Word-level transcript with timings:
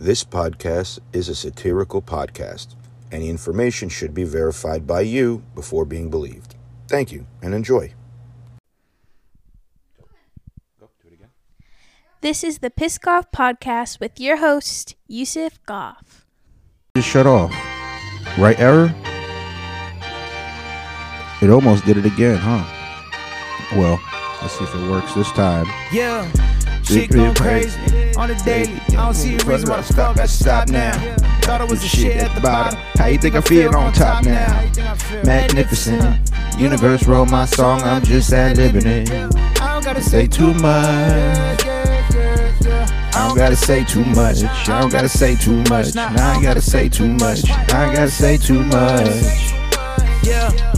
This 0.00 0.24
podcast 0.24 0.98
is 1.12 1.28
a 1.28 1.34
satirical 1.34 2.00
podcast. 2.00 2.68
Any 3.12 3.28
information 3.28 3.90
should 3.90 4.14
be 4.14 4.24
verified 4.24 4.86
by 4.86 5.02
you 5.02 5.42
before 5.54 5.84
being 5.84 6.08
believed. 6.08 6.54
Thank 6.88 7.12
you 7.12 7.26
and 7.42 7.52
enjoy. 7.52 7.92
This 12.22 12.42
is 12.42 12.60
the 12.60 12.70
Piss 12.70 12.96
Goff 12.96 13.30
Podcast 13.30 14.00
with 14.00 14.18
your 14.18 14.38
host, 14.38 14.96
Yusuf 15.06 15.62
Goff. 15.66 16.24
Just 16.96 17.06
shut 17.06 17.26
off. 17.26 17.52
Right 18.38 18.58
error? 18.58 18.90
It 21.42 21.50
almost 21.50 21.84
did 21.84 21.98
it 21.98 22.06
again, 22.06 22.38
huh? 22.40 22.64
Well, 23.76 24.00
let's 24.40 24.58
see 24.58 24.64
if 24.64 24.74
it 24.74 24.90
works 24.90 25.12
this 25.12 25.30
time. 25.32 25.66
Yeah, 25.92 26.26
shit 26.90 27.10
going 27.10 27.34
crazy 27.34 27.78
on 28.16 28.28
the 28.28 28.42
daily. 28.44 28.80
I 28.88 29.04
don't 29.04 29.14
see 29.14 29.34
a 29.34 29.44
reason 29.44 29.70
why 29.70 29.80
the 29.80 29.94
fuck 29.94 30.18
I 30.18 30.26
should 30.26 30.30
stop 30.30 30.68
now. 30.68 30.92
Thought 31.42 31.62
it 31.62 31.70
was 31.70 31.80
the 31.80 31.88
shit 31.88 32.16
at 32.16 32.34
the 32.34 32.40
bottom. 32.40 32.78
How 32.96 33.06
you 33.06 33.18
think 33.18 33.34
I 33.34 33.40
feel 33.40 33.74
on 33.74 33.92
top 33.92 34.24
now? 34.24 34.44
How 34.44 34.62
you 34.62 34.70
think 34.70 34.86
I 34.88 34.94
feel? 34.96 35.22
Magnificent. 35.24 36.30
Universe 36.58 37.06
wrote 37.06 37.30
my 37.30 37.46
song, 37.46 37.80
I'm 37.82 38.02
just 38.02 38.32
ad 38.32 38.56
libbing 38.56 38.84
it. 38.84 39.10
I 39.60 39.74
don't 39.74 39.84
gotta 39.84 40.02
Say 40.02 40.26
too 40.26 40.52
much. 40.54 41.64
I 43.12 43.26
don't 43.28 43.36
gotta 43.36 43.56
say 43.56 43.84
too 43.84 44.04
much. 44.06 44.42
I 44.44 44.80
don't 44.80 44.90
gotta 44.90 45.08
say 45.08 45.36
too 45.36 45.62
much. 45.64 45.94
Now 45.94 46.08
I 46.16 46.34
ain't 46.34 46.42
gotta 46.42 46.60
say 46.60 46.88
too 46.88 47.08
much. 47.08 47.48
I 47.48 47.86
ain't 47.86 47.96
gotta 47.96 48.10
say 48.10 48.36
too 48.36 48.64
much. 48.64 49.52
Yeah. 50.22 50.69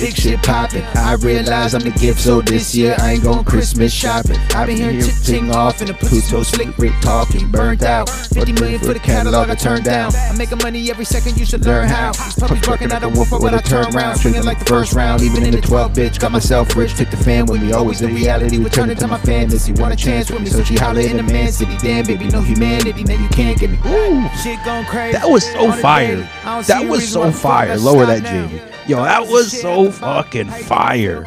Big 0.00 0.14
shit 0.14 0.40
poppin'. 0.42 0.84
I 0.94 1.14
realize 1.14 1.74
I'm 1.74 1.82
the 1.82 1.90
gift, 1.90 2.20
so 2.20 2.40
this 2.40 2.72
year 2.72 2.94
I 3.00 3.14
ain't 3.14 3.24
going 3.24 3.44
Christmas 3.44 3.92
shopping. 3.92 4.38
I've 4.54 4.68
been 4.68 4.76
hearing 4.76 5.00
ting 5.24 5.50
off 5.50 5.80
in 5.80 5.88
the 5.88 5.94
Pluto 5.94 6.44
slick 6.44 6.76
Rick 6.78 6.92
talking, 7.00 7.50
burnt 7.50 7.82
out. 7.82 8.08
50 8.08 8.52
million 8.52 8.78
for 8.78 8.92
the 8.94 9.00
catalog 9.00 9.50
I 9.50 9.56
turned 9.56 9.84
down. 9.84 10.12
I'm 10.14 10.38
making 10.38 10.58
money 10.58 10.88
every 10.88 11.04
second, 11.04 11.36
you 11.36 11.44
should 11.44 11.64
learn 11.64 11.88
how. 11.88 12.12
These 12.12 12.36
puppies 12.36 12.64
barking 12.64 12.92
at 12.92 13.02
a 13.02 13.08
wolf 13.08 13.32
when 13.32 13.54
I 13.54 13.58
turn 13.58 13.92
around. 13.94 14.18
Swinging 14.18 14.44
like 14.44 14.60
the 14.60 14.66
first 14.66 14.92
round, 14.92 15.22
even 15.22 15.42
in 15.42 15.50
the 15.50 15.60
12 15.60 15.92
bitch. 15.92 16.20
Got 16.20 16.30
myself 16.30 16.76
rich, 16.76 16.94
took 16.94 17.10
the 17.10 17.16
fan 17.16 17.46
with 17.46 17.60
me. 17.60 17.72
Always 17.72 18.00
in 18.00 18.14
reality, 18.14 18.58
we 18.58 18.70
turn 18.70 18.90
into 18.90 19.08
my 19.08 19.18
fantasy. 19.18 19.72
Want 19.72 19.92
a 19.92 19.96
chance 19.96 20.30
with 20.30 20.42
me, 20.42 20.46
so 20.46 20.62
she 20.62 20.76
holler 20.76 21.00
in 21.00 21.16
the 21.16 21.24
man 21.24 21.50
city. 21.50 21.76
Damn, 21.78 22.06
baby, 22.06 22.28
no 22.28 22.40
humanity, 22.40 23.02
now 23.02 23.20
you 23.20 23.28
can't 23.30 23.58
get 23.58 23.70
me. 23.70 23.78
Ooh. 23.86 24.28
Shit 24.44 24.64
going 24.64 24.86
crazy. 24.86 25.18
That 25.18 25.28
was 25.28 25.44
so 25.44 25.72
fire. 25.72 26.06
daily. 26.06 26.28
I 26.44 26.54
don't 26.54 26.64
see 26.64 26.72
That 26.72 26.88
was 26.88 27.08
so 27.08 27.20
why 27.20 27.26
the 27.26 27.32
fuck 27.32 27.52
I 27.52 27.66
fire. 27.66 27.78
Lower 27.78 28.06
that. 28.06 28.22
Jamie. 28.22 28.60
Yo, 28.88 29.04
that 29.04 29.20
was 29.28 29.50
Shit 29.50 29.60
fucking 29.92 30.48
fire. 30.50 31.24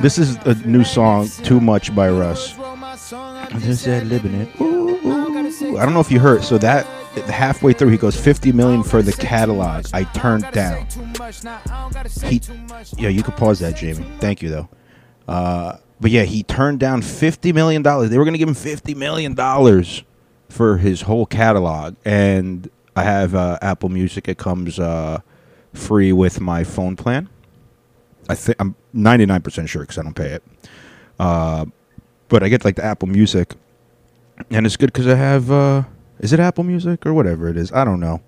This 0.00 0.18
is 0.18 0.36
a 0.44 0.54
new 0.66 0.84
song, 0.84 1.28
Too 1.28 1.60
Much 1.60 1.94
by 1.94 2.10
Russ. 2.10 2.54
Just 3.60 3.84
said 3.84 4.06
living 4.06 4.34
it. 4.34 4.60
Ooh. 4.60 4.80
I 5.78 5.84
don't 5.84 5.94
know 5.94 6.00
if 6.00 6.10
you 6.10 6.20
heard. 6.20 6.42
So 6.44 6.58
that 6.58 6.86
halfway 7.26 7.72
through, 7.72 7.88
he 7.88 7.96
goes 7.96 8.18
50 8.18 8.52
million 8.52 8.82
for 8.82 9.02
the 9.02 9.12
catalog. 9.12 9.86
I 9.92 10.04
turned 10.04 10.50
down. 10.52 10.86
He, 12.24 12.40
yeah, 12.96 13.08
you 13.08 13.22
could 13.22 13.36
pause 13.36 13.58
that, 13.60 13.76
Jamie. 13.76 14.06
Thank 14.18 14.42
you 14.42 14.48
though. 14.48 14.68
Uh, 15.28 15.78
but 16.00 16.10
yeah, 16.10 16.22
he 16.22 16.42
turned 16.42 16.80
down 16.80 17.02
50 17.02 17.52
million 17.52 17.82
dollars. 17.82 18.10
They 18.10 18.18
were 18.18 18.24
gonna 18.24 18.38
give 18.38 18.48
him 18.48 18.54
50 18.54 18.94
million 18.94 19.34
dollars 19.34 20.02
for 20.48 20.78
his 20.78 21.02
whole 21.02 21.26
catalog, 21.26 21.94
and 22.04 22.68
I 22.96 23.04
have 23.04 23.34
uh, 23.34 23.58
Apple 23.62 23.88
Music. 23.88 24.28
It 24.28 24.38
comes 24.38 24.78
uh, 24.78 25.20
free 25.74 26.12
with 26.12 26.40
my 26.40 26.64
phone 26.64 26.96
plan. 26.96 27.28
I 28.30 28.34
think 28.34 28.56
I'm 28.60 28.76
99% 28.94 29.68
sure 29.68 29.82
because 29.82 29.98
I 29.98 30.02
don't 30.02 30.14
pay 30.14 30.30
it. 30.30 30.42
Uh, 31.18 31.66
but 32.28 32.44
I 32.44 32.48
get 32.48 32.64
like 32.64 32.76
the 32.76 32.84
Apple 32.84 33.08
Music, 33.08 33.54
and 34.50 34.64
it's 34.64 34.76
good 34.76 34.92
because 34.92 35.08
I 35.08 35.16
have. 35.16 35.50
Uh, 35.50 35.82
is 36.20 36.32
it 36.32 36.38
Apple 36.38 36.62
Music 36.64 37.04
or 37.04 37.12
whatever 37.12 37.48
it 37.48 37.56
is? 37.56 37.72
I 37.72 37.84
don't 37.84 37.98
know. 37.98 38.22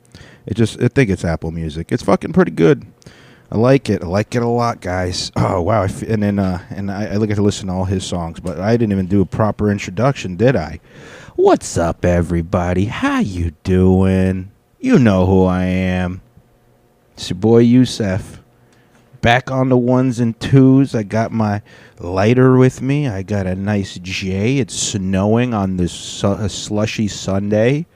It 0.45 0.55
just 0.55 0.83
I 0.83 0.89
think 0.89 1.09
it's 1.09 1.25
Apple 1.25 1.53
Music. 1.53 1.93
It's 1.93 2.03
fucking 2.03 2.33
pretty 2.33 2.51
good. 2.51 2.85
I 3.53 3.59
like 3.59 3.89
it. 3.89 4.03
I 4.03 4.07
like 4.07 4.35
it 4.35 4.43
a 4.43 4.49
lot, 4.49 4.81
guys. 4.81 5.31
Oh 5.37 5.63
wow! 5.63 5.85
And 5.85 6.23
then 6.23 6.39
uh, 6.41 6.65
and 6.71 6.91
I, 6.91 7.15
I 7.15 7.27
get 7.27 7.37
to 7.37 7.43
listen 7.43 7.69
to 7.69 7.73
all 7.73 7.85
his 7.85 8.05
songs, 8.05 8.41
but 8.41 8.59
I 8.59 8.77
didn't 8.77 8.93
even 8.93 9.07
do 9.07 9.21
a 9.21 9.27
proper 9.27 9.71
introduction, 9.71 10.37
did 10.37 10.57
I? 10.57 10.81
What's 11.37 11.79
up, 11.79 12.05
everybody? 12.05 12.87
How 12.87 13.21
you 13.21 13.53
doing? 13.63 14.51
You 14.81 14.99
know 14.99 15.27
who 15.27 15.45
I 15.45 15.65
am. 15.65 16.23
It's 17.15 17.31
your 17.31 17.39
boy 17.39 17.63
Yusef 17.63 18.42
back 19.23 19.51
on 19.51 19.71
the 19.71 19.79
ones 19.79 20.21
and 20.21 20.39
twos. 20.39 20.95
I 20.95 21.05
got 21.05 21.33
my 21.33 21.63
lighter 21.99 22.59
with 22.59 22.83
me. 22.83 23.09
I 23.09 23.23
got 23.23 23.47
a 23.47 23.55
nice 23.55 23.99
J. 24.03 24.59
It's 24.59 24.75
snowing 24.75 25.55
on 25.55 25.79
this 25.79 25.93
su- 25.93 26.49
slushy 26.49 27.09
Sunday. 27.09 27.87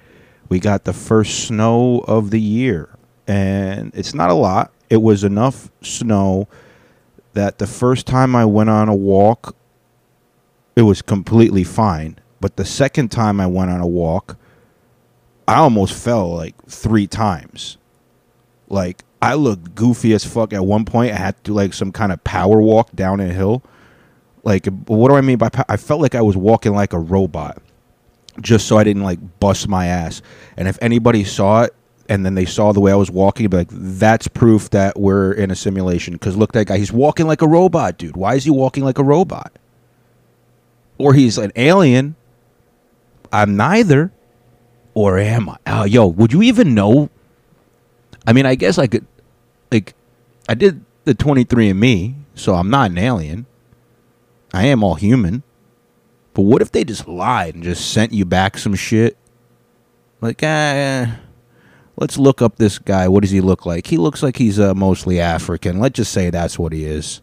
We 0.49 0.61
got 0.61 0.85
the 0.85 0.95
first 0.95 1.47
snow 1.47 1.99
of 2.07 2.31
the 2.31 2.41
year, 2.41 2.89
and 3.27 3.93
it's 3.95 4.15
not 4.15 4.31
a 4.31 4.35
lot. 4.35 4.73
It 4.89 5.03
was 5.03 5.25
enough 5.25 5.71
snow 5.83 6.49
that 7.35 7.59
the 7.59 7.67
first 7.67 8.07
time 8.07 8.35
I 8.35 8.45
went 8.45 8.71
on 8.71 8.89
a 8.89 8.95
walk, 8.95 9.55
it 10.77 10.83
was 10.83 11.03
completely 11.03 11.65
fine. 11.65 12.19
But 12.41 12.57
the 12.57 12.65
second 12.65 13.11
time 13.11 13.41
I 13.41 13.47
went 13.47 13.71
on 13.71 13.81
a 13.81 13.87
walk, 13.87 14.39
I 15.49 15.57
almost 15.57 15.95
fell 15.95 16.33
like 16.35 16.55
three 16.67 17.09
times. 17.09 17.77
Like 18.69 19.03
I 19.27 19.35
looked 19.35 19.75
goofy 19.75 20.13
as 20.15 20.25
fuck 20.25 20.53
at 20.53 20.65
one 20.65 20.85
point. 20.85 21.13
I 21.13 21.17
had 21.17 21.37
to 21.39 21.43
do 21.43 21.53
like 21.53 21.75
some 21.75 21.91
kind 21.91 22.13
of 22.13 22.23
power 22.23 22.61
walk 22.61 22.93
down 22.93 23.19
a 23.19 23.27
hill. 23.27 23.61
Like 24.45 24.67
what 24.87 25.09
do 25.09 25.17
I 25.17 25.21
mean 25.21 25.37
by 25.37 25.51
I 25.69 25.77
felt 25.77 26.01
like 26.01 26.15
I 26.15 26.21
was 26.23 26.37
walking 26.37 26.73
like 26.73 26.93
a 26.93 26.99
robot. 27.01 27.61
Just 28.41 28.69
so 28.69 28.79
I 28.79 28.85
didn't 28.85 29.03
like 29.03 29.19
bust 29.41 29.67
my 29.67 29.87
ass. 29.87 30.23
And 30.57 30.69
if 30.69 30.79
anybody 30.81 31.25
saw 31.25 31.63
it 31.63 31.75
and 32.09 32.25
then 32.25 32.37
they 32.37 32.45
saw 32.45 32.71
the 32.71 32.79
way 32.79 32.93
I 32.93 32.95
was 32.95 33.11
walking, 33.11 33.49
be 33.49 33.57
like, 33.57 33.69
that's 33.71 34.29
proof 34.29 34.71
that 34.71 34.97
we're 34.97 35.33
in 35.33 35.51
a 35.51 35.57
simulation. 35.57 36.15
Because 36.15 36.37
look, 36.37 36.53
that 36.53 36.67
guy, 36.67 36.79
he's 36.79 36.93
walking 36.93 37.27
like 37.27 37.43
a 37.43 37.49
robot, 37.49 37.99
dude. 37.99 38.17
Why 38.17 38.37
is 38.37 38.45
he 38.45 38.51
walking 38.51 38.85
like 38.85 38.99
a 38.99 39.05
robot? 39.05 39.53
Or 40.99 41.15
he's 41.15 41.37
an 41.37 41.51
alien. 41.57 42.15
I'm 43.33 43.57
neither. 43.57 44.13
Or 44.95 45.19
am 45.19 45.49
I? 45.49 45.57
Oh, 45.67 45.85
yo, 45.85 46.07
would 46.07 46.33
you 46.33 46.43
even 46.43 46.75
know 46.75 47.11
I 48.27 48.33
mean, 48.33 48.45
I 48.45 48.57
guess 48.57 48.79
I 48.79 48.87
could, 48.87 49.07
like, 49.71 49.95
I 50.49 50.55
did 50.55 50.85
the 51.05 51.15
23andMe, 51.15 52.15
so 52.35 52.55
I'm 52.55 52.71
not 52.71 52.91
an 52.91 52.99
alien. 52.99 53.47
I 54.53 54.67
am 54.67 54.83
all 54.83 54.95
human. 54.95 55.43
But 56.35 56.43
what 56.43 56.63
if 56.63 56.71
they 56.71 56.85
just 56.85 57.09
lied 57.09 57.55
and 57.55 57.65
just 57.65 57.93
sent 57.93 58.13
you 58.13 58.25
back 58.25 58.59
some 58.59 58.75
shit? 58.75 59.17
Like, 60.21 60.41
ah, 60.43 61.19
let's 61.97 62.19
look 62.19 62.43
up 62.43 62.57
this 62.57 62.79
guy. 62.79 63.09
What 63.09 63.23
does 63.23 63.31
he 63.31 63.41
look 63.41 63.65
like? 63.65 63.87
He 63.87 63.97
looks 63.97 64.23
like 64.23 64.37
he's 64.37 64.61
uh, 64.61 64.75
mostly 64.75 65.19
African. 65.19 65.79
Let's 65.79 65.97
just 65.97 66.13
say 66.13 66.31
that's 66.31 66.59
what 66.59 66.73
he 66.73 66.85
is. 66.85 67.23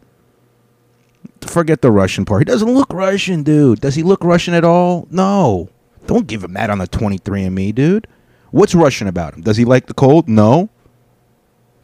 Forget 1.42 1.82
the 1.82 1.92
Russian 1.92 2.24
part. 2.24 2.40
He 2.40 2.44
doesn't 2.44 2.72
look 2.72 2.92
Russian, 2.92 3.42
dude. 3.42 3.80
Does 3.80 3.94
he 3.94 4.02
look 4.02 4.24
Russian 4.24 4.54
at 4.54 4.64
all? 4.64 5.06
No. 5.10 5.68
Don't 6.06 6.26
give 6.26 6.42
him 6.42 6.54
that 6.54 6.70
on 6.70 6.78
the 6.78 6.88
23andMe, 6.88 7.74
dude. 7.74 8.06
What's 8.50 8.74
Russian 8.74 9.06
about 9.06 9.34
him? 9.34 9.42
Does 9.42 9.56
he 9.56 9.64
like 9.64 9.86
the 9.86 9.94
cold? 9.94 10.28
No. 10.28 10.70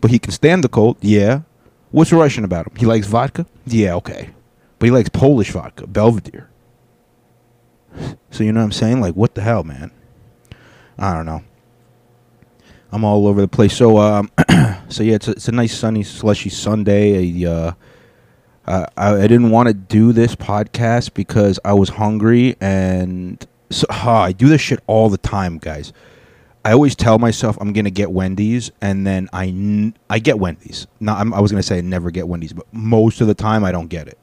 But 0.00 0.10
he 0.10 0.18
can 0.18 0.32
stand 0.32 0.64
the 0.64 0.68
cold. 0.68 0.96
Yeah. 1.00 1.42
What's 1.90 2.12
Russian 2.12 2.44
about 2.44 2.66
him? 2.66 2.74
He 2.76 2.86
likes 2.86 3.06
vodka? 3.06 3.46
Yeah, 3.66 3.94
okay. 3.96 4.30
But 4.78 4.86
he 4.86 4.90
likes 4.92 5.08
Polish 5.08 5.50
vodka, 5.50 5.86
Belvedere. 5.86 6.48
So 8.30 8.44
you 8.44 8.52
know 8.52 8.60
what 8.60 8.64
I'm 8.64 8.72
saying? 8.72 9.00
Like, 9.00 9.14
what 9.14 9.34
the 9.34 9.42
hell, 9.42 9.64
man? 9.64 9.90
I 10.98 11.14
don't 11.14 11.26
know. 11.26 11.42
I'm 12.92 13.04
all 13.04 13.26
over 13.26 13.40
the 13.40 13.48
place. 13.48 13.76
So, 13.76 13.98
um, 13.98 14.30
so 14.88 15.02
yeah, 15.02 15.14
it's 15.14 15.28
a, 15.28 15.32
it's 15.32 15.48
a 15.48 15.52
nice 15.52 15.76
sunny, 15.76 16.02
slushy 16.02 16.50
Sunday. 16.50 17.46
I, 17.46 17.48
uh, 17.48 17.72
I, 18.66 18.86
I 18.96 19.22
didn't 19.22 19.50
want 19.50 19.68
to 19.68 19.74
do 19.74 20.12
this 20.12 20.34
podcast 20.34 21.14
because 21.14 21.58
I 21.64 21.72
was 21.72 21.90
hungry, 21.90 22.56
and 22.60 23.44
so 23.70 23.86
I 23.90 24.32
do 24.32 24.48
this 24.48 24.60
shit 24.60 24.80
all 24.86 25.08
the 25.08 25.18
time, 25.18 25.58
guys. 25.58 25.92
I 26.64 26.72
always 26.72 26.94
tell 26.94 27.18
myself 27.18 27.56
I'm 27.60 27.72
gonna 27.72 27.90
get 27.90 28.10
Wendy's, 28.10 28.70
and 28.80 29.06
then 29.06 29.28
I 29.32 29.46
n- 29.48 29.96
I 30.10 30.18
get 30.18 30.38
Wendy's. 30.38 30.86
Not 31.00 31.18
I'm, 31.18 31.32
I 31.32 31.40
was 31.40 31.50
gonna 31.50 31.62
say 31.62 31.80
never 31.80 32.10
get 32.10 32.28
Wendy's, 32.28 32.52
but 32.52 32.66
most 32.72 33.20
of 33.20 33.26
the 33.26 33.34
time 33.34 33.64
I 33.64 33.72
don't 33.72 33.88
get 33.88 34.08
it. 34.08 34.18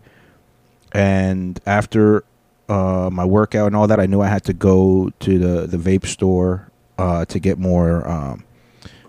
And 0.91 1.59
after 1.65 2.23
uh, 2.69 3.09
my 3.11 3.25
workout 3.25 3.67
and 3.67 3.75
all 3.75 3.87
that, 3.87 3.99
I 3.99 4.05
knew 4.05 4.21
I 4.21 4.27
had 4.27 4.43
to 4.45 4.53
go 4.53 5.11
to 5.19 5.39
the 5.39 5.67
the 5.67 5.77
vape 5.77 6.05
store 6.05 6.69
uh, 6.97 7.25
to 7.25 7.39
get 7.39 7.57
more. 7.57 8.07
Um, 8.07 8.43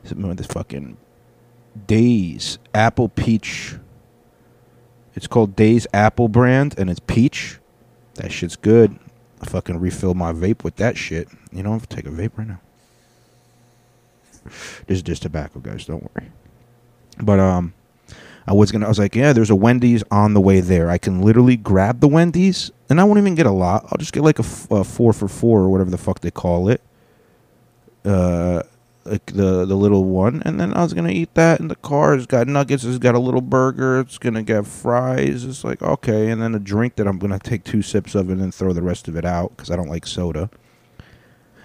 this 0.02 0.46
fucking 0.46 0.96
Days 1.86 2.58
Apple 2.74 3.08
Peach. 3.08 3.74
It's 5.14 5.26
called 5.26 5.56
Days 5.56 5.86
Apple 5.92 6.28
brand, 6.28 6.74
and 6.78 6.88
it's 6.88 7.00
peach. 7.00 7.58
That 8.14 8.32
shit's 8.32 8.56
good. 8.56 8.98
I 9.40 9.46
fucking 9.46 9.78
refill 9.78 10.14
my 10.14 10.32
vape 10.32 10.64
with 10.64 10.76
that 10.76 10.96
shit. 10.96 11.28
You 11.52 11.62
know, 11.62 11.72
I'm 11.72 11.78
gonna 11.78 11.86
take 11.86 12.06
a 12.06 12.10
vape 12.10 12.38
right 12.38 12.48
now. 12.48 12.60
This 14.86 14.96
is 14.98 15.02
just 15.02 15.22
tobacco, 15.22 15.60
guys. 15.60 15.84
Don't 15.84 16.02
worry. 16.14 16.30
But 17.20 17.40
um, 17.40 17.74
I 18.46 18.52
was 18.52 18.72
gonna. 18.72 18.86
I 18.86 18.88
was 18.88 18.98
like, 18.98 19.14
yeah, 19.14 19.32
there's 19.32 19.50
a 19.50 19.56
Wendy's 19.56 20.02
on 20.10 20.34
the 20.34 20.40
way 20.40 20.60
there. 20.60 20.90
I 20.90 20.98
can 20.98 21.20
literally 21.22 21.56
grab 21.56 22.00
the 22.00 22.08
Wendy's, 22.08 22.70
and 22.88 23.00
I 23.00 23.04
won't 23.04 23.18
even 23.18 23.34
get 23.34 23.46
a 23.46 23.50
lot. 23.50 23.84
I'll 23.90 23.98
just 23.98 24.12
get 24.12 24.22
like 24.22 24.38
a, 24.38 24.42
f- 24.44 24.70
a 24.70 24.84
four 24.84 25.12
for 25.12 25.28
four 25.28 25.60
or 25.60 25.70
whatever 25.70 25.90
the 25.90 25.98
fuck 25.98 26.20
they 26.20 26.30
call 26.30 26.68
it. 26.68 26.80
uh, 28.04 28.62
like 29.04 29.26
the 29.26 29.64
the 29.64 29.74
little 29.76 30.04
one, 30.04 30.42
and 30.44 30.60
then 30.60 30.74
I 30.74 30.82
was 30.82 30.92
gonna 30.92 31.10
eat 31.10 31.34
that 31.34 31.60
in 31.60 31.68
the 31.68 31.76
car. 31.76 32.14
It's 32.14 32.26
got 32.26 32.46
nuggets. 32.46 32.84
It's 32.84 32.98
got 32.98 33.14
a 33.14 33.18
little 33.18 33.40
burger. 33.40 34.00
It's 34.00 34.18
gonna 34.18 34.42
get 34.42 34.66
fries. 34.66 35.44
It's 35.44 35.64
like 35.64 35.82
okay, 35.82 36.30
and 36.30 36.42
then 36.42 36.54
a 36.54 36.58
drink 36.58 36.96
that 36.96 37.06
I'm 37.06 37.18
gonna 37.18 37.38
take 37.38 37.64
two 37.64 37.80
sips 37.82 38.14
of 38.14 38.28
and 38.30 38.40
then 38.40 38.50
throw 38.52 38.72
the 38.72 38.82
rest 38.82 39.08
of 39.08 39.16
it 39.16 39.24
out 39.24 39.56
because 39.56 39.70
I 39.70 39.76
don't 39.76 39.88
like 39.88 40.06
soda. 40.06 40.50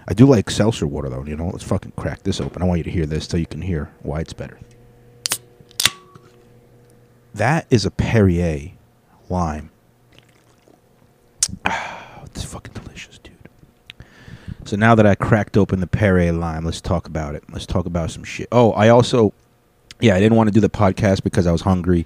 I 0.07 0.13
do 0.13 0.25
like 0.25 0.49
seltzer 0.49 0.87
water 0.87 1.09
though. 1.09 1.23
You 1.23 1.35
know, 1.35 1.47
let's 1.47 1.63
fucking 1.63 1.93
crack 1.95 2.23
this 2.23 2.41
open. 2.41 2.61
I 2.61 2.65
want 2.65 2.79
you 2.79 2.83
to 2.83 2.91
hear 2.91 3.05
this 3.05 3.25
so 3.25 3.37
you 3.37 3.45
can 3.45 3.61
hear 3.61 3.91
why 4.01 4.19
it's 4.19 4.33
better. 4.33 4.59
That 7.33 7.65
is 7.69 7.85
a 7.85 7.91
Perrier 7.91 8.73
lime. 9.29 9.71
Ah, 11.65 12.21
it's 12.25 12.43
fucking 12.43 12.73
delicious, 12.73 13.17
dude. 13.17 13.33
So 14.65 14.75
now 14.75 14.95
that 14.95 15.05
I 15.05 15.15
cracked 15.15 15.57
open 15.57 15.79
the 15.79 15.87
Perrier 15.87 16.31
lime, 16.31 16.65
let's 16.65 16.81
talk 16.81 17.07
about 17.07 17.35
it. 17.35 17.43
Let's 17.51 17.65
talk 17.65 17.85
about 17.85 18.11
some 18.11 18.23
shit. 18.23 18.47
Oh, 18.51 18.71
I 18.73 18.89
also, 18.89 19.33
yeah, 20.03 20.15
I 20.15 20.19
didn't 20.19 20.35
want 20.35 20.49
to 20.49 20.53
do 20.53 20.59
the 20.59 20.69
podcast 20.69 21.23
because 21.23 21.47
I 21.47 21.53
was 21.53 21.61
hungry, 21.61 22.05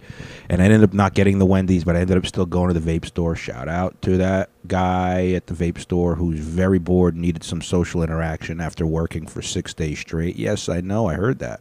and 0.49 0.61
I 0.61 0.65
ended 0.65 0.83
up 0.83 0.94
not 0.94 1.15
getting 1.15 1.39
the 1.39 1.47
Wendy's, 1.47 1.83
but 1.83 1.95
I 1.95 2.01
ended 2.01 2.15
up 2.15 2.27
still 2.27 2.45
going 2.45 2.71
to 2.71 2.79
the 2.79 2.99
vape 2.99 3.05
store. 3.05 3.35
Shout 3.35 3.67
out 3.67 3.99
to 4.03 4.17
that 4.17 4.51
guy 4.67 5.31
at 5.31 5.47
the 5.47 5.55
vape 5.55 5.79
store 5.79 6.13
who's 6.13 6.39
very 6.39 6.77
bored, 6.77 7.15
and 7.15 7.23
needed 7.23 7.44
some 7.44 7.59
social 7.59 8.03
interaction 8.03 8.61
after 8.61 8.85
working 8.85 9.25
for 9.25 9.41
six 9.41 9.73
days 9.73 9.97
straight. 9.97 10.35
Yes, 10.35 10.69
I 10.69 10.79
know, 10.79 11.07
I 11.07 11.15
heard 11.15 11.39
that 11.39 11.59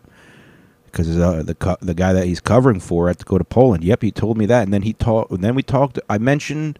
because 0.84 1.18
uh, 1.18 1.42
the 1.42 1.54
co- 1.54 1.78
the 1.80 1.94
guy 1.94 2.12
that 2.12 2.26
he's 2.26 2.40
covering 2.40 2.80
for 2.80 3.08
had 3.08 3.18
to 3.18 3.24
go 3.24 3.38
to 3.38 3.44
Poland. 3.44 3.82
Yep, 3.82 4.02
he 4.02 4.10
told 4.10 4.36
me 4.36 4.44
that, 4.44 4.62
and 4.64 4.74
then 4.74 4.82
he 4.82 4.92
talked. 4.92 5.30
And 5.30 5.42
then 5.42 5.54
we 5.54 5.62
talked. 5.62 5.98
I 6.10 6.18
mentioned 6.18 6.78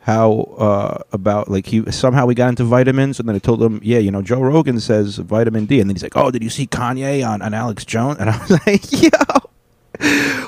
how 0.00 0.32
uh, 0.58 1.02
about 1.12 1.50
like 1.50 1.66
he 1.66 1.90
somehow 1.90 2.26
we 2.26 2.34
got 2.34 2.48
into 2.48 2.64
vitamins, 2.64 3.20
and 3.20 3.28
then 3.28 3.36
I 3.36 3.38
told 3.38 3.62
him, 3.62 3.80
yeah, 3.82 3.98
you 3.98 4.10
know, 4.10 4.22
Joe 4.22 4.40
Rogan 4.40 4.80
says 4.80 5.18
vitamin 5.18 5.66
D, 5.66 5.80
and 5.80 5.90
then 5.90 5.94
he's 5.94 6.02
like, 6.02 6.16
oh, 6.16 6.30
did 6.30 6.42
you 6.42 6.50
see 6.50 6.66
Kanye 6.66 7.26
on, 7.26 7.42
on 7.42 7.52
Alex 7.52 7.84
Jones? 7.84 8.18
And 8.18 8.30
I 8.30 8.38
was 8.38 8.50
like, 8.66 8.90
yo, 8.90 9.10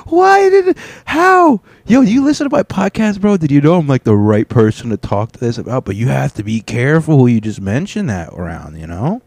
why 0.05 0.49
did 0.49 0.75
how 1.05 1.61
yo 1.85 2.01
you 2.01 2.23
listen 2.23 2.49
to 2.49 2.55
my 2.55 2.63
podcast, 2.63 3.21
bro? 3.21 3.37
Did 3.37 3.51
you 3.51 3.61
know 3.61 3.75
I'm 3.75 3.87
like 3.87 4.03
the 4.03 4.15
right 4.15 4.49
person 4.49 4.89
to 4.89 4.97
talk 4.97 5.33
to 5.33 5.39
this 5.39 5.59
about? 5.59 5.85
But 5.85 5.95
you 5.95 6.07
have 6.07 6.33
to 6.33 6.43
be 6.43 6.61
careful 6.61 7.17
who 7.19 7.27
you 7.27 7.39
just 7.39 7.61
mention 7.61 8.07
that 8.07 8.33
around, 8.33 8.79
you 8.79 8.87
know. 8.87 9.21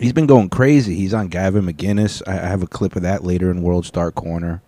He's 0.00 0.12
been 0.12 0.26
going 0.26 0.48
crazy. 0.48 0.94
He's 0.94 1.12
on 1.12 1.28
Gavin 1.28 1.66
McInnes. 1.66 2.22
I, 2.26 2.32
I 2.32 2.46
have 2.46 2.62
a 2.62 2.66
clip 2.68 2.96
of 2.96 3.02
that 3.02 3.24
later 3.24 3.50
in 3.50 3.62
World 3.62 3.84
Star 3.84 4.10
Corner. 4.12 4.62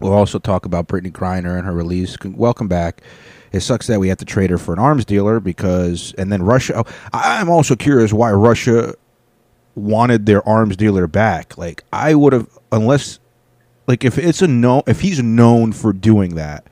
We'll 0.00 0.12
also 0.12 0.38
talk 0.38 0.64
about 0.64 0.88
Brittney 0.88 1.12
Griner 1.12 1.56
and 1.56 1.66
her 1.66 1.72
release. 1.72 2.16
Welcome 2.24 2.68
back. 2.68 3.02
It 3.52 3.60
sucks 3.60 3.86
that 3.86 3.98
we 3.98 4.08
have 4.08 4.18
to 4.18 4.24
trade 4.24 4.50
her 4.50 4.58
for 4.58 4.72
an 4.72 4.78
arms 4.78 5.04
dealer 5.04 5.40
because, 5.40 6.14
and 6.18 6.30
then 6.30 6.42
Russia. 6.42 6.74
Oh, 6.76 6.84
I'm 7.12 7.48
also 7.48 7.74
curious 7.74 8.12
why 8.12 8.32
Russia 8.32 8.94
wanted 9.74 10.26
their 10.26 10.46
arms 10.46 10.76
dealer 10.76 11.06
back. 11.06 11.56
Like 11.56 11.82
I 11.92 12.14
would 12.14 12.32
have, 12.32 12.48
unless, 12.70 13.18
like 13.86 14.04
if 14.04 14.18
it's 14.18 14.42
a 14.42 14.46
no, 14.46 14.82
if 14.86 15.00
he's 15.00 15.22
known 15.22 15.72
for 15.72 15.92
doing 15.92 16.34
that, 16.34 16.66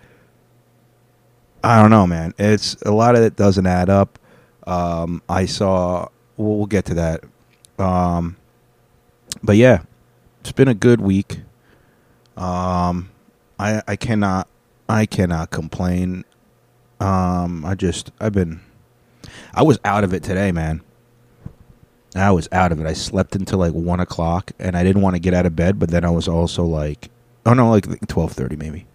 I 1.64 1.80
don't 1.80 1.90
know, 1.90 2.06
man. 2.06 2.34
It's 2.38 2.74
a 2.82 2.92
lot 2.92 3.16
of 3.16 3.22
it 3.22 3.36
doesn't 3.36 3.66
add 3.66 3.88
up. 3.88 4.18
Um, 4.66 5.22
I 5.28 5.46
saw. 5.46 6.08
We'll, 6.36 6.58
we'll 6.58 6.66
get 6.66 6.84
to 6.86 6.94
that. 6.94 7.24
Um, 7.78 8.36
but 9.42 9.56
yeah, 9.56 9.82
it's 10.40 10.52
been 10.52 10.68
a 10.68 10.74
good 10.74 11.00
week. 11.00 11.40
Um, 12.36 13.10
I 13.58 13.82
I 13.86 13.96
cannot 13.96 14.48
I 14.88 15.06
cannot 15.06 15.50
complain. 15.50 16.24
Um, 17.00 17.64
I 17.64 17.74
just 17.74 18.10
I've 18.20 18.32
been 18.32 18.60
I 19.54 19.62
was 19.62 19.78
out 19.84 20.04
of 20.04 20.14
it 20.14 20.22
today, 20.22 20.52
man. 20.52 20.82
I 22.14 22.30
was 22.30 22.48
out 22.52 22.72
of 22.72 22.80
it. 22.80 22.86
I 22.86 22.94
slept 22.94 23.36
until 23.36 23.58
like 23.58 23.72
one 23.72 24.00
o'clock, 24.00 24.52
and 24.58 24.76
I 24.76 24.82
didn't 24.84 25.02
want 25.02 25.16
to 25.16 25.20
get 25.20 25.34
out 25.34 25.46
of 25.46 25.54
bed. 25.54 25.78
But 25.78 25.90
then 25.90 26.04
I 26.04 26.10
was 26.10 26.28
also 26.28 26.64
like, 26.64 27.10
oh 27.44 27.52
no, 27.52 27.70
like 27.70 27.86
twelve 28.08 28.32
thirty 28.32 28.56
maybe. 28.56 28.86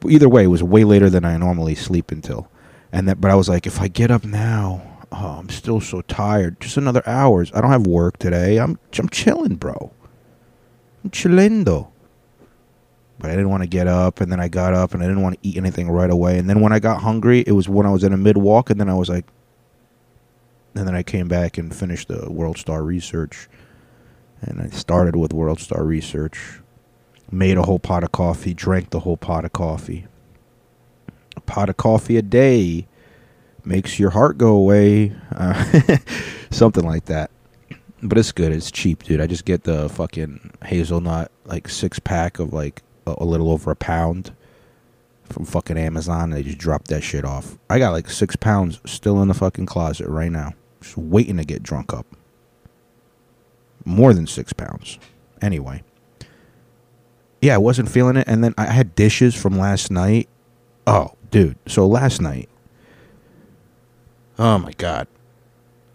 But 0.00 0.10
either 0.10 0.28
way, 0.28 0.44
it 0.44 0.48
was 0.48 0.62
way 0.62 0.84
later 0.84 1.08
than 1.08 1.24
I 1.24 1.36
normally 1.36 1.74
sleep 1.74 2.10
until. 2.10 2.50
And 2.92 3.08
that, 3.08 3.20
but 3.20 3.30
I 3.30 3.34
was 3.34 3.48
like, 3.48 3.66
if 3.66 3.80
I 3.80 3.88
get 3.88 4.10
up 4.10 4.24
now, 4.24 4.98
oh, 5.10 5.36
I'm 5.38 5.48
still 5.48 5.80
so 5.80 6.02
tired. 6.02 6.60
Just 6.60 6.76
another 6.76 7.02
hours. 7.06 7.50
I 7.54 7.60
don't 7.60 7.70
have 7.70 7.86
work 7.86 8.18
today. 8.18 8.58
I'm 8.58 8.78
I'm 8.98 9.08
chilling, 9.08 9.56
bro. 9.56 9.92
I'm 11.02 11.10
chillendo. 11.10 11.88
But 13.18 13.30
I 13.30 13.34
didn't 13.34 13.50
want 13.50 13.62
to 13.62 13.68
get 13.68 13.86
up, 13.86 14.20
and 14.20 14.30
then 14.30 14.40
I 14.40 14.48
got 14.48 14.74
up, 14.74 14.92
and 14.92 15.02
I 15.02 15.06
didn't 15.06 15.22
want 15.22 15.40
to 15.40 15.48
eat 15.48 15.56
anything 15.56 15.90
right 15.90 16.10
away. 16.10 16.38
And 16.38 16.50
then 16.50 16.60
when 16.60 16.72
I 16.72 16.78
got 16.78 17.00
hungry, 17.00 17.42
it 17.46 17.52
was 17.52 17.68
when 17.68 17.86
I 17.86 17.90
was 17.90 18.04
in 18.04 18.12
a 18.12 18.16
mid 18.16 18.36
walk, 18.36 18.68
and 18.68 18.78
then 18.78 18.90
I 18.90 18.94
was 18.94 19.08
like, 19.08 19.24
and 20.74 20.86
then 20.86 20.94
I 20.94 21.02
came 21.02 21.26
back 21.26 21.56
and 21.56 21.74
finished 21.74 22.08
the 22.08 22.30
World 22.30 22.58
Star 22.58 22.82
Research, 22.82 23.48
and 24.42 24.60
I 24.60 24.68
started 24.68 25.16
with 25.16 25.32
World 25.32 25.60
Star 25.60 25.82
Research, 25.82 26.60
made 27.30 27.56
a 27.56 27.62
whole 27.62 27.78
pot 27.78 28.04
of 28.04 28.12
coffee, 28.12 28.52
drank 28.52 28.90
the 28.90 29.00
whole 29.00 29.16
pot 29.16 29.46
of 29.46 29.52
coffee. 29.52 30.06
A 31.36 31.40
pot 31.40 31.70
of 31.70 31.78
coffee 31.78 32.18
a 32.18 32.22
day 32.22 32.86
makes 33.64 33.98
your 33.98 34.10
heart 34.10 34.36
go 34.36 34.48
away, 34.48 35.12
uh, 35.34 35.98
something 36.50 36.84
like 36.84 37.06
that. 37.06 37.30
But 38.02 38.18
it's 38.18 38.32
good. 38.32 38.52
It's 38.52 38.70
cheap, 38.70 39.02
dude. 39.02 39.20
I 39.20 39.26
just 39.26 39.46
get 39.46 39.64
the 39.64 39.88
fucking 39.88 40.52
hazelnut 40.64 41.32
like 41.46 41.68
six 41.68 41.98
pack 41.98 42.38
of 42.38 42.52
like 42.52 42.82
a, 43.06 43.24
little 43.24 43.50
over 43.50 43.70
a 43.70 43.76
pound 43.76 44.32
from 45.24 45.44
fucking 45.44 45.78
Amazon. 45.78 46.24
And 46.24 46.32
they 46.34 46.42
just 46.42 46.58
drop 46.58 46.84
that 46.88 47.02
shit 47.02 47.24
off. 47.24 47.58
I 47.70 47.78
got 47.78 47.92
like 47.92 48.10
six 48.10 48.36
pounds 48.36 48.80
still 48.84 49.20
in 49.22 49.28
the 49.28 49.34
fucking 49.34 49.66
closet 49.66 50.08
right 50.08 50.30
now, 50.30 50.54
just 50.80 50.96
waiting 50.96 51.36
to 51.36 51.44
get 51.44 51.62
drunk 51.62 51.92
up. 51.92 52.06
More 53.84 54.12
than 54.12 54.26
six 54.26 54.52
pounds. 54.52 54.98
Anyway, 55.40 55.82
yeah, 57.40 57.54
I 57.54 57.58
wasn't 57.58 57.90
feeling 57.90 58.16
it, 58.16 58.26
and 58.26 58.42
then 58.42 58.54
I 58.58 58.64
had 58.66 58.94
dishes 58.94 59.34
from 59.34 59.58
last 59.58 59.90
night. 59.90 60.28
Oh, 60.86 61.12
dude. 61.30 61.58
So 61.66 61.86
last 61.86 62.20
night. 62.20 62.48
Oh 64.38 64.58
my 64.58 64.72
god. 64.72 65.06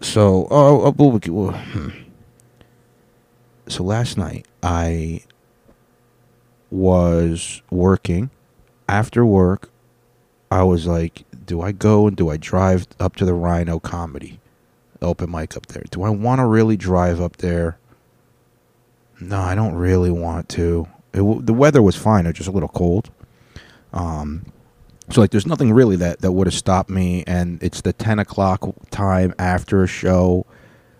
So 0.00 0.48
oh, 0.50 0.94
oh, 0.98 1.20
oh, 1.28 1.92
so 3.68 3.84
last 3.84 4.18
night 4.18 4.46
I 4.62 5.22
was 6.72 7.62
working. 7.70 8.30
After 8.88 9.24
work, 9.24 9.70
I 10.50 10.62
was 10.64 10.86
like, 10.86 11.24
do 11.46 11.60
I 11.60 11.72
go 11.72 12.06
and 12.06 12.16
do 12.16 12.30
I 12.30 12.36
drive 12.36 12.86
up 12.98 13.14
to 13.16 13.24
the 13.24 13.34
Rhino 13.34 13.78
Comedy 13.78 14.40
open 15.00 15.30
mic 15.30 15.56
up 15.56 15.66
there? 15.66 15.84
Do 15.90 16.02
I 16.02 16.10
want 16.10 16.40
to 16.40 16.46
really 16.46 16.76
drive 16.76 17.20
up 17.20 17.36
there? 17.36 17.78
No, 19.20 19.38
I 19.38 19.54
don't 19.54 19.74
really 19.74 20.10
want 20.10 20.48
to. 20.50 20.88
W- 21.12 21.42
the 21.42 21.52
weather 21.52 21.82
was 21.82 21.94
fine; 21.94 22.24
it 22.24 22.30
was 22.30 22.36
just 22.38 22.48
a 22.48 22.52
little 22.52 22.68
cold. 22.68 23.10
Um, 23.92 24.46
so 25.10 25.20
like, 25.20 25.30
there's 25.30 25.46
nothing 25.46 25.72
really 25.72 25.96
that 25.96 26.20
that 26.20 26.32
would 26.32 26.46
have 26.46 26.54
stopped 26.54 26.90
me. 26.90 27.22
And 27.26 27.62
it's 27.62 27.82
the 27.82 27.92
ten 27.92 28.18
o'clock 28.18 28.64
time 28.90 29.34
after 29.38 29.82
a 29.82 29.86
show. 29.86 30.46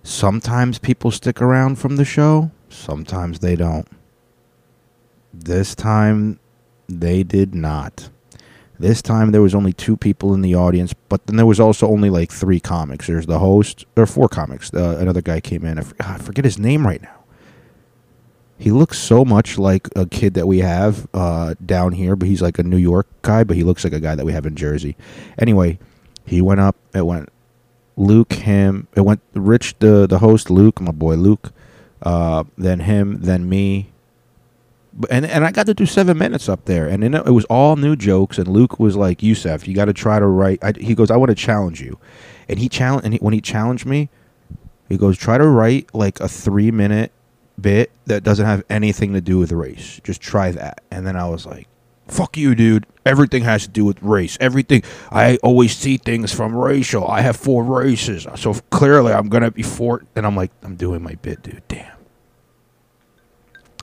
Sometimes 0.03 0.79
people 0.79 1.11
stick 1.11 1.41
around 1.41 1.77
from 1.77 1.97
the 1.97 2.05
show. 2.05 2.51
Sometimes 2.69 3.39
they 3.39 3.57
don't. 3.57 3.89
This 5.33 5.75
time, 5.75 6.39
they 6.89 7.23
did 7.23 7.55
not. 7.55 8.11
This 8.79 9.01
time 9.01 9.31
there 9.31 9.43
was 9.43 9.55
only 9.55 9.73
two 9.73 9.97
people 9.97 10.35
in 10.35 10.43
the 10.43 10.55
audience, 10.55 10.93
but 11.09 11.27
then 11.27 11.37
there 11.37 11.47
was 11.47 11.61
also 11.61 11.87
only 11.89 12.11
like 12.11 12.33
three 12.33 12.59
comics. 12.59 13.07
There's 13.07 13.27
the 13.27 13.39
host, 13.39 13.87
or 13.97 14.07
four 14.07 14.29
comics. 14.29 14.73
Uh, 14.75 14.97
another 14.99 15.23
guy 15.23 15.41
came 15.41 15.65
in. 15.65 15.79
I, 15.79 15.83
for- 15.83 15.95
I 16.01 16.19
forget 16.19 16.45
his 16.45 16.59
name 16.59 16.87
right 16.87 17.01
now. 17.01 17.23
He 18.59 18.71
looks 18.71 18.99
so 18.99 19.25
much 19.25 19.59
like 19.59 19.89
a 19.97 20.07
kid 20.07 20.35
that 20.35 20.47
we 20.47 20.59
have 20.59 21.09
uh, 21.15 21.55
down 21.65 21.93
here, 21.93 22.15
but 22.17 22.29
he's 22.29 22.43
like 22.43 22.59
a 22.59 22.63
New 22.63 22.77
York 22.77 23.07
guy, 23.23 23.45
but 23.45 23.57
he 23.57 23.63
looks 23.65 23.85
like 23.85 23.93
a 23.93 24.01
guy 24.01 24.15
that 24.15 24.25
we 24.27 24.33
have 24.33 24.47
in 24.47 24.55
Jersey. 24.57 24.97
Anyway, 25.39 25.79
he 26.27 26.41
went 26.41 26.61
up. 26.61 26.77
It 26.95 27.07
went 27.07 27.29
Luke, 27.97 28.33
him. 28.33 28.89
It 28.97 29.03
went 29.03 29.21
Rich, 29.35 29.77
the 29.79 30.07
the 30.07 30.19
host, 30.19 30.51
Luke, 30.51 30.81
my 30.81 30.93
boy 30.93 31.15
Luke. 31.17 31.53
Uh, 32.03 32.45
then 32.59 32.81
him, 32.81 33.21
then 33.23 33.49
me, 33.49 33.92
and 35.11 35.25
and 35.25 35.45
I 35.45 35.51
got 35.51 35.67
to 35.67 35.75
do 35.75 35.87
seven 35.87 36.19
minutes 36.19 36.49
up 36.49 36.65
there, 36.67 36.87
and 36.87 37.05
it 37.05 37.27
was 37.27 37.45
all 37.47 37.77
new 37.77 37.97
jokes. 37.97 38.39
And 38.39 38.49
Luke 38.49 38.79
was 38.79 38.97
like, 38.97 39.23
"Yusef, 39.23 39.67
you 39.67 39.75
got 39.75 39.87
to 39.87 39.93
try 39.93 40.19
to 40.19 40.27
write." 40.27 40.63
I, 40.63 40.73
he 40.79 40.95
goes, 40.95 41.11
"I 41.11 41.17
want 41.17 41.31
to 41.31 41.35
challenge 41.35 41.81
you," 41.81 41.99
and 42.49 42.59
he 42.59 42.69
challenged. 42.69 43.05
And 43.05 43.15
he, 43.15 43.19
when 43.21 43.35
he 43.35 43.41
challenged 43.41 43.87
me, 43.87 44.11
he 44.89 44.97
goes, 44.97 45.17
"Try 45.17 45.39
to 45.39 45.47
write 45.47 45.95
like 45.95 46.21
a 46.21 46.29
three 46.29 46.71
minute 46.71 47.13
bit 47.61 47.91
that 48.07 48.23
doesn't 48.23 48.47
have 48.47 48.65
anything 48.69 49.13
to 49.15 49.21
do 49.21 49.39
with 49.39 49.53
race. 49.53 50.01
Just 50.05 50.21
try 50.21 50.51
that." 50.53 50.83
And 50.91 51.07
then 51.07 51.17
I 51.17 51.29
was 51.29 51.47
like, 51.47 51.69
"Fuck 52.07 52.37
you, 52.37 52.55
dude! 52.55 52.87
Everything 53.07 53.43
has 53.45 53.63
to 53.63 53.71
do 53.71 53.85
with 53.85 54.03
race. 54.03 54.37
Everything. 54.41 54.83
I 55.11 55.37
always 55.43 55.77
see 55.77 55.97
things 55.97 56.33
from 56.33 56.55
racial. 56.55 57.09
I 57.09 57.23
have 57.23 57.37
four 57.37 57.65
races, 57.65 58.27
so 58.37 58.55
clearly 58.71 59.13
I'm 59.13 59.29
gonna 59.29 59.51
be 59.51 59.63
four." 59.63 60.05
And 60.15 60.27
I'm 60.27 60.37
like, 60.37 60.51
"I'm 60.63 60.77
doing 60.77 61.03
my 61.03 61.15
bit, 61.15 61.43
dude. 61.43 61.63
Damn." 61.69 61.92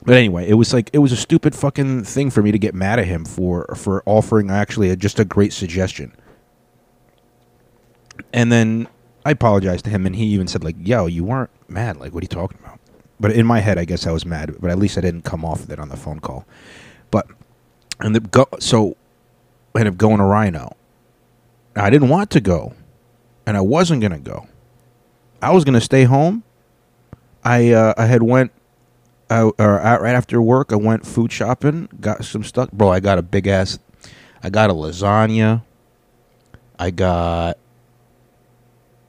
But 0.02 0.16
anyway, 0.16 0.48
it 0.48 0.54
was 0.54 0.72
like 0.72 0.90
it 0.92 0.98
was 0.98 1.12
a 1.12 1.16
stupid 1.16 1.54
fucking 1.54 2.04
thing 2.04 2.30
for 2.30 2.42
me 2.42 2.52
to 2.52 2.58
get 2.58 2.74
mad 2.74 2.98
at 2.98 3.06
him 3.06 3.24
for 3.24 3.66
for 3.76 4.02
offering 4.06 4.50
actually 4.50 4.90
a, 4.90 4.96
just 4.96 5.18
a 5.18 5.24
great 5.24 5.52
suggestion. 5.52 6.12
And 8.32 8.50
then 8.50 8.88
I 9.24 9.32
apologized 9.32 9.84
to 9.84 9.90
him, 9.90 10.06
and 10.06 10.16
he 10.16 10.24
even 10.26 10.46
said 10.46 10.64
like, 10.64 10.76
"Yo, 10.78 11.06
you 11.06 11.24
weren't 11.24 11.50
mad. 11.68 11.98
Like, 11.98 12.14
what 12.14 12.22
are 12.22 12.24
you 12.24 12.28
talking 12.28 12.58
about?" 12.64 12.80
But 13.18 13.32
in 13.32 13.44
my 13.44 13.60
head, 13.60 13.76
I 13.78 13.84
guess 13.84 14.06
I 14.06 14.12
was 14.12 14.24
mad. 14.24 14.56
But 14.58 14.70
at 14.70 14.78
least 14.78 14.96
I 14.96 15.02
didn't 15.02 15.22
come 15.22 15.44
off 15.44 15.62
of 15.62 15.70
it 15.70 15.78
on 15.78 15.90
the 15.90 15.96
phone 15.96 16.20
call. 16.20 16.46
But 17.10 17.26
and 18.00 18.14
the 18.14 18.20
go 18.20 18.46
so 18.58 18.96
I 19.74 19.80
ended 19.80 19.94
up 19.94 19.98
going 19.98 20.18
to 20.18 20.24
Rhino. 20.24 20.76
I 21.76 21.90
didn't 21.90 22.08
want 22.08 22.30
to 22.30 22.40
go, 22.40 22.74
and 23.46 23.56
I 23.56 23.60
wasn't 23.60 24.00
gonna 24.00 24.18
go. 24.18 24.48
I 25.42 25.52
was 25.52 25.64
gonna 25.64 25.80
stay 25.80 26.04
home. 26.04 26.42
I 27.44 27.72
uh, 27.72 27.94
I 27.98 28.06
had 28.06 28.22
went 28.22 28.52
uh, 29.30 29.50
or 29.58 29.80
uh, 29.80 29.98
right 30.00 30.14
after 30.14 30.42
work. 30.42 30.72
I 30.72 30.76
went 30.76 31.06
food 31.06 31.32
shopping, 31.32 31.88
got 32.00 32.24
some 32.24 32.44
stuff. 32.44 32.70
Bro, 32.72 32.90
I 32.90 33.00
got 33.00 33.18
a 33.18 33.22
big 33.22 33.46
ass. 33.46 33.78
I 34.42 34.50
got 34.50 34.70
a 34.70 34.74
lasagna. 34.74 35.62
I 36.78 36.90
got. 36.90 37.58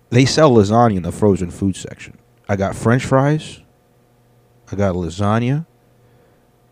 They 0.10 0.26
sell 0.26 0.52
lasagna 0.52 0.98
in 0.98 1.04
the 1.04 1.12
frozen 1.12 1.52
food 1.52 1.76
section. 1.76 2.18
I 2.48 2.56
got 2.56 2.76
French 2.76 3.06
fries. 3.06 3.62
I 4.72 4.76
got 4.76 4.96
lasagna. 4.96 5.66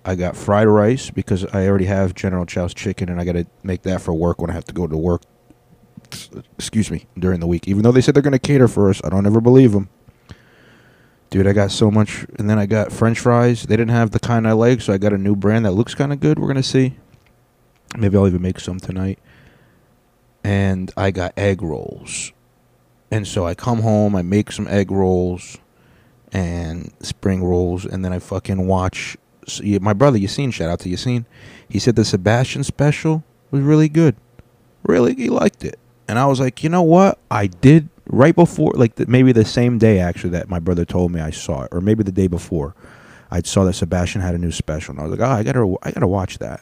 I 0.06 0.15
got 0.15 0.36
fried 0.36 0.68
rice 0.68 1.10
because 1.10 1.46
I 1.53 1.68
already 1.68 1.86
have 1.86 2.15
General 2.15 2.46
Chow's 2.46 2.74
chicken, 2.74 3.10
and 3.10 3.20
I 3.20 3.25
got 3.25 3.34
to 3.34 3.46
make 3.63 3.84
that 3.84 4.01
for 4.01 4.13
work 4.13 4.41
when 4.41 4.50
I 4.50 4.53
have 4.53 4.65
to 4.65 4.74
go 4.74 4.88
to 4.88 4.98
work. 4.98 5.24
Excuse 6.58 6.89
me, 6.89 7.06
during 7.18 7.39
the 7.39 7.48
week. 7.48 7.68
Even 7.68 7.84
though 7.84 7.91
they 7.91 8.01
said 8.01 8.15
they're 8.15 8.24
going 8.24 8.32
to 8.32 8.39
cater 8.39 8.68
for 8.68 8.89
us, 8.89 9.01
I 9.03 9.10
don't 9.10 9.25
ever 9.25 9.41
believe 9.41 9.74
them. 9.74 9.89
Dude, 11.29 11.45
I 11.45 11.53
got 11.53 11.71
so 11.71 11.91
much, 11.91 12.25
and 12.39 12.50
then 12.50 12.57
I 12.57 12.65
got 12.65 12.91
French 12.91 13.19
fries. 13.19 13.63
They 13.63 13.77
didn't 13.77 13.91
have 13.91 14.12
the 14.12 14.19
kind 14.19 14.48
I 14.48 14.53
like, 14.53 14.81
so 14.81 14.93
I 14.93 14.98
got 14.98 15.13
a 15.13 15.17
new 15.17 15.36
brand 15.36 15.65
that 15.65 15.74
looks 15.74 15.93
kind 15.93 16.12
of 16.12 16.19
good. 16.19 16.39
We're 16.39 16.48
gonna 16.48 16.63
see. 16.63 16.98
Maybe 17.98 18.17
I'll 18.17 18.27
even 18.27 18.41
make 18.41 18.59
some 18.59 18.79
tonight. 18.79 19.19
And 20.43 20.91
I 20.98 21.12
got 21.12 21.33
egg 21.38 21.62
rolls, 21.62 22.31
and 23.12 23.27
so 23.27 23.45
I 23.45 23.53
come 23.53 23.81
home, 23.81 24.15
I 24.15 24.24
make 24.24 24.51
some 24.51 24.67
egg 24.67 24.89
rolls, 24.89 25.57
and 26.31 26.91
spring 27.01 27.43
rolls, 27.43 27.86
and 27.86 28.03
then 28.03 28.12
I 28.13 28.19
fucking 28.19 28.65
watch. 28.65 29.15
My 29.62 29.93
brother 29.93 30.17
Yassine, 30.17 30.53
shout 30.53 30.69
out 30.69 30.79
to 30.79 30.89
Yassine. 30.89 31.25
He 31.67 31.77
said 31.77 31.95
the 31.95 32.05
Sebastian 32.05 32.63
special 32.63 33.24
was 33.51 33.62
really 33.62 33.89
good. 33.89 34.15
Really, 34.83 35.13
he 35.13 35.29
liked 35.29 35.63
it, 35.63 35.77
and 36.07 36.17
I 36.17 36.25
was 36.25 36.39
like, 36.39 36.63
you 36.63 36.69
know 36.69 36.83
what? 36.83 37.19
I 37.29 37.48
did 37.48 37.89
right 38.10 38.36
before, 38.36 38.74
like 38.75 38.96
the, 38.96 39.06
maybe 39.06 39.32
the 39.32 39.46
same 39.46 39.78
day 39.78 40.00
actually 40.00 40.32
that 40.32 40.50
my 40.50 40.60
brother 40.60 40.84
told 40.84 41.12
me 41.12 41.22
I 41.22 41.30
saw 41.30 41.63
it, 41.63 41.70
or 41.72 41.80
maybe 41.80 42.04
the 42.04 42.12
day 42.12 42.28
before, 42.28 42.75
I 43.32 43.42
saw 43.42 43.63
that 43.66 43.74
Sebastian 43.74 44.22
had 44.22 44.36
a 44.36 44.39
new 44.39 44.51
special, 44.51 44.94
and 44.94 45.00
I 45.00 45.04
was 45.04 45.18
like, 45.18 45.28
oh, 45.28 45.32
I 45.32 45.44
gotta, 45.44 45.75
I 45.84 45.92
gotta 45.92 46.08
watch 46.08 46.39
that. 46.39 46.62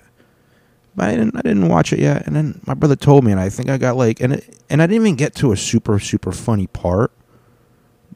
But 0.95 1.09
I 1.09 1.11
didn't, 1.11 1.35
I 1.37 1.41
didn't 1.41 1.69
watch 1.69 1.93
it 1.93 1.99
yet, 1.99 2.27
and 2.27 2.35
then 2.35 2.61
my 2.65 2.73
brother 2.73 2.95
told 2.95 3.23
me, 3.23 3.31
and 3.31 3.39
I 3.39 3.49
think 3.49 3.69
I 3.69 3.77
got 3.77 3.95
like, 3.95 4.19
and 4.19 4.33
it, 4.33 4.57
and 4.69 4.81
I 4.81 4.87
didn't 4.87 5.01
even 5.03 5.15
get 5.15 5.35
to 5.35 5.51
a 5.51 5.57
super 5.57 5.99
super 5.99 6.31
funny 6.31 6.67
part, 6.67 7.11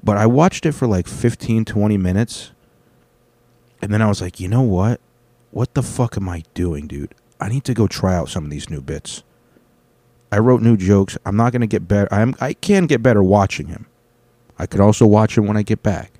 but 0.04 0.18
I 0.18 0.26
watched 0.26 0.66
it 0.66 0.74
for 0.74 0.88
like 0.88 1.08
15, 1.08 1.66
20 1.66 1.98
minutes, 1.98 2.52
and 3.82 3.94
then 3.94 4.02
I 4.02 4.08
was 4.08 4.22
like, 4.22 4.40
you 4.40 4.48
know 4.48 4.62
what? 4.62 5.00
What 5.52 5.74
the 5.74 5.84
fuck 5.84 6.18
am 6.18 6.28
I 6.28 6.44
doing, 6.54 6.88
dude? 6.88 7.14
I 7.40 7.50
need 7.50 7.64
to 7.66 7.74
go 7.74 7.88
try 7.88 8.16
out 8.16 8.30
some 8.30 8.46
of 8.46 8.52
these 8.52 8.70
new 8.70 8.82
bits. 8.82 9.24
I 10.32 10.40
wrote 10.40 10.62
new 10.62 10.78
jokes. 10.78 11.18
I'm 11.26 11.36
not 11.36 11.52
going 11.52 11.62
to 11.62 11.68
get 11.68 11.88
better. 11.88 12.08
I'm, 12.14 12.36
I 12.40 12.54
can 12.54 12.88
get 12.88 13.04
better 13.04 13.22
watching 13.22 13.68
him. 13.68 13.86
I 14.58 14.66
could 14.66 14.80
also 14.80 15.06
watch 15.06 15.38
him 15.38 15.48
when 15.48 15.58
I 15.58 15.64
get 15.64 15.84
back. 15.84 16.12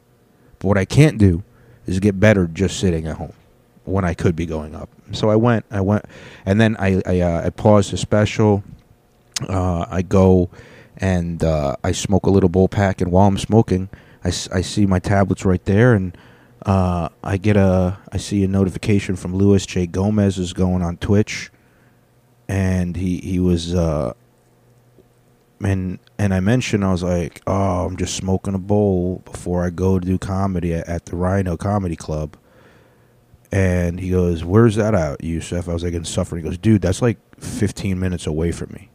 But 0.60 0.68
what 0.68 0.78
I 0.78 0.86
can't 0.86 1.18
do 1.18 1.44
is 1.86 2.00
get 2.00 2.20
better 2.20 2.48
just 2.48 2.80
sitting 2.80 3.08
at 3.08 3.18
home 3.18 3.34
when 3.86 4.06
I 4.06 4.14
could 4.14 4.36
be 4.36 4.46
going 4.46 4.76
up. 4.76 4.90
So 5.12 5.30
I 5.30 5.36
went, 5.36 5.66
I 5.72 5.82
went, 5.82 6.06
and 6.46 6.60
then 6.60 6.76
I 6.78 7.02
I, 7.06 7.20
uh, 7.20 7.46
I 7.46 7.50
paused 7.50 7.92
the 7.92 7.98
special. 7.98 8.64
Uh, 9.48 9.86
I 9.90 10.02
go 10.02 10.50
and 10.98 11.44
uh, 11.44 11.76
I 11.84 11.92
smoke 11.92 12.26
a 12.26 12.30
little 12.30 12.50
bowl 12.50 12.68
pack, 12.68 13.02
and 13.02 13.12
while 13.12 13.28
I'm 13.28 13.38
smoking, 13.38 13.90
I, 14.24 14.28
I 14.28 14.62
see 14.62 14.86
my 14.86 15.00
tablets 15.00 15.44
right 15.44 15.64
there, 15.66 15.94
and 15.94 16.16
uh, 16.66 17.10
I 17.24 17.38
get 17.38 17.58
a 17.58 17.98
I 18.12 18.18
see 18.18 18.44
a 18.44 18.48
notification 18.48 19.16
from 19.16 19.36
Luis 19.36 19.66
J 19.66 19.88
Gomez 19.88 20.38
is 20.38 20.54
going 20.54 20.82
on 20.82 20.98
Twitch 20.98 21.52
and 22.52 22.98
he 22.98 23.18
he 23.20 23.40
was 23.40 23.74
uh 23.74 24.14
and 25.64 26.00
and 26.18 26.34
I 26.34 26.42
mentioned 26.42 26.84
I 26.84 26.92
was 26.92 27.04
like, 27.04 27.42
oh, 27.48 27.86
I'm 27.86 27.96
just 27.96 28.16
smoking 28.16 28.56
a 28.56 28.60
bowl 28.60 29.22
before 29.24 29.64
I 29.64 29.70
go 29.70 30.00
to 30.00 30.06
do 30.06 30.18
comedy 30.18 30.74
at, 30.74 30.88
at 30.88 31.06
the 31.06 31.16
Rhino 31.16 31.56
Comedy 31.56 31.96
Club. 31.96 32.36
And 33.54 34.00
he 34.00 34.10
goes, 34.10 34.44
"Where's 34.44 34.76
that 34.76 34.96
out, 34.96 35.24
Yusuf?" 35.24 35.70
I 35.70 35.74
was 35.74 35.84
like, 35.84 35.94
"In 35.94 36.04
Suffern." 36.04 36.40
He 36.40 36.44
goes, 36.44 36.58
"Dude, 36.58 36.82
that's 36.82 37.02
like 37.02 37.18
15 37.40 38.00
minutes 38.00 38.26
away 38.26 38.52
from 38.52 38.72
me." 38.74 38.90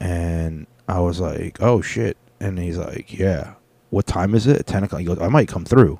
And 0.00 0.66
I 0.86 1.00
was 1.00 1.18
like, 1.18 1.60
"Oh 1.60 1.80
shit!" 1.80 2.16
And 2.40 2.58
he's 2.58 2.78
like, 2.78 3.18
"Yeah, 3.18 3.54
what 3.90 4.06
time 4.06 4.34
is 4.34 4.46
it? 4.46 4.58
At 4.58 4.66
10 4.66 4.84
o'clock." 4.84 5.00
He 5.00 5.06
goes, 5.06 5.18
"I 5.18 5.28
might 5.28 5.48
come 5.48 5.64
through." 5.64 5.98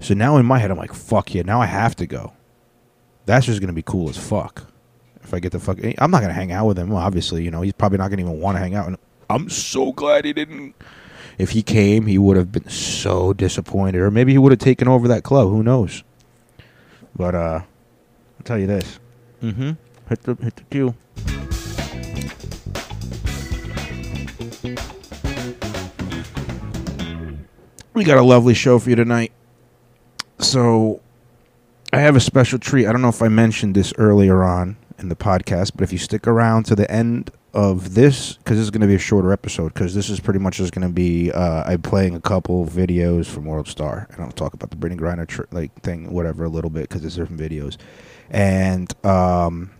So 0.00 0.14
now 0.14 0.36
in 0.36 0.46
my 0.46 0.58
head, 0.58 0.70
I'm 0.70 0.78
like, 0.78 0.94
"Fuck 0.94 1.34
yeah!" 1.34 1.42
Now 1.42 1.60
I 1.60 1.66
have 1.66 1.96
to 1.96 2.06
go. 2.06 2.34
That's 3.26 3.46
just 3.46 3.60
gonna 3.60 3.72
be 3.72 3.82
cool 3.82 4.08
as 4.10 4.16
fuck 4.16 4.71
if 5.32 5.36
I 5.36 5.40
get 5.40 5.52
the 5.52 5.58
fuck. 5.58 5.78
I'm 5.98 6.10
not 6.10 6.20
gonna 6.20 6.34
hang 6.34 6.52
out 6.52 6.66
with 6.66 6.78
him. 6.78 6.92
Obviously, 6.92 7.42
you 7.42 7.50
know, 7.50 7.62
he's 7.62 7.72
probably 7.72 7.96
not 7.96 8.10
gonna 8.10 8.20
even 8.20 8.38
want 8.38 8.56
to 8.56 8.58
hang 8.58 8.74
out. 8.74 8.86
And 8.86 8.98
I'm 9.30 9.48
so 9.48 9.92
glad 9.92 10.26
he 10.26 10.34
didn't. 10.34 10.74
If 11.38 11.50
he 11.50 11.62
came, 11.62 12.06
he 12.06 12.18
would 12.18 12.36
have 12.36 12.52
been 12.52 12.68
so 12.68 13.32
disappointed, 13.32 14.02
or 14.02 14.10
maybe 14.10 14.32
he 14.32 14.38
would 14.38 14.52
have 14.52 14.58
taken 14.58 14.88
over 14.88 15.08
that 15.08 15.24
club. 15.24 15.48
Who 15.48 15.62
knows? 15.62 16.04
But 17.16 17.34
uh, 17.34 17.62
I'll 17.62 18.44
tell 18.44 18.58
you 18.58 18.66
this. 18.66 18.98
Mm-hmm. 19.42 19.70
Hit 20.10 20.22
the 20.22 20.34
hit 20.34 20.56
the 20.56 20.62
cue. 20.64 20.94
We 27.94 28.04
got 28.04 28.18
a 28.18 28.22
lovely 28.22 28.54
show 28.54 28.78
for 28.78 28.90
you 28.90 28.96
tonight. 28.96 29.32
So 30.40 31.00
I 31.90 32.00
have 32.00 32.16
a 32.16 32.20
special 32.20 32.58
treat. 32.58 32.86
I 32.86 32.92
don't 32.92 33.00
know 33.00 33.08
if 33.08 33.22
I 33.22 33.28
mentioned 33.28 33.74
this 33.74 33.94
earlier 33.96 34.44
on 34.44 34.76
in 35.02 35.08
the 35.08 35.16
podcast, 35.16 35.72
but 35.74 35.82
if 35.82 35.92
you 35.92 35.98
stick 35.98 36.26
around 36.26 36.64
to 36.66 36.74
the 36.74 36.90
end 36.90 37.30
of 37.54 37.94
this, 37.94 38.34
because 38.34 38.56
this 38.56 38.64
is 38.64 38.70
going 38.70 38.80
to 38.80 38.86
be 38.86 38.94
a 38.94 38.98
shorter 38.98 39.32
episode, 39.32 39.74
because 39.74 39.94
this 39.94 40.08
is 40.08 40.20
pretty 40.20 40.38
much 40.38 40.56
just 40.56 40.72
going 40.72 40.86
to 40.86 40.92
be 40.92 41.30
uh, 41.32 41.64
I'm 41.66 41.82
playing 41.82 42.14
a 42.14 42.20
couple 42.20 42.64
videos 42.66 43.26
from 43.26 43.44
World 43.44 43.68
Star, 43.68 44.08
and 44.10 44.22
I'll 44.22 44.32
talk 44.32 44.54
about 44.54 44.70
the 44.70 44.76
Brittney 44.76 44.98
Griner 44.98 45.26
tr- 45.26 45.42
like 45.50 45.74
thing, 45.82 46.12
whatever, 46.12 46.44
a 46.44 46.48
little 46.48 46.70
bit, 46.70 46.88
because 46.88 47.02
there's 47.02 47.16
different 47.16 47.40
videos, 47.40 47.76
and 48.30 48.92
um, 49.04 49.70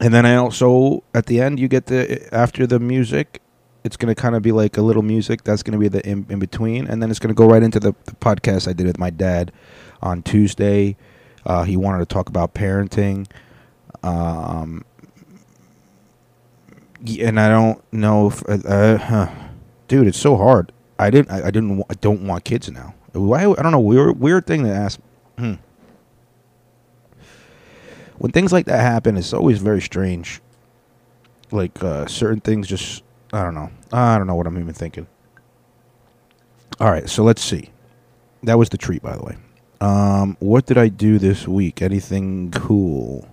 and 0.00 0.12
then 0.12 0.26
I 0.26 0.36
also 0.36 1.04
at 1.14 1.26
the 1.26 1.40
end 1.40 1.60
you 1.60 1.68
get 1.68 1.86
the 1.86 2.32
after 2.34 2.66
the 2.66 2.80
music. 2.80 3.42
It's 3.82 3.96
gonna 3.96 4.14
kind 4.14 4.34
of 4.34 4.42
be 4.42 4.52
like 4.52 4.76
a 4.76 4.82
little 4.82 5.02
music. 5.02 5.42
That's 5.44 5.62
gonna 5.62 5.78
be 5.78 5.88
the 5.88 6.06
in, 6.06 6.26
in 6.28 6.38
between, 6.38 6.86
and 6.86 7.02
then 7.02 7.10
it's 7.10 7.18
gonna 7.18 7.34
go 7.34 7.46
right 7.48 7.62
into 7.62 7.80
the, 7.80 7.94
the 8.04 8.12
podcast 8.12 8.68
I 8.68 8.74
did 8.74 8.86
with 8.86 8.98
my 8.98 9.10
dad 9.10 9.52
on 10.02 10.22
Tuesday. 10.22 10.96
Uh, 11.46 11.62
he 11.62 11.76
wanted 11.76 12.00
to 12.00 12.06
talk 12.06 12.28
about 12.28 12.52
parenting. 12.52 13.26
Um, 14.02 14.84
and 17.20 17.40
I 17.40 17.48
don't 17.48 17.82
know 17.92 18.28
if, 18.28 18.42
uh, 18.48 18.68
uh, 18.68 19.34
dude, 19.88 20.06
it's 20.06 20.18
so 20.18 20.36
hard. 20.36 20.72
I 20.98 21.10
didn't, 21.10 21.30
I, 21.30 21.46
I 21.46 21.50
didn't, 21.50 21.82
I 21.88 21.94
don't 21.94 22.26
want 22.26 22.44
kids 22.44 22.70
now. 22.70 22.94
Why? 23.12 23.42
I 23.42 23.62
don't 23.62 23.72
know. 23.72 23.80
Weird, 23.80 24.20
weird 24.20 24.46
thing 24.46 24.64
to 24.64 24.70
ask. 24.70 25.00
Hmm. 25.38 25.54
When 28.18 28.32
things 28.32 28.52
like 28.52 28.66
that 28.66 28.80
happen, 28.80 29.16
it's 29.16 29.32
always 29.32 29.58
very 29.58 29.80
strange. 29.80 30.40
Like 31.50 31.82
uh, 31.82 32.06
certain 32.06 32.40
things, 32.40 32.68
just 32.68 33.02
I 33.32 33.42
don't 33.42 33.54
know. 33.54 33.70
I 33.92 34.18
don't 34.18 34.26
know 34.26 34.34
what 34.34 34.46
I'm 34.46 34.58
even 34.58 34.74
thinking. 34.74 35.06
All 36.78 36.90
right, 36.90 37.08
so 37.08 37.24
let's 37.24 37.42
see. 37.42 37.70
That 38.42 38.58
was 38.58 38.68
the 38.68 38.78
treat, 38.78 39.02
by 39.02 39.16
the 39.16 39.22
way. 39.22 39.36
Um, 39.80 40.36
what 40.38 40.66
did 40.66 40.78
I 40.78 40.88
do 40.88 41.18
this 41.18 41.48
week? 41.48 41.82
Anything 41.82 42.50
cool? 42.50 43.26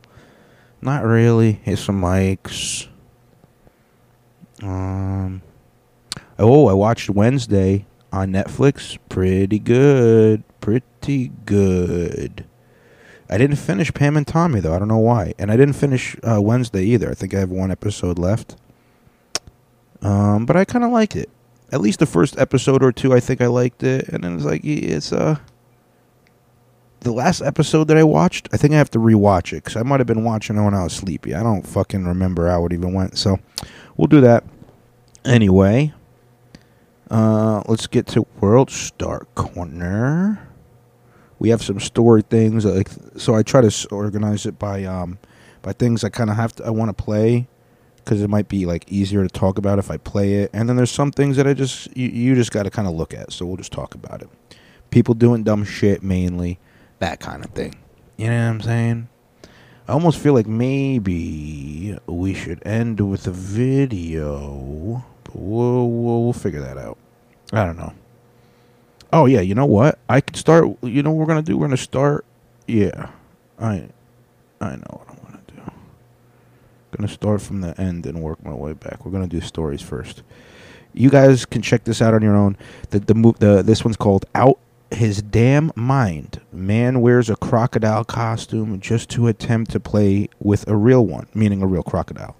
Not 0.81 1.03
really. 1.03 1.59
Here's 1.63 1.83
some 1.83 2.01
mics. 2.01 2.87
Um. 4.61 5.41
Oh, 6.39 6.67
I 6.67 6.73
watched 6.73 7.09
Wednesday 7.09 7.85
on 8.11 8.31
Netflix. 8.31 8.97
Pretty 9.09 9.59
good. 9.59 10.43
Pretty 10.61 11.31
good. 11.45 12.45
I 13.29 13.37
didn't 13.37 13.57
finish 13.57 13.93
Pam 13.93 14.15
and 14.15 14.25
Tommy 14.25 14.59
though. 14.59 14.73
I 14.73 14.79
don't 14.79 14.87
know 14.87 14.97
why. 14.97 15.33
And 15.37 15.51
I 15.51 15.57
didn't 15.57 15.75
finish 15.75 16.15
uh, 16.23 16.41
Wednesday 16.41 16.83
either. 16.83 17.09
I 17.09 17.13
think 17.13 17.33
I 17.33 17.39
have 17.39 17.49
one 17.49 17.71
episode 17.71 18.17
left. 18.17 18.55
Um, 20.01 20.45
but 20.45 20.55
I 20.55 20.63
kind 20.65 20.85
of 20.85 20.91
liked 20.91 21.15
it. 21.15 21.29
At 21.71 21.81
least 21.81 21.99
the 21.99 22.05
first 22.05 22.37
episode 22.39 22.81
or 22.81 22.91
two, 22.91 23.13
I 23.13 23.19
think 23.19 23.41
I 23.41 23.47
liked 23.47 23.83
it. 23.83 24.07
And 24.07 24.23
then 24.23 24.35
it's 24.35 24.45
like 24.45 24.63
it's 24.63 25.11
uh 25.11 25.37
the 27.01 27.11
last 27.11 27.41
episode 27.41 27.87
that 27.89 27.97
I 27.97 28.03
watched, 28.03 28.49
I 28.51 28.57
think 28.57 28.73
I 28.73 28.77
have 28.77 28.91
to 28.91 28.99
rewatch 28.99 29.53
it 29.53 29.63
because 29.63 29.75
I 29.75 29.83
might 29.83 29.99
have 29.99 30.07
been 30.07 30.23
watching 30.23 30.57
it 30.57 30.63
when 30.63 30.73
I 30.73 30.83
was 30.83 30.93
sleepy. 30.93 31.35
I 31.35 31.43
don't 31.43 31.65
fucking 31.65 32.05
remember 32.05 32.47
how 32.47 32.65
it 32.65 32.73
even 32.73 32.93
went. 32.93 33.17
So 33.17 33.39
we'll 33.95 34.07
do 34.07 34.21
that. 34.21 34.43
Anyway, 35.23 35.93
uh, 37.11 37.61
let's 37.67 37.87
get 37.87 38.07
to 38.07 38.25
World 38.39 38.71
Star 38.71 39.27
Corner. 39.35 40.47
We 41.39 41.49
have 41.49 41.61
some 41.61 41.79
story 41.79 42.23
things, 42.23 42.65
like 42.65 42.89
so. 43.17 43.35
I 43.35 43.43
try 43.43 43.61
to 43.61 43.87
organize 43.91 44.45
it 44.45 44.57
by 44.57 44.85
um 44.85 45.19
by 45.61 45.73
things 45.73 46.03
I 46.03 46.09
kind 46.09 46.29
of 46.29 46.35
have 46.35 46.53
to 46.55 46.65
I 46.65 46.71
want 46.71 46.89
to 46.89 47.03
play 47.03 47.47
because 47.97 48.21
it 48.21 48.29
might 48.29 48.47
be 48.47 48.65
like 48.65 48.89
easier 48.91 49.21
to 49.21 49.29
talk 49.29 49.57
about 49.57 49.77
if 49.77 49.91
I 49.91 49.97
play 49.97 50.35
it. 50.35 50.49
And 50.53 50.67
then 50.67 50.77
there's 50.77 50.89
some 50.91 51.11
things 51.11 51.37
that 51.37 51.45
I 51.45 51.53
just 51.53 51.95
you, 51.95 52.07
you 52.07 52.35
just 52.35 52.51
got 52.51 52.63
to 52.63 52.71
kind 52.71 52.87
of 52.87 52.95
look 52.95 53.13
at. 53.13 53.31
So 53.31 53.45
we'll 53.45 53.57
just 53.57 53.71
talk 53.71 53.93
about 53.93 54.21
it. 54.21 54.29
People 54.89 55.13
doing 55.13 55.43
dumb 55.43 55.63
shit 55.63 56.01
mainly, 56.01 56.57
that 56.99 57.19
kind 57.19 57.43
of 57.43 57.51
thing. 57.51 57.75
You 58.17 58.27
know 58.27 58.45
what 58.45 58.49
I'm 58.49 58.61
saying? 58.61 59.09
I 59.87 59.93
almost 59.93 60.19
feel 60.19 60.33
like 60.33 60.47
maybe 60.47 61.97
we 62.07 62.33
should 62.33 62.65
end 62.65 62.99
with 62.99 63.25
a 63.27 63.31
video. 63.31 64.55
We'll, 65.33 65.89
we'll, 65.89 66.23
we'll 66.23 66.33
figure 66.33 66.59
that 66.61 66.77
out. 66.77 66.97
I 67.53 67.65
don't 67.65 67.77
know. 67.77 67.93
Oh 69.13 69.25
yeah, 69.25 69.39
you 69.39 69.55
know 69.55 69.65
what? 69.65 69.99
I 70.09 70.19
could 70.19 70.35
start. 70.35 70.65
You 70.81 71.03
know 71.03 71.11
what 71.11 71.19
we're 71.19 71.33
gonna 71.33 71.41
do? 71.41 71.57
We're 71.57 71.67
gonna 71.67 71.77
start. 71.77 72.25
Yeah, 72.67 73.09
I, 73.57 73.87
I 74.59 74.75
know 74.75 74.89
what 74.89 75.09
I'm 75.09 75.17
gonna 75.23 75.41
do. 75.47 75.71
Gonna 76.91 77.07
start 77.07 77.41
from 77.41 77.61
the 77.61 77.79
end 77.79 78.05
and 78.05 78.21
work 78.21 78.43
my 78.43 78.53
way 78.53 78.73
back. 78.73 79.05
We're 79.05 79.11
gonna 79.11 79.27
do 79.27 79.39
stories 79.39 79.81
first. 79.81 80.23
You 80.93 81.09
guys 81.09 81.45
can 81.45 81.61
check 81.61 81.85
this 81.85 82.01
out 82.01 82.13
on 82.13 82.21
your 82.21 82.35
own. 82.35 82.57
The 82.89 82.99
the 82.99 83.13
move 83.13 83.39
the 83.39 83.61
this 83.61 83.85
one's 83.85 83.97
called 83.97 84.25
Out 84.35 84.59
His 84.91 85.21
Damn 85.21 85.71
Mind. 85.75 86.41
Man 86.51 87.01
wears 87.01 87.29
a 87.29 87.35
crocodile 87.35 88.03
costume 88.03 88.79
just 88.79 89.09
to 89.11 89.27
attempt 89.27 89.71
to 89.71 89.79
play 89.79 90.29
with 90.39 90.67
a 90.67 90.75
real 90.75 91.05
one, 91.05 91.27
meaning 91.33 91.61
a 91.61 91.67
real 91.67 91.83
crocodile 91.83 92.35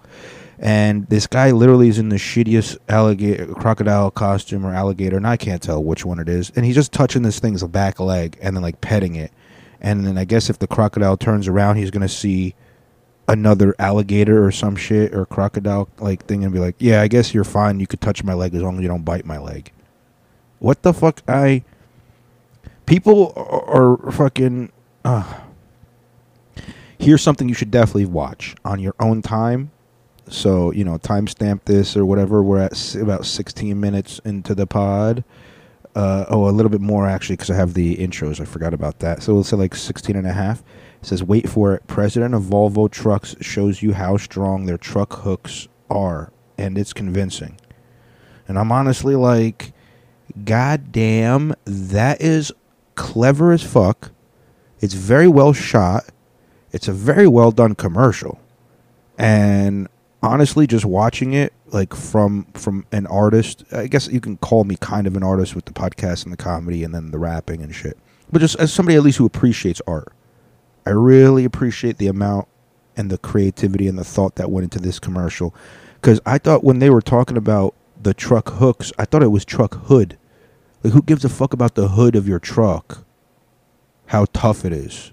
and 0.60 1.08
this 1.08 1.28
guy 1.28 1.52
literally 1.52 1.88
is 1.88 2.00
in 2.00 2.10
the 2.10 2.16
shittiest 2.16 2.78
alligator 2.90 3.54
crocodile 3.54 4.10
costume 4.10 4.66
or 4.66 4.74
alligator, 4.74 5.18
and 5.18 5.28
I 5.28 5.38
can't 5.38 5.62
tell 5.62 5.84
which 5.84 6.04
one 6.04 6.20
it 6.20 6.28
is. 6.28 6.52
And 6.56 6.66
he's 6.66 6.76
just 6.76 6.92
touching 6.92 7.22
this 7.22 7.40
thing's 7.40 7.64
back 7.64 8.00
leg 8.00 8.38
and 8.42 8.56
then 8.56 8.64
like 8.64 8.82
petting 8.82 9.16
it. 9.16 9.32
And 9.80 10.06
then 10.06 10.18
I 10.18 10.26
guess 10.26 10.50
if 10.50 10.58
the 10.58 10.68
crocodile 10.68 11.18
turns 11.18 11.48
around, 11.48 11.76
he's 11.76 11.92
gonna 11.92 12.10
see 12.10 12.56
another 13.28 13.76
alligator 13.78 14.44
or 14.44 14.52
some 14.52 14.76
shit 14.76 15.14
or 15.14 15.26
crocodile 15.26 15.90
like 16.00 16.26
thing 16.26 16.44
and 16.44 16.54
be 16.54 16.60
like, 16.60 16.76
"Yeah, 16.80 17.02
I 17.02 17.08
guess 17.08 17.34
you're 17.34 17.44
fine. 17.44 17.80
You 17.80 17.86
could 17.86 18.02
touch 18.02 18.24
my 18.24 18.34
leg 18.34 18.56
as 18.56 18.64
long 18.64 18.78
as 18.78 18.82
you 18.82 18.88
don't 18.88 19.06
bite 19.06 19.26
my 19.26 19.38
leg." 19.38 19.72
What 20.60 20.82
the 20.82 20.94
fuck? 20.94 21.22
I 21.28 21.64
people 22.88 23.34
are, 23.36 24.08
are 24.08 24.12
fucking. 24.12 24.72
Uh, 25.06 25.42
here's 26.98 27.22
something 27.22 27.48
you 27.48 27.54
should 27.54 27.70
definitely 27.70 28.06
watch 28.06 28.56
on 28.66 28.80
your 28.80 28.96
own 29.00 29.22
time 29.22 29.70
so, 30.30 30.72
you 30.72 30.84
know, 30.84 30.98
timestamp 30.98 31.62
this 31.66 31.96
or 31.96 32.06
whatever. 32.06 32.44
We're 32.44 32.60
at 32.60 32.74
s- 32.74 32.96
about 32.96 33.26
16 33.26 33.80
minutes 33.80 34.20
into 34.26 34.54
the 34.54 34.68
pod. 34.68 35.24
Uh, 35.96 36.26
oh, 36.30 36.48
a 36.48 36.52
little 36.52 36.70
bit 36.70 36.82
more 36.82 37.08
actually 37.08 37.38
because 37.38 37.50
I 37.50 37.56
have 37.56 37.74
the 37.74 37.96
intros. 37.96 38.40
I 38.40 38.46
forgot 38.46 38.74
about 38.74 39.00
that. 39.00 39.24
So 39.24 39.34
we'll 39.34 39.44
say 39.44 39.56
like 39.56 39.76
16 39.76 40.16
and 40.16 40.28
a 40.28 40.34
half. 40.34 40.64
It 41.02 41.06
says, 41.06 41.24
wait 41.24 41.50
for 41.50 41.74
it. 41.74 41.88
President 41.88 42.36
of 42.36 42.44
Volvo 42.44 42.92
Trucks 42.92 43.36
shows 43.42 43.82
you 43.82 43.94
how 43.94 44.18
strong 44.18 44.66
their 44.66 44.78
truck 44.78 45.14
hooks 45.14 45.68
are. 45.90 46.32
And 46.58 46.78
it's 46.78 46.94
convincing. 46.94 47.58
And 48.48 48.60
I'm 48.60 48.72
honestly 48.72 49.16
like, 49.16 49.74
God 50.44 50.92
damn, 50.92 51.54
that 51.66 52.22
is 52.22 52.52
clever 52.98 53.54
as 53.54 53.64
fuck. 53.64 54.12
It's 54.82 54.94
very 54.94 55.28
well 55.28 55.54
shot. 55.54 56.06
It's 56.74 56.90
a 56.90 56.94
very 56.94 57.28
well 57.28 57.52
done 57.52 57.76
commercial. 57.76 58.40
And 59.18 59.88
honestly 60.24 60.66
just 60.66 60.86
watching 60.86 61.34
it 61.34 61.54
like 61.68 61.94
from 61.94 62.46
from 62.54 62.86
an 62.92 63.06
artist 63.08 63.64
i 63.72 63.88
guess 63.88 64.08
you 64.08 64.20
can 64.20 64.36
call 64.38 64.64
me 64.64 64.76
kind 64.80 65.06
of 65.06 65.16
an 65.16 65.24
artist 65.24 65.56
with 65.56 65.66
the 65.66 65.72
podcast 65.72 66.24
and 66.24 66.34
the 66.34 66.38
comedy 66.38 66.84
and 66.84 66.94
then 66.94 67.12
the 67.12 67.20
rapping 67.20 67.62
and 67.62 67.76
shit 67.76 67.98
but 68.32 68.40
just 68.40 68.56
as 68.60 68.74
somebody 68.74 68.96
at 68.96 69.04
least 69.04 69.18
who 69.18 69.26
appreciates 69.26 69.82
art 69.86 70.12
i 70.86 70.90
really 70.90 71.46
appreciate 71.46 71.98
the 71.98 72.08
amount 72.08 72.48
and 72.96 73.12
the 73.12 73.18
creativity 73.20 73.88
and 73.88 73.98
the 73.98 74.04
thought 74.04 74.36
that 74.36 74.50
went 74.50 74.64
into 74.64 74.80
this 74.80 75.00
commercial 75.00 75.54
because 76.02 76.20
i 76.26 76.38
thought 76.38 76.64
when 76.64 76.80
they 76.80 76.90
were 76.90 77.02
talking 77.02 77.38
about 77.38 77.76
the 78.02 78.14
truck 78.14 78.50
hooks 78.50 78.92
i 78.98 79.06
thought 79.06 79.22
it 79.22 79.28
was 79.28 79.46
truck 79.46 79.76
hood 79.86 80.18
like 80.88 80.94
who 80.94 81.02
gives 81.02 81.24
a 81.26 81.30
fuck 81.30 81.54
about 81.54 81.76
the 81.76 81.90
hood 81.90 82.16
of 82.16 82.28
your 82.28 82.40
truck 82.40 83.04
how 84.08 84.26
tough 84.34 84.66
it 84.66 84.72
is 84.72 85.12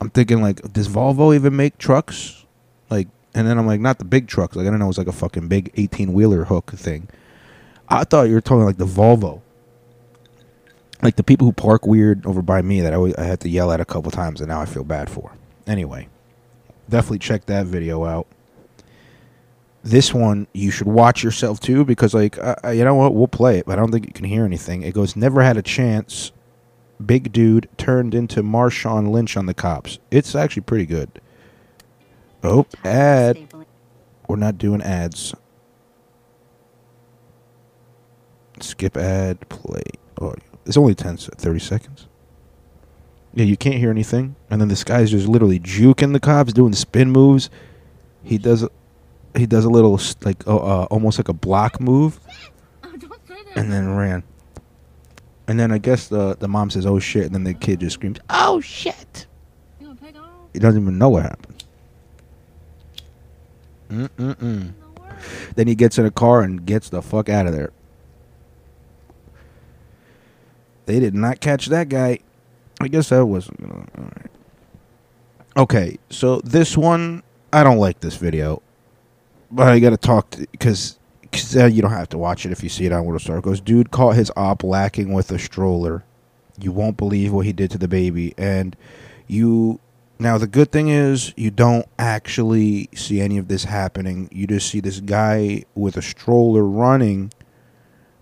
i'm 0.00 0.10
thinking 0.10 0.40
like 0.40 0.60
does 0.72 0.88
volvo 0.88 1.34
even 1.34 1.56
make 1.56 1.78
trucks 1.78 2.44
like 2.90 3.08
and 3.36 3.46
then 3.46 3.58
I'm 3.58 3.66
like, 3.66 3.80
not 3.80 3.98
the 3.98 4.04
big 4.06 4.28
trucks. 4.28 4.56
Like 4.56 4.62
I 4.62 4.68
didn't 4.68 4.78
know 4.78 4.86
it 4.86 4.88
was 4.88 4.98
like 4.98 5.06
a 5.06 5.12
fucking 5.12 5.46
big 5.46 5.70
18 5.76 6.14
wheeler 6.14 6.44
hook 6.44 6.72
thing. 6.72 7.06
I 7.86 8.04
thought 8.04 8.28
you 8.28 8.34
were 8.34 8.40
talking 8.40 8.64
like 8.64 8.78
the 8.78 8.86
Volvo. 8.86 9.42
Like 11.02 11.16
the 11.16 11.22
people 11.22 11.46
who 11.46 11.52
park 11.52 11.86
weird 11.86 12.24
over 12.24 12.40
by 12.40 12.62
me 12.62 12.80
that 12.80 12.94
I, 12.94 12.96
always, 12.96 13.14
I 13.16 13.24
had 13.24 13.40
to 13.40 13.50
yell 13.50 13.70
at 13.70 13.78
a 13.78 13.84
couple 13.84 14.10
times 14.10 14.40
and 14.40 14.48
now 14.48 14.62
I 14.62 14.64
feel 14.64 14.84
bad 14.84 15.10
for. 15.10 15.32
Anyway, 15.66 16.08
definitely 16.88 17.18
check 17.18 17.44
that 17.46 17.66
video 17.66 18.06
out. 18.06 18.26
This 19.86 20.12
one 20.12 20.48
you 20.52 20.72
should 20.72 20.88
watch 20.88 21.22
yourself 21.22 21.60
too 21.60 21.84
because 21.84 22.12
like 22.12 22.36
uh, 22.38 22.56
you 22.70 22.84
know 22.84 22.96
what 22.96 23.14
we'll 23.14 23.28
play 23.28 23.58
it 23.58 23.66
but 23.66 23.74
I 23.74 23.76
don't 23.76 23.92
think 23.92 24.06
you 24.06 24.12
can 24.12 24.24
hear 24.24 24.44
anything. 24.44 24.82
It 24.82 24.94
goes 24.94 25.14
never 25.14 25.42
had 25.42 25.56
a 25.56 25.62
chance. 25.62 26.32
Big 27.04 27.30
dude 27.30 27.68
turned 27.76 28.14
into 28.14 28.42
Marshawn 28.42 29.10
Lynch 29.10 29.36
on 29.36 29.46
the 29.46 29.54
cops. 29.54 29.98
It's 30.10 30.34
actually 30.34 30.62
pretty 30.62 30.86
good. 30.86 31.20
Oh, 32.42 32.66
ad. 32.84 33.52
We're 34.28 34.36
not 34.36 34.58
doing 34.58 34.82
ads. 34.82 35.34
Skip 38.60 38.96
ad, 38.96 39.48
play. 39.48 39.82
Oh, 40.20 40.34
it's 40.64 40.76
only 40.76 40.94
10, 40.94 41.18
30 41.18 41.58
seconds. 41.60 42.08
Yeah, 43.34 43.44
you 43.44 43.56
can't 43.56 43.76
hear 43.76 43.90
anything. 43.90 44.34
And 44.48 44.60
then 44.60 44.68
this 44.68 44.82
guy's 44.82 45.10
just 45.10 45.28
literally 45.28 45.60
juking 45.60 46.12
the 46.12 46.20
cops, 46.20 46.52
doing 46.52 46.72
spin 46.72 47.10
moves. 47.10 47.50
He 48.24 48.38
does, 48.38 48.66
he 49.36 49.46
does 49.46 49.64
a 49.64 49.68
little 49.68 50.00
like 50.22 50.46
uh, 50.46 50.56
uh, 50.56 50.84
almost 50.84 51.18
like 51.18 51.28
a 51.28 51.32
block 51.32 51.80
move, 51.80 52.20
and 53.56 53.72
then 53.72 53.94
ran. 53.94 54.22
And 55.48 55.60
then 55.60 55.70
I 55.70 55.78
guess 55.78 56.08
the 56.08 56.36
the 56.36 56.48
mom 56.48 56.70
says, 56.70 56.86
"Oh 56.86 56.98
shit!" 56.98 57.26
And 57.26 57.34
then 57.34 57.44
the 57.44 57.54
kid 57.54 57.80
just 57.80 57.94
screams, 57.94 58.18
"Oh 58.30 58.60
shit!" 58.60 59.26
He 60.52 60.58
doesn't 60.58 60.80
even 60.80 60.96
know 60.96 61.10
what 61.10 61.24
happened. 61.24 61.64
Mm-mm-mm. 63.90 64.72
Then 65.54 65.66
he 65.66 65.74
gets 65.74 65.98
in 65.98 66.06
a 66.06 66.10
car 66.10 66.42
and 66.42 66.64
gets 66.64 66.88
the 66.88 67.02
fuck 67.02 67.28
out 67.28 67.46
of 67.46 67.52
there. 67.52 67.72
They 70.86 71.00
did 71.00 71.14
not 71.14 71.40
catch 71.40 71.66
that 71.66 71.88
guy. 71.88 72.20
I 72.80 72.88
guess 72.88 73.10
that 73.10 73.24
wasn't 73.26 73.60
gonna. 73.60 73.86
All 73.98 74.04
right. 74.04 74.30
Okay, 75.56 75.98
so 76.10 76.40
this 76.40 76.76
one, 76.76 77.22
I 77.52 77.62
don't 77.62 77.78
like 77.78 78.00
this 78.00 78.16
video, 78.16 78.62
but 79.50 79.68
I 79.68 79.78
gotta 79.78 79.96
talk 79.96 80.36
because 80.52 80.98
because 81.22 81.56
uh, 81.56 81.66
you 81.66 81.82
don't 81.82 81.90
have 81.90 82.08
to 82.10 82.18
watch 82.18 82.46
it 82.46 82.52
if 82.52 82.62
you 82.62 82.68
see 82.68 82.86
it 82.86 82.92
on 82.92 83.04
World 83.04 83.20
Star. 83.20 83.38
It 83.38 83.44
goes, 83.44 83.60
dude 83.60 83.90
caught 83.90 84.16
his 84.16 84.30
op 84.36 84.62
lacking 84.62 85.12
with 85.12 85.30
a 85.30 85.38
stroller. 85.38 86.04
You 86.58 86.72
won't 86.72 86.96
believe 86.96 87.32
what 87.32 87.44
he 87.44 87.52
did 87.52 87.70
to 87.72 87.78
the 87.78 87.88
baby, 87.88 88.34
and 88.38 88.76
you 89.26 89.80
now, 90.18 90.38
the 90.38 90.46
good 90.46 90.72
thing 90.72 90.88
is 90.88 91.34
you 91.36 91.50
don't 91.50 91.86
actually 91.98 92.88
see 92.94 93.20
any 93.20 93.36
of 93.36 93.48
this 93.48 93.64
happening. 93.64 94.30
You 94.32 94.46
just 94.46 94.70
see 94.70 94.80
this 94.80 95.00
guy 95.00 95.64
with 95.74 95.98
a 95.98 96.02
stroller 96.02 96.64
running, 96.64 97.32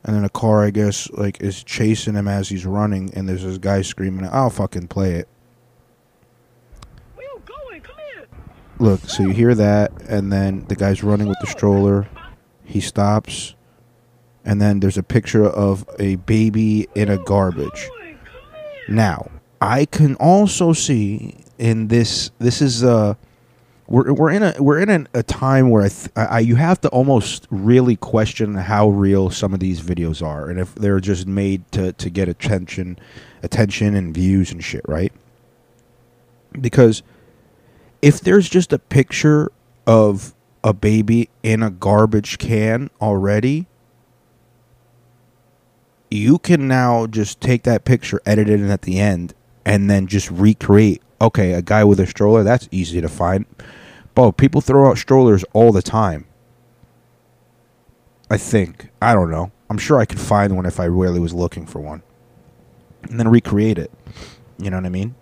and 0.03 0.17
then 0.17 0.25
a 0.25 0.29
car, 0.29 0.65
I 0.65 0.71
guess, 0.71 1.09
like 1.13 1.41
is 1.41 1.63
chasing 1.63 2.15
him 2.15 2.27
as 2.27 2.49
he's 2.49 2.67
running, 2.67 3.15
and 3.15 3.29
there's 3.29 3.45
this 3.45 3.59
guy 3.59 3.83
screaming, 3.83 4.29
"I'll 4.31 4.51
fucking 4.51 4.89
play 4.89 5.15
it." 5.15 5.29
Look, 8.79 9.01
so 9.09 9.23
you 9.23 9.31
hear 9.31 9.55
that, 9.55 9.93
and 10.09 10.33
then 10.33 10.65
the 10.69 10.75
guy's 10.75 11.03
running 11.03 11.29
with 11.29 11.39
the 11.41 11.47
stroller. 11.47 12.09
He 12.65 12.81
stops, 12.81 13.55
and 14.45 14.61
then 14.61 14.81
there's 14.81 14.99
a 14.99 15.03
picture 15.03 15.47
of 15.47 15.89
a 15.99 16.17
baby 16.17 16.89
in 16.95 17.09
a 17.09 17.19
garbage. 17.19 17.89
Now, 18.89 19.31
I 19.61 19.85
can 19.85 20.17
also 20.17 20.73
see 20.73 21.37
in 21.59 21.89
this 21.89 22.31
this 22.39 22.61
is 22.61 22.83
uh 22.83 23.15
we're 23.87 24.13
we're 24.13 24.31
in 24.31 24.43
a 24.43 24.55
we're 24.59 24.81
in 24.81 24.91
a, 24.91 25.07
a 25.15 25.23
time 25.23 25.71
where 25.71 25.85
I, 25.85 25.89
th- 25.89 26.11
I 26.17 26.41
you 26.41 26.57
have 26.57 26.81
to 26.83 26.89
almost 26.89 27.47
really 27.51 27.97
question 27.97 28.55
how 28.55 28.89
real 28.89 29.31
some 29.31 29.55
of 29.55 29.61
these 29.61 29.81
videos 29.81 30.21
are 30.21 30.51
and 30.51 30.59
if 30.59 30.75
they're 30.75 31.01
just 31.01 31.27
made 31.27 31.71
to 31.73 31.93
to 31.93 32.11
get 32.11 32.29
attention 32.29 32.99
attention 33.43 33.95
and 33.95 34.15
views 34.15 34.51
and 34.51 34.65
shit 34.65 34.83
right 34.89 35.13
because 36.61 37.03
if 38.05 38.21
there's 38.21 38.49
just 38.49 38.73
a 38.73 38.79
picture 38.79 39.51
of 39.87 40.35
a 40.63 40.73
baby 40.73 41.29
in 41.43 41.63
a 41.63 41.71
garbage 41.71 42.39
can 42.39 42.91
already 43.01 43.67
you 46.11 46.39
can 46.39 46.69
now 46.69 47.07
just 47.07 47.41
take 47.41 47.63
that 47.65 47.85
picture 47.85 48.21
edit 48.25 48.49
it 48.49 48.61
in 48.61 48.71
at 48.71 48.83
the 48.83 48.99
end 48.99 49.35
and 49.65 49.91
then 49.91 50.07
just 50.07 50.31
recreate 50.31 51.03
okay, 51.25 51.53
a 51.53 51.63
guy 51.63 51.85
with 51.85 52.01
a 52.01 52.07
stroller, 52.07 52.43
that's 52.43 52.69
easy 52.71 53.01
to 53.01 53.09
find. 53.09 53.47
But 54.15 54.33
people 54.33 54.61
throw 54.61 54.89
out 54.89 54.99
strollers 54.99 55.45
all 55.53 55.73
the 55.73 55.83
time. 55.83 56.27
I 58.31 58.37
think. 58.37 58.89
I 59.03 59.15
don't 59.15 59.31
know. 59.31 59.51
I'm 59.69 59.79
sure 59.79 59.99
I 59.99 60.05
could 60.05 60.21
find 60.21 60.55
one 60.55 60.67
if 60.67 60.79
I 60.79 60.85
really 60.85 61.21
was 61.21 61.33
looking 61.33 61.67
for 61.67 61.81
one. 61.81 62.03
And 63.03 63.19
then 63.19 63.29
recreate 63.29 63.79
it. 63.79 63.91
You 64.59 64.71
know 64.71 64.77
what 64.77 64.87
I 64.87 64.91
mean? 64.91 65.15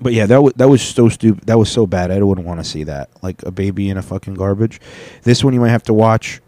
But 0.00 0.12
yeah, 0.12 0.26
that 0.26 0.42
was 0.42 0.52
that 0.54 0.68
was 0.68 0.82
so 0.82 1.08
stupid. 1.08 1.46
That 1.46 1.58
was 1.58 1.70
so 1.70 1.86
bad. 1.86 2.10
I 2.10 2.22
wouldn't 2.22 2.46
want 2.46 2.60
to 2.60 2.64
see 2.64 2.84
that. 2.84 3.10
Like 3.22 3.42
a 3.44 3.50
baby 3.50 3.88
in 3.88 3.96
a 3.96 4.02
fucking 4.02 4.34
garbage. 4.34 4.80
This 5.22 5.44
one 5.44 5.54
you 5.54 5.60
might 5.60 5.70
have 5.70 5.84
to 5.84 5.94
watch. 5.94 6.40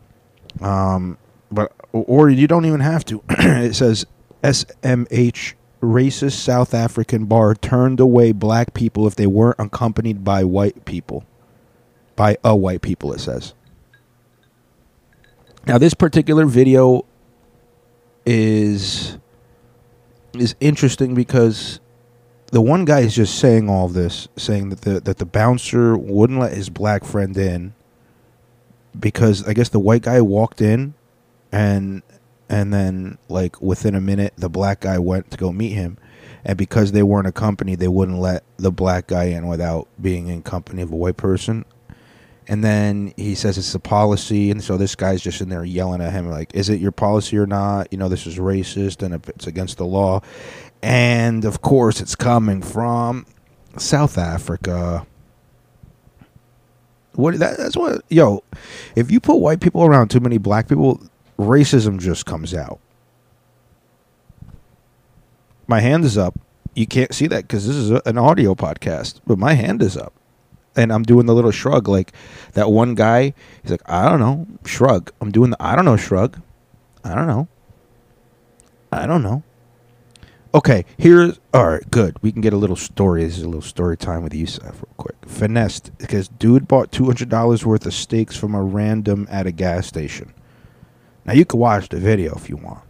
Um, 0.61 1.19
but 1.51 1.73
or 1.93 2.29
you 2.29 2.47
don't 2.47 2.65
even 2.65 2.81
have 2.81 3.05
to. 3.07 3.23
it 3.29 3.75
says 3.75 4.05
SMH 4.43 5.55
racist 5.81 6.33
South 6.33 6.75
African 6.75 7.27
bar 7.27 7.55
turned 7.55 8.01
away 8.01 8.33
black 8.33 8.75
people 8.75 9.07
if 9.07 9.17
they 9.17 9.27
weren't 9.27 9.57
accompanied 9.59 10.25
by 10.25 10.45
white 10.45 10.85
people. 10.85 11.25
By 12.17 12.39
a 12.43 12.57
white 12.57 12.81
people, 12.81 13.13
it 13.13 13.21
says. 13.21 13.55
Now, 15.67 15.79
this 15.79 15.95
particular 15.95 16.47
video 16.47 17.05
is 18.25 19.19
is 20.35 20.55
interesting 20.61 21.15
because 21.15 21.81
the 22.53 22.61
one 22.61 22.85
guy 22.85 23.01
is 23.01 23.15
just 23.15 23.39
saying 23.39 23.69
all 23.69 23.89
this, 23.89 24.29
saying 24.37 24.71
that 24.71 24.83
the 24.83 25.01
that 25.01 25.19
the 25.19 25.27
bouncer 25.27 25.97
wouldn't 25.97 26.39
let 26.39 26.53
his 26.53 26.71
black 26.71 27.05
friend 27.05 27.37
in 27.37 27.75
because 28.99 29.47
I 29.47 29.53
guess 29.53 29.69
the 29.69 29.81
white 29.81 30.03
guy 30.03 30.21
walked 30.21 30.61
in 30.61 30.95
and 31.53 32.03
and 32.49 32.73
then 32.73 33.19
like 33.29 33.61
within 33.61 33.95
a 33.95 34.01
minute 34.01 34.33
the 34.37 34.49
black 34.49 34.81
guy 34.81 34.99
went 34.99 35.31
to 35.33 35.37
go 35.37 35.53
meet 35.53 35.73
him. 35.73 35.99
And 36.45 36.57
because 36.57 36.93
they 36.93 37.03
weren't 37.03 37.27
accompanied 37.27 37.81
they 37.81 37.89
wouldn't 37.89 38.19
let 38.19 38.45
the 38.57 38.71
black 38.71 39.09
guy 39.09 39.25
in 39.25 39.49
without 39.49 39.89
being 40.01 40.29
in 40.29 40.43
company 40.43 40.83
of 40.83 40.93
a 40.93 40.97
white 40.97 41.17
person 41.17 41.65
and 42.49 42.63
then 42.63 43.13
he 43.17 43.35
says 43.35 43.59
it's 43.59 43.75
a 43.75 43.81
policy 43.81 44.51
and 44.51 44.63
so 44.63 44.77
this 44.77 44.95
guy's 44.95 45.21
just 45.21 45.41
in 45.41 45.49
there 45.49 45.65
yelling 45.65 46.01
at 46.01 46.13
him 46.13 46.31
like 46.31 46.55
is 46.55 46.69
it 46.69 46.81
your 46.81 46.93
policy 46.93 47.37
or 47.37 47.47
not? 47.47 47.89
You 47.91 47.99
know 47.99 48.09
this 48.09 48.27
is 48.27 48.37
racist 48.37 49.03
and 49.03 49.15
if 49.15 49.29
it's 49.29 49.47
against 49.47 49.79
the 49.79 49.87
law. 49.87 50.21
And 50.83 51.45
of 51.45 51.61
course 51.61 52.01
it's 52.01 52.15
coming 52.15 52.63
from 52.63 53.27
south 53.77 54.17
africa. 54.17 55.07
What 57.15 57.39
that, 57.39 57.57
that's 57.57 57.77
what 57.77 58.03
yo 58.09 58.45
if 58.95 59.11
you 59.11 59.19
put 59.19 59.37
white 59.37 59.61
people 59.61 59.85
around 59.85 60.09
too 60.09 60.21
many 60.21 60.39
black 60.39 60.69
people 60.69 61.01
racism 61.39 61.99
just 61.99 62.27
comes 62.27 62.55
out. 62.55 62.79
My 65.67 65.81
hand 65.81 66.05
is 66.05 66.17
up. 66.17 66.39
You 66.75 66.87
can't 66.87 67.13
see 67.13 67.27
that 67.27 67.43
because 67.43 67.67
this 67.67 67.75
is 67.75 67.91
a, 67.91 68.03
an 68.07 68.19
audio 68.19 68.55
podcast 68.55 69.21
but 69.27 69.37
my 69.37 69.55
hand 69.55 69.83
is 69.83 69.97
up 69.97 70.13
and 70.77 70.93
I'm 70.93 71.03
doing 71.03 71.27
the 71.27 71.35
little 71.35 71.51
shrug 71.51 71.89
like 71.89 72.13
that 72.53 72.71
one 72.71 72.95
guy. 72.95 73.35
He's 73.63 73.71
like, 73.71 73.83
I 73.87 74.09
don't 74.09 74.21
know, 74.21 74.47
shrug. 74.65 75.13
I'm 75.21 75.31
doing 75.31 75.51
the 75.51 75.57
I 75.61 75.75
don't 75.75 75.85
know 75.85 75.97
shrug. 75.97 76.41
I 77.05 77.15
don't 77.15 77.27
know. 77.27 77.49
I 78.93 79.07
don't 79.07 79.23
know. 79.23 79.43
Okay, 80.55 80.87
here's 80.97 81.39
all 81.53 81.69
right. 81.69 81.91
Good. 81.91 82.17
We 82.23 82.33
can 82.33 82.41
get 82.41 82.53
a 82.53 82.57
little 82.57 82.77
story. 82.77 83.25
This 83.25 83.37
is 83.37 83.43
a 83.43 83.49
little 83.49 83.61
story 83.61 83.97
time 83.97 84.23
with 84.23 84.33
Yusuf 84.33 84.77
real 84.77 84.95
quick. 84.97 85.17
Finessed 85.27 85.91
because 85.99 86.29
dude 86.29 86.67
bought 86.67 86.93
two 86.93 87.05
hundred 87.05 87.29
dollars 87.29 87.67
worth 87.67 87.85
of 87.85 87.93
steaks 87.93 88.37
from 88.37 88.55
a 88.55 88.63
random 88.63 89.27
at 89.31 89.47
a 89.47 89.53
gas 89.53 89.87
station. 89.87 90.33
Now 91.27 91.35
you 91.35 91.45
can 91.45 91.61
watch 91.61 91.89
the 91.89 91.99
video 91.99 92.35
if 92.37 92.49
you 92.49 92.57
want, 92.57 92.83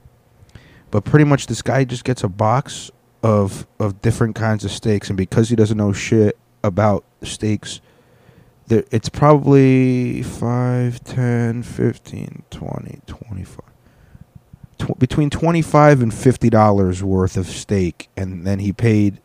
but 0.91 1.05
pretty 1.05 1.25
much 1.25 1.47
this 1.47 1.63
guy 1.63 1.85
just 1.85 2.05
gets 2.05 2.23
a 2.23 2.29
box 2.29 2.91
of 3.23 3.67
of 3.81 4.01
different 4.01 4.37
kinds 4.37 4.65
of 4.65 4.71
steaks, 4.71 5.09
and 5.09 5.17
because 5.17 5.49
he 5.49 5.57
doesn't 5.57 5.79
know 5.79 5.93
shit 5.93 6.39
about 6.67 7.05
steaks 7.23 7.81
there 8.67 8.85
it's 8.91 9.09
probably 9.09 10.23
5 10.23 11.05
10 11.05 11.63
15 11.63 12.43
20 12.51 13.01
25 13.07 13.61
tw- 14.79 14.99
between 14.99 15.31
25 15.31 16.03
and 16.03 16.13
50 16.13 16.51
dollars 16.51 17.03
worth 17.03 17.37
of 17.37 17.47
steak 17.47 18.09
and 18.17 18.47
then 18.47 18.59
he 18.59 18.73
paid 18.73 19.21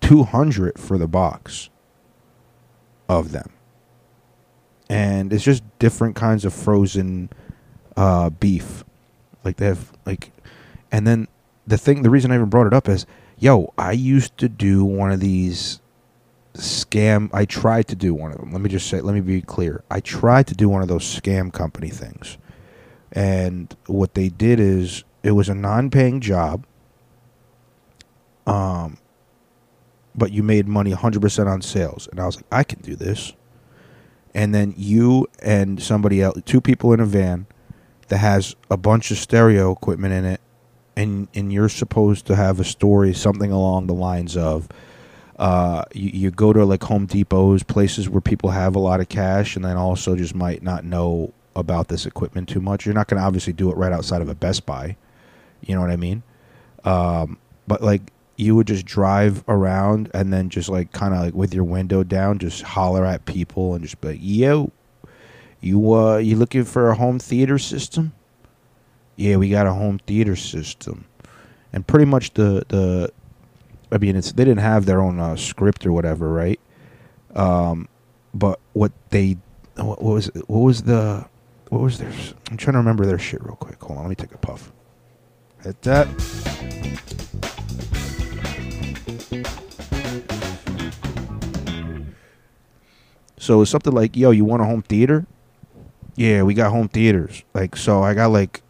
200 0.00 0.78
for 0.78 0.98
the 0.98 1.06
box 1.06 1.70
of 3.08 3.32
them. 3.32 3.50
And 4.88 5.32
it's 5.32 5.44
just 5.44 5.62
different 5.78 6.16
kinds 6.16 6.44
of 6.44 6.52
frozen 6.52 7.30
uh, 7.96 8.30
beef. 8.30 8.84
Like 9.44 9.56
they 9.58 9.66
have 9.66 9.92
like 10.04 10.32
and 10.90 11.06
then 11.06 11.28
the 11.66 11.78
thing 11.78 12.02
the 12.02 12.10
reason 12.10 12.32
i 12.32 12.34
even 12.34 12.48
brought 12.48 12.66
it 12.66 12.74
up 12.74 12.88
is 12.88 13.06
yo, 13.40 13.72
I 13.76 13.92
used 13.92 14.36
to 14.38 14.48
do 14.48 14.84
one 14.84 15.10
of 15.10 15.18
these 15.18 15.80
scam. 16.54 17.30
I 17.32 17.46
tried 17.46 17.88
to 17.88 17.96
do 17.96 18.14
one 18.14 18.30
of 18.30 18.38
them. 18.38 18.52
Let 18.52 18.60
me 18.60 18.68
just 18.68 18.88
say, 18.88 19.00
let 19.00 19.14
me 19.14 19.20
be 19.20 19.40
clear. 19.40 19.82
I 19.90 20.00
tried 20.00 20.46
to 20.48 20.54
do 20.54 20.68
one 20.68 20.82
of 20.82 20.88
those 20.88 21.02
scam 21.02 21.52
company 21.52 21.88
things. 21.88 22.38
And 23.10 23.74
what 23.86 24.14
they 24.14 24.28
did 24.28 24.60
is 24.60 25.02
it 25.22 25.32
was 25.32 25.48
a 25.48 25.54
non 25.54 25.90
paying 25.90 26.20
job. 26.20 26.66
Um, 28.46 28.98
but 30.14 30.32
you 30.32 30.42
made 30.42 30.68
money 30.68 30.92
100% 30.92 31.46
on 31.46 31.62
sales. 31.62 32.08
And 32.10 32.20
I 32.20 32.26
was 32.26 32.36
like, 32.36 32.46
I 32.52 32.62
can 32.62 32.80
do 32.80 32.94
this. 32.94 33.32
And 34.34 34.54
then 34.54 34.74
you 34.76 35.26
and 35.40 35.82
somebody 35.82 36.20
else, 36.22 36.40
two 36.44 36.60
people 36.60 36.92
in 36.92 37.00
a 37.00 37.06
van 37.06 37.46
that 38.08 38.18
has 38.18 38.54
a 38.70 38.76
bunch 38.76 39.10
of 39.10 39.18
stereo 39.18 39.72
equipment 39.72 40.12
in 40.12 40.24
it 40.24 40.40
and 41.00 41.28
and 41.34 41.52
you're 41.52 41.68
supposed 41.68 42.26
to 42.26 42.36
have 42.36 42.60
a 42.60 42.64
story 42.64 43.14
something 43.14 43.50
along 43.50 43.86
the 43.86 43.94
lines 43.94 44.36
of 44.36 44.68
uh, 45.38 45.84
you, 45.94 46.10
you 46.10 46.30
go 46.30 46.52
to 46.52 46.66
like 46.66 46.82
Home 46.84 47.06
Depots, 47.06 47.66
places 47.66 48.10
where 48.10 48.20
people 48.20 48.50
have 48.50 48.76
a 48.76 48.78
lot 48.78 49.00
of 49.00 49.08
cash, 49.08 49.56
and 49.56 49.64
then 49.64 49.78
also 49.78 50.14
just 50.14 50.34
might 50.34 50.62
not 50.62 50.84
know 50.84 51.32
about 51.56 51.88
this 51.88 52.04
equipment 52.04 52.46
too 52.46 52.60
much. 52.60 52.84
You're 52.84 52.94
not 52.94 53.08
going 53.08 53.18
to 53.18 53.26
obviously 53.26 53.54
do 53.54 53.70
it 53.70 53.76
right 53.78 53.90
outside 53.90 54.20
of 54.20 54.28
a 54.28 54.34
Best 54.34 54.66
Buy. 54.66 54.96
You 55.62 55.74
know 55.74 55.80
what 55.80 55.90
I 55.90 55.96
mean? 55.96 56.22
Um, 56.84 57.38
but 57.66 57.82
like 57.82 58.12
you 58.36 58.54
would 58.54 58.66
just 58.66 58.84
drive 58.84 59.42
around 59.48 60.10
and 60.12 60.30
then 60.30 60.50
just 60.50 60.68
like 60.68 60.92
kind 60.92 61.14
of 61.14 61.20
like 61.20 61.34
with 61.34 61.54
your 61.54 61.64
window 61.64 62.04
down, 62.04 62.38
just 62.38 62.60
holler 62.60 63.06
at 63.06 63.24
people 63.24 63.72
and 63.72 63.82
just 63.82 63.98
be 64.02 64.08
like, 64.08 64.18
"Yo, 64.20 64.70
you 65.62 65.94
uh, 65.94 66.18
you 66.18 66.36
looking 66.36 66.64
for 66.64 66.90
a 66.90 66.94
home 66.96 67.18
theater 67.18 67.58
system?" 67.58 68.12
Yeah, 69.16 69.36
we 69.36 69.48
got 69.50 69.66
a 69.66 69.72
home 69.72 70.00
theater 70.06 70.36
system, 70.36 71.04
and 71.72 71.86
pretty 71.86 72.06
much 72.06 72.34
the 72.34 72.64
the, 72.68 73.12
I 73.92 73.98
mean, 73.98 74.16
it's 74.16 74.32
they 74.32 74.44
didn't 74.44 74.60
have 74.60 74.86
their 74.86 75.00
own 75.00 75.20
uh, 75.20 75.36
script 75.36 75.86
or 75.86 75.92
whatever, 75.92 76.32
right? 76.32 76.60
Um, 77.34 77.88
but 78.34 78.60
what 78.72 78.92
they, 79.10 79.36
what, 79.76 80.02
was 80.02 80.30
what 80.46 80.60
was 80.60 80.82
the, 80.82 81.26
what 81.68 81.80
was 81.80 81.98
their? 81.98 82.12
I'm 82.50 82.56
trying 82.56 82.72
to 82.72 82.78
remember 82.78 83.06
their 83.06 83.18
shit 83.18 83.42
real 83.44 83.56
quick. 83.56 83.82
Hold 83.82 83.98
on, 83.98 84.04
let 84.04 84.10
me 84.10 84.16
take 84.16 84.32
a 84.32 84.38
puff. 84.38 84.72
Hit 85.62 85.80
that. 85.82 86.08
So 93.38 93.62
it's 93.62 93.70
something 93.70 93.92
like, 93.92 94.16
yo, 94.16 94.30
you 94.30 94.44
want 94.44 94.62
a 94.62 94.64
home 94.64 94.82
theater? 94.82 95.26
Yeah, 96.14 96.42
we 96.42 96.54
got 96.54 96.70
home 96.70 96.88
theaters. 96.88 97.42
Like, 97.54 97.74
so 97.74 98.02
I 98.02 98.14
got 98.14 98.30
like 98.30 98.62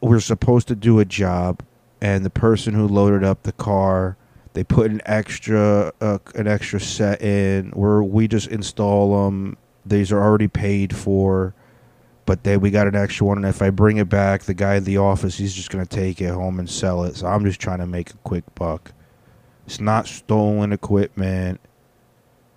we're 0.00 0.20
supposed 0.20 0.68
to 0.68 0.76
do 0.76 0.98
a 0.98 1.04
job, 1.04 1.62
and 2.00 2.24
the 2.24 2.30
person 2.30 2.74
who 2.74 2.86
loaded 2.86 3.24
up 3.24 3.42
the 3.42 3.52
car, 3.52 4.16
they 4.52 4.64
put 4.64 4.90
an 4.90 5.00
extra 5.06 5.92
uh, 6.00 6.18
an 6.34 6.46
extra 6.46 6.80
set 6.80 7.22
in 7.22 7.70
where 7.70 8.02
we 8.02 8.28
just 8.28 8.48
install 8.48 9.24
them. 9.24 9.56
These 9.84 10.10
are 10.12 10.22
already 10.22 10.48
paid 10.48 10.94
for, 10.94 11.54
but 12.24 12.42
then 12.42 12.60
we 12.60 12.70
got 12.70 12.86
an 12.86 12.96
extra 12.96 13.26
one. 13.26 13.38
And 13.38 13.46
if 13.46 13.62
I 13.62 13.70
bring 13.70 13.98
it 13.98 14.08
back, 14.08 14.42
the 14.42 14.54
guy 14.54 14.76
in 14.76 14.84
the 14.84 14.98
office, 14.98 15.38
he's 15.38 15.54
just 15.54 15.70
gonna 15.70 15.86
take 15.86 16.20
it 16.20 16.30
home 16.30 16.58
and 16.58 16.68
sell 16.68 17.04
it. 17.04 17.16
So 17.16 17.26
I'm 17.26 17.44
just 17.44 17.60
trying 17.60 17.78
to 17.78 17.86
make 17.86 18.10
a 18.10 18.16
quick 18.24 18.44
buck. 18.54 18.92
It's 19.66 19.80
not 19.80 20.06
stolen 20.06 20.72
equipment. 20.72 21.60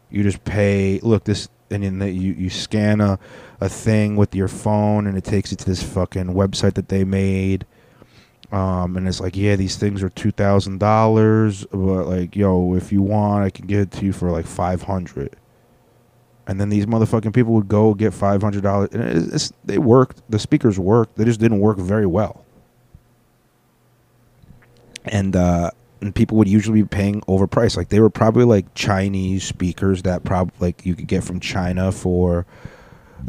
You 0.10 0.24
just 0.24 0.44
pay. 0.44 1.00
Look, 1.02 1.24
this 1.24 1.50
and 1.70 1.84
then 1.84 2.02
you 2.16 2.34
you 2.34 2.50
scan 2.50 3.02
a 3.02 3.20
a 3.62 3.70
thing 3.70 4.16
with 4.16 4.34
your 4.36 4.48
phone 4.48 5.08
and 5.08 5.18
it 5.18 5.24
takes 5.24 5.52
you 5.52 5.58
to 5.58 5.66
this 5.66 5.84
fucking 5.84 6.28
website 6.28 6.74
that 6.76 6.90
they 6.90 7.04
made. 7.04 7.66
Um, 8.52 8.98
and 8.98 9.08
it's 9.08 9.20
like, 9.20 9.38
yeah, 9.38 9.56
these 9.56 9.76
things 9.76 10.02
are 10.02 10.10
two 10.10 10.32
thousand 10.32 10.80
dollars, 10.80 11.66
but 11.72 12.06
like, 12.06 12.36
yo, 12.36 12.74
if 12.74 12.92
you 12.92 13.02
want, 13.04 13.44
I 13.46 13.50
can 13.52 13.68
give 13.68 13.82
it 13.82 13.92
to 13.92 14.06
you 14.06 14.14
for 14.14 14.32
like 14.32 14.48
five 14.48 14.84
hundred. 14.84 15.36
And 16.48 16.60
then 16.60 16.70
these 16.70 16.88
motherfucking 16.88 17.32
people 17.32 17.54
would 17.54 17.68
go 17.68 17.94
get 17.94 18.12
five 18.12 18.42
hundred 18.42 18.64
dollars, 18.64 18.90
and 18.92 19.04
it's, 19.04 19.28
it's, 19.34 19.54
they 19.66 19.78
worked. 19.78 20.24
The 20.30 20.40
speakers 20.40 20.80
worked. 20.80 21.16
They 21.16 21.26
just 21.26 21.40
didn't 21.40 21.60
work 21.60 21.78
very 21.78 22.08
well. 22.08 22.44
And 25.06 25.36
uh, 25.36 25.70
and 26.02 26.16
people 26.16 26.38
would 26.38 26.48
usually 26.48 26.82
be 26.82 26.88
paying 26.88 27.22
overpriced. 27.22 27.78
Like 27.78 27.90
they 27.90 28.00
were 28.00 28.10
probably 28.10 28.46
like 28.46 28.74
Chinese 28.74 29.44
speakers 29.44 30.04
that 30.04 30.24
probably 30.24 30.54
like 30.60 30.86
you 30.86 30.96
could 30.96 31.08
get 31.08 31.24
from 31.24 31.40
China 31.40 31.92
for 31.92 32.46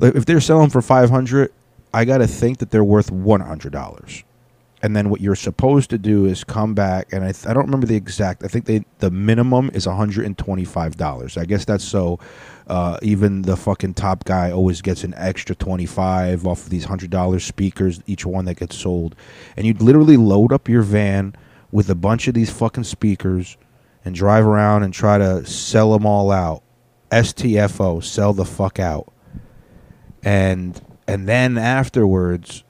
if 0.03 0.25
they're 0.25 0.41
selling 0.41 0.71
for 0.71 0.83
500 0.83 1.53
i 1.93 2.05
gotta 2.05 2.27
think 2.27 2.59
that 2.59 2.71
they're 2.71 2.85
worth 2.85 3.11
$100 3.11 4.23
and 4.83 4.97
then 4.97 5.11
what 5.11 5.21
you're 5.21 5.35
supposed 5.35 5.91
to 5.91 5.99
do 5.99 6.27
is 6.27 6.45
come 6.45 6.75
back 6.75 7.13
and 7.13 7.25
i, 7.25 7.33
th- 7.33 7.47
I 7.47 7.53
don't 7.53 7.65
remember 7.65 7.87
the 7.87 7.97
exact 7.97 8.45
i 8.45 8.49
think 8.49 8.67
they 8.67 8.85
the 8.99 9.11
minimum 9.11 9.71
is 9.75 9.87
$125 9.87 11.39
i 11.39 11.45
guess 11.45 11.65
that's 11.65 11.85
so 11.85 12.19
uh, 12.67 12.99
even 13.03 13.43
the 13.43 13.57
fucking 13.57 13.95
top 13.95 14.23
guy 14.25 14.53
always 14.53 14.81
gets 14.81 15.03
an 15.03 15.13
extra 15.17 15.57
25 15.57 16.47
off 16.47 16.63
of 16.63 16.71
these 16.71 16.87
$100 16.87 17.41
speakers 17.41 18.01
each 18.07 18.25
one 18.25 18.45
that 18.45 18.61
gets 18.61 18.77
sold. 18.77 19.17
And 19.57 19.67
you'd 19.67 19.83
literally 19.83 20.17
load 20.17 20.53
up 20.53 20.69
your 20.69 20.83
van 20.83 21.35
with 21.73 21.89
a 21.91 21.95
bunch 21.95 22.29
of 22.29 22.35
these 22.35 22.51
fucking 22.51 22.85
speakers 22.85 23.57
and 24.05 24.15
drive 24.15 24.47
around 24.47 24.83
and 24.83 24.93
try 24.93 25.19
to 25.19 25.45
sell 25.47 25.93
them 25.93 26.07
all 26.07 26.31
out. 26.31 26.63
STFO, 27.11 28.03
sell 28.03 28.33
the 28.33 28.45
fuck 28.45 28.79
out. 28.79 29.13
And 30.23 30.81
and 31.07 31.29
then 31.29 31.59
afterwards, 31.59 32.65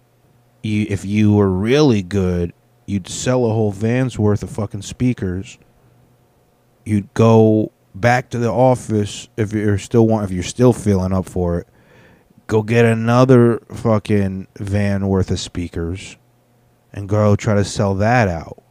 you 0.63 0.87
if 0.89 1.05
you 1.05 1.35
were 1.35 1.51
really 1.51 2.03
good, 2.03 2.53
you'd 2.87 3.09
sell 3.09 3.45
a 3.45 3.51
whole 3.51 3.73
van's 3.73 4.19
worth 4.19 4.43
of 4.43 4.51
fucking 4.51 4.83
speakers. 4.83 5.59
You'd 6.85 7.13
go 7.15 7.73
back 7.95 8.31
to 8.31 8.39
the 8.39 8.51
office 8.51 9.29
if 9.37 9.53
you're 9.53 9.79
still 9.79 10.07
want 10.07 10.25
if 10.25 10.31
you're 10.31 10.43
still 10.43 10.73
feeling 10.73 11.13
up 11.13 11.27
for 11.27 11.59
it. 11.59 11.69
Go 12.47 12.63
get 12.63 12.85
another 12.85 13.61
fucking 13.75 14.49
van 14.57 15.07
worth 15.07 15.31
of 15.31 15.39
speakers 15.39 16.17
and 16.93 17.09
go 17.09 17.37
try 17.37 17.55
to 17.55 17.65
sell 17.65 17.95
that 17.97 18.27
out. 18.27 18.63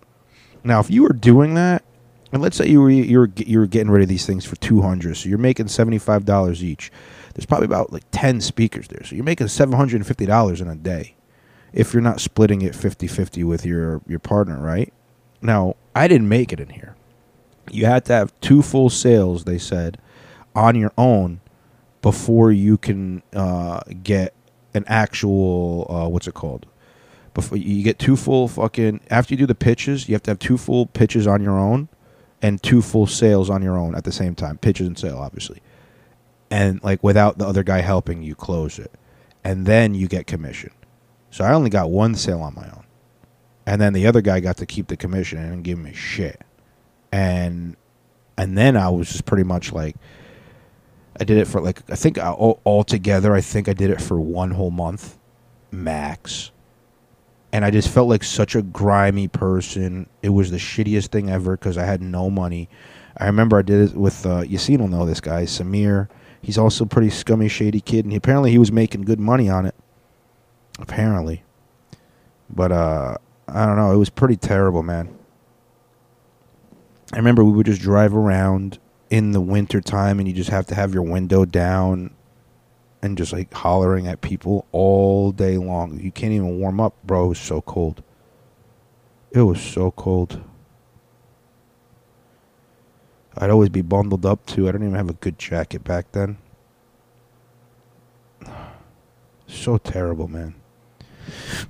Now, 0.69 0.79
if 0.79 0.91
you 0.91 1.01
were 1.01 1.13
doing 1.13 1.55
that, 1.55 1.83
and 2.31 2.43
let's 2.43 2.55
say 2.55 2.69
you 2.69 2.79
were 2.79 2.91
you 2.91 3.17
were 3.17 3.31
you 3.35 3.57
were 3.57 3.65
getting 3.65 3.89
rid 3.89 4.03
of 4.03 4.07
these 4.07 4.27
things 4.27 4.45
for 4.45 4.55
two 4.57 4.83
hundred, 4.83 5.17
so 5.17 5.27
you're 5.27 5.39
making 5.39 5.67
seventy 5.67 5.97
five 5.97 6.25
dollars 6.25 6.63
each. 6.63 6.91
There's 7.33 7.47
probably 7.47 7.65
about 7.65 7.91
like 7.91 8.03
ten 8.11 8.39
speakers 8.39 8.87
there, 8.87 9.03
so 9.03 9.15
you're 9.15 9.25
making 9.25 9.47
seven 9.47 9.75
hundred 9.75 9.95
and 9.95 10.05
fifty 10.05 10.27
dollars 10.27 10.61
in 10.61 10.67
a 10.67 10.75
day, 10.75 11.15
if 11.73 11.91
you're 11.91 12.03
not 12.03 12.19
splitting 12.19 12.61
it 12.61 12.73
50-50 12.73 13.43
with 13.45 13.65
your 13.65 14.03
your 14.07 14.19
partner, 14.19 14.59
right? 14.59 14.93
Now, 15.41 15.75
I 15.95 16.07
didn't 16.07 16.29
make 16.29 16.53
it 16.53 16.59
in 16.59 16.69
here. 16.69 16.95
You 17.71 17.87
had 17.87 18.05
to 18.05 18.13
have 18.13 18.39
two 18.39 18.61
full 18.61 18.91
sales, 18.91 19.45
they 19.45 19.57
said, 19.57 19.97
on 20.55 20.75
your 20.75 20.93
own 20.99 21.41
before 22.03 22.51
you 22.51 22.77
can 22.77 23.23
uh, 23.33 23.79
get 24.03 24.35
an 24.75 24.83
actual 24.85 25.87
uh, 25.89 26.07
what's 26.07 26.27
it 26.27 26.35
called? 26.35 26.67
Before 27.33 27.57
you 27.57 27.83
get 27.83 27.99
two 27.99 28.15
full 28.15 28.47
fucking 28.47 29.01
after 29.09 29.33
you 29.33 29.37
do 29.37 29.45
the 29.45 29.55
pitches, 29.55 30.07
you 30.07 30.15
have 30.15 30.23
to 30.23 30.31
have 30.31 30.39
two 30.39 30.57
full 30.57 30.85
pitches 30.85 31.27
on 31.27 31.41
your 31.41 31.57
own 31.57 31.89
and 32.41 32.61
two 32.61 32.81
full 32.81 33.07
sales 33.07 33.49
on 33.49 33.61
your 33.61 33.77
own 33.77 33.95
at 33.95 34.03
the 34.03 34.11
same 34.11 34.35
time, 34.35 34.57
pitches 34.57 34.87
and 34.87 34.97
sale, 34.97 35.17
obviously, 35.17 35.61
and 36.49 36.81
like 36.83 37.03
without 37.03 37.37
the 37.37 37.45
other 37.45 37.63
guy 37.63 37.81
helping 37.81 38.23
you 38.23 38.35
close 38.35 38.79
it, 38.79 38.91
and 39.43 39.65
then 39.65 39.93
you 39.93 40.07
get 40.07 40.27
commission. 40.27 40.71
So 41.31 41.43
I 41.43 41.53
only 41.53 41.69
got 41.69 41.89
one 41.91 42.15
sale 42.15 42.41
on 42.41 42.55
my 42.55 42.65
own, 42.65 42.85
and 43.65 43.81
then 43.81 43.93
the 43.93 44.07
other 44.07 44.21
guy 44.21 44.39
got 44.39 44.57
to 44.57 44.65
keep 44.65 44.87
the 44.87 44.97
commission 44.97 45.39
and 45.39 45.63
give 45.63 45.77
me 45.77 45.93
shit, 45.93 46.41
and 47.11 47.75
and 48.37 48.57
then 48.57 48.77
I 48.77 48.89
was 48.89 49.09
just 49.09 49.25
pretty 49.25 49.43
much 49.43 49.71
like. 49.71 49.95
I 51.21 51.25
did 51.25 51.37
it 51.37 51.47
for 51.47 51.59
like 51.59 51.81
I 51.91 51.95
think 51.95 52.17
all, 52.17 52.61
all 52.63 52.85
together 52.85 53.33
I 53.33 53.41
think 53.41 53.67
I 53.67 53.73
did 53.73 53.89
it 53.89 53.99
for 53.99 54.21
one 54.21 54.51
whole 54.51 54.71
month 54.71 55.17
max 55.69 56.51
and 57.51 57.65
I 57.65 57.71
just 57.71 57.89
felt 57.89 58.09
like 58.09 58.23
such 58.23 58.55
a 58.55 58.61
grimy 58.61 59.27
person. 59.27 60.07
It 60.21 60.29
was 60.29 60.51
the 60.51 60.57
shittiest 60.57 61.07
thing 61.07 61.29
ever 61.29 61.57
because 61.57 61.77
I 61.77 61.85
had 61.85 62.01
no 62.01 62.29
money. 62.29 62.69
I 63.17 63.25
remember 63.25 63.57
I 63.57 63.63
did 63.63 63.89
it 63.89 63.95
with 63.95 64.25
uh, 64.25 64.41
Yassine 64.43 64.79
will 64.79 64.87
know 64.87 65.05
this 65.05 65.21
guy 65.21 65.43
Samir. 65.43 66.07
He's 66.41 66.57
also 66.57 66.85
a 66.85 66.87
pretty 66.87 67.09
scummy, 67.09 67.49
shady 67.49 67.81
kid, 67.81 68.05
and 68.05 68.13
he, 68.13 68.17
apparently 68.17 68.51
he 68.51 68.57
was 68.57 68.71
making 68.71 69.01
good 69.01 69.19
money 69.19 69.49
on 69.49 69.65
it. 69.65 69.75
Apparently, 70.79 71.43
but 72.49 72.71
uh, 72.71 73.17
I 73.47 73.65
don't 73.65 73.75
know. 73.75 73.91
It 73.91 73.97
was 73.97 74.09
pretty 74.09 74.37
terrible, 74.37 74.83
man. 74.83 75.13
I 77.11 77.17
remember 77.17 77.43
we 77.43 77.51
would 77.51 77.65
just 77.65 77.81
drive 77.81 78.15
around 78.15 78.79
in 79.09 79.31
the 79.31 79.41
winter 79.41 79.81
time, 79.81 80.19
and 80.19 80.27
you 80.27 80.33
just 80.33 80.51
have 80.51 80.67
to 80.67 80.75
have 80.75 80.93
your 80.93 81.03
window 81.03 81.43
down 81.43 82.11
and 83.01 83.17
just 83.17 83.33
like 83.33 83.53
hollering 83.53 84.07
at 84.07 84.21
people 84.21 84.65
all 84.71 85.31
day 85.31 85.57
long. 85.57 85.99
You 85.99 86.11
can't 86.11 86.33
even 86.33 86.59
warm 86.59 86.79
up, 86.79 86.95
bro. 87.03 87.25
It 87.25 87.29
was 87.29 87.39
so 87.39 87.61
cold. 87.61 88.03
It 89.31 89.41
was 89.41 89.61
so 89.61 89.91
cold. 89.91 90.41
I'd 93.37 93.49
always 93.49 93.69
be 93.69 93.81
bundled 93.81 94.25
up 94.25 94.45
too. 94.45 94.67
I 94.67 94.71
don't 94.71 94.83
even 94.83 94.95
have 94.95 95.09
a 95.09 95.13
good 95.13 95.39
jacket 95.39 95.83
back 95.83 96.11
then. 96.11 96.37
So 99.51 99.79
terrible, 99.79 100.27
man. 100.27 100.53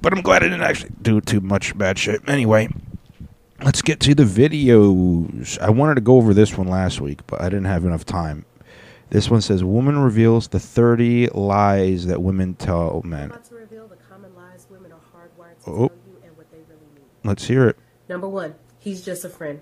But 0.02 0.12
I'm 0.12 0.22
glad 0.22 0.44
I 0.44 0.50
didn't 0.50 0.64
actually 0.64 0.92
do 1.02 1.22
too 1.22 1.40
much 1.40 1.78
bad 1.78 1.98
shit. 1.98 2.28
Anyway, 2.28 2.68
let's 3.64 3.82
get 3.82 4.02
to 4.02 4.14
the 4.14 4.24
videos. 4.24 5.58
I 5.60 5.70
wanted 5.70 5.96
to 5.96 6.02
go 6.02 6.18
over 6.18 6.34
this 6.34 6.58
one 6.58 6.68
last 6.68 7.00
week, 7.00 7.26
but 7.26 7.40
I 7.40 7.46
didn't 7.46 7.66
have 7.66 7.86
enough 7.86 8.04
time. 8.04 8.44
This 9.10 9.30
one 9.30 9.42
says, 9.42 9.64
"Woman 9.64 9.98
reveals 10.00 10.50
the 10.50 10.60
30 10.60 11.28
lies 11.34 12.06
that 12.06 12.22
women 12.22 12.54
tell 12.54 13.02
men." 13.04 13.32
about 13.32 13.44
to 13.46 13.56
reveal 13.56 13.88
the 13.88 13.96
common 13.96 14.36
lies 14.36 14.68
women 14.70 14.92
are 14.92 14.96
hardwired 14.98 15.64
to 15.66 15.70
Oh. 15.72 15.88
tell 15.88 15.98
you 16.08 16.18
and 16.24 16.38
what 16.38 16.52
they 16.52 16.58
really 16.60 16.86
mean. 16.96 17.06
Let's 17.24 17.48
hear 17.48 17.68
it. 17.68 17.78
Number 18.08 18.28
one, 18.28 18.56
he's 18.78 19.02
just 19.02 19.26
a 19.26 19.30
friend. 19.30 19.62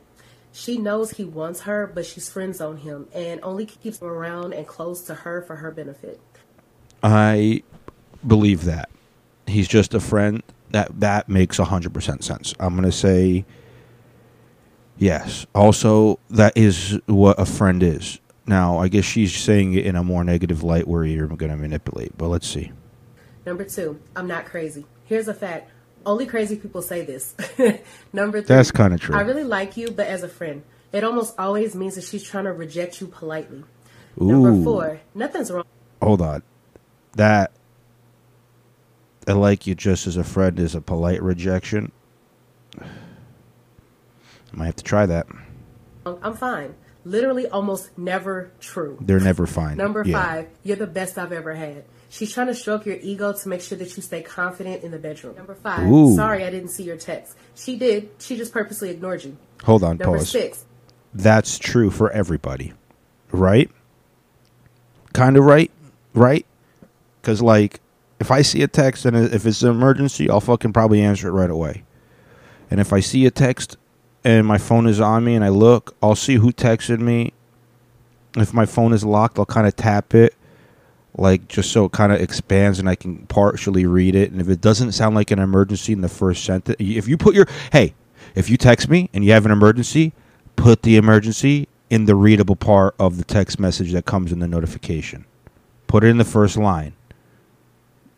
She 0.52 0.78
knows 0.78 1.12
he 1.12 1.24
wants 1.24 1.62
her, 1.62 1.90
but 1.94 2.06
she's 2.06 2.28
friends 2.30 2.60
on 2.60 2.78
him 2.78 3.08
and 3.14 3.40
only 3.44 3.66
keeps 3.66 4.00
him 4.00 4.08
around 4.08 4.54
and 4.54 4.66
close 4.68 5.02
to 5.04 5.14
her 5.14 5.42
for 5.42 5.58
her 5.58 5.72
benefit. 5.72 6.20
I 7.04 7.64
believe 8.26 8.66
that 8.66 8.90
he's 9.46 9.68
just 9.68 9.94
a 9.94 10.00
friend. 10.00 10.42
That 10.72 11.00
that 11.00 11.30
makes 11.30 11.58
hundred 11.58 11.94
percent 11.94 12.24
sense. 12.24 12.54
I'm 12.60 12.76
gonna 12.76 12.92
say 12.92 13.46
yes. 14.98 15.46
Also, 15.56 16.20
that 16.30 16.54
is 16.58 17.00
what 17.06 17.40
a 17.40 17.46
friend 17.46 17.82
is. 17.84 18.20
Now, 18.48 18.78
I 18.78 18.88
guess 18.88 19.04
she's 19.04 19.36
saying 19.36 19.74
it 19.74 19.86
in 19.86 19.98
a 19.98 20.04
more 20.04 20.24
negative 20.24 20.64
light, 20.64 20.88
where 20.88 21.04
you're 21.04 21.28
gonna 21.28 21.58
manipulate. 21.58 22.18
But 22.18 22.30
let's 22.30 22.48
see. 22.48 22.72
Number 23.46 23.66
two, 23.66 24.00
I'm 24.16 24.28
not 24.28 24.46
crazy. 24.46 24.86
Here's 25.06 25.28
a 25.28 25.34
fact. 25.34 25.70
Only 26.06 26.26
crazy 26.26 26.56
people 26.56 26.82
say 26.82 27.04
this. 27.04 27.36
Number 28.14 28.42
three, 28.42 28.56
That's 28.56 28.72
kinda 28.72 28.98
true. 28.98 29.16
I 29.16 29.22
really 29.22 29.44
like 29.44 29.76
you, 29.76 29.92
but 29.92 30.08
as 30.08 30.24
a 30.24 30.30
friend. 30.30 30.64
It 30.94 31.04
almost 31.04 31.38
always 31.38 31.76
means 31.76 31.96
that 31.96 32.06
she's 32.06 32.24
trying 32.24 32.46
to 32.46 32.54
reject 32.54 33.02
you 33.02 33.08
politely. 33.08 33.66
Ooh. 34.22 34.32
Number 34.32 34.64
four, 34.64 35.02
nothing's 35.14 35.52
wrong 35.52 35.66
Hold 36.02 36.22
on. 36.22 36.44
That 37.16 37.52
I 39.28 39.34
like 39.34 39.68
you 39.68 39.76
just 39.76 40.08
as 40.08 40.16
a 40.16 40.24
friend 40.24 40.58
is 40.60 40.76
a 40.76 40.82
polite 40.82 41.22
rejection. 41.22 41.92
I 42.80 42.86
might 44.54 44.66
have 44.68 44.76
to 44.78 44.84
try 44.84 45.06
that. 45.06 45.28
I'm 46.06 46.34
fine. 46.36 46.74
Literally 47.08 47.48
almost 47.48 47.98
never 47.98 48.52
true. 48.60 48.98
They're 49.00 49.20
never 49.20 49.48
fine. 49.48 49.78
Number 49.78 50.04
Yeah. 50.06 50.22
five, 50.22 50.48
you're 50.64 50.76
the 50.78 50.88
best 50.88 51.18
I've 51.18 51.32
ever 51.32 51.54
had. 51.54 51.86
She's 52.10 52.34
trying 52.34 52.48
to 52.48 52.54
stroke 52.56 52.86
your 52.86 52.98
ego 53.02 53.32
to 53.34 53.50
make 53.50 53.62
sure 53.62 53.78
that 53.78 53.96
you 53.96 54.04
stay 54.04 54.22
confident 54.22 54.84
in 54.84 54.92
the 54.92 54.98
bedroom. 55.00 55.36
Number 55.38 55.56
five, 55.56 55.88
Ooh. 55.90 56.16
sorry 56.16 56.44
I 56.46 56.50
didn't 56.50 56.70
see 56.70 56.84
your 56.84 56.98
text. 56.98 57.36
She 57.56 57.78
did. 57.78 58.10
She 58.20 58.36
just 58.36 58.52
purposely 58.52 58.90
ignored 58.90 59.24
you. 59.24 59.38
Hold 59.64 59.84
on. 59.84 59.98
Number 59.98 60.18
Pause. 60.18 60.30
six, 60.30 60.66
that's 61.14 61.58
true 61.58 61.90
for 61.90 62.12
everybody, 62.12 62.74
right? 63.32 63.70
Kind 65.14 65.38
of 65.38 65.46
right, 65.46 65.72
right? 66.14 66.46
Because 67.22 67.42
like, 67.42 67.80
if 68.20 68.32
I 68.32 68.42
see 68.42 68.62
a 68.64 68.68
text 68.68 69.06
and 69.06 69.16
if 69.16 69.46
it's 69.46 69.62
an 69.62 69.70
emergency, 69.70 70.30
I'll 70.30 70.42
fucking 70.42 70.74
probably 70.74 71.02
answer 71.02 71.28
it 71.30 71.32
right 71.32 71.50
away. 71.50 71.84
And 72.70 72.80
if 72.82 72.92
I 72.92 73.00
see 73.00 73.26
a 73.26 73.32
text 73.32 73.78
and 74.28 74.46
my 74.46 74.58
phone 74.58 74.88
is 74.88 75.00
on 75.00 75.24
me 75.24 75.36
and 75.36 75.46
I 75.46 75.48
look, 75.48 75.96
I'll 76.04 76.14
see 76.14 76.36
who 76.36 76.52
texted 76.52 77.00
me. 77.00 77.32
If 78.36 78.54
my 78.54 78.66
phone 78.66 78.92
is 78.92 79.06
locked, 79.06 79.40
I'll 79.40 79.46
kind 79.46 79.66
of 79.66 79.74
tap 79.78 80.14
it, 80.14 80.36
like 81.18 81.48
just 81.48 81.72
so 81.72 81.86
it 81.86 81.94
kind 81.94 82.12
of 82.12 82.20
expands 82.20 82.78
and 82.78 82.90
I 82.90 82.96
can 82.96 83.26
partially 83.28 83.86
read 83.86 84.16
it. 84.16 84.32
And 84.32 84.42
if 84.42 84.50
it 84.50 84.60
doesn't 84.60 84.92
sound 84.92 85.16
like 85.16 85.32
an 85.32 85.40
emergency 85.40 85.94
in 85.94 86.02
the 86.02 86.10
first 86.10 86.44
sentence, 86.44 86.76
if 86.78 87.08
you 87.08 87.16
put 87.16 87.36
your 87.36 87.48
hey, 87.72 87.96
if 88.36 88.50
you 88.50 88.58
text 88.58 88.90
me 88.90 89.10
and 89.14 89.24
you 89.24 89.32
have 89.32 89.46
an 89.46 89.52
emergency, 89.54 90.12
put 90.58 90.82
the 90.82 90.98
emergency 90.98 91.70
in 91.90 92.04
the 92.04 92.14
readable 92.14 92.58
part 92.58 92.96
of 93.00 93.16
the 93.18 93.24
text 93.24 93.62
message 93.62 93.94
that 93.94 94.06
comes 94.06 94.34
in 94.34 94.40
the 94.40 94.48
notification. 94.48 95.24
Put 95.88 96.04
it 96.04 96.08
in 96.08 96.18
the 96.18 96.26
first 96.26 96.58
line. 96.58 96.97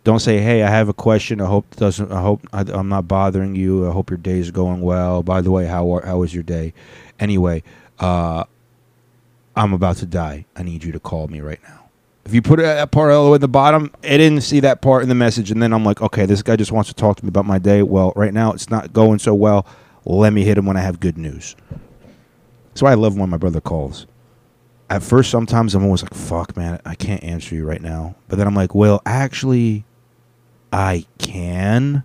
Don't 0.03 0.19
say, 0.19 0.39
"Hey, 0.39 0.63
I 0.63 0.69
have 0.69 0.89
a 0.89 0.93
question. 0.93 1.41
I 1.41 1.45
hope 1.45 1.75
doesn't. 1.75 2.11
I 2.11 2.21
hope 2.21 2.41
I, 2.53 2.61
I'm 2.61 2.89
not 2.89 3.07
bothering 3.07 3.55
you. 3.55 3.87
I 3.87 3.91
hope 3.91 4.09
your 4.09 4.17
day 4.17 4.39
is 4.39 4.49
going 4.51 4.81
well. 4.81 5.23
By 5.23 5.41
the 5.41 5.51
way, 5.51 5.65
how 5.65 5.89
are- 5.93 6.05
how 6.05 6.17
was 6.19 6.33
your 6.33 6.43
day? 6.43 6.73
Anyway, 7.19 7.63
uh, 7.99 8.45
I'm 9.55 9.73
about 9.73 9.97
to 9.97 10.05
die. 10.05 10.45
I 10.55 10.63
need 10.63 10.83
you 10.83 10.91
to 10.93 10.99
call 10.99 11.27
me 11.27 11.41
right 11.41 11.59
now." 11.67 11.75
If 12.25 12.33
you 12.33 12.41
put 12.41 12.59
that 12.59 12.91
part 12.91 13.11
all 13.11 13.25
the 13.25 13.31
way 13.31 13.35
at 13.35 13.41
the 13.41 13.47
bottom, 13.47 13.91
I 14.03 14.17
didn't 14.17 14.41
see 14.41 14.59
that 14.59 14.81
part 14.81 15.01
in 15.03 15.09
the 15.09 15.15
message, 15.15 15.49
and 15.51 15.61
then 15.63 15.73
I'm 15.73 15.83
like, 15.83 15.99
okay, 16.01 16.27
this 16.27 16.43
guy 16.43 16.55
just 16.55 16.71
wants 16.71 16.87
to 16.89 16.93
talk 16.95 17.17
to 17.17 17.25
me 17.25 17.29
about 17.29 17.45
my 17.47 17.57
day. 17.57 17.81
Well, 17.81 18.13
right 18.15 18.33
now 18.33 18.51
it's 18.53 18.69
not 18.69 18.93
going 18.93 19.17
so 19.17 19.33
well. 19.33 19.65
Let 20.05 20.31
me 20.31 20.43
hit 20.43 20.55
him 20.57 20.65
when 20.67 20.77
I 20.77 20.81
have 20.81 20.99
good 20.99 21.17
news. 21.17 21.55
That's 22.69 22.83
why 22.83 22.91
I 22.91 22.95
love 22.95 23.17
when 23.17 23.29
my 23.31 23.37
brother 23.37 23.59
calls. 23.61 24.05
At 24.91 25.01
first, 25.01 25.31
sometimes 25.31 25.73
I'm 25.73 25.83
always 25.83 26.03
like, 26.03 26.13
fuck, 26.13 26.55
man, 26.55 26.79
I 26.85 26.93
can't 26.93 27.23
answer 27.23 27.55
you 27.55 27.65
right 27.65 27.81
now. 27.81 28.15
But 28.27 28.37
then 28.37 28.45
I'm 28.47 28.55
like, 28.55 28.75
well, 28.75 29.01
actually, 29.07 29.83
I 30.71 31.05
can. 31.17 32.03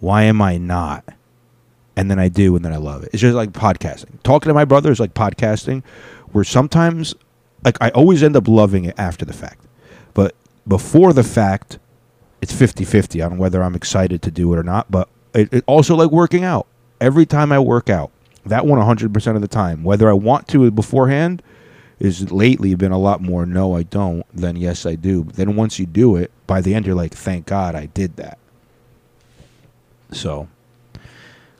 Why 0.00 0.24
am 0.24 0.42
I 0.42 0.58
not? 0.58 1.04
And 1.96 2.10
then 2.10 2.18
I 2.18 2.28
do, 2.28 2.54
and 2.56 2.64
then 2.64 2.72
I 2.72 2.76
love 2.76 3.04
it. 3.04 3.10
It's 3.12 3.22
just 3.22 3.34
like 3.34 3.52
podcasting. 3.52 4.22
Talking 4.22 4.50
to 4.50 4.54
my 4.54 4.64
brother 4.64 4.90
is 4.92 5.00
like 5.00 5.14
podcasting, 5.14 5.82
where 6.32 6.44
sometimes, 6.44 7.14
like, 7.64 7.78
I 7.80 7.88
always 7.90 8.22
end 8.22 8.36
up 8.36 8.48
loving 8.48 8.84
it 8.84 8.94
after 8.98 9.24
the 9.24 9.32
fact. 9.32 9.64
But 10.12 10.34
before 10.68 11.12
the 11.12 11.24
fact, 11.24 11.78
it's 12.42 12.52
50 12.52 12.84
50 12.84 13.22
on 13.22 13.38
whether 13.38 13.62
I'm 13.62 13.74
excited 13.74 14.20
to 14.22 14.30
do 14.30 14.52
it 14.52 14.58
or 14.58 14.62
not. 14.62 14.90
But 14.90 15.08
it, 15.34 15.52
it 15.52 15.64
also 15.66 15.96
like 15.96 16.10
working 16.10 16.44
out. 16.44 16.66
Every 17.00 17.26
time 17.26 17.52
I 17.52 17.58
work 17.58 17.88
out, 17.88 18.10
that 18.44 18.66
one 18.66 18.78
100% 18.78 19.34
of 19.34 19.40
the 19.40 19.48
time, 19.48 19.82
whether 19.84 20.08
I 20.08 20.12
want 20.12 20.48
to 20.48 20.70
beforehand, 20.70 21.42
is 21.98 22.30
lately 22.30 22.74
been 22.74 22.92
a 22.92 22.98
lot 22.98 23.22
more 23.22 23.46
no, 23.46 23.74
I 23.74 23.82
don't 23.82 24.24
than 24.34 24.56
yes, 24.56 24.84
I 24.86 24.94
do. 24.94 25.24
But 25.24 25.36
then 25.36 25.56
once 25.56 25.78
you 25.78 25.86
do 25.86 26.16
it, 26.16 26.30
by 26.46 26.60
the 26.60 26.74
end, 26.74 26.86
you're 26.86 26.94
like, 26.94 27.14
thank 27.14 27.46
God 27.46 27.74
I 27.74 27.86
did 27.86 28.16
that. 28.16 28.38
So, 30.12 30.48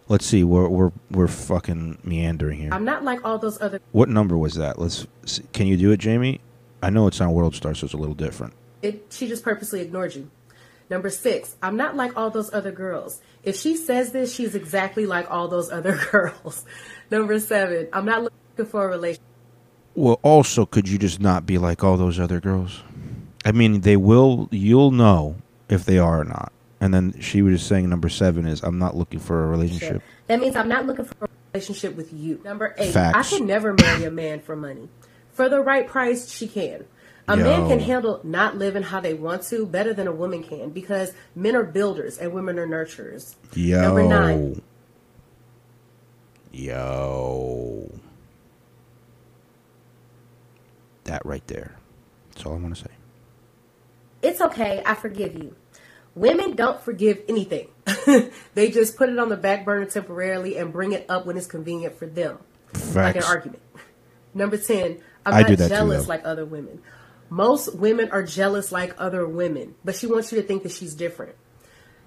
let's 0.09 0.27
see. 0.27 0.44
We're 0.44 0.68
we're 0.68 0.92
we're 1.11 1.29
fucking 1.29 1.99
meandering 2.05 2.59
here. 2.61 2.70
I'm 2.72 2.85
not 2.85 3.03
like 3.03 3.25
all 3.25 3.38
those 3.38 3.61
other. 3.61 3.81
What 3.92 4.09
number 4.09 4.37
was 4.37 4.55
that? 4.55 4.79
Let's. 4.79 5.07
See. 5.25 5.42
Can 5.53 5.66
you 5.66 5.77
do 5.77 5.90
it, 5.90 5.99
Jamie? 5.99 6.40
I 6.83 6.90
know 6.90 7.07
it's 7.07 7.20
on 7.20 7.33
World 7.33 7.55
Star, 7.57 7.75
so 7.75 7.87
it's 7.87 7.94
a 7.94 7.96
little 7.96 8.14
different. 8.14 8.53
It, 8.83 9.07
she 9.11 9.27
just 9.27 9.42
purposely 9.42 9.81
ignored 9.81 10.14
you. 10.14 10.31
Number 10.88 11.11
six, 11.11 11.57
I'm 11.61 11.77
not 11.77 11.96
like 11.96 12.16
all 12.16 12.31
those 12.31 12.53
other 12.55 12.70
girls. 12.70 13.20
If 13.42 13.57
she 13.57 13.77
says 13.77 14.12
this, 14.12 14.33
she's 14.33 14.55
exactly 14.55 15.07
like 15.07 15.29
all 15.31 15.49
those 15.49 15.72
other 15.72 15.99
girls. 16.12 16.64
Number 17.11 17.40
seven, 17.40 17.88
I'm 17.92 18.05
not 18.05 18.22
looking 18.22 18.66
for 18.66 18.85
a 18.85 18.88
relationship. 18.88 19.25
Well, 19.96 20.20
also, 20.22 20.66
could 20.66 20.88
you 20.88 20.98
just 20.98 21.20
not 21.20 21.46
be 21.46 21.56
like 21.56 21.82
all 21.82 21.96
those 21.96 22.20
other 22.20 22.38
girls? 22.38 22.82
I 23.46 23.52
mean, 23.52 23.80
they 23.80 23.96
will. 23.96 24.48
You'll 24.52 24.90
know 24.90 25.37
if 25.70 25.87
they 25.87 25.98
are 25.98 26.20
or 26.20 26.24
not. 26.24 26.52
And 26.80 26.92
then 26.92 27.18
she 27.20 27.40
was 27.40 27.54
just 27.54 27.68
saying 27.68 27.88
number 27.88 28.11
seven 28.11 28.46
is 28.46 28.62
I'm 28.62 28.78
not 28.78 28.94
looking 28.94 29.18
for 29.18 29.44
a 29.44 29.46
relationship. 29.46 30.02
That 30.26 30.40
means 30.40 30.54
I'm 30.54 30.68
not 30.68 30.87
looking 30.87 31.06
for 31.06 31.24
a 31.24 31.28
relationship 31.54 31.96
with 31.96 32.12
you. 32.12 32.40
Number 32.44 32.74
eight, 32.76 32.92
Facts. 32.92 33.32
I 33.32 33.37
can 33.37 33.46
never 33.46 33.72
marry 33.72 34.04
a 34.04 34.11
man 34.11 34.40
for 34.40 34.54
money. 34.54 34.90
For 35.32 35.48
the 35.48 35.61
right 35.61 35.88
price, 35.88 36.30
she 36.30 36.46
can. 36.46 36.85
A 37.28 37.37
man 37.37 37.66
can 37.66 37.80
handle 37.80 38.20
not 38.22 38.56
living 38.56 38.85
how 38.85 39.00
they 39.00 39.14
want 39.14 39.42
to 39.44 39.66
better 39.66 39.92
than 39.92 40.06
a 40.06 40.12
woman 40.12 40.44
can 40.44 40.70
because 40.70 41.12
men 41.35 41.56
are 41.56 41.64
builders 41.64 42.18
and 42.18 42.32
women 42.32 42.59
are 42.59 42.68
nurturers. 42.68 43.35
Yo. 43.54 43.80
Number 43.80 44.04
nine, 44.04 44.62
Yo. 46.52 47.90
That 51.06 51.24
right 51.26 51.46
there. 51.48 51.76
That's 52.30 52.46
all 52.46 52.52
I 52.54 52.56
want 52.58 52.76
to 52.76 52.82
say. 52.82 52.90
it's 54.22 54.40
okay, 54.40 54.82
I 54.84 54.94
forgive 54.94 55.34
you. 55.34 55.54
Women 56.14 56.56
don't 56.56 56.80
forgive 56.80 57.22
anything. 57.28 57.68
they 58.54 58.70
just 58.70 58.96
put 58.96 59.08
it 59.10 59.18
on 59.18 59.28
the 59.28 59.36
back 59.36 59.64
burner 59.64 59.84
temporarily 59.86 60.56
and 60.56 60.72
bring 60.72 60.92
it 60.92 61.06
up 61.08 61.26
when 61.26 61.36
it's 61.36 61.46
convenient 61.46 61.98
for 61.98 62.06
them. 62.06 62.38
Like 62.94 63.16
an 63.16 63.22
argument. 63.24 63.62
Number 64.34 64.56
10, 64.56 64.98
I'm 65.26 65.34
I 65.34 65.40
not 65.42 65.48
too, 65.48 65.56
jealous 65.56 66.04
though. 66.04 66.08
like 66.08 66.22
other 66.24 66.44
women. 66.44 66.82
Most 67.28 67.74
women 67.74 68.10
are 68.12 68.22
jealous 68.22 68.72
like 68.72 68.94
other 68.98 69.26
women, 69.26 69.74
but 69.84 69.94
she 69.96 70.06
wants 70.06 70.32
you 70.32 70.40
to 70.40 70.46
think 70.46 70.62
that 70.62 70.72
she's 70.72 70.94
different. 70.94 71.34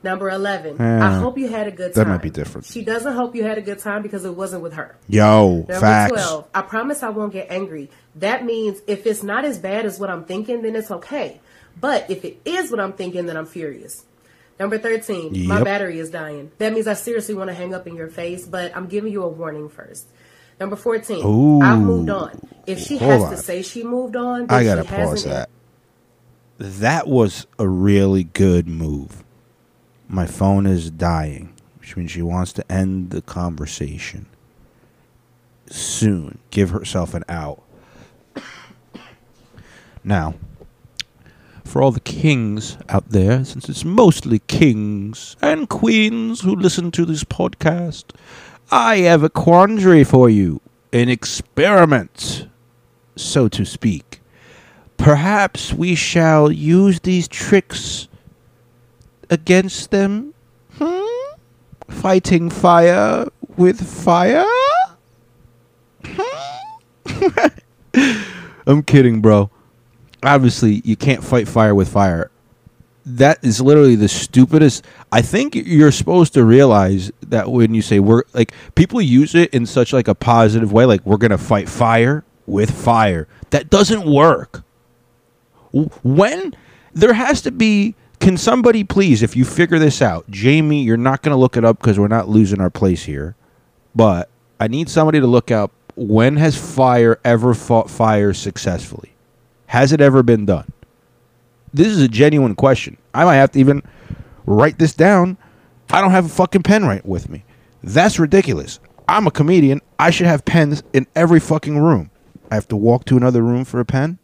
Number 0.01 0.29
11, 0.29 0.79
Eh, 0.79 0.99
I 1.05 1.15
hope 1.15 1.37
you 1.37 1.49
had 1.49 1.67
a 1.67 1.71
good 1.71 1.93
time. 1.93 2.05
that 2.05 2.09
might 2.09 2.21
be 2.21 2.29
different. 2.29 2.65
She 2.65 2.83
doesn't 2.85 3.13
hope 3.13 3.35
you 3.35 3.43
had 3.43 3.57
a 3.57 3.61
good 3.61 3.79
time 3.79 4.01
because 4.01 4.23
it 4.23 4.33
wasn't 4.35 4.63
with 4.63 4.73
her. 4.73 4.95
Yo, 5.09 5.57
Number 5.57 5.73
facts. 5.79 6.11
12, 6.13 6.47
I 6.55 6.61
promise 6.61 7.03
I 7.03 7.09
won't 7.09 7.33
get 7.33 7.47
angry. 7.49 7.89
That 8.15 8.45
means 8.45 8.79
if 8.87 9.05
it's 9.05 9.23
not 9.23 9.43
as 9.43 9.57
bad 9.57 9.85
as 9.85 9.99
what 9.99 10.09
I'm 10.09 10.23
thinking, 10.23 10.61
then 10.61 10.75
it's 10.77 10.89
okay. 10.89 11.41
But 11.79 12.09
if 12.09 12.23
it 12.23 12.39
is 12.45 12.71
what 12.71 12.79
I'm 12.79 12.93
thinking, 12.93 13.25
then 13.25 13.35
I'm 13.35 13.45
furious. 13.45 14.05
Number 14.59 14.77
13, 14.77 15.47
my 15.47 15.63
battery 15.63 15.99
is 15.99 16.09
dying. 16.09 16.51
That 16.59 16.73
means 16.73 16.87
I 16.87 16.93
seriously 16.93 17.35
want 17.35 17.49
to 17.49 17.53
hang 17.53 17.73
up 17.73 17.87
in 17.87 17.95
your 17.95 18.09
face, 18.09 18.45
but 18.45 18.75
I'm 18.75 18.87
giving 18.87 19.11
you 19.11 19.23
a 19.23 19.27
warning 19.29 19.69
first. 19.69 20.07
Number 20.59 20.75
14, 20.75 21.25
Ooh. 21.25 21.61
I've 21.61 21.79
moved 21.79 22.09
on. 22.09 22.39
If 22.67 22.79
she 22.79 22.97
Hold 22.97 23.11
has 23.11 23.23
on. 23.23 23.31
to 23.31 23.37
say 23.37 23.61
she 23.61 23.83
moved 23.83 24.15
on, 24.17 24.47
then 24.47 24.57
I 24.59 24.63
got 24.65 24.75
to 24.75 24.83
pause 24.83 25.23
that. 25.25 25.49
That 26.57 27.07
was 27.07 27.47
a 27.57 27.67
really 27.67 28.25
good 28.25 28.67
move. 28.67 29.23
My 30.11 30.25
phone 30.25 30.65
is 30.65 30.89
dying, 30.89 31.53
which 31.79 31.95
means 31.95 32.09
she 32.09 32.23
wants 32.23 32.51
to 32.53 32.71
end 32.71 33.11
the 33.11 33.21
conversation 33.21 34.25
soon. 35.67 36.39
Give 36.49 36.71
herself 36.71 37.13
an 37.13 37.23
out. 37.29 37.61
Now, 40.03 40.33
for 41.63 41.83
all 41.83 41.91
the 41.91 41.99
kings 41.99 42.77
out 42.87 43.09
there, 43.09 43.45
since 43.45 43.69
it's 43.69 43.85
mostly 43.85 44.39
kings 44.39 45.35
and 45.41 45.69
queens 45.69 46.41
who 46.41 46.55
listen 46.55 46.89
to 46.91 47.05
this 47.05 47.23
podcast, 47.23 48.15
I 48.71 48.97
have 48.99 49.21
a 49.21 49.29
quandary 49.29 50.03
for 50.03 50.27
you. 50.27 50.61
An 50.91 51.09
experiment, 51.09 52.47
so 53.15 53.47
to 53.49 53.63
speak. 53.63 54.21
Perhaps 54.97 55.71
we 55.73 55.93
shall 55.93 56.51
use 56.51 57.01
these 57.01 57.27
tricks 57.27 58.07
against 59.29 59.91
them? 59.91 60.33
Hmm? 60.73 61.33
Fighting 61.87 62.49
fire 62.49 63.27
with 63.57 63.81
fire? 63.85 64.45
Hmm? 66.05 67.47
I'm 68.67 68.83
kidding, 68.83 69.21
bro. 69.21 69.49
Obviously, 70.23 70.81
you 70.83 70.95
can't 70.95 71.23
fight 71.23 71.47
fire 71.47 71.73
with 71.73 71.89
fire. 71.89 72.29
That 73.05 73.39
is 73.43 73.61
literally 73.61 73.95
the 73.95 74.07
stupidest. 74.07 74.85
I 75.11 75.21
think 75.21 75.55
you're 75.55 75.91
supposed 75.91 76.33
to 76.35 76.43
realize 76.43 77.11
that 77.21 77.49
when 77.49 77.73
you 77.73 77.81
say 77.81 77.99
we're 77.99 78.23
like 78.33 78.53
people 78.75 79.01
use 79.01 79.33
it 79.33 79.51
in 79.53 79.65
such 79.65 79.93
like 79.93 80.07
a 80.07 80.13
positive 80.13 80.71
way, 80.71 80.85
like 80.85 81.03
we're 81.05 81.17
gonna 81.17 81.37
fight 81.37 81.67
fire 81.69 82.23
with 82.45 82.69
fire. 82.69 83.27
That 83.49 83.69
doesn't 83.69 84.05
work 84.05 84.63
when 85.71 86.55
there 86.93 87.13
has 87.13 87.41
to 87.43 87.51
be 87.51 87.95
can 88.19 88.37
somebody 88.37 88.83
please 88.83 89.23
if 89.23 89.35
you 89.35 89.45
figure 89.45 89.79
this 89.79 90.01
out 90.01 90.29
jamie 90.29 90.83
you're 90.83 90.97
not 90.97 91.21
going 91.21 91.33
to 91.33 91.39
look 91.39 91.57
it 91.57 91.65
up 91.65 91.77
because 91.79 91.99
we're 91.99 92.07
not 92.07 92.27
losing 92.29 92.61
our 92.61 92.69
place 92.69 93.03
here 93.03 93.35
but 93.95 94.29
i 94.59 94.67
need 94.67 94.89
somebody 94.89 95.19
to 95.19 95.27
look 95.27 95.51
up 95.51 95.71
when 95.99 96.37
has 96.37 96.55
fire 96.55 97.19
ever 97.25 97.53
fought 97.53 97.89
fire 97.89 98.33
successfully? 98.33 99.13
Has 99.67 99.91
it 99.91 99.99
ever 99.99 100.23
been 100.23 100.45
done? 100.45 100.71
This 101.73 101.87
is 101.87 102.01
a 102.01 102.07
genuine 102.07 102.55
question. 102.55 102.97
I 103.13 103.25
might 103.25 103.35
have 103.35 103.51
to 103.51 103.59
even 103.59 103.83
write 104.45 104.79
this 104.79 104.93
down. 104.93 105.37
I 105.91 105.99
don't 105.99 106.11
have 106.11 106.25
a 106.25 106.29
fucking 106.29 106.63
pen 106.63 106.85
right 106.85 107.05
with 107.05 107.29
me. 107.29 107.43
That's 107.83 108.17
ridiculous. 108.17 108.79
I'm 109.09 109.27
a 109.27 109.31
comedian. 109.31 109.81
I 109.99 110.09
should 110.09 110.27
have 110.27 110.45
pens 110.45 110.83
in 110.93 111.05
every 111.15 111.41
fucking 111.41 111.77
room. 111.77 112.11
I 112.49 112.55
have 112.55 112.67
to 112.69 112.77
walk 112.77 113.03
to 113.05 113.17
another 113.17 113.41
room 113.41 113.65
for 113.65 113.81
a 113.81 113.85
pen 113.85 114.18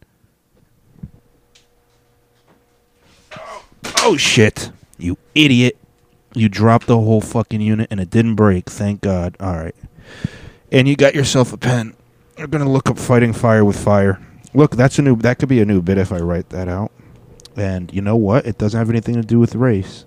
Oh 4.00 4.18
shit. 4.18 4.72
You 4.98 5.18
idiot. 5.34 5.78
You 6.34 6.50
dropped 6.50 6.88
the 6.88 6.98
whole 6.98 7.22
fucking 7.22 7.62
unit 7.62 7.88
and 7.90 8.00
it 8.00 8.10
didn't 8.10 8.36
break. 8.36 8.70
Thank 8.70 9.02
God. 9.02 9.36
All 9.40 9.56
right. 9.56 9.76
And 10.72 10.88
you 10.88 10.96
got 10.96 11.16
yourself 11.16 11.54
a 11.54 11.58
pen. 11.58 11.96
You're 12.38 12.48
to 12.48 12.66
look 12.66 12.90
up 12.90 13.00
fighting 13.00 13.32
fire 13.32 13.64
with 13.64 13.82
fire. 13.82 14.20
Look, 14.54 14.76
that's 14.76 15.00
a 15.00 15.02
new 15.02 15.16
that 15.18 15.40
could 15.40 15.50
be 15.50 15.62
a 15.62 15.66
new 15.66 15.82
bit 15.82 15.98
if 15.98 16.12
I 16.12 16.18
write 16.18 16.50
that 16.50 16.68
out. 16.68 16.92
And 17.56 17.94
you 17.94 18.02
know 18.02 18.18
what? 18.18 18.46
It 18.46 18.58
doesn't 18.58 18.78
have 18.78 18.90
anything 18.90 19.16
to 19.16 19.22
do 19.22 19.40
with 19.40 19.56
race. 19.56 20.06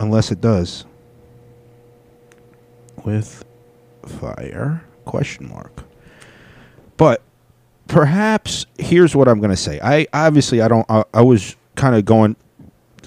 Unless 0.00 0.32
it 0.32 0.40
does. 0.40 0.84
With 3.04 3.44
fire 4.04 4.84
question 5.04 5.48
mark. 5.48 5.84
But 6.96 7.22
perhaps 7.86 8.66
here's 8.78 9.14
what 9.14 9.28
I'm 9.28 9.38
going 9.38 9.50
to 9.50 9.56
say. 9.56 9.80
I 9.82 10.06
obviously 10.12 10.60
I 10.60 10.68
don't 10.68 10.86
I, 10.88 11.04
I 11.14 11.22
was 11.22 11.56
kind 11.76 11.94
of 11.94 12.04
going 12.04 12.36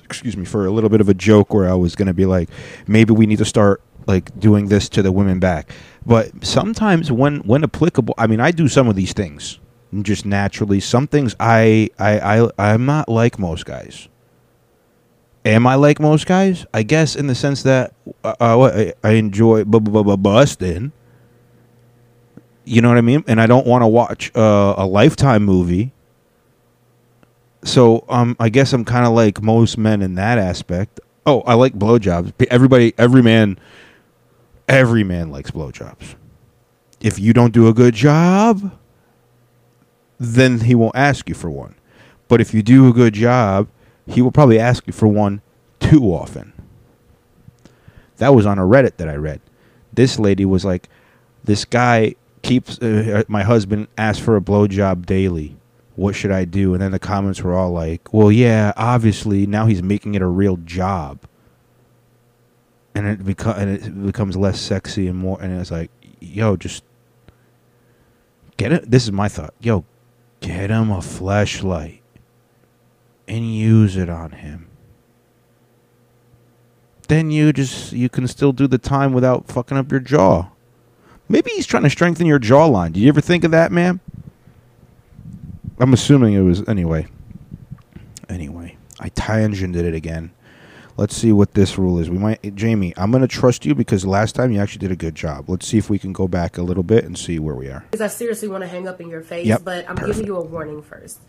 excuse 0.04 0.36
me 0.36 0.46
for 0.46 0.66
a 0.66 0.72
little 0.72 0.90
bit 0.90 1.02
of 1.02 1.10
a 1.10 1.14
joke 1.14 1.54
where 1.54 1.70
I 1.70 1.74
was 1.74 1.96
going 1.96 2.08
to 2.08 2.14
be 2.14 2.26
like 2.26 2.50
maybe 2.88 3.14
we 3.14 3.26
need 3.26 3.40
to 3.40 3.46
start 3.46 3.82
like 4.08 4.38
doing 4.40 4.68
this 4.68 4.90
to 4.90 5.02
the 5.02 5.12
women 5.12 5.40
back. 5.40 5.72
But 6.06 6.46
sometimes 6.46 7.12
when 7.12 7.40
when 7.40 7.64
applicable, 7.64 8.14
I 8.18 8.28
mean 8.28 8.40
I 8.40 8.52
do 8.52 8.68
some 8.68 8.88
of 8.88 8.96
these 8.96 9.14
things 9.14 9.60
just 10.02 10.26
naturally. 10.26 10.80
Some 10.80 11.08
things 11.08 11.36
I 11.40 11.90
I 12.00 12.42
I 12.42 12.50
I'm 12.58 12.86
not 12.86 13.10
like 13.10 13.40
most 13.40 13.66
guys. 13.66 14.08
Am 15.46 15.68
I 15.68 15.76
like 15.76 16.00
most 16.00 16.26
guys? 16.26 16.66
I 16.74 16.84
guess 16.84 17.16
in 17.16 17.28
the 17.28 17.36
sense 17.36 17.64
that 17.64 17.94
uh, 18.24 18.34
uh, 18.40 18.62
I, 18.62 18.94
I 19.04 19.12
enjoy 19.12 19.66
bu- 19.66 19.82
bu- 19.82 20.04
bu- 20.04 20.18
busting. 20.18 20.94
You 22.66 22.82
know 22.82 22.88
what 22.88 22.98
I 22.98 23.02
mean? 23.02 23.26
And 23.28 23.42
I 23.42 23.48
don't 23.48 23.68
want 23.68 23.82
to 23.82 23.88
watch 23.88 24.32
uh, 24.36 24.76
a 24.78 24.86
Lifetime 24.86 25.44
movie. 25.44 25.92
So 27.64 28.06
um, 28.10 28.36
I 28.40 28.50
guess 28.50 28.74
I'm 28.74 28.86
kind 28.86 29.06
of 29.06 29.14
like 29.14 29.42
most 29.42 29.78
men 29.78 30.02
in 30.02 30.16
that 30.16 30.38
aspect. 30.38 31.00
Oh, 31.26 31.42
I 31.42 31.54
like 31.54 31.74
blowjobs. 31.74 32.34
Everybody, 32.50 32.94
every 32.98 33.22
man, 33.22 33.58
every 34.68 35.04
man 35.04 35.32
likes 35.32 35.52
blowjobs. 35.52 36.16
If 37.00 37.20
you 37.20 37.34
don't 37.34 37.54
do 37.54 37.68
a 37.68 37.74
good 37.74 37.94
job, 37.94 38.78
then 40.20 40.60
he 40.62 40.76
won't 40.76 40.96
ask 40.96 41.30
you 41.30 41.36
for 41.36 41.50
one. 41.50 41.76
But 42.28 42.42
if 42.42 42.54
you 42.54 42.64
do 42.64 42.90
a 42.90 42.94
good 42.94 43.14
job, 43.14 43.68
he 44.08 44.22
will 44.22 44.32
probably 44.32 44.60
ask 44.60 44.86
you 44.88 44.94
for 44.94 45.08
one 45.08 45.42
too 45.80 46.06
often. 46.06 46.54
That 48.18 48.36
was 48.36 48.46
on 48.46 48.60
a 48.60 48.64
Reddit 48.64 48.98
that 48.98 49.10
I 49.10 49.16
read. 49.16 49.42
This 49.92 50.20
lady 50.20 50.46
was 50.46 50.66
like, 50.66 50.90
this 51.44 51.66
guy 51.66 52.16
keeps 52.42 52.80
uh, 52.80 53.24
my 53.28 53.44
husband 53.44 53.88
asks 53.98 54.24
for 54.24 54.36
a 54.36 54.42
blowjob 54.42 55.06
daily. 55.06 55.56
What 55.96 56.16
should 56.16 56.32
I 56.32 56.46
do? 56.46 56.74
And 56.74 56.82
then 56.82 56.92
the 56.92 57.00
comments 57.00 57.42
were 57.42 57.54
all 57.54 57.72
like, 57.72 58.14
well, 58.14 58.32
yeah, 58.32 58.74
obviously 58.76 59.46
now 59.46 59.68
he's 59.68 59.84
making 59.84 60.16
it 60.16 60.22
a 60.22 60.28
real 60.28 60.58
job. 60.58 61.20
and 62.96 63.08
it 63.08 63.20
beco- 63.24 63.58
and 63.58 63.70
it 63.72 64.06
becomes 64.06 64.36
less 64.38 64.60
sexy 64.62 65.08
and 65.08 65.18
more 65.18 65.42
and 65.42 65.60
it's 65.60 65.72
like 65.72 65.90
yo 66.20 66.56
just 66.56 66.84
get 68.56 68.72
it 68.72 68.90
this 68.90 69.04
is 69.04 69.12
my 69.12 69.28
thought 69.28 69.52
yo 69.60 69.84
get 70.42 70.70
him 70.70 70.92
a 70.92 71.02
flashlight 71.02 72.04
and 73.28 73.56
use 73.56 73.98
it 73.98 74.10
on 74.10 74.32
him 74.32 74.68
then 77.08 77.32
you 77.32 77.52
just 77.52 77.94
you 77.94 78.10
can 78.10 78.28
still 78.28 78.52
do 78.54 78.68
the 78.68 78.78
time 78.78 79.12
without 79.12 79.48
fucking 79.48 79.76
up 79.76 79.90
your 79.90 80.00
jaw 80.00 80.48
maybe 81.28 81.50
he's 81.56 81.66
trying 81.66 81.82
to 81.84 81.90
strengthen 81.90 82.28
your 82.28 82.40
jawline 82.40 82.94
do 82.94 83.00
you 83.00 83.08
ever 83.10 83.22
think 83.22 83.44
of 83.44 83.50
that 83.50 83.72
man 83.72 84.00
i'm 85.80 85.94
assuming 85.94 86.34
it 86.34 86.42
was 86.42 86.68
anyway 86.68 87.08
anyway 88.30 88.76
i 89.00 89.10
tangented 89.10 89.84
it 89.84 89.94
again 89.96 90.32
Let's 90.96 91.16
see 91.16 91.32
what 91.32 91.56
this 91.56 91.80
rule 91.80 91.98
is. 91.98 92.08
We 92.12 92.20
might, 92.20 92.54
Jamie. 92.54 92.94
I'm 92.98 93.10
going 93.10 93.24
to 93.24 93.28
trust 93.28 93.66
you 93.66 93.74
because 93.74 94.06
last 94.06 94.36
time 94.36 94.52
you 94.52 94.60
actually 94.62 94.78
did 94.78 94.92
a 94.92 94.96
good 94.96 95.16
job. 95.16 95.50
Let's 95.50 95.66
see 95.66 95.80
if 95.80 95.90
we 95.90 95.98
can 95.98 96.14
go 96.14 96.28
back 96.28 96.60
a 96.60 96.62
little 96.62 96.84
bit 96.84 97.04
and 97.04 97.18
see 97.18 97.40
where 97.40 97.56
we 97.56 97.68
are. 97.68 97.84
Because 97.90 98.02
I 98.02 98.16
seriously 98.16 98.48
want 98.48 98.62
to 98.62 98.68
hang 98.68 98.88
up 98.88 99.02
in 99.02 99.10
your 99.10 99.22
face, 99.22 99.48
Yep, 99.48 99.62
but 99.64 99.90
I'm 99.90 99.96
perfect. 99.96 100.18
giving 100.20 100.28
you 100.28 100.38
a 100.38 100.44
warning 100.44 100.84
first. 100.84 101.20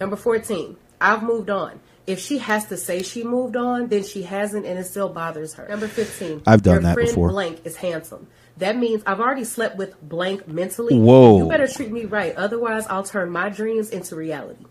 Number 0.00 0.16
14, 0.16 0.74
I've 1.02 1.22
moved 1.22 1.50
on. 1.50 1.80
If 2.06 2.18
she 2.18 2.38
has 2.38 2.64
to 2.68 2.78
say 2.78 3.02
she 3.02 3.22
moved 3.22 3.56
on, 3.56 3.88
then 3.88 4.04
she 4.04 4.22
hasn't 4.22 4.64
and 4.64 4.78
it 4.78 4.84
still 4.84 5.10
bothers 5.10 5.52
her. 5.52 5.68
Number 5.68 5.86
15, 5.86 6.44
I've 6.46 6.62
done 6.62 6.82
that 6.84 6.94
friend 6.94 7.08
before. 7.10 7.28
blank 7.28 7.60
is 7.66 7.76
handsome. 7.76 8.26
That 8.60 8.76
means 8.76 9.02
I've 9.06 9.20
already 9.20 9.44
slept 9.44 9.76
with 9.76 10.00
blank 10.00 10.46
mentally. 10.46 10.98
Whoa. 10.98 11.38
You 11.38 11.48
better 11.48 11.66
treat 11.66 11.90
me 11.90 12.04
right. 12.04 12.34
Otherwise, 12.36 12.86
I'll 12.86 13.02
turn 13.02 13.30
my 13.30 13.48
dreams 13.48 13.90
into 13.90 14.14
reality. 14.14 14.64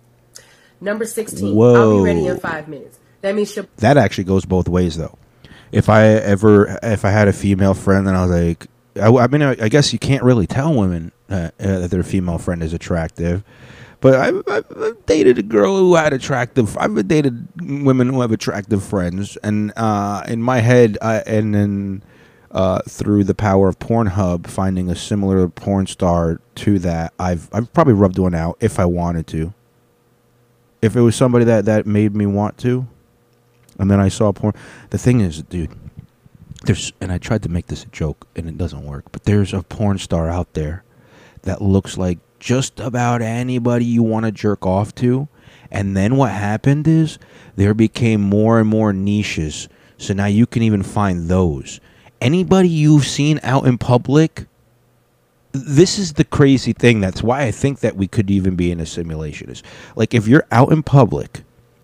Number 0.79 1.05
16, 1.05 1.55
Whoa. 1.55 1.75
I'll 1.75 1.97
be 1.97 2.03
ready 2.03 2.27
in 2.27 2.39
five 2.39 2.67
minutes. 2.67 2.99
That 3.21 3.35
means 3.35 3.51
she'll 3.51 3.67
That 3.77 3.97
actually 3.97 4.23
goes 4.25 4.45
both 4.45 4.69
ways, 4.69 4.95
though. 4.95 5.17
If 5.71 5.89
I 5.89 6.05
ever, 6.05 6.79
if 6.81 7.03
I 7.03 7.09
had 7.09 7.27
a 7.27 7.33
female 7.33 7.73
friend, 7.73 8.07
and 8.07 8.15
I 8.15 8.25
was 8.25 8.31
like, 8.31 8.67
I, 8.95 9.07
I 9.07 9.27
mean, 9.27 9.41
I, 9.41 9.51
I 9.59 9.69
guess 9.69 9.91
you 9.91 9.99
can't 9.99 10.23
really 10.23 10.47
tell 10.47 10.73
women 10.73 11.11
uh, 11.29 11.49
uh, 11.59 11.79
that 11.79 11.91
their 11.91 12.03
female 12.03 12.37
friend 12.37 12.63
is 12.63 12.73
attractive. 12.73 13.43
But 14.01 14.15
I've, 14.15 14.43
I've, 14.47 14.65
I've 14.77 15.05
dated 15.05 15.37
a 15.39 15.43
girl 15.43 15.75
who 15.77 15.95
had 15.95 16.13
attractive. 16.13 16.77
I've 16.77 17.07
dated 17.07 17.47
women 17.59 18.09
who 18.09 18.21
have 18.21 18.31
attractive 18.31 18.83
friends, 18.83 19.35
and 19.43 19.73
uh, 19.75 20.23
in 20.27 20.41
my 20.41 20.59
head, 20.59 20.97
I, 21.01 21.17
and 21.17 21.53
then 21.53 22.03
uh, 22.51 22.81
through 22.87 23.23
the 23.23 23.35
power 23.35 23.67
of 23.67 23.79
Pornhub, 23.79 24.47
finding 24.47 24.89
a 24.89 24.95
similar 24.95 25.47
porn 25.47 25.87
star 25.87 26.41
to 26.55 26.79
that, 26.79 27.13
I've 27.19 27.49
I've 27.53 27.71
probably 27.73 27.93
rubbed 27.93 28.17
one 28.17 28.35
out 28.35 28.57
if 28.59 28.79
I 28.79 28.85
wanted 28.85 29.27
to. 29.27 29.53
If 30.81 30.95
it 30.95 31.01
was 31.01 31.15
somebody 31.15 31.45
that 31.45 31.65
that 31.65 31.85
made 31.85 32.15
me 32.15 32.25
want 32.25 32.57
to, 32.59 32.87
and 33.77 33.89
then 33.89 33.99
I 33.99 34.09
saw 34.09 34.31
porn. 34.31 34.53
The 34.89 34.97
thing 34.97 35.21
is, 35.21 35.43
dude, 35.43 35.71
there's 36.63 36.91
and 36.99 37.11
I 37.11 37.17
tried 37.17 37.43
to 37.43 37.49
make 37.49 37.67
this 37.67 37.83
a 37.83 37.87
joke 37.87 38.27
and 38.35 38.47
it 38.47 38.57
doesn't 38.57 38.83
work, 38.83 39.05
but 39.11 39.23
there's 39.23 39.53
a 39.53 39.63
porn 39.63 39.97
star 39.97 40.29
out 40.29 40.53
there 40.53 40.83
that 41.43 41.61
looks 41.61 41.97
like 41.97 42.19
just 42.39 42.79
about 42.79 43.21
anybody 43.21 43.85
you 43.85 44.03
want 44.03 44.25
to 44.25 44.31
jerk 44.31 44.65
off 44.65 44.95
to. 44.95 45.27
And 45.71 45.95
then 45.95 46.15
what 46.15 46.31
happened 46.31 46.87
is 46.87 47.19
there 47.55 47.73
became 47.73 48.21
more 48.21 48.59
and 48.59 48.67
more 48.67 48.91
niches. 48.91 49.69
So 49.97 50.13
now 50.13 50.25
you 50.25 50.47
can 50.47 50.63
even 50.63 50.81
find 50.81 51.27
those. 51.27 51.79
Anybody 52.21 52.69
you've 52.69 53.05
seen 53.05 53.39
out 53.43 53.65
in 53.65 53.77
public, 53.77 54.45
this 55.51 55.97
is 55.97 56.13
the 56.13 56.23
crazy 56.23 56.73
thing. 56.73 56.99
That's 56.99 57.23
why 57.23 57.43
I 57.43 57.51
think 57.51 57.79
that 57.79 57.95
we 57.95 58.07
could 58.07 58.29
even 58.29 58.55
be 58.55 58.71
in 58.71 58.79
a 58.79 58.85
simulation. 58.85 59.49
Is 59.49 59.63
like 59.95 60.13
if 60.13 60.27
you're 60.27 60.45
out 60.51 60.71
in 60.71 60.83
public, 60.83 61.43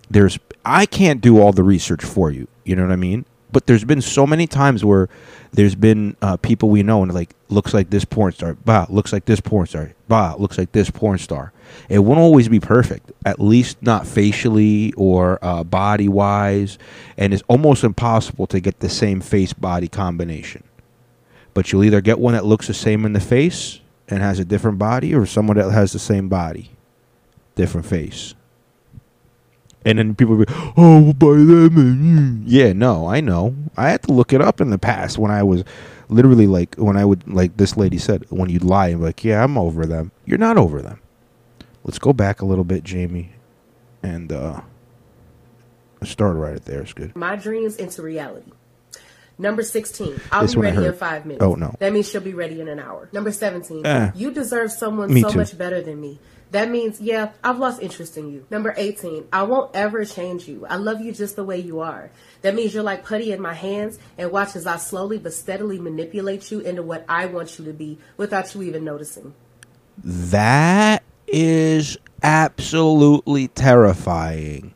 there's 0.09 0.37
I 0.65 0.85
can't 0.85 1.21
do 1.21 1.39
all 1.39 1.51
the 1.51 1.63
research 1.63 2.03
for 2.03 2.31
you. 2.31 2.47
You 2.63 2.75
know 2.75 2.83
what 2.83 2.91
I 2.91 2.97
mean? 2.97 3.25
But 3.51 3.67
there's 3.67 3.85
been 3.85 4.01
so 4.01 4.27
many 4.27 4.47
times 4.47 4.83
where 4.83 5.07
there's 5.53 5.75
been 5.75 6.17
uh, 6.21 6.37
people 6.37 6.69
we 6.69 6.83
know 6.83 7.03
and 7.03 7.13
like 7.13 7.33
looks 7.49 7.73
like 7.73 7.89
this 7.89 8.05
porn 8.05 8.33
star, 8.33 8.57
bah, 8.65 8.85
looks 8.89 9.13
like 9.13 9.25
this 9.25 9.39
porn 9.39 9.67
star, 9.67 9.93
bah, 10.07 10.35
looks 10.37 10.57
like 10.57 10.71
this 10.71 10.89
porn 10.89 11.17
star. 11.17 11.53
It 11.89 11.99
won't 11.99 12.19
always 12.19 12.49
be 12.49 12.59
perfect, 12.59 13.11
at 13.25 13.39
least 13.39 13.81
not 13.81 14.07
facially 14.07 14.93
or 14.93 15.39
uh, 15.41 15.63
body 15.63 16.09
wise, 16.09 16.77
and 17.17 17.33
it's 17.33 17.43
almost 17.47 17.83
impossible 17.83 18.47
to 18.47 18.59
get 18.59 18.79
the 18.79 18.89
same 18.89 19.21
face 19.21 19.53
body 19.53 19.87
combination. 19.87 20.63
But 21.53 21.71
you'll 21.71 21.85
either 21.85 22.01
get 22.01 22.19
one 22.19 22.33
that 22.33 22.45
looks 22.45 22.67
the 22.67 22.73
same 22.73 23.05
in 23.05 23.13
the 23.13 23.19
face 23.19 23.79
and 24.07 24.21
has 24.21 24.39
a 24.39 24.45
different 24.45 24.77
body, 24.77 25.15
or 25.15 25.25
someone 25.25 25.57
that 25.57 25.71
has 25.71 25.93
the 25.93 25.99
same 25.99 26.29
body, 26.29 26.71
different 27.55 27.87
face. 27.87 28.35
And 29.85 29.99
then 29.99 30.15
people 30.15 30.35
will 30.35 30.45
be, 30.45 30.51
oh, 30.77 31.13
by 31.13 31.27
them. 31.27 31.77
and, 31.77 32.01
mm." 32.01 32.43
Yeah, 32.47 32.73
no, 32.73 33.07
I 33.07 33.21
know. 33.21 33.55
I 33.77 33.89
had 33.89 34.01
to 34.03 34.11
look 34.13 34.33
it 34.33 34.41
up 34.41 34.59
in 34.59 34.71
the 34.71 34.79
past 34.79 35.17
when 35.19 35.29
I 35.31 35.43
was 35.43 35.63
literally 36.09 36.47
like, 36.47 36.75
when 36.75 36.97
I 36.97 37.05
would, 37.05 37.27
like 37.31 37.57
this 37.57 37.77
lady 37.77 37.97
said, 37.99 38.25
when 38.29 38.49
you'd 38.49 38.63
lie, 38.63 38.87
I'm 38.89 39.01
like, 39.01 39.23
yeah, 39.23 39.43
I'm 39.43 39.57
over 39.57 39.85
them. 39.85 40.11
You're 40.25 40.39
not 40.39 40.57
over 40.57 40.81
them. 40.81 40.99
Let's 41.83 41.99
go 41.99 42.13
back 42.13 42.41
a 42.41 42.45
little 42.45 42.63
bit, 42.63 42.83
Jamie. 42.83 43.33
And, 44.01 44.31
uh, 44.31 44.61
start 46.03 46.35
right 46.35 46.55
at 46.55 46.65
there. 46.65 46.81
It's 46.81 46.93
good. 46.93 47.15
my 47.15 47.35
dreams 47.35 47.77
into 47.77 48.01
reality. 48.01 48.51
Number 49.37 49.63
16, 49.63 50.19
I'll 50.31 50.43
This 50.43 50.55
be 50.55 50.61
ready 50.61 50.85
in 50.85 50.93
five 50.93 51.25
minutes. 51.25 51.43
Oh, 51.43 51.55
no. 51.55 51.75
That 51.79 51.91
means 51.91 52.07
she'll 52.09 52.21
be 52.21 52.33
ready 52.33 52.61
in 52.61 52.69
an 52.69 52.79
hour. 52.79 53.09
Number 53.11 53.31
17, 53.31 53.85
Eh. 53.85 54.11
you 54.15 54.31
deserve 54.31 54.71
someone 54.71 55.09
so 55.19 55.29
too. 55.29 55.37
much 55.37 55.57
better 55.57 55.81
than 55.81 55.99
me. 55.99 56.19
That 56.55 56.69
means, 56.69 57.01
yeah, 57.01 57.33
I've 57.43 57.59
lost 57.59 57.81
interest 57.81 58.15
in 58.15 58.31
you. 58.31 58.45
Number 58.49 58.73
18, 58.77 59.27
I 59.33 59.43
won't 59.43 59.75
ever 59.75 60.05
change 60.05 60.47
you. 60.47 60.65
I 60.65 60.77
love 60.77 61.01
you 61.01 61.11
just 61.11 61.35
the 61.35 61.43
way 61.43 61.59
you 61.59 61.81
are. 61.81 62.11
That 62.43 62.55
means 62.55 62.73
you're 62.73 62.81
like 62.81 63.03
putty 63.03 63.33
in 63.33 63.41
my 63.41 63.53
hands 63.53 63.99
and 64.17 64.31
watch 64.31 64.55
as 64.55 64.65
I 64.65 64.77
slowly 64.77 65.17
but 65.17 65.33
steadily 65.33 65.79
manipulate 65.79 66.49
you 66.51 66.61
into 66.61 66.81
what 66.81 67.03
I 67.09 67.25
want 67.25 67.59
you 67.59 67.65
to 67.65 67.73
be 67.73 67.99
without 68.15 68.55
you 68.55 68.63
even 68.63 68.85
noticing. 68.85 69.33
That 70.01 71.03
is 71.27 71.97
absolutely 72.23 73.49
terrifying. 73.49 74.73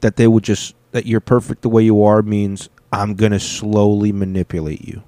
That 0.00 0.16
they 0.16 0.26
would 0.26 0.44
just 0.44 0.74
that 0.90 1.06
you're 1.06 1.20
perfect 1.20 1.62
the 1.62 1.70
way 1.70 1.82
you 1.82 2.04
are 2.04 2.20
means 2.20 2.68
I'm 2.92 3.14
gonna 3.14 3.40
slowly 3.40 4.12
manipulate 4.12 4.86
you. 4.86 5.02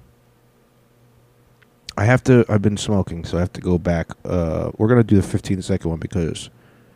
I 1.97 2.05
have 2.05 2.23
to. 2.25 2.45
I've 2.47 2.61
been 2.61 2.77
smoking, 2.77 3.25
so 3.25 3.37
I 3.37 3.41
have 3.41 3.53
to 3.53 3.61
go 3.61 3.77
back. 3.77 4.11
Uh, 4.23 4.71
we're 4.77 4.87
gonna 4.87 5.03
do 5.03 5.15
the 5.15 5.23
15 5.23 5.61
second 5.61 5.89
one 5.89 5.99
because 5.99 6.45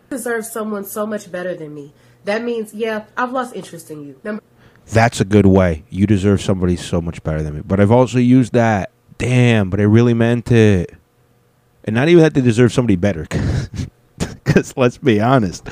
You 0.10 0.18
deserve 0.18 0.46
someone 0.46 0.86
so 0.86 1.06
much 1.06 1.32
better 1.32 1.56
than 1.56 1.74
me. 1.74 1.94
That 2.26 2.44
means, 2.44 2.74
yeah, 2.74 3.06
I've 3.18 3.32
lost 3.32 3.56
interest 3.56 3.90
in 3.90 4.06
you. 4.06 4.20
Number 4.24 4.44
that's 4.88 5.22
a 5.22 5.26
good 5.26 5.46
way. 5.46 5.84
You 5.90 6.06
deserve 6.06 6.42
somebody 6.42 6.76
so 6.76 7.02
much 7.02 7.24
better 7.24 7.42
than 7.42 7.56
me. 7.56 7.62
But 7.62 7.80
I've 7.80 7.92
also 7.92 8.20
used 8.20 8.54
that. 8.54 8.92
Damn, 9.18 9.70
but 9.70 9.80
I 9.80 9.84
really 9.84 10.14
meant 10.14 10.52
it. 10.52 10.94
And 11.84 11.96
not 11.96 12.10
even 12.10 12.24
that 12.24 12.34
they 12.34 12.42
deserve 12.42 12.74
somebody 12.74 12.96
better. 12.96 13.28
Because 14.44 14.76
let's 14.76 14.98
be 14.98 15.22
honest, 15.22 15.68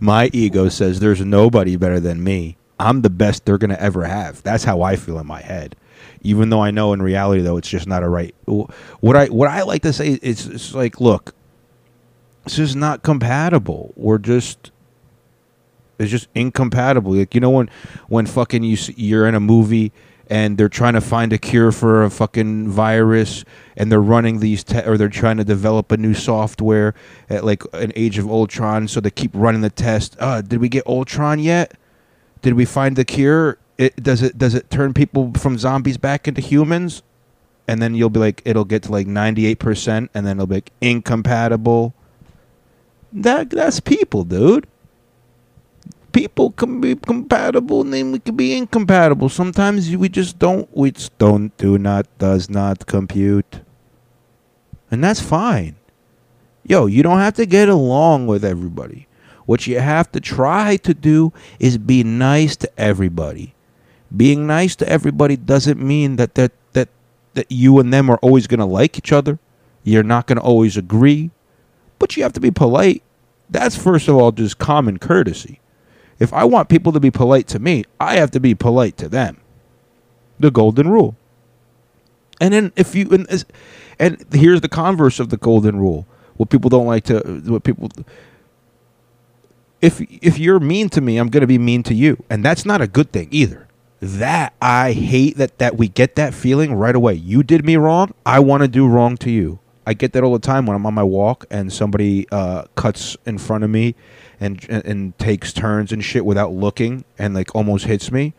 my 0.00 0.28
ego 0.32 0.68
says 0.68 0.98
there's 0.98 1.20
nobody 1.20 1.76
better 1.76 2.00
than 2.00 2.24
me. 2.24 2.56
I'm 2.80 3.02
the 3.02 3.10
best 3.10 3.44
they're 3.44 3.58
going 3.58 3.70
to 3.70 3.80
ever 3.80 4.04
have. 4.04 4.42
That's 4.42 4.64
how 4.64 4.82
I 4.82 4.96
feel 4.96 5.20
in 5.20 5.26
my 5.26 5.40
head. 5.40 5.76
Even 6.24 6.48
though 6.48 6.62
I 6.62 6.70
know 6.70 6.92
in 6.92 7.02
reality, 7.02 7.42
though, 7.42 7.58
it's 7.58 7.68
just 7.68 7.86
not 7.86 8.02
a 8.02 8.08
right. 8.08 8.34
What 8.46 9.16
I 9.16 9.26
what 9.26 9.48
I 9.48 9.62
like 9.62 9.82
to 9.82 9.92
say 9.92 10.18
is, 10.22 10.46
it's 10.46 10.74
like, 10.74 11.00
look, 11.00 11.34
this 12.44 12.58
is 12.58 12.74
not 12.74 13.02
compatible. 13.02 13.92
We're 13.96 14.18
just 14.18 14.70
it's 15.98 16.10
just 16.10 16.28
incompatible. 16.34 17.12
Like 17.12 17.34
you 17.34 17.40
know 17.40 17.50
when 17.50 17.70
when 18.08 18.26
fucking 18.26 18.62
you 18.62 18.76
you're 18.96 19.26
in 19.26 19.34
a 19.34 19.40
movie 19.40 19.92
and 20.28 20.56
they're 20.56 20.70
trying 20.70 20.94
to 20.94 21.00
find 21.00 21.32
a 21.32 21.38
cure 21.38 21.70
for 21.70 22.02
a 22.02 22.10
fucking 22.10 22.68
virus 22.68 23.44
and 23.76 23.92
they're 23.92 24.00
running 24.00 24.40
these 24.40 24.64
te- 24.64 24.82
or 24.82 24.96
they're 24.96 25.08
trying 25.10 25.36
to 25.36 25.44
develop 25.44 25.92
a 25.92 25.98
new 25.98 26.14
software 26.14 26.94
at 27.28 27.44
like 27.44 27.62
an 27.74 27.92
age 27.94 28.16
of 28.16 28.26
Ultron 28.30 28.88
so 28.88 29.00
they 29.00 29.10
keep 29.10 29.30
running 29.34 29.60
the 29.60 29.70
test. 29.70 30.16
Uh 30.18 30.40
did 30.40 30.60
we 30.60 30.68
get 30.68 30.86
Ultron 30.86 31.38
yet? 31.38 31.74
Did 32.42 32.54
we 32.54 32.64
find 32.64 32.96
the 32.96 33.04
cure? 33.04 33.58
It 33.76 34.02
does 34.02 34.22
it 34.22 34.38
does 34.38 34.54
it 34.54 34.70
turn 34.70 34.94
people 34.94 35.32
from 35.34 35.58
zombies 35.58 35.98
back 35.98 36.28
into 36.28 36.40
humans? 36.40 37.02
And 37.66 37.80
then 37.80 37.94
you'll 37.94 38.10
be 38.10 38.20
like 38.20 38.42
it'll 38.44 38.64
get 38.64 38.84
to 38.84 38.92
like 38.92 39.06
98% 39.06 40.08
and 40.14 40.26
then 40.26 40.36
it'll 40.36 40.46
be 40.46 40.56
like 40.56 40.72
incompatible. 40.80 41.94
That 43.12 43.50
that's 43.50 43.80
people, 43.80 44.24
dude 44.24 44.66
people 46.14 46.52
can 46.52 46.80
be 46.80 46.94
compatible 46.94 47.82
and 47.82 47.92
then 47.92 48.12
we 48.12 48.20
can 48.20 48.36
be 48.36 48.56
incompatible. 48.56 49.28
Sometimes 49.28 49.94
we 49.94 50.08
just 50.08 50.38
don't 50.38 50.68
we 50.74 50.92
just 50.92 51.18
don't 51.18 51.54
do 51.58 51.76
not 51.76 52.06
does 52.18 52.48
not 52.48 52.86
compute. 52.86 53.60
And 54.90 55.02
that's 55.02 55.20
fine. 55.20 55.74
Yo, 56.62 56.86
you 56.86 57.02
don't 57.02 57.18
have 57.18 57.34
to 57.34 57.44
get 57.44 57.68
along 57.68 58.26
with 58.26 58.44
everybody. 58.44 59.06
What 59.44 59.66
you 59.66 59.80
have 59.80 60.10
to 60.12 60.20
try 60.20 60.76
to 60.78 60.94
do 60.94 61.32
is 61.58 61.76
be 61.76 62.02
nice 62.04 62.56
to 62.56 62.80
everybody. 62.80 63.53
Being 64.16 64.46
nice 64.46 64.76
to 64.76 64.88
everybody 64.88 65.36
doesn't 65.36 65.80
mean 65.80 66.16
that 66.16 66.34
that 66.34 66.52
that, 66.72 66.88
that 67.34 67.50
you 67.50 67.78
and 67.78 67.92
them 67.92 68.10
are 68.10 68.18
always 68.18 68.46
going 68.46 68.60
to 68.60 68.66
like 68.66 68.98
each 68.98 69.12
other. 69.12 69.38
You're 69.82 70.02
not 70.02 70.26
going 70.26 70.38
to 70.38 70.44
always 70.44 70.76
agree, 70.76 71.30
but 71.98 72.16
you 72.16 72.22
have 72.22 72.32
to 72.34 72.40
be 72.40 72.50
polite. 72.50 73.02
That's 73.50 73.76
first 73.76 74.08
of 74.08 74.16
all 74.16 74.32
just 74.32 74.58
common 74.58 74.98
courtesy 74.98 75.60
if 76.18 76.32
I 76.32 76.44
want 76.44 76.68
people 76.68 76.92
to 76.92 77.00
be 77.00 77.10
polite 77.10 77.46
to 77.48 77.58
me, 77.58 77.84
I 77.98 78.16
have 78.16 78.30
to 78.32 78.40
be 78.40 78.54
polite 78.54 78.96
to 78.98 79.08
them. 79.08 79.40
The 80.38 80.50
golden 80.50 80.88
rule. 80.88 81.16
And 82.40 82.52
then 82.54 82.72
if 82.76 82.94
you 82.94 83.08
and, 83.10 83.44
and 83.98 84.24
here's 84.32 84.60
the 84.60 84.68
converse 84.68 85.20
of 85.20 85.28
the 85.30 85.36
golden 85.36 85.78
rule. 85.78 86.06
What 86.36 86.50
people 86.50 86.68
don't 86.68 86.86
like 86.86 87.04
to 87.04 87.20
what 87.46 87.62
people 87.62 87.90
if 89.80 90.00
if 90.00 90.38
you're 90.38 90.60
mean 90.60 90.88
to 90.90 91.00
me, 91.00 91.16
I'm 91.18 91.28
going 91.28 91.42
to 91.42 91.46
be 91.46 91.58
mean 91.58 91.82
to 91.84 91.94
you. 91.94 92.22
And 92.28 92.44
that's 92.44 92.64
not 92.64 92.80
a 92.80 92.88
good 92.88 93.12
thing 93.12 93.28
either. 93.30 93.68
That 94.04 94.52
I 94.60 94.92
hate 94.92 95.38
that 95.38 95.56
that 95.56 95.78
we 95.78 95.88
get 95.88 96.14
that 96.16 96.34
feeling 96.34 96.74
right 96.74 96.94
away. 96.94 97.14
You 97.14 97.42
did 97.42 97.64
me 97.64 97.76
wrong, 97.76 98.12
I 98.26 98.38
want 98.38 98.60
to 98.60 98.68
do 98.68 98.86
wrong 98.86 99.16
to 99.18 99.30
you. 99.30 99.60
I 99.86 99.94
get 99.94 100.12
that 100.12 100.22
all 100.22 100.34
the 100.34 100.38
time 100.38 100.66
when 100.66 100.76
I'm 100.76 100.84
on 100.84 100.92
my 100.92 101.02
walk 101.02 101.46
and 101.50 101.72
somebody 101.72 102.26
uh, 102.30 102.64
cuts 102.74 103.16
in 103.24 103.38
front 103.38 103.64
of 103.64 103.70
me 103.70 103.94
and, 104.40 104.62
and 104.68 104.84
and 104.84 105.18
takes 105.18 105.54
turns 105.54 105.90
and 105.90 106.04
shit 106.04 106.26
without 106.26 106.52
looking 106.52 107.06
and 107.18 107.32
like 107.32 107.54
almost 107.54 107.86
hits 107.86 108.12
me. 108.12 108.34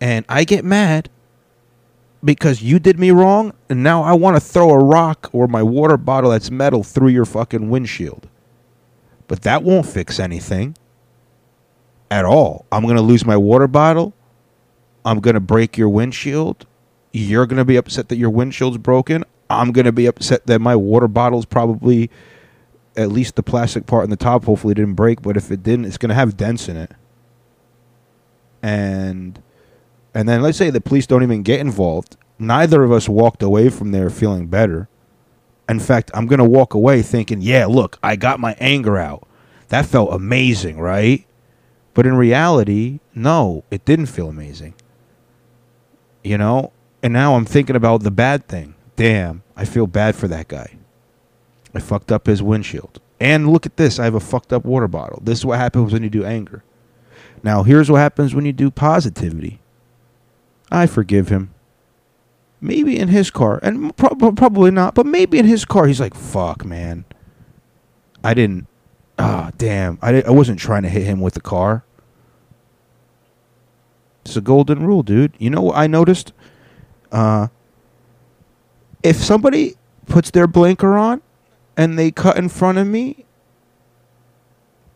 And 0.00 0.24
I 0.28 0.42
get 0.42 0.64
mad 0.64 1.08
because 2.24 2.60
you 2.60 2.80
did 2.80 2.98
me 2.98 3.12
wrong 3.12 3.52
and 3.68 3.84
now 3.84 4.02
I 4.02 4.14
want 4.14 4.34
to 4.34 4.40
throw 4.40 4.70
a 4.70 4.82
rock 4.82 5.30
or 5.32 5.46
my 5.46 5.62
water 5.62 5.96
bottle 5.96 6.30
that's 6.30 6.50
metal 6.50 6.82
through 6.82 7.10
your 7.10 7.24
fucking 7.24 7.70
windshield. 7.70 8.28
But 9.28 9.42
that 9.42 9.62
won't 9.62 9.86
fix 9.86 10.18
anything 10.18 10.76
at 12.10 12.24
all. 12.24 12.66
I'm 12.72 12.82
going 12.82 12.96
to 12.96 13.02
lose 13.02 13.24
my 13.24 13.36
water 13.36 13.68
bottle. 13.68 14.12
I'm 15.04 15.20
going 15.20 15.34
to 15.34 15.40
break 15.40 15.76
your 15.76 15.88
windshield. 15.88 16.66
You're 17.12 17.46
going 17.46 17.58
to 17.58 17.64
be 17.64 17.76
upset 17.76 18.08
that 18.08 18.16
your 18.16 18.30
windshield's 18.30 18.78
broken. 18.78 19.24
I'm 19.50 19.72
going 19.72 19.84
to 19.84 19.92
be 19.92 20.06
upset 20.06 20.46
that 20.46 20.60
my 20.60 20.76
water 20.76 21.08
bottle's 21.08 21.44
probably 21.44 22.10
at 22.96 23.10
least 23.10 23.36
the 23.36 23.42
plastic 23.42 23.86
part 23.86 24.04
on 24.04 24.10
the 24.10 24.16
top 24.16 24.44
hopefully 24.44 24.74
didn't 24.74 24.94
break, 24.94 25.22
but 25.22 25.36
if 25.36 25.50
it 25.50 25.62
didn't, 25.62 25.86
it's 25.86 25.98
going 25.98 26.10
to 26.10 26.14
have 26.14 26.36
dents 26.36 26.68
in 26.68 26.76
it. 26.76 26.92
And 28.62 29.42
and 30.14 30.28
then 30.28 30.42
let's 30.42 30.58
say 30.58 30.70
the 30.70 30.80
police 30.80 31.06
don't 31.06 31.22
even 31.22 31.42
get 31.42 31.60
involved. 31.60 32.16
Neither 32.38 32.84
of 32.84 32.92
us 32.92 33.08
walked 33.08 33.42
away 33.42 33.70
from 33.70 33.92
there 33.92 34.10
feeling 34.10 34.46
better. 34.46 34.88
In 35.68 35.80
fact, 35.80 36.10
I'm 36.12 36.26
going 36.26 36.38
to 36.38 36.44
walk 36.44 36.74
away 36.74 37.02
thinking, 37.02 37.40
yeah, 37.40 37.66
look, 37.66 37.98
I 38.02 38.16
got 38.16 38.40
my 38.40 38.54
anger 38.60 38.98
out. 38.98 39.26
That 39.68 39.86
felt 39.86 40.12
amazing, 40.12 40.78
right? 40.78 41.24
But 41.94 42.06
in 42.06 42.14
reality, 42.14 43.00
no, 43.14 43.64
it 43.70 43.84
didn't 43.84 44.06
feel 44.06 44.28
amazing. 44.28 44.74
You 46.22 46.38
know? 46.38 46.72
And 47.02 47.12
now 47.12 47.34
I'm 47.34 47.44
thinking 47.44 47.76
about 47.76 48.02
the 48.02 48.10
bad 48.10 48.46
thing. 48.46 48.74
Damn, 48.96 49.42
I 49.56 49.64
feel 49.64 49.86
bad 49.86 50.14
for 50.14 50.28
that 50.28 50.48
guy. 50.48 50.76
I 51.74 51.80
fucked 51.80 52.12
up 52.12 52.26
his 52.26 52.42
windshield. 52.42 53.00
And 53.18 53.50
look 53.52 53.66
at 53.66 53.76
this, 53.76 53.98
I 53.98 54.04
have 54.04 54.14
a 54.14 54.20
fucked 54.20 54.52
up 54.52 54.64
water 54.64 54.88
bottle. 54.88 55.20
This 55.22 55.38
is 55.38 55.46
what 55.46 55.58
happens 55.58 55.92
when 55.92 56.02
you 56.02 56.10
do 56.10 56.24
anger. 56.24 56.62
Now, 57.42 57.62
here's 57.62 57.90
what 57.90 57.98
happens 57.98 58.34
when 58.34 58.44
you 58.44 58.52
do 58.52 58.70
positivity. 58.70 59.60
I 60.70 60.86
forgive 60.86 61.28
him. 61.28 61.52
Maybe 62.60 62.98
in 62.98 63.08
his 63.08 63.30
car, 63.30 63.58
and 63.62 63.96
prob- 63.96 64.36
probably 64.36 64.70
not, 64.70 64.94
but 64.94 65.04
maybe 65.04 65.38
in 65.38 65.46
his 65.46 65.64
car, 65.64 65.88
he's 65.88 65.98
like, 65.98 66.14
"Fuck, 66.14 66.64
man, 66.64 67.04
I 68.22 68.34
didn't. 68.34 68.68
Ah, 69.18 69.50
damn, 69.58 69.98
I 70.00 70.22
I 70.22 70.30
wasn't 70.30 70.60
trying 70.60 70.82
to 70.84 70.88
hit 70.88 71.02
him 71.02 71.20
with 71.20 71.34
the 71.34 71.40
car." 71.40 71.84
It's 74.24 74.36
a 74.36 74.40
golden 74.40 74.86
rule, 74.86 75.02
dude. 75.02 75.32
You 75.38 75.50
know 75.50 75.62
what 75.62 75.76
I 75.76 75.86
noticed? 75.86 76.32
Uh, 77.10 77.48
if 79.02 79.16
somebody 79.16 79.74
puts 80.06 80.30
their 80.30 80.46
blinker 80.46 80.96
on 80.96 81.22
and 81.76 81.98
they 81.98 82.10
cut 82.10 82.36
in 82.36 82.48
front 82.48 82.78
of 82.78 82.86
me, 82.86 83.24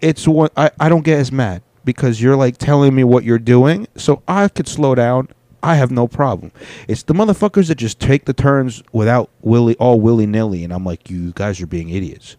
it's 0.01 0.29
what 0.29 0.53
I, 0.57 0.71
I 0.79 0.89
don't 0.89 1.05
get 1.05 1.19
as 1.19 1.33
mad 1.33 1.63
because 1.85 2.21
you're 2.21 2.37
like 2.37 2.59
telling 2.59 2.95
me 2.95 3.05
what 3.05 3.25
you're 3.25 3.39
doing, 3.39 3.87
so 3.97 4.23
I 4.29 4.49
could 4.49 4.69
slow 4.69 4.95
down. 4.95 5.29
I 5.63 5.77
have 5.77 5.91
no 5.91 6.07
problem. 6.07 6.53
It's 6.87 7.03
the 7.03 7.15
motherfuckers 7.15 7.69
that 7.69 7.77
just 7.77 7.99
take 7.99 8.27
the 8.27 8.33
turns 8.33 8.83
without 8.93 9.31
willy 9.41 9.75
all 9.77 10.01
willy 10.01 10.27
nilly, 10.27 10.63
and 10.63 10.73
I'm 10.73 10.85
like, 10.85 11.11
you 11.11 11.33
guys 11.33 11.61
are 11.61 11.67
being 11.67 11.89
idiots. 11.89 12.37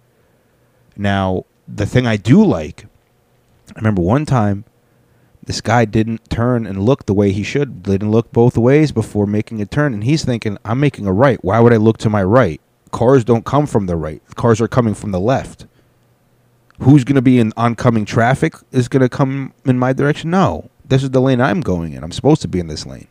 Now, 0.96 1.46
the 1.68 1.86
thing 1.86 2.08
I 2.08 2.18
do 2.18 2.44
like, 2.44 2.86
I 3.76 3.80
remember 3.80 4.02
one 4.02 4.26
time, 4.26 4.64
this 5.48 5.60
guy 5.60 5.86
didn't 5.86 6.30
turn 6.30 6.66
and 6.68 6.86
look 6.86 7.08
the 7.08 7.14
way 7.14 7.32
he 7.32 7.44
should. 7.44 7.84
Didn't 7.84 8.12
look 8.12 8.32
both 8.32 8.58
ways 8.58 8.92
before 8.92 9.26
making 9.26 9.62
a 9.62 9.66
turn, 9.66 9.94
and 9.94 10.04
he's 10.04 10.24
thinking, 10.24 10.58
I'm 10.64 10.80
making 10.80 11.08
a 11.08 11.14
right. 11.14 11.44
Why 11.44 11.60
would 11.60 11.74
I 11.74 11.78
look 11.78 11.98
to 12.00 12.10
my 12.10 12.24
right? 12.24 12.62
Cars 12.92 13.24
don't 13.24 13.46
come 13.46 13.66
from 13.66 13.88
the 13.88 13.96
right. 13.96 14.22
Cars 14.36 14.62
are 14.62 14.68
coming 14.68 14.94
from 14.94 15.12
the 15.12 15.20
left 15.20 15.66
who's 16.80 17.04
going 17.04 17.16
to 17.16 17.22
be 17.22 17.40
in 17.40 17.54
oncoming 17.58 18.06
traffic 18.06 18.54
is 18.72 18.88
going 18.88 19.02
to 19.02 19.10
come 19.10 19.54
in 19.66 19.80
my 19.80 19.94
direction. 19.94 20.30
No, 20.30 20.70
this 20.86 21.04
is 21.04 21.12
the 21.12 21.22
lane 21.22 21.42
I'm 21.42 21.62
going 21.62 21.94
in. 21.94 22.04
I'm 22.04 22.12
supposed 22.12 22.42
to 22.44 22.48
be 22.48 22.60
in 22.60 22.68
this 22.68 22.86
lane. 22.86 23.08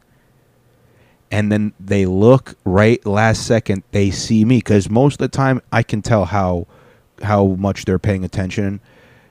And 1.31 1.51
then 1.51 1.73
they 1.81 2.07
look 2.07 2.55
right 2.65 3.05
last 3.05 3.47
second. 3.47 3.83
They 3.91 4.11
see 4.11 4.45
me 4.45 4.59
because 4.59 4.89
most 4.89 5.15
of 5.15 5.19
the 5.19 5.37
time 5.37 5.61
I 5.73 5.83
can 5.83 6.03
tell 6.03 6.27
how 6.27 6.67
how 7.23 7.47
much 7.47 7.87
they're 7.87 7.99
paying 7.99 8.25
attention, 8.25 8.81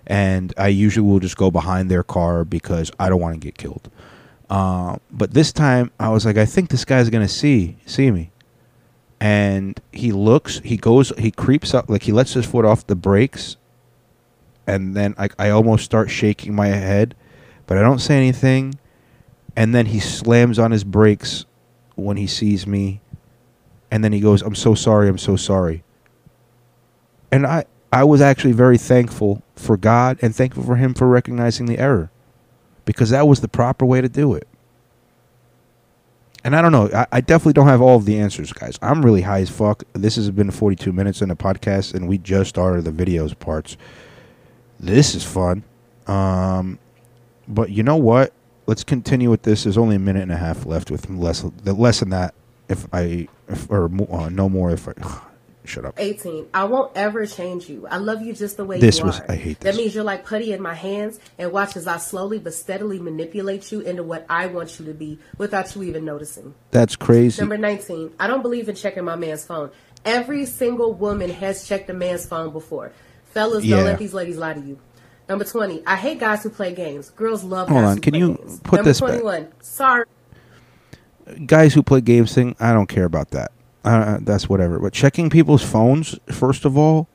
and 0.08 0.54
I 0.58 0.68
usually 0.68 1.08
will 1.08 1.20
just 1.20 1.38
go 1.38 1.50
behind 1.52 1.90
their 1.90 2.04
car 2.04 2.46
because 2.46 2.92
I 3.00 3.10
don't 3.10 3.20
want 3.20 3.34
to 3.34 3.40
get 3.40 3.58
killed. 3.58 3.90
Uh, 4.50 4.98
but 5.12 5.34
this 5.34 5.52
time 5.52 5.92
I 6.00 6.10
was 6.10 6.26
like, 6.26 6.38
I 6.38 6.46
think 6.46 6.70
this 6.70 6.86
guy's 6.86 7.10
gonna 7.10 7.28
see 7.28 7.78
see 7.86 8.12
me, 8.12 8.32
and 9.20 9.80
he 9.92 10.12
looks, 10.12 10.60
he 10.60 10.78
goes, 10.78 11.12
he 11.18 11.32
creeps 11.32 11.74
up, 11.74 11.90
like 11.90 12.04
he 12.04 12.12
lets 12.12 12.34
his 12.34 12.46
foot 12.46 12.66
off 12.66 12.86
the 12.86 12.96
brakes, 12.96 13.58
and 14.68 14.96
then 14.96 15.16
I, 15.18 15.30
I 15.40 15.50
almost 15.50 15.84
start 15.84 16.10
shaking 16.10 16.56
my 16.56 16.68
head, 16.68 17.16
but 17.66 17.78
I 17.78 17.82
don't 17.82 18.00
say 18.00 18.18
anything. 18.18 18.76
And 19.58 19.74
then 19.74 19.86
he 19.86 20.02
slams 20.02 20.60
on 20.60 20.72
his 20.72 20.84
brakes 20.84 21.46
when 21.96 22.18
he 22.18 22.28
sees 22.28 22.68
me, 22.68 23.02
and 23.90 24.04
then 24.04 24.12
he 24.12 24.20
goes, 24.20 24.42
"I'm 24.42 24.54
so 24.54 24.76
sorry, 24.76 25.08
I'm 25.08 25.18
so 25.18 25.38
sorry." 25.38 25.84
And 27.32 27.48
I 27.48 27.66
I 27.96 28.04
was 28.04 28.20
actually 28.20 28.52
very 28.52 28.78
thankful 28.78 29.42
for 29.56 29.78
God 29.78 30.20
and 30.22 30.36
thankful 30.36 30.64
for 30.64 30.76
him 30.76 30.94
for 30.94 31.08
recognizing 31.08 31.66
the 31.66 31.80
error, 31.80 32.12
because 32.84 33.12
that 33.12 33.26
was 33.26 33.40
the 33.40 33.48
proper 33.48 33.86
way 33.86 34.02
to 34.02 34.10
do 34.10 34.34
it. 34.34 34.50
And 36.44 36.58
I 36.58 36.62
don't 36.62 36.74
know. 36.74 36.90
I, 36.94 37.08
I 37.14 37.22
definitely 37.22 37.54
don't 37.54 37.70
have 37.70 37.82
all 37.82 37.96
of 37.96 38.04
the 38.04 38.20
answers, 38.20 38.52
guys. 38.52 38.78
I'm 38.82 39.06
really 39.06 39.22
high 39.22 39.40
as 39.40 39.50
fuck. 39.50 39.86
This 39.94 40.18
has 40.18 40.30
been 40.30 40.52
42 40.52 40.92
minutes 40.92 41.22
in 41.22 41.30
the 41.30 41.38
podcast, 41.38 41.94
and 41.94 42.10
we 42.10 42.18
just 42.18 42.50
started 42.50 42.84
the 42.84 42.92
videos 42.92 43.40
parts. 43.40 43.78
This 44.78 45.16
is 45.16 45.24
fun. 45.24 45.64
Um, 46.06 46.80
but 47.48 47.70
you 47.70 47.82
know 47.82 47.96
what? 47.96 48.34
Let's 48.66 48.84
continue 48.84 49.30
with 49.30 49.44
this. 49.44 49.64
There's 49.64 49.78
only 49.78 49.96
a 49.96 50.00
minute 50.00 50.24
and 50.24 50.34
a 50.34 50.38
half 50.38 50.66
left 50.66 50.92
with 50.92 51.10
less 51.10 51.46
less 51.64 52.02
than 52.02 52.10
that. 52.10 52.34
If 52.68 52.94
I 52.94 53.30
if, 53.48 53.72
or 53.72 53.86
uh, 54.12 54.28
no 54.28 54.50
more 54.50 54.72
if 54.72 54.90
I 54.90 54.94
shut 55.68 55.86
up. 55.86 55.96
18. 55.98 56.48
I 56.54 56.64
won't 56.66 56.92
ever 56.96 57.26
change 57.26 57.70
you. 57.70 57.88
I 57.90 57.98
love 57.98 58.22
you 58.22 58.34
just 58.34 58.58
the 58.58 58.66
way 58.66 58.80
This 58.80 59.00
you 59.00 59.06
was- 59.06 59.20
are. 59.20 59.26
I 59.32 59.36
hate 59.36 59.60
this. 59.60 59.74
That 59.76 59.78
means 59.82 59.94
you're 59.96 60.04
like 60.04 60.26
putty 60.26 60.54
in 60.54 60.62
my 60.62 60.74
hands 60.74 61.20
and 61.38 61.52
watch 61.52 61.76
as 61.78 61.88
I 61.88 61.98
slowly 61.98 62.40
but 62.40 62.54
steadily 62.54 63.00
manipulate 63.00 63.72
you 63.72 63.80
into 63.82 64.04
what 64.04 64.26
I 64.30 64.48
want 64.48 64.80
you 64.80 64.86
to 64.88 64.94
be 64.94 65.20
without 65.38 65.76
you 65.76 65.84
even 65.84 66.06
noticing. 66.06 66.54
That's 66.72 66.96
crazy. 66.96 67.42
Number 67.42 67.58
19. 67.58 68.14
I 68.20 68.28
don't 68.28 68.42
believe 68.42 68.70
in 68.70 68.76
checking 68.76 69.04
my 69.06 69.16
man's 69.16 69.46
phone. 69.46 69.72
Every 70.04 70.46
single 70.46 70.94
woman 70.94 71.30
has 71.32 71.68
checked 71.68 71.90
a 71.90 71.94
man's 71.94 72.26
phone 72.26 72.52
before. 72.52 72.92
Fellas, 73.26 73.64
Yeah. 73.64 73.78
don't 73.78 73.86
let 73.86 74.00
these 74.00 74.14
ladies 74.14 74.38
lie 74.38 74.54
to 74.54 74.62
you. 74.62 74.78
Number 75.28 75.44
20. 75.44 75.82
I 75.88 75.96
hate 75.96 76.20
guys 76.20 76.44
who 76.44 76.50
play 76.52 76.74
games. 76.76 77.10
Girls 77.10 77.44
love 77.44 77.68
Hold 77.70 77.84
on, 77.84 77.98
can 78.00 78.14
you 78.14 78.36
games. 78.36 78.60
put 78.64 78.78
Number 78.78 78.90
this 78.92 79.02
back? 79.02 79.10
21. 79.22 79.48
Sorry. 79.62 80.06
Guys 81.48 81.74
who 81.74 81.82
play 81.82 82.02
games 82.02 82.34
thing, 82.36 82.56
I 82.60 82.72
don't 82.74 82.86
care 82.88 83.06
about 83.06 83.32
that. 83.32 83.52
Uh, 83.86 84.18
that's 84.22 84.50
whatever. 84.50 84.80
But 84.80 84.94
checking 84.94 85.30
people's 85.30 85.64
phones, 85.64 86.20
first 86.32 86.66
of 86.66 86.76
all, 86.76 87.08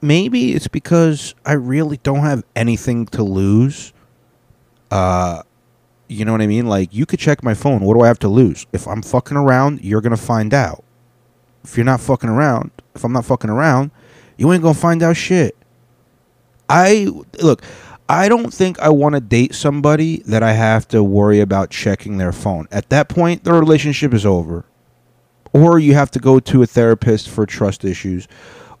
maybe 0.00 0.54
it's 0.54 0.66
because 0.66 1.34
I 1.44 1.52
really 1.52 1.98
don't 1.98 2.20
have 2.20 2.42
anything 2.56 3.06
to 3.08 3.22
lose. 3.22 3.92
Uh, 4.90 5.42
you 6.08 6.24
know 6.24 6.32
what 6.32 6.40
I 6.40 6.46
mean? 6.46 6.66
Like 6.66 6.94
you 6.94 7.04
could 7.04 7.18
check 7.18 7.42
my 7.42 7.52
phone. 7.52 7.80
What 7.80 7.94
do 7.94 8.00
I 8.00 8.08
have 8.08 8.18
to 8.20 8.28
lose? 8.28 8.66
If 8.72 8.88
I'm 8.88 9.02
fucking 9.02 9.36
around, 9.36 9.84
you're 9.84 10.00
gonna 10.00 10.16
find 10.16 10.54
out. 10.54 10.82
If 11.62 11.76
you're 11.76 11.84
not 11.84 12.00
fucking 12.00 12.30
around, 12.30 12.70
if 12.94 13.04
I'm 13.04 13.12
not 13.12 13.26
fucking 13.26 13.50
around, 13.50 13.90
you 14.38 14.50
ain't 14.50 14.62
gonna 14.62 14.74
find 14.74 15.02
out 15.02 15.16
shit. 15.16 15.56
I 16.70 17.08
look. 17.40 17.62
I 18.08 18.28
don't 18.28 18.52
think 18.52 18.78
I 18.80 18.88
want 18.88 19.14
to 19.14 19.20
date 19.20 19.54
somebody 19.54 20.22
that 20.26 20.42
I 20.42 20.52
have 20.52 20.88
to 20.88 21.02
worry 21.02 21.40
about 21.40 21.70
checking 21.70 22.18
their 22.18 22.32
phone. 22.32 22.66
At 22.70 22.90
that 22.90 23.08
point, 23.08 23.44
the 23.44 23.52
relationship 23.52 24.12
is 24.12 24.26
over. 24.26 24.64
Or 25.52 25.78
you 25.78 25.94
have 25.94 26.10
to 26.12 26.18
go 26.18 26.40
to 26.40 26.62
a 26.62 26.66
therapist 26.66 27.28
for 27.28 27.46
trust 27.46 27.84
issues. 27.84 28.26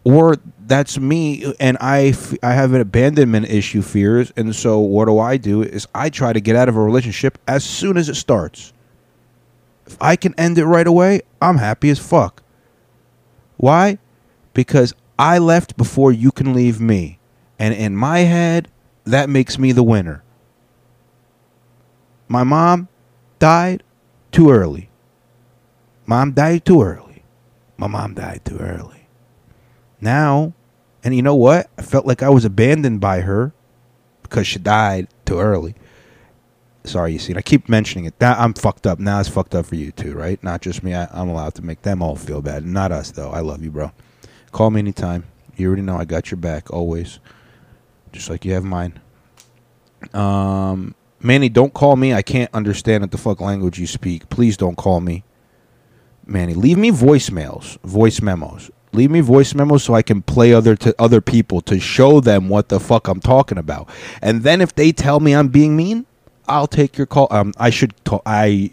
Or 0.04 0.36
that's 0.66 0.98
me 0.98 1.54
and 1.60 1.76
I, 1.80 2.06
f- 2.06 2.34
I 2.42 2.52
have 2.52 2.72
an 2.72 2.80
abandonment 2.80 3.50
issue 3.50 3.82
fears. 3.82 4.32
And 4.36 4.54
so 4.54 4.78
what 4.78 5.06
do 5.06 5.18
I 5.18 5.36
do 5.36 5.62
is 5.62 5.86
I 5.94 6.08
try 6.10 6.32
to 6.32 6.40
get 6.40 6.56
out 6.56 6.68
of 6.68 6.76
a 6.76 6.80
relationship 6.80 7.38
as 7.46 7.64
soon 7.64 7.96
as 7.96 8.08
it 8.08 8.14
starts. 8.14 8.72
If 9.86 9.96
I 10.00 10.16
can 10.16 10.34
end 10.38 10.58
it 10.58 10.64
right 10.64 10.86
away, 10.86 11.22
I'm 11.40 11.58
happy 11.58 11.90
as 11.90 11.98
fuck. 11.98 12.42
Why? 13.58 13.98
Because 14.54 14.94
I 15.18 15.38
left 15.38 15.76
before 15.76 16.10
you 16.10 16.32
can 16.32 16.52
leave 16.54 16.80
me. 16.80 17.18
And 17.58 17.74
in 17.74 17.94
my 17.94 18.20
head, 18.20 18.68
that 19.04 19.28
makes 19.28 19.58
me 19.58 19.72
the 19.72 19.82
winner. 19.82 20.22
My 22.28 22.44
mom 22.44 22.88
died. 23.38 23.82
too 24.30 24.50
early. 24.50 24.88
Mom 26.12 26.32
died 26.32 26.66
too 26.66 26.82
early. 26.82 27.22
My 27.78 27.86
mom 27.86 28.12
died 28.12 28.42
too 28.44 28.58
early. 28.58 29.08
Now, 29.98 30.52
and 31.02 31.16
you 31.16 31.22
know 31.22 31.34
what? 31.34 31.70
I 31.78 31.80
felt 31.80 32.04
like 32.04 32.22
I 32.22 32.28
was 32.28 32.44
abandoned 32.44 33.00
by 33.00 33.22
her 33.22 33.54
because 34.22 34.46
she 34.46 34.58
died 34.58 35.08
too 35.24 35.40
early. 35.40 35.74
Sorry, 36.84 37.14
you 37.14 37.18
see, 37.18 37.34
I 37.34 37.40
keep 37.40 37.66
mentioning 37.66 38.04
it. 38.04 38.12
Now 38.20 38.34
I'm 38.34 38.52
fucked 38.52 38.86
up. 38.86 38.98
Now 38.98 39.20
it's 39.20 39.30
fucked 39.30 39.54
up 39.54 39.64
for 39.64 39.74
you 39.76 39.90
too, 39.90 40.12
right? 40.12 40.38
Not 40.44 40.60
just 40.60 40.82
me. 40.82 40.94
I, 40.94 41.08
I'm 41.18 41.30
allowed 41.30 41.54
to 41.54 41.62
make 41.62 41.80
them 41.80 42.02
all 42.02 42.14
feel 42.14 42.42
bad. 42.42 42.66
Not 42.66 42.92
us, 42.92 43.10
though. 43.10 43.30
I 43.30 43.40
love 43.40 43.64
you, 43.64 43.70
bro. 43.70 43.90
Call 44.50 44.70
me 44.70 44.80
anytime. 44.80 45.24
You 45.56 45.68
already 45.68 45.80
know 45.80 45.96
I 45.96 46.04
got 46.04 46.30
your 46.30 46.36
back 46.36 46.70
always, 46.70 47.20
just 48.12 48.28
like 48.28 48.44
you 48.44 48.52
have 48.52 48.64
mine. 48.64 49.00
Um, 50.12 50.94
Manny, 51.20 51.48
don't 51.48 51.72
call 51.72 51.96
me. 51.96 52.12
I 52.12 52.20
can't 52.20 52.52
understand 52.52 53.00
what 53.00 53.12
the 53.12 53.16
fuck 53.16 53.40
language 53.40 53.78
you 53.78 53.86
speak. 53.86 54.28
Please 54.28 54.58
don't 54.58 54.76
call 54.76 55.00
me. 55.00 55.24
Manny, 56.26 56.54
leave 56.54 56.78
me 56.78 56.90
voicemails, 56.90 57.78
voice 57.80 58.22
memos. 58.22 58.70
Leave 58.92 59.10
me 59.10 59.20
voice 59.20 59.54
memos 59.54 59.84
so 59.84 59.94
I 59.94 60.02
can 60.02 60.20
play 60.20 60.52
other 60.52 60.76
to 60.76 60.94
other 60.98 61.20
people 61.22 61.62
to 61.62 61.80
show 61.80 62.20
them 62.20 62.48
what 62.48 62.68
the 62.68 62.78
fuck 62.78 63.08
I'm 63.08 63.20
talking 63.20 63.56
about. 63.56 63.88
And 64.20 64.42
then 64.42 64.60
if 64.60 64.74
they 64.74 64.92
tell 64.92 65.18
me 65.18 65.34
I'm 65.34 65.48
being 65.48 65.76
mean, 65.76 66.04
I'll 66.46 66.66
take 66.66 66.98
your 66.98 67.06
call. 67.06 67.28
Um, 67.30 67.54
I 67.56 67.70
should 67.70 67.94
talk. 68.04 68.22
I 68.26 68.70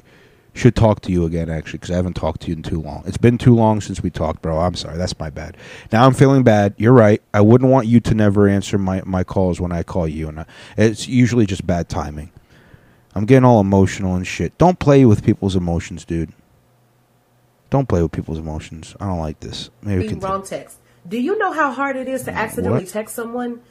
should 0.54 0.76
talk 0.76 1.00
to 1.02 1.12
you 1.12 1.26
again 1.26 1.50
actually 1.50 1.78
because 1.78 1.92
I 1.92 1.96
haven't 1.96 2.16
talked 2.16 2.42
to 2.42 2.48
you 2.48 2.54
in 2.54 2.64
too 2.64 2.82
long. 2.82 3.04
It's 3.06 3.18
been 3.18 3.38
too 3.38 3.56
long 3.56 3.80
since 3.80 4.04
we 4.04 4.10
talked, 4.10 4.42
bro. 4.42 4.60
I'm 4.60 4.76
sorry. 4.76 4.98
That's 4.98 5.18
my 5.18 5.30
bad. 5.30 5.56
Now 5.92 6.06
I'm 6.06 6.14
feeling 6.14 6.44
bad. 6.44 6.74
You're 6.78 6.94
right. 6.94 7.22
I 7.34 7.40
wouldn't 7.40 7.72
want 7.72 7.88
you 7.88 8.02
to 8.02 8.14
never 8.14 8.48
answer 8.48 8.78
my 8.78 9.02
my 9.06 9.24
calls 9.24 9.62
when 9.62 9.72
I 9.72 9.84
call 9.84 10.08
you, 10.08 10.28
and 10.28 10.42
I, 10.42 10.46
it's 10.78 11.08
usually 11.08 11.46
just 11.46 11.66
bad 11.66 11.88
timing. 11.88 12.32
I'm 13.16 13.26
getting 13.26 13.46
all 13.46 13.62
emotional 13.62 14.16
and 14.16 14.28
shit. 14.28 14.58
Don't 14.58 14.80
play 14.80 15.06
with 15.06 15.24
people's 15.24 15.56
emotions, 15.56 16.06
dude. 16.06 16.34
Don't 17.70 17.88
play 17.88 18.02
with 18.02 18.12
people's 18.12 18.40
emotions. 18.40 18.96
I 19.00 19.06
don't 19.08 19.20
like 19.20 19.40
this. 19.40 19.70
Maybe 19.82 20.08
continue. 20.08 20.26
wrong 20.28 20.44
text. 20.46 20.78
Do 21.08 21.20
you 21.20 21.38
know 21.38 21.52
how 21.52 21.72
hard 21.72 21.96
it 21.96 22.08
is 22.08 22.24
to 22.24 22.32
accidentally 22.32 22.84
What? 22.84 22.90
text 22.94 23.16
someone? 23.16 23.62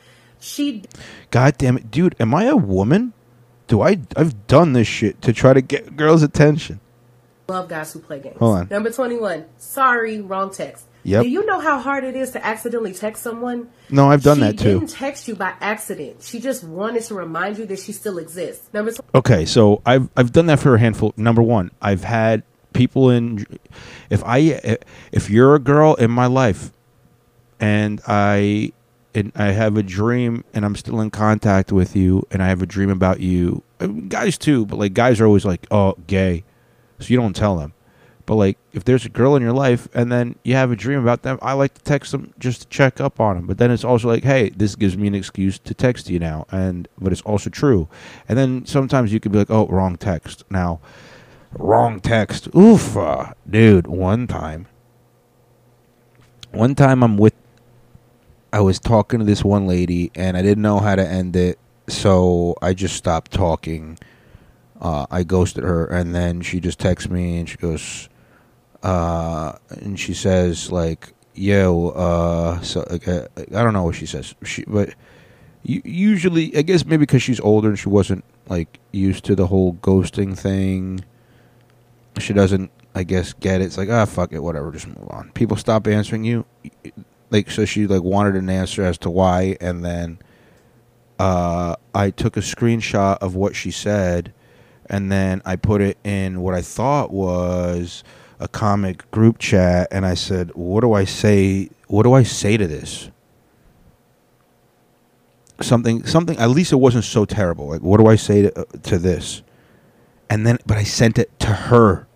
She 0.41 0.85
God 1.31 1.59
damn 1.59 1.77
it, 1.77 1.91
dude! 1.91 2.15
Am 2.21 2.35
I 2.35 2.45
a 2.45 2.57
woman? 2.57 3.13
Do 3.67 3.83
I? 3.83 3.99
I've 4.17 4.47
done 4.47 4.73
this 4.73 4.87
shit 4.87 5.21
to 5.23 5.33
try 5.33 5.53
to 5.53 5.61
get 5.61 5.97
girls' 5.97 6.23
attention. 6.23 6.81
love 7.49 7.69
guys 7.69 7.93
who 7.93 7.99
play 8.01 8.21
games. 8.21 8.37
Hold 8.39 8.57
on. 8.59 8.69
Number 8.71 8.91
21. 8.91 9.45
Sorry, 9.57 10.21
wrong 10.21 10.53
text. 10.53 10.85
Yep. 11.05 11.23
Do 11.25 11.29
you 11.29 11.45
know 11.47 11.59
how 11.61 11.79
hard 11.81 12.05
it 12.05 12.15
is 12.15 12.33
to 12.33 12.45
accidentally 12.47 12.93
text 12.93 13.23
someone? 13.23 13.69
No, 13.91 14.11
I've 14.11 14.23
done 14.23 14.37
she 14.39 14.41
that 14.43 14.59
too. 14.59 14.65
She 14.75 14.79
didn't 14.81 14.91
text 14.91 15.27
you 15.29 15.35
by 15.35 15.55
accident. 15.61 16.23
She 16.23 16.39
just 16.41 16.63
wanted 16.65 17.03
to 17.05 17.15
remind 17.15 17.59
you 17.59 17.67
that 17.67 17.79
she 17.79 17.93
still 17.93 18.19
exists. 18.19 18.69
Number 18.73 18.93
Okay, 19.15 19.45
so 19.45 19.83
I've 19.85 20.09
I've 20.17 20.33
done 20.33 20.47
that 20.47 20.61
for 20.61 20.75
a 20.75 20.79
handful. 20.79 21.15
Number 21.17 21.43
one, 21.43 21.71
I've 21.83 22.05
had 22.05 22.43
people 22.73 23.11
in. 23.11 23.47
If 24.11 24.23
I 24.25 24.79
if 25.13 25.31
you're 25.31 25.55
a 25.55 25.59
girl 25.61 25.95
in 25.95 26.11
my 26.11 26.27
life, 26.27 26.73
and 27.61 28.01
I 28.07 28.73
and 29.15 29.33
I 29.35 29.47
have 29.47 29.77
a 29.77 29.83
dream, 29.83 30.45
and 30.55 30.65
I'm 30.65 30.77
still 30.77 31.01
in 31.01 31.11
contact 31.11 31.73
with 31.73 31.97
you, 31.97 32.27
and 32.31 32.43
I 32.43 32.49
have 32.49 32.63
a 32.63 32.67
dream 32.67 32.91
about 32.91 33.21
you, 33.21 33.63
guys 34.09 34.39
too, 34.39 34.67
but 34.67 34.79
like 34.79 34.95
guys 34.95 35.21
are 35.21 35.27
always 35.27 35.45
like, 35.45 35.67
oh, 35.71 35.97
gay, 36.07 36.45
so 36.99 37.09
you 37.09 37.17
don't 37.17 37.35
tell 37.35 37.57
them. 37.57 37.73
But 38.27 38.35
like, 38.35 38.59
if 38.75 38.85
there's 38.85 39.07
a 39.07 39.09
girl 39.09 39.37
in 39.37 39.43
your 39.43 39.55
life, 39.55 39.89
and 39.95 40.13
then 40.13 40.39
you 40.45 40.55
have 40.55 40.71
a 40.71 40.77
dream 40.77 40.99
about 40.99 41.23
them, 41.23 41.39
I 41.41 41.55
like 41.55 41.73
to 41.73 41.83
text 41.83 42.13
them 42.13 42.35
just 42.39 42.61
to 42.61 42.69
check 42.69 43.01
up 43.01 43.21
on 43.21 43.37
them. 43.37 43.47
But 43.47 43.57
then 43.57 43.71
it's 43.71 43.85
also 43.85 44.07
like, 44.07 44.23
hey, 44.23 44.51
this 44.51 44.77
gives 44.77 44.99
me 44.99 45.07
an 45.07 45.15
excuse 45.15 45.59
to 45.61 45.73
text 45.73 46.11
you 46.11 46.19
now, 46.19 46.45
and 46.53 46.87
but 46.99 47.11
it's 47.11 47.23
also 47.23 47.49
true. 47.49 47.89
And 48.29 48.37
then 48.37 48.67
sometimes 48.67 49.15
you 49.15 49.19
could 49.19 49.33
be 49.33 49.39
like, 49.39 49.51
oh, 49.51 49.67
wrong 49.69 49.97
text. 49.97 50.45
Now, 50.51 50.81
wrong 51.53 52.01
text. 52.01 52.49
Oof, 52.55 52.97
uh, 52.97 53.33
dude. 53.49 53.87
One 53.87 54.27
time, 54.27 54.67
one 56.53 56.75
time 56.75 57.03
I'm 57.03 57.17
with, 57.17 57.35
I 58.53 58.61
was 58.61 58.79
talking 58.79 59.19
to 59.19 59.25
this 59.25 59.45
one 59.45 59.67
lady, 59.67 60.11
and 60.15 60.37
I 60.37 60.43
didn't 60.43 60.63
know 60.63 60.79
how 60.79 60.97
to 60.97 61.07
end 61.07 61.37
it, 61.37 61.59
so 61.89 62.57
I 62.63 62.75
just 62.75 62.97
stopped 62.97 63.31
talking. 63.31 63.99
Uh, 64.81 65.07
I 65.11 65.25
ghosted 65.25 65.65
her, 65.65 65.87
and 65.87 66.15
then 66.15 66.41
she 66.41 66.61
just 66.61 66.79
texts 66.79 67.11
me, 67.11 67.39
and 67.39 67.49
she 67.49 67.57
goes, 67.57 68.09
uh, 68.83 69.53
and 69.71 69.99
she 69.99 70.15
says 70.15 70.71
like, 70.71 71.13
"Yo, 71.35 71.89
uh, 71.89 72.61
so 72.61 72.87
like, 72.91 73.09
uh, 73.09 73.27
I 73.37 73.63
don't 73.63 73.73
know 73.73 73.85
what 73.85 73.97
she 73.97 74.07
says, 74.07 74.35
she 74.45 74.65
but." 74.67 74.95
Usually, 75.65 76.57
I 76.57 76.63
guess 76.63 76.87
maybe 76.87 77.01
because 77.01 77.23
she's 77.23 77.41
older 77.41 77.69
and 77.69 77.79
she 77.79 77.89
wasn't 77.91 78.25
like 78.49 78.79
used 78.93 79.25
to 79.25 79.35
the 79.35 79.49
whole 79.49 79.75
ghosting 79.75 80.39
thing. 80.39 81.05
She 82.19 82.33
doesn't, 82.33 82.71
I 82.95 83.05
guess, 83.05 83.33
get 83.33 83.61
it. 83.61 83.65
It's 83.65 83.79
like, 83.79 83.89
ah, 83.91 84.05
fuck 84.05 84.33
it, 84.33 84.41
whatever, 84.41 84.73
just 84.73 84.87
move 84.87 85.09
on. 85.11 85.31
People 85.33 85.57
stop 85.57 85.87
answering 85.87 86.25
you, 86.25 86.45
like, 87.31 87.51
so 87.51 87.65
she 87.65 87.87
like 87.87 88.03
wanted 88.03 88.35
an 88.37 88.51
answer 88.51 88.83
as 88.83 88.99
to 88.99 89.11
why, 89.11 89.57
and 89.61 89.85
then 89.85 90.19
uh, 91.19 91.77
I 91.95 92.11
took 92.11 92.37
a 92.37 92.41
screenshot 92.41 93.19
of 93.19 93.35
what 93.35 93.55
she 93.57 93.71
said, 93.71 94.33
and 94.87 95.13
then 95.13 95.43
I 95.45 95.57
put 95.57 95.81
it 95.81 95.99
in 96.05 96.41
what 96.41 96.55
I 96.55 96.63
thought 96.63 97.11
was 97.11 98.05
a 98.41 98.49
comic 98.49 99.11
group 99.11 99.39
chat, 99.39 99.89
and 99.91 100.07
I 100.07 100.15
said, 100.15 100.53
"What 100.55 100.81
do 100.81 100.93
I 100.93 101.05
say? 101.05 101.71
What 101.89 102.05
do 102.05 102.13
I 102.13 102.23
say 102.23 102.57
to 102.57 102.67
this?" 102.67 103.11
Something, 105.61 106.07
something. 106.07 106.39
At 106.39 106.51
least 106.51 106.73
it 106.73 106.77
wasn't 106.77 107.05
so 107.05 107.25
terrible. 107.25 107.69
Like, 107.69 107.83
what 107.83 107.99
do 107.99 108.07
I 108.07 108.15
say 108.15 108.43
to, 108.43 108.61
uh, 108.61 108.65
to 108.85 108.99
this? 108.99 109.43
And 110.31 110.47
then, 110.47 110.59
but 110.67 110.77
I 110.77 110.85
sent 110.85 111.19
it 111.19 111.37
to 111.41 111.49
her. 111.49 112.07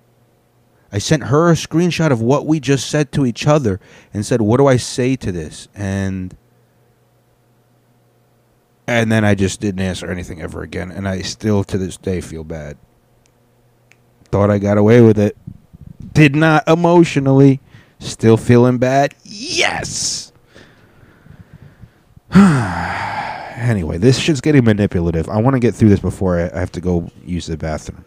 I 0.92 0.98
sent 0.98 1.24
her 1.24 1.50
a 1.50 1.54
screenshot 1.54 2.10
of 2.12 2.20
what 2.20 2.46
we 2.46 2.60
just 2.60 2.90
said 2.90 3.12
to 3.12 3.24
each 3.24 3.46
other, 3.46 3.80
and 4.12 4.26
said, 4.26 4.42
"What 4.42 4.58
do 4.58 4.66
I 4.66 4.76
say 4.76 5.16
to 5.16 5.32
this?" 5.32 5.68
And 5.74 6.36
and 8.86 9.10
then 9.10 9.24
I 9.24 9.34
just 9.34 9.60
didn't 9.60 9.80
answer 9.80 10.10
anything 10.10 10.42
ever 10.42 10.62
again, 10.62 10.90
and 10.90 11.08
I 11.08 11.22
still 11.22 11.64
to 11.64 11.78
this 11.78 11.96
day 11.96 12.20
feel 12.20 12.44
bad. 12.44 12.76
Thought 14.24 14.50
I 14.50 14.58
got 14.58 14.76
away 14.76 15.00
with 15.00 15.18
it. 15.18 15.36
Did 16.12 16.36
not 16.36 16.66
emotionally. 16.68 17.60
Still 17.98 18.36
feeling 18.36 18.78
bad. 18.78 19.14
Yes. 19.22 20.32
anyway, 22.34 23.98
this 23.98 24.18
shit's 24.18 24.40
getting 24.40 24.64
manipulative. 24.64 25.28
I 25.28 25.40
want 25.40 25.54
to 25.54 25.60
get 25.60 25.74
through 25.74 25.90
this 25.90 26.00
before 26.00 26.38
I 26.38 26.50
I 26.54 26.60
have 26.60 26.72
to 26.72 26.80
go 26.80 27.10
use 27.24 27.46
the 27.46 27.56
bathroom. 27.56 28.04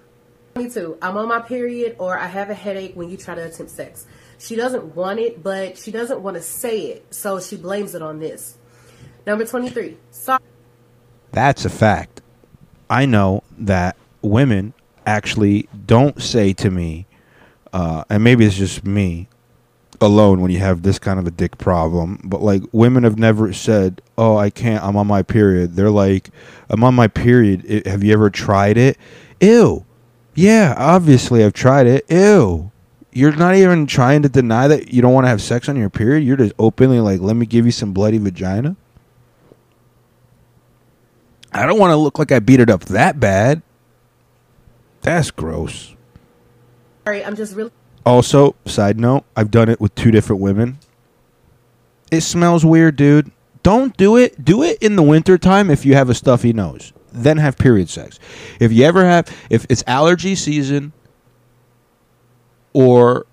22. 0.56 0.98
I'm 1.02 1.18
on 1.18 1.28
my 1.28 1.42
period 1.42 1.98
or 2.00 2.18
I 2.18 2.28
have 2.28 2.50
a 2.50 2.54
headache 2.54 2.94
when 2.96 3.10
you 3.10 3.18
try 3.18 3.36
to 3.36 3.46
attempt 3.46 3.74
sex. 3.74 4.08
She 4.38 4.56
doesn't 4.56 4.96
want 4.96 5.20
it, 5.20 5.44
but 5.44 5.78
she 5.78 5.92
doesn't 5.92 6.22
want 6.22 6.38
to 6.38 6.42
say 6.42 6.80
it, 6.84 7.14
so 7.14 7.42
she 7.42 7.58
blames 7.58 7.94
it 7.94 8.02
on 8.02 8.20
this. 8.20 8.58
Number 9.28 9.46
23. 9.46 9.98
Sorry. 10.12 10.40
That's 11.34 11.66
a 11.66 11.70
fact. 11.70 12.22
I 12.90 13.06
know 13.06 13.44
that 13.58 13.98
women 14.22 14.74
actually 15.06 15.68
don't 15.86 16.22
say 16.22 16.54
to 16.54 16.72
me, 16.72 17.06
uh, 17.74 18.06
and 18.10 18.24
maybe 18.24 18.46
it's 18.46 18.56
just 18.56 18.86
me 18.86 19.28
alone 20.00 20.40
when 20.40 20.52
you 20.52 20.60
have 20.60 20.84
this 20.84 21.00
kind 21.00 21.20
of 21.20 21.28
a 21.28 21.32
dick 21.32 21.58
problem, 21.58 22.22
but 22.24 22.42
like 22.42 22.62
women 22.72 23.04
have 23.04 23.20
never 23.20 23.52
said, 23.52 24.02
"Oh, 24.18 24.38
I 24.38 24.52
can't. 24.52 24.82
I'm 24.86 24.96
on 24.96 25.08
my 25.08 25.22
period." 25.22 25.76
They're 25.76 25.92
like, 25.92 26.30
"I'm 26.70 26.82
on 26.82 26.96
my 26.96 27.10
period. 27.10 27.86
Have 27.86 28.06
you 28.06 28.14
ever 28.14 28.30
tried 28.30 28.78
it?" 28.78 28.98
Ew. 29.42 29.84
Yeah, 30.36 30.76
obviously 30.78 31.44
I've 31.44 31.54
tried 31.54 31.88
it. 31.88 32.06
Ew. 32.10 32.72
You're 33.12 33.36
not 33.36 33.56
even 33.56 33.88
trying 33.88 34.22
to 34.24 34.30
deny 34.30 34.68
that 34.68 34.94
you 34.94 35.02
don't 35.02 35.14
want 35.14 35.24
to 35.24 35.30
have 35.30 35.42
sex 35.42 35.70
on 35.70 35.78
your 35.78 35.90
period. 35.90 36.26
You're 36.26 36.36
just 36.36 36.54
openly 36.60 37.00
like, 37.00 37.22
"Let 37.22 37.38
me 37.38 37.46
give 37.46 37.66
you 37.66 37.72
some 37.72 37.94
bloody 37.94 38.18
vagina." 38.18 38.76
I 41.54 41.66
don't 41.66 41.80
want 41.80 41.92
to 41.92 41.96
look 41.96 42.20
like 42.20 42.34
I 42.34 42.40
beat 42.40 42.60
it 42.60 42.70
up 42.70 42.84
that 42.86 43.18
bad. 43.18 43.62
That's 45.02 45.32
gross. 45.32 45.96
Sorry, 47.06 47.24
I'm 47.24 47.38
just 47.38 47.56
really 47.56 47.72
Also, 48.06 48.56
side 48.66 49.00
note, 49.00 49.24
I've 49.38 49.52
done 49.52 49.70
it 49.70 49.80
with 49.80 49.96
two 49.96 50.12
different 50.12 50.42
women. 50.42 50.80
It 52.12 52.22
smells 52.22 52.66
weird, 52.66 52.98
dude. 52.98 53.32
Don't 53.64 53.96
do 53.96 54.18
it. 54.18 54.44
Do 54.44 54.62
it 54.62 54.78
in 54.82 54.96
the 54.96 55.02
wintertime 55.02 55.72
if 55.72 55.86
you 55.86 55.96
have 55.96 56.10
a 56.10 56.14
stuffy 56.14 56.52
nose. 56.54 56.92
Then 57.16 57.38
have 57.38 57.58
period 57.58 57.90
sex. 57.90 58.20
If 58.60 58.72
you 58.72 58.84
ever 58.84 59.06
have 59.06 59.34
if 59.50 59.66
it's 59.70 59.84
allergy 59.88 60.36
season 60.36 60.92
or 62.74 63.26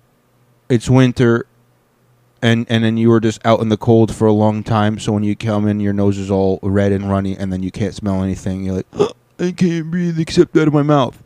it's 0.69 0.89
winter 0.89 1.45
and 2.41 2.65
and 2.69 2.83
then 2.83 2.97
you 2.97 3.09
were 3.09 3.19
just 3.19 3.45
out 3.45 3.59
in 3.59 3.69
the 3.69 3.77
cold 3.77 4.15
for 4.15 4.25
a 4.25 4.31
long 4.33 4.63
time, 4.63 4.99
so 4.99 5.11
when 5.11 5.23
you 5.23 5.35
come 5.35 5.67
in 5.67 5.79
your 5.79 5.93
nose 5.93 6.17
is 6.17 6.31
all 6.31 6.59
red 6.63 6.91
and 6.91 7.09
runny 7.09 7.35
and 7.37 7.51
then 7.51 7.61
you 7.61 7.71
can't 7.71 7.93
smell 7.93 8.23
anything, 8.23 8.63
you're 8.63 8.75
like, 8.75 9.11
I 9.39 9.51
can't 9.51 9.91
breathe 9.91 10.19
except 10.19 10.55
out 10.55 10.67
of 10.67 10.73
my 10.73 10.83
mouth. 10.83 11.21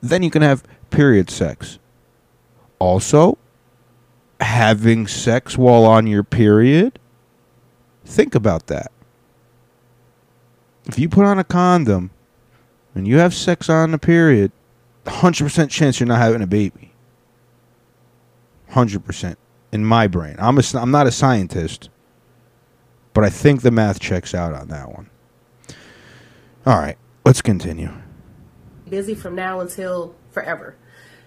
Then 0.00 0.22
you 0.22 0.30
can 0.30 0.42
have 0.42 0.62
period 0.90 1.30
sex. 1.30 1.78
Also, 2.78 3.38
having 4.40 5.08
sex 5.08 5.58
while 5.58 5.84
on 5.84 6.06
your 6.06 6.22
period, 6.22 6.98
think 8.04 8.34
about 8.34 8.68
that. 8.68 8.92
If 10.88 10.98
you 10.98 11.08
put 11.08 11.26
on 11.26 11.38
a 11.38 11.44
condom 11.44 12.10
and 12.94 13.06
you 13.06 13.18
have 13.18 13.34
sex 13.34 13.68
on 13.68 13.90
the 13.90 13.98
period, 13.98 14.52
hundred 15.06 15.44
percent 15.44 15.70
chance 15.70 16.00
you're 16.00 16.06
not 16.06 16.18
having 16.18 16.42
a 16.42 16.46
baby. 16.46 16.92
Hundred 18.70 19.04
percent 19.04 19.38
in 19.72 19.84
my 19.84 20.06
brain. 20.06 20.36
I'm 20.38 20.58
a, 20.58 20.62
I'm 20.74 20.90
not 20.90 21.06
a 21.06 21.12
scientist, 21.12 21.88
but 23.14 23.24
I 23.24 23.30
think 23.30 23.62
the 23.62 23.70
math 23.70 24.00
checks 24.00 24.34
out 24.34 24.52
on 24.54 24.68
that 24.68 24.90
one. 24.92 25.08
All 26.66 26.78
right, 26.78 26.98
let's 27.24 27.40
continue. 27.40 27.90
busy 28.88 29.14
from 29.14 29.34
now 29.34 29.60
until 29.60 30.14
forever. 30.30 30.76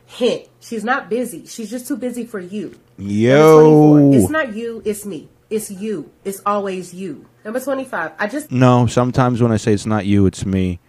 Hint, 0.05 0.47
she's 0.59 0.83
not 0.83 1.09
busy. 1.09 1.45
She's 1.45 1.69
just 1.69 1.87
too 1.87 1.95
busy 1.97 2.25
for 2.25 2.39
you. 2.39 2.77
Yo, 2.97 4.11
It's 4.11 4.29
not 4.29 4.53
you, 4.53 4.81
it's 4.85 5.05
me. 5.05 5.29
It's 5.49 5.71
you. 5.71 6.11
It's 6.23 6.41
always 6.45 6.93
you. 6.93 7.25
Number 7.43 7.59
25. 7.59 8.11
I 8.19 8.27
just 8.27 8.51
no. 8.51 8.85
Sometimes 8.87 9.41
when 9.41 9.51
I 9.51 9.57
say 9.57 9.73
it's 9.73 9.85
not 9.85 10.05
you, 10.05 10.25
it's 10.25 10.45
me. 10.45 10.79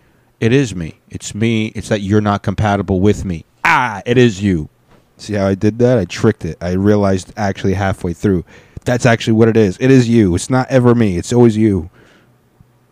It 0.41 0.53
is 0.53 0.75
me. 0.75 0.99
It's 1.09 1.35
me. 1.35 1.69
It's 1.69 1.89
that 1.89 2.01
you're 2.01 2.21
not 2.21 2.43
compatible 2.43 3.01
with 3.01 3.25
me. 3.25 3.45
Ah, 3.65 4.03
it 4.05 4.19
is 4.19 4.43
you. 4.43 4.69
See 5.17 5.35
how 5.35 5.47
I 5.47 5.55
did 5.55 5.79
that? 5.79 5.99
I 5.99 6.05
tricked 6.05 6.45
it. 6.45 6.59
I 6.61 6.73
realized 6.73 7.33
actually 7.37 7.75
halfway 7.75 8.13
through. 8.13 8.45
That's 8.85 9.07
actually 9.07 9.35
what 9.35 9.49
it 9.49 9.57
is. 9.57 9.79
It 9.79 9.91
is 9.91 10.09
you. 10.09 10.35
It's 10.35 10.51
not 10.51 10.69
ever 10.69 10.95
me. 10.95 11.17
It's 11.17 11.33
always 11.33 11.57
you. 11.57 11.91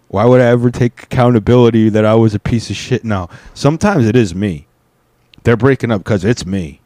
Why 0.08 0.24
would 0.24 0.40
I 0.40 0.46
ever 0.46 0.70
take 0.70 1.02
accountability 1.02 1.88
that 1.88 2.04
I 2.04 2.14
was 2.14 2.34
a 2.34 2.38
piece 2.38 2.70
of 2.70 2.76
shit? 2.76 3.04
No. 3.04 3.28
Sometimes 3.52 4.06
it 4.06 4.16
is 4.16 4.34
me. 4.34 4.66
They're 5.42 5.56
breaking 5.56 5.90
up 5.90 6.02
because 6.04 6.24
it's 6.24 6.46
me. 6.46 6.80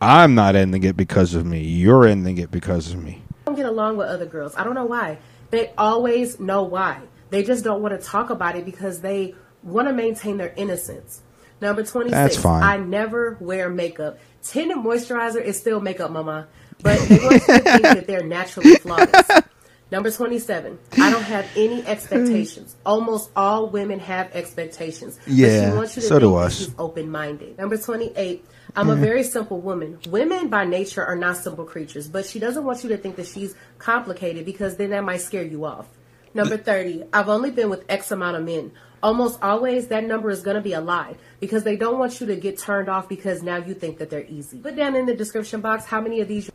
I'm 0.00 0.34
not 0.34 0.56
ending 0.56 0.82
it 0.84 0.96
because 0.96 1.34
of 1.34 1.46
me. 1.46 1.62
You're 1.62 2.06
ending 2.06 2.38
it 2.38 2.50
because 2.50 2.92
of 2.92 3.02
me. 3.02 3.22
I 3.42 3.50
don't 3.50 3.56
get 3.56 3.66
along 3.66 3.96
with 3.96 4.08
other 4.08 4.26
girls. 4.26 4.54
I 4.56 4.64
don't 4.64 4.74
know 4.74 4.84
why. 4.84 5.18
They 5.50 5.72
always 5.78 6.38
know 6.40 6.62
why. 6.64 7.02
They 7.30 7.42
just 7.42 7.64
don't 7.64 7.82
want 7.82 7.98
to 8.00 8.06
talk 8.06 8.30
about 8.30 8.56
it 8.56 8.64
because 8.64 9.00
they 9.00 9.34
want 9.62 9.88
to 9.88 9.94
maintain 9.94 10.36
their 10.36 10.52
innocence. 10.56 11.22
Number 11.60 11.82
26. 11.82 12.10
That's 12.12 12.36
fine. 12.36 12.62
I 12.62 12.76
never 12.76 13.36
wear 13.40 13.68
makeup. 13.70 14.18
Tinted 14.42 14.76
moisturizer 14.78 15.42
is 15.42 15.58
still 15.58 15.80
makeup, 15.80 16.10
mama. 16.10 16.48
But 16.82 17.00
they 17.08 17.18
want 17.18 17.34
to 17.34 17.40
think 17.40 17.82
that 17.82 18.06
they're 18.06 18.22
naturally 18.24 18.74
flawless. 18.76 19.26
Number 19.90 20.10
27. 20.10 20.78
I 21.00 21.10
don't 21.10 21.22
have 21.22 21.46
any 21.56 21.86
expectations. 21.86 22.74
Almost 22.84 23.30
all 23.36 23.68
women 23.70 24.00
have 24.00 24.30
expectations. 24.34 25.18
But 25.24 25.32
Yeah, 25.34 25.70
she 25.70 25.76
wants 25.76 25.96
you 25.96 26.02
to 26.02 26.08
so 26.08 26.18
do 26.18 26.34
us. 26.34 26.58
she's 26.58 26.74
open 26.78 27.10
minded. 27.10 27.56
Number 27.56 27.76
28. 27.78 28.44
I'm 28.74 28.90
a 28.90 28.96
very 28.96 29.22
simple 29.22 29.60
woman. 29.60 29.98
Women 30.08 30.48
by 30.48 30.64
nature 30.64 31.04
are 31.04 31.16
not 31.16 31.36
simple 31.36 31.64
creatures, 31.64 32.08
but 32.08 32.26
she 32.26 32.38
doesn't 32.38 32.64
want 32.64 32.82
you 32.82 32.90
to 32.90 32.96
think 32.96 33.16
that 33.16 33.26
she's 33.26 33.54
complicated 33.78 34.44
because 34.44 34.76
then 34.76 34.90
that 34.90 35.04
might 35.04 35.20
scare 35.20 35.44
you 35.44 35.64
off. 35.64 35.86
Number 36.34 36.56
30. 36.56 37.04
I've 37.12 37.28
only 37.28 37.50
been 37.50 37.70
with 37.70 37.84
X 37.88 38.10
amount 38.10 38.36
of 38.36 38.44
men. 38.44 38.72
Almost 39.02 39.42
always 39.42 39.88
that 39.88 40.04
number 40.04 40.30
is 40.30 40.42
going 40.42 40.56
to 40.56 40.60
be 40.60 40.72
a 40.72 40.80
lie 40.80 41.16
because 41.40 41.64
they 41.64 41.76
don't 41.76 41.98
want 41.98 42.20
you 42.20 42.26
to 42.26 42.36
get 42.36 42.58
turned 42.58 42.88
off 42.88 43.08
because 43.08 43.42
now 43.42 43.56
you 43.56 43.72
think 43.72 43.98
that 43.98 44.10
they're 44.10 44.26
easy. 44.26 44.58
Put 44.58 44.76
down 44.76 44.96
in 44.96 45.06
the 45.06 45.14
description 45.14 45.60
box 45.60 45.84
how 45.86 46.00
many 46.00 46.20
of 46.20 46.28
these 46.28 46.50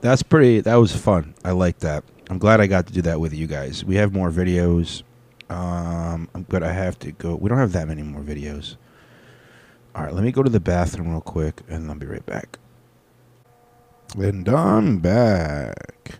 That's 0.00 0.22
pretty. 0.22 0.60
That 0.60 0.76
was 0.76 0.96
fun. 0.96 1.34
I 1.44 1.52
like 1.52 1.80
that. 1.80 2.04
I'm 2.30 2.38
glad 2.38 2.60
I 2.60 2.66
got 2.66 2.86
to 2.86 2.92
do 2.92 3.02
that 3.02 3.20
with 3.20 3.34
you 3.34 3.46
guys. 3.46 3.84
We 3.84 3.96
have 3.96 4.12
more 4.12 4.30
videos. 4.30 5.02
Um, 5.50 6.28
I'm 6.34 6.44
gonna 6.48 6.72
have 6.72 6.98
to 7.00 7.12
go. 7.12 7.34
We 7.34 7.48
don't 7.48 7.58
have 7.58 7.72
that 7.72 7.88
many 7.88 8.02
more 8.02 8.22
videos. 8.22 8.76
All 9.94 10.04
right, 10.04 10.14
let 10.14 10.22
me 10.22 10.32
go 10.32 10.42
to 10.42 10.50
the 10.50 10.60
bathroom 10.60 11.10
real 11.10 11.20
quick, 11.20 11.62
and 11.68 11.90
I'll 11.90 11.96
be 11.96 12.06
right 12.06 12.24
back. 12.24 12.58
And 14.16 14.48
I'm 14.48 14.98
back. 14.98 16.18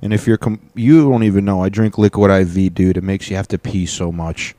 And 0.00 0.12
if 0.12 0.26
you're, 0.26 0.38
com- 0.38 0.70
you 0.74 1.08
don't 1.10 1.22
even 1.22 1.44
know. 1.44 1.62
I 1.62 1.68
drink 1.68 1.98
liquid 1.98 2.30
IV, 2.30 2.74
dude. 2.74 2.96
It 2.96 3.02
makes 3.02 3.30
you 3.30 3.36
have 3.36 3.48
to 3.48 3.58
pee 3.58 3.86
so 3.86 4.12
much. 4.12 4.54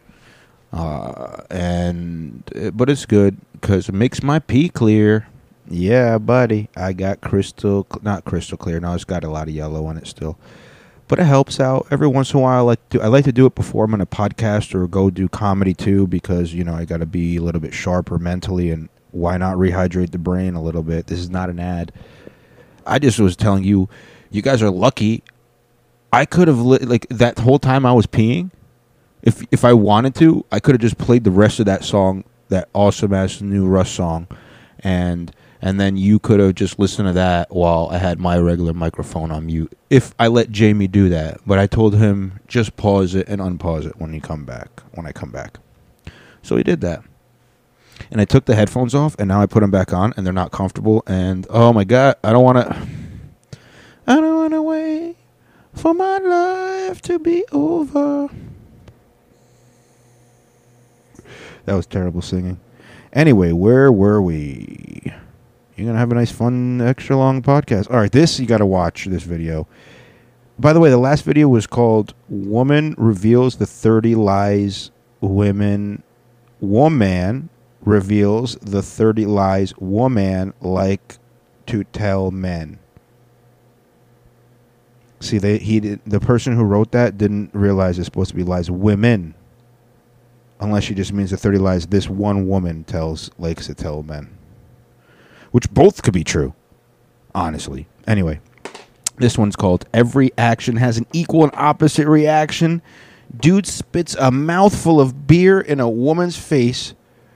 Uh, 0.72 1.42
and 1.50 2.44
uh, 2.56 2.72
but 2.72 2.90
it's 2.90 3.06
good 3.06 3.38
because 3.54 3.90
it 3.90 3.94
makes 3.96 4.22
my 4.22 4.40
pee 4.40 4.70
clear. 4.70 5.28
Yeah, 5.68 6.18
buddy. 6.18 6.70
I 6.76 6.94
got 6.94 7.22
crystal, 7.22 7.88
not 8.02 8.26
crystal 8.26 8.58
clear. 8.58 8.80
No, 8.80 8.94
it's 8.94 9.04
got 9.04 9.24
a 9.24 9.30
lot 9.30 9.48
of 9.48 9.54
yellow 9.54 9.90
in 9.90 9.98
it 9.98 10.08
still, 10.08 10.38
but 11.10 11.20
it 11.20 11.26
helps 11.26 11.60
out 11.60 11.88
every 11.92 12.08
once 12.08 12.32
in 12.32 12.40
a 12.40 12.44
while. 12.44 12.60
I 12.60 12.62
like 12.62 12.90
to, 12.90 13.02
I 13.02 13.08
like 13.08 13.26
to 13.26 13.34
do 13.34 13.48
it 13.48 13.56
before 13.56 13.86
I'm 13.86 13.94
in 13.96 14.00
a 14.00 14.06
podcast 14.06 14.74
or 14.74 14.88
go 14.88 15.10
do 15.10 15.28
comedy 15.28 15.74
too 15.74 16.08
because 16.08 16.54
you 16.54 16.64
know 16.64 16.76
I 16.76 16.86
got 16.86 16.98
to 16.98 17.06
be 17.06 17.36
a 17.36 17.42
little 17.42 17.60
bit 17.60 17.74
sharper 17.74 18.18
mentally 18.18 18.70
and 18.70 18.88
why 19.12 19.38
not 19.38 19.58
rehydrate 19.58 20.12
the 20.12 20.20
brain 20.20 20.54
a 20.54 20.62
little 20.62 20.84
bit? 20.84 21.08
This 21.08 21.20
is 21.20 21.30
not 21.30 21.50
an 21.50 21.60
ad. 21.60 21.92
I 22.86 23.00
just 23.00 23.20
was 23.20 23.36
telling 23.36 23.64
you, 23.64 23.90
you 24.30 24.44
guys 24.44 24.62
are 24.62 24.70
lucky. 24.70 25.24
I 26.14 26.26
could 26.26 26.48
have 26.48 26.62
li- 26.62 26.78
like 26.80 27.08
that 27.10 27.40
whole 27.40 27.60
time 27.60 27.88
I 27.88 27.92
was 27.92 28.06
peeing. 28.06 28.52
If 29.24 29.44
if 29.52 29.66
I 29.66 29.74
wanted 29.74 30.14
to, 30.16 30.46
I 30.52 30.60
could 30.60 30.76
have 30.76 30.82
just 30.82 31.00
played 31.00 31.24
the 31.24 31.32
rest 31.32 31.60
of 31.60 31.66
that 31.66 31.84
song, 31.84 32.24
that 32.50 32.70
awesome 32.74 33.14
ass 33.16 33.42
new 33.42 33.66
Rush 33.66 33.92
song, 33.92 34.28
and 34.82 35.34
and 35.62 35.80
then 35.80 35.98
you 35.98 36.20
could 36.20 36.40
have 36.40 36.56
just 36.56 36.80
listened 36.80 37.08
to 37.08 37.14
that 37.14 37.54
while 37.54 37.90
I 37.92 37.98
had 37.98 38.20
my 38.20 38.38
regular 38.38 38.74
microphone 38.74 39.32
on 39.32 39.48
mute. 39.48 39.78
If 39.90 40.14
I 40.18 40.28
let 40.28 40.52
Jamie 40.52 40.88
do 40.88 41.10
that, 41.10 41.42
but 41.46 41.60
I 41.60 41.68
told 41.68 41.96
him 41.96 42.40
just 42.48 42.78
pause 42.78 43.16
it 43.16 43.28
and 43.28 43.42
unpause 43.42 43.86
it 43.86 43.98
when 43.98 44.14
you 44.14 44.22
come 44.22 44.46
back. 44.46 44.82
When 44.94 45.06
I 45.06 45.12
come 45.12 45.32
back, 45.32 45.58
so 46.42 46.56
he 46.56 46.64
did 46.64 46.82
that. 46.82 47.04
And 48.12 48.22
I 48.22 48.26
took 48.26 48.46
the 48.46 48.56
headphones 48.56 48.96
off, 48.96 49.16
and 49.20 49.28
now 49.28 49.42
I 49.42 49.46
put 49.46 49.60
them 49.60 49.72
back 49.72 49.92
on, 49.94 50.14
and 50.16 50.26
they're 50.26 50.34
not 50.34 50.52
comfortable. 50.52 51.04
And 51.06 51.46
oh 51.50 51.74
my 51.74 51.84
god, 51.84 52.16
I 52.24 52.32
don't 52.32 52.44
want 52.44 52.58
to. 52.66 52.88
I 54.08 54.16
don't 54.16 54.36
want 54.36 54.54
to 54.54 54.62
wait 54.64 55.18
for 55.76 55.94
my 55.94 56.18
life 56.18 57.02
to 57.04 57.20
be 57.20 57.44
over. 57.52 58.30
That 61.66 61.76
was 61.76 61.86
terrible 61.86 62.24
singing. 62.24 62.60
Anyway, 63.14 63.52
where 63.52 63.92
were 63.92 64.22
we? 64.22 65.14
You're 65.80 65.88
gonna 65.88 66.00
have 66.00 66.12
a 66.12 66.16
nice, 66.16 66.32
fun, 66.32 66.82
extra 66.82 67.16
long 67.16 67.42
podcast. 67.42 67.90
All 67.90 67.96
right, 67.96 68.12
this 68.12 68.38
you 68.38 68.46
got 68.46 68.58
to 68.58 68.66
watch 68.66 69.06
this 69.06 69.24
video. 69.24 69.66
By 70.60 70.74
the 70.74 70.80
way, 70.82 70.90
the 70.90 70.98
last 70.98 71.24
video 71.24 71.48
was 71.48 71.68
called 71.68 72.14
"Woman 72.28 72.96
Reveals 72.98 73.56
the 73.56 73.66
30 73.66 74.16
Lies 74.16 74.92
Women." 75.22 76.04
Woman 76.60 77.48
reveals 77.82 78.56
the 78.56 78.82
30 78.82 79.26
lies 79.26 79.74
woman 79.78 80.54
like 80.60 81.18
to 81.68 81.86
tell 81.86 82.30
men. 82.30 82.80
See, 85.22 85.38
they 85.38 85.60
he 85.60 85.80
did, 85.80 86.02
the 86.06 86.20
person 86.20 86.58
who 86.58 86.64
wrote 86.64 86.92
that 86.92 87.18
didn't 87.18 87.52
realize 87.54 87.98
it's 87.98 88.08
supposed 88.08 88.32
to 88.32 88.36
be 88.36 88.44
lies 88.44 88.70
women. 88.70 89.34
Unless 90.60 90.84
she 90.84 90.94
just 90.94 91.14
means 91.14 91.32
the 91.32 91.38
30 91.38 91.58
lies 91.58 91.88
this 91.88 92.10
one 92.10 92.50
woman 92.50 92.84
tells 92.84 93.32
likes 93.38 93.68
to 93.68 93.74
tell 93.74 94.04
men. 94.04 94.39
Which 95.52 95.70
both 95.72 96.04
could 96.04 96.14
be 96.14 96.24
true. 96.24 96.54
Honestly. 97.34 97.88
Anyway, 98.08 98.40
this 99.18 99.38
one's 99.38 99.56
called 99.56 99.86
Every 99.94 100.32
Action 100.38 100.78
Has 100.78 100.98
an 100.98 101.06
Equal 101.14 101.44
and 101.44 101.52
Opposite 101.56 102.08
Reaction. 102.08 102.82
Dude 103.36 103.68
spits 103.68 104.16
a 104.16 104.32
mouthful 104.32 105.00
of 105.00 105.28
beer 105.28 105.60
in 105.60 105.80
a 105.80 105.90
woman's 105.90 106.38
face 106.38 106.94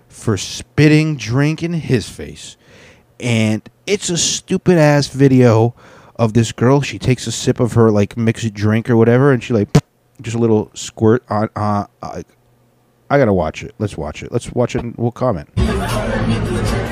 for 0.07 0.37
spitting 0.37 1.17
drink 1.17 1.61
in 1.61 1.73
his 1.73 2.09
face. 2.09 2.57
And 3.19 3.67
it's 3.85 4.09
a 4.09 4.17
stupid 4.17 4.77
ass 4.77 5.07
video 5.07 5.75
of 6.15 6.33
this 6.33 6.51
girl. 6.51 6.81
She 6.81 6.99
takes 6.99 7.27
a 7.27 7.31
sip 7.31 7.59
of 7.59 7.73
her 7.73 7.91
like 7.91 8.17
mixed 8.17 8.53
drink 8.53 8.89
or 8.89 8.97
whatever, 8.97 9.31
and 9.31 9.43
she 9.43 9.53
like 9.53 9.69
just 10.21 10.35
a 10.35 10.39
little 10.39 10.71
squirt 10.73 11.23
on. 11.29 11.49
Uh, 11.55 11.85
uh, 12.01 12.23
I 13.09 13.17
gotta 13.17 13.33
watch 13.33 13.63
it. 13.63 13.75
Let's 13.77 13.97
watch 13.97 14.23
it. 14.23 14.31
Let's 14.31 14.51
watch 14.51 14.75
it 14.75 14.83
and 14.83 14.95
we'll 14.97 15.11
comment. 15.11 15.49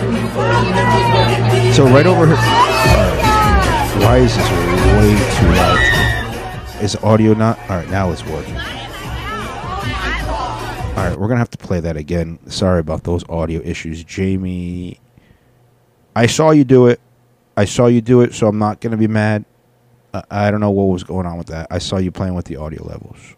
So 0.01 1.85
right 1.85 2.07
over 2.07 2.25
here. 2.25 2.35
Alright. 2.35 3.21
Why 4.01 4.17
is 4.17 4.35
this 4.35 4.49
way 4.49 5.13
too 5.37 5.47
loud? 5.55 6.83
Is 6.83 6.95
audio 6.97 7.35
not? 7.35 7.59
All 7.69 7.77
right, 7.77 7.89
now 7.91 8.09
it's 8.11 8.25
working. 8.25 8.55
All 10.97 11.07
right, 11.07 11.15
we're 11.15 11.27
gonna 11.27 11.37
have 11.37 11.51
to 11.51 11.57
play 11.59 11.79
that 11.81 11.97
again. 11.97 12.39
Sorry 12.47 12.79
about 12.79 13.03
those 13.03 13.23
audio 13.29 13.61
issues, 13.61 14.03
Jamie. 14.03 14.99
I 16.15 16.25
saw 16.25 16.49
you 16.49 16.63
do 16.63 16.87
it. 16.87 16.99
I 17.55 17.65
saw 17.65 17.85
you 17.85 18.01
do 18.01 18.21
it, 18.21 18.33
so 18.33 18.47
I'm 18.47 18.57
not 18.57 18.81
gonna 18.81 18.97
be 18.97 19.07
mad. 19.07 19.45
I, 20.15 20.23
I 20.31 20.51
don't 20.51 20.61
know 20.61 20.71
what 20.71 20.85
was 20.85 21.03
going 21.03 21.27
on 21.27 21.37
with 21.37 21.47
that. 21.47 21.67
I 21.69 21.77
saw 21.77 21.97
you 21.97 22.09
playing 22.11 22.33
with 22.33 22.45
the 22.45 22.55
audio 22.55 22.83
levels. 22.83 23.35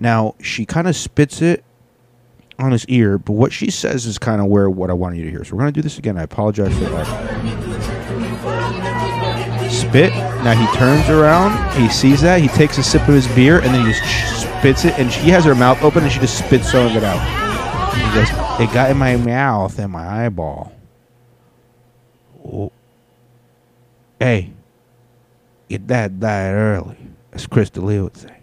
Now 0.00 0.34
she 0.40 0.66
kind 0.66 0.88
of 0.88 0.96
spits 0.96 1.40
it 1.40 1.62
on 2.58 2.72
his 2.72 2.84
ear, 2.86 3.18
but 3.18 3.32
what 3.32 3.52
she 3.52 3.70
says 3.70 4.06
is 4.06 4.18
kind 4.18 4.40
of 4.40 4.46
where 4.48 4.68
what 4.70 4.90
I 4.90 4.92
wanted 4.92 5.18
you 5.18 5.24
to 5.24 5.30
hear. 5.30 5.44
So 5.44 5.54
we're 5.54 5.60
gonna 5.60 5.72
do 5.72 5.82
this 5.82 5.98
again. 5.98 6.18
I 6.18 6.22
apologize 6.22 6.72
for 6.78 6.84
that. 6.84 7.06
Spit. 9.70 10.12
Now 10.44 10.54
he 10.54 10.66
turns 10.76 11.08
around. 11.08 11.72
He 11.80 11.88
sees 11.88 12.20
that. 12.22 12.40
He 12.40 12.48
takes 12.48 12.78
a 12.78 12.82
sip 12.82 13.02
of 13.08 13.14
his 13.14 13.26
beer, 13.28 13.60
and 13.60 13.74
then 13.74 13.86
he 13.86 13.92
just 13.92 14.02
spits 14.42 14.84
it. 14.84 14.98
And 14.98 15.10
she 15.10 15.30
has 15.30 15.44
her 15.44 15.54
mouth 15.54 15.82
open, 15.82 16.02
and 16.02 16.12
she 16.12 16.20
just 16.20 16.38
spits 16.38 16.70
some 16.70 16.86
of 16.86 16.96
it 16.96 17.04
out. 17.04 17.20
He 17.94 18.02
goes, 18.14 18.28
"It 18.60 18.72
got 18.74 18.90
in 18.90 18.96
my 18.98 19.16
mouth 19.16 19.78
and 19.78 19.92
my 19.92 20.24
eyeball." 20.24 20.72
Oh. 22.44 22.72
Hey, 24.18 24.52
your 25.68 25.78
dad 25.78 26.20
died 26.20 26.52
early, 26.52 26.98
as 27.32 27.46
Crystal 27.46 27.84
Lee 27.84 28.00
would 28.00 28.16
say. 28.16 28.36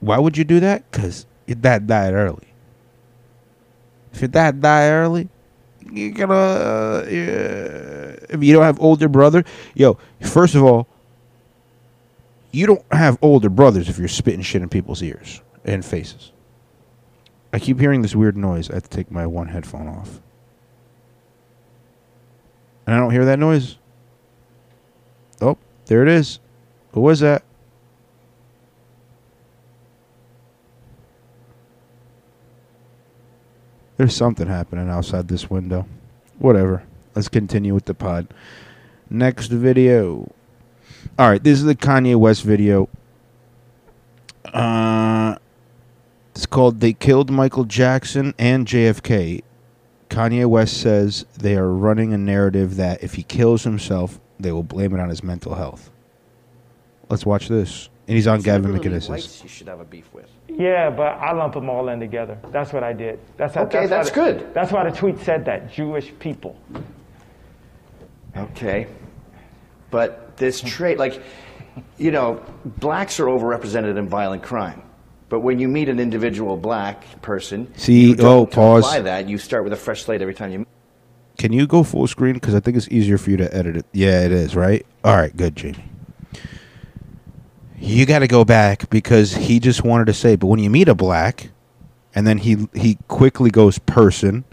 Why 0.00 0.18
would 0.18 0.36
you 0.36 0.44
do 0.44 0.60
that? 0.60 0.90
Because 0.90 1.26
your 1.50 1.56
dad 1.56 1.88
died 1.88 2.14
early. 2.14 2.46
If 4.12 4.20
your 4.20 4.28
dad 4.28 4.62
die 4.62 4.88
early, 4.88 5.28
you're 5.90 6.12
gonna. 6.12 6.34
Uh. 6.34 7.04
If 8.30 8.40
you 8.40 8.52
don't 8.52 8.62
have 8.62 8.80
older 8.80 9.08
brother, 9.08 9.44
yo, 9.74 9.98
first 10.20 10.54
of 10.54 10.62
all, 10.62 10.86
you 12.52 12.68
don't 12.68 12.84
have 12.92 13.18
older 13.20 13.48
brothers 13.48 13.88
if 13.88 13.98
you're 13.98 14.06
spitting 14.06 14.42
shit 14.42 14.62
in 14.62 14.68
people's 14.68 15.02
ears 15.02 15.42
and 15.64 15.84
faces. 15.84 16.30
I 17.52 17.58
keep 17.58 17.80
hearing 17.80 18.02
this 18.02 18.14
weird 18.14 18.36
noise. 18.36 18.70
I 18.70 18.74
have 18.74 18.84
to 18.84 18.88
take 18.88 19.10
my 19.10 19.26
one 19.26 19.48
headphone 19.48 19.88
off. 19.88 20.20
And 22.86 22.94
I 22.94 22.98
don't 22.98 23.10
hear 23.10 23.24
that 23.24 23.40
noise. 23.40 23.76
Oh, 25.40 25.58
there 25.86 26.02
it 26.02 26.08
is. 26.08 26.38
What 26.92 27.02
was 27.02 27.18
that? 27.20 27.42
There's 34.00 34.16
something 34.16 34.46
happening 34.46 34.88
outside 34.88 35.28
this 35.28 35.50
window. 35.50 35.84
Whatever. 36.38 36.84
Let's 37.14 37.28
continue 37.28 37.74
with 37.74 37.84
the 37.84 37.92
pod. 37.92 38.32
Next 39.10 39.48
video. 39.48 40.32
All 41.18 41.28
right, 41.28 41.44
this 41.44 41.58
is 41.58 41.64
the 41.64 41.74
Kanye 41.74 42.16
West 42.16 42.42
video. 42.42 42.88
Uh, 44.46 45.36
it's 46.34 46.46
called 46.46 46.80
They 46.80 46.94
Killed 46.94 47.28
Michael 47.28 47.64
Jackson 47.64 48.32
and 48.38 48.66
JFK. 48.66 49.42
Kanye 50.08 50.46
West 50.46 50.80
says 50.80 51.26
they 51.36 51.56
are 51.56 51.68
running 51.68 52.14
a 52.14 52.18
narrative 52.18 52.76
that 52.76 53.04
if 53.04 53.12
he 53.12 53.22
kills 53.22 53.64
himself, 53.64 54.18
they 54.38 54.50
will 54.50 54.62
blame 54.62 54.94
it 54.94 55.00
on 55.00 55.10
his 55.10 55.22
mental 55.22 55.56
health. 55.56 55.90
Let's 57.10 57.26
watch 57.26 57.48
this. 57.48 57.90
And 58.10 58.16
he's 58.16 58.26
on 58.26 58.40
Gavin 58.40 58.72
Liberally 58.72 58.98
McInnes. 58.98 59.08
whites 59.08 59.40
you 59.44 59.48
should 59.48 59.68
have 59.68 59.78
a 59.78 59.84
beef 59.84 60.12
with. 60.12 60.28
Yeah, 60.48 60.90
but 60.90 61.16
I 61.18 61.30
lump 61.30 61.54
them 61.54 61.70
all 61.70 61.88
in 61.90 62.00
together. 62.00 62.36
That's 62.50 62.72
what 62.72 62.82
I 62.82 62.92
did. 62.92 63.20
That's 63.36 63.54
how, 63.54 63.62
Okay, 63.62 63.82
why 63.82 63.86
that's 63.86 64.08
the- 64.10 64.14
good. 64.16 64.52
That's 64.52 64.72
why 64.72 64.82
the 64.82 64.96
tweet 64.96 65.20
said 65.20 65.44
that 65.44 65.70
Jewish 65.72 66.12
people. 66.18 66.58
Okay. 68.36 68.88
But 69.92 70.36
this 70.38 70.60
trait, 70.60 70.98
like, 70.98 71.22
you 71.98 72.10
know, 72.10 72.42
blacks 72.64 73.20
are 73.20 73.26
overrepresented 73.26 73.96
in 73.96 74.08
violent 74.08 74.42
crime. 74.42 74.82
But 75.28 75.40
when 75.40 75.60
you 75.60 75.68
meet 75.68 75.88
an 75.88 76.00
individual 76.00 76.56
black 76.56 77.22
person, 77.22 77.72
See, 77.76 78.08
you 78.08 78.16
don't 78.16 78.26
oh, 78.26 78.46
pause. 78.46 78.84
apply 78.86 79.02
that. 79.02 79.28
You 79.28 79.38
start 79.38 79.62
with 79.62 79.72
a 79.72 79.76
fresh 79.76 80.02
slate 80.02 80.20
every 80.20 80.34
time 80.34 80.50
you. 80.50 80.66
Can 81.38 81.52
you 81.52 81.68
go 81.68 81.84
full 81.84 82.08
screen? 82.08 82.34
Because 82.34 82.56
I 82.56 82.60
think 82.60 82.76
it's 82.76 82.88
easier 82.88 83.18
for 83.18 83.30
you 83.30 83.36
to 83.36 83.54
edit 83.54 83.76
it. 83.76 83.86
Yeah, 83.92 84.22
it 84.24 84.32
is, 84.32 84.56
right? 84.56 84.84
All 85.04 85.16
right, 85.16 85.34
good, 85.36 85.54
Jamie. 85.54 85.84
You 87.82 88.04
got 88.04 88.18
to 88.18 88.28
go 88.28 88.44
back 88.44 88.90
because 88.90 89.34
he 89.34 89.58
just 89.58 89.82
wanted 89.82 90.04
to 90.06 90.12
say, 90.12 90.36
but 90.36 90.48
when 90.48 90.60
you 90.60 90.68
meet 90.68 90.88
a 90.88 90.94
black, 90.94 91.50
and 92.14 92.26
then 92.26 92.38
he 92.38 92.68
he 92.74 92.98
quickly 93.08 93.50
goes 93.50 93.78
person, 93.78 94.44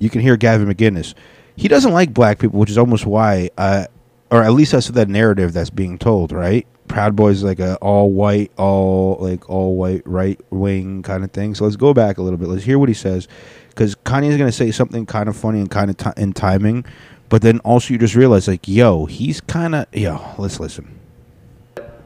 you 0.00 0.10
can 0.10 0.20
hear 0.20 0.36
Gavin 0.36 0.66
McGinnis. 0.68 1.14
He 1.54 1.68
doesn't 1.68 1.92
like 1.92 2.12
black 2.12 2.40
people, 2.40 2.58
which 2.58 2.70
is 2.70 2.76
almost 2.76 3.06
why, 3.06 3.50
uh, 3.56 3.86
or 4.30 4.42
at 4.42 4.52
least 4.52 4.72
that's 4.72 4.88
the 4.88 5.06
narrative 5.06 5.52
that's 5.52 5.70
being 5.70 5.98
told, 5.98 6.32
right? 6.32 6.66
Proud 6.88 7.14
Boys 7.14 7.36
is 7.38 7.44
like 7.44 7.60
a 7.60 7.76
all 7.76 8.10
white, 8.10 8.50
all 8.58 9.18
like 9.20 9.48
all 9.48 9.76
white 9.76 10.02
right 10.04 10.40
wing 10.50 11.02
kind 11.02 11.22
of 11.22 11.30
thing. 11.30 11.54
So 11.54 11.64
let's 11.64 11.76
go 11.76 11.94
back 11.94 12.18
a 12.18 12.22
little 12.22 12.38
bit. 12.38 12.48
Let's 12.48 12.64
hear 12.64 12.78
what 12.78 12.88
he 12.88 12.94
says, 12.94 13.28
because 13.68 13.94
Kanye's 13.94 14.36
going 14.36 14.50
to 14.50 14.52
say 14.52 14.72
something 14.72 15.06
kind 15.06 15.28
of 15.28 15.36
funny 15.36 15.60
and 15.60 15.70
kind 15.70 15.90
of 15.90 15.96
ti 15.96 16.10
in 16.16 16.32
timing, 16.32 16.84
but 17.28 17.40
then 17.42 17.60
also 17.60 17.94
you 17.94 17.98
just 17.98 18.16
realize 18.16 18.48
like, 18.48 18.66
yo, 18.66 19.06
he's 19.06 19.40
kind 19.40 19.76
of 19.76 19.86
yo. 19.94 20.34
Let's 20.38 20.58
listen. 20.58 20.98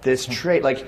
This 0.03 0.27
hmm. 0.27 0.33
trait, 0.33 0.63
like, 0.63 0.87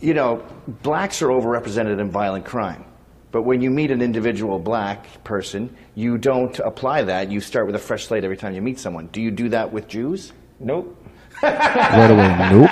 you 0.00 0.14
know, 0.14 0.44
blacks 0.82 1.22
are 1.22 1.28
overrepresented 1.28 2.00
in 2.00 2.10
violent 2.10 2.44
crime. 2.44 2.84
But 3.32 3.42
when 3.42 3.60
you 3.60 3.70
meet 3.70 3.90
an 3.90 4.00
individual 4.00 4.58
black 4.58 5.22
person, 5.24 5.76
you 5.94 6.16
don't 6.16 6.58
apply 6.60 7.02
that. 7.02 7.30
You 7.30 7.40
start 7.40 7.66
with 7.66 7.74
a 7.74 7.78
fresh 7.78 8.06
slate 8.06 8.24
every 8.24 8.36
time 8.36 8.54
you 8.54 8.62
meet 8.62 8.78
someone. 8.78 9.08
Do 9.08 9.20
you 9.20 9.30
do 9.30 9.48
that 9.50 9.72
with 9.72 9.88
Jews? 9.88 10.32
Nope. 10.58 10.96
Right 11.42 12.10
away, 12.10 12.50
nope. 12.50 12.70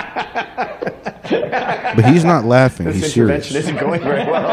But 1.95 2.05
he's 2.05 2.23
not 2.23 2.45
laughing. 2.45 2.87
This 2.87 2.95
He's 2.95 3.13
serious, 3.13 3.51
intervention 3.51 3.57
isn't 3.57 3.77
going 3.77 4.01
very 4.01 4.25
well. 4.25 4.47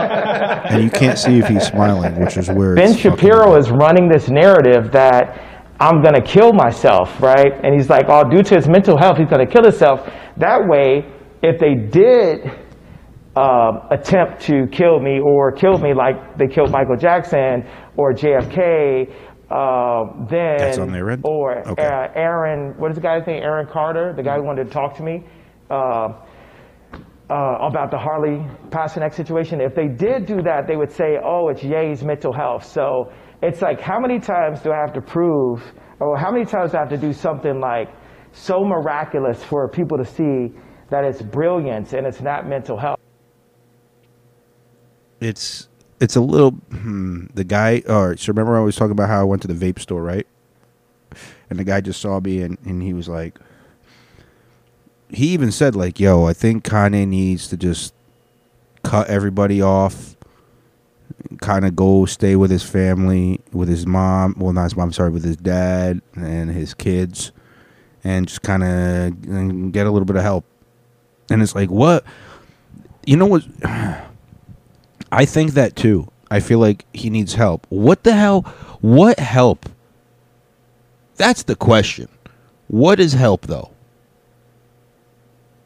and 0.69 0.83
you 0.83 0.91
can't 0.91 1.19
see 1.19 1.39
if 1.39 1.49
he's 1.49 1.67
smiling, 1.67 2.21
which 2.21 2.37
is 2.37 2.51
where 2.51 2.75
Ben 2.75 2.95
Shapiro 2.95 3.57
is 3.57 3.71
running 3.71 4.09
this 4.09 4.29
narrative 4.29 4.93
that 4.93 5.52
I'm 5.83 6.01
going 6.01 6.15
to 6.15 6.23
kill 6.23 6.53
myself, 6.53 7.21
right? 7.21 7.53
And 7.65 7.75
he's 7.75 7.91
like, 7.91 8.05
oh, 8.09 8.23
due 8.31 8.45
to 8.45 8.55
his 8.55 8.69
mental 8.69 8.97
health, 8.97 9.19
he's 9.19 9.27
going 9.29 9.45
to 9.45 9.53
kill 9.53 9.65
himself. 9.65 10.09
That 10.37 10.61
way, 10.69 11.05
if 11.43 11.59
they 11.59 11.75
did 11.75 12.47
um, 13.35 13.81
attempt 13.91 14.43
to 14.43 14.69
kill 14.71 15.01
me 15.01 15.19
or 15.19 15.51
kill 15.51 15.79
me 15.79 15.93
like 15.93 16.39
they 16.39 16.47
killed 16.47 16.71
Michael 16.71 16.97
Jackson 16.97 17.67
or 17.97 18.13
JFK, 18.13 19.13
uh, 19.51 20.27
then 20.31 20.57
That's 20.59 20.79
on 20.79 20.93
their 20.93 21.11
end? 21.11 21.23
or 21.25 21.69
Okay. 21.69 21.83
uh, 21.85 22.09
Aaron, 22.15 22.75
what 22.79 22.93
is 22.93 22.97
the 22.97 23.03
guy's 23.03 23.27
name? 23.27 23.43
Aaron 23.43 23.67
Carter, 23.67 24.15
the 24.17 24.23
guy 24.23 24.37
who 24.37 24.45
wanted 24.45 24.67
to 24.69 24.71
talk 24.71 24.95
to 24.99 25.03
me. 25.03 25.25
Uh, 25.69 26.11
uh, 27.31 27.57
about 27.63 27.91
the 27.91 27.97
Harley 27.97 28.45
Pasternak 28.69 29.15
situation. 29.15 29.59
If 29.61 29.75
they 29.75 29.89
did 29.89 30.27
do 30.27 30.43
that, 30.43 30.67
they 30.67 30.77
would 30.77 30.93
say, 30.93 31.17
"Oh, 31.25 31.49
it's 31.49 31.63
Ye's 31.65 32.05
mental 32.05 32.31
health." 32.33 32.63
So 32.63 33.11
it's 33.43 33.61
like, 33.61 33.81
how 33.81 33.99
many 33.99 34.21
times 34.21 34.61
do 34.61 34.73
I 34.73 34.77
have 34.77 34.93
to 34.95 35.03
prove, 35.03 35.63
or 36.01 36.17
how 36.17 36.31
many 36.31 36.45
times 36.45 36.73
do 36.73 36.79
I 36.79 36.81
have 36.81 36.91
to 36.91 36.97
do 36.97 37.13
something 37.13 37.61
like 37.61 37.89
so 38.33 38.65
miraculous 38.65 39.43
for 39.43 39.69
people 39.69 39.99
to 39.99 40.05
see 40.05 40.53
that 40.91 41.05
it's 41.05 41.21
brilliance 41.21 41.93
and 41.93 42.07
it's 42.07 42.21
not 42.21 42.49
mental 42.49 42.79
health? 42.79 42.99
it's 45.23 45.69
it's 46.01 46.17
a 46.17 46.21
little 46.21 46.51
hmm, 46.51 47.27
the 47.35 47.45
guy 47.45 47.83
all 47.89 48.09
right 48.09 48.19
so 48.19 48.29
remember 48.29 48.57
i 48.57 48.61
was 48.61 48.75
talking 48.75 48.91
about 48.91 49.09
how 49.09 49.21
i 49.21 49.25
went 49.25 49.41
to 49.41 49.49
the 49.49 49.55
vape 49.55 49.79
store 49.79 50.03
right 50.03 50.27
and 51.49 51.59
the 51.59 51.65
guy 51.65 51.81
just 51.81 52.01
saw 52.01 52.19
me 52.21 52.43
and, 52.43 52.59
and 52.65 52.83
he 52.83 52.93
was 52.93 53.09
like 53.09 53.39
he 55.09 55.29
even 55.29 55.53
said 55.53 55.77
like 55.77 56.01
yo 56.01 56.25
i 56.27 56.33
think 56.33 56.65
kanye 56.65 57.07
needs 57.07 57.47
to 57.47 57.57
just 57.57 57.95
cut 58.83 59.07
everybody 59.09 59.63
off 59.63 60.12
kind 61.41 61.65
of 61.65 61.75
go 61.77 62.05
stay 62.07 62.37
with 62.37 62.51
his 62.51 62.63
family 62.63 63.41
with 63.53 63.69
his 63.69 63.87
mom 63.87 64.35
well 64.39 64.53
not 64.53 64.65
his 64.65 64.77
mom 64.77 64.93
sorry 64.93 65.11
with 65.11 65.25
his 65.25 65.37
dad 65.37 66.01
and 66.15 66.51
his 66.51 66.75
kids 66.75 67.33
and 68.05 68.29
just 68.29 68.43
kind 68.43 68.63
of 68.63 69.73
get 69.73 69.87
a 69.87 69.91
little 69.91 70.07
bit 70.07 70.17
of 70.17 70.23
help 70.23 70.45
and 71.31 71.43
it's 71.43 71.55
like 71.55 71.71
what 71.71 72.05
you 73.07 73.17
know 73.17 73.27
what 73.27 73.45
I 75.13 75.27
think 75.27 75.53
that 75.53 75.77
too. 75.77 76.11
I 76.31 76.41
feel 76.41 76.59
like 76.59 76.87
he 76.95 77.11
needs 77.11 77.35
help. 77.35 77.67
What 77.69 78.03
the 78.03 78.15
hell? 78.15 78.41
What 78.81 79.19
help? 79.21 79.69
That's 81.17 81.43
the 81.43 81.55
question. 81.55 82.09
What 82.69 82.99
is 82.99 83.13
help 83.13 83.47
though? 83.47 83.71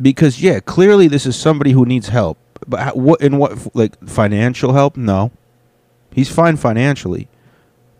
Because 0.02 0.42
yeah, 0.42 0.58
clearly 0.58 1.06
this 1.06 1.24
is 1.24 1.36
somebody 1.36 1.70
who 1.70 1.86
needs 1.86 2.08
help. 2.08 2.38
But 2.66 2.96
what 2.96 3.20
in 3.20 3.38
what 3.38 3.74
like 3.76 3.96
financial 4.08 4.72
help? 4.72 4.96
No. 4.96 5.30
He's 6.16 6.32
fine 6.32 6.56
financially. 6.56 7.28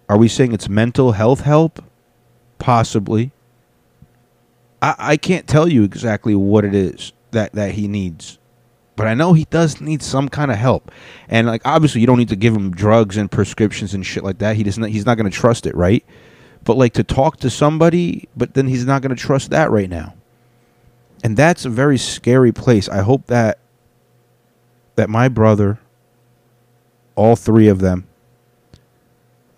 Are 0.09 0.19
we 0.19 0.27
saying 0.27 0.53
it's 0.53 0.69
mental 0.69 1.13
health 1.13 1.43
help? 1.43 1.85
Possibly. 2.59 3.31
I 4.83 4.95
I 4.99 5.17
can't 5.17 5.47
tell 5.47 5.69
you 5.69 5.85
exactly 5.85 6.35
what 6.35 6.65
it 6.65 6.75
is 6.75 7.13
that 7.31 7.53
that 7.53 7.73
he 7.73 7.87
needs 7.87 8.39
but 8.97 9.07
I 9.07 9.15
know 9.15 9.35
he 9.35 9.45
does 9.45 9.81
need 9.81 10.03
some 10.03 10.29
kind 10.29 10.51
of 10.51 10.57
help. 10.57 10.91
And 11.29 11.47
like 11.47 11.63
obviously 11.65 12.01
you 12.01 12.07
don't 12.07 12.19
need 12.19 12.31
to 12.31 12.37
give 12.37 12.57
him 12.57 12.71
drugs 12.71 13.19
and 13.19 13.31
prescriptions 13.31 13.93
and 13.93 14.05
shit 14.05 14.25
like 14.25 14.39
that. 14.39 14.57
He 14.57 14.63
doesn't 14.63 14.85
he's 14.85 15.07
not 15.07 15.17
going 15.17 15.31
to 15.31 15.37
trust 15.37 15.67
it, 15.67 15.77
right? 15.77 16.05
But 16.65 16.79
like 16.79 16.95
to 16.95 17.05
talk 17.05 17.37
to 17.39 17.51
somebody, 17.51 18.29
but 18.35 18.55
then 18.55 18.67
he's 18.67 18.87
not 18.87 19.03
going 19.03 19.15
to 19.15 19.23
trust 19.23 19.51
that 19.51 19.71
right 19.71 19.91
now. 19.91 20.15
And 21.23 21.37
that's 21.37 21.65
a 21.65 21.71
very 21.71 21.99
scary 21.99 22.53
place. 22.53 22.89
I 22.89 23.03
hope 23.03 23.27
that 23.27 23.59
that 24.97 25.11
my 25.11 25.29
brother 25.29 25.79
all 27.15 27.37
three 27.37 27.69
of 27.69 27.81
them 27.81 28.06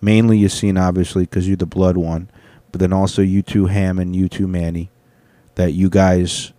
mainly 0.01 0.39
Yassine 0.39 0.79
obviously 0.79 1.25
cuz 1.25 1.47
you're 1.47 1.57
the 1.57 1.65
blood 1.65 1.97
one, 1.97 2.29
but 2.71 2.79
then 2.79 2.93
also 2.93 3.21
you 3.21 3.41
two 3.41 3.67
Ham 3.67 3.99
and 3.99 4.15
you 4.15 4.29
two 4.29 4.47
Manny 4.47 4.89
that 5.55 5.73
you 5.73 5.89
guys 5.89 6.53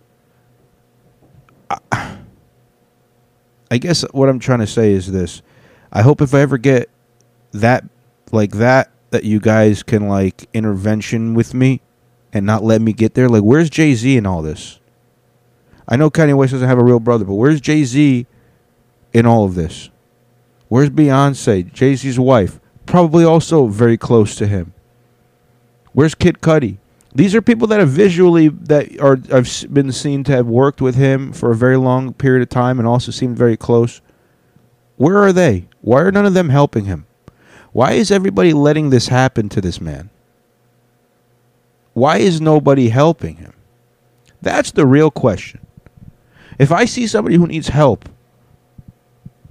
I 3.71 3.77
guess 3.77 4.03
what 4.11 4.27
I'm 4.27 4.39
trying 4.39 4.59
to 4.59 4.67
say 4.67 4.91
is 4.91 5.11
this. 5.11 5.41
I 5.91 6.01
hope 6.01 6.21
if 6.21 6.33
I 6.33 6.41
ever 6.41 6.57
get 6.57 6.89
that 7.53 7.85
like 8.31 8.51
that 8.53 8.91
that 9.11 9.23
you 9.23 9.39
guys 9.39 9.83
can 9.83 10.07
like 10.07 10.47
intervention 10.53 11.33
with 11.33 11.53
me 11.53 11.81
and 12.33 12.45
not 12.45 12.63
let 12.63 12.81
me 12.81 12.93
get 12.93 13.13
there. 13.13 13.29
Like 13.29 13.43
where's 13.43 13.69
Jay-Z 13.69 14.15
in 14.17 14.25
all 14.25 14.41
this? 14.41 14.79
I 15.87 15.97
know 15.97 16.09
Kanye 16.09 16.35
West 16.35 16.53
doesn't 16.53 16.67
have 16.67 16.77
a 16.77 16.83
real 16.83 16.99
brother, 16.99 17.25
but 17.25 17.33
where's 17.33 17.59
Jay-Z 17.59 18.25
in 19.13 19.25
all 19.25 19.43
of 19.45 19.55
this? 19.55 19.89
Where's 20.69 20.89
Beyonce, 20.89 21.71
Jay-Z's 21.73 22.17
wife? 22.17 22.60
Probably 22.91 23.23
also 23.23 23.67
very 23.67 23.95
close 23.95 24.35
to 24.35 24.45
him. 24.45 24.73
Where's 25.93 26.13
Kid 26.13 26.41
Cudi? 26.41 26.75
These 27.15 27.33
are 27.33 27.41
people 27.41 27.65
that 27.67 27.79
have 27.79 27.87
visually 27.87 28.49
that 28.49 28.99
are 28.99 29.17
I've 29.31 29.73
been 29.73 29.93
seen 29.93 30.25
to 30.25 30.33
have 30.33 30.45
worked 30.45 30.81
with 30.81 30.95
him 30.95 31.31
for 31.31 31.51
a 31.51 31.55
very 31.55 31.77
long 31.77 32.13
period 32.13 32.41
of 32.41 32.49
time 32.49 32.79
and 32.79 32.87
also 32.87 33.13
seemed 33.13 33.37
very 33.37 33.55
close. 33.55 34.01
Where 34.97 35.17
are 35.19 35.31
they? 35.31 35.69
Why 35.79 36.01
are 36.01 36.11
none 36.11 36.25
of 36.25 36.33
them 36.33 36.49
helping 36.49 36.83
him? 36.83 37.05
Why 37.71 37.93
is 37.93 38.11
everybody 38.11 38.51
letting 38.51 38.89
this 38.89 39.07
happen 39.07 39.47
to 39.47 39.61
this 39.61 39.79
man? 39.79 40.09
Why 41.93 42.17
is 42.17 42.41
nobody 42.41 42.89
helping 42.89 43.37
him? 43.37 43.53
That's 44.41 44.71
the 44.71 44.85
real 44.85 45.11
question. 45.11 45.65
If 46.59 46.73
I 46.73 46.83
see 46.83 47.07
somebody 47.07 47.37
who 47.37 47.47
needs 47.47 47.69
help, 47.69 48.09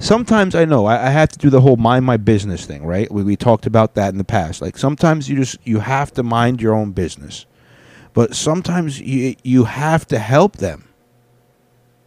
sometimes 0.01 0.55
I 0.57 0.65
know 0.65 0.87
I, 0.87 1.07
I 1.07 1.11
have 1.11 1.29
to 1.31 1.39
do 1.39 1.51
the 1.51 1.61
whole 1.61 1.77
mind 1.77 2.05
my 2.05 2.17
business 2.17 2.67
thing, 2.67 2.85
right? 2.85 3.11
We, 3.13 3.23
we 3.23 3.37
talked 3.37 3.67
about 3.67 3.95
that 3.95 4.09
in 4.11 4.19
the 4.19 4.25
past. 4.25 4.61
Like 4.61 4.77
sometimes 4.77 5.29
you 5.29 5.37
just 5.37 5.59
you 5.65 5.79
have 5.79 6.13
to 6.15 6.25
mind 6.25 6.61
your 6.61 6.75
own 6.75 6.91
business, 6.91 7.47
but 8.13 8.35
sometimes 8.35 9.01
you 9.01 9.37
you 9.45 9.65
have 9.65 10.07
to 10.09 10.19
help 10.19 10.57
them. 10.57 10.89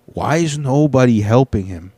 Why 0.06 0.38
is 0.38 0.58
nobody 0.58 1.22
helping 1.22 1.68
him? 1.68 1.94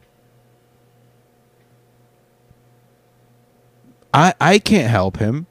I 4.14 4.34
I 4.40 4.60
can't 4.60 4.90
help 4.90 5.18
him. 5.18 5.48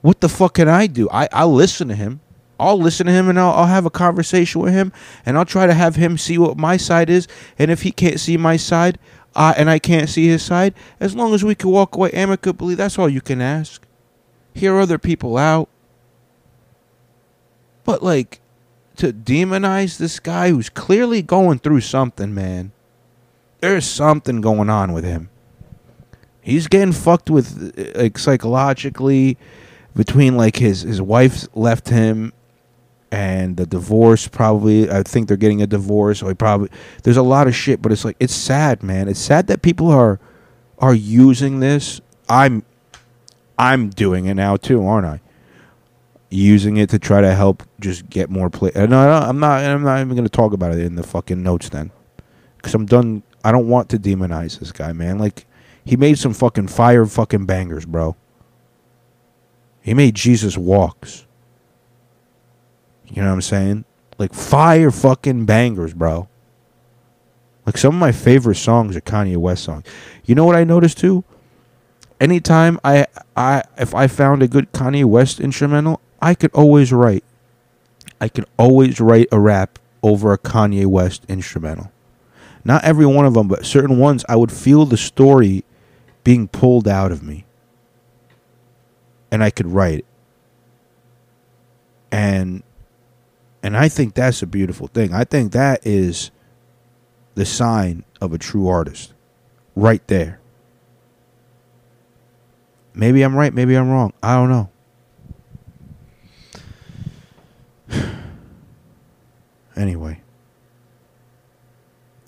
What 0.00 0.20
the 0.20 0.28
fuck 0.28 0.54
can 0.54 0.68
I 0.68 0.86
do? 0.86 1.08
I 1.10 1.28
I'll 1.32 1.52
listen 1.52 1.88
to 1.88 1.94
him. 1.94 2.20
I'll 2.60 2.78
listen 2.78 3.06
to 3.06 3.12
him 3.12 3.28
and 3.28 3.38
I'll, 3.38 3.52
I'll 3.52 3.66
have 3.66 3.86
a 3.86 3.90
conversation 3.90 4.60
with 4.60 4.72
him 4.72 4.92
and 5.24 5.38
I'll 5.38 5.44
try 5.44 5.66
to 5.66 5.74
have 5.74 5.96
him 5.96 6.18
see 6.18 6.38
what 6.38 6.56
my 6.56 6.76
side 6.76 7.10
is. 7.10 7.26
And 7.58 7.70
if 7.70 7.82
he 7.82 7.90
can't 7.90 8.20
see 8.20 8.36
my 8.36 8.56
side, 8.56 8.98
uh, 9.34 9.54
and 9.56 9.70
I 9.70 9.78
can't 9.78 10.08
see 10.08 10.26
his 10.26 10.42
side, 10.42 10.74
as 10.98 11.14
long 11.14 11.34
as 11.34 11.44
we 11.44 11.54
can 11.54 11.70
walk 11.70 11.94
away 11.94 12.10
amicably, 12.10 12.74
that's 12.74 12.98
all 12.98 13.08
you 13.08 13.20
can 13.20 13.40
ask. 13.40 13.86
Hear 14.54 14.78
other 14.78 14.98
people 14.98 15.36
out. 15.36 15.68
But 17.84 18.02
like 18.02 18.40
to 18.96 19.12
demonize 19.12 19.98
this 19.98 20.20
guy 20.20 20.50
who's 20.50 20.68
clearly 20.68 21.22
going 21.22 21.58
through 21.60 21.80
something, 21.80 22.34
man. 22.34 22.72
There's 23.60 23.86
something 23.86 24.40
going 24.40 24.68
on 24.68 24.92
with 24.92 25.04
him. 25.04 25.30
He's 26.40 26.66
getting 26.66 26.92
fucked 26.92 27.30
with 27.30 27.94
like 27.94 28.18
psychologically 28.18 29.38
between 29.94 30.36
like 30.36 30.56
his 30.56 30.82
his 30.82 31.00
wife 31.00 31.46
left 31.54 31.88
him 31.88 32.32
and 33.12 33.56
the 33.56 33.66
divorce 33.66 34.28
probably 34.28 34.90
I 34.90 35.02
think 35.02 35.28
they're 35.28 35.36
getting 35.36 35.62
a 35.62 35.66
divorce 35.66 36.22
or 36.22 36.34
probably 36.34 36.70
there's 37.02 37.16
a 37.16 37.22
lot 37.22 37.48
of 37.48 37.54
shit 37.54 37.82
but 37.82 37.92
it's 37.92 38.04
like 38.04 38.16
it's 38.20 38.34
sad 38.34 38.82
man. 38.82 39.08
It's 39.08 39.20
sad 39.20 39.48
that 39.48 39.62
people 39.62 39.90
are 39.90 40.20
are 40.78 40.94
using 40.94 41.60
this. 41.60 42.00
I'm 42.28 42.62
I'm 43.58 43.90
doing 43.90 44.26
it 44.26 44.34
now 44.34 44.56
too 44.56 44.84
aren't 44.86 45.06
I? 45.06 45.20
Using 46.32 46.76
it 46.76 46.90
to 46.90 46.98
try 47.00 47.20
to 47.20 47.34
help 47.34 47.64
just 47.80 48.08
get 48.08 48.30
more 48.30 48.48
play 48.50 48.70
uh, 48.74 48.86
no, 48.86 49.04
no 49.04 49.26
I'm 49.26 49.40
not 49.40 49.64
I'm 49.64 49.82
not 49.82 50.00
even 50.00 50.14
going 50.14 50.24
to 50.24 50.28
talk 50.28 50.52
about 50.52 50.72
it 50.72 50.78
in 50.80 50.94
the 50.94 51.02
fucking 51.02 51.42
notes 51.42 51.68
then. 51.68 51.90
Cuz 52.62 52.74
I'm 52.74 52.86
done 52.86 53.24
I 53.42 53.50
don't 53.50 53.68
want 53.68 53.88
to 53.90 53.98
demonize 53.98 54.60
this 54.60 54.70
guy 54.70 54.92
man. 54.92 55.18
Like 55.18 55.46
he 55.84 55.96
made 55.96 56.18
some 56.18 56.32
fucking 56.32 56.68
fire 56.68 57.06
fucking 57.06 57.46
bangers 57.46 57.86
bro. 57.86 58.14
He 59.82 59.94
made 59.94 60.14
Jesus 60.14 60.56
walks 60.56 61.26
you 63.10 63.22
know 63.22 63.28
what 63.28 63.34
I'm 63.34 63.42
saying? 63.42 63.84
Like 64.18 64.34
fire 64.34 64.90
fucking 64.90 65.46
bangers, 65.46 65.94
bro. 65.94 66.28
Like 67.66 67.76
some 67.76 67.94
of 67.94 68.00
my 68.00 68.12
favorite 68.12 68.56
songs 68.56 68.96
are 68.96 69.00
Kanye 69.00 69.36
West 69.36 69.64
songs. 69.64 69.84
You 70.24 70.34
know 70.34 70.44
what 70.44 70.56
I 70.56 70.64
noticed 70.64 70.98
too? 70.98 71.24
Anytime 72.20 72.78
I 72.84 73.06
I 73.36 73.62
if 73.78 73.94
I 73.94 74.06
found 74.06 74.42
a 74.42 74.48
good 74.48 74.72
Kanye 74.72 75.04
West 75.04 75.40
instrumental, 75.40 76.00
I 76.20 76.34
could 76.34 76.52
always 76.52 76.92
write. 76.92 77.24
I 78.20 78.28
could 78.28 78.44
always 78.58 79.00
write 79.00 79.28
a 79.32 79.40
rap 79.40 79.78
over 80.02 80.32
a 80.32 80.38
Kanye 80.38 80.86
West 80.86 81.24
instrumental. 81.28 81.90
Not 82.64 82.84
every 82.84 83.06
one 83.06 83.24
of 83.24 83.34
them, 83.34 83.48
but 83.48 83.64
certain 83.64 83.98
ones 83.98 84.24
I 84.28 84.36
would 84.36 84.52
feel 84.52 84.84
the 84.84 84.98
story 84.98 85.64
being 86.24 86.46
pulled 86.46 86.86
out 86.86 87.10
of 87.10 87.22
me. 87.22 87.44
And 89.30 89.42
I 89.42 89.50
could 89.50 89.66
write 89.66 90.00
it. 90.00 90.04
And 92.12 92.62
and 93.62 93.76
I 93.76 93.88
think 93.88 94.14
that's 94.14 94.42
a 94.42 94.46
beautiful 94.46 94.86
thing. 94.86 95.12
I 95.12 95.24
think 95.24 95.52
that 95.52 95.86
is 95.86 96.30
the 97.34 97.44
sign 97.44 98.04
of 98.20 98.32
a 98.32 98.38
true 98.38 98.68
artist. 98.68 99.12
Right 99.76 100.06
there. 100.08 100.40
Maybe 102.94 103.22
I'm 103.22 103.36
right, 103.36 103.52
maybe 103.52 103.74
I'm 103.76 103.90
wrong. 103.90 104.12
I 104.22 104.34
don't 104.34 104.50
know. 104.50 104.70
anyway, 109.76 110.20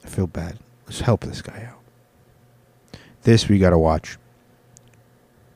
I 0.04 0.08
feel 0.08 0.26
bad. 0.26 0.58
Let's 0.86 1.00
help 1.00 1.22
this 1.22 1.42
guy 1.42 1.68
out. 1.68 1.80
This 3.22 3.48
we 3.48 3.58
got 3.58 3.70
to 3.70 3.78
watch. 3.78 4.18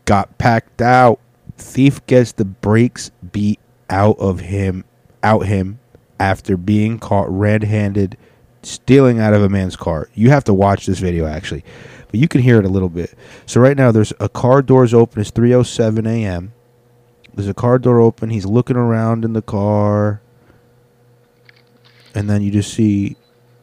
Got 0.07 0.39
packed 0.39 0.81
out. 0.81 1.21
Thief 1.59 2.05
gets 2.07 2.33
the 2.33 2.45
brakes 2.45 3.11
beat 3.33 3.61
out 3.89 4.19
of 4.19 4.41
him 4.41 4.85
out 5.27 5.47
him 5.47 5.81
after 6.21 6.57
being 6.57 7.01
caught 7.01 7.29
red-handed 7.29 8.17
stealing 8.63 9.19
out 9.19 9.35
of 9.35 9.43
a 9.43 9.49
man's 9.49 9.75
car. 9.75 10.09
You 10.15 10.31
have 10.31 10.45
to 10.45 10.55
watch 10.55 10.87
this 10.87 11.01
video 11.01 11.27
actually, 11.27 11.65
but 12.09 12.21
you 12.21 12.29
can 12.29 12.41
hear 12.41 12.61
it 12.61 12.65
a 12.65 12.69
little 12.69 12.89
bit. 12.89 13.13
So 13.45 13.61
right 13.61 13.77
now 13.77 13.91
there's 13.91 14.13
a 14.21 14.29
car 14.29 14.63
doors 14.63 14.95
open. 14.95 15.21
It's 15.21 15.33
3:07 15.33 16.07
a.m. 16.07 16.53
There's 17.35 17.49
a 17.49 17.55
car 17.55 17.79
door 17.79 18.01
open. 18.01 18.31
He's 18.31 18.47
looking 18.47 18.77
around 18.77 19.25
in 19.25 19.33
the 19.33 19.43
car, 19.43 20.23
and 22.15 22.31
then 22.31 22.43
you 22.43 22.53
just 22.53 22.73
see 22.73 23.17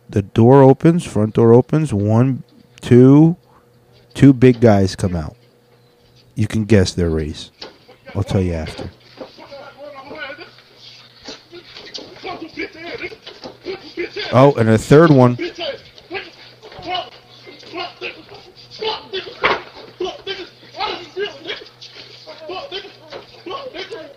the 0.09 0.21
door 0.21 0.61
opens. 0.61 1.05
Front 1.05 1.35
door 1.35 1.53
opens. 1.53 1.93
One, 1.93 2.43
two, 2.81 3.37
two 4.13 4.33
big 4.33 4.59
guys 4.59 4.97
come 4.97 5.15
out. 5.15 5.37
You 6.35 6.47
can 6.47 6.65
guess 6.65 6.93
their 6.93 7.09
race. 7.09 7.51
I'll 8.13 8.23
tell 8.23 8.41
you 8.41 8.53
after. 8.53 8.91
Oh, 14.35 14.53
and 14.55 14.67
a 14.67 14.79
third 14.79 15.11
one. 15.11 15.37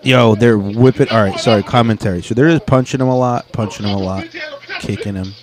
Yo, 0.03 0.35
they're 0.37 0.57
whipping. 0.57 1.09
All 1.11 1.23
right, 1.23 1.39
sorry, 1.39 1.62
commentary. 1.62 2.23
So 2.23 2.35
they're 2.35 2.49
just 2.49 2.64
punching 2.64 3.01
him 3.01 3.09
a 3.09 3.17
lot, 3.17 3.53
punching 3.53 3.85
him 3.85 3.95
a 3.95 3.99
lot, 3.99 4.27
kicking 4.81 5.17
him. 5.17 5.35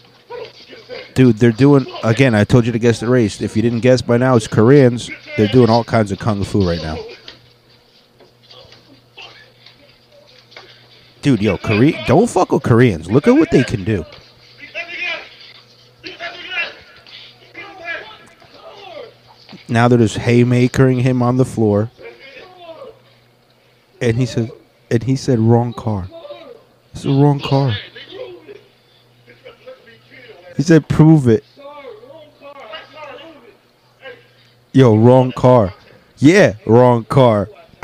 Dude, 1.13 1.37
they're 1.37 1.51
doing 1.51 1.85
again. 2.03 2.33
I 2.33 2.43
told 2.43 2.65
you 2.65 2.71
to 2.71 2.79
guess 2.79 2.99
the 2.99 3.07
race. 3.07 3.41
If 3.41 3.55
you 3.55 3.61
didn't 3.61 3.81
guess 3.81 4.01
by 4.01 4.17
now, 4.17 4.35
it's 4.35 4.47
Koreans. 4.47 5.11
They're 5.37 5.49
doing 5.49 5.69
all 5.69 5.83
kinds 5.83 6.11
of 6.11 6.17
kung 6.17 6.43
fu 6.43 6.67
right 6.67 6.81
now. 6.81 6.97
Dude, 11.21 11.41
yo, 11.41 11.57
Korea, 11.57 12.03
don't 12.07 12.29
fuck 12.29 12.51
with 12.51 12.63
Koreans. 12.63 13.11
Look 13.11 13.27
at 13.27 13.31
what 13.31 13.51
they 13.51 13.63
can 13.63 13.83
do. 13.83 14.03
Now 19.67 19.87
they're 19.87 19.97
just 19.97 20.17
haymakering 20.17 21.01
him 21.01 21.21
on 21.21 21.37
the 21.37 21.45
floor. 21.45 21.89
And 24.01 24.17
he 24.17 24.25
said, 24.25 24.51
and 24.91 25.03
he 25.03 25.15
said, 25.15 25.39
wrong 25.39 25.73
car. 25.73 26.07
It's 26.91 27.03
the 27.03 27.09
wrong 27.09 27.39
car. 27.39 27.75
He 30.57 30.63
said, 30.63 30.87
prove 30.87 31.27
it. 31.27 31.43
Yo, 34.71 34.95
wrong 34.95 35.31
car. 35.31 35.73
Yeah, 36.17 36.55
wrong 36.65 37.05
car. 37.05 37.49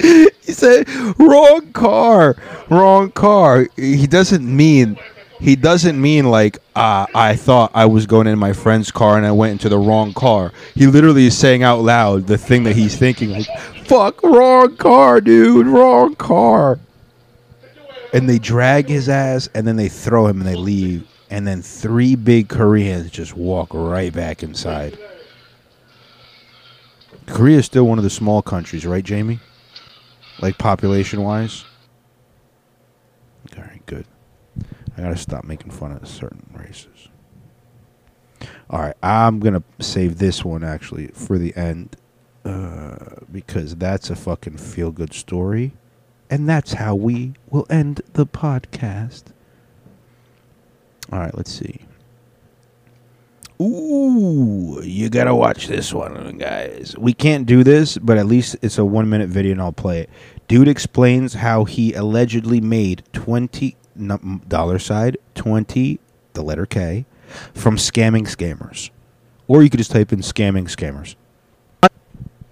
he 0.00 0.28
said, 0.52 0.88
wrong 1.18 1.72
car. 1.72 2.36
Wrong 2.68 3.10
car. 3.10 3.68
He 3.76 4.06
doesn't 4.06 4.44
mean 4.44 4.98
he 5.40 5.56
doesn't 5.56 6.00
mean 6.00 6.30
like 6.30 6.58
uh, 6.74 7.06
I 7.14 7.36
thought 7.36 7.70
I 7.74 7.86
was 7.86 8.06
going 8.06 8.26
in 8.26 8.38
my 8.38 8.52
friend's 8.52 8.90
car 8.90 9.16
and 9.16 9.26
I 9.26 9.32
went 9.32 9.52
into 9.52 9.68
the 9.68 9.78
wrong 9.78 10.12
car. 10.12 10.52
He 10.74 10.86
literally 10.86 11.26
is 11.26 11.36
saying 11.36 11.62
out 11.62 11.80
loud 11.80 12.26
the 12.26 12.38
thing 12.38 12.64
that 12.64 12.76
he's 12.76 12.96
thinking, 12.96 13.30
like, 13.30 13.46
"Fuck, 13.84 14.22
wrong 14.22 14.76
car, 14.76 15.20
dude, 15.20 15.66
wrong 15.66 16.14
car." 16.14 16.78
And 18.12 18.28
they 18.28 18.38
drag 18.38 18.88
his 18.88 19.08
ass, 19.08 19.48
and 19.54 19.66
then 19.66 19.76
they 19.76 19.88
throw 19.88 20.26
him, 20.26 20.40
and 20.40 20.48
they 20.48 20.54
leave, 20.56 21.06
and 21.28 21.46
then 21.46 21.60
three 21.60 22.14
big 22.14 22.48
Koreans 22.48 23.10
just 23.10 23.36
walk 23.36 23.68
right 23.72 24.12
back 24.12 24.42
inside. 24.42 24.98
Korea 27.26 27.58
is 27.58 27.66
still 27.66 27.84
one 27.84 27.98
of 27.98 28.04
the 28.04 28.10
small 28.10 28.40
countries, 28.40 28.86
right, 28.86 29.04
Jamie? 29.04 29.40
Like 30.40 30.56
population 30.58 31.22
wise. 31.22 31.64
All 33.56 33.62
right, 33.62 33.84
good. 33.86 34.06
I 34.96 35.02
gotta 35.02 35.16
stop 35.16 35.44
making 35.44 35.70
fun 35.70 35.92
of 35.92 36.08
certain 36.08 36.48
races. 36.58 37.08
All 38.70 38.80
right, 38.80 38.96
I'm 39.02 39.40
gonna 39.40 39.62
save 39.78 40.18
this 40.18 40.44
one 40.44 40.64
actually 40.64 41.08
for 41.08 41.38
the 41.38 41.54
end 41.54 41.96
uh, 42.44 42.96
because 43.30 43.76
that's 43.76 44.08
a 44.10 44.16
fucking 44.16 44.56
feel 44.56 44.90
good 44.90 45.12
story, 45.12 45.72
and 46.30 46.48
that's 46.48 46.74
how 46.74 46.94
we 46.94 47.34
will 47.50 47.66
end 47.68 48.00
the 48.14 48.26
podcast. 48.26 49.24
All 51.12 51.18
right, 51.18 51.34
let's 51.36 51.52
see. 51.52 51.80
Ooh, 53.60 54.80
you 54.82 55.08
gotta 55.08 55.34
watch 55.34 55.66
this 55.66 55.92
one, 55.92 56.36
guys. 56.38 56.94
We 56.98 57.12
can't 57.12 57.46
do 57.46 57.64
this, 57.64 57.96
but 57.98 58.18
at 58.18 58.26
least 58.26 58.56
it's 58.62 58.78
a 58.78 58.84
one 58.84 59.08
minute 59.08 59.28
video 59.28 59.52
and 59.52 59.60
I'll 59.60 59.72
play 59.72 60.00
it. 60.00 60.10
Dude 60.48 60.68
explains 60.68 61.34
how 61.34 61.64
he 61.64 61.92
allegedly 61.94 62.60
made 62.60 63.02
twenty 63.12 63.76
no, 63.76 63.85
dollar 64.48 64.78
side 64.78 65.16
twenty, 65.34 65.98
the 66.34 66.42
letter 66.42 66.66
K, 66.66 67.06
from 67.54 67.76
scamming 67.76 68.26
scammers. 68.26 68.90
Or 69.48 69.62
you 69.62 69.70
could 69.70 69.78
just 69.78 69.90
type 69.92 70.12
in 70.12 70.20
scamming 70.20 70.64
scammers. 70.64 71.14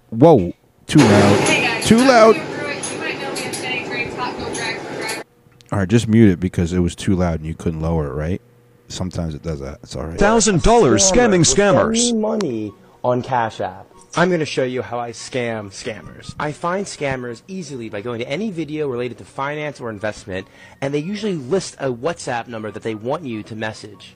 Whoa, 0.09 0.53
too 0.87 0.99
loud. 0.99 1.83
Too 1.83 1.97
loud. 1.97 2.37
All 5.71 5.79
right, 5.79 5.89
just 5.89 6.07
mute 6.07 6.29
it 6.29 6.39
because 6.39 6.71
it 6.71 6.79
was 6.79 6.95
too 6.95 7.15
loud 7.15 7.39
and 7.39 7.45
you 7.45 7.53
couldn't 7.55 7.81
lower 7.81 8.07
it, 8.07 8.13
right? 8.13 8.41
Sometimes 8.87 9.33
it 9.35 9.41
does 9.41 9.59
that. 9.59 9.79
It's 9.83 9.95
all 9.95 10.05
right. 10.05 10.17
thousand 10.17 10.61
dollars 10.61 11.03
scamming 11.11 11.41
scammers. 11.41 12.15
money 12.17 12.71
on 13.03 13.21
Cash 13.21 13.59
App. 13.59 13.87
I'm 14.17 14.29
going 14.29 14.39
to 14.39 14.45
show 14.45 14.63
you 14.63 14.81
how 14.81 14.97
I 14.97 15.11
scam 15.11 15.71
scammers. 15.71 16.33
I 16.39 16.53
find 16.53 16.85
scammers 16.85 17.41
easily 17.49 17.89
by 17.89 17.99
going 17.99 18.19
to 18.19 18.29
any 18.29 18.49
video 18.49 18.87
related 18.87 19.17
to 19.17 19.25
finance 19.25 19.81
or 19.81 19.89
investment, 19.89 20.47
and 20.79 20.93
they 20.93 20.99
usually 20.99 21.35
list 21.35 21.75
a 21.79 21.91
WhatsApp 21.91 22.47
number 22.47 22.71
that 22.71 22.81
they 22.81 22.95
want 22.95 23.25
you 23.25 23.43
to 23.43 23.57
message. 23.57 24.15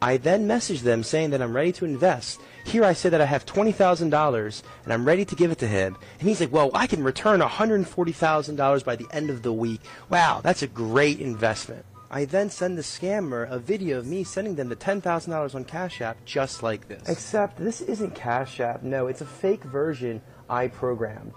I 0.00 0.16
then 0.16 0.46
message 0.46 0.80
them 0.80 1.02
saying 1.02 1.28
that 1.30 1.42
I'm 1.42 1.54
ready 1.54 1.72
to 1.72 1.84
invest. 1.84 2.40
Here 2.64 2.84
I 2.84 2.94
say 2.94 3.10
that 3.10 3.20
I 3.20 3.26
have 3.26 3.44
$20,000 3.44 4.62
and 4.84 4.92
I'm 4.92 5.04
ready 5.04 5.26
to 5.26 5.34
give 5.34 5.50
it 5.50 5.58
to 5.58 5.68
him. 5.68 5.96
And 6.20 6.28
he's 6.28 6.40
like, 6.40 6.52
well, 6.52 6.70
I 6.72 6.86
can 6.86 7.02
return 7.02 7.40
$140,000 7.40 8.84
by 8.84 8.96
the 8.96 9.06
end 9.12 9.28
of 9.28 9.42
the 9.42 9.52
week. 9.52 9.80
Wow, 10.08 10.40
that's 10.42 10.62
a 10.62 10.66
great 10.66 11.20
investment. 11.20 11.84
I 12.10 12.24
then 12.26 12.50
send 12.50 12.78
the 12.78 12.82
scammer 12.82 13.50
a 13.50 13.58
video 13.58 13.98
of 13.98 14.06
me 14.06 14.24
sending 14.24 14.54
them 14.54 14.68
the 14.68 14.76
$10,000 14.76 15.54
on 15.54 15.64
Cash 15.64 16.00
App 16.00 16.24
just 16.24 16.62
like 16.62 16.86
this. 16.88 17.08
Except 17.08 17.56
this 17.56 17.80
isn't 17.80 18.14
Cash 18.14 18.60
App. 18.60 18.82
No, 18.82 19.06
it's 19.06 19.20
a 19.20 19.26
fake 19.26 19.64
version 19.64 20.20
I 20.48 20.68
programmed. 20.68 21.34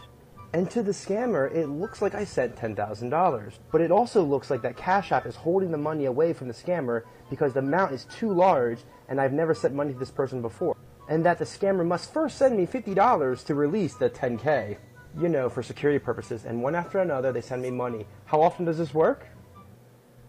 And 0.53 0.70
to 0.72 0.82
the 0.82 0.91
scammer, 0.91 1.53
it 1.53 1.68
looks 1.68 2.01
like 2.01 2.15
I 2.15 2.24
sent 2.24 2.55
$10,000. 2.55 3.53
But 3.72 3.82
it 3.82 3.91
also 3.91 4.24
looks 4.24 4.49
like 4.49 4.61
that 4.61 4.78
Cash 4.78 5.11
App 5.11 5.26
is 5.26 5.36
holding 5.36 5.72
the 5.72 5.78
money 5.78 6.05
away 6.05 6.34
from 6.34 6.47
the 6.47 6.53
scammer 6.53 7.03
because 7.30 7.53
the 7.53 7.59
amount 7.59 7.93
is 7.93 8.05
too 8.05 8.32
large 8.32 8.80
and 9.09 9.20
I've 9.20 9.34
never 9.34 9.53
sent 9.53 9.74
money 9.74 9.93
to 9.93 9.99
this 9.99 10.11
person 10.11 10.41
before. 10.41 10.76
And 11.09 11.26
that 11.26 11.39
the 11.39 11.45
scammer 11.45 11.86
must 11.86 12.13
first 12.13 12.38
send 12.38 12.57
me 12.57 12.65
$50 12.65 13.45
to 13.45 13.55
release 13.55 13.95
the 13.95 14.09
10K. 14.09 14.78
You 15.20 15.30
know, 15.30 15.49
for 15.49 15.63
security 15.63 15.97
purposes. 15.97 16.45
And 16.45 16.61
one 16.61 16.76
after 16.76 16.99
another, 16.99 17.32
they 17.32 17.41
send 17.41 17.61
me 17.63 17.72
money. 17.72 18.05
How 18.26 18.41
often 18.41 18.65
does 18.65 18.78
this 18.78 18.93
work? 18.93 19.26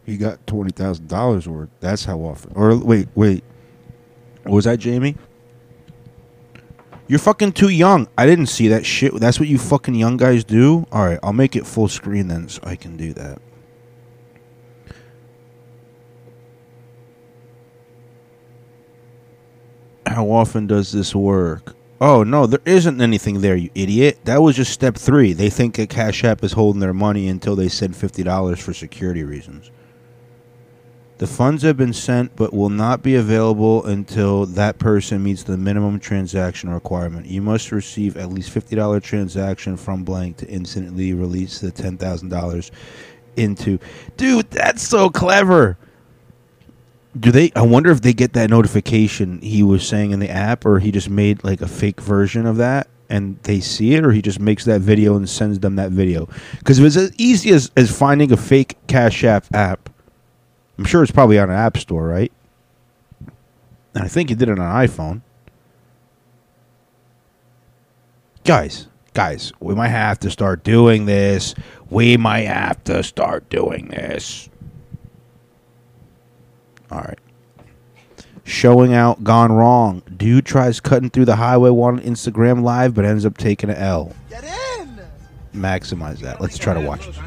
He 0.09 0.17
got 0.17 0.47
twenty 0.47 0.71
thousand 0.71 1.07
dollars 1.09 1.47
worth. 1.47 1.69
That's 1.81 2.07
how 2.07 2.21
often. 2.21 2.53
Or 2.55 2.75
wait, 2.79 3.09
wait. 3.15 3.45
Was 4.47 4.65
that 4.65 4.79
Jamie? 4.79 5.17
You're 7.09 7.19
fucking 7.19 7.53
too 7.53 7.69
young. 7.69 8.09
I 8.17 8.25
didn't 8.25 8.47
see 8.47 8.69
that 8.69 8.87
shit. 8.87 9.13
That's 9.21 9.39
what 9.39 9.51
you 9.51 9.59
fucking 9.59 9.95
young 9.95 10.17
guys 10.17 10.45
do. 10.45 10.87
All 10.91 11.05
right, 11.05 11.19
I'll 11.23 11.35
make 11.35 11.57
it 11.57 11.67
full 11.67 11.89
screen 11.89 12.29
then, 12.29 12.49
so 12.49 12.63
I 12.65 12.75
can 12.75 12.97
do 12.97 13.13
that. 13.13 13.43
How 20.07 20.31
often 20.31 20.67
does 20.67 20.91
this 20.91 21.15
work? 21.15 21.77
Oh 22.01 22.23
no, 22.23 22.47
there 22.47 22.61
isn't 22.65 23.03
anything 23.03 23.43
there, 23.43 23.57
you 23.57 23.69
idiot. 23.75 24.21
That 24.25 24.41
was 24.41 24.57
just 24.57 24.73
step 24.73 24.97
three. 24.97 25.35
They 25.35 25.51
think 25.51 25.79
a 25.79 25.87
Cash 25.87 26.25
App 26.25 26.43
is 26.43 26.53
holding 26.53 26.81
their 26.81 26.95
money 26.95 27.29
until 27.29 27.57
they 27.57 27.69
send 27.69 27.95
fifty 27.95 28.23
dollars 28.23 28.59
for 28.59 28.73
security 28.73 29.23
reasons. 29.23 29.71
The 31.19 31.27
funds 31.27 31.65
have 31.65 31.77
been 31.77 31.93
sent 31.93 32.37
but 32.37 32.55
will 32.55 32.69
not 32.69 33.03
be 33.03 33.17
available 33.17 33.85
until 33.85 34.47
that 34.47 34.79
person 34.79 35.23
meets 35.25 35.43
the 35.43 35.57
minimum 35.57 35.99
transaction 35.99 36.71
requirement. 36.71 37.27
You 37.27 37.43
must 37.43 37.73
receive 37.73 38.17
at 38.17 38.31
least 38.31 38.55
$50 38.55 39.03
transaction 39.03 39.77
from 39.77 40.05
blank 40.05 40.37
to 40.39 40.49
instantly 40.49 41.15
release 41.15 41.59
the 41.59 41.73
$10,000 41.73 42.71
into. 43.37 43.81
Dude, 44.17 44.49
that's 44.53 44.83
so 44.83 45.11
clever. 45.11 45.77
Do 47.19 47.33
they 47.33 47.51
I 47.57 47.63
wonder 47.63 47.91
if 47.91 48.01
they 48.01 48.13
get 48.13 48.35
that 48.35 48.49
notification 48.49 49.41
he 49.41 49.65
was 49.65 49.87
saying 49.87 50.13
in 50.13 50.21
the 50.21 50.31
app 50.31 50.65
or 50.65 50.79
he 50.79 50.93
just 50.93 51.11
made 51.11 51.43
like 51.43 51.61
a 51.61 51.67
fake 51.67 52.01
version 52.01 52.47
of 52.47 52.59
that 52.59 52.87
and 53.09 53.41
they 53.43 53.59
see 53.59 53.95
it 53.95 54.05
or 54.05 54.13
he 54.13 54.23
just 54.23 54.39
makes 54.39 54.65
that 54.67 54.83
video 54.83 55.17
and 55.17 55.29
sends 55.29 55.59
them 55.59 55.75
that 55.77 55.91
video. 55.91 56.29
Cuz 56.65 56.79
if 56.79 56.85
it's 56.85 56.97
as 56.97 57.13
easy 57.19 57.51
as 57.51 57.73
as 57.77 57.91
finding 57.91 58.31
a 58.31 58.37
fake 58.37 58.77
Cash 58.87 59.25
App 59.25 59.47
app 59.53 59.91
I'm 60.79 60.85
sure 60.85 61.03
it's 61.03 61.13
probably 61.13 61.39
on 61.39 61.51
an 61.51 61.57
app 61.57 61.77
store, 61.77 62.07
right? 62.07 62.33
And 63.95 64.05
I 64.05 64.09
think 64.09 64.29
he 64.29 64.35
did 64.37 64.49
it 64.49 64.59
on 64.59 64.65
an 64.65 64.89
iPhone. 64.89 65.23
Guys, 68.45 68.87
guys, 69.13 69.53
we 69.61 69.75
might 69.75 69.89
have 69.89 70.21
to 70.21 70.31
start 70.31 70.63
doing 70.63 71.05
this. 71.05 71.55
We 71.91 72.17
might 72.17 72.47
have 72.47 72.83
to 72.85 73.03
start 73.03 73.51
doing 73.51 73.89
this. 73.89 74.49
All 76.91 77.01
right. 77.01 77.19
Showing 78.45 78.95
out 78.95 79.23
gone 79.25 79.53
wrong. 79.53 80.03
Dude 80.17 80.47
tries 80.47 80.81
cutting 80.81 81.11
through 81.11 81.27
the 81.27 81.37
highway 81.37 81.69
on 81.69 82.01
Instagram 82.01 82.63
live 82.63 82.95
but 82.95 83.05
ends 83.05 83.27
up 83.27 83.37
taking 83.37 83.69
an 83.69 83.77
L. 83.77 84.15
Get 84.31 84.45
in! 84.45 84.99
Maximize 85.53 86.21
that. 86.21 86.41
Let's 86.41 86.57
try 86.57 86.73
to 86.73 86.81
watch 86.81 87.07
it. 87.07 87.15
This 87.15 87.19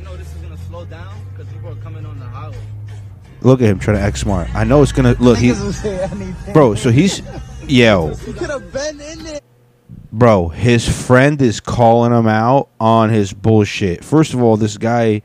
Look 3.41 3.61
at 3.61 3.67
him 3.67 3.79
trying 3.79 3.97
to 3.97 4.03
act 4.03 4.19
smart. 4.19 4.53
I 4.53 4.63
know 4.63 4.81
it's 4.83 4.91
gonna 4.91 5.15
look. 5.19 5.37
He, 5.37 5.49
Niggas 5.49 5.63
will 5.63 5.73
say 5.73 6.03
anything. 6.03 6.53
bro. 6.53 6.75
So 6.75 6.91
he's, 6.91 7.21
yo, 7.67 8.15
could 8.15 8.49
have 8.49 8.71
been 8.71 9.01
in 9.01 9.23
there. 9.23 9.39
bro. 10.11 10.49
His 10.49 10.87
friend 11.07 11.41
is 11.41 11.59
calling 11.59 12.11
him 12.11 12.27
out 12.27 12.69
on 12.79 13.09
his 13.09 13.33
bullshit. 13.33 14.03
First 14.03 14.33
of 14.33 14.43
all, 14.43 14.57
this 14.57 14.77
guy 14.77 15.23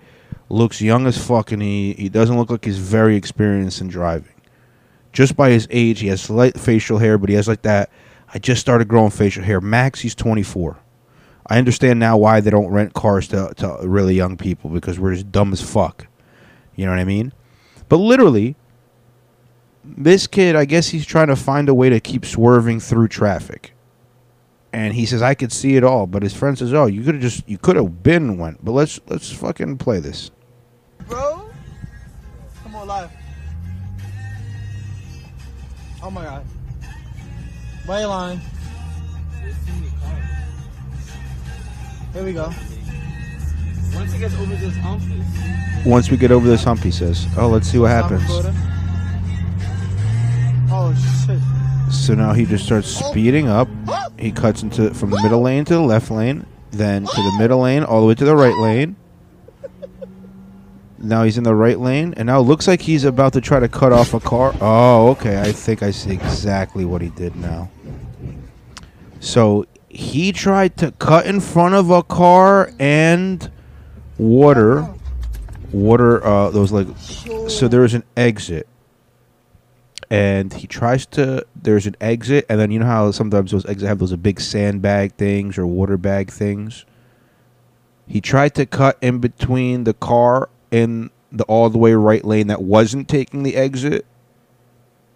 looks 0.49 0.81
young 0.81 1.07
as 1.07 1.19
fuck, 1.23 1.53
and 1.53 1.61
he 1.61 1.93
he 1.95 2.09
doesn't 2.09 2.37
look 2.39 2.51
like 2.51 2.64
he's 2.64 2.79
very 2.79 3.17
experienced 3.17 3.81
in 3.83 3.89
driving. 3.89 4.33
Just 5.12 5.37
by 5.37 5.51
his 5.51 5.67
age, 5.71 6.01
he 6.01 6.09
has 6.09 6.21
slight 6.23 6.59
facial 6.59 6.99
hair, 6.99 7.19
but 7.19 7.29
he 7.29 7.35
has 7.35 7.49
like 7.49 7.62
that. 7.62 7.91
I 8.33 8.39
just 8.39 8.61
started 8.61 8.89
growing 8.89 9.11
facial 9.11 9.43
hair. 9.45 9.61
Max, 9.61 10.01
he's 10.01 10.14
24. 10.14 10.77
I 11.49 11.59
understand 11.59 11.99
now 12.01 12.17
why 12.17 12.41
they 12.41 12.51
don't 12.51 12.69
rent 12.69 12.93
cars 12.93 13.29
to, 13.29 13.53
to 13.59 13.79
really 13.83 14.14
young 14.14 14.37
people 14.37 14.69
because 14.69 14.99
we're 14.99 15.14
just 15.14 15.31
dumb 15.31 15.53
as 15.53 15.62
fuck. 15.62 16.07
You 16.75 16.85
know 16.87 16.91
what 16.93 16.99
I 16.99 17.05
mean? 17.05 17.33
But 17.89 17.99
literally, 17.99 18.57
this 19.84 20.26
kid, 20.26 20.57
I 20.57 20.64
guess 20.64 20.89
he's 20.89 21.07
trying 21.07 21.28
to 21.28 21.37
find 21.37 21.68
a 21.68 21.74
way 21.74 21.89
to 21.91 22.01
keep 22.01 22.24
swerving 22.24 22.80
through 22.80 23.09
traffic. 23.09 23.72
And 24.72 24.95
he 24.95 25.07
says, 25.07 25.22
"I 25.22 25.34
could 25.34 25.53
see 25.53 25.76
it 25.76 25.84
all," 25.84 26.07
but 26.07 26.22
his 26.22 26.34
friend 26.34 26.59
says, 26.59 26.74
"Oh, 26.74 26.87
you 26.87 27.03
could 27.03 27.14
have 27.14 27.22
just, 27.22 27.49
you 27.49 27.57
could 27.57 27.76
have 27.76 28.03
been 28.03 28.37
went." 28.37 28.64
But 28.64 28.72
let's 28.72 29.00
let's 29.07 29.30
fucking 29.33 29.79
play 29.79 30.00
this. 30.00 30.30
Bro? 31.08 31.49
Come 32.63 32.75
on, 32.75 32.87
live. 32.88 33.11
Oh 36.03 36.11
my 36.11 36.25
god. 36.25 36.45
Wayline. 37.87 38.41
Here 42.13 42.25
we 42.25 42.33
go. 42.33 42.53
Once 43.95 44.13
he 44.13 44.18
gets 44.18 44.34
over 44.34 44.54
this 44.57 44.76
hump, 44.76 45.03
Once 45.84 46.11
we 46.11 46.17
get 46.17 46.30
over 46.33 46.49
this 46.49 46.64
hump, 46.64 46.80
he 46.80 46.91
says, 46.91 47.26
"Oh, 47.37 47.49
let's 47.49 47.68
see 47.68 47.79
what 47.79 47.91
happens." 47.91 48.25
Oh 50.68 50.95
shit. 51.26 51.41
So 51.92 52.14
now 52.14 52.33
he 52.33 52.45
just 52.45 52.64
starts 52.64 53.00
oh. 53.03 53.11
speeding 53.11 53.49
up. 53.49 53.68
Oh. 53.88 54.08
He 54.18 54.33
cuts 54.33 54.63
into 54.63 54.92
from 54.95 55.11
the 55.11 55.22
middle 55.22 55.41
oh. 55.41 55.42
lane 55.42 55.64
to 55.67 55.75
the 55.75 55.80
left 55.80 56.11
lane, 56.11 56.46
then 56.71 57.03
to 57.03 57.17
the 57.17 57.37
middle 57.38 57.61
lane, 57.61 57.84
all 57.84 58.00
the 58.00 58.07
way 58.07 58.14
to 58.14 58.25
the 58.25 58.37
right 58.37 58.57
lane. 58.57 58.96
Now 60.99 61.25
he's 61.25 61.38
in 61.38 61.45
the 61.45 61.54
right 61.54 61.79
lane, 61.79 62.14
and 62.17 62.26
now 62.26 62.41
it 62.41 62.45
looks 62.45 62.67
like 62.67 62.80
he's 62.80 63.04
about 63.04 63.34
to 63.34 63.41
try 63.41 63.61
to 63.61 63.68
cut 63.68 63.92
off 63.92 64.14
a 64.14 64.21
car. 64.21 64.54
Oh, 64.61 65.11
okay. 65.11 65.41
I 65.41 65.53
think 65.53 65.83
I 65.83 65.91
see 65.91 66.11
exactly 66.11 66.84
what 66.84 67.03
he 67.03 67.11
did 67.11 67.37
now. 67.37 67.71
So 69.21 69.67
he 69.88 70.33
tried 70.33 70.76
to 70.79 70.92
cut 70.92 71.26
in 71.26 71.41
front 71.41 71.75
of 71.75 71.91
a 71.91 72.03
car 72.03 72.72
and 72.79 73.50
water. 74.18 74.88
Water, 75.72 76.25
uh, 76.25 76.51
those 76.51 76.72
like. 76.72 76.88
So 77.49 77.68
there 77.68 77.80
was 77.80 77.95
an 77.95 78.05
exit 78.17 78.68
and 80.11 80.53
he 80.53 80.67
tries 80.67 81.05
to 81.05 81.45
there's 81.61 81.87
an 81.87 81.97
exit 82.01 82.47
and 82.49 82.61
then 82.61 82.71
you 82.71 82.79
know 82.79 82.87
how 82.87 83.11
sometimes 83.11 83.51
those 83.51 83.67
exits 83.67 83.88
have 83.88 83.99
those 83.99 84.14
big 84.17 84.41
sandbag 84.41 85.14
things 85.14 85.59
or 85.59 85.67
water 85.67 85.97
bag 85.97 86.30
things 86.30 86.84
he 88.07 88.21
tried 88.21 88.55
to 88.55 88.64
cut 88.64 88.97
in 89.01 89.18
between 89.18 89.84
the 89.84 89.95
car 89.95 90.49
in 90.71 91.11
the 91.33 91.45
all 91.45 91.68
the 91.68 91.79
way 91.79 91.93
right 91.93 92.25
lane 92.25 92.47
that 92.47 92.63
wasn't 92.63 93.09
taking 93.09 93.43
the 93.43 93.57
exit 93.57 94.07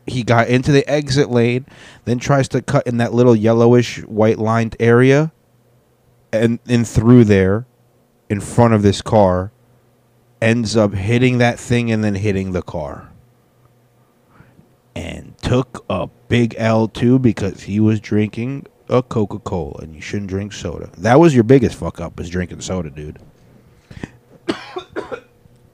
he 0.06 0.24
got 0.24 0.48
into 0.48 0.72
the 0.72 0.86
exit 0.90 1.30
lane 1.30 1.64
then 2.04 2.18
tries 2.18 2.48
to 2.48 2.60
cut 2.60 2.84
in 2.86 2.96
that 2.96 3.14
little 3.14 3.36
yellowish 3.36 3.98
white 4.04 4.38
lined 4.38 4.74
area 4.80 5.30
and 6.32 6.58
and 6.66 6.86
through 6.86 7.22
there 7.22 7.64
in 8.30 8.40
front 8.40 8.72
of 8.72 8.82
this 8.82 9.02
car 9.02 9.50
ends 10.40 10.76
up 10.76 10.94
hitting 10.94 11.38
that 11.38 11.58
thing 11.58 11.90
and 11.90 12.02
then 12.02 12.14
hitting 12.14 12.52
the 12.52 12.62
car 12.62 13.10
and 14.94 15.36
took 15.38 15.84
a 15.90 16.08
big 16.28 16.54
L 16.56 16.88
too 16.88 17.18
because 17.18 17.64
he 17.64 17.80
was 17.80 18.00
drinking 18.00 18.66
a 18.88 19.02
Coca 19.02 19.38
Cola, 19.38 19.82
and 19.82 19.94
you 19.94 20.00
shouldn't 20.00 20.28
drink 20.28 20.52
soda. 20.52 20.90
That 20.98 21.20
was 21.20 21.34
your 21.34 21.44
biggest 21.44 21.76
fuck 21.76 22.00
up, 22.00 22.18
was 22.18 22.28
drinking 22.28 22.60
soda, 22.60 22.90
dude. 22.90 23.18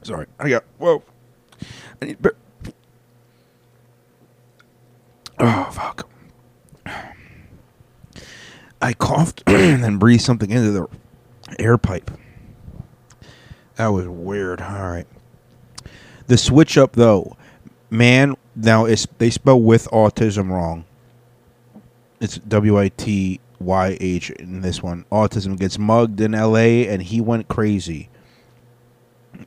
Sorry, 0.03 0.27
I 0.39 0.49
got 0.49 0.63
whoa. 0.77 1.03
I 2.01 2.05
need. 2.05 2.17
Oh 5.39 5.69
fuck! 5.71 6.07
I 8.81 8.93
coughed 8.93 9.43
and 9.47 9.83
then 9.83 9.97
breathed 9.97 10.23
something 10.23 10.49
into 10.49 10.71
the 10.71 10.87
air 11.59 11.77
pipe. 11.77 12.11
That 13.77 13.87
was 13.87 14.07
weird. 14.07 14.59
All 14.61 14.89
right. 14.89 15.07
The 16.25 16.37
switch 16.37 16.77
up 16.77 16.93
though, 16.93 17.37
man. 17.89 18.35
Now 18.55 18.85
it's 18.85 19.07
they 19.17 19.29
spell 19.29 19.61
with 19.61 19.87
autism 19.91 20.49
wrong. 20.49 20.85
It's 22.19 22.39
W 22.39 22.79
I 22.79 22.89
T 22.89 23.39
Y 23.59 23.97
H 23.99 24.31
in 24.31 24.61
this 24.61 24.81
one. 24.81 25.05
Autism 25.11 25.59
gets 25.59 25.77
mugged 25.77 26.19
in 26.19 26.33
L.A. 26.33 26.87
and 26.87 27.01
he 27.01 27.21
went 27.21 27.47
crazy. 27.47 28.09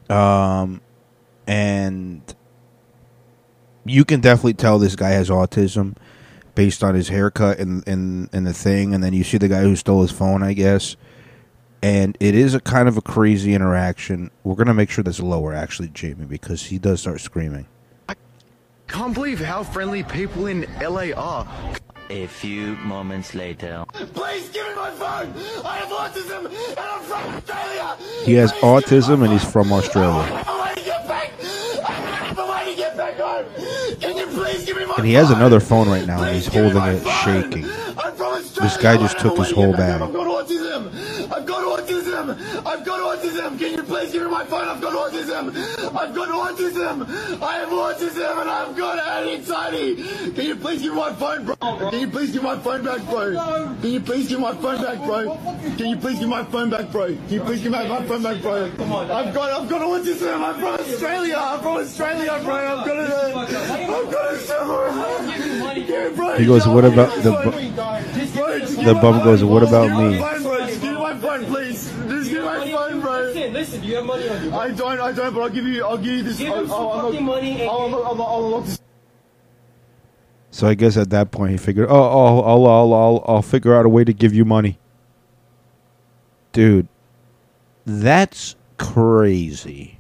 Um, 0.09 0.81
and 1.48 2.23
you 3.85 4.05
can 4.05 4.20
definitely 4.20 4.55
tell 4.55 4.78
this 4.78 4.94
guy 4.94 5.11
has 5.11 5.28
autism 5.28 5.97
based 6.55 6.85
on 6.85 6.94
his 6.94 7.09
haircut 7.09 7.59
and 7.59 7.86
and 7.89 8.28
and 8.32 8.47
the 8.47 8.55
thing. 8.55 8.94
And 8.94 9.02
then 9.02 9.12
you 9.12 9.24
see 9.24 9.39
the 9.39 9.48
guy 9.48 9.62
who 9.62 9.74
stole 9.74 10.02
his 10.02 10.12
phone, 10.12 10.44
I 10.44 10.52
guess. 10.52 10.97
And 11.82 12.16
it 12.20 12.35
is 12.35 12.55
a 12.55 12.61
kind 12.61 12.89
of 12.89 12.97
a 12.98 13.01
crazy 13.02 13.55
interaction. 13.55 14.31
We're 14.44 14.55
gonna 14.55 14.74
make 14.74 14.90
sure 14.90 15.02
that's 15.02 15.20
lower, 15.20 15.55
actually, 15.55 15.89
Jamie, 15.89 16.27
because 16.27 16.66
he 16.66 16.78
does 16.78 17.01
start 17.01 17.20
screaming. 17.20 17.66
I 18.09 18.15
Can't 18.86 19.15
believe 19.15 19.40
how 19.40 19.62
friendly 19.62 20.02
people 20.02 20.47
in 20.47 20.66
LA 20.81 21.12
are. 21.16 21.48
A 22.11 22.27
few 22.27 22.74
moments 22.77 23.35
later. 23.35 23.85
Please 23.93 24.48
give 24.51 24.66
me 24.66 24.74
my 24.74 24.90
phone! 24.90 25.32
I 25.65 25.77
have 25.77 25.89
autism 25.90 26.47
and 26.47 26.78
I'm 26.78 27.02
from 27.02 27.35
Australia! 27.36 27.97
He 28.24 28.35
has 28.35 28.52
autism 28.55 29.23
and 29.23 29.32
he's 29.32 29.44
from 29.44 29.73
Australia. 29.73 30.28
I 30.44 30.59
want 30.59 30.77
to 30.77 30.85
get 30.85 31.07
back! 31.07 31.32
I 31.40 32.35
want 32.36 32.69
to 32.69 32.74
get 32.77 32.97
back 32.97 33.15
home! 33.15 33.47
Can 34.01 34.16
you 34.16 34.27
please 34.27 34.65
give 34.65 34.77
me 34.77 34.86
my 34.86 34.94
And 34.98 35.07
he 35.07 35.12
has 35.12 35.31
another 35.31 35.61
phone 35.61 35.89
right 35.89 36.05
now 36.05 36.23
and 36.24 36.35
he's 36.35 36.48
holding 36.48 36.82
it 36.82 37.07
shaking. 37.23 37.65
I'm 37.97 38.12
from 38.16 38.35
Australia! 38.35 38.61
This 38.61 38.77
guy 38.77 38.97
just 38.97 39.20
took 39.20 39.39
his 39.39 39.52
whole 39.52 39.73
bag. 39.73 40.02
I've 40.02 40.12
got 40.12 40.27
autism! 40.27 41.31
I've 41.32 41.47
got 41.47 41.65
autism! 42.20 42.66
I've 42.66 42.84
got 42.84 43.18
autism! 43.18 43.59
Can 43.59 43.72
you 43.74 43.82
please 43.82 44.12
give 44.12 44.22
me 44.22 44.30
my 44.30 44.44
phone? 44.44 44.68
I've 44.68 44.80
got 44.80 44.92
autism! 45.12 45.48
I've 45.97 46.14
got 46.14 46.28
autism! 46.28 47.42
I 47.42 47.55
have 47.59 47.68
autism 47.68 48.40
and 48.40 48.51
I've 48.51 48.76
got 48.76 49.26
anxiety! 49.26 49.97
Can 50.32 50.47
you 50.47 50.56
please 50.56 50.82
give 50.82 50.92
me 50.94 51.01
my 51.01 51.12
phone, 51.14 51.44
bro? 51.44 51.56
Can 51.90 52.01
you 52.01 52.09
please 52.09 52.32
give 52.32 52.42
my 52.42 52.59
phone 52.59 52.84
back, 52.84 53.05
bro? 53.09 53.76
Can 53.80 53.90
you 53.90 54.01
please 54.01 54.28
give 54.28 54.40
my 54.40 54.55
phone 54.55 54.82
back, 54.82 54.98
bro? 55.05 55.36
Can 55.76 55.86
you 55.86 55.97
please 55.97 56.18
give 56.18 56.28
my 56.28 56.44
phone 56.44 56.70
back, 56.70 56.90
bro? 56.90 57.06
Can 57.06 57.28
you 57.30 57.40
please 57.40 57.62
give 57.62 57.72
my 57.72 58.06
phone 58.06 58.22
back, 58.22 58.42
bro? 58.42 58.64
I've 58.66 59.34
got, 59.34 59.62
I've 59.62 59.68
got 59.68 59.80
autism! 59.82 60.40
I'm 60.40 60.55
from 60.55 60.74
Australia! 60.74 61.36
I'm 61.38 61.60
from 61.60 61.76
Australia, 61.78 62.40
bro! 62.44 62.55
I've 62.55 62.86
got 62.86 62.97
a, 62.98 63.36
I've 63.36 64.10
got 64.10 64.34
a 64.34 65.20
bro, 66.14 66.36
He 66.36 66.47
goes, 66.47 66.66
"What 66.66 66.84
about 66.84 67.14
the 67.16 67.32
phone 67.32 67.51
bu- 67.51 67.56
me, 67.56 67.70
guys. 67.70 68.05
Just 68.14 68.34
bro, 68.34 68.59
just 68.59 68.76
give 68.76 68.84
The 68.84 68.94
bum 68.94 69.22
goes, 69.24 69.44
"What 69.44 69.62
about 69.62 69.88
Just 69.88 70.44
Listen, 73.61 73.74
listen, 73.74 73.91
you 73.91 73.97
have 73.97 74.07
money 74.07 74.28
on 74.28 74.45
you. 74.45 74.55
I 74.55 74.70
don't, 74.70 75.01
I 75.01 75.12
don't, 75.12 75.35
but 75.35 75.43
I'll 75.43 75.51
give 75.51 75.66
you, 75.66 75.85
I'll 75.85 75.99
give 75.99 76.07
you 76.07 76.23
this. 76.23 76.39
Give 76.39 76.51
I'll, 76.51 76.61
him 76.61 76.69
some 76.69 76.77
I'll, 76.77 77.11
fucking 77.11 77.24
money 77.24 77.61
and 77.61 77.70
I'll, 77.70 77.89
get- 77.89 77.99
I'll, 77.99 78.05
I'll, 78.05 78.23
I'll 78.23 78.45
unlock 78.47 78.65
this. 78.65 78.81
So 80.51 80.66
I 80.66 80.74
guess 80.74 80.97
at 80.97 81.11
that 81.11 81.31
point 81.31 81.53
he 81.53 81.59
figured, 81.59 81.89
oh, 81.91 81.95
I'll, 81.95 82.43
I'll, 82.43 82.66
I'll, 82.66 82.95
I'll, 82.95 83.24
I'll 83.28 83.43
figure 83.43 83.74
out 83.74 83.85
a 83.85 83.89
way 83.89 84.03
to 84.05 84.12
give 84.12 84.35
you 84.35 84.45
money. 84.45 84.78
Dude, 86.53 86.89
that's 87.85 88.57
crazy. 88.78 89.99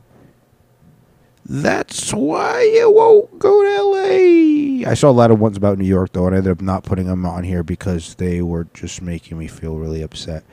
That's 1.44 2.12
why 2.14 2.62
you 2.62 2.90
won't 2.90 3.38
go 3.38 3.62
to 3.62 3.82
LA. 3.82 4.90
I 4.90 4.94
saw 4.94 5.10
a 5.10 5.12
lot 5.12 5.30
of 5.30 5.38
ones 5.38 5.56
about 5.56 5.78
New 5.78 5.84
York 5.84 6.12
though, 6.12 6.26
and 6.26 6.34
I 6.34 6.38
ended 6.38 6.52
up 6.52 6.62
not 6.62 6.84
putting 6.84 7.06
them 7.06 7.26
on 7.26 7.44
here 7.44 7.62
because 7.62 8.14
they 8.14 8.40
were 8.40 8.66
just 8.72 9.02
making 9.02 9.38
me 9.38 9.48
feel 9.48 9.76
really 9.76 10.02
upset. 10.02 10.44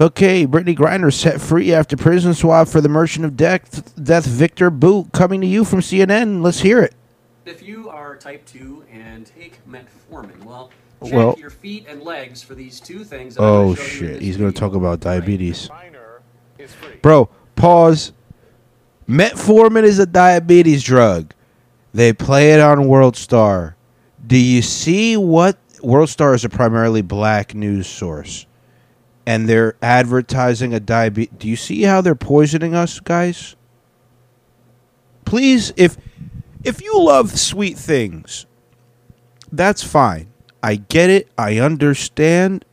Okay, 0.00 0.44
Brittney 0.44 0.76
Griner 0.76 1.12
set 1.12 1.40
free 1.40 1.72
after 1.72 1.96
prison 1.96 2.34
swap 2.34 2.66
for 2.66 2.80
the 2.80 2.88
Merchant 2.88 3.24
of 3.24 3.36
Death, 3.36 3.94
Death 4.02 4.26
Victor 4.26 4.68
Bout, 4.68 5.12
coming 5.12 5.40
to 5.40 5.46
you 5.46 5.64
from 5.64 5.80
CNN. 5.80 6.42
Let's 6.42 6.60
hear 6.60 6.80
it. 6.80 6.94
If 7.46 7.62
you 7.62 7.90
are 7.90 8.16
type 8.16 8.44
2 8.46 8.84
and 8.92 9.24
take 9.38 9.60
metformin, 9.68 10.44
well, 10.44 10.70
check 11.04 11.12
Well- 11.12 11.36
your 11.38 11.50
feet 11.50 11.86
and 11.88 12.02
legs 12.02 12.42
for 12.42 12.54
these 12.56 12.80
two 12.80 13.04
things. 13.04 13.36
that 13.36 13.42
Oh 13.42 13.74
gonna 13.74 13.76
show 13.76 13.82
you 13.82 14.08
in 14.08 14.14
shit, 14.14 14.22
he's 14.22 14.36
gonna 14.36 14.50
talk 14.50 14.74
about 14.74 14.98
diabetes. 15.00 15.68
Bro, 17.02 17.28
pause. 17.54 18.12
Metformin 19.08 19.84
is 19.84 19.98
a 19.98 20.06
diabetes 20.06 20.82
drug. 20.82 21.32
They 21.92 22.12
play 22.12 22.52
it 22.52 22.60
on 22.60 22.88
World 22.88 23.16
Star. 23.16 23.76
Do 24.26 24.36
you 24.38 24.62
see 24.62 25.16
what 25.16 25.58
World 25.82 26.08
Star 26.08 26.34
is 26.34 26.44
a 26.44 26.48
primarily 26.48 27.02
black 27.02 27.54
news 27.54 27.86
source? 27.86 28.46
And 29.26 29.48
they're 29.48 29.76
advertising 29.80 30.74
a 30.74 30.80
diabetes. 30.80 31.34
Do 31.38 31.48
you 31.48 31.56
see 31.56 31.82
how 31.82 32.00
they're 32.00 32.14
poisoning 32.14 32.74
us, 32.74 33.00
guys? 33.00 33.56
Please, 35.24 35.72
if 35.76 35.96
if 36.62 36.82
you 36.82 36.98
love 36.98 37.38
sweet 37.38 37.78
things, 37.78 38.46
that's 39.50 39.82
fine. 39.82 40.28
I 40.62 40.76
get 40.76 41.10
it. 41.10 41.28
I 41.36 41.58
understand. 41.58 42.64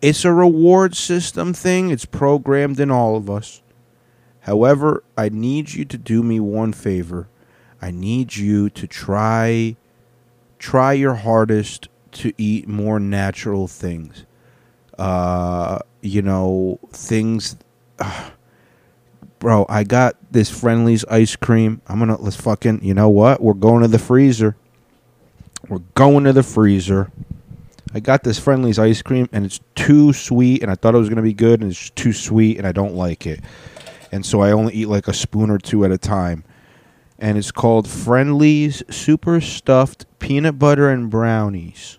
It's 0.00 0.24
a 0.24 0.32
reward 0.32 0.96
system 0.96 1.52
thing. 1.52 1.90
It's 1.90 2.06
programmed 2.06 2.80
in 2.80 2.90
all 2.90 3.16
of 3.16 3.28
us. 3.28 3.62
However, 4.40 5.04
I 5.16 5.28
need 5.28 5.74
you 5.74 5.84
to 5.84 5.98
do 5.98 6.22
me 6.22 6.40
one 6.40 6.72
favor. 6.72 7.28
I 7.82 7.90
need 7.90 8.36
you 8.36 8.70
to 8.70 8.86
try 8.86 9.76
try 10.58 10.92
your 10.92 11.14
hardest 11.14 11.88
to 12.12 12.32
eat 12.36 12.68
more 12.68 13.00
natural 13.00 13.66
things. 13.66 14.24
Uh, 15.00 15.78
you 16.02 16.22
know, 16.22 16.78
things 16.92 17.56
Bro, 19.38 19.64
I 19.70 19.84
got 19.84 20.16
this 20.30 20.50
Friendly's 20.50 21.04
ice 21.06 21.34
cream. 21.34 21.80
I'm 21.86 21.98
to 22.06 22.16
let's 22.16 22.36
fucking, 22.36 22.84
you 22.84 22.92
know 22.92 23.08
what? 23.08 23.42
We're 23.42 23.54
going 23.54 23.80
to 23.80 23.88
the 23.88 23.98
freezer. 23.98 24.54
We're 25.66 25.78
going 25.94 26.24
to 26.24 26.34
the 26.34 26.42
freezer. 26.42 27.10
I 27.94 28.00
got 28.00 28.22
this 28.22 28.38
Friendly's 28.38 28.78
ice 28.78 29.00
cream 29.00 29.30
and 29.32 29.46
it's 29.46 29.60
too 29.74 30.12
sweet 30.12 30.62
and 30.62 30.70
I 30.70 30.74
thought 30.74 30.94
it 30.94 30.98
was 30.98 31.08
going 31.08 31.16
to 31.16 31.22
be 31.22 31.32
good 31.32 31.62
and 31.62 31.70
it's 31.70 31.88
too 31.90 32.12
sweet 32.12 32.58
and 32.58 32.66
I 32.66 32.72
don't 32.72 32.94
like 32.94 33.26
it. 33.26 33.40
And 34.12 34.26
so 34.26 34.42
I 34.42 34.52
only 34.52 34.74
eat 34.74 34.88
like 34.88 35.08
a 35.08 35.14
spoon 35.14 35.48
or 35.48 35.58
two 35.58 35.86
at 35.86 35.90
a 35.90 35.98
time. 35.98 36.44
And 37.18 37.38
it's 37.38 37.50
called 37.50 37.88
Friendly's 37.88 38.82
Super 38.90 39.40
Stuffed 39.40 40.04
Peanut 40.18 40.58
Butter 40.58 40.90
and 40.90 41.08
Brownies. 41.08 41.98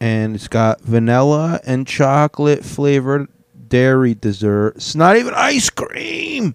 And 0.00 0.34
it's 0.34 0.48
got 0.48 0.80
vanilla 0.80 1.60
and 1.66 1.86
chocolate 1.86 2.64
flavored 2.64 3.28
dairy 3.68 4.14
dessert. 4.14 4.74
It's 4.76 4.94
not 4.94 5.16
even 5.16 5.34
ice 5.34 5.70
cream. 5.70 6.54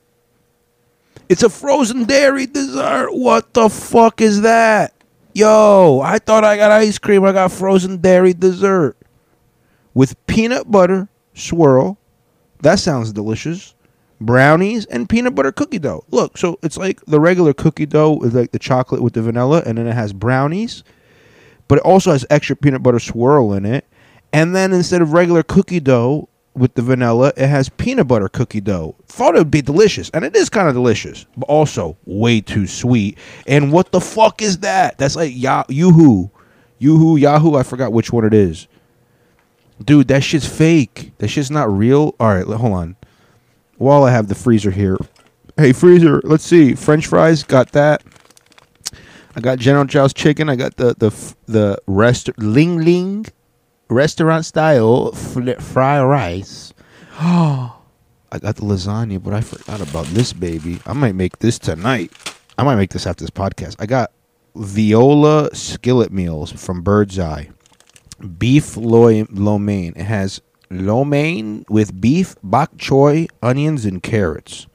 It's 1.30 1.44
a 1.44 1.50
frozen 1.50 2.06
dairy 2.06 2.46
dessert. 2.46 3.10
What 3.12 3.54
the 3.54 3.70
fuck 3.70 4.22
is 4.22 4.42
that? 4.42 4.94
Yo, 5.34 6.00
I 6.04 6.20
thought 6.20 6.44
I 6.44 6.58
got 6.58 6.72
ice 6.72 6.98
cream. 6.98 7.24
I 7.24 7.32
got 7.32 7.52
frozen 7.52 7.98
dairy 7.98 8.34
dessert 8.34 8.96
with 9.94 10.26
peanut 10.28 10.70
butter 10.70 11.10
swirl. 11.34 11.98
That 12.62 12.80
sounds 12.80 13.12
delicious. 13.12 13.74
Brownies 14.22 14.86
and 14.86 15.10
peanut 15.10 15.36
butter 15.36 15.52
cookie 15.52 15.80
dough. 15.80 16.06
Look, 16.10 16.38
so 16.38 16.60
it's 16.64 16.78
like 16.78 17.04
the 17.06 17.20
regular 17.20 17.54
cookie 17.54 17.86
dough 17.86 18.22
is 18.24 18.34
like 18.34 18.52
the 18.52 18.60
chocolate 18.60 19.02
with 19.02 19.14
the 19.14 19.22
vanilla, 19.22 19.64
and 19.66 19.78
then 19.78 19.88
it 19.88 19.94
has 19.94 20.14
brownies, 20.14 20.84
but 21.74 21.80
it 21.80 21.86
also 21.86 22.12
has 22.12 22.24
extra 22.30 22.56
peanut 22.56 22.84
butter 22.84 23.00
swirl 23.00 23.52
in 23.54 23.66
it. 23.66 23.88
And 24.32 24.56
then 24.56 24.74
instead 24.74 25.02
of 25.02 25.12
regular 25.12 25.42
cookie 25.42 25.80
dough 25.80 26.30
with 26.54 26.76
the 26.76 26.84
vanilla, 26.84 27.34
it 27.36 27.48
has 27.48 27.68
peanut 27.68 28.08
butter 28.08 28.30
cookie 28.30 28.62
dough. 28.62 28.94
Thought 29.08 29.34
it 29.34 29.40
would 29.40 29.50
be 29.50 29.64
delicious, 29.64 30.12
and 30.12 30.24
it 30.24 30.36
is 30.36 30.50
kind 30.50 30.68
of 30.68 30.76
delicious, 30.76 31.26
but 31.36 31.48
also 31.48 31.98
way 32.06 32.42
too 32.42 32.68
sweet. 32.68 33.18
And 33.48 33.72
what 33.72 33.92
the 33.92 34.00
fuck 34.00 34.44
is 34.44 34.60
that? 34.60 35.00
That's 35.00 35.16
like 35.16 35.32
ya- 35.36 35.64
Yoo-hoo. 35.68 36.30
Yoo-hoo, 36.78 37.18
Yahoo, 37.18 37.56
I 37.56 37.64
forgot 37.64 37.92
which 37.92 38.14
one 38.14 38.24
it 38.24 38.36
is. 38.36 38.68
Dude, 39.84 40.10
that 40.10 40.24
shit's 40.24 40.46
fake. 40.48 41.14
That 41.18 41.30
shit's 41.30 41.50
not 41.50 41.76
real. 41.76 42.14
All 42.20 42.36
right, 42.36 42.46
hold 42.46 42.74
on. 42.74 42.96
While 43.78 44.04
I 44.04 44.12
have 44.12 44.28
the 44.28 44.36
freezer 44.36 44.70
here. 44.70 45.00
Hey, 45.58 45.74
freezer, 45.74 46.22
let's 46.24 46.44
see. 46.46 46.76
French 46.76 47.08
fries, 47.08 47.42
got 47.42 47.72
that. 47.72 48.04
I 49.36 49.40
got 49.42 49.58
General 49.60 49.86
Chow's 49.86 50.14
chicken. 50.14 50.50
I 50.50 50.56
got 50.56 50.78
the 50.78 50.96
the 50.98 51.36
the 51.46 51.78
rest 51.88 52.30
Ling 52.38 52.80
Ling 52.80 53.26
restaurant 53.90 54.46
style 54.46 55.12
fl- 55.12 55.60
fry 55.60 56.04
rice. 56.04 56.74
I 57.20 58.40
got 58.40 58.56
the 58.56 58.64
lasagna, 58.64 59.22
but 59.22 59.34
I 59.34 59.42
forgot 59.42 59.82
about 59.82 60.06
this 60.08 60.34
baby. 60.34 60.80
I 60.86 60.94
might 60.94 61.16
make 61.16 61.40
this 61.40 61.60
tonight. 61.60 62.12
I 62.58 62.64
might 62.64 62.76
make 62.76 62.92
this 62.92 63.06
after 63.06 63.24
this 63.24 63.30
podcast. 63.30 63.76
I 63.80 63.86
got 63.86 64.12
Voila 64.56 65.50
skillet 65.54 66.12
meals 66.12 66.52
from 66.52 66.82
Bird's 66.82 67.18
Eye. 67.18 67.50
Beef 68.38 68.78
lo, 68.78 69.26
lo 69.32 69.60
mein. 69.60 69.94
It 69.96 70.06
has 70.06 70.42
lo 70.70 71.04
mein 71.04 71.66
with 71.70 72.00
beef, 72.00 72.36
bok 72.44 72.76
choy, 72.78 73.28
onions, 73.42 73.86
and 73.86 74.02
carrots. 74.02 74.68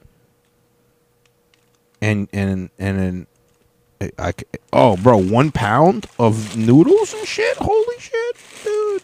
And 2.00 2.28
and 2.32 2.70
and 2.78 2.98
then 2.98 3.26
I, 4.18 4.32
oh 4.72 4.96
bro, 4.96 5.16
one 5.16 5.50
pound 5.50 6.06
of 6.18 6.56
noodles 6.56 7.14
and 7.14 7.26
shit. 7.26 7.56
Holy 7.56 7.98
shit, 7.98 8.36
dude. 8.64 9.02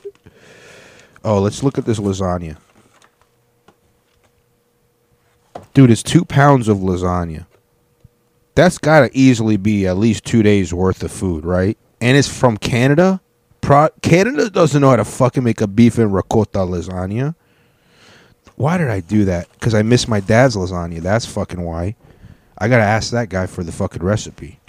Oh, 1.25 1.41
let's 1.41 1.62
look 1.62 1.79
at 1.79 1.85
this 1.85 1.99
lasagna. 1.99 2.57
Dude, 5.73 5.91
it's 5.91 6.03
two 6.03 6.25
pounds 6.25 6.69
of 6.69 6.79
lasagna. 6.79 7.47
That's 8.55 8.79
got 8.79 9.01
to 9.01 9.16
easily 9.16 9.57
be 9.57 9.87
at 9.87 9.97
least 9.97 10.25
two 10.25 10.43
days 10.45 10.73
worth 10.73 11.03
of 11.03 11.11
food, 11.11 11.45
right? 11.45 11.77
And 12.01 12.16
it's 12.16 12.29
from 12.29 12.57
Canada. 12.57 13.21
Pro- 13.61 13.89
Canada 14.03 14.49
doesn't 14.49 14.81
know 14.81 14.91
how 14.91 14.97
to 14.97 15.05
fucking 15.05 15.43
make 15.43 15.61
a 15.61 15.66
beef 15.66 15.99
and 15.99 16.15
ricotta 16.15 16.61
lasagna. 16.61 17.35
Why 18.55 18.79
did 18.79 18.91
I 18.91 19.01
do 19.01 19.25
that? 19.25 19.51
Because 19.55 19.75
I 19.75 19.83
miss 19.83 20.07
my 20.07 20.21
dad's 20.21 20.55
lasagna. 20.55 21.01
That's 21.01 21.27
fucking 21.27 21.61
why. 21.61 21.97
I 22.57 22.69
gotta 22.69 22.85
ask 22.85 23.11
that 23.11 23.29
guy 23.29 23.47
for 23.47 23.65
the 23.65 23.73
fucking 23.73 24.03
recipe. 24.03 24.61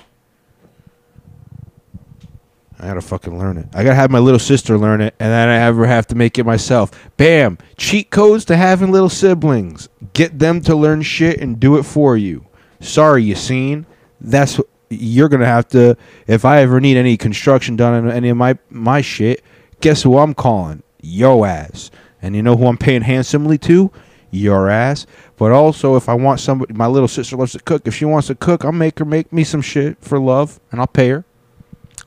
I 2.85 2.89
gotta 2.89 3.01
fucking 3.01 3.37
learn 3.37 3.57
it. 3.57 3.65
I 3.73 3.83
gotta 3.83 3.95
have 3.95 4.11
my 4.11 4.19
little 4.19 4.39
sister 4.39 4.77
learn 4.77 5.01
it, 5.01 5.15
and 5.19 5.31
then 5.31 5.49
I 5.49 5.57
ever 5.57 5.87
have 5.87 6.05
to 6.07 6.15
make 6.15 6.37
it 6.37 6.45
myself. 6.45 6.91
Bam! 7.17 7.57
Cheat 7.77 8.11
codes 8.11 8.45
to 8.45 8.55
having 8.55 8.91
little 8.91 9.09
siblings. 9.09 9.89
Get 10.13 10.37
them 10.37 10.61
to 10.61 10.75
learn 10.75 11.01
shit 11.01 11.41
and 11.41 11.59
do 11.59 11.77
it 11.77 11.83
for 11.83 12.15
you. 12.15 12.45
Sorry, 12.79 13.23
you 13.23 13.33
seen? 13.33 13.87
That's 14.21 14.59
what 14.59 14.67
you're 14.91 15.29
gonna 15.29 15.47
have 15.47 15.67
to. 15.69 15.97
If 16.27 16.45
I 16.45 16.61
ever 16.61 16.79
need 16.79 16.95
any 16.95 17.17
construction 17.17 17.75
done 17.75 18.05
on 18.05 18.11
any 18.11 18.29
of 18.29 18.37
my 18.37 18.55
my 18.69 19.01
shit, 19.01 19.43
guess 19.81 20.03
who 20.03 20.19
I'm 20.19 20.35
calling? 20.35 20.83
Yo 21.01 21.43
ass. 21.43 21.89
And 22.21 22.35
you 22.35 22.43
know 22.43 22.55
who 22.55 22.67
I'm 22.67 22.77
paying 22.77 23.01
handsomely 23.01 23.57
to? 23.59 23.91
Your 24.29 24.69
ass. 24.69 25.07
But 25.37 25.51
also, 25.51 25.95
if 25.95 26.07
I 26.07 26.13
want 26.13 26.39
somebody, 26.39 26.73
my 26.75 26.87
little 26.87 27.07
sister 27.07 27.35
loves 27.35 27.53
to 27.53 27.59
cook. 27.59 27.87
If 27.87 27.95
she 27.95 28.05
wants 28.05 28.27
to 28.27 28.35
cook, 28.35 28.63
I'll 28.63 28.71
make 28.71 28.99
her 28.99 29.05
make 29.05 29.33
me 29.33 29.43
some 29.43 29.63
shit 29.63 29.97
for 30.01 30.19
love, 30.19 30.59
and 30.71 30.79
I'll 30.79 30.87
pay 30.87 31.09
her. 31.09 31.25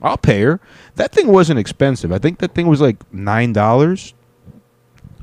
I'll 0.01 0.17
pay 0.17 0.41
her. 0.41 0.59
That 0.95 1.11
thing 1.11 1.27
wasn't 1.27 1.59
expensive. 1.59 2.11
I 2.11 2.19
think 2.19 2.39
that 2.39 2.53
thing 2.53 2.67
was 2.67 2.81
like 2.81 2.97
nine 3.13 3.53
dollars. 3.53 4.13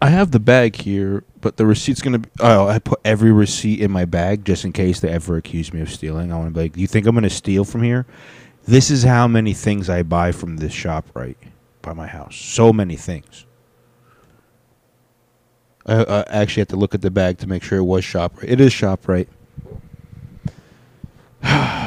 I 0.02 0.10
have 0.10 0.30
the 0.30 0.38
bag 0.40 0.76
here, 0.76 1.24
but 1.40 1.56
the 1.56 1.64
receipt's 1.64 2.02
gonna 2.02 2.18
be. 2.18 2.28
Oh, 2.40 2.68
I 2.68 2.78
put 2.78 3.00
every 3.04 3.32
receipt 3.32 3.80
in 3.80 3.90
my 3.90 4.04
bag 4.04 4.44
just 4.44 4.64
in 4.64 4.72
case 4.72 5.00
they 5.00 5.08
ever 5.08 5.36
accuse 5.36 5.72
me 5.72 5.80
of 5.80 5.90
stealing. 5.90 6.30
I 6.32 6.36
want 6.36 6.48
to 6.48 6.54
be 6.54 6.64
like, 6.64 6.76
you 6.76 6.86
think 6.86 7.06
I'm 7.06 7.14
gonna 7.14 7.30
steal 7.30 7.64
from 7.64 7.82
here? 7.82 8.06
This 8.66 8.90
is 8.90 9.04
how 9.04 9.26
many 9.26 9.54
things 9.54 9.88
I 9.88 10.02
buy 10.02 10.32
from 10.32 10.58
this 10.58 10.72
shop 10.72 11.06
right 11.14 11.38
by 11.80 11.94
my 11.94 12.06
house. 12.06 12.36
So 12.36 12.72
many 12.72 12.96
things. 12.96 13.46
I, 15.86 16.02
I 16.02 16.24
actually 16.28 16.62
have 16.62 16.68
to 16.68 16.76
look 16.76 16.94
at 16.94 17.00
the 17.00 17.10
bag 17.10 17.38
to 17.38 17.46
make 17.46 17.62
sure 17.62 17.78
it 17.78 17.84
was 17.84 18.04
ShopRite. 18.04 18.44
It 18.44 18.60
is 18.60 18.72
ShopRite. 18.72 19.28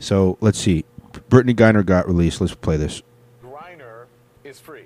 So 0.00 0.36
let's 0.40 0.58
see. 0.58 0.84
Brittney 1.12 1.54
Griner 1.54 1.84
got 1.84 2.08
released. 2.08 2.40
Let's 2.40 2.54
play 2.54 2.76
this. 2.76 3.02
Griner 3.44 4.06
is 4.42 4.58
free. 4.58 4.84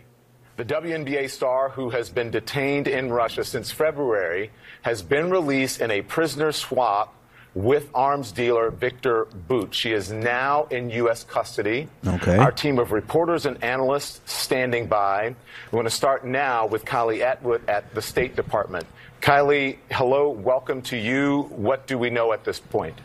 The 0.57 0.65
WNBA 0.65 1.31
star, 1.31 1.71
who 1.71 1.91
has 1.91 2.11
been 2.11 2.31
detained 2.31 2.87
in 2.87 3.11
Russia 3.11 3.43
since 3.43 3.71
February, 3.71 4.51
has 4.83 5.03
been 5.03 5.31
released 5.31 5.81
in 5.81 5.91
a 5.91 6.03
prisoner 6.03 6.53
swap 6.53 7.15
with 7.55 7.89
arms 7.95 8.33
dealer 8.33 8.71
Victor 8.71 9.27
Bout. 9.49 9.75
She 9.75 9.93
is 9.93 10.11
now 10.11 10.65
in 10.71 10.91
U.S. 10.91 11.25
custody. 11.25 11.89
Okay. 12.07 12.37
Our 12.37 12.53
team 12.53 12.79
of 12.79 12.93
reporters 12.93 13.47
and 13.47 13.63
analysts 13.63 14.21
standing 14.33 14.87
by. 14.87 15.35
We're 15.71 15.77
going 15.77 15.85
to 15.85 15.91
start 15.91 16.25
now 16.25 16.67
with 16.67 16.85
Kylie 16.85 17.21
Atwood 17.21 17.69
at 17.69 17.95
the 17.95 18.03
State 18.03 18.37
Department. 18.37 18.87
Kylie, 19.21 19.79
hello, 19.91 20.29
welcome 20.29 20.83
to 20.83 20.97
you. 20.97 21.43
What 21.51 21.87
do 21.87 21.97
we 21.97 22.11
know 22.11 22.33
at 22.33 22.45
this 22.45 22.61
point? 22.61 22.97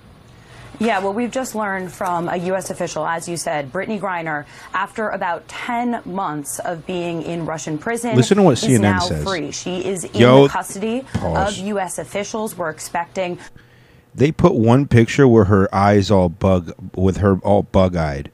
Yeah, 0.80 0.99
well, 0.99 1.14
we've 1.14 1.31
just 1.31 1.56
learned 1.56 1.91
from 1.91 2.30
a 2.30 2.38
U.S. 2.38 2.69
official, 2.69 3.06
as 3.06 3.27
you 3.27 3.35
said, 3.35 3.72
Brittney 3.72 3.99
Griner, 3.99 4.45
after 4.73 5.10
about 5.10 5.45
10 5.49 6.01
months 6.06 6.60
of 6.60 6.85
being 6.88 7.22
in 7.22 7.45
Russian 7.45 7.77
prison, 7.77 8.15
Listen 8.15 8.38
to 8.38 8.43
what 8.43 8.64
is 8.64 8.64
CNN 8.64 8.81
now 8.81 8.99
says. 8.99 9.23
free. 9.23 9.51
She 9.51 9.84
is 9.85 10.06
in 10.06 10.14
Yo, 10.14 10.43
the 10.43 10.49
custody 10.53 11.01
pause. 11.14 11.60
of 11.60 11.65
U.S. 11.68 11.99
officials. 11.99 12.56
We're 12.57 12.69
expecting 12.69 13.38
They 14.15 14.31
put 14.31 14.53
one 14.56 14.88
picture 14.88 15.27
where 15.27 15.45
her 15.45 15.73
eyes 15.76 16.10
all 16.10 16.30
bug 16.30 16.72
with 16.95 17.18
her 17.18 17.38
all 17.39 17.64
bug-eyed. 17.64 18.31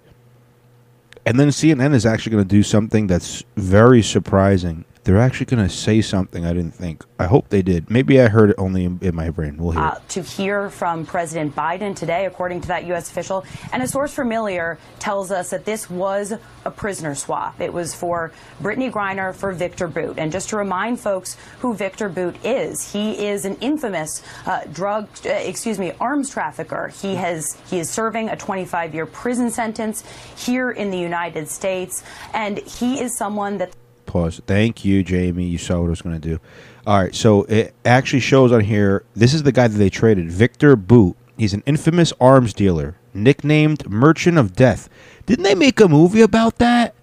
And 1.26 1.40
then 1.40 1.48
CNN 1.48 1.96
is 1.96 2.06
actually 2.06 2.34
going 2.34 2.44
to 2.44 2.48
do 2.56 2.62
something 2.62 3.08
that's 3.08 3.44
very 3.58 4.04
surprising. 4.04 4.86
They're 5.06 5.20
actually 5.20 5.46
going 5.46 5.62
to 5.62 5.70
say 5.70 6.02
something 6.02 6.46
I 6.46 6.54
didn't 6.54 6.74
think. 6.74 7.06
I 7.20 7.28
hope 7.28 7.50
they 7.50 7.62
did. 7.62 7.92
Maybe 7.92 8.20
I 8.20 8.28
heard 8.28 8.50
it 8.50 8.56
only 8.58 8.86
in, 8.86 8.98
in 9.04 9.14
my 9.16 9.30
brain. 9.30 9.56
We'll 9.58 9.72
hear. 9.72 9.82
uh, 9.82 10.00
to 10.10 10.24
hear 10.24 10.72
from 10.72 11.06
President 11.06 11.56
Biden 11.56 11.96
today, 11.96 12.26
according 12.26 12.62
to 12.62 12.68
that 12.70 12.86
U.S. 12.88 13.12
official. 13.12 13.46
And 13.72 13.84
a 13.84 13.88
source 13.88 14.16
familiar 14.16 14.80
tells 14.98 15.30
us 15.32 15.52
that 15.52 15.64
this 15.64 15.92
was 15.92 16.34
a 16.66 16.72
prisoner 16.72 17.14
swap. 17.14 17.62
It 17.62 17.72
was 17.72 17.94
for 17.94 18.32
Brittney 18.64 18.92
Griner 18.92 19.34
for 19.36 19.52
Victor 19.52 19.88
Bout. 19.88 20.18
And 20.18 20.32
just 20.32 20.50
to 20.50 20.58
remind 20.58 21.00
folks 21.00 21.38
who 21.60 21.76
Victor 21.76 22.10
Bout 22.10 22.44
is, 22.44 22.92
he 22.92 23.28
is 23.28 23.46
an 23.46 23.58
infamous 23.62 24.24
uh, 24.48 24.62
drug, 24.74 25.08
uh, 25.24 25.30
excuse 25.30 25.78
me, 25.78 25.92
arms 26.00 26.32
trafficker. 26.32 26.88
He 26.88 27.14
has 27.14 27.56
he 27.70 27.78
is 27.78 27.92
serving 27.92 28.30
a 28.30 28.36
25-year 28.36 29.06
prison 29.06 29.52
sentence 29.52 30.04
here 30.36 30.72
in 30.72 30.90
the 30.90 30.98
United 30.98 31.48
States, 31.48 32.04
and 32.34 32.58
he 32.58 33.00
is 33.00 33.16
someone 33.16 33.60
that. 33.60 33.72
Pause. 34.06 34.42
Thank 34.48 34.86
you, 34.86 35.04
Jamie. 35.04 35.46
You 35.46 35.58
saw 35.58 35.80
what 35.80 35.88
I 35.88 35.90
was 35.90 36.02
going 36.02 36.20
to 36.20 36.28
do. 36.28 36.40
All 36.86 37.02
right. 37.02 37.14
So 37.16 37.44
it 37.44 37.74
actually 37.84 38.20
shows 38.20 38.52
on 38.52 38.62
here. 38.62 39.04
This 39.16 39.34
is 39.34 39.44
the 39.44 39.52
guy 39.52 39.68
that 39.68 39.78
they 39.78 39.90
traded, 39.90 40.32
Victor 40.32 40.76
Bout. 40.76 41.16
He's 41.38 41.54
an 41.54 41.64
infamous 41.66 42.14
arms 42.22 42.54
dealer, 42.54 42.96
nicknamed 43.14 43.90
Merchant 43.90 44.38
of 44.38 44.54
Death. 44.54 44.90
Didn't 45.26 45.44
they 45.44 45.56
make 45.56 45.80
a 45.80 45.88
movie 45.88 46.22
about 46.22 46.60
that? 46.60 46.96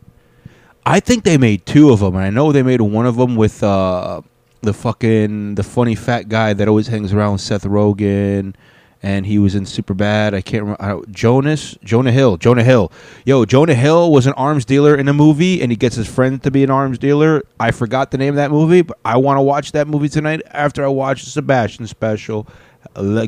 I 0.85 1.01
think 1.01 1.25
they 1.25 1.39
made 1.39 1.67
two 1.67 1.91
of 1.91 2.01
them, 2.01 2.17
and 2.17 2.25
I 2.25 2.31
know 2.31 2.51
they 2.51 2.63
made 2.63 2.81
one 2.81 3.07
of 3.07 3.17
them 3.17 3.37
with 3.37 3.63
uh, 3.63 4.23
the 4.63 4.73
fucking 4.73 5.55
the 5.55 5.63
funny 5.63 5.95
fat 5.95 6.29
guy 6.29 6.55
that 6.55 6.67
always 6.67 6.89
hangs 6.89 7.13
around 7.13 7.39
Seth 7.39 7.65
Rogen, 7.65 8.55
and 9.03 9.27
he 9.27 9.39
was 9.39 9.55
in 9.55 9.67
Super 9.67 9.95
Bad. 9.95 10.33
I 10.33 10.41
can't 10.41 10.63
remember 10.63 10.83
I, 10.83 11.11
Jonas 11.11 11.77
Jonah 11.83 12.13
Hill. 12.13 12.37
Jonah 12.37 12.63
Hill. 12.63 12.93
Yo, 13.25 13.45
Jonah 13.45 13.75
Hill 13.75 14.13
was 14.13 14.27
an 14.27 14.33
arms 14.35 14.65
dealer 14.65 14.95
in 14.95 15.09
a 15.09 15.13
movie, 15.13 15.61
and 15.61 15.73
he 15.73 15.77
gets 15.77 15.97
his 15.97 16.09
friend 16.09 16.43
to 16.45 16.51
be 16.51 16.63
an 16.63 16.71
arms 16.71 16.99
dealer. 16.99 17.43
I 17.59 17.73
forgot 17.73 18.11
the 18.11 18.19
name 18.19 18.31
of 18.31 18.37
that 18.37 18.51
movie, 18.51 18.83
but 18.83 18.99
I 19.05 19.17
want 19.17 19.39
to 19.39 19.43
watch 19.43 19.73
that 19.73 19.89
movie 19.89 20.09
tonight 20.09 20.43
after 20.51 20.85
I 20.85 20.89
watch 20.89 21.25
the 21.25 21.31
Sebastian 21.31 21.87
special. 21.87 22.47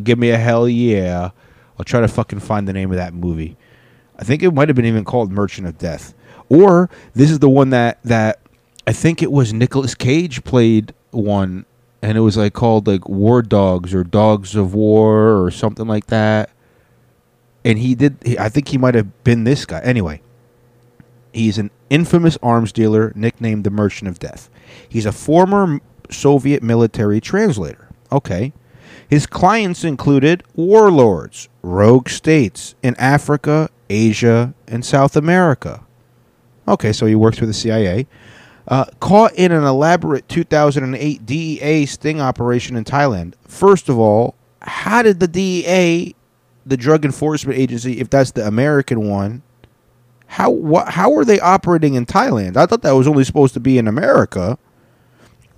Give 0.02 0.18
me 0.18 0.30
a 0.30 0.38
hell 0.38 0.68
yeah! 0.68 1.30
I'll 1.78 1.84
try 1.84 2.01
to 2.01 2.09
fucking 2.09 2.40
find 2.40 2.68
the 2.68 2.72
name 2.72 2.90
of 2.90 2.96
that 2.96 3.14
movie. 3.14 3.56
I 4.16 4.22
think 4.22 4.42
it 4.42 4.52
might 4.52 4.68
have 4.68 4.76
been 4.76 4.84
even 4.84 5.05
called 5.05 5.32
Merchant 5.32 5.66
of 5.66 5.78
Death. 5.78 6.14
Or 6.48 6.88
this 7.14 7.30
is 7.30 7.40
the 7.40 7.48
one 7.48 7.70
that 7.70 7.98
that 8.05 8.38
I 8.86 8.92
think 8.92 9.22
it 9.22 9.32
was 9.32 9.52
Nicolas 9.52 9.94
Cage 9.94 10.44
played 10.44 10.94
one 11.10 11.64
and 12.05 12.18
it 12.18 12.20
was 12.20 12.36
like 12.36 12.52
called 12.52 12.86
like 12.86 13.09
War 13.09 13.40
Dogs 13.40 13.94
or 13.94 14.05
Dogs 14.05 14.55
of 14.55 14.74
War 14.74 15.43
or 15.43 15.51
something 15.51 15.86
like 15.86 16.09
that. 16.09 16.51
And 17.64 17.78
he 17.78 17.94
did 17.94 18.39
I 18.39 18.51
think 18.51 18.68
he 18.68 18.76
might 18.76 18.94
have 18.94 19.24
been 19.24 19.44
this 19.44 19.64
guy. 19.64 19.81
Anyway, 19.81 20.20
he's 21.32 21.56
an 21.56 21.70
infamous 21.89 22.36
arms 22.43 22.72
dealer 22.72 23.10
nicknamed 23.16 23.64
the 23.64 23.70
Merchant 23.70 24.10
of 24.10 24.18
Death. 24.18 24.51
He's 24.86 25.06
a 25.06 25.12
former 25.12 25.81
Soviet 26.10 26.62
military 26.62 27.22
translator. 27.22 27.89
Okay. 28.12 28.52
His 29.09 29.26
clients 29.26 29.82
included 29.82 30.43
warlords, 30.55 31.48
rogue 31.62 32.10
states 32.10 32.74
in 32.82 32.94
Africa, 32.97 33.70
Asia, 33.89 34.52
and 34.66 34.85
South 34.85 35.16
America. 35.16 35.85
Okay, 36.68 36.93
so 36.93 37.06
he 37.06 37.14
works 37.14 37.39
for 37.39 37.47
the 37.47 37.55
CIA. 37.55 38.06
Uh, 38.66 38.86
caught 38.98 39.34
in 39.34 39.52
an 39.52 39.64
elaborate 39.64 40.28
2008 40.28 41.26
DEA 41.26 41.84
sting 41.86 42.20
operation 42.20 42.76
in 42.76 42.84
Thailand. 42.84 43.34
First 43.46 43.90
of 43.90 43.98
all, 43.98 44.34
how 44.62 45.02
did 45.02 45.20
the 45.20 45.28
DEA, 45.28 46.14
the 46.64 46.76
Drug 46.76 47.04
Enforcement 47.04 47.58
Agency, 47.58 48.00
if 48.00 48.08
that's 48.08 48.30
the 48.30 48.46
American 48.46 49.06
one, 49.06 49.42
how 50.26 50.50
what 50.50 50.88
how 50.88 51.14
are 51.16 51.24
they 51.24 51.38
operating 51.38 51.94
in 51.94 52.06
Thailand? 52.06 52.56
I 52.56 52.66
thought 52.66 52.82
that 52.82 52.92
was 52.92 53.06
only 53.06 53.24
supposed 53.24 53.54
to 53.54 53.60
be 53.60 53.78
in 53.78 53.86
America. 53.86 54.58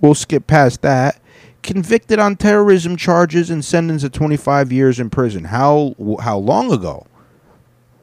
We'll 0.01 0.13
skip 0.13 0.45
past 0.45 0.81
that. 0.81 1.19
Convicted 1.63 2.19
on 2.19 2.35
terrorism 2.35 2.95
charges 2.95 3.49
and 3.49 3.65
sentenced 3.65 4.05
to 4.05 4.09
25 4.09 4.71
years 4.71 4.99
in 4.99 5.09
prison. 5.09 5.45
How 5.45 5.95
how 6.19 6.37
long 6.37 6.71
ago? 6.71 7.07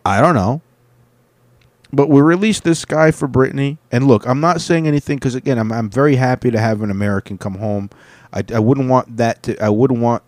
I 0.04 0.20
don't 0.20 0.34
know. 0.34 0.62
But 1.94 2.08
we 2.08 2.20
released 2.20 2.64
this 2.64 2.84
guy 2.84 3.10
for 3.10 3.28
Brittney. 3.28 3.78
And 3.92 4.06
look, 4.06 4.26
I'm 4.26 4.40
not 4.40 4.60
saying 4.60 4.86
anything 4.86 5.16
because 5.16 5.34
again, 5.34 5.58
I'm 5.58 5.72
I'm 5.72 5.90
very 5.90 6.16
happy 6.16 6.50
to 6.50 6.58
have 6.58 6.82
an 6.82 6.90
American 6.90 7.38
come 7.38 7.56
home. 7.56 7.90
I, 8.32 8.42
I 8.54 8.58
wouldn't 8.58 8.88
want 8.88 9.16
that 9.16 9.42
to. 9.44 9.62
I 9.62 9.68
wouldn't 9.68 10.00
want 10.00 10.22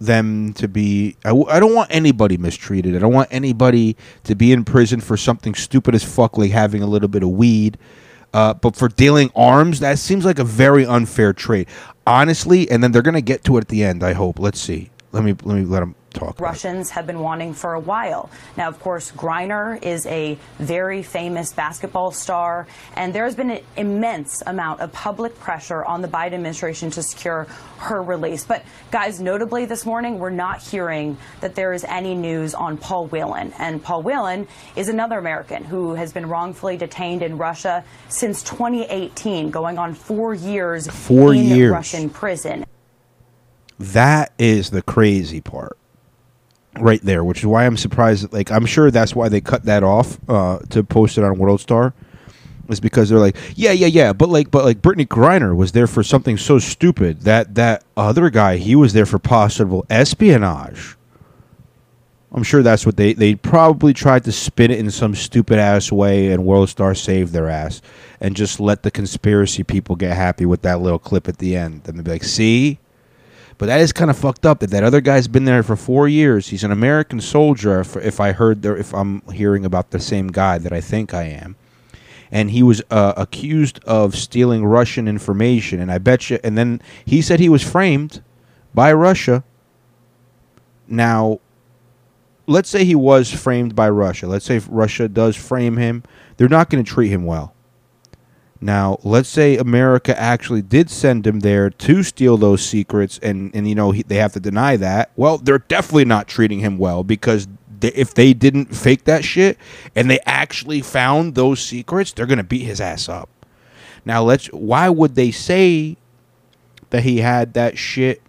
them 0.00 0.52
to 0.54 0.68
be. 0.68 1.16
I, 1.24 1.28
w- 1.28 1.46
I 1.48 1.60
don't 1.60 1.74
want 1.74 1.90
anybody 1.92 2.36
mistreated. 2.36 2.96
I 2.96 2.98
don't 2.98 3.12
want 3.12 3.28
anybody 3.30 3.96
to 4.24 4.34
be 4.34 4.52
in 4.52 4.64
prison 4.64 5.00
for 5.00 5.16
something 5.16 5.54
stupid 5.54 5.94
as 5.94 6.04
fuck, 6.04 6.38
like 6.38 6.50
having 6.50 6.82
a 6.82 6.86
little 6.86 7.08
bit 7.08 7.22
of 7.22 7.30
weed. 7.30 7.78
Uh, 8.32 8.52
but 8.54 8.74
for 8.74 8.88
dealing 8.88 9.30
arms, 9.36 9.80
that 9.80 9.98
seems 9.98 10.24
like 10.24 10.38
a 10.40 10.44
very 10.44 10.84
unfair 10.84 11.32
trade, 11.32 11.68
honestly. 12.06 12.68
And 12.70 12.82
then 12.82 12.92
they're 12.92 13.02
gonna 13.02 13.20
get 13.20 13.44
to 13.44 13.56
it 13.56 13.62
at 13.62 13.68
the 13.68 13.84
end. 13.84 14.02
I 14.02 14.12
hope. 14.12 14.38
Let's 14.38 14.60
see. 14.60 14.90
Let 15.12 15.22
me 15.24 15.34
let 15.44 15.56
me 15.56 15.64
let 15.64 15.80
them 15.80 15.94
talk. 16.14 16.40
Russians 16.40 16.90
have 16.90 17.06
been 17.06 17.20
wanting 17.20 17.52
for 17.52 17.74
a 17.74 17.80
while. 17.80 18.30
Now, 18.56 18.68
of 18.68 18.80
course, 18.80 19.12
Griner 19.12 19.82
is 19.82 20.06
a 20.06 20.38
very 20.58 21.02
famous 21.02 21.52
basketball 21.52 22.12
star, 22.12 22.66
and 22.96 23.14
there 23.14 23.24
has 23.24 23.34
been 23.34 23.50
an 23.50 23.62
immense 23.76 24.42
amount 24.46 24.80
of 24.80 24.92
public 24.92 25.38
pressure 25.38 25.84
on 25.84 26.00
the 26.00 26.08
Biden 26.08 26.34
administration 26.34 26.90
to 26.92 27.02
secure 27.02 27.46
her 27.78 28.02
release. 28.02 28.44
But, 28.44 28.64
guys, 28.90 29.20
notably 29.20 29.66
this 29.66 29.84
morning, 29.84 30.18
we're 30.18 30.30
not 30.30 30.62
hearing 30.62 31.18
that 31.40 31.54
there 31.54 31.72
is 31.72 31.84
any 31.84 32.14
news 32.14 32.54
on 32.54 32.78
Paul 32.78 33.08
Whelan. 33.08 33.52
And 33.58 33.82
Paul 33.82 34.02
Whelan 34.02 34.46
is 34.76 34.88
another 34.88 35.18
American 35.18 35.64
who 35.64 35.94
has 35.94 36.12
been 36.12 36.28
wrongfully 36.28 36.76
detained 36.76 37.22
in 37.22 37.36
Russia 37.36 37.84
since 38.08 38.42
2018, 38.42 39.50
going 39.50 39.78
on 39.78 39.94
four 39.94 40.34
years 40.34 40.86
Four 40.86 41.34
in 41.34 41.44
years. 41.44 41.72
Russian 41.72 42.08
prison. 42.08 42.64
That 43.78 44.32
is 44.38 44.70
the 44.70 44.82
crazy 44.82 45.40
part. 45.40 45.76
Right 46.80 47.00
there, 47.02 47.22
which 47.22 47.38
is 47.38 47.46
why 47.46 47.66
I'm 47.66 47.76
surprised. 47.76 48.32
Like, 48.32 48.50
I'm 48.50 48.66
sure 48.66 48.90
that's 48.90 49.14
why 49.14 49.28
they 49.28 49.40
cut 49.40 49.64
that 49.64 49.84
off 49.84 50.18
uh, 50.28 50.58
to 50.70 50.82
post 50.82 51.18
it 51.18 51.24
on 51.24 51.38
World 51.38 51.60
Star, 51.60 51.94
is 52.68 52.80
because 52.80 53.08
they're 53.08 53.18
like, 53.18 53.36
yeah, 53.54 53.70
yeah, 53.70 53.86
yeah, 53.86 54.12
but 54.12 54.28
like, 54.28 54.50
but 54.50 54.64
like, 54.64 54.82
Brittney 54.82 55.06
Griner 55.06 55.54
was 55.54 55.70
there 55.70 55.86
for 55.86 56.02
something 56.02 56.36
so 56.36 56.58
stupid 56.58 57.20
that 57.22 57.54
that 57.54 57.84
other 57.96 58.28
guy 58.28 58.56
he 58.56 58.74
was 58.74 58.92
there 58.92 59.06
for 59.06 59.20
possible 59.20 59.86
espionage. 59.88 60.96
I'm 62.32 62.42
sure 62.42 62.64
that's 62.64 62.84
what 62.84 62.96
they 62.96 63.12
they 63.12 63.36
probably 63.36 63.92
tried 63.92 64.24
to 64.24 64.32
spin 64.32 64.72
it 64.72 64.80
in 64.80 64.90
some 64.90 65.14
stupid 65.14 65.60
ass 65.60 65.92
way, 65.92 66.32
and 66.32 66.44
World 66.44 66.68
Star 66.68 66.96
saved 66.96 67.32
their 67.32 67.48
ass 67.48 67.82
and 68.20 68.34
just 68.34 68.58
let 68.58 68.82
the 68.82 68.90
conspiracy 68.90 69.62
people 69.62 69.94
get 69.94 70.16
happy 70.16 70.44
with 70.44 70.62
that 70.62 70.80
little 70.80 70.98
clip 70.98 71.28
at 71.28 71.38
the 71.38 71.54
end, 71.54 71.82
and 71.86 71.96
they'd 71.96 72.04
be 72.04 72.10
like, 72.10 72.24
see. 72.24 72.80
But 73.56 73.66
that 73.66 73.80
is 73.80 73.92
kind 73.92 74.10
of 74.10 74.18
fucked 74.18 74.44
up 74.44 74.60
that 74.60 74.70
that 74.70 74.82
other 74.82 75.00
guy's 75.00 75.28
been 75.28 75.44
there 75.44 75.62
for 75.62 75.76
four 75.76 76.08
years. 76.08 76.48
He's 76.48 76.64
an 76.64 76.72
American 76.72 77.20
soldier. 77.20 77.80
If, 77.80 77.96
if 77.96 78.20
I 78.20 78.32
heard 78.32 78.64
if 78.64 78.92
I'm 78.92 79.20
hearing 79.32 79.64
about 79.64 79.90
the 79.90 80.00
same 80.00 80.28
guy 80.28 80.58
that 80.58 80.72
I 80.72 80.80
think 80.80 81.14
I 81.14 81.24
am, 81.24 81.56
and 82.32 82.50
he 82.50 82.62
was 82.62 82.82
uh, 82.90 83.14
accused 83.16 83.82
of 83.84 84.16
stealing 84.16 84.64
Russian 84.64 85.06
information, 85.06 85.80
and 85.80 85.92
I 85.92 85.98
bet 85.98 86.30
you, 86.30 86.38
and 86.42 86.58
then 86.58 86.82
he 87.04 87.22
said 87.22 87.38
he 87.38 87.48
was 87.48 87.62
framed 87.62 88.22
by 88.74 88.92
Russia. 88.92 89.44
Now, 90.88 91.40
let's 92.46 92.68
say 92.68 92.84
he 92.84 92.96
was 92.96 93.32
framed 93.32 93.76
by 93.76 93.88
Russia. 93.88 94.26
Let's 94.26 94.44
say 94.44 94.60
Russia 94.68 95.08
does 95.08 95.36
frame 95.36 95.76
him, 95.76 96.02
they're 96.36 96.48
not 96.48 96.70
going 96.70 96.84
to 96.84 96.90
treat 96.90 97.08
him 97.08 97.24
well. 97.24 97.53
Now, 98.64 98.98
let's 99.04 99.28
say 99.28 99.58
America 99.58 100.18
actually 100.18 100.62
did 100.62 100.88
send 100.88 101.26
him 101.26 101.40
there 101.40 101.68
to 101.68 102.02
steal 102.02 102.38
those 102.38 102.64
secrets, 102.64 103.20
and 103.22 103.54
and 103.54 103.68
you 103.68 103.74
know 103.74 103.90
he, 103.90 104.02
they 104.02 104.16
have 104.16 104.32
to 104.32 104.40
deny 104.40 104.78
that. 104.78 105.10
Well, 105.16 105.36
they're 105.36 105.58
definitely 105.58 106.06
not 106.06 106.28
treating 106.28 106.60
him 106.60 106.78
well 106.78 107.04
because 107.04 107.46
they, 107.80 107.92
if 107.92 108.14
they 108.14 108.32
didn't 108.32 108.74
fake 108.74 109.04
that 109.04 109.22
shit 109.22 109.58
and 109.94 110.08
they 110.08 110.18
actually 110.24 110.80
found 110.80 111.34
those 111.34 111.60
secrets, 111.60 112.14
they're 112.14 112.24
gonna 112.24 112.42
beat 112.42 112.62
his 112.62 112.80
ass 112.80 113.06
up. 113.06 113.28
Now, 114.06 114.22
let's. 114.22 114.46
Why 114.46 114.88
would 114.88 115.14
they 115.14 115.30
say 115.30 115.98
that 116.88 117.02
he 117.02 117.18
had 117.18 117.52
that 117.52 117.76
shit 117.76 118.22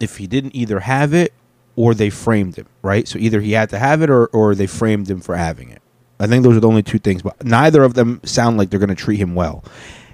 if 0.00 0.16
he 0.16 0.26
didn't 0.26 0.56
either 0.56 0.80
have 0.80 1.14
it 1.14 1.32
or 1.76 1.94
they 1.94 2.10
framed 2.10 2.56
him? 2.56 2.66
Right. 2.82 3.06
So 3.06 3.20
either 3.20 3.40
he 3.40 3.52
had 3.52 3.70
to 3.70 3.78
have 3.78 4.02
it 4.02 4.10
or 4.10 4.26
or 4.26 4.56
they 4.56 4.66
framed 4.66 5.08
him 5.08 5.20
for 5.20 5.36
having 5.36 5.70
it. 5.70 5.80
I 6.18 6.26
think 6.26 6.44
those 6.44 6.56
are 6.56 6.60
the 6.60 6.68
only 6.68 6.82
two 6.82 6.98
things, 6.98 7.22
but 7.22 7.44
neither 7.44 7.82
of 7.82 7.94
them 7.94 8.20
sound 8.24 8.56
like 8.56 8.70
they're 8.70 8.78
going 8.78 8.88
to 8.88 8.94
treat 8.94 9.18
him 9.18 9.34
well. 9.34 9.64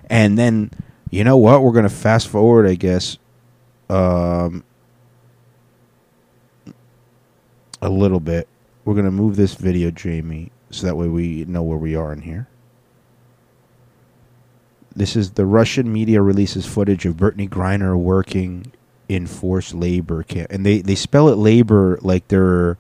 And 0.09 0.39
then, 0.39 0.71
you 1.11 1.25
know 1.25 1.37
what? 1.37 1.63
We're 1.63 1.73
going 1.73 1.85
to 1.85 1.91
fast 1.91 2.29
forward, 2.29 2.67
I 2.67 2.75
guess, 2.75 3.19
um, 3.89 4.65
a 7.83 7.91
little 7.91 8.21
bit. 8.21 8.49
We're 8.85 8.95
going 8.95 9.05
to 9.05 9.11
move 9.11 9.37
this 9.37 9.55
video, 9.55 9.91
Jamie, 9.91 10.51
so 10.71 10.87
that 10.87 10.97
way 10.97 11.09
we 11.09 11.45
know 11.45 11.63
where 11.63 11.79
we 11.79 11.95
are 11.95 12.13
in 12.13 12.23
here. 12.23 12.49
This 14.97 15.15
is 15.15 15.33
the 15.33 15.47
Russian 15.47 15.93
media 15.93 16.21
releases 16.23 16.67
footage 16.67 17.07
of 17.07 17.17
Brittney 17.17 17.49
Griner 17.49 17.97
working 17.97 18.73
in 19.09 19.27
forced 19.27 19.75
labor 19.75 20.23
camp, 20.23 20.51
and 20.51 20.65
they 20.65 20.81
they 20.81 20.95
spell 20.95 21.29
it 21.29 21.37
labor 21.37 21.99
like 22.03 22.29
they're 22.29 22.79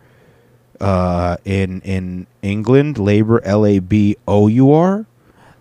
uh, 0.80 1.36
in 1.44 1.80
in 1.82 2.26
England, 2.42 2.98
labor 2.98 3.42
L 3.44 3.66
A 3.66 3.78
B 3.78 4.16
O 4.26 4.46
U 4.48 4.72
R. 4.72 5.06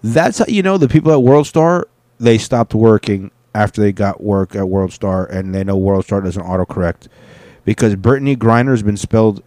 That's 0.01 0.39
how 0.39 0.45
you 0.47 0.63
know 0.63 0.77
the 0.77 0.87
people 0.87 1.11
at 1.11 1.21
World 1.21 1.47
Star 1.47 1.87
they 2.19 2.37
stopped 2.37 2.73
working 2.73 3.31
after 3.55 3.81
they 3.81 3.91
got 3.91 4.21
work 4.21 4.55
at 4.55 4.67
World 4.67 4.93
Star, 4.93 5.25
and 5.25 5.53
they 5.53 5.63
know 5.63 5.77
World 5.77 6.05
Star 6.05 6.21
doesn't 6.21 6.43
autocorrect 6.43 7.07
because 7.65 7.95
Brittney 7.95 8.35
Griner 8.35 8.71
has 8.71 8.83
been 8.83 8.97
spelled 8.97 9.43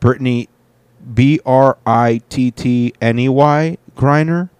Brittney 0.00 0.48
B 1.14 1.40
R 1.46 1.78
I 1.86 2.20
T 2.28 2.50
T 2.50 2.92
N 3.00 3.18
E 3.18 3.28
Y 3.28 3.78
Griner. 3.96 4.50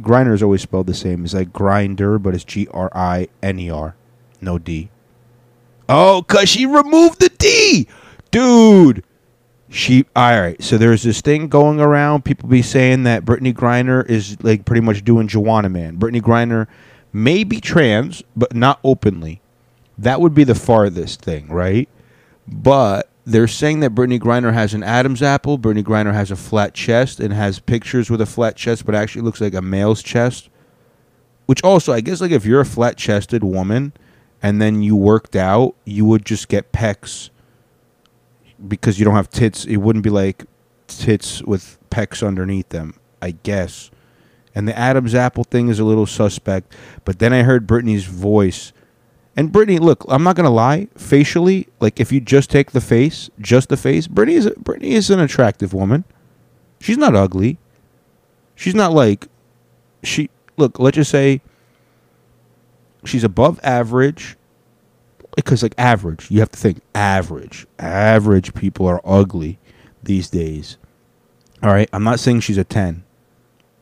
Griner 0.00 0.32
is 0.32 0.42
always 0.42 0.62
spelled 0.62 0.86
the 0.86 0.94
same. 0.94 1.24
It's 1.24 1.34
like 1.34 1.52
grinder, 1.52 2.18
but 2.18 2.34
it's 2.34 2.44
G 2.44 2.66
R 2.72 2.90
I 2.94 3.28
N 3.42 3.58
E 3.58 3.70
R, 3.70 3.94
no 4.40 4.58
D. 4.58 4.90
Oh, 5.88 6.24
cause 6.26 6.48
she 6.48 6.64
removed 6.64 7.20
the 7.20 7.28
D, 7.28 7.86
dude. 8.30 9.04
She 9.72 10.04
all 10.14 10.38
right. 10.38 10.62
So 10.62 10.76
there's 10.76 11.02
this 11.02 11.22
thing 11.22 11.48
going 11.48 11.80
around. 11.80 12.26
People 12.26 12.46
be 12.46 12.60
saying 12.60 13.04
that 13.04 13.24
Brittney 13.24 13.54
Griner 13.54 14.06
is 14.06 14.36
like 14.42 14.66
pretty 14.66 14.82
much 14.82 15.02
doing 15.02 15.28
Joanna 15.28 15.70
Man. 15.70 15.98
Brittney 15.98 16.20
Griner 16.20 16.66
may 17.10 17.42
be 17.42 17.58
trans, 17.58 18.22
but 18.36 18.54
not 18.54 18.80
openly. 18.84 19.40
That 19.96 20.20
would 20.20 20.34
be 20.34 20.44
the 20.44 20.54
farthest 20.54 21.22
thing, 21.22 21.48
right? 21.48 21.88
But 22.46 23.08
they're 23.24 23.48
saying 23.48 23.80
that 23.80 23.94
Brittney 23.94 24.20
Griner 24.20 24.52
has 24.52 24.74
an 24.74 24.82
Adam's 24.82 25.22
apple. 25.22 25.58
Brittney 25.58 25.82
Griner 25.82 26.12
has 26.12 26.30
a 26.30 26.36
flat 26.36 26.74
chest 26.74 27.18
and 27.18 27.32
has 27.32 27.58
pictures 27.58 28.10
with 28.10 28.20
a 28.20 28.26
flat 28.26 28.56
chest, 28.56 28.84
but 28.84 28.94
actually 28.94 29.22
looks 29.22 29.40
like 29.40 29.54
a 29.54 29.62
male's 29.62 30.02
chest. 30.02 30.50
Which 31.46 31.64
also, 31.64 31.94
I 31.94 32.02
guess, 32.02 32.20
like 32.20 32.30
if 32.30 32.44
you're 32.44 32.60
a 32.60 32.66
flat 32.66 32.98
chested 32.98 33.42
woman 33.42 33.94
and 34.42 34.60
then 34.60 34.82
you 34.82 34.96
worked 34.96 35.34
out, 35.34 35.76
you 35.86 36.04
would 36.04 36.26
just 36.26 36.48
get 36.48 36.72
pecs 36.72 37.30
because 38.66 38.98
you 38.98 39.04
don't 39.04 39.14
have 39.14 39.30
tits. 39.30 39.64
It 39.64 39.76
wouldn't 39.76 40.04
be 40.04 40.10
like 40.10 40.44
tits 40.86 41.42
with 41.42 41.78
pecs 41.90 42.26
underneath 42.26 42.68
them, 42.70 42.94
I 43.20 43.32
guess. 43.32 43.90
And 44.54 44.68
the 44.68 44.78
Adam's 44.78 45.14
apple 45.14 45.44
thing 45.44 45.68
is 45.68 45.78
a 45.78 45.84
little 45.84 46.06
suspect. 46.06 46.74
But 47.04 47.18
then 47.18 47.32
I 47.32 47.42
heard 47.42 47.66
Brittney's 47.66 48.04
voice. 48.04 48.72
And 49.34 49.50
Brittney, 49.50 49.80
look, 49.80 50.04
I'm 50.08 50.22
not 50.22 50.36
gonna 50.36 50.50
lie. 50.50 50.88
Facially, 50.96 51.68
like 51.80 51.98
if 51.98 52.12
you 52.12 52.20
just 52.20 52.50
take 52.50 52.72
the 52.72 52.80
face, 52.80 53.30
just 53.40 53.70
the 53.70 53.76
face, 53.76 54.06
Brittney 54.06 54.34
is 54.34 54.46
Brittney 54.46 54.92
is 54.92 55.08
an 55.10 55.20
attractive 55.20 55.72
woman. 55.72 56.04
She's 56.80 56.98
not 56.98 57.14
ugly. 57.14 57.58
She's 58.54 58.74
not 58.74 58.92
like 58.92 59.28
she. 60.02 60.28
Look, 60.58 60.78
let's 60.78 60.96
just 60.96 61.10
say 61.10 61.40
she's 63.04 63.24
above 63.24 63.58
average 63.62 64.36
Because 65.35 65.61
like 65.61 65.75
average, 65.77 66.31
you 66.31 66.39
have 66.39 66.49
to 66.51 66.57
think 66.57 66.81
average. 66.95 67.67
Average 67.79 68.53
people 68.53 68.87
are 68.87 69.01
ugly 69.05 69.59
these 70.01 70.29
days. 70.29 70.77
All 71.61 71.71
right, 71.71 71.89
I'm 71.93 72.03
not 72.03 72.19
saying 72.19 72.41
she's 72.41 72.57
a 72.57 72.63
ten. 72.63 73.03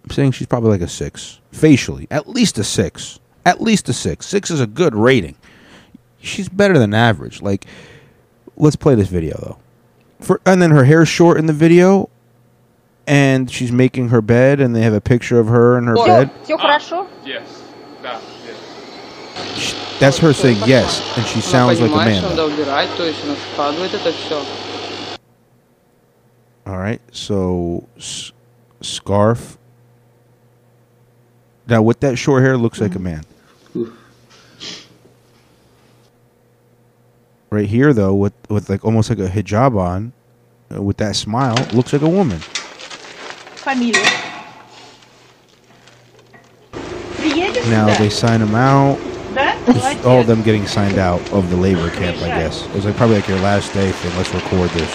I'm 0.03 0.12
saying 0.12 0.32
she's 0.34 0.48
probably 0.48 0.70
like 0.70 0.82
a 0.82 0.88
six 0.88 1.40
facially, 1.52 2.07
at 2.12 2.28
least 2.28 2.57
a 2.57 2.64
six. 2.64 3.20
At 3.45 3.62
least 3.62 3.88
a 3.90 3.94
six. 3.94 4.26
Six 4.26 4.49
is 4.49 4.60
a 4.60 4.68
good 4.68 4.95
rating. 4.95 5.36
She's 6.20 6.49
better 6.49 6.78
than 6.78 6.94
average. 6.94 7.41
Like, 7.41 7.66
let's 8.57 8.76
play 8.76 8.95
this 8.95 9.07
video 9.07 9.38
though. 9.38 9.57
For 10.20 10.41
and 10.45 10.62
then 10.62 10.72
her 10.72 10.84
hair's 10.84 11.07
short 11.07 11.38
in 11.38 11.45
the 11.45 11.53
video, 11.53 12.10
and 13.07 13.49
she's 13.52 13.72
making 13.72 14.10
her 14.10 14.22
bed, 14.22 14.60
and 14.60 14.76
they 14.76 14.82
have 14.82 14.94
a 14.94 15.02
picture 15.02 15.40
of 15.40 15.48
her 15.48 15.78
in 15.78 15.86
her 15.86 15.95
bed. 15.95 16.32
Все 16.44 16.57
хорошо? 16.57 17.07
Yes. 17.24 17.64
Да, 18.02 18.20
yes. 18.39 18.39
That's 19.98 20.18
her 20.18 20.32
saying 20.32 20.59
yes, 20.66 21.02
and 21.18 21.27
she 21.27 21.40
sounds 21.40 21.78
like 21.81 21.90
a 21.90 21.94
man. 22.06 22.22
All 26.66 26.78
right, 26.78 27.01
so 27.12 27.86
scarf. 28.81 29.59
Now, 31.66 31.82
with 31.82 32.01
that 32.01 32.16
short 32.16 32.43
hair, 32.43 32.56
looks 32.56 32.81
like 32.81 32.94
a 32.94 32.98
man. 32.98 33.24
Right 37.51 37.68
here, 37.68 37.93
though, 37.93 38.14
with 38.14 38.32
with 38.48 38.70
like 38.70 38.85
almost 38.85 39.10
like 39.10 39.18
a 39.18 39.28
hijab 39.28 39.77
on, 39.78 40.12
uh, 40.74 40.81
with 40.81 40.97
that 40.98 41.16
smile, 41.16 41.56
looks 41.72 41.93
like 41.93 42.02
a 42.02 42.09
woman. 42.09 42.40
Now 47.70 47.86
they 47.98 48.09
sign 48.09 48.40
him 48.40 48.55
out. 48.55 48.98
Да? 49.73 49.93
It's 49.93 50.05
all 50.07 50.21
of 50.21 50.27
them 50.27 50.43
getting 50.43 50.67
signed 50.67 50.99
out 50.99 51.21
of 51.33 51.51
the 51.51 51.57
labor 51.57 51.91
camp, 51.91 52.17
I 52.19 52.29
guess. 52.29 52.65
It 52.67 52.75
was 52.75 52.85
like 52.85 52.97
probably 52.97 53.17
like 53.17 53.29
your 53.29 53.39
last 53.41 53.73
day 53.73 53.91
thing. 53.93 54.17
Let's 54.17 54.33
record 54.35 54.71
this. 54.71 54.93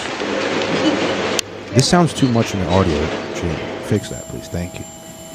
This 1.74 1.88
sounds 1.88 2.12
too 2.14 2.28
much 2.28 2.54
in 2.54 2.60
the 2.60 2.68
audio. 2.70 2.98
Jamie. 3.34 3.54
Fix 3.84 4.08
that, 4.10 4.24
please. 4.24 4.48
Thank 4.48 4.78
you. 4.78 4.84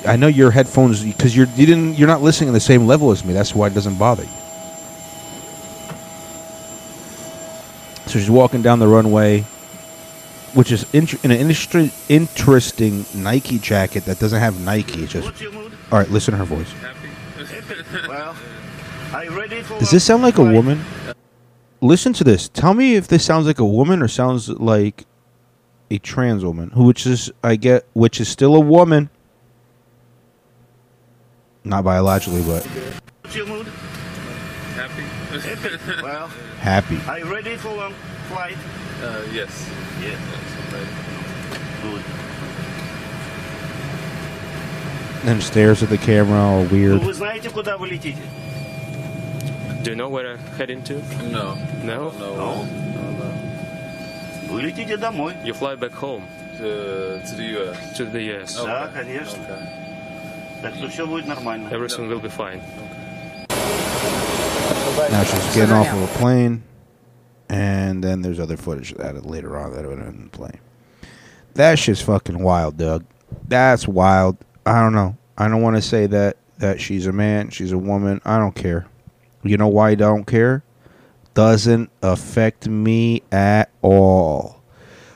I 0.07 0.15
know 0.15 0.27
your 0.27 0.51
headphones 0.51 1.03
because 1.03 1.35
you're 1.35 1.47
you 1.55 1.65
didn't 1.65 1.95
you're 1.97 2.07
not 2.07 2.21
listening 2.21 2.49
at 2.49 2.53
the 2.53 2.59
same 2.59 2.85
level 2.87 3.11
as 3.11 3.23
me. 3.23 3.33
That's 3.33 3.53
why 3.53 3.67
it 3.67 3.73
doesn't 3.73 3.97
bother 3.99 4.23
you. 4.23 4.29
So 8.07 8.19
she's 8.19 8.29
walking 8.29 8.61
down 8.61 8.79
the 8.79 8.87
runway, 8.87 9.41
which 10.53 10.71
is 10.71 10.85
int- 10.93 11.23
in 11.23 11.31
an 11.31 11.37
industry, 11.39 11.91
interesting 12.09 13.05
Nike 13.13 13.57
jacket 13.59 14.05
that 14.05 14.19
doesn't 14.19 14.39
have 14.39 14.59
Nike. 14.65 15.03
It's 15.03 15.13
just 15.13 15.43
all 15.91 15.99
right. 15.99 16.09
Listen 16.09 16.33
to 16.33 16.37
her 16.39 16.45
voice. 16.45 16.73
Well, 18.07 18.35
are 18.35 18.35
you 18.35 18.35
ready 18.35 18.35
for 18.35 19.00
Does 19.11 19.91
this 19.91 20.05
sound 20.05 20.23
like 20.23 20.37
a 20.37 20.43
woman? 20.43 20.81
Listen 21.81 22.13
to 22.13 22.23
this. 22.23 22.47
Tell 22.47 22.73
me 22.73 22.95
if 22.95 23.07
this 23.09 23.25
sounds 23.25 23.45
like 23.45 23.59
a 23.59 23.65
woman 23.65 24.01
or 24.01 24.07
sounds 24.07 24.47
like 24.47 25.05
a 25.89 25.97
trans 25.97 26.45
woman, 26.45 26.69
who 26.69 26.85
which 26.85 27.05
is 27.05 27.29
I 27.43 27.57
get, 27.57 27.85
which 27.93 28.21
is 28.21 28.29
still 28.29 28.55
a 28.55 28.59
woman, 28.59 29.09
not 31.65 31.83
biologically, 31.83 32.41
but 32.43 32.63
What's 33.21 33.35
your 33.35 33.47
mood? 33.47 33.67
Happy? 34.75 35.01
Happy. 35.01 36.01
Well, 36.03 36.27
happy. 36.59 36.97
are 37.07 37.19
you 37.19 37.25
ready 37.25 37.57
for 37.57 37.73
long 37.73 37.93
flight? 38.29 38.55
Uh, 39.01 39.23
yes. 39.33 39.69
Yeah. 40.01 40.17
Good. 41.81 42.03
Then 45.25 45.41
stares 45.41 45.83
at 45.83 45.89
the 45.89 45.97
camera, 45.97 46.39
all 46.39 46.65
weird. 46.65 47.01
Do 49.82 49.90
you 49.90 49.96
know 49.96 50.08
where 50.08 50.32
I'm 50.32 50.38
heading 50.58 50.82
to? 50.84 50.94
No. 51.30 51.54
No? 51.82 52.10
No. 52.10 52.66
Вы 54.48 54.62
летите 54.62 54.96
домой. 54.96 55.34
You 55.44 55.54
fly 55.54 55.74
back 55.74 55.92
home. 55.92 56.22
To, 56.58 57.20
to 57.20 57.34
the 57.34 57.42
U.S. 57.42 57.96
To 57.98 58.04
the 58.04 58.22
US. 58.36 58.56
Да, 58.56 58.88
конечно. 58.94 59.44
Так 60.62 60.74
что 60.74 60.88
все 60.88 61.06
будет 61.06 61.26
нормально. 61.26 61.68
Everything 61.70 62.08
will 62.08 62.20
be 62.20 62.28
fine. 62.30 62.60
Now 65.10 65.24
she's 65.24 65.54
getting 65.54 65.74
off 65.74 65.92
of 65.92 66.02
a 66.02 66.18
plane, 66.18 66.62
and 67.50 68.02
then 68.02 68.22
there's 68.22 68.40
other 68.40 68.56
footage 68.56 68.94
added 68.94 69.26
later 69.26 69.56
on 69.56 69.72
that 69.74 69.86
would 69.86 69.98
end 69.98 70.32
play. 70.32 70.52
That 71.54 71.78
shit's 71.78 72.00
fucking 72.00 72.38
wild, 72.38 72.76
Doug. 72.78 73.04
That's 73.46 73.86
wild. 73.86 74.38
I 74.64 74.80
don't 74.80 74.94
know. 74.94 75.16
I 75.36 75.48
don't 75.48 75.60
want 75.60 75.76
to 75.76 75.82
say 75.82 76.06
that 76.06 76.38
that 76.58 76.80
she's 76.80 77.06
a 77.06 77.12
man, 77.12 77.50
she's 77.50 77.72
a 77.72 77.78
woman. 77.78 78.20
I 78.24 78.38
don't 78.38 78.54
care. 78.54 78.86
You 79.43 79.57
know 79.57 79.67
why 79.67 79.91
I 79.91 79.95
don't 79.95 80.25
care? 80.25 80.63
Doesn't 81.33 81.89
affect 82.01 82.67
me 82.67 83.23
at 83.31 83.71
all. 83.81 84.61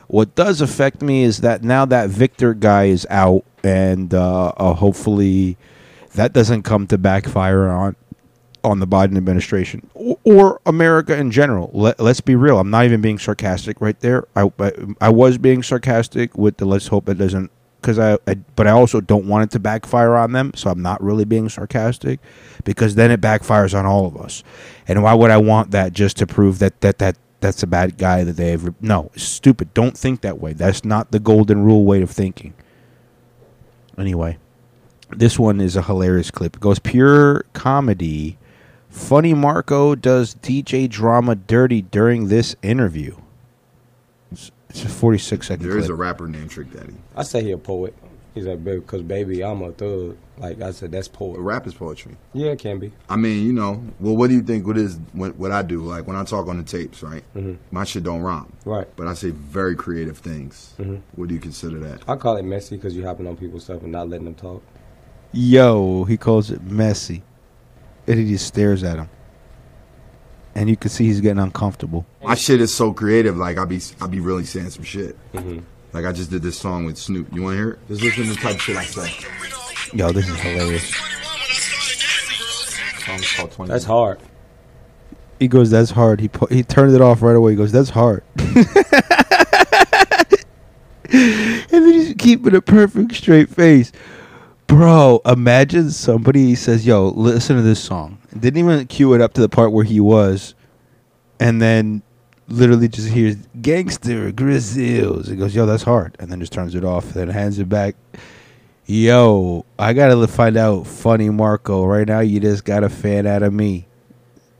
What 0.07 0.35
does 0.35 0.61
affect 0.61 1.01
me 1.01 1.23
is 1.23 1.41
that 1.41 1.63
now 1.63 1.85
that 1.85 2.09
Victor 2.09 2.53
guy 2.53 2.85
is 2.85 3.05
out, 3.09 3.43
and 3.63 4.13
uh, 4.13 4.53
uh, 4.57 4.73
hopefully 4.73 5.57
that 6.13 6.31
doesn't 6.33 6.63
come 6.63 6.87
to 6.87 6.97
backfire 6.97 7.67
on 7.67 7.95
on 8.63 8.79
the 8.79 8.87
Biden 8.87 9.15
administration 9.15 9.87
or, 9.93 10.17
or 10.23 10.61
America 10.65 11.15
in 11.15 11.29
general. 11.29 11.69
Let, 11.73 11.99
let's 11.99 12.21
be 12.21 12.35
real. 12.35 12.59
I'm 12.59 12.71
not 12.71 12.85
even 12.85 12.99
being 12.99 13.19
sarcastic 13.19 13.79
right 13.79 13.99
there. 13.99 14.27
I, 14.35 14.51
I, 14.59 14.71
I 15.01 15.09
was 15.09 15.37
being 15.37 15.61
sarcastic 15.61 16.35
with 16.35 16.57
the 16.57 16.65
let's 16.65 16.87
hope 16.87 17.07
it 17.07 17.19
doesn't 17.19 17.51
because 17.85 17.99
I, 17.99 18.17
I 18.27 18.35
but 18.55 18.65
I 18.65 18.71
also 18.71 18.99
don't 18.99 19.27
want 19.27 19.43
it 19.43 19.51
to 19.51 19.59
backfire 19.59 20.15
on 20.15 20.31
them. 20.31 20.51
So 20.55 20.71
I'm 20.71 20.81
not 20.81 21.01
really 21.03 21.23
being 21.23 21.49
sarcastic 21.49 22.19
because 22.63 22.95
then 22.95 23.11
it 23.11 23.21
backfires 23.21 23.77
on 23.77 23.85
all 23.85 24.07
of 24.07 24.17
us. 24.17 24.43
And 24.87 25.03
why 25.03 25.13
would 25.13 25.29
I 25.29 25.37
want 25.37 25.69
that 25.71 25.93
just 25.93 26.17
to 26.17 26.27
prove 26.27 26.57
that 26.59 26.81
that 26.81 26.97
that 26.97 27.15
that's 27.41 27.61
a 27.61 27.67
bad 27.67 27.99
guy 27.99 28.23
that 28.23 28.37
they 28.37 28.49
have 28.49 28.81
no 28.81 29.11
stupid. 29.15 29.71
Don't 29.75 29.95
think 29.95 30.21
that 30.21 30.39
way. 30.39 30.53
That's 30.53 30.83
not 30.83 31.11
the 31.11 31.19
golden 31.19 31.63
rule 31.63 31.85
way 31.85 32.01
of 32.01 32.09
thinking. 32.09 32.55
Anyway, 33.99 34.39
this 35.11 35.37
one 35.37 35.61
is 35.61 35.75
a 35.75 35.83
hilarious 35.83 36.31
clip. 36.31 36.55
It 36.55 36.61
goes 36.61 36.79
pure 36.79 37.45
comedy. 37.53 38.39
Funny 38.89 39.35
Marco 39.35 39.93
does 39.93 40.33
DJ 40.35 40.89
drama 40.89 41.35
dirty 41.35 41.83
during 41.83 42.29
this 42.29 42.55
interview. 42.63 43.15
It's, 44.75 44.83
it's 44.83 44.91
a 44.93 44.97
46 44.97 45.47
second 45.47 45.65
There 45.67 45.77
is 45.77 45.85
clip. 45.85 45.91
a 45.93 45.95
rapper 45.95 46.27
named 46.27 46.49
Trick 46.51 46.71
Daddy. 46.71 46.93
I 47.15 47.23
say 47.23 47.41
he 47.41 47.51
a 47.51 47.57
poet. 47.57 47.95
He's 48.33 48.45
like, 48.45 48.61
baby, 48.61 48.81
because 48.81 49.01
baby, 49.03 49.41
I'm 49.41 49.61
a 49.61 49.71
thug. 49.71 50.17
Like 50.37 50.61
I 50.61 50.71
said, 50.71 50.91
that's 50.91 51.07
poetry. 51.07 51.41
Rap 51.41 51.65
is 51.65 51.73
poetry. 51.73 52.17
Yeah, 52.33 52.51
it 52.51 52.59
can 52.59 52.79
be. 52.79 52.91
I 53.07 53.15
mean, 53.15 53.45
you 53.45 53.53
know, 53.53 53.81
well, 54.01 54.17
what 54.17 54.27
do 54.27 54.33
you 54.35 54.41
think? 54.41 54.67
What 54.67 54.77
is 54.77 54.99
what, 55.13 55.37
what 55.37 55.53
I 55.53 55.61
do? 55.61 55.81
Like 55.81 56.05
when 56.07 56.17
I 56.17 56.25
talk 56.25 56.49
on 56.49 56.57
the 56.57 56.63
tapes, 56.63 57.01
right? 57.01 57.23
Mhm. 57.33 57.55
My 57.71 57.85
shit 57.85 58.03
don't 58.03 58.19
rhyme, 58.21 58.51
Right. 58.65 58.85
But 58.97 59.07
I 59.07 59.13
say 59.13 59.29
very 59.29 59.77
creative 59.77 60.17
things. 60.17 60.73
Mhm. 60.77 60.99
What 61.15 61.29
do 61.29 61.33
you 61.33 61.39
consider 61.39 61.79
that? 61.79 62.01
I 62.09 62.17
call 62.17 62.35
it 62.35 62.43
messy 62.43 62.75
because 62.75 62.93
you 62.97 63.05
hopping 63.05 63.27
on 63.27 63.37
people's 63.37 63.63
stuff 63.63 63.81
and 63.83 63.93
not 63.93 64.09
letting 64.09 64.25
them 64.25 64.35
talk. 64.35 64.61
Yo, 65.31 66.03
he 66.03 66.17
calls 66.17 66.51
it 66.51 66.61
messy. 66.63 67.23
And 68.07 68.19
he 68.19 68.27
just 68.33 68.45
stares 68.45 68.83
at 68.83 68.97
him. 68.99 69.09
And 70.55 70.69
you 70.69 70.77
can 70.77 70.89
see 70.89 71.05
he's 71.05 71.19
getting 71.19 71.39
uncomfortable. 71.39 72.05
My 72.23 72.35
shit 72.35 72.61
is 72.61 72.73
so 72.73 72.93
creative. 72.93 73.35
Like 73.35 73.57
I 73.57 73.65
be 73.65 73.81
I 73.99 74.07
be 74.07 74.21
really 74.21 74.45
saying 74.45 74.69
some 74.69 74.83
shit. 74.83 75.17
Mm-hmm. 75.33 75.59
Like 75.91 76.05
I 76.05 76.11
just 76.11 76.29
did 76.29 76.41
this 76.41 76.57
song 76.57 76.85
with 76.85 76.97
Snoop. 76.97 77.33
You 77.33 77.43
want 77.43 77.53
to 77.53 77.57
hear 77.57 77.71
it? 77.71 77.87
Just 77.89 78.01
listen 78.01 78.23
to 78.23 78.29
the 78.29 78.35
type 78.35 78.55
of 78.55 78.61
shit 78.61 78.77
I 78.77 78.85
say. 78.85 79.13
Yo, 79.93 80.11
this 80.11 80.27
is 80.27 80.39
hilarious. 80.39 80.95
Song's 83.05 83.31
called 83.33 83.51
20. 83.51 83.69
That's 83.71 83.85
hard. 83.85 84.19
He 85.39 85.47
goes, 85.47 85.69
"That's 85.69 85.91
hard." 85.91 86.21
He 86.21 86.27
pu- 86.29 86.53
he 86.53 86.63
turned 86.63 86.95
it 86.95 87.01
off 87.01 87.21
right 87.21 87.35
away. 87.35 87.51
He 87.51 87.57
goes, 87.57 87.71
"That's 87.71 87.89
hard." 87.89 88.23
and 88.37 88.55
then 91.69 91.93
he's 91.93 92.15
keeping 92.17 92.55
a 92.55 92.61
perfect 92.61 93.13
straight 93.15 93.49
face, 93.49 93.91
bro. 94.67 95.21
Imagine 95.25 95.91
somebody 95.91 96.55
says, 96.55 96.85
"Yo, 96.85 97.09
listen 97.09 97.57
to 97.57 97.61
this 97.61 97.81
song." 97.83 98.17
Didn't 98.37 98.57
even 98.57 98.85
cue 98.87 99.13
it 99.13 99.21
up 99.21 99.33
to 99.33 99.41
the 99.41 99.49
part 99.49 99.71
where 99.71 99.85
he 99.85 99.99
was, 99.99 100.55
and 101.39 101.61
then 101.61 102.01
literally 102.47 102.87
just 102.87 103.09
hears 103.09 103.37
"Gangsta 103.59 104.31
Grillz." 104.33 104.75
He 105.27 105.35
goes, 105.35 105.55
"Yo, 105.55 105.65
that's 105.65 105.83
hard," 105.83 106.15
and 106.19 106.31
then 106.31 106.39
just 106.39 106.51
turns 106.53 106.75
it 106.75 106.83
off. 106.83 107.13
Then 107.13 107.29
hands 107.29 107.59
it 107.59 107.69
back. 107.69 107.95
Yo, 108.85 109.65
I 109.79 109.93
gotta 109.93 110.27
find 110.27 110.57
out. 110.57 110.85
Funny 110.85 111.29
Marco, 111.29 111.85
right 111.85 112.07
now 112.07 112.19
you 112.19 112.39
just 112.39 112.65
got 112.65 112.83
a 112.83 112.89
fan 112.89 113.25
out 113.25 113.41
of 113.41 113.53
me. 113.53 113.87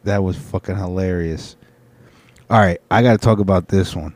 That 0.03 0.23
was 0.23 0.38
fucking 0.38 0.77
hilarious. 0.77 1.56
All 2.49 2.60
right, 2.60 2.80
I 2.91 3.02
got 3.02 3.14
to 3.14 3.18
talk 3.18 3.39
about 3.39 3.69
this 3.69 3.95
one. 3.95 4.14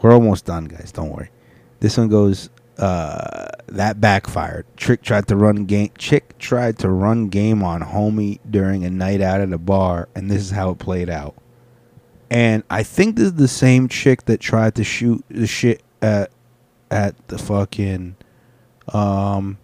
We're 0.00 0.12
almost 0.12 0.44
done, 0.44 0.66
guys. 0.66 0.92
Don't 0.92 1.10
worry. 1.10 1.30
This 1.80 1.98
one 1.98 2.08
goes. 2.08 2.48
That 2.82 4.00
backfired. 4.00 4.66
Trick 4.76 5.02
tried 5.02 5.28
to 5.28 5.36
run 5.36 5.64
game. 5.64 5.90
Chick 5.96 6.38
tried 6.38 6.78
to 6.80 6.90
run 6.90 7.28
game 7.28 7.62
on 7.62 7.80
homie 7.80 8.38
during 8.48 8.84
a 8.84 8.90
night 8.90 9.20
out 9.20 9.40
at 9.40 9.52
a 9.52 9.58
bar, 9.58 10.08
and 10.14 10.30
this 10.30 10.42
is 10.42 10.50
how 10.50 10.70
it 10.70 10.78
played 10.78 11.08
out. 11.08 11.34
And 12.30 12.64
I 12.70 12.82
think 12.82 13.16
this 13.16 13.26
is 13.26 13.34
the 13.34 13.48
same 13.48 13.88
chick 13.88 14.24
that 14.24 14.40
tried 14.40 14.74
to 14.76 14.84
shoot 14.84 15.24
the 15.28 15.46
shit 15.46 15.82
at 16.00 16.30
at 16.90 17.28
the 17.28 17.38
fucking 17.38 18.16
um 18.92 19.58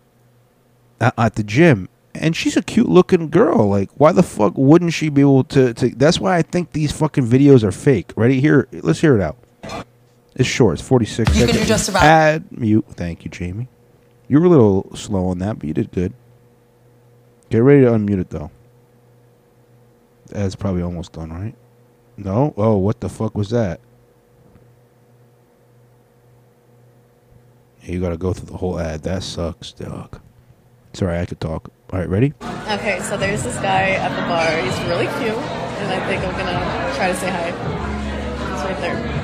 at, 1.01 1.15
at 1.19 1.35
the 1.35 1.43
gym 1.43 1.89
and 2.15 2.35
she's 2.35 2.57
a 2.57 2.63
cute 2.63 2.89
looking 2.89 3.29
girl 3.29 3.69
like 3.69 3.91
why 3.97 4.13
the 4.13 4.23
fuck 4.23 4.55
wouldn't 4.57 4.93
she 4.93 5.09
be 5.09 5.21
able 5.21 5.45
to, 5.45 5.75
to 5.75 5.91
that's 5.91 6.19
why 6.19 6.37
i 6.37 6.43
think 6.43 6.73
these 6.73 6.93
fucking 6.93 7.27
videos 7.27 7.63
are 7.63 7.73
fake 7.73 8.13
ready 8.17 8.41
here 8.41 8.67
let's 8.73 9.01
hear 9.01 9.15
it 9.15 9.21
out 9.21 9.37
it's 10.39 10.49
short. 10.49 10.75
It's 10.79 10.83
46 10.89 11.37
You 11.37 11.47
can 11.47 11.55
do 11.57 11.65
just 11.65 11.89
about- 11.89 12.03
add 12.05 12.45
mute. 12.51 12.87
Thank 12.91 13.25
you 13.25 13.31
jamie. 13.31 13.69
You 14.29 14.41
were 14.41 14.47
a 14.47 14.51
little 14.51 14.91
slow 14.95 15.27
on 15.29 15.39
that 15.39 15.59
but 15.59 15.67
you 15.67 15.75
did 15.75 15.91
good. 15.93 16.13
Get 17.51 17.59
ready 17.59 17.83
to 17.83 17.91
unmute 17.91 18.21
it 18.21 18.31
though. 18.31 18.51
That's 20.27 20.55
probably 20.55 20.83
almost 20.83 21.13
done 21.13 21.31
right? 21.33 21.55
No? 22.17 22.55
Oh 22.57 22.77
what 22.77 23.01
the 23.01 23.09
fuck 23.09 23.35
was 23.35 23.51
that? 23.51 23.81
You 27.83 28.01
gotta 28.01 28.19
go 28.19 28.33
through 28.33 28.47
the 28.51 28.57
whole 28.59 28.79
ad. 28.79 29.03
That 29.05 29.23
sucks 29.23 29.73
dog. 29.73 30.21
Sorry 30.93 31.19
i 31.19 31.25
could 31.27 31.41
talk. 31.41 31.71
All 31.93 31.99
right 31.99 32.09
ready? 32.09 32.35
Okay, 32.71 33.01
so 33.01 33.17
there's 33.17 33.43
this 33.43 33.57
guy 33.57 33.91
at 33.91 34.09
the 34.11 34.23
bar. 34.29 34.51
He's 34.63 34.79
really 34.89 35.07
cute, 35.23 35.37
and 35.39 35.93
I 35.93 36.07
think 36.07 36.23
I'm 36.23 36.33
gonna 36.33 36.95
try 36.97 37.09
to 37.09 37.17
say 37.17 37.31
hi. 37.31 37.51
He's 37.51 38.65
right 38.65 38.81
there. 38.81 39.18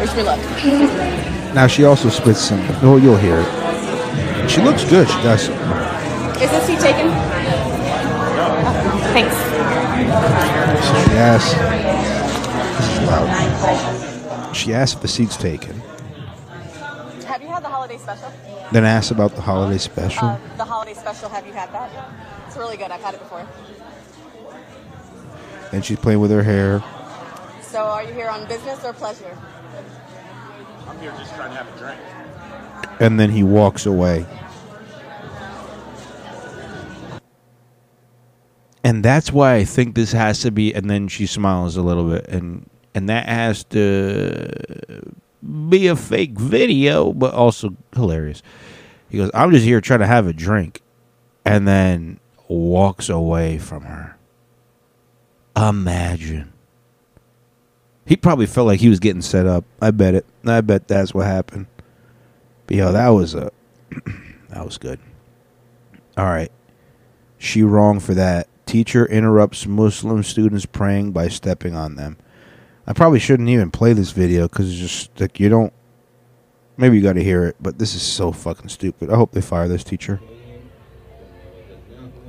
Wish 0.00 0.14
me 0.16 0.22
luck. 0.22 0.40
Now 1.54 1.66
she 1.66 1.84
also 1.84 2.08
spits 2.08 2.40
some. 2.40 2.60
No, 2.82 2.96
you'll 2.96 3.16
hear 3.16 3.40
it. 3.40 4.50
She 4.50 4.62
looks 4.62 4.84
good. 4.84 5.08
She 5.08 5.22
does. 5.22 5.48
Is 6.40 6.50
this 6.50 6.64
seat 6.64 6.80
taken? 6.80 7.10
Thanks. 9.12 9.36
She 10.86 11.16
asked. 11.16 11.56
This 12.76 12.88
is 12.92 13.08
loud. 13.08 14.56
She 14.56 14.72
asked 14.74 14.94
if 14.96 15.02
the 15.02 15.08
seat's 15.08 15.36
taken. 15.36 15.80
Have 17.26 17.42
you 17.42 17.48
had 17.48 17.62
the 17.62 17.68
holiday 17.68 17.98
special? 17.98 18.32
Then 18.72 18.84
asked 18.84 19.10
about 19.10 19.34
the 19.34 19.42
holiday 19.42 19.78
special. 19.78 20.28
Uh, 20.28 20.38
the 20.56 20.64
holiday 20.64 20.94
special, 20.94 21.28
have 21.28 21.46
you 21.46 21.52
had 21.52 21.72
that? 21.72 21.90
It's 22.46 22.56
really 22.56 22.76
good. 22.76 22.90
I've 22.90 23.02
had 23.02 23.14
it 23.14 23.20
before. 23.20 23.46
And 25.72 25.84
she's 25.84 25.98
playing 25.98 26.20
with 26.20 26.30
her 26.30 26.42
hair. 26.42 26.82
So, 27.70 27.84
are 27.84 28.02
you 28.02 28.12
here 28.12 28.28
on 28.28 28.48
business 28.48 28.84
or 28.84 28.92
pleasure? 28.92 29.38
I'm 30.88 30.98
here 30.98 31.12
just 31.12 31.32
trying 31.36 31.52
to 31.52 31.56
have 31.56 31.72
a 31.72 31.78
drink. 31.78 32.00
And 32.98 33.20
then 33.20 33.30
he 33.30 33.44
walks 33.44 33.86
away. 33.86 34.26
And 38.82 39.04
that's 39.04 39.30
why 39.30 39.54
I 39.54 39.64
think 39.64 39.94
this 39.94 40.10
has 40.10 40.40
to 40.40 40.50
be. 40.50 40.74
And 40.74 40.90
then 40.90 41.06
she 41.06 41.26
smiles 41.26 41.76
a 41.76 41.82
little 41.82 42.10
bit, 42.10 42.26
and 42.26 42.68
and 42.92 43.08
that 43.08 43.28
has 43.28 43.62
to 43.66 44.50
be 45.70 45.86
a 45.86 45.94
fake 45.94 46.40
video, 46.40 47.12
but 47.12 47.32
also 47.34 47.76
hilarious. 47.94 48.42
He 49.08 49.18
goes, 49.18 49.30
"I'm 49.32 49.52
just 49.52 49.64
here 49.64 49.80
trying 49.80 50.00
to 50.00 50.08
have 50.08 50.26
a 50.26 50.32
drink," 50.32 50.82
and 51.44 51.68
then 51.68 52.18
walks 52.48 53.08
away 53.08 53.58
from 53.58 53.84
her. 53.84 54.16
Imagine. 55.56 56.52
He 58.10 58.16
probably 58.16 58.46
felt 58.46 58.66
like 58.66 58.80
he 58.80 58.88
was 58.88 58.98
getting 58.98 59.22
set 59.22 59.46
up. 59.46 59.64
I 59.80 59.92
bet 59.92 60.16
it. 60.16 60.26
I 60.44 60.62
bet 60.62 60.88
that's 60.88 61.14
what 61.14 61.26
happened. 61.26 61.66
But 62.66 62.76
yo, 62.76 62.90
that 62.90 63.10
was 63.10 63.36
a 63.36 63.52
that 64.48 64.64
was 64.64 64.78
good. 64.78 64.98
All 66.16 66.24
right. 66.24 66.50
She 67.38 67.62
wrong 67.62 68.00
for 68.00 68.14
that. 68.14 68.48
Teacher 68.66 69.06
interrupts 69.06 69.64
Muslim 69.64 70.24
students 70.24 70.66
praying 70.66 71.12
by 71.12 71.28
stepping 71.28 71.76
on 71.76 71.94
them. 71.94 72.16
I 72.84 72.94
probably 72.94 73.20
shouldn't 73.20 73.48
even 73.48 73.70
play 73.70 73.92
this 73.92 74.10
video 74.10 74.48
because 74.48 74.68
it's 74.68 74.80
just 74.80 75.20
like 75.20 75.38
you 75.38 75.48
don't. 75.48 75.72
Maybe 76.76 76.96
you 76.96 77.04
got 77.04 77.12
to 77.12 77.22
hear 77.22 77.44
it, 77.44 77.54
but 77.60 77.78
this 77.78 77.94
is 77.94 78.02
so 78.02 78.32
fucking 78.32 78.70
stupid. 78.70 79.08
I 79.08 79.14
hope 79.14 79.30
they 79.30 79.40
fire 79.40 79.68
this 79.68 79.84
teacher. 79.84 80.20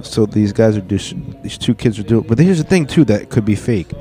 So 0.03 0.27
these 0.27 0.53
guys 0.53 0.77
are 0.77 0.81
just 0.81 1.15
these 1.41 1.57
two 1.57 1.73
kids 1.73 1.97
are 1.97 2.03
doing. 2.03 2.27
But 2.27 2.37
here's 2.37 2.59
the 2.59 2.63
thing 2.63 2.85
too 2.85 3.03
that 3.05 3.31
could 3.31 3.45
be 3.45 3.55
fake. 3.55 3.91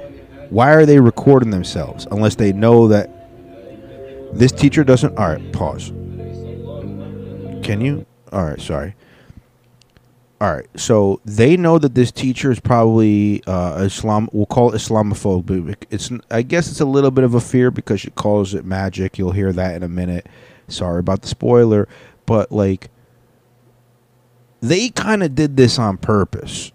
Why 0.51 0.73
are 0.73 0.85
they 0.85 0.99
recording 0.99 1.51
themselves 1.51 2.07
unless 2.11 2.35
they 2.35 2.53
know 2.53 2.89
that 2.89 3.09
this 4.35 4.53
teacher 4.53 4.85
doesn't? 4.85 5.17
All 5.17 5.29
right, 5.29 5.53
pause. 5.53 5.89
Can 7.63 7.81
you? 7.81 8.05
All 8.33 8.45
right, 8.45 8.61
sorry. 8.61 8.95
All 10.41 10.53
right, 10.53 10.67
so 10.75 11.21
they 11.25 11.57
know 11.57 11.79
that 11.79 11.95
this 11.95 12.11
teacher 12.11 12.51
is 12.51 12.59
probably 12.61 13.45
uh, 13.47 13.83
Islam. 13.85 14.29
We'll 14.33 14.47
call 14.47 14.73
it 14.73 14.77
Islamophobic. 14.77 15.85
It's 15.91 16.11
I 16.31 16.43
guess 16.43 16.71
it's 16.71 16.81
a 16.81 16.87
little 16.87 17.11
bit 17.11 17.25
of 17.25 17.35
a 17.35 17.41
fear 17.41 17.71
because 17.71 18.01
she 18.01 18.11
calls 18.11 18.55
it 18.55 18.65
magic. 18.65 19.19
You'll 19.19 19.33
hear 19.33 19.53
that 19.53 19.75
in 19.75 19.83
a 19.83 19.89
minute. 19.89 20.27
Sorry 20.67 20.99
about 20.99 21.23
the 21.23 21.29
spoiler, 21.29 21.89
but 22.25 22.51
like 22.51 22.89
they 24.61 24.89
kind 24.89 25.23
of 25.23 25.35
did 25.35 25.59
this 25.59 25.79
on 25.79 25.99
purpose. 25.99 26.73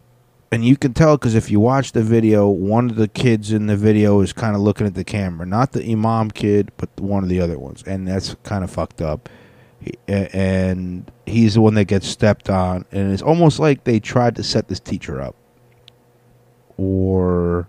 And 0.56 0.64
you 0.64 0.78
can 0.78 0.94
tell 0.94 1.18
because 1.18 1.36
if 1.36 1.52
you 1.52 1.60
watch 1.60 1.92
the 1.92 2.02
video, 2.02 2.48
one 2.48 2.90
of 2.90 2.96
the 2.96 3.10
kids 3.10 3.52
in 3.52 3.68
the 3.68 3.76
video 3.76 4.22
is 4.22 4.32
kind 4.32 4.56
of 4.56 4.62
looking 4.62 4.88
at 4.88 4.94
the 4.94 5.04
camera. 5.04 5.46
Not 5.46 5.74
the 5.74 5.84
Imam 5.84 6.32
kid, 6.32 6.72
but 6.78 6.88
one 6.98 7.24
of 7.24 7.30
the 7.30 7.42
other 7.42 7.60
ones. 7.60 7.84
And 7.86 8.08
that's 8.08 8.38
kind 8.44 8.64
of 8.64 8.72
fucked 8.72 9.02
up. 9.02 9.28
He, 9.82 9.96
and 10.08 11.12
he's 11.26 11.56
the 11.56 11.62
one 11.62 11.74
that 11.74 11.90
gets 11.90 12.08
stepped 12.08 12.50
on. 12.50 12.86
And 12.94 13.12
it's 13.12 13.22
almost 13.22 13.60
like 13.60 13.84
they 13.84 14.00
tried 14.00 14.38
to 14.38 14.44
set 14.44 14.70
this 14.70 14.80
teacher 14.80 15.20
up. 15.20 15.36
Or 16.78 17.68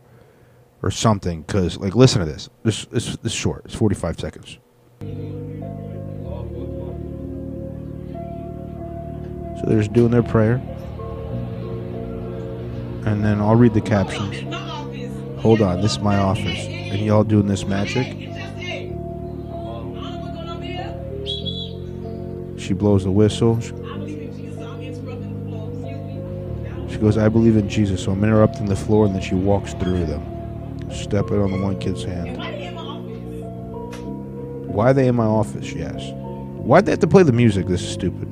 or 0.80 0.92
something. 0.92 1.42
Because, 1.42 1.78
like, 1.78 1.96
listen 1.96 2.20
to 2.20 2.24
this. 2.24 2.48
This, 2.62 2.84
this, 2.84 3.16
this 3.16 3.32
is 3.32 3.34
short. 3.34 3.62
It's 3.64 3.74
45 3.74 4.20
seconds. 4.20 4.58
So 9.60 9.66
they're 9.66 9.78
just 9.78 9.92
doing 9.92 10.12
their 10.12 10.22
prayer. 10.22 10.62
And 13.06 13.24
then 13.24 13.40
I'll 13.40 13.54
read 13.54 13.72
the 13.72 13.80
captions. 13.80 14.42
Hold 15.40 15.62
on, 15.62 15.80
this 15.80 15.92
is 15.92 16.00
my 16.00 16.18
office. 16.18 16.66
And 16.66 16.98
y'all 16.98 17.24
doing 17.24 17.46
this 17.46 17.64
magic? 17.64 18.06
She 22.58 22.74
blows 22.74 23.04
the 23.04 23.12
whistle. 23.12 23.60
She 23.60 23.70
goes, 26.98 27.16
I 27.16 27.28
believe 27.28 27.56
in 27.56 27.68
Jesus. 27.68 28.02
So 28.02 28.10
I'm 28.10 28.24
interrupting 28.24 28.66
the 28.66 28.74
floor, 28.74 29.06
and 29.06 29.14
then 29.14 29.22
she 29.22 29.36
walks 29.36 29.72
through 29.74 30.06
them, 30.06 30.90
stepping 30.90 31.40
on 31.40 31.52
the 31.52 31.60
one 31.60 31.78
kid's 31.78 32.02
hand. 32.02 32.36
Why 34.66 34.90
are 34.90 34.94
they 34.94 35.06
in 35.06 35.14
my 35.14 35.26
office? 35.26 35.64
She 35.64 35.80
asks. 35.80 36.10
Why'd 36.12 36.86
they 36.86 36.92
have 36.92 37.00
to 37.00 37.06
play 37.06 37.22
the 37.22 37.32
music? 37.32 37.66
This 37.68 37.82
is 37.82 37.88
stupid. 37.88 38.28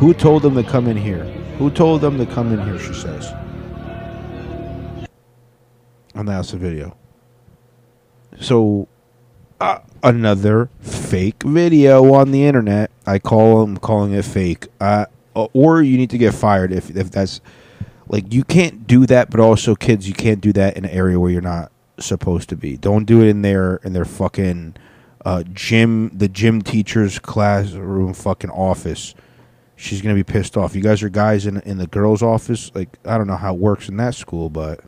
Who 0.00 0.14
told 0.14 0.40
them 0.40 0.54
to 0.54 0.62
come 0.62 0.88
in 0.88 0.96
here? 0.96 1.24
Who 1.58 1.70
told 1.70 2.00
them 2.00 2.16
to 2.16 2.24
come 2.24 2.54
in 2.54 2.64
here? 2.64 2.78
She 2.78 2.94
says. 2.94 3.34
And 6.14 6.26
that's 6.26 6.52
the 6.52 6.56
video. 6.56 6.96
So, 8.40 8.88
uh, 9.60 9.80
another 10.02 10.70
fake 10.80 11.42
video 11.42 12.14
on 12.14 12.30
the 12.30 12.46
internet. 12.46 12.90
I 13.06 13.18
call 13.18 13.60
them 13.60 13.76
calling 13.76 14.14
it 14.14 14.24
fake. 14.24 14.68
Uh, 14.80 15.04
or 15.34 15.82
you 15.82 15.98
need 15.98 16.08
to 16.10 16.18
get 16.18 16.32
fired 16.32 16.72
if 16.72 16.96
if 16.96 17.10
that's 17.10 17.42
like 18.08 18.32
you 18.32 18.42
can't 18.42 18.86
do 18.86 19.04
that. 19.04 19.28
But 19.28 19.40
also, 19.40 19.74
kids, 19.74 20.08
you 20.08 20.14
can't 20.14 20.40
do 20.40 20.54
that 20.54 20.78
in 20.78 20.86
an 20.86 20.90
area 20.92 21.20
where 21.20 21.30
you're 21.30 21.42
not 21.42 21.72
supposed 21.98 22.48
to 22.48 22.56
be. 22.56 22.78
Don't 22.78 23.04
do 23.04 23.20
it 23.20 23.28
in 23.28 23.42
their 23.42 23.76
in 23.84 23.92
their 23.92 24.06
fucking 24.06 24.76
uh, 25.26 25.42
gym, 25.52 26.10
the 26.16 26.28
gym 26.28 26.62
teacher's 26.62 27.18
classroom, 27.18 28.14
fucking 28.14 28.48
office 28.48 29.14
she's 29.80 30.02
gonna 30.02 30.14
be 30.14 30.22
pissed 30.22 30.56
off. 30.56 30.74
You 30.74 30.82
guys 30.82 31.02
are 31.02 31.08
guys 31.08 31.46
in 31.46 31.60
in 31.62 31.78
the 31.78 31.86
girls' 31.86 32.22
office. 32.22 32.70
Like 32.74 32.98
I 33.04 33.16
don't 33.16 33.26
know 33.26 33.36
how 33.36 33.54
it 33.54 33.60
works 33.60 33.88
in 33.88 33.96
that 33.96 34.14
school, 34.14 34.50
but 34.50 34.80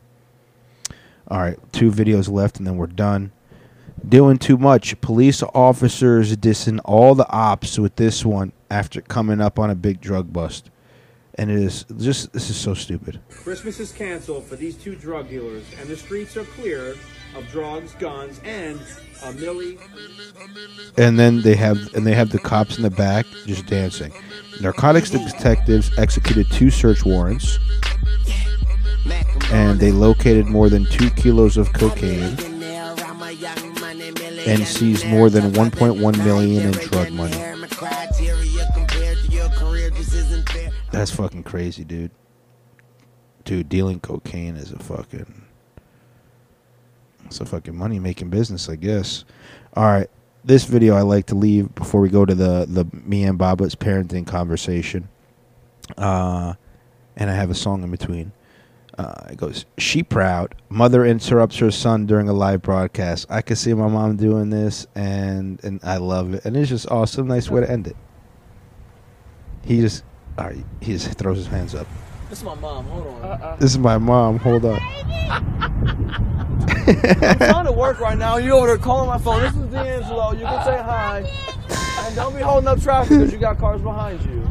all 1.28 1.39
right, 1.39 1.59
two 1.73 1.90
videos 1.90 2.31
left, 2.31 2.59
and 2.59 2.66
then 2.66 2.77
we're 2.77 2.86
done. 2.86 3.32
Doing 4.06 4.36
too 4.36 4.59
much. 4.59 5.01
Police 5.01 5.43
officers 5.55 6.36
dissing 6.36 6.81
all 6.85 7.14
the 7.14 7.28
ops 7.31 7.78
with 7.78 7.97
this 7.97 8.24
one 8.24 8.52
after 8.70 9.01
coming 9.01 9.40
up 9.40 9.59
on 9.59 9.70
a 9.70 9.74
big 9.74 10.01
drug 10.01 10.32
bust, 10.32 10.70
and 11.36 11.51
it 11.51 11.59
is 11.59 11.85
just 11.98 12.32
this 12.32 12.51
is 12.51 12.56
so 12.56 12.74
stupid. 12.74 13.20
Christmas 13.31 13.81
is 13.81 13.93
canceled 13.93 14.44
for 14.44 14.56
these 14.56 14.77
two 14.77 14.94
drug 14.94 15.28
dealers, 15.28 15.64
and 15.81 15.89
the 15.89 15.97
streets 15.97 16.36
are 16.36 16.44
clear 16.44 16.97
of 17.35 17.48
drugs, 17.51 17.94
guns, 17.94 18.40
and 18.44 18.78
and 20.97 21.19
then 21.19 21.43
they 21.43 21.55
have 21.55 21.78
and 21.94 22.07
they 22.07 22.15
have 22.15 22.31
the 22.31 22.39
cops 22.39 22.77
in 22.77 22.82
the 22.82 22.90
back 22.90 23.27
just 23.47 23.66
dancing. 23.66 24.12
Narcotics 24.61 25.11
detectives 25.11 25.97
executed 25.99 26.51
two 26.51 26.70
search 26.70 27.05
warrants, 27.05 27.59
and 29.51 29.81
they 29.81 29.93
located 29.93 30.47
more 30.47 30.69
than 30.69 30.85
two 30.86 31.11
kilos 31.11 31.57
of 31.57 31.73
cocaine 31.73 32.36
and 34.47 34.66
seized 34.66 35.07
more 35.07 35.31
than 35.31 35.53
1.1 35.53 36.24
million 36.24 36.66
in 36.66 36.73
drug 36.73 37.12
money. 37.12 37.36
That's 40.90 41.11
fucking 41.11 41.44
crazy, 41.44 41.85
dude. 41.85 42.11
Dude, 43.44 43.69
dealing 43.69 44.01
cocaine 44.01 44.57
is 44.57 44.73
a 44.73 44.78
fucking 44.78 45.41
it's 47.32 47.40
a 47.40 47.46
fucking 47.46 47.76
money 47.76 47.98
making 47.98 48.28
business, 48.28 48.68
I 48.68 48.76
guess. 48.76 49.24
All 49.74 49.84
right, 49.84 50.09
this 50.44 50.64
video 50.64 50.94
I 50.94 51.02
like 51.02 51.26
to 51.26 51.34
leave 51.34 51.74
before 51.74 52.00
we 52.00 52.10
go 52.10 52.26
to 52.26 52.34
the 52.34 52.66
the 52.68 52.84
me 52.92 53.24
and 53.24 53.38
Baba's 53.38 53.74
parenting 53.74 54.26
conversation. 54.26 55.09
Uh, 55.96 56.54
and 57.16 57.30
I 57.30 57.34
have 57.34 57.50
a 57.50 57.54
song 57.54 57.82
in 57.82 57.90
between. 57.90 58.32
Uh, 58.98 59.28
it 59.30 59.38
goes, 59.38 59.64
"She 59.78 60.02
proud." 60.02 60.54
Mother 60.68 61.06
interrupts 61.06 61.56
her 61.59 61.70
son 61.70 62.04
during 62.04 62.28
a 62.28 62.34
live 62.34 62.60
broadcast. 62.60 63.26
I 63.30 63.40
can 63.40 63.56
see 63.56 63.72
my 63.72 63.88
mom 63.88 64.16
doing 64.16 64.50
this, 64.50 64.86
and 64.94 65.62
and 65.64 65.80
I 65.82 65.96
love 65.96 66.34
it, 66.34 66.44
and 66.44 66.54
it's 66.54 66.68
just 66.68 66.90
awesome. 66.90 67.28
Nice 67.28 67.50
way 67.50 67.62
to 67.62 67.70
end 67.70 67.86
it. 67.86 67.96
He 69.64 69.80
just, 69.80 70.04
all 70.36 70.46
right, 70.46 70.64
he 70.80 70.92
just 70.92 71.16
throws 71.16 71.38
his 71.38 71.46
hands 71.46 71.74
up. 71.74 71.86
This 72.32 72.38
is 72.38 72.46
my 72.46 72.54
mom. 72.54 72.86
Hold 72.86 73.06
on. 73.06 73.59
This 73.59 73.70
is 73.72 73.78
my 73.78 73.98
mom. 73.98 74.38
Hold 74.38 74.64
on. 74.64 74.80
I'm 76.80 77.36
trying 77.36 77.66
to 77.66 77.74
work 77.76 78.00
right 78.00 78.16
now. 78.16 78.38
You 78.38 78.52
over 78.52 78.68
there 78.68 78.78
calling 78.78 79.06
my 79.06 79.18
phone. 79.18 79.42
This 79.42 79.54
is 79.54 79.70
D'Angelo. 79.70 80.32
You 80.32 80.46
can 80.46 80.64
say 80.64 80.78
hi. 80.78 81.30
And 82.06 82.16
don't 82.16 82.34
be 82.34 82.40
holding 82.40 82.68
up 82.68 82.80
traffic 82.80 83.18
because 83.18 83.32
you 83.34 83.38
got 83.38 83.59
cars 83.59 83.82
behind 83.82 84.24
you. 84.24 84.48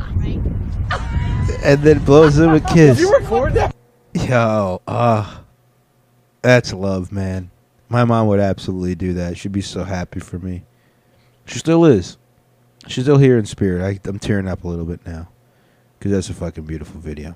and 1.63 1.81
then 1.81 1.97
blows 2.05 2.37
him 2.37 2.51
a 2.51 2.59
kiss. 2.59 2.97
Did 2.97 2.99
you 2.99 3.13
record 3.15 3.55
that? 3.55 3.75
Yo, 4.13 4.79
uh, 4.87 5.39
that's 6.43 6.73
love, 6.73 7.11
man. 7.11 7.49
My 7.89 8.05
mom 8.05 8.27
would 8.27 8.39
absolutely 8.39 8.93
do 8.93 9.13
that. 9.13 9.39
She'd 9.39 9.53
be 9.53 9.61
so 9.61 9.85
happy 9.85 10.19
for 10.19 10.37
me. 10.37 10.65
She 11.47 11.57
still 11.57 11.85
is. 11.85 12.19
She's 12.85 13.05
still 13.05 13.17
here 13.17 13.39
in 13.39 13.47
spirit. 13.47 13.81
I, 13.83 14.07
I'm 14.07 14.19
tearing 14.19 14.47
up 14.47 14.65
a 14.65 14.67
little 14.67 14.85
bit 14.85 15.03
now 15.03 15.29
because 15.97 16.11
that's 16.11 16.29
a 16.29 16.35
fucking 16.35 16.65
beautiful 16.65 17.01
video. 17.01 17.35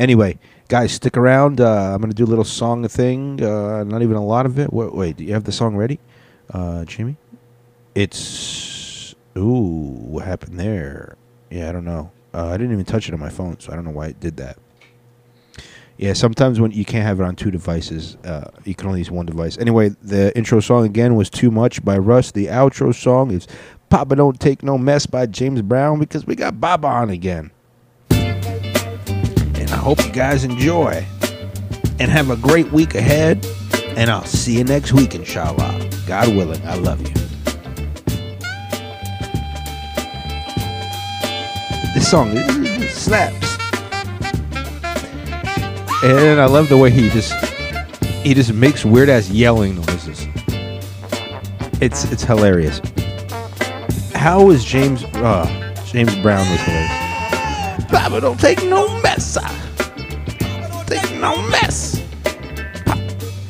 Anyway, 0.00 0.38
guys, 0.68 0.92
stick 0.92 1.16
around. 1.18 1.60
Uh, 1.60 1.94
I'm 1.94 2.00
gonna 2.00 2.14
do 2.14 2.24
a 2.24 2.26
little 2.26 2.42
song 2.42 2.88
thing. 2.88 3.42
Uh, 3.42 3.84
not 3.84 4.00
even 4.00 4.16
a 4.16 4.24
lot 4.24 4.46
of 4.46 4.58
it. 4.58 4.72
Wait, 4.72 4.94
wait, 4.94 5.16
do 5.18 5.24
you 5.24 5.34
have 5.34 5.44
the 5.44 5.52
song 5.52 5.76
ready, 5.76 6.00
uh, 6.54 6.86
Jimmy? 6.86 7.16
It's 7.94 9.14
Ooh, 9.36 9.98
what 10.00 10.24
happened 10.24 10.58
there? 10.58 11.16
Yeah, 11.50 11.68
I 11.68 11.72
don't 11.72 11.84
know. 11.84 12.10
Uh, 12.32 12.48
I 12.48 12.56
didn't 12.56 12.72
even 12.72 12.84
touch 12.84 13.08
it 13.08 13.14
on 13.14 13.20
my 13.20 13.28
phone, 13.28 13.60
so 13.60 13.72
I 13.72 13.76
don't 13.76 13.84
know 13.84 13.90
why 13.90 14.06
it 14.06 14.20
did 14.20 14.38
that. 14.38 14.56
Yeah, 15.98 16.14
sometimes 16.14 16.60
when 16.60 16.70
you 16.70 16.86
can't 16.86 17.04
have 17.04 17.20
it 17.20 17.24
on 17.24 17.36
two 17.36 17.50
devices, 17.50 18.16
uh, 18.24 18.50
you 18.64 18.74
can 18.74 18.86
only 18.86 19.00
use 19.00 19.10
one 19.10 19.26
device. 19.26 19.58
Anyway, 19.58 19.90
the 20.02 20.34
intro 20.36 20.60
song 20.60 20.86
again 20.86 21.14
was 21.14 21.28
"Too 21.28 21.50
Much" 21.50 21.84
by 21.84 21.98
Russ. 21.98 22.32
The 22.32 22.46
outro 22.46 22.94
song 22.94 23.30
is 23.32 23.46
"Papa 23.90 24.16
Don't 24.16 24.40
Take 24.40 24.62
No 24.62 24.78
Mess" 24.78 25.04
by 25.04 25.26
James 25.26 25.60
Brown 25.60 25.98
because 25.98 26.26
we 26.26 26.36
got 26.36 26.58
Baba 26.58 26.88
on 26.88 27.10
again. 27.10 27.50
I 29.72 29.76
hope 29.76 30.04
you 30.04 30.12
guys 30.12 30.44
enjoy 30.44 31.06
and 31.98 32.10
have 32.10 32.30
a 32.30 32.36
great 32.36 32.70
week 32.72 32.94
ahead. 32.94 33.46
And 33.96 34.10
I'll 34.10 34.24
see 34.24 34.58
you 34.58 34.64
next 34.64 34.92
week, 34.92 35.14
inshallah. 35.14 35.88
God 36.06 36.28
willing, 36.28 36.64
I 36.66 36.74
love 36.74 37.00
you. 37.00 37.14
This 41.94 42.10
song 42.10 42.30
it 42.32 42.90
slaps. 42.90 43.58
And 46.02 46.40
I 46.40 46.46
love 46.46 46.68
the 46.68 46.78
way 46.78 46.90
he 46.90 47.10
just 47.10 47.32
he 48.22 48.32
just 48.32 48.52
makes 48.52 48.84
weird 48.84 49.08
ass 49.08 49.28
yelling 49.28 49.76
noises. 49.76 50.26
It's 51.80 52.04
it's 52.12 52.22
hilarious. 52.22 52.80
How 54.14 54.50
is 54.50 54.64
James 54.64 55.04
uh, 55.04 55.74
James 55.86 56.14
Brown 56.16 56.46
this 56.48 56.60
hilarious? 56.62 57.84
Papa 57.90 58.20
don't 58.20 58.38
take 58.38 58.62
no 58.64 59.00
mess. 59.02 59.36
Ah. 61.22 61.34
No 61.34 61.48
mess. 61.50 62.00
Pa- 62.84 62.98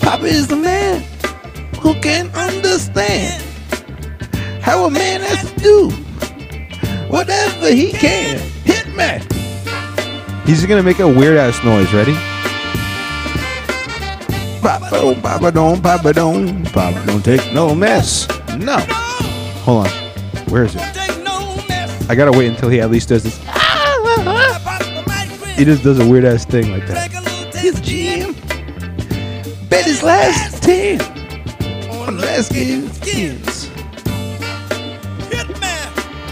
Papa 0.00 0.24
is 0.24 0.46
the 0.46 0.56
man 0.56 1.02
who 1.80 1.94
can 2.00 2.28
understand 2.34 3.42
how 4.62 4.84
a 4.84 4.90
man 4.90 5.20
has 5.20 5.52
to 5.52 5.60
do 5.60 5.90
whatever 7.08 7.70
he 7.72 7.92
can. 7.92 8.38
Hit 8.64 8.86
me. 8.94 9.20
He's 10.46 10.64
gonna 10.66 10.82
make 10.82 10.98
a 10.98 11.08
weird 11.08 11.36
ass 11.36 11.62
noise. 11.64 11.92
Ready? 11.92 12.14
Papa 14.60 14.88
don't, 14.90 15.22
Papa 15.22 15.50
don't, 15.52 15.82
Papa 15.82 16.12
don't, 16.12 16.64
Papa 16.72 17.02
don't 17.06 17.24
take 17.24 17.52
no 17.52 17.74
mess. 17.74 18.28
No. 18.58 18.76
Hold 19.64 19.86
on. 19.86 19.92
Where 20.50 20.64
is 20.64 20.74
it? 20.74 20.82
I 22.10 22.14
gotta 22.16 22.36
wait 22.36 22.48
until 22.48 22.68
he 22.68 22.80
at 22.80 22.90
least 22.90 23.08
does 23.10 23.22
this. 23.22 23.38
He 25.56 25.64
just 25.64 25.84
does 25.84 25.98
a 26.00 26.06
weird 26.08 26.24
ass 26.24 26.44
thing 26.44 26.70
like 26.72 26.86
that. 26.88 27.19
His 27.60 27.78
Jim. 27.82 28.32
Bet 29.68 29.84
his 29.84 30.02
last 30.02 30.62
ten 30.62 30.98
on 31.90 32.16
last 32.16 32.52
game's 32.52 32.96
skins. 32.96 33.70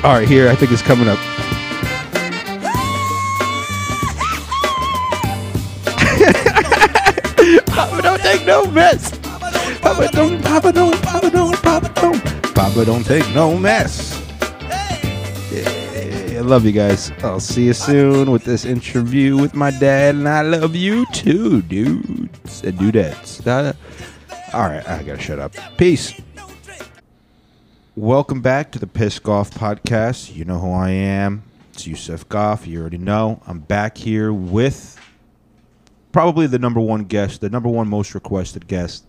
All 0.02 0.14
right, 0.14 0.26
here 0.26 0.48
I 0.48 0.54
think 0.54 0.72
it's 0.72 0.80
coming 0.80 1.06
up. 1.06 1.18
Papa 7.66 8.00
don't 8.02 8.20
take 8.22 8.46
no 8.46 8.64
mess. 8.66 9.10
Papa 9.82 10.08
don't, 10.10 10.42
Papa 10.42 10.72
don't, 10.72 11.02
Papa 11.02 11.30
don't, 11.30 11.62
Papa 11.62 11.92
don't, 11.94 12.54
Papa 12.54 12.84
don't 12.86 13.04
take 13.04 13.28
no 13.34 13.54
mess. 13.54 14.17
I 16.38 16.42
love 16.42 16.64
you 16.64 16.70
guys. 16.70 17.10
I'll 17.24 17.40
see 17.40 17.64
you 17.64 17.72
soon 17.72 18.30
with 18.30 18.44
this 18.44 18.64
interview 18.64 19.36
with 19.36 19.54
my 19.54 19.72
dad, 19.72 20.14
and 20.14 20.28
I 20.28 20.42
love 20.42 20.76
you 20.76 21.04
too, 21.06 21.62
dudes 21.62 22.62
and 22.62 22.78
dudettes. 22.78 23.44
All 24.54 24.60
right, 24.60 24.88
I 24.88 25.02
gotta 25.02 25.20
shut 25.20 25.40
up. 25.40 25.52
Peace. 25.76 26.14
Welcome 27.96 28.40
back 28.40 28.70
to 28.70 28.78
the 28.78 28.86
Piss 28.86 29.18
Golf 29.18 29.50
Podcast. 29.50 30.32
You 30.32 30.44
know 30.44 30.60
who 30.60 30.70
I 30.70 30.90
am. 30.90 31.42
It's 31.72 31.88
Yusuf 31.88 32.28
Goff. 32.28 32.68
You 32.68 32.82
already 32.82 32.98
know. 32.98 33.42
I'm 33.44 33.58
back 33.58 33.98
here 33.98 34.32
with 34.32 34.96
probably 36.12 36.46
the 36.46 36.60
number 36.60 36.78
one 36.78 37.02
guest, 37.02 37.40
the 37.40 37.50
number 37.50 37.68
one 37.68 37.88
most 37.88 38.14
requested 38.14 38.68
guest 38.68 39.04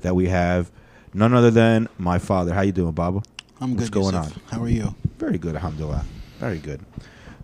that 0.00 0.16
we 0.16 0.28
have, 0.28 0.70
none 1.12 1.34
other 1.34 1.50
than 1.50 1.90
my 1.98 2.18
father. 2.18 2.54
How 2.54 2.62
you 2.62 2.72
doing, 2.72 2.92
Baba? 2.92 3.20
I'm 3.60 3.74
What's 3.74 3.90
good, 3.90 4.02
What's 4.02 4.12
going 4.12 4.24
Yusuf. 4.24 4.42
on? 4.54 4.58
How 4.58 4.64
are 4.64 4.70
you? 4.70 4.94
Very 5.18 5.36
good, 5.36 5.54
alhamdulillah. 5.56 6.06
Very 6.40 6.58
good. 6.58 6.80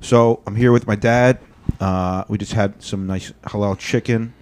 So 0.01 0.43
I'm 0.47 0.57
here 0.57 0.73
with 0.73 0.87
my 0.87 0.97
dad. 0.97 1.39
Uh, 1.81 2.25
we 2.29 2.39
just 2.39 2.55
had 2.55 2.83
some 2.83 3.07
nice 3.07 3.31
halal 3.43 3.79
chicken. 3.79 4.33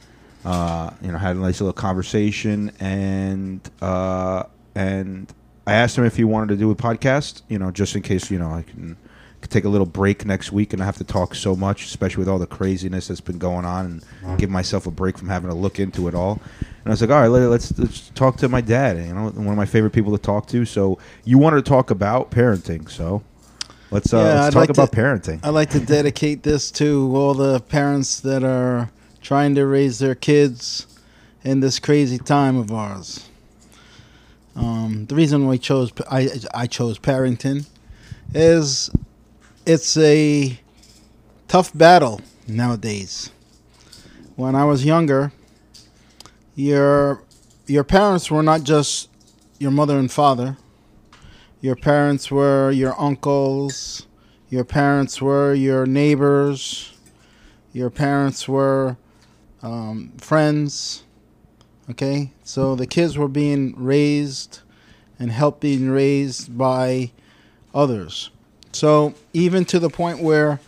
Uh, 0.45 0.91
you 1.03 1.11
know, 1.11 1.19
had 1.19 1.35
a 1.35 1.41
nice 1.41 1.61
little 1.61 1.73
conversation, 1.73 2.71
and 2.79 3.69
uh, 3.83 4.45
and 4.77 5.33
I 5.67 5.73
asked 5.73 5.99
him 5.99 6.05
if 6.05 6.17
he 6.17 6.23
wanted 6.23 6.51
to 6.51 6.57
do 6.57 6.71
a 6.71 6.77
podcast. 6.77 7.43
You 7.49 7.59
know, 7.59 7.73
just 7.73 7.97
in 7.97 8.03
case 8.03 8.31
you 8.31 8.39
know 8.39 8.51
I 8.51 8.63
can, 8.63 8.97
could 9.41 9.51
take 9.51 9.65
a 9.65 9.69
little 9.69 9.87
break 9.87 10.25
next 10.25 10.53
week 10.53 10.73
and 10.73 10.81
I 10.81 10.85
have 10.85 10.99
to 10.99 11.05
talk 11.05 11.35
so 11.35 11.57
much, 11.57 11.87
especially 11.87 12.21
with 12.21 12.29
all 12.29 12.39
the 12.39 12.47
craziness 12.47 13.09
that's 13.09 13.21
been 13.21 13.39
going 13.39 13.65
on, 13.65 14.03
and 14.23 14.39
give 14.39 14.51
myself 14.51 14.87
a 14.87 14.93
break 14.93 15.19
from 15.19 15.29
having 15.29 15.51
to 15.51 15.57
look 15.57 15.81
into 15.81 16.07
it 16.07 16.15
all. 16.15 16.41
And 16.61 16.87
I 16.87 16.91
was 16.91 17.01
like, 17.01 17.11
all 17.11 17.21
right, 17.21 17.27
let, 17.27 17.49
let's 17.49 17.77
let's 17.77 18.11
talk 18.11 18.37
to 18.37 18.49
my 18.49 18.61
dad. 18.61 18.99
You 18.99 19.15
know, 19.15 19.31
one 19.31 19.49
of 19.49 19.57
my 19.57 19.67
favorite 19.67 19.95
people 19.95 20.17
to 20.17 20.23
talk 20.23 20.47
to. 20.49 20.65
So 20.65 20.99
you 21.25 21.39
wanted 21.39 21.65
to 21.65 21.69
talk 21.69 21.91
about 21.91 22.31
parenting, 22.31 22.89
so 22.89 23.25
let's 23.95 24.13
uh, 24.13 24.23
let's 24.23 24.55
talk 24.55 24.61
like 24.61 24.71
about 24.71 24.93
to, 24.93 24.97
parenting. 24.97 25.41
I'd 25.43 25.51
like 25.51 25.71
to 25.71 25.81
dedicate 25.81 26.43
this 26.43 26.71
to 26.73 27.17
all 27.17 27.33
the 27.33 27.61
parents 27.61 28.21
that 28.21 28.43
are 28.43 28.91
trying 29.23 29.55
to 29.55 29.65
raise 29.65 30.01
their 30.01 30.15
kids 30.15 30.87
in 31.45 31.61
this 31.61 31.79
crazy 31.79 32.19
time 32.19 32.57
of 32.57 32.73
ours. 32.73 33.29
Um, 34.57 35.07
the 35.07 35.15
reason 35.15 35.47
we 35.47 35.59
chose 35.59 35.93
I, 36.11 36.29
I 36.53 36.67
chose 36.67 36.99
Parrington 36.99 37.67
is 38.35 38.91
it's 39.65 39.97
a 39.97 40.59
tough 41.49 41.73
battle 41.77 42.21
nowadays. 42.49 43.31
When 44.37 44.57
I 44.57 44.65
was 44.65 44.85
younger, 44.85 45.33
your 46.57 47.23
your 47.67 47.85
parents 47.85 48.31
were 48.31 48.43
not 48.43 48.65
just 48.65 49.09
your 49.59 49.71
mother 49.71 49.99
and 49.99 50.11
father. 50.11 50.57
Your 51.65 51.77
parents 51.77 52.31
were 52.31 52.71
your 52.71 52.95
uncles. 53.01 54.07
Your 54.51 54.65
parents 54.65 55.23
were 55.23 55.55
your 55.55 55.87
neighbors. 55.87 56.93
Your 57.73 57.89
parents 57.89 58.47
were 58.47 58.99
um, 59.63 60.13
friends. 60.19 61.05
Okay, 61.89 62.33
so 62.43 62.75
the 62.75 62.87
kids 62.87 63.17
were 63.17 63.29
being 63.29 63.73
raised 63.83 64.61
and 65.19 65.31
helped 65.31 65.61
being 65.63 65.89
raised 65.89 66.59
by 66.59 67.13
others. 67.75 68.29
So 68.73 69.15
even 69.33 69.65
to 69.65 69.79
the 69.79 69.89
point 69.89 70.19
where 70.21 70.61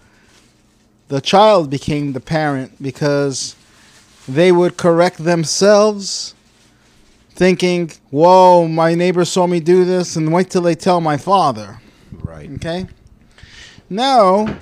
the 1.09 1.21
child 1.21 1.69
became 1.69 2.15
the 2.15 2.21
parent 2.21 2.83
because 2.83 3.55
they 4.27 4.51
would 4.51 4.79
correct 4.79 5.19
themselves 5.19 6.35
thinking, 7.37 7.93
whoa, 8.11 8.67
my 8.67 8.95
neighbor 8.95 9.25
saw 9.25 9.47
me 9.47 9.61
do 9.61 9.85
this, 9.85 10.17
and 10.17 10.33
wait 10.33 10.51
till 10.51 10.63
they 10.63 10.75
tell 10.75 11.01
my 11.01 11.17
father. 11.17 11.81
Right. 12.11 12.51
Okay? 12.53 12.87
Now, 13.89 14.57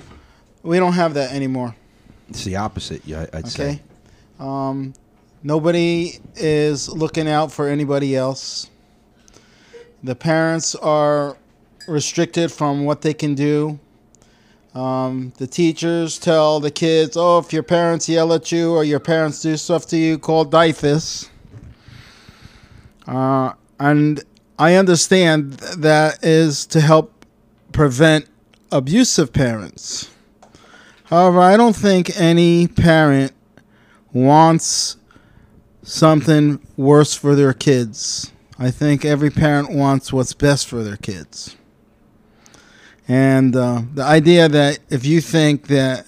we 0.61 0.77
don't 0.77 0.93
have 0.93 1.13
that 1.15 1.31
anymore. 1.31 1.75
It's 2.29 2.43
the 2.43 2.57
opposite. 2.57 3.01
Yeah, 3.05 3.25
I'd 3.33 3.47
say. 3.47 3.63
Okay? 3.63 3.81
Um, 4.39 4.93
nobody 5.41 6.19
is 6.35 6.89
looking 6.89 7.29
out 7.29 7.51
for 7.51 7.69
anybody 7.69 8.15
else. 8.15 8.69
The 10.03 10.15
parents 10.15 10.75
are 10.75 11.37
restricted 11.87 12.51
from 12.51 12.85
what 12.85 13.01
they 13.01 13.13
can 13.13 13.35
do. 13.35 13.79
Um, 14.73 15.31
the 15.37 15.47
teachers 15.47 16.19
tell 16.19 16.59
the 16.59 16.71
kids, 16.71 17.15
oh, 17.15 17.39
if 17.39 17.53
your 17.53 17.63
parents 17.63 18.09
yell 18.09 18.33
at 18.33 18.51
you 18.51 18.73
or 18.73 18.83
your 18.83 18.99
parents 18.99 19.41
do 19.41 19.55
stuff 19.55 19.87
to 19.87 19.97
you, 19.97 20.19
call 20.19 20.45
DYFS. 20.45 21.29
Uh, 23.07 23.53
and 23.79 24.23
I 24.57 24.75
understand 24.75 25.53
that 25.53 26.23
is 26.23 26.65
to 26.67 26.81
help 26.81 27.25
prevent 27.71 28.27
abusive 28.71 29.33
parents. 29.33 30.09
However, 31.05 31.39
I 31.39 31.57
don't 31.57 31.75
think 31.75 32.19
any 32.19 32.67
parent 32.67 33.33
wants 34.11 34.97
something 35.83 36.59
worse 36.77 37.13
for 37.13 37.35
their 37.35 37.53
kids. 37.53 38.31
I 38.57 38.71
think 38.71 39.05
every 39.05 39.29
parent 39.29 39.71
wants 39.71 40.11
what's 40.11 40.33
best 40.33 40.67
for 40.67 40.83
their 40.83 40.97
kids. 40.97 41.55
And 43.07 43.55
uh, 43.55 43.83
the 43.93 44.03
idea 44.03 44.49
that 44.49 44.79
if 44.89 45.05
you 45.05 45.21
think 45.21 45.67
that 45.67 46.07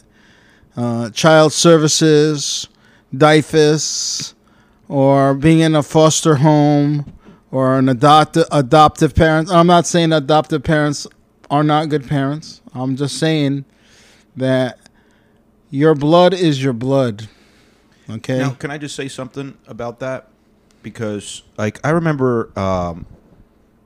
uh, 0.75 1.09
child 1.11 1.53
services, 1.53 2.67
DYFS, 3.13 4.33
or 4.89 5.33
being 5.33 5.59
in 5.59 5.75
a 5.75 5.83
foster 5.83 6.35
home, 6.35 7.13
or 7.51 7.77
an 7.77 7.89
adopt- 7.89 8.37
adoptive 8.51 9.15
parent, 9.15 9.49
I'm 9.49 9.67
not 9.67 9.85
saying 9.85 10.11
adoptive 10.11 10.63
parents 10.63 11.07
are 11.49 11.63
not 11.63 11.89
good 11.89 12.07
parents. 12.07 12.61
I'm 12.73 12.95
just 12.95 13.17
saying 13.17 13.65
that 14.35 14.79
your 15.69 15.95
blood 15.95 16.33
is 16.33 16.61
your 16.63 16.73
blood. 16.73 17.29
Okay. 18.09 18.39
Now, 18.39 18.51
can 18.51 18.71
I 18.71 18.77
just 18.77 18.95
say 18.95 19.07
something 19.07 19.57
about 19.67 19.99
that? 19.99 20.29
Because, 20.83 21.43
like, 21.57 21.85
I 21.85 21.89
remember 21.89 22.57
um, 22.57 23.05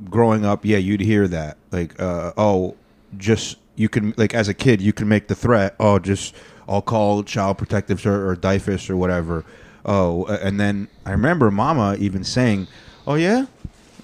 growing 0.09 0.45
up, 0.45 0.65
yeah, 0.65 0.77
you'd 0.77 1.01
hear 1.01 1.27
that 1.27 1.57
like, 1.71 1.99
uh, 1.99 2.33
oh, 2.37 2.75
just 3.17 3.57
you 3.75 3.89
can 3.89 4.13
like 4.17 4.33
as 4.33 4.47
a 4.47 4.53
kid, 4.53 4.81
you 4.81 4.93
can 4.93 5.07
make 5.07 5.27
the 5.27 5.35
threat. 5.35 5.75
Oh, 5.79 5.99
just 5.99 6.35
I'll 6.67 6.81
call 6.81 7.23
child 7.23 7.57
protectives 7.57 8.05
or, 8.05 8.29
or 8.29 8.35
DYFS 8.35 8.89
or 8.89 8.97
whatever. 8.97 9.45
Oh, 9.85 10.25
and 10.25 10.59
then 10.59 10.87
I 11.05 11.11
remember 11.11 11.51
Mama 11.51 11.95
even 11.99 12.23
saying, 12.23 12.67
"Oh 13.07 13.15
yeah, 13.15 13.45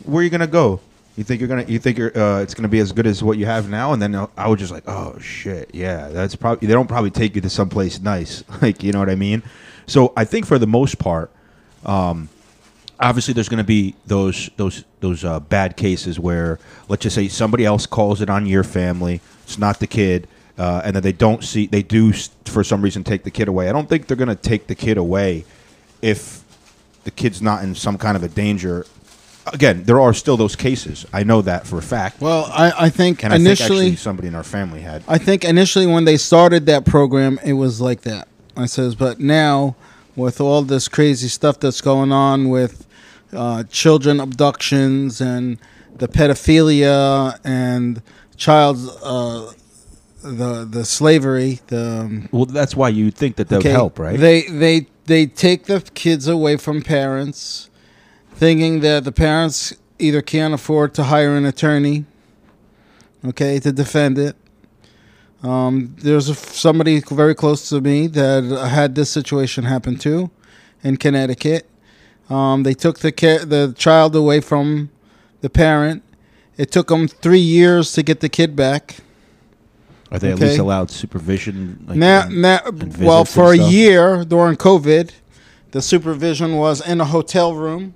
where 0.04 0.22
are 0.22 0.24
you 0.24 0.30
gonna 0.30 0.48
go? 0.48 0.80
You 1.16 1.24
think 1.24 1.42
you're 1.42 1.48
gonna? 1.48 1.66
You 1.66 1.80
think 1.80 1.98
you're? 1.98 2.18
Uh, 2.18 2.42
it's 2.42 2.54
gonna 2.54 2.68
be 2.68 2.80
as 2.80 2.92
good 2.92 3.08
as 3.08 3.24
what 3.24 3.38
you 3.38 3.46
have 3.46 3.70
now?" 3.70 3.94
And 3.94 4.02
then 4.02 4.16
I 4.38 4.48
was 4.48 4.60
just 4.60 4.72
like, 4.72 4.84
"Oh 4.88 5.18
shit, 5.20 5.70
yeah, 5.74 6.10
that's 6.10 6.36
probably 6.36 6.68
they 6.68 6.74
don't 6.74 6.88
probably 6.88 7.12
take 7.12 7.36
you 7.36 7.42
to 7.42 7.50
someplace 7.50 8.00
nice, 8.00 8.44
like 8.62 8.84
you 8.84 8.92
know 8.92 9.00
what 9.00 9.10
I 9.10 9.16
mean." 9.16 9.44
So 9.86 10.14
I 10.18 10.26
think 10.26 10.46
for 10.46 10.60
the 10.60 10.68
most 10.68 11.00
part, 11.00 11.32
um, 11.86 12.30
obviously 13.00 13.34
there's 13.34 13.50
going 13.50 13.58
to 13.58 13.64
be 13.64 13.96
those 14.06 14.50
those 14.58 14.84
those 15.00 15.24
uh, 15.24 15.40
bad 15.40 15.78
cases 15.78 16.20
where 16.20 16.60
let's 16.90 17.04
just 17.04 17.16
say 17.16 17.28
somebody 17.28 17.66
else 17.66 17.86
calls 17.86 18.22
it 18.22 18.30
on 18.30 18.46
your 18.46 18.64
family 18.64 19.22
it's 19.44 19.58
not 19.58 19.80
the 19.80 19.88
kid 19.88 20.28
uh, 20.58 20.82
and 20.84 20.96
then 20.96 21.04
they 21.04 21.12
don't 21.12 21.44
see 21.44 21.68
they 21.68 21.84
do 21.84 22.12
for 22.46 22.64
some 22.64 22.82
reason 22.82 23.04
take 23.04 23.24
the 23.24 23.32
kid 23.32 23.48
away 23.48 23.70
i 23.70 23.72
don't 23.72 23.90
think 23.90 24.08
they're 24.08 24.18
going 24.18 24.28
to 24.28 24.36
take 24.36 24.68
the 24.68 24.76
kid 24.76 24.98
away 24.98 25.46
if 26.02 26.44
the 27.04 27.12
kid's 27.12 27.42
not 27.42 27.64
in 27.64 27.76
some 27.76 27.98
kind 27.98 28.18
of 28.18 28.24
a 28.24 28.28
danger 28.28 28.86
again 29.54 29.84
there 29.84 30.00
are 30.00 30.14
still 30.14 30.38
those 30.38 30.56
cases. 30.56 31.06
I 31.14 31.24
know 31.24 31.42
that 31.42 31.66
for 31.66 31.78
a 31.78 31.82
fact. 31.82 32.22
Well, 32.22 32.50
I, 32.52 32.86
I 32.86 32.90
think 32.90 33.24
and 33.24 33.34
i 33.34 33.38
think 33.38 33.48
initially, 33.48 33.78
actually 33.88 33.96
somebody 33.96 34.28
in 34.28 34.36
our 34.36 34.44
family 34.44 34.82
had. 34.82 35.04
I 35.08 35.18
think 35.18 35.44
initially 35.46 35.88
when 35.88 36.06
they 36.06 36.18
started 36.18 36.66
that 36.66 36.86
program, 36.86 37.40
it 37.46 37.54
was 37.54 37.80
like 37.82 38.02
that. 38.02 38.28
I 38.56 38.66
says, 38.66 38.96
but 38.96 39.20
now 39.20 39.76
with 40.16 40.42
all 40.42 40.64
this 40.64 40.88
crazy 40.88 41.28
stuff 41.28 41.60
that's 41.60 41.80
going 41.80 42.12
on 42.12 42.50
with 42.50 42.88
uh, 43.32 43.64
children 43.70 44.20
abductions 44.20 45.22
and 45.22 45.60
the 45.96 46.08
pedophilia 46.08 47.40
and 47.44 48.02
child 48.36 48.78
uh, 49.04 49.52
the 50.32 50.68
the 50.70 50.86
slavery, 50.86 51.60
the 51.68 52.02
um, 52.02 52.30
well 52.32 52.46
that's 52.46 52.76
why 52.76 52.90
you 52.90 53.12
think 53.12 53.36
that 53.38 53.50
that 53.50 53.64
would 53.64 53.72
help 53.72 54.00
right 54.00 54.20
They 54.20 54.44
they 54.44 54.88
they 55.06 55.26
take 55.26 55.66
the 55.66 55.82
kids 55.94 56.28
away 56.28 56.58
from 56.58 56.82
parents, 56.82 57.70
thinking 58.34 58.82
that 58.82 59.04
the 59.04 59.12
parents 59.12 59.74
either 60.00 60.22
can't 60.22 60.54
afford 60.54 60.94
to 60.96 61.04
hire 61.04 61.36
an 61.36 61.46
attorney, 61.46 62.06
okay, 63.26 63.60
to 63.60 63.72
defend 63.72 64.18
it. 64.18 64.36
Um, 65.44 65.96
there's 66.00 66.30
a, 66.30 66.36
somebody 66.36 67.00
very 67.00 67.36
close 67.36 67.70
to 67.70 67.80
me 67.82 68.08
that 68.08 68.44
had 68.70 68.96
this 68.96 69.10
situation 69.10 69.64
happen 69.66 69.98
to, 70.00 70.30
in 70.84 70.98
Connecticut. 70.98 71.70
Um, 72.30 72.64
they 72.64 72.74
took 72.74 73.00
the 73.00 73.12
ca- 73.12 73.46
the 73.46 73.74
child 73.78 74.16
away 74.16 74.42
from 74.42 74.90
the 75.42 75.50
parent. 75.50 76.04
It 76.58 76.72
took 76.72 76.88
them 76.88 77.08
three 77.08 77.40
years 77.40 77.94
to 77.94 78.04
get 78.04 78.20
the 78.20 78.30
kid 78.30 78.56
back. 78.56 78.98
Are 80.12 80.20
they 80.20 80.32
at 80.32 80.40
least 80.40 80.60
allowed 80.60 80.90
supervision 80.90 81.84
like, 81.88 81.98
now, 81.98 82.28
now, 82.30 82.60
well, 83.00 83.26
for 83.26 83.54
a 83.54 83.58
year 83.58 84.24
during 84.24 84.56
COVID, 84.56 85.12
the 85.72 85.82
supervision 85.82 86.56
was 86.56 86.86
in 86.88 87.02
a 87.02 87.06
hotel 87.06 87.54
room 87.54 87.94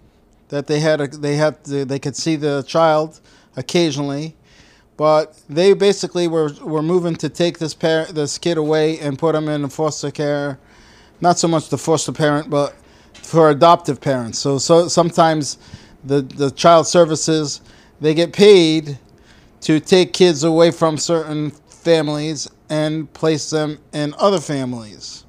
that 0.49 0.67
they 0.67 0.79
had. 0.79 1.01
A, 1.01 1.07
they 1.07 1.35
had 1.35 1.63
to, 1.65 1.85
they 1.85 1.99
could 1.99 2.15
see 2.15 2.35
the 2.35 2.63
child 2.63 3.21
occasionally, 3.55 4.35
but 4.97 5.39
they 5.49 5.73
basically 5.73 6.27
were 6.27 6.51
were 6.61 6.81
moving 6.81 7.15
to 7.15 7.29
take 7.29 7.59
this 7.59 7.73
par- 7.73 8.07
this 8.11 8.37
kid 8.37 8.57
away 8.57 8.99
and 8.99 9.17
put 9.17 9.33
him 9.33 9.47
in 9.47 9.69
foster 9.69 10.11
care. 10.11 10.59
Not 11.21 11.39
so 11.39 11.47
much 11.47 11.69
the 11.69 11.77
foster 11.77 12.11
parent, 12.11 12.49
but 12.49 12.75
for 13.13 13.49
adoptive 13.49 14.01
parents. 14.01 14.37
So 14.39 14.57
so 14.57 14.87
sometimes 14.89 15.57
the 16.03 16.21
the 16.21 16.51
child 16.51 16.87
services 16.87 17.61
they 18.01 18.13
get 18.13 18.33
paid 18.33 18.97
to 19.61 19.79
take 19.79 20.11
kids 20.11 20.43
away 20.43 20.71
from 20.71 20.97
certain 20.97 21.51
families 21.81 22.47
and 22.69 23.11
place 23.13 23.49
them 23.49 23.79
in 23.93 24.13
other 24.19 24.39
families. 24.39 25.25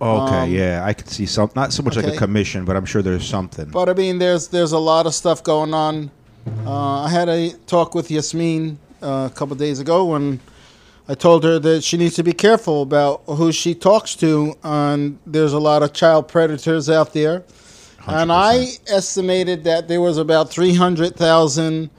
okay 0.00 0.42
Um, 0.44 0.50
yeah 0.50 0.84
i 0.90 0.92
could 0.94 1.08
see 1.16 1.26
some 1.26 1.50
not 1.54 1.72
so 1.72 1.82
much 1.82 1.96
like 1.96 2.06
a 2.06 2.16
commission 2.16 2.64
but 2.64 2.74
i'm 2.76 2.86
sure 2.86 3.02
there's 3.02 3.28
something 3.28 3.68
But 3.78 3.88
I 3.88 3.94
mean, 3.94 4.18
there's 4.18 4.48
there's 4.48 4.72
a 4.72 4.78
lot 4.92 5.04
of 5.06 5.14
stuff 5.14 5.42
going 5.42 5.74
on. 5.74 6.10
Uh, 6.66 7.06
I 7.06 7.08
had 7.18 7.28
a 7.28 7.50
talk 7.66 7.94
with 7.94 8.10
Yasmin 8.10 8.78
uh, 9.02 9.28
a 9.30 9.34
couple 9.38 9.54
days 9.56 9.78
ago 9.80 9.98
when 10.12 10.40
I 11.12 11.14
told 11.14 11.44
her 11.44 11.58
that 11.60 11.84
she 11.84 11.96
needs 12.02 12.14
to 12.16 12.24
be 12.24 12.32
careful 12.32 12.82
about 12.82 13.22
who 13.38 13.52
she 13.52 13.74
talks 13.74 14.16
to. 14.16 14.54
And 14.64 15.18
there's 15.34 15.52
a 15.52 15.58
lot 15.70 15.82
of 15.84 15.92
child 15.92 16.26
predators 16.26 16.88
out 16.98 17.12
there. 17.12 17.44
And 18.06 18.32
I 18.32 18.54
estimated 18.88 19.62
that 19.64 19.86
there 19.88 20.00
was 20.00 20.16
about 20.18 20.50
300,000 20.50 21.90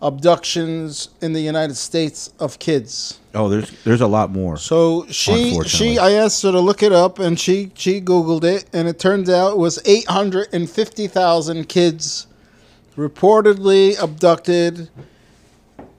abductions 0.00 1.08
in 1.20 1.32
the 1.32 1.40
United 1.40 1.76
States 1.76 2.30
of 2.38 2.58
kids. 2.58 3.18
Oh, 3.34 3.48
there's 3.48 3.70
there's 3.84 4.00
a 4.02 4.06
lot 4.06 4.30
more. 4.30 4.56
So 4.58 5.06
she 5.08 5.58
she 5.64 5.98
I 5.98 6.12
asked 6.12 6.42
her 6.42 6.52
to 6.52 6.60
look 6.60 6.82
it 6.82 6.92
up 6.92 7.18
and 7.18 7.38
she 7.40 7.72
she 7.74 8.00
googled 8.00 8.44
it 8.44 8.66
and 8.72 8.86
it 8.88 8.98
turns 8.98 9.30
out 9.30 9.52
it 9.52 9.58
was 9.58 9.78
850,000 9.86 11.68
kids 11.68 12.26
reportedly 12.96 14.00
abducted 14.02 14.90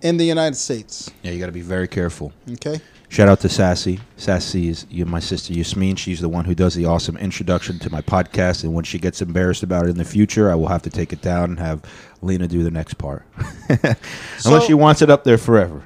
in 0.01 0.17
the 0.17 0.25
United 0.25 0.55
States. 0.55 1.09
Yeah, 1.23 1.31
you 1.31 1.39
got 1.39 1.47
to 1.47 1.51
be 1.51 1.61
very 1.61 1.87
careful. 1.87 2.31
Okay. 2.51 2.79
Shout 3.09 3.29
out 3.29 3.39
to 3.41 3.49
Sassy. 3.49 3.99
Sassy 4.17 4.69
is 4.69 4.87
you, 4.89 5.05
my 5.05 5.19
sister 5.19 5.53
Yasmin. 5.53 5.95
She's 5.97 6.19
the 6.19 6.29
one 6.29 6.45
who 6.45 6.55
does 6.55 6.73
the 6.73 6.85
awesome 6.85 7.15
introduction 7.17 7.77
to 7.79 7.91
my 7.91 8.01
podcast. 8.01 8.63
And 8.63 8.73
when 8.73 8.83
she 8.85 8.97
gets 8.97 9.21
embarrassed 9.21 9.61
about 9.61 9.85
it 9.85 9.89
in 9.89 9.97
the 9.97 10.05
future, 10.05 10.51
I 10.51 10.55
will 10.55 10.67
have 10.69 10.81
to 10.83 10.89
take 10.89 11.13
it 11.13 11.21
down 11.21 11.51
and 11.51 11.59
have 11.59 11.83
Lena 12.23 12.47
do 12.47 12.63
the 12.63 12.71
next 12.71 12.95
part. 12.95 13.23
Unless 13.69 13.97
So- 14.39 14.59
she 14.61 14.73
wants 14.73 15.01
it 15.03 15.11
up 15.11 15.23
there 15.25 15.37
forever, 15.37 15.83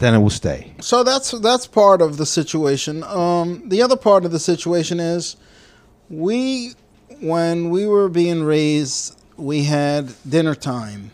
then 0.00 0.14
it 0.14 0.18
will 0.18 0.30
stay. 0.30 0.72
So 0.80 1.04
that's 1.04 1.30
that's 1.30 1.66
part 1.66 2.02
of 2.02 2.16
the 2.16 2.26
situation. 2.26 3.04
Um, 3.04 3.68
the 3.68 3.82
other 3.82 3.96
part 3.96 4.24
of 4.24 4.32
the 4.32 4.40
situation 4.40 4.98
is 4.98 5.36
we 6.08 6.72
when 7.20 7.70
we 7.70 7.86
were 7.86 8.08
being 8.08 8.42
raised, 8.42 9.20
we 9.36 9.64
had 9.64 10.12
dinner 10.28 10.54
time. 10.54 11.12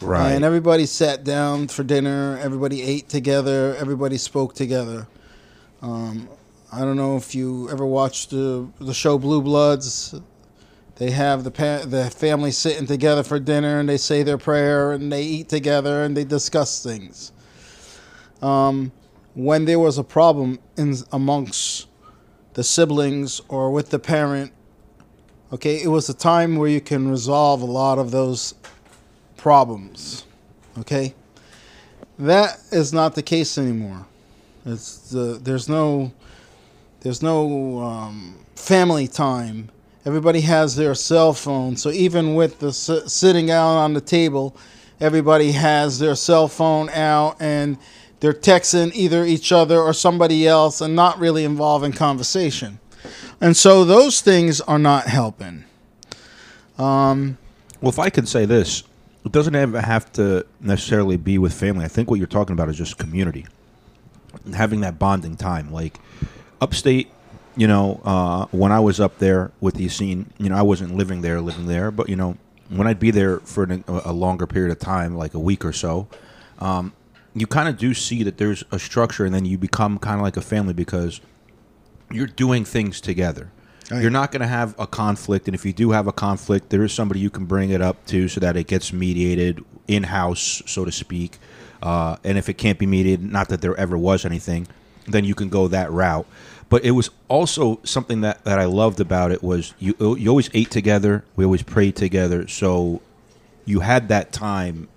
Right. 0.00 0.30
And 0.30 0.44
everybody 0.44 0.86
sat 0.86 1.24
down 1.24 1.66
for 1.66 1.82
dinner. 1.82 2.38
Everybody 2.40 2.82
ate 2.82 3.08
together. 3.08 3.74
Everybody 3.76 4.16
spoke 4.16 4.54
together. 4.54 5.08
Um, 5.82 6.28
I 6.72 6.80
don't 6.80 6.96
know 6.96 7.16
if 7.16 7.34
you 7.34 7.68
ever 7.68 7.84
watched 7.84 8.30
the 8.30 8.68
the 8.80 8.94
show 8.94 9.18
Blue 9.18 9.42
Bloods. 9.42 10.14
They 10.96 11.10
have 11.10 11.42
the 11.42 11.50
pa- 11.50 11.84
the 11.84 12.10
family 12.10 12.52
sitting 12.52 12.86
together 12.86 13.24
for 13.24 13.40
dinner 13.40 13.80
and 13.80 13.88
they 13.88 13.96
say 13.96 14.22
their 14.22 14.38
prayer 14.38 14.92
and 14.92 15.10
they 15.10 15.22
eat 15.22 15.48
together 15.48 16.04
and 16.04 16.16
they 16.16 16.24
discuss 16.24 16.80
things. 16.82 17.32
Um, 18.42 18.92
when 19.34 19.64
there 19.64 19.78
was 19.78 19.98
a 19.98 20.04
problem 20.04 20.58
in 20.76 20.96
amongst 21.12 21.86
the 22.54 22.64
siblings 22.64 23.40
or 23.48 23.70
with 23.70 23.90
the 23.90 23.98
parent, 23.98 24.52
okay, 25.52 25.82
it 25.82 25.88
was 25.88 26.08
a 26.08 26.14
time 26.14 26.56
where 26.56 26.68
you 26.68 26.80
can 26.80 27.08
resolve 27.08 27.62
a 27.62 27.66
lot 27.66 27.98
of 27.98 28.10
those 28.10 28.54
problems. 29.36 30.24
Okay, 30.80 31.14
that 32.18 32.58
is 32.70 32.92
not 32.92 33.14
the 33.14 33.22
case 33.22 33.58
anymore. 33.58 34.06
It's 34.66 35.10
the, 35.10 35.40
there's 35.42 35.68
no 35.68 36.12
there's 37.00 37.22
no 37.22 37.78
um, 37.80 38.44
family 38.56 39.06
time. 39.06 39.70
Everybody 40.04 40.40
has 40.40 40.74
their 40.74 40.94
cell 40.94 41.32
phone, 41.32 41.76
so 41.76 41.90
even 41.90 42.34
with 42.34 42.58
the 42.58 42.72
sitting 42.72 43.50
out 43.50 43.76
on 43.76 43.94
the 43.94 44.00
table, 44.00 44.56
everybody 45.00 45.52
has 45.52 45.98
their 45.98 46.14
cell 46.14 46.48
phone 46.48 46.88
out 46.90 47.36
and 47.40 47.78
they're 48.20 48.32
texting 48.32 48.92
either 48.94 49.24
each 49.24 49.52
other 49.52 49.80
or 49.80 49.92
somebody 49.92 50.46
else 50.46 50.80
and 50.80 50.94
not 50.96 51.18
really 51.18 51.44
involved 51.44 51.84
in 51.84 51.92
conversation. 51.92 52.78
And 53.40 53.56
so 53.56 53.84
those 53.84 54.20
things 54.20 54.60
are 54.62 54.78
not 54.78 55.06
helping. 55.06 55.64
Um, 56.78 57.38
Well, 57.80 57.90
if 57.90 57.98
I 57.98 58.10
could 58.10 58.28
say 58.28 58.44
this, 58.44 58.82
it 59.24 59.32
doesn't 59.32 59.54
have 59.54 60.12
to 60.12 60.46
necessarily 60.60 61.16
be 61.16 61.38
with 61.38 61.52
family. 61.52 61.84
I 61.84 61.88
think 61.88 62.10
what 62.10 62.18
you're 62.18 62.26
talking 62.26 62.52
about 62.52 62.68
is 62.68 62.76
just 62.76 62.98
community, 62.98 63.46
having 64.54 64.80
that 64.80 64.98
bonding 64.98 65.36
time. 65.36 65.72
Like 65.72 65.98
upstate, 66.60 67.08
you 67.56 67.66
know, 67.66 68.00
uh, 68.04 68.46
when 68.50 68.72
I 68.72 68.80
was 68.80 69.00
up 69.00 69.18
there 69.18 69.50
with 69.60 69.74
the 69.74 69.88
scene, 69.88 70.32
you 70.38 70.48
know, 70.48 70.56
I 70.56 70.62
wasn't 70.62 70.96
living 70.96 71.20
there, 71.22 71.40
living 71.40 71.66
there, 71.66 71.90
but 71.90 72.08
you 72.08 72.16
know, 72.16 72.36
when 72.68 72.86
I'd 72.86 73.00
be 73.00 73.10
there 73.10 73.38
for 73.40 73.64
an, 73.64 73.84
a 73.86 74.02
a 74.06 74.12
longer 74.12 74.46
period 74.46 74.72
of 74.72 74.78
time, 74.78 75.16
like 75.16 75.34
a 75.34 75.38
week 75.38 75.64
or 75.64 75.72
so, 75.72 76.08
um, 76.58 76.92
you 77.34 77.46
kind 77.46 77.68
of 77.68 77.76
do 77.76 77.94
see 77.94 78.22
that 78.22 78.38
there's 78.38 78.64
a 78.70 78.78
structure, 78.78 79.24
and 79.24 79.34
then 79.34 79.44
you 79.44 79.58
become 79.58 79.98
kind 79.98 80.16
of 80.16 80.22
like 80.22 80.36
a 80.36 80.42
family 80.42 80.72
because 80.72 81.20
you're 82.10 82.26
doing 82.26 82.64
things 82.64 83.00
together. 83.00 83.50
Right. 83.90 84.02
You're 84.02 84.10
not 84.10 84.32
going 84.32 84.42
to 84.42 84.48
have 84.48 84.74
a 84.78 84.86
conflict, 84.86 85.48
and 85.48 85.54
if 85.54 85.64
you 85.64 85.72
do 85.72 85.90
have 85.92 86.06
a 86.06 86.12
conflict, 86.12 86.70
there 86.70 86.82
is 86.82 86.92
somebody 86.92 87.20
you 87.20 87.30
can 87.30 87.46
bring 87.46 87.70
it 87.70 87.80
up 87.80 88.04
to 88.06 88.28
so 88.28 88.40
that 88.40 88.56
it 88.56 88.66
gets 88.66 88.92
mediated 88.92 89.64
in 89.86 90.04
house, 90.04 90.62
so 90.66 90.84
to 90.84 90.92
speak. 90.92 91.38
Uh, 91.82 92.16
and 92.24 92.36
if 92.36 92.48
it 92.48 92.54
can't 92.54 92.78
be 92.78 92.86
mediated, 92.86 93.30
not 93.30 93.48
that 93.48 93.60
there 93.60 93.76
ever 93.76 93.96
was 93.96 94.24
anything, 94.24 94.66
then 95.06 95.24
you 95.24 95.34
can 95.34 95.48
go 95.48 95.68
that 95.68 95.90
route. 95.90 96.26
But 96.68 96.84
it 96.84 96.90
was 96.90 97.10
also 97.28 97.80
something 97.84 98.20
that, 98.20 98.44
that 98.44 98.58
I 98.58 98.66
loved 98.66 99.00
about 99.00 99.32
it 99.32 99.42
was 99.42 99.72
you 99.78 99.94
you 100.16 100.28
always 100.28 100.50
ate 100.52 100.70
together, 100.70 101.24
we 101.34 101.44
always 101.44 101.62
prayed 101.62 101.96
together, 101.96 102.46
so 102.46 103.00
you 103.64 103.80
had 103.80 104.08
that 104.08 104.32
time 104.32 104.88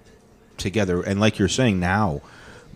together. 0.61 1.01
And 1.01 1.19
like 1.19 1.39
you're 1.39 1.47
saying 1.49 1.79
now, 1.79 2.21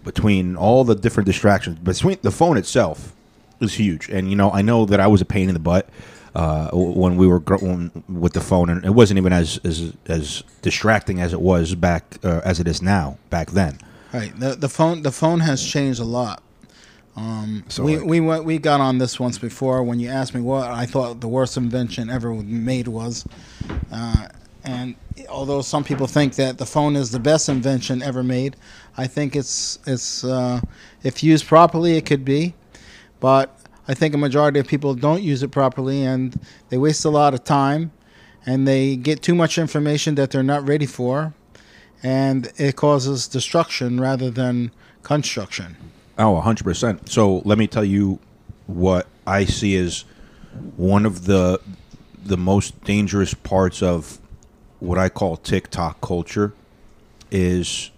between 0.04 0.56
all 0.56 0.84
the 0.84 0.96
different 0.96 1.26
distractions, 1.28 1.80
between 1.80 2.18
the 2.22 2.32
phone 2.32 2.58
itself 2.58 3.14
is 3.60 3.74
huge. 3.76 4.10
And 4.10 4.30
you 4.30 4.36
know, 4.36 4.52
I 4.52 4.62
know 4.62 4.86
that 4.86 5.00
I 5.00 5.08
was 5.08 5.22
a 5.22 5.26
pain 5.26 5.48
in 5.48 5.54
the 5.54 5.60
butt 5.60 5.88
uh, 6.36 6.70
when 6.74 7.16
we 7.16 7.26
were 7.28 7.40
growing 7.40 8.04
with 8.10 8.34
the 8.34 8.42
phone, 8.42 8.70
and 8.70 8.84
it 8.86 8.92
wasn't 8.92 9.18
even 9.18 9.34
as 9.34 9.60
as 9.64 9.94
as 10.08 10.44
distracting 10.62 11.22
as 11.22 11.34
it 11.34 11.42
was 11.42 11.76
back 11.76 12.04
uh, 12.24 12.42
as 12.44 12.60
it 12.60 12.68
is 12.68 12.82
now 12.82 13.18
back 13.30 13.52
then. 13.52 13.80
Right. 14.14 14.38
The 14.40 14.56
the 14.56 14.70
phone 14.70 15.02
the 15.04 15.12
phone 15.12 15.40
has 15.42 15.64
changed 15.66 16.00
a 16.00 16.06
lot. 16.06 16.42
Um, 17.18 17.64
So, 17.70 17.84
we 17.84 17.96
like- 17.98 18.06
we 18.06 18.20
went 18.20 18.44
we 18.44 18.58
got 18.58 18.82
on 18.82 18.98
this 18.98 19.20
once 19.20 19.38
before 19.40 19.82
when 19.84 20.00
you 20.02 20.10
asked 20.10 20.36
me 20.36 20.42
what 20.42 20.70
I 20.70 20.86
thought 20.86 21.22
the 21.22 21.30
worst 21.30 21.56
invention 21.56 22.10
ever 22.10 22.34
made 22.34 22.90
was, 22.90 23.26
uh, 23.92 24.28
and 24.66 24.96
although 25.30 25.62
some 25.62 25.84
people 25.84 26.08
think 26.08 26.36
that 26.36 26.58
the 26.58 26.66
phone 26.66 26.96
is 26.96 27.12
the 27.12 27.20
best 27.20 27.48
invention 27.50 28.02
ever 28.02 28.24
made, 28.24 28.56
I 28.98 29.08
think 29.08 29.36
it's 29.36 29.80
it's 29.86 30.24
uh, 30.24 30.62
if 31.04 31.24
used 31.24 31.46
properly 31.46 31.98
it 31.98 32.06
could 32.06 32.26
be, 32.26 32.56
but 33.20 33.58
I 33.88 33.94
think 33.94 34.14
a 34.14 34.18
majority 34.18 34.60
of 34.60 34.68
people 34.68 34.96
don't 34.96 35.22
use 35.22 35.44
it 35.44 35.50
properly 35.50 36.04
and 36.04 36.40
they 36.70 36.78
waste 36.78 37.06
a 37.06 37.10
lot 37.10 37.34
of 37.34 37.44
time, 37.44 37.92
and 38.46 38.68
they 38.68 38.96
get 38.96 39.22
too 39.22 39.36
much 39.36 39.58
information 39.58 40.16
that 40.16 40.32
they're 40.32 40.44
not 40.44 40.68
ready 40.68 40.88
for, 40.88 41.34
and 42.02 42.52
it 42.58 42.76
causes 42.76 43.28
destruction 43.28 44.00
rather 44.00 44.32
than 44.32 44.72
construction. 45.04 45.78
Oh, 46.18 46.42
100%. 46.44 47.10
So 47.10 47.40
let 47.46 47.58
me 47.58 47.68
tell 47.68 47.84
you 47.84 48.20
what 48.68 49.08
I 49.28 49.46
see 49.46 49.76
as 49.78 50.06
one 50.78 51.06
of 51.06 51.26
the 51.26 51.60
the 52.24 52.38
most 52.38 52.82
dangerous 52.84 53.36
parts 53.36 53.84
of 53.84 54.20
what 54.86 54.98
I 54.98 55.10
call 55.10 55.38
TikTok 55.38 56.02
culture 56.02 56.54
is 57.32 57.92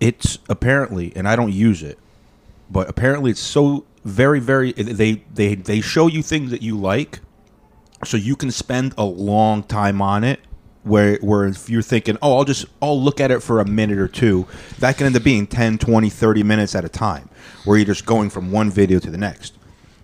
it's 0.00 0.38
apparently 0.48 1.12
and 1.14 1.28
I 1.28 1.36
don't 1.36 1.52
use 1.52 1.82
it, 1.82 1.98
but 2.70 2.88
apparently 2.88 3.30
it's 3.30 3.40
so 3.40 3.84
very 4.04 4.40
very 4.40 4.72
they 4.72 5.22
they 5.32 5.54
they 5.54 5.80
show 5.80 6.06
you 6.06 6.22
things 6.22 6.50
that 6.50 6.62
you 6.62 6.76
like 6.78 7.20
so 8.04 8.16
you 8.18 8.36
can 8.36 8.50
spend 8.50 8.92
a 8.98 9.04
long 9.04 9.62
time 9.62 10.02
on 10.02 10.22
it 10.24 10.40
where 10.82 11.16
where 11.22 11.46
if 11.46 11.70
you're 11.70 11.80
thinking 11.80 12.18
oh 12.20 12.36
i'll 12.36 12.44
just 12.44 12.66
i'll 12.82 13.00
look 13.00 13.18
at 13.18 13.30
it 13.30 13.42
for 13.42 13.60
a 13.60 13.64
minute 13.64 13.96
or 13.96 14.06
two 14.06 14.46
that 14.78 14.98
can 14.98 15.06
end 15.06 15.16
up 15.16 15.24
being 15.24 15.46
10 15.46 15.78
20 15.78 16.10
30 16.10 16.42
minutes 16.42 16.74
at 16.74 16.84
a 16.84 16.88
time 16.90 17.30
where 17.64 17.78
you're 17.78 17.86
just 17.86 18.06
going 18.06 18.30
from 18.30 18.52
one 18.52 18.70
video 18.70 18.98
to 18.98 19.10
the 19.10 19.18
next. 19.18 19.54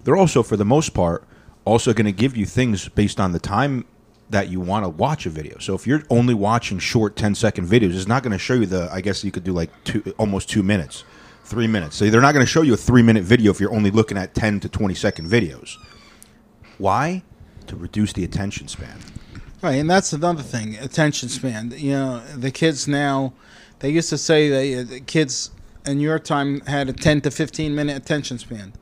They're 0.04 0.16
also 0.16 0.42
for 0.42 0.56
the 0.56 0.64
most 0.64 0.90
part 0.90 1.24
also 1.64 1.92
going 1.92 2.06
to 2.06 2.12
give 2.12 2.36
you 2.36 2.46
things 2.46 2.88
based 2.88 3.20
on 3.20 3.32
the 3.32 3.38
time 3.38 3.84
that 4.30 4.48
you 4.48 4.60
want 4.60 4.84
to 4.84 4.88
watch 4.88 5.26
a 5.26 5.30
video 5.30 5.58
so 5.58 5.74
if 5.74 5.86
you're 5.86 6.02
only 6.10 6.34
watching 6.34 6.78
short 6.78 7.16
10 7.16 7.34
second 7.34 7.66
videos 7.66 7.94
it's 7.94 8.06
not 8.06 8.22
going 8.22 8.32
to 8.32 8.38
show 8.38 8.54
you 8.54 8.66
the 8.66 8.88
i 8.92 9.00
guess 9.00 9.24
you 9.24 9.30
could 9.30 9.44
do 9.44 9.52
like 9.52 9.70
two 9.84 10.02
almost 10.18 10.48
two 10.48 10.62
minutes 10.62 11.04
three 11.44 11.66
minutes 11.66 11.96
so 11.96 12.08
they're 12.08 12.20
not 12.20 12.32
going 12.32 12.44
to 12.44 12.50
show 12.50 12.62
you 12.62 12.74
a 12.74 12.76
three 12.76 13.02
minute 13.02 13.24
video 13.24 13.50
if 13.50 13.60
you're 13.60 13.74
only 13.74 13.90
looking 13.90 14.16
at 14.16 14.34
10 14.34 14.60
to 14.60 14.68
20 14.68 14.94
second 14.94 15.28
videos 15.28 15.76
why 16.78 17.22
to 17.66 17.76
reduce 17.76 18.12
the 18.12 18.24
attention 18.24 18.68
span 18.68 18.98
Right, 19.62 19.74
and 19.74 19.90
that's 19.90 20.14
another 20.14 20.42
thing, 20.42 20.78
attention 20.78 21.28
span. 21.28 21.74
You 21.76 21.90
know, 21.90 22.22
the 22.34 22.50
kids 22.50 22.88
now, 22.88 23.34
they 23.80 23.90
used 23.90 24.08
to 24.08 24.16
say 24.16 24.48
that 24.48 24.88
the 24.88 25.00
kids 25.00 25.50
in 25.84 26.00
your 26.00 26.18
time 26.18 26.60
had 26.62 26.88
a 26.88 26.94
10 26.94 27.20
to 27.22 27.30
15 27.30 27.74
minute 27.74 27.94
attention 27.94 28.38
span. 28.38 28.72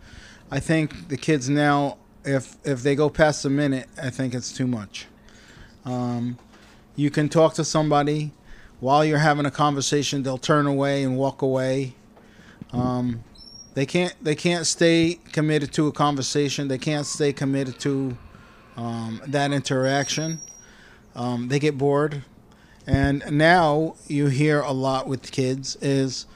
I 0.52 0.60
think 0.60 1.08
the 1.08 1.16
kids 1.16 1.48
now, 1.48 1.98
if 2.24 2.56
if 2.64 2.82
they 2.84 2.94
go 2.94 3.10
past 3.10 3.44
a 3.44 3.50
minute, 3.50 3.88
I 4.00 4.10
think 4.10 4.34
it's 4.34 4.52
too 4.52 4.68
much. 4.68 5.08
Um, 5.88 6.38
you 6.96 7.10
can 7.10 7.28
talk 7.28 7.54
to 7.54 7.64
somebody 7.64 8.32
while 8.80 9.04
you're 9.04 9.18
having 9.18 9.46
a 9.46 9.50
conversation; 9.50 10.22
they'll 10.22 10.36
turn 10.36 10.66
away 10.66 11.02
and 11.02 11.16
walk 11.16 11.40
away. 11.40 11.94
Um, 12.72 13.24
they 13.74 13.86
can't 13.86 14.14
they 14.22 14.34
can't 14.34 14.66
stay 14.66 15.18
committed 15.32 15.72
to 15.74 15.86
a 15.86 15.92
conversation. 15.92 16.68
They 16.68 16.78
can't 16.78 17.06
stay 17.06 17.32
committed 17.32 17.78
to 17.80 18.18
um, 18.76 19.22
that 19.26 19.52
interaction. 19.52 20.40
Um, 21.14 21.48
they 21.48 21.58
get 21.58 21.78
bored, 21.78 22.22
and 22.86 23.24
now 23.30 23.96
you 24.06 24.26
hear 24.26 24.60
a 24.60 24.72
lot 24.72 25.08
with 25.08 25.32
kids 25.32 25.76
is, 25.76 26.26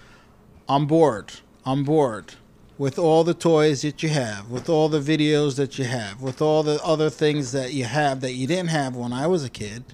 "I'm 0.68 0.86
bored. 0.86 1.32
I'm 1.66 1.84
bored." 1.84 2.34
With 2.82 2.98
all 2.98 3.22
the 3.22 3.32
toys 3.32 3.82
that 3.82 4.02
you 4.02 4.08
have, 4.08 4.50
with 4.50 4.68
all 4.68 4.88
the 4.88 4.98
videos 4.98 5.54
that 5.54 5.78
you 5.78 5.84
have, 5.84 6.20
with 6.20 6.42
all 6.42 6.64
the 6.64 6.82
other 6.82 7.10
things 7.10 7.52
that 7.52 7.72
you 7.72 7.84
have 7.84 8.20
that 8.22 8.32
you 8.32 8.48
didn't 8.48 8.70
have 8.70 8.96
when 8.96 9.12
I 9.12 9.28
was 9.28 9.44
a 9.44 9.48
kid, 9.48 9.84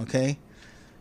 okay? 0.00 0.38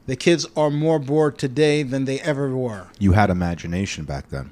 The 0.08 0.18
kids 0.18 0.46
are 0.58 0.70
more 0.70 1.00
bored 1.00 1.38
today 1.38 1.84
than 1.84 2.04
they 2.04 2.20
ever 2.20 2.54
were. 2.54 2.88
you 3.00 3.14
had 3.14 3.30
imagination 3.30 4.04
back 4.04 4.28
then 4.30 4.52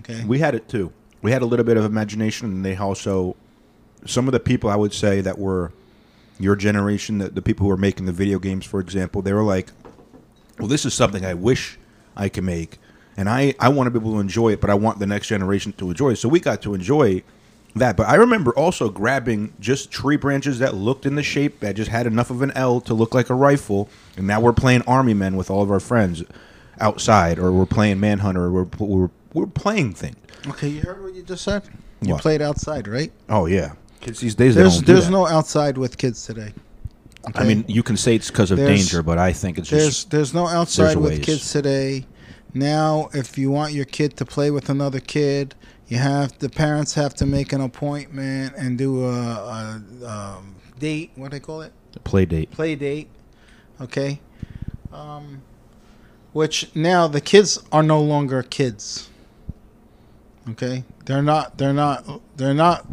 Okay. 0.00 0.24
we 0.24 0.40
had 0.40 0.54
it 0.56 0.68
too 0.68 0.92
we 1.22 1.30
had 1.30 1.42
a 1.42 1.46
little 1.46 1.64
bit 1.64 1.76
of 1.76 1.84
imagination 1.84 2.48
and 2.50 2.64
they 2.64 2.74
also 2.76 3.36
some 4.04 4.26
of 4.26 4.32
the 4.32 4.40
people 4.40 4.68
i 4.70 4.74
would 4.82 4.92
say 5.04 5.20
that 5.20 5.38
were 5.38 5.70
your 6.40 6.56
generation 6.56 7.18
the, 7.18 7.28
the 7.28 7.42
people 7.42 7.62
who 7.64 7.68
were 7.68 7.76
making 7.88 8.06
the 8.06 8.12
video 8.22 8.38
games 8.40 8.64
for 8.66 8.80
example 8.80 9.22
they 9.22 9.32
were 9.34 9.44
like 9.56 9.68
well 10.58 10.66
this 10.68 10.84
is 10.84 10.94
something 10.94 11.24
i 11.24 11.34
wish 11.34 11.78
i 12.16 12.28
could 12.28 12.44
make 12.44 12.78
and 13.16 13.28
i 13.28 13.54
i 13.60 13.68
want 13.68 13.86
to 13.86 13.90
be 13.90 13.98
able 13.98 14.12
to 14.12 14.20
enjoy 14.20 14.50
it 14.50 14.60
but 14.60 14.70
i 14.70 14.74
want 14.74 14.98
the 14.98 15.06
next 15.06 15.26
generation 15.28 15.72
to 15.74 15.90
enjoy 15.90 16.10
it 16.10 16.16
so 16.16 16.28
we 16.28 16.40
got 16.40 16.60
to 16.62 16.74
enjoy 16.74 17.22
that 17.74 17.96
but 17.96 18.06
i 18.08 18.14
remember 18.14 18.52
also 18.54 18.88
grabbing 18.90 19.52
just 19.60 19.90
tree 19.90 20.16
branches 20.16 20.58
that 20.58 20.74
looked 20.74 21.06
in 21.06 21.14
the 21.14 21.22
shape 21.22 21.60
that 21.60 21.74
just 21.74 21.90
had 21.90 22.06
enough 22.06 22.30
of 22.30 22.42
an 22.42 22.50
l 22.52 22.80
to 22.80 22.94
look 22.94 23.14
like 23.14 23.30
a 23.30 23.34
rifle 23.34 23.88
and 24.16 24.26
now 24.26 24.40
we're 24.40 24.52
playing 24.52 24.82
army 24.82 25.14
men 25.14 25.36
with 25.36 25.50
all 25.50 25.62
of 25.62 25.70
our 25.70 25.80
friends 25.80 26.22
outside 26.80 27.38
or 27.38 27.52
we're 27.52 27.66
playing 27.66 28.00
manhunter 28.00 28.44
or 28.44 28.50
we're, 28.50 28.66
we're, 28.78 29.10
we're 29.34 29.46
playing 29.46 29.92
things 29.94 30.16
Okay, 30.48 30.66
you 30.68 30.80
heard 30.80 31.00
what 31.00 31.14
you 31.14 31.22
just 31.22 31.44
said? 31.44 31.62
You 32.00 32.14
What? 32.14 32.22
played 32.22 32.42
outside, 32.42 32.88
right? 32.88 33.12
Oh 33.28 33.46
yeah, 33.46 33.74
kids 34.00 34.18
these 34.18 34.34
days 34.34 34.56
There's 34.56 34.82
there's 34.82 35.08
no 35.08 35.24
outside 35.28 35.78
with 35.78 35.98
kids 35.98 36.26
today. 36.26 36.52
I 37.36 37.44
mean, 37.44 37.64
you 37.68 37.84
can 37.84 37.96
say 37.96 38.16
it's 38.16 38.28
because 38.28 38.50
of 38.50 38.58
There's- 38.58 38.76
danger, 38.80 39.04
but 39.04 39.18
I 39.18 39.32
think 39.32 39.56
it's 39.58 39.70
there's 39.70 39.84
just 39.86 40.10
there's 40.10 40.34
no 40.34 40.48
outside 40.48 40.86
there's 40.86 40.96
with 40.96 41.12
ways. 41.12 41.24
kids 41.24 41.52
today. 41.52 42.06
Now, 42.54 43.08
if 43.14 43.38
you 43.38 43.50
want 43.50 43.72
your 43.72 43.84
kid 43.86 44.16
to 44.18 44.24
play 44.24 44.50
with 44.50 44.68
another 44.68 45.00
kid, 45.00 45.54
you 45.88 45.98
have 45.98 46.38
the 46.38 46.48
parents 46.48 46.94
have 46.94 47.14
to 47.14 47.26
make 47.26 47.52
an 47.52 47.60
appointment 47.60 48.54
and 48.56 48.76
do 48.76 49.04
a, 49.04 49.10
a 49.10 50.06
um, 50.06 50.54
date. 50.78 51.12
What 51.16 51.30
do 51.30 51.36
they 51.36 51.40
call 51.40 51.62
it? 51.62 51.72
play 52.04 52.24
date. 52.24 52.50
Play 52.50 52.74
date. 52.74 53.08
Okay. 53.80 54.20
Um, 54.92 55.42
which 56.32 56.74
now 56.74 57.06
the 57.06 57.20
kids 57.20 57.58
are 57.70 57.82
no 57.82 58.00
longer 58.00 58.42
kids. 58.42 59.08
Okay, 60.50 60.84
they're 61.04 61.22
not. 61.22 61.58
They're 61.58 61.72
not. 61.72 62.20
They're 62.36 62.54
not. 62.54 62.86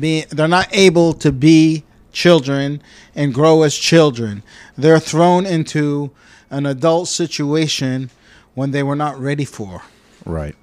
Be, 0.00 0.24
they're 0.28 0.48
not 0.48 0.68
able 0.72 1.14
to 1.14 1.32
be 1.32 1.84
children 2.12 2.82
and 3.14 3.32
grow 3.32 3.62
as 3.62 3.76
children. 3.76 4.42
They're 4.76 4.98
thrown 4.98 5.46
into 5.46 6.10
an 6.50 6.66
adult 6.66 7.08
situation 7.08 8.10
when 8.58 8.72
they 8.72 8.82
were 8.82 8.96
not 8.96 9.18
ready 9.20 9.44
for. 9.44 9.82
Right. 10.26 10.56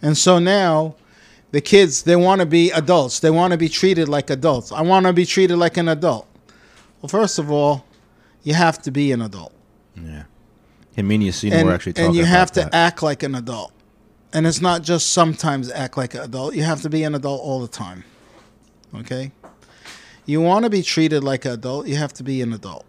And 0.00 0.16
so 0.16 0.38
now 0.38 0.96
the 1.50 1.60
kids 1.60 2.02
they 2.04 2.16
want 2.16 2.40
to 2.40 2.46
be 2.46 2.70
adults. 2.70 3.20
They 3.20 3.30
want 3.30 3.52
to 3.52 3.58
be 3.58 3.68
treated 3.68 4.08
like 4.08 4.30
adults. 4.30 4.72
I 4.72 4.80
want 4.80 5.04
to 5.04 5.12
be 5.12 5.26
treated 5.26 5.58
like 5.58 5.76
an 5.76 5.88
adult. 5.88 6.26
Well, 7.00 7.08
first 7.08 7.38
of 7.38 7.50
all, 7.50 7.84
you 8.42 8.54
have 8.54 8.80
to 8.82 8.90
be 8.90 9.12
an 9.12 9.20
adult. 9.20 9.52
Yeah. 9.94 10.24
And 10.96 11.06
me 11.06 11.16
and 11.16 11.24
Yassine 11.24 11.52
and, 11.52 11.68
were 11.68 11.74
actually 11.74 11.92
talking 11.92 12.06
and 12.06 12.16
you 12.16 12.24
have 12.24 12.50
to 12.52 12.60
that. 12.60 12.74
act 12.74 13.02
like 13.02 13.22
an 13.22 13.34
adult. 13.34 13.72
And 14.32 14.46
it's 14.46 14.62
not 14.62 14.82
just 14.82 15.12
sometimes 15.12 15.70
act 15.70 15.98
like 15.98 16.14
an 16.14 16.22
adult. 16.22 16.54
You 16.54 16.62
have 16.62 16.80
to 16.82 16.90
be 16.90 17.04
an 17.04 17.14
adult 17.14 17.42
all 17.42 17.60
the 17.60 17.68
time. 17.68 18.04
Okay? 18.94 19.30
You 20.24 20.40
want 20.40 20.64
to 20.64 20.70
be 20.70 20.82
treated 20.82 21.22
like 21.22 21.44
an 21.44 21.52
adult, 21.52 21.86
you 21.86 21.96
have 21.96 22.14
to 22.14 22.22
be 22.22 22.40
an 22.40 22.54
adult. 22.54 22.86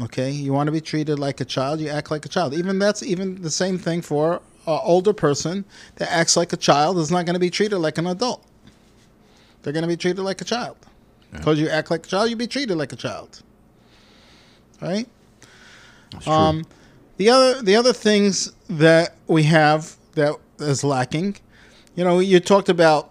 Okay? 0.00 0.30
You 0.30 0.52
want 0.52 0.68
to 0.68 0.72
be 0.72 0.80
treated 0.80 1.18
like 1.18 1.40
a 1.40 1.44
child, 1.44 1.80
you 1.80 1.88
act 1.88 2.10
like 2.10 2.24
a 2.24 2.28
child. 2.28 2.54
Even 2.54 2.78
that's 2.78 3.02
even 3.02 3.42
the 3.42 3.50
same 3.50 3.78
thing 3.78 4.02
for 4.02 4.36
an 4.66 4.80
older 4.82 5.12
person 5.12 5.64
that 5.96 6.10
acts 6.12 6.36
like 6.36 6.52
a 6.52 6.56
child 6.56 6.98
is 6.98 7.10
not 7.10 7.24
going 7.26 7.34
to 7.34 7.40
be 7.40 7.50
treated 7.50 7.78
like 7.78 7.98
an 7.98 8.06
adult. 8.06 8.44
They're 9.62 9.72
going 9.72 9.82
to 9.82 9.88
be 9.88 9.96
treated 9.96 10.22
like 10.22 10.40
a 10.40 10.44
child. 10.44 10.76
Because 11.32 11.58
you 11.58 11.68
act 11.68 11.90
like 11.90 12.06
a 12.06 12.08
child, 12.08 12.30
you 12.30 12.36
be 12.36 12.46
treated 12.46 12.76
like 12.76 12.92
a 12.92 12.96
child. 12.96 13.42
Right? 14.80 15.06
Um, 16.26 16.64
the 17.18 17.28
other 17.30 17.62
the 17.62 17.76
other 17.76 17.92
things 17.92 18.52
that 18.70 19.16
we 19.26 19.42
have 19.42 19.96
that 20.14 20.36
is 20.58 20.84
lacking, 20.84 21.36
you 21.96 22.04
know, 22.04 22.20
you 22.20 22.40
talked 22.40 22.68
about 22.68 23.10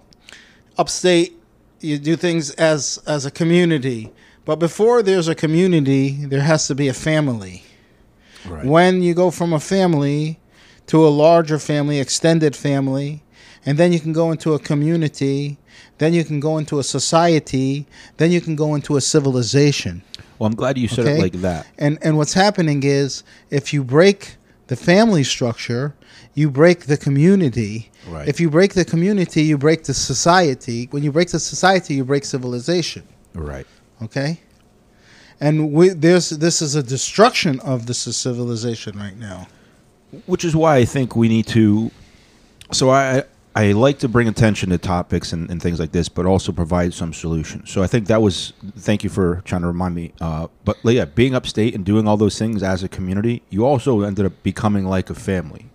upstate. 0.77 1.33
You 1.79 1.99
do 1.99 2.15
things 2.15 2.51
as 2.51 2.97
as 3.05 3.25
a 3.25 3.31
community, 3.31 4.11
but 4.47 4.59
before 4.59 5.03
there's 5.03 5.27
a 5.27 5.35
community, 5.35 6.25
there 6.25 6.41
has 6.41 6.67
to 6.67 6.73
be 6.73 6.87
a 6.87 6.93
family. 6.93 7.63
Right. 8.47 8.65
When 8.65 9.01
you 9.01 9.13
go 9.13 9.29
from 9.29 9.51
a 9.51 9.59
family 9.59 10.39
to 10.85 11.05
a 11.05 11.09
larger 11.09 11.59
family, 11.59 11.99
extended 11.99 12.55
family, 12.55 13.23
and 13.65 13.77
then 13.77 13.91
you 13.91 13.99
can 13.99 14.13
go 14.13 14.31
into 14.31 14.53
a 14.53 14.59
community, 14.59 15.57
then 15.97 16.13
you 16.13 16.23
can 16.23 16.39
go 16.39 16.57
into 16.57 16.79
a 16.79 16.83
society, 16.83 17.85
then 18.15 18.31
you 18.31 18.39
can 18.39 18.55
go 18.55 18.73
into 18.73 18.95
a 18.95 19.01
civilization. 19.01 20.01
Well, 20.39 20.47
I'm 20.47 20.55
glad 20.55 20.77
you 20.77 20.87
said 20.87 21.07
it 21.07 21.19
like 21.19 21.33
that. 21.41 21.67
And 21.77 21.99
and 22.01 22.15
what's 22.15 22.33
happening 22.33 22.83
is 22.83 23.23
if 23.49 23.73
you 23.73 23.83
break 23.83 24.37
the 24.67 24.77
family 24.77 25.25
structure, 25.25 25.93
you 26.35 26.49
break 26.49 26.85
the 26.85 26.95
community. 26.95 27.91
Right. 28.07 28.29
If 28.29 28.39
you 28.39 28.49
break 28.49 28.75
the 28.75 28.85
community, 28.85 29.41
you 29.43 29.57
break 29.57 29.83
the 29.83 29.93
society. 29.93 30.87
When 30.91 31.03
you 31.03 31.11
break 31.11 31.31
the 31.31 31.39
society, 31.39 31.95
you 31.95 32.05
break 32.05 32.23
civilization. 32.23 33.03
Right. 33.33 33.67
Okay. 34.01 34.39
And 35.39 35.71
we, 35.71 35.89
there's 35.89 36.29
this 36.29 36.61
is 36.61 36.75
a 36.75 36.81
destruction 36.83 37.59
of 37.59 37.85
this 37.85 37.99
civilization 37.99 38.97
right 38.97 39.15
now. 39.17 39.47
which 40.25 40.43
is 40.43 40.55
why 40.55 40.77
I 40.77 40.85
think 40.85 41.15
we 41.15 41.27
need 41.27 41.47
to. 41.47 41.91
So 42.71 42.89
I 42.89 43.23
I 43.55 43.71
like 43.71 43.99
to 43.99 44.07
bring 44.07 44.27
attention 44.27 44.69
to 44.69 44.77
topics 44.77 45.33
and, 45.33 45.49
and 45.49 45.61
things 45.61 45.79
like 45.79 45.91
this, 45.91 46.09
but 46.09 46.25
also 46.25 46.51
provide 46.51 46.93
some 46.93 47.13
solutions. 47.13 47.71
So 47.71 47.81
I 47.83 47.87
think 47.87 48.07
that 48.07 48.21
was. 48.21 48.53
Thank 48.77 49.03
you 49.03 49.09
for 49.09 49.41
trying 49.45 49.61
to 49.61 49.67
remind 49.67 49.93
me. 49.95 50.13
Uh, 50.21 50.47
but 50.65 50.77
yeah, 50.83 51.05
being 51.05 51.35
upstate 51.35 51.75
and 51.75 51.85
doing 51.85 52.07
all 52.07 52.17
those 52.17 52.37
things 52.37 52.63
as 52.63 52.83
a 52.83 52.87
community, 52.89 53.41
you 53.49 53.65
also 53.65 54.01
ended 54.01 54.25
up 54.25 54.33
becoming 54.43 54.85
like 54.85 55.09
a 55.09 55.15
family. 55.15 55.67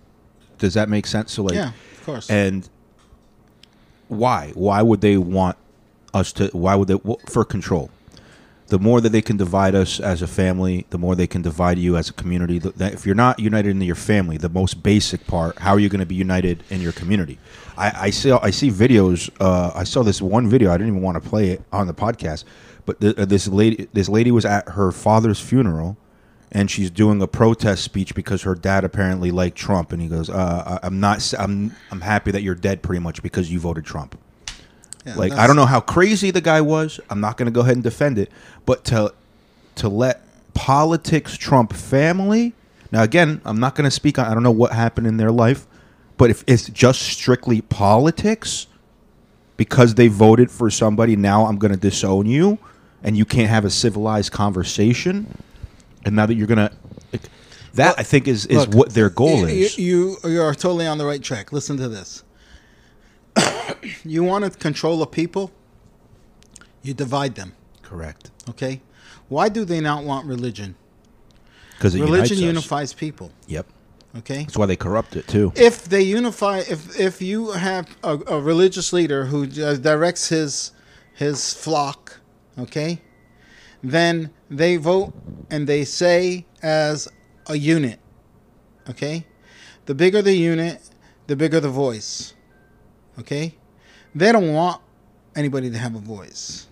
Does 0.58 0.74
that 0.74 0.88
make 0.88 1.06
sense? 1.06 1.32
So 1.32 1.42
like, 1.44 1.54
Yeah, 1.54 1.68
of 1.98 2.06
course. 2.06 2.30
And 2.30 2.68
why? 4.08 4.52
Why 4.54 4.82
would 4.82 5.00
they 5.00 5.16
want 5.16 5.56
us 6.14 6.32
to? 6.34 6.48
Why 6.48 6.74
would 6.74 6.88
they 6.88 6.98
for 7.28 7.44
control? 7.44 7.90
The 8.72 8.78
more 8.78 9.02
that 9.02 9.10
they 9.10 9.20
can 9.20 9.36
divide 9.36 9.74
us 9.74 10.00
as 10.00 10.22
a 10.22 10.26
family, 10.26 10.86
the 10.88 10.96
more 10.96 11.14
they 11.14 11.26
can 11.26 11.42
divide 11.42 11.78
you 11.78 11.94
as 11.94 12.08
a 12.08 12.12
community. 12.14 12.58
If 12.80 13.04
you're 13.04 13.14
not 13.14 13.38
united 13.38 13.68
in 13.68 13.82
your 13.82 13.94
family, 13.94 14.38
the 14.38 14.48
most 14.48 14.82
basic 14.82 15.26
part, 15.26 15.58
how 15.58 15.72
are 15.72 15.78
you 15.78 15.90
going 15.90 16.00
to 16.00 16.06
be 16.06 16.14
united 16.14 16.64
in 16.70 16.80
your 16.80 16.92
community? 16.92 17.38
I, 17.76 18.06
I 18.06 18.10
see 18.10 18.32
I 18.32 18.50
see 18.50 18.70
videos. 18.70 19.28
Uh, 19.38 19.72
I 19.74 19.84
saw 19.84 20.02
this 20.02 20.22
one 20.22 20.48
video. 20.48 20.70
I 20.70 20.78
didn't 20.78 20.88
even 20.88 21.02
want 21.02 21.22
to 21.22 21.28
play 21.28 21.50
it 21.50 21.60
on 21.70 21.86
the 21.86 21.92
podcast, 21.92 22.44
but 22.86 22.96
uh, 23.04 23.26
this 23.26 23.46
lady 23.46 23.88
this 23.92 24.08
lady 24.08 24.30
was 24.30 24.46
at 24.46 24.66
her 24.70 24.90
father's 24.90 25.38
funeral, 25.38 25.98
and 26.50 26.70
she's 26.70 26.90
doing 26.90 27.20
a 27.20 27.26
protest 27.26 27.84
speech 27.84 28.14
because 28.14 28.40
her 28.40 28.54
dad 28.54 28.84
apparently 28.84 29.30
liked 29.30 29.58
Trump, 29.58 29.92
and 29.92 30.00
he 30.00 30.08
goes, 30.08 30.30
uh, 30.30 30.78
"I'm 30.82 30.98
not. 30.98 31.34
I'm 31.38 31.76
I'm 31.90 32.00
happy 32.00 32.30
that 32.30 32.40
you're 32.40 32.54
dead, 32.54 32.82
pretty 32.82 33.00
much 33.00 33.22
because 33.22 33.52
you 33.52 33.60
voted 33.60 33.84
Trump." 33.84 34.18
Yeah, 35.04 35.16
like 35.16 35.32
I 35.32 35.46
don't 35.46 35.56
know 35.56 35.66
how 35.66 35.80
crazy 35.80 36.30
the 36.30 36.40
guy 36.40 36.60
was. 36.60 37.00
I'm 37.10 37.20
not 37.20 37.36
going 37.36 37.46
to 37.46 37.52
go 37.52 37.60
ahead 37.60 37.74
and 37.74 37.82
defend 37.82 38.18
it, 38.18 38.30
but 38.66 38.84
to 38.86 39.12
to 39.76 39.88
let 39.88 40.22
politics 40.54 41.36
trump 41.36 41.72
family. 41.72 42.54
Now 42.90 43.02
again, 43.02 43.40
I'm 43.44 43.58
not 43.58 43.74
going 43.74 43.84
to 43.84 43.90
speak 43.90 44.18
on 44.18 44.26
I 44.26 44.34
don't 44.34 44.42
know 44.42 44.50
what 44.50 44.72
happened 44.72 45.06
in 45.06 45.16
their 45.16 45.32
life, 45.32 45.66
but 46.18 46.30
if 46.30 46.44
it's 46.46 46.68
just 46.68 47.02
strictly 47.02 47.60
politics 47.62 48.66
because 49.56 49.94
they 49.94 50.08
voted 50.08 50.50
for 50.50 50.70
somebody, 50.70 51.16
now 51.16 51.46
I'm 51.46 51.56
going 51.58 51.72
to 51.72 51.78
disown 51.78 52.26
you 52.26 52.58
and 53.02 53.16
you 53.16 53.24
can't 53.24 53.48
have 53.48 53.64
a 53.64 53.70
civilized 53.70 54.32
conversation. 54.32 55.42
And 56.04 56.16
now 56.16 56.26
that 56.26 56.34
you're 56.34 56.46
going 56.46 56.68
to 56.68 56.72
that 57.74 57.98
I 57.98 58.02
think 58.02 58.28
is 58.28 58.46
is 58.46 58.66
Look, 58.66 58.74
what 58.74 58.90
their 58.90 59.08
goal 59.08 59.40
you, 59.40 59.46
is. 59.46 59.78
You, 59.78 60.18
you 60.22 60.30
you 60.30 60.42
are 60.42 60.54
totally 60.54 60.86
on 60.86 60.98
the 60.98 61.06
right 61.06 61.22
track. 61.22 61.52
Listen 61.52 61.76
to 61.78 61.88
this. 61.88 62.22
you 64.04 64.24
want 64.24 64.44
to 64.44 64.50
control 64.50 65.02
a 65.02 65.06
people, 65.06 65.50
you 66.82 66.94
divide 66.94 67.34
them. 67.34 67.54
Correct. 67.82 68.30
Okay. 68.48 68.80
Why 69.28 69.48
do 69.48 69.64
they 69.64 69.80
not 69.80 70.04
want 70.04 70.26
religion? 70.26 70.74
Because 71.76 71.98
religion 71.98 72.38
unifies 72.38 72.92
people. 72.92 73.32
Yep. 73.46 73.66
Okay. 74.18 74.42
That's 74.44 74.56
why 74.56 74.66
they 74.66 74.76
corrupt 74.76 75.16
it 75.16 75.26
too. 75.26 75.52
If 75.56 75.84
they 75.86 76.02
unify, 76.02 76.58
if 76.58 76.98
if 77.00 77.22
you 77.22 77.52
have 77.52 77.96
a, 78.04 78.18
a 78.26 78.40
religious 78.40 78.92
leader 78.92 79.24
who 79.24 79.44
uh, 79.44 79.76
directs 79.76 80.28
his 80.28 80.72
his 81.14 81.54
flock, 81.54 82.20
okay, 82.58 83.00
then 83.82 84.30
they 84.50 84.76
vote 84.76 85.14
and 85.50 85.66
they 85.66 85.84
say 85.84 86.44
as 86.62 87.08
a 87.46 87.56
unit, 87.56 87.98
okay. 88.88 89.24
The 89.86 89.94
bigger 89.94 90.22
the 90.22 90.34
unit, 90.34 90.90
the 91.26 91.34
bigger 91.34 91.58
the 91.58 91.70
voice, 91.70 92.34
okay. 93.20 93.54
They 94.14 94.32
don't 94.32 94.52
want 94.52 94.80
anybody 95.36 95.70
to 95.70 95.78
have 95.78 95.94
a 95.94 95.98
voice. 95.98 96.66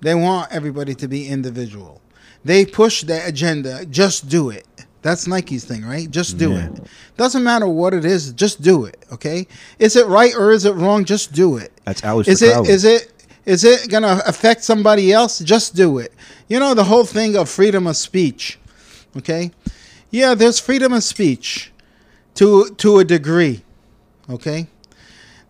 They 0.00 0.14
want 0.14 0.52
everybody 0.52 0.94
to 0.94 1.08
be 1.08 1.26
individual. 1.28 2.00
They 2.44 2.64
push 2.64 3.02
their 3.02 3.26
agenda. 3.26 3.84
Just 3.86 4.28
do 4.28 4.50
it. 4.50 4.66
That's 5.02 5.26
Nike's 5.26 5.64
thing, 5.64 5.84
right? 5.84 6.10
Just 6.10 6.38
do 6.38 6.52
Yeah. 6.52 6.66
it. 6.66 6.82
Doesn't 7.16 7.42
matter 7.44 7.66
what 7.68 7.94
it 7.94 8.04
is. 8.04 8.32
Just 8.32 8.62
do 8.62 8.84
it. 8.84 9.04
Okay. 9.12 9.46
Is 9.78 9.96
it 9.96 10.06
right 10.06 10.34
or 10.34 10.50
is 10.52 10.64
it 10.64 10.74
wrong? 10.74 11.04
Just 11.04 11.32
do 11.32 11.56
it. 11.56 11.72
That's 11.84 12.00
Aleister 12.00 12.28
Is 12.28 12.42
it 12.42 12.52
Crowley. 12.52 12.70
is 12.70 12.84
it 12.84 13.12
is 13.46 13.64
it 13.64 13.88
gonna 13.88 14.20
affect 14.26 14.62
somebody 14.64 15.12
else? 15.12 15.38
Just 15.38 15.74
do 15.74 15.98
it. 15.98 16.12
You 16.48 16.58
know 16.58 16.74
the 16.74 16.84
whole 16.84 17.04
thing 17.04 17.36
of 17.36 17.48
freedom 17.48 17.86
of 17.86 17.96
speech. 17.96 18.58
Okay. 19.16 19.50
Yeah, 20.10 20.34
there's 20.34 20.58
freedom 20.58 20.92
of 20.92 21.02
speech 21.04 21.72
to 22.34 22.70
to 22.78 22.98
a 22.98 23.04
degree. 23.04 23.62
Okay. 24.28 24.68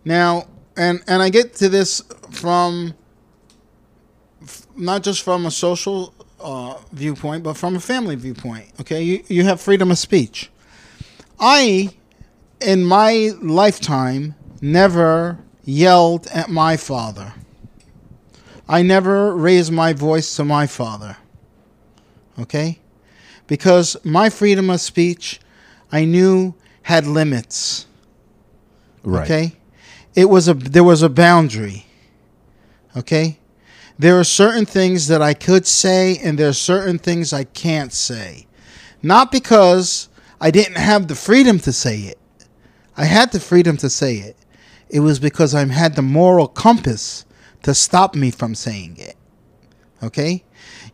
Now, 0.05 0.47
and 0.77 1.03
and 1.07 1.23
I 1.23 1.31
get 1.31 1.55
to 1.57 1.69
this 1.69 2.03
from 2.31 2.95
not 4.77 5.03
just 5.03 5.23
from 5.23 5.47
a 5.47 5.51
social 5.51 6.15
uh, 6.41 6.79
viewpoint, 6.93 7.43
but 7.43 7.57
from 7.57 7.77
a 7.77 7.81
family 7.81 8.15
viewpoint. 8.15 8.73
Okay, 8.81 9.03
you 9.03 9.25
you 9.29 9.45
have 9.45 9.61
freedom 9.61 9.91
of 9.91 9.99
speech. 9.99 10.51
I, 11.41 11.91
in 12.61 12.85
my 12.85 13.33
lifetime, 13.41 14.35
never 14.61 15.39
yelled 15.65 16.27
at 16.29 16.49
my 16.49 16.77
father. 16.77 17.35
I 18.69 18.83
never 18.83 19.35
raised 19.35 19.73
my 19.73 19.93
voice 19.93 20.37
to 20.37 20.45
my 20.45 20.67
father. 20.67 21.17
Okay, 22.39 22.79
because 23.47 23.97
my 24.05 24.31
freedom 24.31 24.71
of 24.71 24.81
speech, 24.81 25.41
I 25.91 26.05
knew 26.05 26.55
had 26.83 27.07
limits. 27.07 27.87
Right. 29.03 29.25
Okay, 29.25 29.58
it 30.19 30.29
was 30.29 30.49
a 30.49 30.55
there 30.55 30.83
was 30.83 31.03
a 31.03 31.09
boundary. 31.09 31.87
Okay, 32.97 33.39
there 33.97 34.19
are 34.19 34.25
certain 34.25 34.67
things 34.67 35.07
that 35.07 35.23
I 35.23 35.33
could 35.33 35.65
say, 35.65 36.19
and 36.19 36.37
there 36.37 36.49
are 36.49 36.53
certain 36.53 36.99
things 36.99 37.33
I 37.33 37.45
can't 37.45 37.93
say. 37.93 38.49
Not 39.01 39.31
because 39.31 40.09
I 40.41 40.51
didn't 40.51 40.79
have 40.79 41.07
the 41.07 41.15
freedom 41.15 41.61
to 41.61 41.73
say 41.73 42.01
it. 42.01 42.19
I 42.97 43.05
had 43.05 43.31
the 43.31 43.39
freedom 43.39 43.77
to 43.77 43.89
say 43.89 44.17
it. 44.17 44.37
It 44.89 45.01
was 45.01 45.21
because 45.21 45.55
I 45.55 45.65
had 45.67 45.95
the 45.95 46.03
moral 46.03 46.49
compass 46.49 47.25
to 47.63 47.73
stop 47.73 48.17
me 48.17 48.33
from 48.33 48.57
saying 48.57 48.97
it. 48.99 49.15
Okay? 50.03 50.43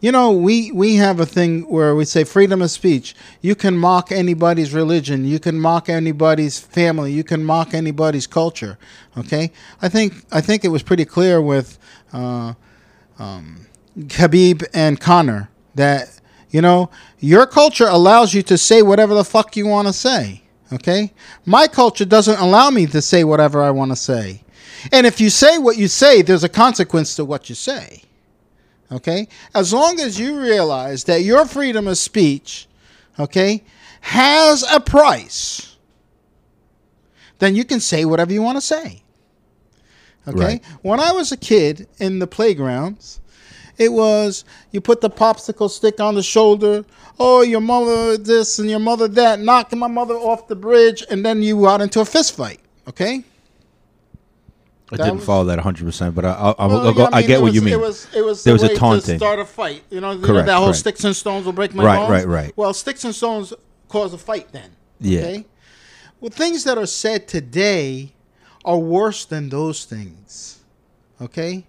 You 0.04 0.12
know, 0.12 0.32
we, 0.32 0.70
we 0.70 0.96
have 0.96 1.18
a 1.18 1.24
thing 1.24 1.62
where 1.62 1.94
we 1.94 2.04
say 2.04 2.24
freedom 2.24 2.60
of 2.60 2.70
speech. 2.70 3.14
You 3.40 3.54
can 3.54 3.78
mock 3.78 4.12
anybody's 4.12 4.74
religion. 4.74 5.24
You 5.24 5.38
can 5.38 5.58
mock 5.58 5.88
anybody's 5.88 6.58
family. 6.58 7.10
You 7.10 7.24
can 7.24 7.42
mock 7.42 7.72
anybody's 7.72 8.26
culture. 8.26 8.76
Okay? 9.16 9.50
I 9.80 9.88
think 9.88 10.12
I 10.30 10.42
think 10.42 10.62
it 10.62 10.68
was 10.68 10.82
pretty 10.82 11.06
clear 11.06 11.40
with 11.40 11.78
uh, 12.12 12.52
um, 13.18 13.66
Khabib 13.98 14.66
and 14.74 15.00
Conor 15.00 15.48
that 15.74 16.20
you 16.50 16.60
know 16.60 16.90
your 17.18 17.46
culture 17.46 17.86
allows 17.88 18.34
you 18.34 18.42
to 18.42 18.58
say 18.58 18.82
whatever 18.82 19.14
the 19.14 19.24
fuck 19.24 19.56
you 19.56 19.66
want 19.66 19.88
to 19.88 19.94
say. 19.94 20.42
Okay, 20.70 21.14
my 21.46 21.66
culture 21.66 22.04
doesn't 22.04 22.38
allow 22.38 22.68
me 22.68 22.84
to 22.88 23.00
say 23.00 23.24
whatever 23.24 23.62
I 23.62 23.70
want 23.70 23.90
to 23.92 23.96
say, 23.96 24.44
and 24.92 25.06
if 25.06 25.18
you 25.18 25.30
say 25.30 25.56
what 25.56 25.78
you 25.78 25.88
say, 25.88 26.20
there's 26.20 26.44
a 26.44 26.48
consequence 26.50 27.16
to 27.16 27.24
what 27.24 27.48
you 27.48 27.54
say. 27.54 28.02
Okay, 28.94 29.26
as 29.54 29.72
long 29.72 29.98
as 29.98 30.20
you 30.20 30.38
realize 30.40 31.04
that 31.04 31.22
your 31.22 31.46
freedom 31.46 31.88
of 31.88 31.98
speech, 31.98 32.68
okay, 33.18 33.64
has 34.00 34.62
a 34.70 34.78
price, 34.78 35.76
then 37.40 37.56
you 37.56 37.64
can 37.64 37.80
say 37.80 38.04
whatever 38.04 38.32
you 38.32 38.40
want 38.40 38.56
to 38.56 38.60
say. 38.60 39.02
Okay. 40.28 40.38
Right. 40.38 40.64
When 40.82 41.00
I 41.00 41.12
was 41.12 41.32
a 41.32 41.36
kid 41.36 41.88
in 41.98 42.20
the 42.20 42.26
playgrounds, 42.26 43.20
it 43.78 43.92
was 43.92 44.44
you 44.70 44.80
put 44.80 45.00
the 45.00 45.10
popsicle 45.10 45.68
stick 45.68 45.98
on 45.98 46.14
the 46.14 46.22
shoulder. 46.22 46.84
Oh, 47.18 47.42
your 47.42 47.60
mother 47.60 48.16
this 48.16 48.58
and 48.58 48.70
your 48.70 48.78
mother 48.78 49.08
that, 49.08 49.40
knocking 49.40 49.78
my 49.78 49.88
mother 49.88 50.14
off 50.14 50.46
the 50.46 50.56
bridge, 50.56 51.04
and 51.10 51.26
then 51.26 51.42
you 51.42 51.60
got 51.60 51.80
into 51.80 52.00
a 52.00 52.04
fist 52.04 52.36
fight. 52.36 52.60
Okay. 52.88 53.24
I 54.92 54.96
didn't 54.96 55.16
was- 55.16 55.24
follow 55.24 55.44
that 55.46 55.56
100, 55.56 55.84
percent 55.84 56.14
but 56.14 56.24
I, 56.24 56.32
I'll, 56.32 56.54
I'll, 56.58 56.68
Well, 56.68 56.86
I'll 56.86 56.92
go, 56.94 57.02
yeah, 57.02 57.08
I, 57.12 57.18
mean, 57.20 57.26
get 57.26 57.40
what 57.40 57.44
was- 57.46 57.54
you 57.54 57.62
mean. 57.62 57.74
It 57.74 57.80
was 57.80 58.06
it 58.14 58.24
was 58.24 58.44
there 58.44 58.56
the 58.56 58.62
was 58.64 58.70
a 58.72 58.76
taunting. 58.76 59.18
start 59.18 59.38
a 59.38 59.44
fight. 59.44 59.82
You 59.90 60.00
know, 60.00 60.12
you 60.12 60.18
know 60.18 60.26
Correct, 60.26 60.46
that 60.46 60.56
whole 60.56 60.66
correct. 60.66 60.78
sticks 60.78 61.04
and 61.04 61.16
stones 61.16 61.46
will 61.46 61.52
break 61.52 61.74
my 61.74 61.84
Right, 61.84 61.96
bones. 61.96 62.10
right, 62.10 62.26
right. 62.26 62.52
Well, 62.56 62.72
sticks 62.74 63.04
and 63.04 63.14
stones 63.14 63.52
cause 63.88 64.12
a 64.12 64.18
fight 64.18 64.52
then. 64.52 64.70
Yeah. 65.00 65.20
Okay. 65.20 65.46
Well, 66.20 66.30
things 66.30 66.64
that 66.64 66.78
are 66.78 66.86
said 66.86 67.26
today 67.28 68.12
are 68.64 68.78
worse 68.78 69.24
than 69.24 69.48
those 69.48 69.84
things. 69.84 70.60
Okay. 71.20 71.66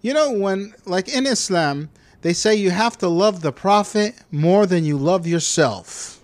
You 0.00 0.12
know 0.14 0.32
when, 0.32 0.74
like 0.84 1.08
in 1.08 1.26
Islam, 1.26 1.90
they 2.22 2.32
say 2.32 2.54
you 2.54 2.70
have 2.70 2.98
to 2.98 3.08
love 3.08 3.40
the 3.42 3.52
Prophet 3.52 4.16
more 4.30 4.66
than 4.66 4.84
you 4.84 4.96
love 4.96 5.26
yourself. 5.26 6.20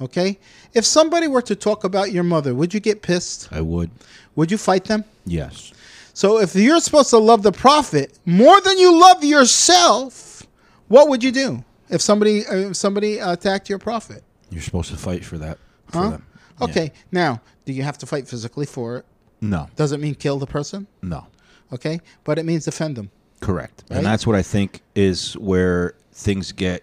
Okay. 0.00 0.38
If 0.72 0.84
somebody 0.84 1.26
were 1.28 1.42
to 1.42 1.54
talk 1.56 1.82
about 1.84 2.12
your 2.12 2.22
mother, 2.22 2.54
would 2.54 2.72
you 2.72 2.80
get 2.80 3.02
pissed? 3.02 3.48
I 3.52 3.60
would. 3.60 3.90
Would 4.36 4.50
you 4.50 4.58
fight 4.58 4.84
them? 4.84 5.04
Yes. 5.26 5.72
So 6.14 6.38
if 6.40 6.54
you're 6.54 6.80
supposed 6.80 7.10
to 7.10 7.18
love 7.18 7.42
the 7.42 7.52
prophet 7.52 8.18
more 8.26 8.60
than 8.60 8.78
you 8.78 8.98
love 9.00 9.24
yourself, 9.24 10.42
what 10.88 11.08
would 11.08 11.22
you 11.24 11.32
do 11.32 11.64
if 11.88 12.00
somebody 12.02 12.46
uh, 12.46 12.70
if 12.70 12.76
somebody 12.76 13.18
attacked 13.18 13.68
your 13.68 13.78
prophet? 13.78 14.22
You're 14.50 14.62
supposed 14.62 14.90
to 14.90 14.96
fight 14.96 15.24
for 15.24 15.38
that. 15.38 15.58
for 15.88 15.98
Huh? 15.98 16.10
them. 16.10 16.26
Okay. 16.60 16.92
Now, 17.12 17.40
do 17.64 17.72
you 17.72 17.82
have 17.82 17.96
to 17.98 18.06
fight 18.06 18.28
physically 18.28 18.66
for 18.66 18.98
it? 18.98 19.06
No. 19.40 19.68
Does 19.76 19.92
it 19.92 20.00
mean 20.00 20.14
kill 20.14 20.38
the 20.38 20.46
person? 20.46 20.86
No. 21.02 21.26
Okay, 21.72 22.00
but 22.24 22.38
it 22.38 22.44
means 22.44 22.64
defend 22.64 22.96
them. 22.96 23.10
Correct. 23.40 23.84
Right? 23.88 23.98
And 23.98 24.06
that's 24.06 24.26
what 24.26 24.36
I 24.36 24.42
think 24.42 24.82
is 24.94 25.34
where 25.38 25.94
things 26.12 26.52
get 26.52 26.82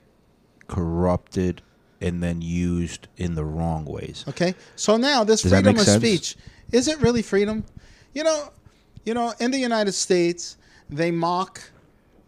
corrupted 0.67 1.61
and 2.01 2.21
then 2.23 2.41
used 2.41 3.07
in 3.17 3.35
the 3.35 3.43
wrong 3.45 3.85
ways. 3.85 4.23
Okay. 4.27 4.55
So 4.75 4.97
now 4.97 5.23
this 5.23 5.41
Does 5.41 5.51
freedom 5.51 5.75
of 5.75 5.81
sense? 5.81 6.01
speech 6.03 6.35
is 6.71 6.87
it 6.87 6.99
really 7.01 7.21
freedom? 7.21 7.63
You 8.13 8.23
know, 8.23 8.51
you 9.05 9.13
know, 9.13 9.33
in 9.39 9.51
the 9.51 9.57
United 9.57 9.93
States, 9.93 10.57
they 10.89 11.11
mock, 11.11 11.61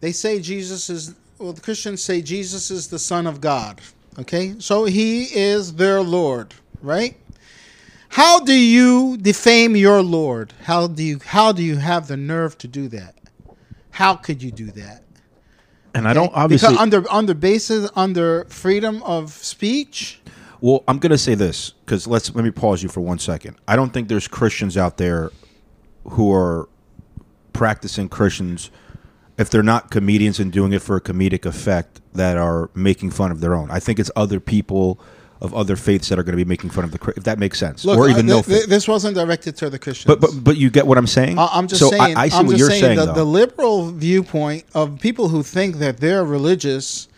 they 0.00 0.12
say 0.12 0.40
Jesus 0.40 0.88
is 0.88 1.14
well, 1.38 1.52
the 1.52 1.60
Christians 1.60 2.02
say 2.02 2.20
Jesus 2.20 2.70
is 2.70 2.88
the 2.88 2.98
Son 2.98 3.26
of 3.26 3.40
God. 3.40 3.80
Okay, 4.18 4.54
so 4.58 4.84
he 4.84 5.24
is 5.24 5.74
their 5.74 6.02
Lord, 6.02 6.54
right? 6.82 7.16
How 8.10 8.40
do 8.40 8.52
you 8.52 9.16
defame 9.16 9.76
your 9.76 10.02
Lord? 10.02 10.52
How 10.64 10.86
do 10.86 11.02
you 11.02 11.20
how 11.24 11.52
do 11.52 11.62
you 11.62 11.76
have 11.76 12.08
the 12.08 12.16
nerve 12.16 12.58
to 12.58 12.68
do 12.68 12.88
that? 12.88 13.14
How 13.92 14.14
could 14.14 14.42
you 14.42 14.50
do 14.50 14.66
that? 14.72 15.04
And 15.94 16.06
I 16.06 16.12
don't 16.12 16.32
obviously 16.34 16.68
because 16.68 16.82
under 16.82 17.10
under 17.10 17.34
basis 17.34 17.90
under 17.94 18.44
freedom 18.46 19.02
of 19.04 19.30
speech. 19.32 20.20
Well, 20.60 20.84
I'm 20.86 20.98
going 20.98 21.10
to 21.10 21.18
say 21.18 21.34
this 21.34 21.70
because 21.70 22.06
let's 22.06 22.34
let 22.34 22.44
me 22.44 22.50
pause 22.50 22.82
you 22.82 22.88
for 22.88 23.00
one 23.00 23.18
second. 23.18 23.56
I 23.66 23.76
don't 23.76 23.92
think 23.92 24.08
there's 24.08 24.28
Christians 24.28 24.76
out 24.76 24.98
there 24.98 25.30
who 26.04 26.32
are 26.32 26.68
practicing 27.52 28.08
Christians 28.08 28.70
if 29.38 29.48
they're 29.48 29.62
not 29.62 29.90
comedians 29.90 30.38
and 30.38 30.52
doing 30.52 30.72
it 30.72 30.82
for 30.82 30.96
a 30.96 31.00
comedic 31.00 31.46
effect 31.46 32.00
that 32.12 32.36
are 32.36 32.70
making 32.74 33.10
fun 33.10 33.30
of 33.30 33.40
their 33.40 33.54
own. 33.54 33.70
I 33.70 33.80
think 33.80 33.98
it's 33.98 34.10
other 34.14 34.38
people 34.38 35.00
of 35.40 35.54
other 35.54 35.74
faiths 35.76 36.10
that 36.10 36.18
are 36.18 36.22
going 36.22 36.36
to 36.36 36.44
be 36.44 36.46
making 36.46 36.68
fun 36.68 36.84
of 36.84 36.90
the 36.92 37.14
if 37.16 37.24
that 37.24 37.38
makes 37.38 37.58
sense 37.58 37.82
Look, 37.84 37.96
or 37.98 38.10
even 38.10 38.28
uh, 38.28 38.34
no 38.36 38.42
th- 38.42 38.58
th- 38.58 38.68
this 38.68 38.86
wasn't 38.86 39.14
directed 39.14 39.56
to 39.56 39.70
the 39.70 39.78
Christians. 39.78 40.06
But 40.06 40.20
but 40.20 40.44
but 40.44 40.56
you 40.58 40.68
get 40.68 40.86
what 40.86 40.98
I'm 40.98 41.06
saying. 41.06 41.38
I- 41.38 41.48
I'm 41.52 41.66
just 41.66 41.80
so 41.80 41.88
saying. 41.88 42.16
I, 42.16 42.24
I 42.24 42.28
see 42.28 42.36
am 42.36 42.46
what 42.46 42.58
you're 42.58 42.68
saying, 42.68 42.82
saying. 42.82 42.98
the, 42.98 43.12
the 43.14 43.24
liberal 43.24 43.90
viewpoint 43.90 44.64
of 44.74 45.00
people 45.00 45.28
who 45.28 45.42
think 45.42 45.76
that 45.76 45.96
they're 45.98 46.24
religious 46.24 47.08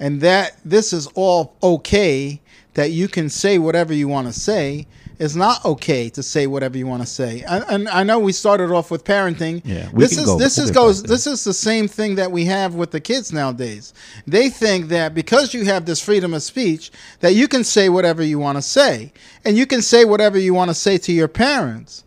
and 0.00 0.20
that 0.22 0.56
this 0.64 0.92
is 0.92 1.06
all 1.14 1.54
okay, 1.62 2.40
that 2.78 2.92
you 2.92 3.08
can 3.08 3.28
say 3.28 3.58
whatever 3.58 3.92
you 3.92 4.06
want 4.06 4.28
to 4.28 4.32
say, 4.32 4.86
is 5.18 5.34
not 5.34 5.64
okay 5.64 6.08
to 6.08 6.22
say 6.22 6.46
whatever 6.46 6.78
you 6.78 6.86
want 6.86 7.02
to 7.02 7.08
say. 7.08 7.42
And, 7.42 7.64
and 7.68 7.88
I 7.88 8.04
know 8.04 8.20
we 8.20 8.30
started 8.30 8.70
off 8.70 8.88
with 8.88 9.02
parenting. 9.02 9.62
Yeah, 9.64 9.90
we 9.92 10.04
this 10.04 10.14
can 10.14 10.20
is 10.20 10.26
go- 10.26 10.38
this 10.38 10.58
is 10.58 10.70
goes. 10.70 11.02
This 11.02 11.26
is 11.26 11.42
the 11.42 11.52
same 11.52 11.88
thing 11.88 12.14
that 12.14 12.30
we 12.30 12.44
have 12.44 12.76
with 12.76 12.92
the 12.92 13.00
kids 13.00 13.32
nowadays. 13.32 13.94
They 14.28 14.48
think 14.48 14.90
that 14.90 15.12
because 15.12 15.54
you 15.54 15.64
have 15.64 15.86
this 15.86 16.00
freedom 16.00 16.34
of 16.34 16.42
speech, 16.44 16.92
that 17.18 17.34
you 17.34 17.48
can 17.48 17.64
say 17.64 17.88
whatever 17.88 18.22
you 18.22 18.38
want 18.38 18.58
to 18.58 18.62
say, 18.62 19.12
and 19.44 19.56
you 19.56 19.66
can 19.66 19.82
say 19.82 20.04
whatever 20.04 20.38
you 20.38 20.54
want 20.54 20.70
to 20.70 20.74
say 20.74 20.98
to 20.98 21.12
your 21.12 21.26
parents. 21.26 22.04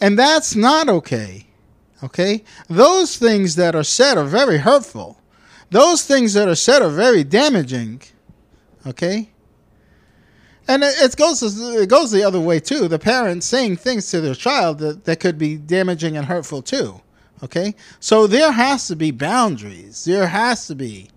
And 0.00 0.18
that's 0.18 0.56
not 0.56 0.88
okay. 0.88 1.46
Okay? 2.02 2.42
Those 2.68 3.16
things 3.16 3.54
that 3.54 3.76
are 3.76 3.84
said 3.84 4.18
are 4.18 4.24
very 4.24 4.58
hurtful. 4.58 5.20
Those 5.70 6.04
things 6.04 6.34
that 6.34 6.48
are 6.48 6.56
said 6.56 6.82
are 6.82 6.90
very 6.90 7.22
damaging. 7.22 8.02
Okay? 8.84 9.30
And 10.68 10.84
it, 10.84 11.16
goes 11.16 11.42
it 11.42 11.88
goes 11.88 12.10
the 12.10 12.22
other 12.22 12.38
way 12.38 12.60
too. 12.60 12.88
The 12.88 12.98
parents 12.98 13.46
saying 13.46 13.78
things 13.78 14.10
to 14.10 14.20
their 14.20 14.34
child 14.34 14.78
that, 14.80 15.04
that 15.06 15.18
could 15.18 15.38
be 15.38 15.56
damaging 15.56 16.18
and 16.18 16.26
hurtful 16.26 16.60
too. 16.60 17.00
Okay? 17.42 17.74
So 18.00 18.26
there 18.26 18.52
has 18.52 18.86
to 18.88 18.96
be 18.96 19.10
boundaries. 19.10 20.04
There 20.04 20.26
has 20.26 20.66
to 20.66 20.74
be. 20.74 21.08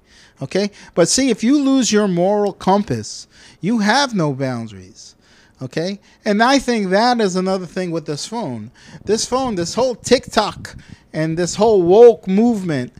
Okay? 0.41 0.71
But 0.95 1.09
see, 1.09 1.29
if 1.29 1.43
you 1.43 1.61
lose 1.61 1.91
your 1.91 2.07
moral 2.07 2.53
compass, 2.53 3.27
you 3.59 3.79
have 3.79 4.15
no 4.15 4.33
boundaries. 4.33 5.15
Okay? 5.61 5.99
And 6.23 6.41
I 6.41 6.57
think 6.57 6.89
that 6.89 7.19
is 7.19 7.35
another 7.35 7.65
thing 7.65 7.91
with 7.91 8.05
this 8.05 8.25
phone. 8.25 8.71
This 9.03 9.25
phone, 9.25 9.55
this 9.55 9.73
whole 9.73 9.95
TikTok 9.95 10.75
and 11.11 11.37
this 11.37 11.55
whole 11.55 11.81
woke 11.81 12.25
movement, 12.25 12.93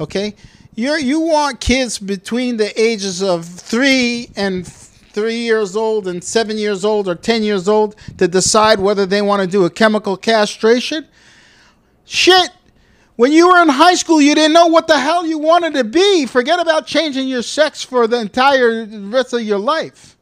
okay? 0.00 0.34
You're 0.74 0.98
you 0.98 1.20
want 1.20 1.60
kids 1.60 1.98
between 1.98 2.56
the 2.56 2.80
ages 2.80 3.22
of 3.22 3.44
3 3.44 4.30
and 4.36 4.66
3 5.18 5.34
years 5.34 5.74
old 5.74 6.06
and 6.06 6.22
7 6.22 6.56
years 6.56 6.84
old 6.84 7.08
or 7.08 7.14
10 7.14 7.42
years 7.42 7.66
old 7.66 7.96
to 8.18 8.28
decide 8.28 8.78
whether 8.78 9.04
they 9.04 9.20
want 9.20 9.42
to 9.42 9.48
do 9.48 9.64
a 9.64 9.70
chemical 9.70 10.16
castration? 10.16 11.06
Shit. 12.04 12.50
When 13.16 13.32
you 13.32 13.48
were 13.48 13.60
in 13.60 13.68
high 13.68 13.96
school, 13.96 14.20
you 14.20 14.34
didn't 14.36 14.52
know 14.52 14.68
what 14.68 14.86
the 14.86 14.98
hell 14.98 15.26
you 15.26 15.38
wanted 15.38 15.74
to 15.74 15.82
be. 15.82 16.24
Forget 16.26 16.60
about 16.60 16.86
changing 16.86 17.26
your 17.26 17.42
sex 17.42 17.82
for 17.82 18.06
the 18.06 18.20
entire 18.20 18.86
rest 18.86 19.32
of 19.32 19.42
your 19.42 19.58
life. 19.58 20.16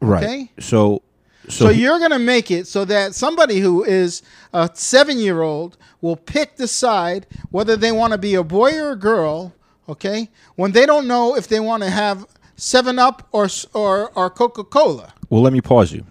right. 0.00 0.24
okay. 0.24 0.50
So 0.58 1.02
So, 1.48 1.66
so, 1.66 1.70
you're 1.70 1.98
going 1.98 2.10
to 2.12 2.18
make 2.18 2.50
it 2.50 2.66
so 2.66 2.84
that 2.84 3.14
somebody 3.14 3.58
who 3.60 3.82
is 3.82 4.22
a 4.52 4.70
seven 4.74 5.18
year 5.18 5.42
old 5.42 5.76
will 6.00 6.16
pick, 6.16 6.56
decide 6.56 7.26
whether 7.50 7.76
they 7.76 7.92
want 7.92 8.12
to 8.12 8.18
be 8.18 8.34
a 8.34 8.44
boy 8.44 8.78
or 8.78 8.92
a 8.92 8.96
girl, 8.96 9.54
okay? 9.88 10.28
When 10.56 10.72
they 10.72 10.86
don't 10.86 11.06
know 11.08 11.36
if 11.36 11.48
they 11.48 11.60
want 11.60 11.82
to 11.82 11.90
have 11.90 12.26
7 12.60 12.98
Up 12.98 13.26
or, 13.32 13.48
or, 13.72 14.10
or 14.14 14.28
Coca 14.28 14.62
Cola. 14.64 15.14
Well, 15.30 15.40
let 15.40 15.54
me 15.54 15.62
pause 15.62 15.92
you. 15.92 16.04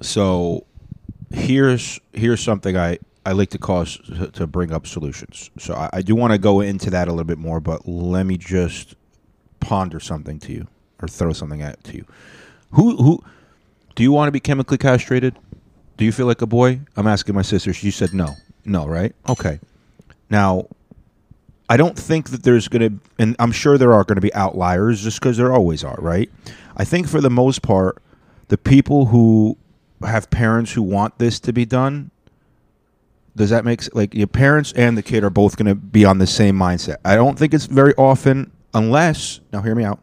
So 0.00 0.64
here's 1.32 1.98
here's 2.12 2.40
something 2.40 2.76
I, 2.76 2.98
I 3.26 3.32
like 3.32 3.50
to 3.50 3.58
cause 3.58 3.98
to, 4.06 4.30
to 4.30 4.46
bring 4.46 4.72
up 4.72 4.86
solutions. 4.86 5.50
So 5.58 5.74
I, 5.74 5.90
I 5.94 6.02
do 6.02 6.14
want 6.14 6.32
to 6.32 6.38
go 6.38 6.60
into 6.60 6.88
that 6.90 7.08
a 7.08 7.10
little 7.10 7.24
bit 7.24 7.38
more, 7.38 7.58
but 7.58 7.86
let 7.86 8.26
me 8.26 8.36
just 8.36 8.94
ponder 9.58 9.98
something 9.98 10.38
to 10.40 10.52
you 10.52 10.68
or 11.00 11.08
throw 11.08 11.32
something 11.32 11.62
at 11.62 11.82
to 11.84 11.96
you. 11.96 12.06
Who 12.72 12.96
who 12.96 13.24
do 13.96 14.04
you 14.04 14.12
want 14.12 14.28
to 14.28 14.32
be 14.32 14.40
chemically 14.40 14.78
castrated? 14.78 15.36
Do 15.96 16.04
you 16.04 16.12
feel 16.12 16.26
like 16.26 16.42
a 16.42 16.46
boy? 16.46 16.80
I'm 16.96 17.08
asking 17.08 17.34
my 17.34 17.42
sister. 17.42 17.72
She 17.72 17.90
said 17.90 18.14
no. 18.14 18.34
No, 18.64 18.86
right? 18.86 19.14
Okay. 19.28 19.58
Now, 20.30 20.68
I 21.72 21.78
don't 21.78 21.98
think 21.98 22.28
that 22.28 22.42
there's 22.42 22.68
going 22.68 22.82
to, 22.82 23.00
and 23.18 23.34
I'm 23.38 23.50
sure 23.50 23.78
there 23.78 23.94
are 23.94 24.04
going 24.04 24.16
to 24.16 24.20
be 24.20 24.34
outliers 24.34 25.02
just 25.02 25.18
because 25.18 25.38
there 25.38 25.54
always 25.54 25.82
are, 25.82 25.96
right? 26.00 26.30
I 26.76 26.84
think 26.84 27.08
for 27.08 27.22
the 27.22 27.30
most 27.30 27.62
part, 27.62 28.02
the 28.48 28.58
people 28.58 29.06
who 29.06 29.56
have 30.04 30.28
parents 30.28 30.72
who 30.72 30.82
want 30.82 31.16
this 31.16 31.40
to 31.40 31.50
be 31.54 31.64
done, 31.64 32.10
does 33.36 33.48
that 33.48 33.64
make 33.64 33.82
like 33.94 34.12
your 34.12 34.26
parents 34.26 34.74
and 34.74 34.98
the 34.98 35.02
kid 35.02 35.24
are 35.24 35.30
both 35.30 35.56
going 35.56 35.64
to 35.64 35.74
be 35.74 36.04
on 36.04 36.18
the 36.18 36.26
same 36.26 36.58
mindset? 36.58 36.96
I 37.06 37.16
don't 37.16 37.38
think 37.38 37.54
it's 37.54 37.64
very 37.64 37.94
often, 37.94 38.52
unless 38.74 39.40
now 39.50 39.62
hear 39.62 39.74
me 39.74 39.84
out. 39.84 39.98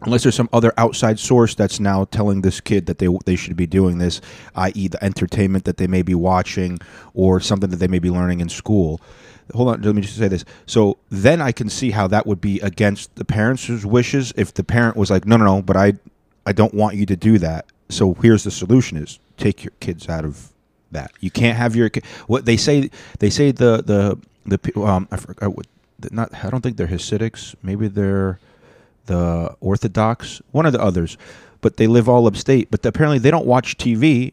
Unless 0.00 0.22
there's 0.22 0.34
some 0.34 0.48
other 0.54 0.72
outside 0.78 1.18
source 1.18 1.54
that's 1.54 1.80
now 1.80 2.04
telling 2.06 2.40
this 2.40 2.62
kid 2.62 2.86
that 2.86 2.98
they 2.98 3.08
they 3.26 3.36
should 3.36 3.56
be 3.56 3.66
doing 3.66 3.98
this, 3.98 4.22
i.e., 4.54 4.88
the 4.88 5.04
entertainment 5.04 5.66
that 5.66 5.76
they 5.76 5.86
may 5.86 6.00
be 6.00 6.14
watching 6.14 6.78
or 7.12 7.40
something 7.40 7.68
that 7.68 7.76
they 7.76 7.88
may 7.88 7.98
be 7.98 8.10
learning 8.10 8.40
in 8.40 8.48
school. 8.48 9.02
Hold 9.52 9.68
on, 9.68 9.82
let 9.82 9.94
me 9.94 10.02
just 10.02 10.16
say 10.16 10.28
this. 10.28 10.44
So 10.66 10.96
then 11.10 11.42
I 11.42 11.52
can 11.52 11.68
see 11.68 11.90
how 11.90 12.06
that 12.08 12.26
would 12.26 12.40
be 12.40 12.60
against 12.60 13.14
the 13.16 13.24
parents' 13.24 13.68
wishes 13.84 14.32
if 14.36 14.54
the 14.54 14.64
parent 14.64 14.96
was 14.96 15.10
like, 15.10 15.26
no, 15.26 15.36
no, 15.36 15.44
no, 15.44 15.62
but 15.62 15.76
I, 15.76 15.94
I 16.46 16.52
don't 16.52 16.72
want 16.72 16.96
you 16.96 17.04
to 17.06 17.16
do 17.16 17.38
that. 17.38 17.66
So 17.88 18.14
here's 18.14 18.44
the 18.44 18.50
solution: 18.50 18.96
is 18.98 19.18
take 19.36 19.64
your 19.64 19.72
kids 19.80 20.08
out 20.08 20.24
of 20.24 20.52
that. 20.90 21.12
You 21.20 21.30
can't 21.30 21.56
have 21.56 21.76
your 21.76 21.90
what 22.26 22.44
they 22.44 22.56
say. 22.56 22.90
They 23.18 23.30
say 23.30 23.50
the 23.50 23.82
the 23.82 24.18
the 24.46 24.80
um 24.80 25.08
I 25.10 25.16
forgot 25.16 25.54
what 25.54 25.66
not 26.10 26.32
I 26.44 26.50
don't 26.50 26.60
think 26.60 26.76
they're 26.76 26.86
Hasidics. 26.86 27.54
Maybe 27.62 27.88
they're 27.88 28.38
the 29.06 29.54
Orthodox, 29.60 30.40
one 30.52 30.64
of 30.66 30.72
the 30.72 30.82
others, 30.82 31.18
but 31.60 31.76
they 31.76 31.86
live 31.86 32.08
all 32.08 32.26
upstate. 32.26 32.70
But 32.70 32.84
apparently 32.86 33.18
they 33.18 33.30
don't 33.30 33.46
watch 33.46 33.76
TV 33.76 34.32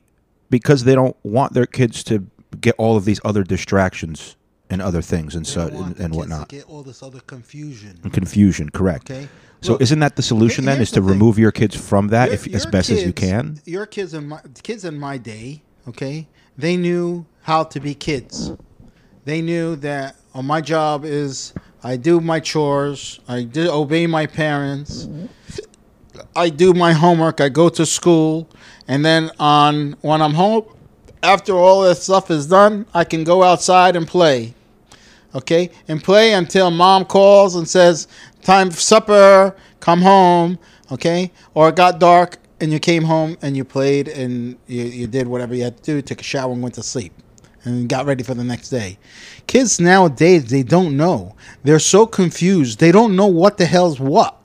because 0.49 0.85
they 0.85 0.95
don't 0.95 1.17
want 1.23 1.53
their 1.53 1.65
kids 1.65 2.03
to 2.05 2.25
get 2.59 2.75
all 2.77 2.97
of 2.97 3.05
these 3.05 3.19
other 3.23 3.43
distractions 3.43 4.35
and 4.71 4.81
other 4.81 5.01
things 5.01 5.35
and 5.35 5.45
so 5.45 5.67
and, 5.67 5.99
and 5.99 6.15
whatnot. 6.15 6.47
Get 6.47 6.67
all 6.67 6.81
this 6.81 7.03
other 7.03 7.19
confusion. 7.19 7.99
And 8.03 8.13
confusion, 8.13 8.69
correct. 8.69 9.11
Okay. 9.11 9.27
So 9.59 9.73
Look, 9.73 9.81
isn't 9.81 9.99
that 9.99 10.15
the 10.15 10.21
solution 10.23 10.65
then? 10.65 10.81
Is 10.81 10.89
to 10.91 11.01
the 11.01 11.01
thing. 11.01 11.09
remove 11.09 11.37
your 11.37 11.51
kids 11.51 11.75
from 11.75 12.07
that 12.07 12.27
Your- 12.27 12.33
if 12.35 12.47
as 12.47 12.63
your 12.63 12.71
best 12.71 12.89
as 12.89 13.03
you 13.03 13.13
can? 13.13 13.59
Your 13.65 13.85
kids 13.85 14.13
in 14.13 14.29
my 14.29 14.39
kids 14.63 14.85
in 14.85 14.97
my 14.97 15.17
day, 15.17 15.61
okay, 15.87 16.27
they 16.57 16.77
knew 16.77 17.25
how 17.43 17.63
to 17.65 17.79
be 17.79 17.93
kids. 17.93 18.53
They 19.25 19.41
knew 19.41 19.75
that 19.77 20.15
oh, 20.33 20.41
my 20.41 20.61
job 20.61 21.03
is 21.05 21.53
I 21.83 21.97
do 21.97 22.21
my 22.21 22.39
chores, 22.39 23.19
I 23.27 23.43
do 23.43 23.69
obey 23.69 24.07
my 24.07 24.25
parents, 24.25 25.07
I 26.35 26.49
do 26.49 26.73
my 26.73 26.93
homework, 26.93 27.41
I 27.41 27.49
go 27.49 27.67
to 27.69 27.85
school, 27.85 28.49
and 28.87 29.03
then 29.03 29.31
on 29.37 29.97
when 30.01 30.21
I'm 30.21 30.33
home, 30.33 30.63
after 31.21 31.53
all 31.53 31.81
this 31.81 32.03
stuff 32.03 32.31
is 32.31 32.47
done, 32.47 32.85
I 32.93 33.03
can 33.03 33.23
go 33.23 33.43
outside 33.43 33.95
and 33.95 34.07
play 34.07 34.55
okay, 35.35 35.69
and 35.87 36.03
play 36.03 36.33
until 36.33 36.71
mom 36.71 37.05
calls 37.05 37.55
and 37.55 37.67
says, 37.67 38.07
"Time 38.41 38.69
for 38.71 38.79
supper, 38.79 39.55
come 39.79 40.01
home," 40.01 40.57
okay, 40.91 41.31
or 41.53 41.69
it 41.69 41.75
got 41.75 41.99
dark 41.99 42.37
and 42.61 42.71
you 42.71 42.79
came 42.79 43.03
home 43.03 43.37
and 43.41 43.57
you 43.57 43.65
played 43.65 44.07
and 44.07 44.55
you, 44.67 44.83
you 44.83 45.07
did 45.07 45.27
whatever 45.27 45.55
you 45.55 45.63
had 45.63 45.77
to 45.77 45.83
do, 45.83 46.01
took 46.01 46.21
a 46.21 46.23
shower 46.23 46.53
and 46.53 46.61
went 46.61 46.75
to 46.75 46.83
sleep, 46.83 47.11
and 47.63 47.89
got 47.89 48.05
ready 48.05 48.23
for 48.23 48.35
the 48.35 48.43
next 48.43 48.69
day. 48.69 48.97
Kids 49.47 49.79
nowadays 49.79 50.45
they 50.49 50.63
don't 50.63 50.95
know. 50.95 51.35
They're 51.63 51.79
so 51.79 52.05
confused. 52.05 52.79
They 52.79 52.91
don't 52.91 53.15
know 53.15 53.27
what 53.27 53.57
the 53.57 53.65
hell's 53.65 53.99
what. 53.99 54.37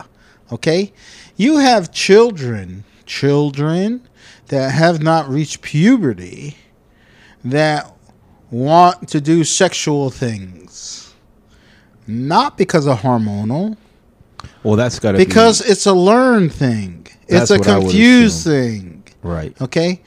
Okay, 0.50 0.92
you 1.36 1.58
have 1.58 1.92
children, 1.92 2.84
children 3.04 4.08
that 4.48 4.70
have 4.70 5.02
not 5.02 5.28
reached 5.28 5.60
puberty 5.60 6.56
that 7.44 7.95
want 8.50 9.08
to 9.08 9.20
do 9.20 9.44
sexual 9.44 10.10
things. 10.10 11.14
Not 12.06 12.56
because 12.56 12.86
of 12.86 13.00
hormonal, 13.00 13.76
Well, 14.62 14.76
that's 14.76 14.98
got 14.98 15.12
to 15.12 15.18
because 15.18 15.60
it's 15.60 15.86
a 15.86 15.92
learned 15.92 16.52
thing. 16.52 17.06
It's 17.28 17.50
a 17.50 17.58
confused 17.58 18.44
thing. 18.44 19.04
right. 19.22 19.60
Okay? 19.60 20.00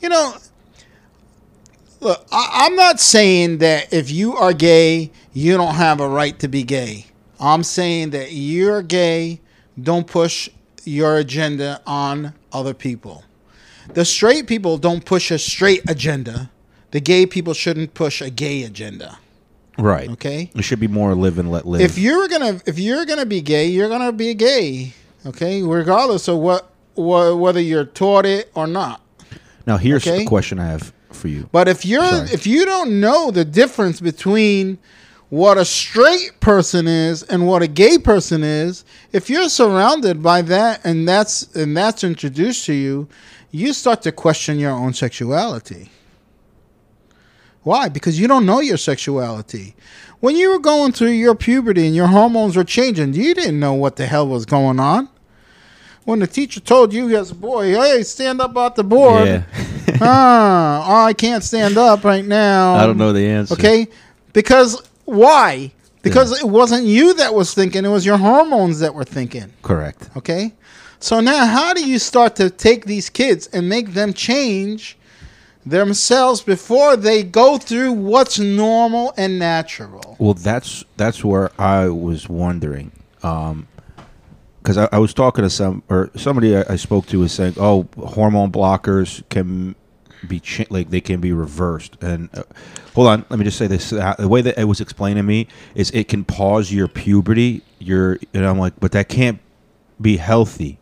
You 0.00 0.10
know, 0.10 0.34
look, 2.00 2.26
I, 2.30 2.66
I'm 2.66 2.76
not 2.76 3.00
saying 3.00 3.58
that 3.58 3.92
if 3.92 4.10
you 4.10 4.34
are 4.36 4.52
gay, 4.52 5.10
you 5.32 5.56
don't 5.56 5.74
have 5.74 6.00
a 6.00 6.08
right 6.08 6.38
to 6.40 6.48
be 6.48 6.62
gay. 6.64 7.06
I'm 7.40 7.62
saying 7.62 8.10
that 8.10 8.32
you're 8.32 8.82
gay, 8.82 9.40
don't 9.80 10.06
push 10.06 10.50
your 10.84 11.16
agenda 11.16 11.80
on 11.86 12.34
other 12.52 12.74
people. 12.74 13.24
The 13.94 14.04
straight 14.04 14.46
people 14.46 14.76
don't 14.76 15.04
push 15.04 15.30
a 15.30 15.38
straight 15.38 15.88
agenda. 15.88 16.50
The 16.90 17.00
gay 17.00 17.26
people 17.26 17.54
shouldn't 17.54 17.94
push 17.94 18.20
a 18.20 18.30
gay 18.30 18.62
agenda. 18.62 19.18
Right. 19.78 20.08
Okay. 20.10 20.50
It 20.54 20.62
should 20.62 20.80
be 20.80 20.88
more 20.88 21.14
live 21.14 21.38
and 21.38 21.50
let 21.50 21.66
live. 21.66 21.80
If 21.80 21.98
you're 21.98 22.26
gonna 22.28 22.60
if 22.66 22.78
you're 22.78 23.06
gonna 23.06 23.26
be 23.26 23.40
gay, 23.40 23.66
you're 23.66 23.88
gonna 23.88 24.12
be 24.12 24.34
gay. 24.34 24.92
Okay, 25.26 25.62
regardless 25.62 26.28
of 26.28 26.38
what, 26.38 26.70
wha 26.94 27.34
whether 27.34 27.60
you're 27.60 27.84
taught 27.84 28.26
it 28.26 28.50
or 28.54 28.66
not. 28.66 29.00
now, 29.66 29.76
here's 29.76 30.06
okay. 30.06 30.24
a 30.24 30.26
question 30.26 30.58
I 30.58 30.66
have 30.66 30.92
for 31.10 31.28
you. 31.28 31.48
But 31.52 31.68
if 31.68 31.84
you're 31.84 32.02
Sorry. 32.02 32.30
if 32.30 32.46
you 32.46 32.64
don't 32.64 33.00
know 33.00 33.30
the 33.30 33.44
difference 33.44 34.00
between 34.00 34.78
what 35.30 35.58
a 35.58 35.64
straight 35.64 36.40
person 36.40 36.88
is 36.88 37.22
and 37.22 37.46
what 37.46 37.62
a 37.62 37.68
gay 37.68 37.98
person 37.98 38.42
is, 38.42 38.84
if 39.12 39.28
you're 39.28 39.48
surrounded 39.48 40.22
by 40.22 40.42
that 40.42 40.80
and 40.84 41.06
that's 41.06 41.54
and 41.54 41.76
that's 41.76 42.02
introduced 42.02 42.66
to 42.66 42.72
you, 42.72 43.08
you 43.52 43.72
start 43.72 44.02
to 44.02 44.12
question 44.12 44.58
your 44.58 44.72
own 44.72 44.92
sexuality. 44.92 45.90
Why? 47.62 47.88
Because 47.88 48.18
you 48.18 48.28
don't 48.28 48.46
know 48.46 48.60
your 48.60 48.76
sexuality. 48.76 49.74
When 50.20 50.36
you 50.36 50.50
were 50.50 50.58
going 50.58 50.92
through 50.92 51.10
your 51.10 51.34
puberty 51.34 51.86
and 51.86 51.94
your 51.94 52.08
hormones 52.08 52.56
were 52.56 52.64
changing, 52.64 53.14
you 53.14 53.34
didn't 53.34 53.60
know 53.60 53.74
what 53.74 53.96
the 53.96 54.06
hell 54.06 54.26
was 54.26 54.46
going 54.46 54.80
on. 54.80 55.08
When 56.04 56.20
the 56.20 56.26
teacher 56.26 56.60
told 56.60 56.92
you 56.92 57.14
as 57.16 57.30
a 57.30 57.34
boy, 57.34 57.74
"Hey, 57.74 58.02
stand 58.02 58.40
up 58.40 58.56
off 58.56 58.76
the 58.76 58.84
board," 58.84 59.28
Yeah. 59.28 59.42
ah, 60.00 60.84
oh, 60.86 61.04
I 61.06 61.12
can't 61.12 61.44
stand 61.44 61.76
up 61.76 62.02
right 62.02 62.24
now. 62.24 62.76
I 62.76 62.86
don't 62.86 62.96
know 62.96 63.12
the 63.12 63.26
answer. 63.26 63.54
Okay, 63.54 63.88
because 64.32 64.82
why? 65.04 65.70
Because 66.00 66.40
it 66.40 66.48
wasn't 66.48 66.86
you 66.86 67.12
that 67.14 67.34
was 67.34 67.52
thinking; 67.52 67.84
it 67.84 67.88
was 67.88 68.06
your 68.06 68.16
hormones 68.16 68.80
that 68.80 68.94
were 68.94 69.04
thinking. 69.04 69.52
Correct. 69.60 70.08
Okay, 70.16 70.54
so 70.98 71.20
now 71.20 71.44
how 71.46 71.74
do 71.74 71.86
you 71.86 71.98
start 71.98 72.36
to 72.36 72.48
take 72.48 72.86
these 72.86 73.10
kids 73.10 73.46
and 73.48 73.68
make 73.68 73.92
them 73.92 74.14
change 74.14 74.97
themselves 75.70 76.40
before 76.42 76.96
they 76.96 77.22
go 77.22 77.58
through 77.58 77.92
what's 77.92 78.38
normal 78.38 79.12
and 79.16 79.38
natural? 79.38 80.16
Well, 80.18 80.34
that's 80.34 80.84
that's 80.96 81.24
where 81.24 81.50
I 81.60 81.88
was 81.88 82.28
wondering, 82.28 82.92
because 83.20 84.76
I, 84.76 84.88
I 84.92 84.98
was 84.98 85.14
talking 85.14 85.44
to 85.44 85.50
some 85.50 85.82
or 85.88 86.10
somebody 86.16 86.56
I, 86.56 86.64
I 86.70 86.76
spoke 86.76 87.06
to 87.06 87.20
was 87.20 87.32
saying, 87.32 87.54
"Oh, 87.58 87.88
hormone 87.98 88.50
blockers 88.50 89.22
can 89.28 89.74
be 90.26 90.40
cha- 90.40 90.64
like 90.70 90.90
they 90.90 91.00
can 91.00 91.20
be 91.20 91.32
reversed." 91.32 91.96
And 92.02 92.28
uh, 92.34 92.42
hold 92.94 93.08
on, 93.08 93.24
let 93.28 93.38
me 93.38 93.44
just 93.44 93.58
say 93.58 93.66
this: 93.66 93.92
uh, 93.92 94.14
the 94.18 94.28
way 94.28 94.40
that 94.42 94.58
it 94.58 94.64
was 94.64 94.80
explained 94.80 95.16
to 95.18 95.22
me 95.22 95.48
is 95.74 95.90
it 95.90 96.08
can 96.08 96.24
pause 96.24 96.72
your 96.72 96.88
puberty. 96.88 97.62
Your 97.78 98.18
and 98.34 98.44
I'm 98.44 98.58
like, 98.58 98.78
but 98.80 98.92
that 98.92 99.08
can't 99.08 99.38
be 100.00 100.16
healthy. 100.16 100.77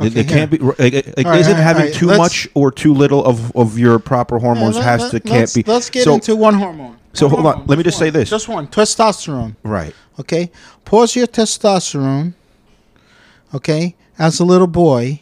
It- 0.00 0.06
Okay, 0.12 0.20
it 0.20 0.28
can't 0.28 0.50
be 0.50 0.58
here. 0.58 0.74
like, 0.78 0.94
like 1.16 1.26
All 1.26 1.32
right, 1.32 1.40
isn't 1.40 1.52
all 1.52 1.58
right, 1.58 1.62
having 1.64 1.82
all 1.82 1.88
right, 1.88 1.94
too 1.94 2.06
much 2.06 2.48
or 2.54 2.70
too 2.70 2.94
little 2.94 3.24
of, 3.24 3.54
of 3.56 3.78
your 3.78 3.98
proper 3.98 4.38
hormones 4.38 4.76
Yeah, 4.76 4.82
let- 4.82 5.00
has 5.00 5.02
let- 5.02 5.10
to 5.10 5.20
can't 5.20 5.40
let's, 5.40 5.54
be. 5.54 5.62
Let's 5.66 5.90
get 5.90 6.04
so, 6.04 6.14
into 6.14 6.36
one 6.36 6.54
hormone. 6.54 6.96
So 7.14 7.26
One 7.26 7.42
hold 7.42 7.54
on, 7.54 7.66
let 7.66 7.78
me 7.78 7.84
just 7.84 7.94
just 7.94 7.98
say 7.98 8.10
this. 8.10 8.30
Just 8.30 8.48
one, 8.48 8.68
testosterone. 8.68 9.56
Right. 9.64 9.92
Okay, 10.20 10.50
pause 10.84 11.16
your 11.16 11.26
testosterone. 11.26 12.34
Okay, 13.54 13.96
as 14.18 14.40
a 14.40 14.44
little 14.44 14.66
boy. 14.66 15.20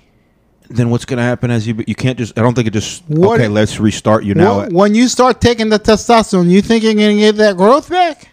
then 0.69 0.91
what's 0.91 1.05
going 1.05 1.19
to 1.19 1.23
happen 1.23 1.49
as 1.51 1.67
you 1.67 1.83
you 1.87 1.95
can't 1.95 2.19
just 2.19 2.37
I 2.37 2.43
don't 2.43 2.55
think 2.55 2.67
it 2.67 2.73
just 2.73 3.03
What- 3.09 3.39
okay 3.41 3.47
let's 3.49 3.79
restart 3.79 4.25
you 4.25 4.35
now 4.35 4.67
Wh- 4.67 4.73
when 4.75 4.95
you 4.97 5.07
start 5.09 5.41
taking 5.41 5.69
the 5.69 5.79
testosterone, 5.79 6.51
you 6.51 6.61
think 6.61 6.83
you're 6.83 6.93
gonna 6.95 7.15
get 7.15 7.37
that 7.37 7.57
growth 7.57 7.89
back? 7.89 8.29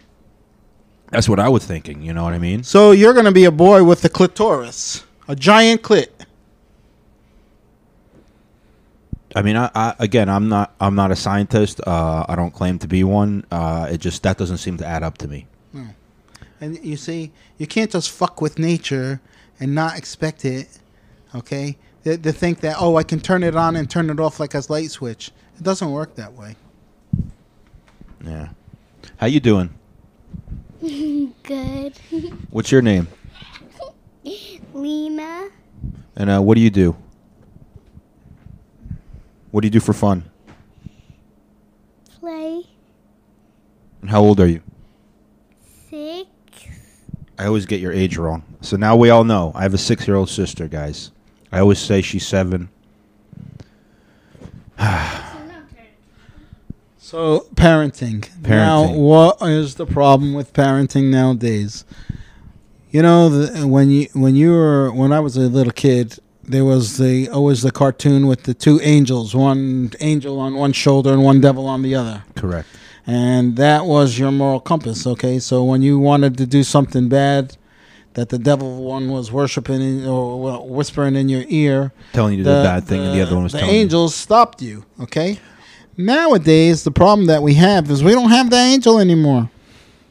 that's 1.10 1.28
what 1.28 1.38
I 1.38 1.48
was 1.48 1.64
thinking 1.64 2.02
you 2.02 2.12
know 2.12 2.24
what 2.24 2.32
I 2.34 2.38
mean 2.38 2.64
So 2.64 2.90
you're 2.90 3.14
gonna 3.14 3.30
be 3.30 3.44
a 3.44 3.52
boy 3.52 3.84
with 3.84 4.04
a 4.04 4.08
clitoris, 4.08 5.04
a 5.28 5.36
giant 5.36 5.82
clit. 5.82 6.08
I 9.34 9.42
mean 9.42 9.56
I, 9.56 9.70
I 9.74 9.94
again 9.98 10.28
I'm 10.28 10.48
not 10.48 10.74
I'm 10.80 10.94
not 10.94 11.10
a 11.10 11.16
scientist 11.16 11.80
uh, 11.86 12.24
I 12.28 12.36
don't 12.36 12.52
claim 12.52 12.78
to 12.80 12.88
be 12.88 13.02
one 13.04 13.44
uh, 13.50 13.88
it 13.90 13.98
just 13.98 14.22
that 14.22 14.38
doesn't 14.38 14.58
seem 14.58 14.76
to 14.78 14.86
add 14.86 15.02
up 15.02 15.18
to 15.18 15.28
me 15.28 15.46
No. 15.72 15.86
And 16.60 16.82
you 16.84 16.96
see, 16.96 17.32
you 17.58 17.66
can't 17.66 17.90
just 17.90 18.10
fuck 18.10 18.40
with 18.40 18.58
nature 18.58 19.20
and 19.60 19.74
not 19.74 19.98
expect 19.98 20.44
it. 20.44 20.78
Okay, 21.34 21.76
to, 22.04 22.16
to 22.16 22.32
think 22.32 22.60
that 22.60 22.76
oh, 22.78 22.96
I 22.96 23.02
can 23.02 23.20
turn 23.20 23.42
it 23.42 23.56
on 23.56 23.74
and 23.76 23.90
turn 23.90 24.08
it 24.08 24.20
off 24.20 24.38
like 24.40 24.54
a 24.54 24.62
light 24.68 24.90
switch. 24.90 25.30
It 25.58 25.62
doesn't 25.62 25.90
work 25.90 26.14
that 26.14 26.32
way. 26.32 26.56
yeah 28.24 28.48
how 29.18 29.26
you 29.26 29.40
doing 29.40 29.68
Good. 31.42 31.98
what's 32.50 32.70
your 32.72 32.82
name 32.82 33.08
Lena, 34.72 35.48
and 36.16 36.30
uh, 36.30 36.40
what 36.40 36.54
do 36.54 36.60
you 36.60 36.70
do 36.70 36.96
what 39.54 39.60
do 39.60 39.68
you 39.68 39.70
do 39.70 39.78
for 39.78 39.92
fun 39.92 40.28
play 42.18 42.64
and 44.00 44.10
how 44.10 44.20
old 44.20 44.40
are 44.40 44.48
you 44.48 44.60
six. 45.88 46.26
I 47.38 47.46
always 47.46 47.64
get 47.64 47.78
your 47.78 47.92
age 47.92 48.16
wrong 48.18 48.42
so 48.62 48.76
now 48.76 48.96
we 48.96 49.10
all 49.10 49.22
know 49.22 49.52
I 49.54 49.62
have 49.62 49.72
a 49.72 49.78
six 49.78 50.08
year 50.08 50.16
old 50.16 50.28
sister 50.28 50.66
guys 50.66 51.12
I 51.52 51.60
always 51.60 51.78
say 51.78 52.02
she's 52.02 52.26
seven 52.26 52.68
So 56.98 57.46
parenting. 57.54 58.22
parenting. 58.40 58.48
Now, 58.48 58.92
what 58.92 59.40
is 59.42 59.76
the 59.76 59.86
problem 59.86 60.34
with 60.34 60.52
parenting 60.52 61.10
nowadays? 61.10 61.84
You 62.90 63.02
know, 63.02 63.28
the, 63.28 63.68
when 63.68 63.90
you 63.90 64.08
when 64.14 64.34
you 64.34 64.50
were 64.50 64.90
when 64.90 65.12
I 65.12 65.20
was 65.20 65.36
a 65.36 65.42
little 65.42 65.72
kid, 65.72 66.18
there 66.46 66.64
was 66.64 66.98
the 66.98 67.28
always 67.28 67.62
the 67.62 67.70
cartoon 67.70 68.26
with 68.26 68.44
the 68.44 68.54
two 68.54 68.80
angels, 68.82 69.34
one 69.34 69.90
angel 70.00 70.38
on 70.40 70.54
one 70.54 70.72
shoulder 70.72 71.12
and 71.12 71.22
one 71.24 71.40
devil 71.40 71.66
on 71.66 71.82
the 71.82 71.94
other. 71.94 72.22
correct 72.36 72.68
And 73.06 73.56
that 73.56 73.84
was 73.86 74.18
your 74.18 74.30
moral 74.32 74.60
compass, 74.60 75.06
okay? 75.06 75.38
So 75.38 75.62
when 75.64 75.82
you 75.82 75.98
wanted 75.98 76.36
to 76.38 76.46
do 76.46 76.62
something 76.62 77.08
bad 77.08 77.56
that 78.14 78.28
the 78.28 78.38
devil 78.38 78.84
one 78.84 79.10
was 79.10 79.32
worshiping 79.32 79.80
in, 79.82 80.06
or 80.06 80.66
whispering 80.68 81.16
in 81.16 81.28
your 81.28 81.44
ear, 81.48 81.92
Telling 82.12 82.38
you 82.38 82.44
the 82.44 82.62
bad 82.62 82.84
thing 82.84 83.00
and 83.02 83.12
the 83.14 83.20
other 83.22 83.34
one 83.34 83.44
was 83.44 83.52
the 83.52 83.58
telling 83.58 83.74
you. 83.74 83.80
angels 83.80 84.14
stopped 84.14 84.62
you, 84.62 84.84
okay? 85.00 85.38
Nowadays, 85.96 86.84
the 86.84 86.90
problem 86.90 87.26
that 87.26 87.42
we 87.42 87.54
have 87.54 87.90
is 87.90 88.02
we 88.02 88.12
don't 88.12 88.30
have 88.30 88.50
the 88.50 88.56
angel 88.56 88.98
anymore. 88.98 89.50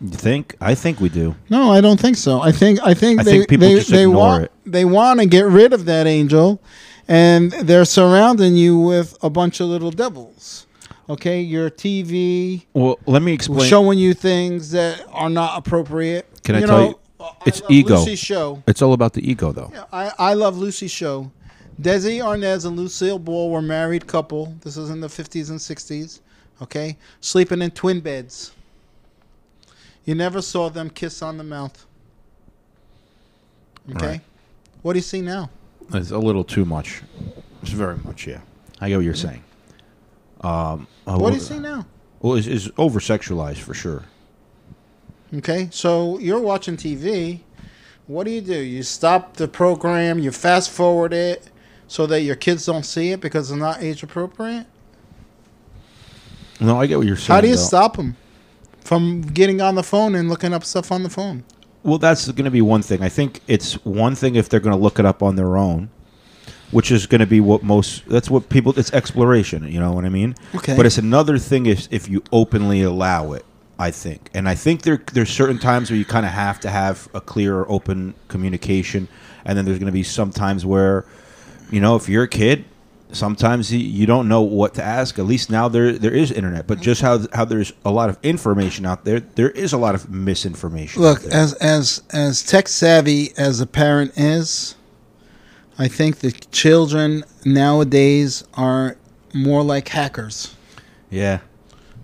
you 0.02 0.10
think 0.10 0.56
I 0.62 0.76
think 0.76 1.00
we 1.00 1.10
do 1.10 1.36
No, 1.50 1.72
I 1.72 1.82
don't 1.82 2.00
think 2.00 2.18
so. 2.18 2.42
I 2.42 2.52
think 2.52 2.80
I 2.84 2.94
think 2.94 3.20
I 3.20 3.24
they 3.24 3.32
think 3.32 3.50
people 3.50 3.68
they, 3.68 3.76
just 3.76 3.90
they 3.90 4.04
ignore 4.04 4.18
want 4.18 4.44
it. 4.46 4.52
They 4.74 4.86
want 4.86 5.20
to 5.22 5.26
get 5.26 5.46
rid 5.46 5.72
of 5.72 5.86
that 5.86 6.08
angel, 6.08 6.62
and 7.08 7.52
they're 7.52 7.86
surrounding 7.86 8.56
you 8.56 8.78
with 8.78 9.18
a 9.24 9.30
bunch 9.30 9.60
of 9.60 9.68
little 9.68 9.92
devils. 9.92 10.68
Okay, 11.10 11.42
your 11.42 11.70
TV 11.70 12.66
well 12.74 12.98
let 13.06 13.22
me 13.22 13.34
explain 13.34 13.68
showing 13.70 14.00
you 14.00 14.14
things 14.14 14.72
that 14.72 15.06
are 15.12 15.30
not 15.30 15.58
appropriate. 15.58 16.26
Can 16.44 16.56
I 16.56 16.60
You 16.60 16.68
tell 16.68 16.78
know, 16.80 16.88
you? 16.90 17.00
It's 17.46 17.62
ego. 17.70 17.98
Lucy's 17.98 18.20
show. 18.20 18.64
It's 18.68 18.82
all 18.82 18.94
about 18.94 19.14
the 19.14 19.30
ego, 19.30 19.52
though. 19.52 19.72
I, 19.92 20.12
I 20.18 20.34
love 20.34 20.58
Lucy's 20.58 20.92
show. 20.92 21.32
Desi 21.82 22.20
Arnaz 22.20 22.66
and 22.66 22.78
Lucille 22.78 23.20
Ball 23.20 23.50
were 23.50 23.62
married 23.62 24.08
couple. 24.08 24.56
This 24.62 24.78
is 24.78 24.90
in 24.90 25.00
the 25.00 25.08
50s 25.08 25.50
and 25.50 25.60
60s. 25.60 26.20
Okay? 26.62 26.98
Sleeping 27.22 27.62
in 27.62 27.72
twin 27.72 28.00
beds. 28.00 28.52
You 30.06 30.16
never 30.16 30.42
saw 30.42 30.70
them 30.70 30.90
kiss 30.90 31.22
on 31.22 31.38
the 31.38 31.44
mouth. 31.44 31.86
Okay? 33.96 34.08
Right. 34.08 34.22
What 34.84 34.94
do 34.94 35.00
you 35.00 35.04
see 35.04 35.22
now? 35.22 35.50
It's 35.94 36.12
a 36.12 36.18
little 36.18 36.44
too 36.44 36.66
much. 36.66 37.02
It's 37.62 37.72
very 37.72 37.98
much, 37.98 38.28
yeah. 38.28 38.42
I 38.80 38.90
get 38.90 38.98
what 38.98 39.06
you're 39.06 39.16
saying. 39.16 39.44
Um, 40.42 40.88
uh, 41.08 41.18
What 41.18 41.30
do 41.30 41.38
you 41.38 41.42
see 41.42 41.60
now? 41.60 41.86
Well, 42.22 42.36
it's, 42.36 42.48
it's 42.48 42.70
over 42.78 43.00
sexualized 43.00 43.58
for 43.60 43.74
sure. 43.74 44.04
Okay? 45.34 45.70
So 45.72 46.20
you're 46.20 46.40
watching 46.40 46.76
TV. 46.78 47.40
What 48.08 48.26
do 48.26 48.32
you 48.32 48.42
do? 48.42 48.60
You 48.60 48.84
stop 48.84 49.38
the 49.38 49.48
program, 49.48 50.20
you 50.20 50.32
fast 50.32 50.70
forward 50.70 51.14
it 51.14 51.50
so 51.88 52.06
that 52.08 52.22
your 52.22 52.36
kids 52.36 52.66
don't 52.66 52.84
see 52.84 53.12
it 53.12 53.22
because 53.22 53.52
it's 53.52 53.60
not 53.60 53.82
age 53.82 54.04
appropriate? 54.04 54.66
No, 56.60 56.80
I 56.80 56.88
get 56.88 56.98
what 56.98 57.08
you're 57.08 57.16
saying. 57.16 57.36
How 57.36 57.42
do 57.42 57.48
you 57.48 57.56
though. 57.56 57.62
stop 57.62 57.96
them 57.96 58.18
from 58.82 59.22
getting 59.22 59.62
on 59.62 59.76
the 59.76 59.84
phone 59.84 60.16
and 60.16 60.28
looking 60.30 60.54
up 60.54 60.66
stuff 60.66 60.92
on 60.92 61.04
the 61.04 61.10
phone? 61.10 61.46
Well, 61.84 61.98
that's 61.98 62.32
going 62.32 62.46
to 62.46 62.52
be 62.52 62.62
one 62.62 62.82
thing. 62.82 63.02
I 63.04 63.10
think 63.10 63.42
it's 63.48 63.74
one 63.86 64.16
thing 64.16 64.36
if 64.36 64.50
they're 64.50 64.60
going 64.62 64.76
to 64.76 64.82
look 64.82 65.00
it 65.00 65.06
up 65.06 65.22
on 65.24 65.36
their 65.36 65.58
own. 65.58 65.90
which 66.72 66.92
is 66.92 67.06
going 67.06 67.20
to 67.20 67.28
be 67.28 67.40
what 67.40 67.64
most. 67.64 68.08
That's 68.08 68.30
what 68.30 68.50
people. 68.50 68.78
It's 68.80 68.92
exploration. 68.94 69.68
You 69.72 69.80
know 69.80 69.92
what 69.94 70.06
I 70.06 70.10
mean? 70.10 70.36
Okay. 70.56 70.76
But 70.76 70.86
it's 70.86 70.98
another 70.98 71.38
thing 71.38 71.66
if 71.68 71.88
if 71.92 72.10
you 72.10 72.24
openly 72.32 72.82
allow 72.82 73.34
it. 73.34 73.46
I 73.80 73.92
think, 73.92 74.30
and 74.36 74.48
I 74.48 74.56
think 74.56 74.84
there 74.84 75.02
there's 75.14 75.32
certain 75.32 75.58
times 75.60 75.90
where 75.90 75.98
you 75.98 76.06
kind 76.06 76.26
of 76.26 76.32
have 76.32 76.60
to 76.62 76.70
have 76.70 77.10
a 77.14 77.20
clear 77.22 77.58
or 77.58 77.70
open 77.72 78.14
communication, 78.28 79.08
and 79.46 79.58
then 79.58 79.66
there's 79.66 79.80
going 79.80 79.88
to 79.88 79.92
be 79.94 80.04
some 80.04 80.32
times 80.32 80.66
where, 80.66 81.06
you 81.72 81.82
know, 81.82 81.96
if 81.96 82.08
you're 82.08 82.24
a 82.24 82.28
kid, 82.28 82.66
sometimes 83.14 83.72
you, 83.72 84.06
don't 84.06 84.28
know 84.28 84.42
what 84.42 84.74
to 84.76 84.84
ask. 84.84 85.18
At 85.20 85.26
least 85.26 85.50
now 85.50 85.68
there 85.68 85.94
there 85.94 86.14
is 86.14 86.32
internet, 86.32 86.68
but 86.68 86.82
just 86.82 87.02
how 87.02 87.20
how 87.34 87.46
there's 87.46 87.72
a 87.86 87.92
lot 87.92 88.10
of 88.10 88.18
information 88.24 88.86
out 88.86 89.06
there, 89.06 89.20
there 89.20 89.52
is 89.52 89.74
a 89.74 89.78
lot 89.78 89.96
of 89.96 90.10
misinformation. 90.10 91.02
Look, 91.02 91.24
as 91.26 91.54
as 91.54 92.04
as 92.12 92.44
tech 92.44 92.68
savvy 92.68 93.32
as 93.38 93.60
a 93.62 93.66
parent 93.68 94.14
is, 94.18 94.76
I 95.80 95.88
think 95.88 96.20
the 96.20 96.32
children 96.32 97.24
nowadays 97.46 98.44
are 98.56 98.98
more 99.34 99.64
like 99.64 99.88
hackers. 99.88 100.56
Yeah. 101.10 101.40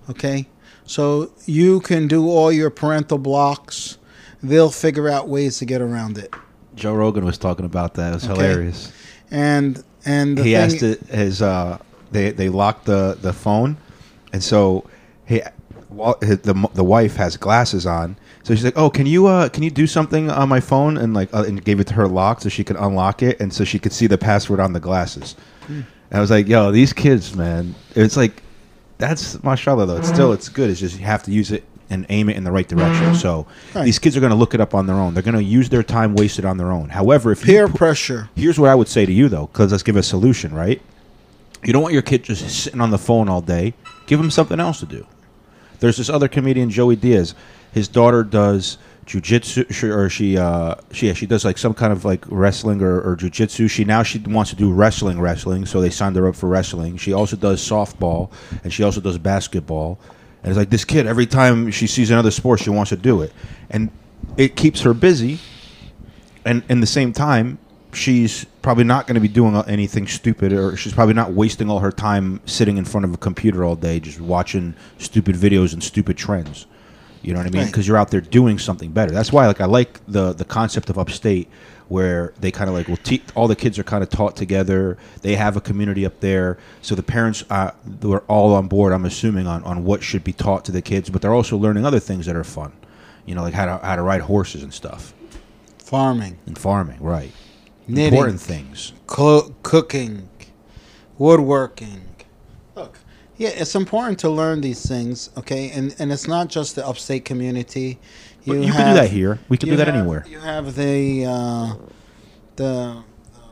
Okay? 0.09 0.47
So 0.85 1.31
you 1.45 1.79
can 1.81 2.07
do 2.07 2.27
all 2.29 2.51
your 2.51 2.69
parental 2.71 3.19
blocks. 3.19 3.97
They'll 4.41 4.71
figure 4.71 5.07
out 5.09 5.27
ways 5.27 5.59
to 5.59 5.65
get 5.65 5.81
around 5.81 6.17
it. 6.17 6.33
Joe 6.75 6.93
Rogan 6.95 7.25
was 7.25 7.37
talking 7.37 7.65
about 7.65 7.95
that. 7.95 8.11
It 8.11 8.15
was 8.15 8.23
Okay. 8.25 8.33
hilarious. 8.33 8.91
And 9.29 9.83
and 10.09 10.37
he 10.39 10.55
asked 10.55 10.81
it 10.83 10.99
his 11.07 11.41
uh 11.41 11.77
they 12.11 12.31
they 12.31 12.49
locked 12.49 12.85
the 12.85 13.17
the 13.21 13.33
phone. 13.33 13.77
And 14.33 14.43
so 14.43 14.85
he 15.25 15.41
well, 15.89 16.17
his- 16.21 16.39
the 16.39 16.53
the 16.73 16.83
wife 16.83 17.15
has 17.17 17.37
glasses 17.37 17.85
on. 17.85 18.15
So 18.43 18.55
she's 18.55 18.63
like 18.63 18.77
oh 18.77 18.89
can 18.89 19.05
you 19.05 19.27
uh 19.27 19.49
can 19.49 19.63
you 19.63 19.69
do 19.71 19.87
something 19.87 20.29
on 20.31 20.49
my 20.49 20.59
phone? 20.59 20.97
And 20.97 21.13
like 21.13 21.33
uh, 21.33 21.43
and 21.47 21.63
gave 21.63 21.79
it 21.79 21.87
to 21.87 21.93
her 21.95 22.07
lock 22.07 22.41
so 22.41 22.49
she 22.49 22.63
could 22.63 22.77
unlock 22.77 23.21
it 23.21 23.39
and 23.39 23.53
so 23.53 23.63
she 23.63 23.79
could 23.79 23.93
see 23.93 24.07
the 24.07 24.17
password 24.17 24.59
on 24.59 24.73
the 24.73 24.79
glasses. 24.79 25.35
Hmm. 25.67 25.81
and 26.09 26.17
I 26.17 26.19
was 26.19 26.31
like 26.31 26.47
yo 26.47 26.71
these 26.71 26.93
kids 26.93 27.35
man 27.35 27.75
it's 27.95 28.17
like 28.17 28.41
that's 28.97 29.41
mashallah 29.43 29.85
though 29.85 29.97
it's 29.97 30.09
still 30.09 30.33
it's 30.33 30.49
good. 30.49 30.69
It's 30.69 30.79
just 30.79 30.99
you 30.99 31.05
have 31.05 31.23
to 31.23 31.31
use 31.31 31.51
it 31.51 31.63
and 31.89 32.05
aim 32.09 32.29
it 32.29 32.35
in 32.37 32.43
the 32.43 32.51
right 32.51 32.67
direction 32.67 33.15
so 33.15 33.47
Right. 33.73 33.85
these 33.85 33.99
kids 33.99 34.15
are 34.15 34.19
going 34.19 34.31
to 34.31 34.35
look 34.35 34.53
it 34.53 34.61
up 34.61 34.73
on 34.75 34.85
their 34.87 34.95
own 34.95 35.13
they're 35.13 35.23
going 35.23 35.35
to 35.35 35.43
use 35.43 35.69
their 35.69 35.83
time 35.83 36.13
wasted 36.15 36.45
on 36.45 36.57
their 36.57 36.71
own 36.71 36.89
however 36.89 37.31
if 37.31 37.43
peer 37.43 37.67
pu- 37.67 37.77
pressure. 37.77 38.29
Here's 38.35 38.59
what 38.59 38.69
I 38.69 38.75
would 38.75 38.87
say 38.87 39.05
to 39.05 39.11
you 39.11 39.27
though, 39.29 39.47
because 39.47 39.71
let's 39.71 39.83
give 39.83 39.95
a 39.95 40.03
solution, 40.03 40.53
right? 40.53 40.81
You 41.63 41.73
don't 41.73 41.81
want 41.81 41.93
your 41.93 42.01
kid 42.03 42.23
just 42.23 42.47
sitting 42.63 42.79
on 42.79 42.89
the 42.91 42.97
phone 42.97 43.27
all 43.27 43.41
day. 43.41 43.73
Give 44.07 44.19
him 44.19 44.31
something 44.31 44.59
else 44.61 44.79
to 44.79 44.85
do. 44.85 45.05
There's 45.81 45.97
this 45.97 46.09
other 46.09 46.27
comedian, 46.29 46.69
Joey 46.69 46.95
Diaz. 46.95 47.35
His 47.73 47.87
daughter 47.89 48.23
does 48.23 48.77
jujitsu, 49.05 49.83
or 49.93 50.09
she, 50.09 50.37
uh, 50.37 50.75
she, 50.91 51.07
yeah, 51.07 51.13
she 51.13 51.25
does 51.25 51.43
like 51.43 51.57
some 51.57 51.73
kind 51.73 51.91
of 51.91 52.05
like 52.05 52.23
wrestling 52.29 52.81
or, 52.81 53.01
or 53.01 53.15
jujitsu. 53.17 53.69
She 53.69 53.83
now 53.83 54.03
she 54.03 54.19
wants 54.19 54.51
to 54.51 54.55
do 54.55 54.71
wrestling, 54.71 55.19
wrestling. 55.19 55.65
So 55.65 55.81
they 55.81 55.89
signed 55.89 56.15
her 56.15 56.27
up 56.27 56.35
for 56.35 56.47
wrestling. 56.47 56.97
She 56.97 57.11
also 57.13 57.35
does 57.35 57.61
softball, 57.61 58.31
and 58.63 58.71
she 58.71 58.83
also 58.83 59.01
does 59.01 59.17
basketball. 59.17 59.99
And 60.43 60.51
it's 60.51 60.57
like 60.57 60.69
this 60.69 60.85
kid, 60.85 61.05
every 61.05 61.25
time 61.25 61.71
she 61.71 61.87
sees 61.87 62.11
another 62.11 62.31
sport, 62.31 62.61
she 62.61 62.69
wants 62.69 62.89
to 62.89 62.97
do 62.97 63.21
it, 63.21 63.33
and 63.69 63.91
it 64.37 64.55
keeps 64.55 64.81
her 64.81 64.93
busy. 64.93 65.39
And 66.45 66.63
in 66.69 66.79
the 66.79 66.87
same 66.87 67.11
time 67.13 67.59
she's 67.93 68.45
probably 68.61 68.83
not 68.83 69.07
going 69.07 69.15
to 69.15 69.21
be 69.21 69.27
doing 69.27 69.55
anything 69.67 70.07
stupid 70.07 70.53
or 70.53 70.75
she's 70.77 70.93
probably 70.93 71.13
not 71.13 71.33
wasting 71.33 71.69
all 71.69 71.79
her 71.79 71.91
time 71.91 72.39
sitting 72.45 72.77
in 72.77 72.85
front 72.85 73.05
of 73.05 73.13
a 73.13 73.17
computer 73.17 73.63
all 73.63 73.75
day 73.75 73.99
just 73.99 74.19
watching 74.19 74.75
stupid 74.97 75.35
videos 75.35 75.73
and 75.73 75.83
stupid 75.83 76.17
trends. 76.17 76.65
You 77.21 77.33
know 77.33 77.39
what 77.39 77.47
i 77.47 77.49
mean? 77.49 77.63
Right. 77.63 77.71
because 77.71 77.87
you're 77.87 77.97
out 77.97 78.11
there 78.11 78.21
doing 78.21 78.59
something 78.59 78.91
better. 78.91 79.11
That's 79.11 79.33
why 79.33 79.47
like 79.47 79.61
i 79.61 79.65
like 79.65 79.99
the 80.07 80.33
the 80.33 80.45
concept 80.45 80.89
of 80.89 80.97
upstate 80.97 81.49
where 81.89 82.33
they 82.39 82.51
kind 82.51 82.69
of 82.69 82.75
like 82.75 82.87
will 82.87 82.97
te- 82.97 83.21
all 83.35 83.47
the 83.47 83.55
kids 83.55 83.77
are 83.79 83.83
kind 83.83 84.03
of 84.03 84.09
taught 84.09 84.35
together 84.35 84.97
they 85.21 85.35
have 85.35 85.57
a 85.57 85.61
community 85.61 86.05
up 86.05 86.19
there 86.21 86.57
so 86.81 86.95
the 86.95 87.03
parents 87.03 87.43
uh, 87.49 87.71
they're 87.85 88.21
all 88.21 88.53
on 88.53 88.67
board 88.67 88.93
i'm 88.93 89.05
assuming 89.05 89.47
on, 89.47 89.63
on 89.63 89.83
what 89.83 90.01
should 90.03 90.23
be 90.23 90.31
taught 90.33 90.63
to 90.65 90.71
the 90.71 90.81
kids 90.81 91.09
but 91.09 91.21
they're 91.21 91.33
also 91.33 91.57
learning 91.57 91.85
other 91.85 91.99
things 91.99 92.25
that 92.25 92.35
are 92.35 92.43
fun 92.43 92.71
you 93.25 93.35
know 93.35 93.41
like 93.41 93.53
how 93.53 93.65
to, 93.65 93.85
how 93.85 93.95
to 93.95 94.01
ride 94.01 94.21
horses 94.21 94.63
and 94.63 94.73
stuff 94.73 95.13
Farming, 95.83 96.37
and 96.45 96.55
farming, 96.55 97.01
right? 97.01 97.31
knitting, 97.87 98.13
Important 98.13 98.39
things. 98.39 98.93
clo- 99.07 99.55
cooking, 99.63 100.29
woodworking. 101.17 102.01
Look, 102.75 102.99
yeah, 103.37 103.49
it's 103.49 103.73
important 103.73 104.19
to 104.19 104.29
learn 104.29 104.61
these 104.61 104.87
things, 104.87 105.29
okay? 105.37 105.71
And 105.71 105.95
and 105.97 106.11
it's 106.11 106.27
not 106.27 106.47
just 106.49 106.75
the 106.75 106.85
upstate 106.85 107.25
community. 107.25 107.97
But 108.49 108.57
you 108.65 108.71
can 108.73 108.87
do 108.95 109.01
that 109.01 109.09
here. 109.09 109.39
We 109.49 109.57
can 109.57 109.69
do 109.69 109.75
that 109.77 109.87
have- 109.87 109.95
anywhere. 109.95 110.25
You 110.27 110.39
have 110.39 110.75
the 110.75 111.25
uh, 111.25 111.75
the 112.55 112.65
uh, 112.65 113.01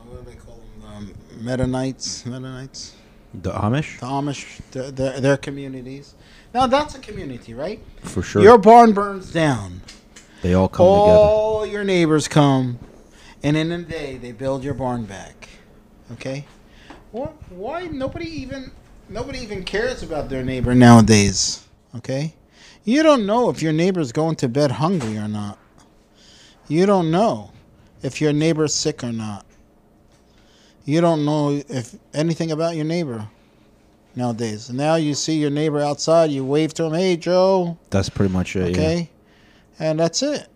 what 0.06 0.24
do 0.24 0.30
they 0.30 0.36
call 0.36 0.60
them? 0.80 0.88
Um, 0.88 1.14
Mennonites, 1.40 2.26
Mennonites, 2.26 2.94
The 3.34 3.52
Amish, 3.52 4.00
the 4.00 4.06
Amish, 4.06 4.60
their, 4.72 4.90
their, 4.90 5.20
their 5.20 5.36
communities. 5.36 6.14
Now 6.52 6.66
that's 6.66 6.94
a 6.94 6.98
community, 6.98 7.54
right? 7.54 7.80
for 8.02 8.22
sure. 8.22 8.42
Your 8.42 8.58
barn 8.58 8.92
burns 8.92 9.32
down. 9.32 9.82
they 10.42 10.54
all 10.54 10.68
come 10.68 10.86
together. 10.86 11.18
All 11.18 11.66
your 11.66 11.84
neighbors 11.84 12.26
come, 12.28 12.78
and 13.42 13.56
in 13.56 13.70
a 13.72 13.78
day 13.82 14.16
they 14.16 14.32
build 14.32 14.64
your 14.64 14.74
barn 14.74 15.04
back. 15.04 15.48
Okay, 16.12 16.46
what? 17.12 17.34
Why 17.50 17.86
nobody 17.86 18.26
even 18.42 18.70
nobody 19.10 19.38
even 19.40 19.62
cares 19.64 20.02
about 20.02 20.28
their 20.30 20.42
neighbor 20.42 20.74
nowadays? 20.74 21.64
Okay, 21.96 22.34
you 22.88 23.02
don't 23.02 23.26
know 23.26 23.50
if 23.50 23.60
your 23.60 23.72
neighbor's 23.72 24.12
going 24.12 24.34
to 24.36 24.48
bed 24.48 24.70
hungry 24.70 25.18
or 25.18 25.28
not. 25.28 25.58
You 26.68 26.86
don't 26.86 27.10
know 27.10 27.52
if 28.02 28.18
your 28.20 28.32
neighbor's 28.32 28.72
sick 28.74 29.04
or 29.04 29.12
not. 29.12 29.44
You 30.86 31.02
don't 31.02 31.26
know 31.26 31.62
if 31.68 31.94
anything 32.14 32.50
about 32.50 32.76
your 32.76 32.86
neighbor 32.86 33.28
nowadays. 34.16 34.70
Now 34.70 34.94
you 34.94 35.12
see 35.14 35.34
your 35.34 35.50
neighbor 35.50 35.80
outside, 35.80 36.30
you 36.30 36.46
wave 36.46 36.72
to 36.74 36.84
him, 36.84 36.94
"Hey, 36.94 37.18
Joe." 37.18 37.76
That's 37.90 38.08
pretty 38.08 38.32
much 38.32 38.56
it. 38.56 38.70
Okay, 38.70 39.10
and 39.78 40.00
that's 40.00 40.22
it. 40.22 40.48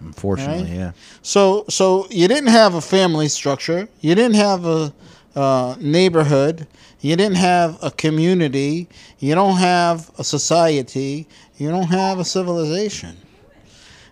Unfortunately, 0.00 0.70
Right. 0.70 0.78
yeah. 0.78 0.92
So 1.22 1.64
so 1.68 2.06
you 2.10 2.28
didn't 2.28 2.50
have 2.50 2.74
a 2.74 2.80
family 2.80 3.26
structure. 3.28 3.88
You 4.00 4.14
didn't 4.14 4.36
have 4.36 4.64
a 4.66 4.92
uh, 5.34 5.74
neighborhood. 5.80 6.68
You 7.04 7.16
didn't 7.16 7.36
have 7.36 7.78
a 7.82 7.90
community. 7.90 8.88
You 9.18 9.34
don't 9.34 9.58
have 9.58 10.10
a 10.18 10.24
society. 10.24 11.28
You 11.58 11.68
don't 11.68 11.88
have 11.88 12.18
a 12.18 12.24
civilization. 12.24 13.18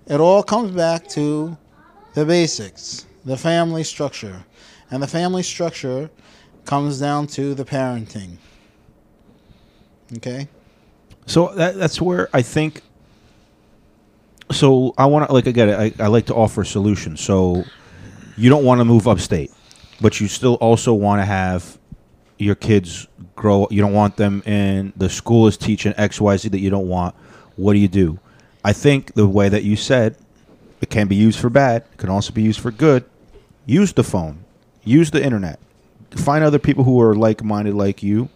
It 0.07 0.21
all 0.21 0.43
comes 0.43 0.73
back 0.73 1.09
to 1.09 1.57
the 2.13 2.27
basics, 2.27 3.07
the 3.25 3.39
family 3.39 3.83
structure. 3.83 4.45
And 4.91 5.03
the 5.03 5.07
family 5.07 5.43
structure 5.43 6.11
comes 6.67 7.01
down 7.01 7.29
to 7.29 7.55
the 7.55 7.65
parenting. 7.65 8.37
Okay? 10.19 10.47
So 11.25 11.55
that 11.55 11.77
that's 11.77 11.99
where 11.99 12.29
I 12.35 12.43
think. 12.43 12.83
So 14.51 14.93
I 14.99 15.07
want 15.07 15.29
to 15.29 15.33
like 15.33 15.47
again. 15.47 15.71
I, 15.71 15.95
I 15.99 16.09
like 16.09 16.27
to 16.27 16.35
offer 16.35 16.63
solutions. 16.63 17.23
So 17.23 17.65
you 18.37 18.51
don't 18.51 18.67
want 18.67 18.81
to 18.81 18.85
move 18.85 19.09
upstate, 19.09 19.51
but 20.03 20.21
you 20.21 20.29
still 20.29 20.57
also 20.57 20.93
want 20.93 21.23
to 21.23 21.25
have 21.25 21.79
your 22.43 22.55
kids 22.55 23.07
grow. 23.37 23.67
You 23.71 23.81
don't 23.81 23.93
want 23.93 24.17
them 24.17 24.43
in 24.43 24.93
the 24.97 25.09
school 25.09 25.47
is 25.47 25.57
teaching 25.57 25.95
X 25.97 26.21
Y 26.21 26.37
Z 26.37 26.49
that 26.49 26.61
you 26.61 26.71
don't 26.71 26.89
want. 26.89 27.15
What 27.57 27.75
do 27.75 27.79
you 27.79 27.89
do? 27.89 28.19
I 28.65 28.73
think 28.73 29.15
the 29.15 29.27
way 29.27 29.49
that 29.49 29.65
you 29.65 29.77
said 29.77 30.17
it 30.81 30.91
can 30.91 31.09
be 31.09 31.17
used 31.17 31.39
for 31.39 31.51
bad. 31.51 31.85
It 31.93 31.99
can 31.99 32.11
also 32.11 32.33
be 32.33 32.43
used 32.43 32.61
for 32.61 32.71
good. 32.71 33.05
Use 33.67 33.93
the 33.93 34.05
phone. 34.05 34.45
Use 34.85 35.11
the 35.11 35.23
internet. 35.25 35.59
Find 36.11 36.45
other 36.45 36.59
people 36.59 36.85
who 36.85 37.01
are 37.01 37.15
like 37.15 37.43
minded 37.43 37.75
like 37.75 38.03
you. 38.03 38.29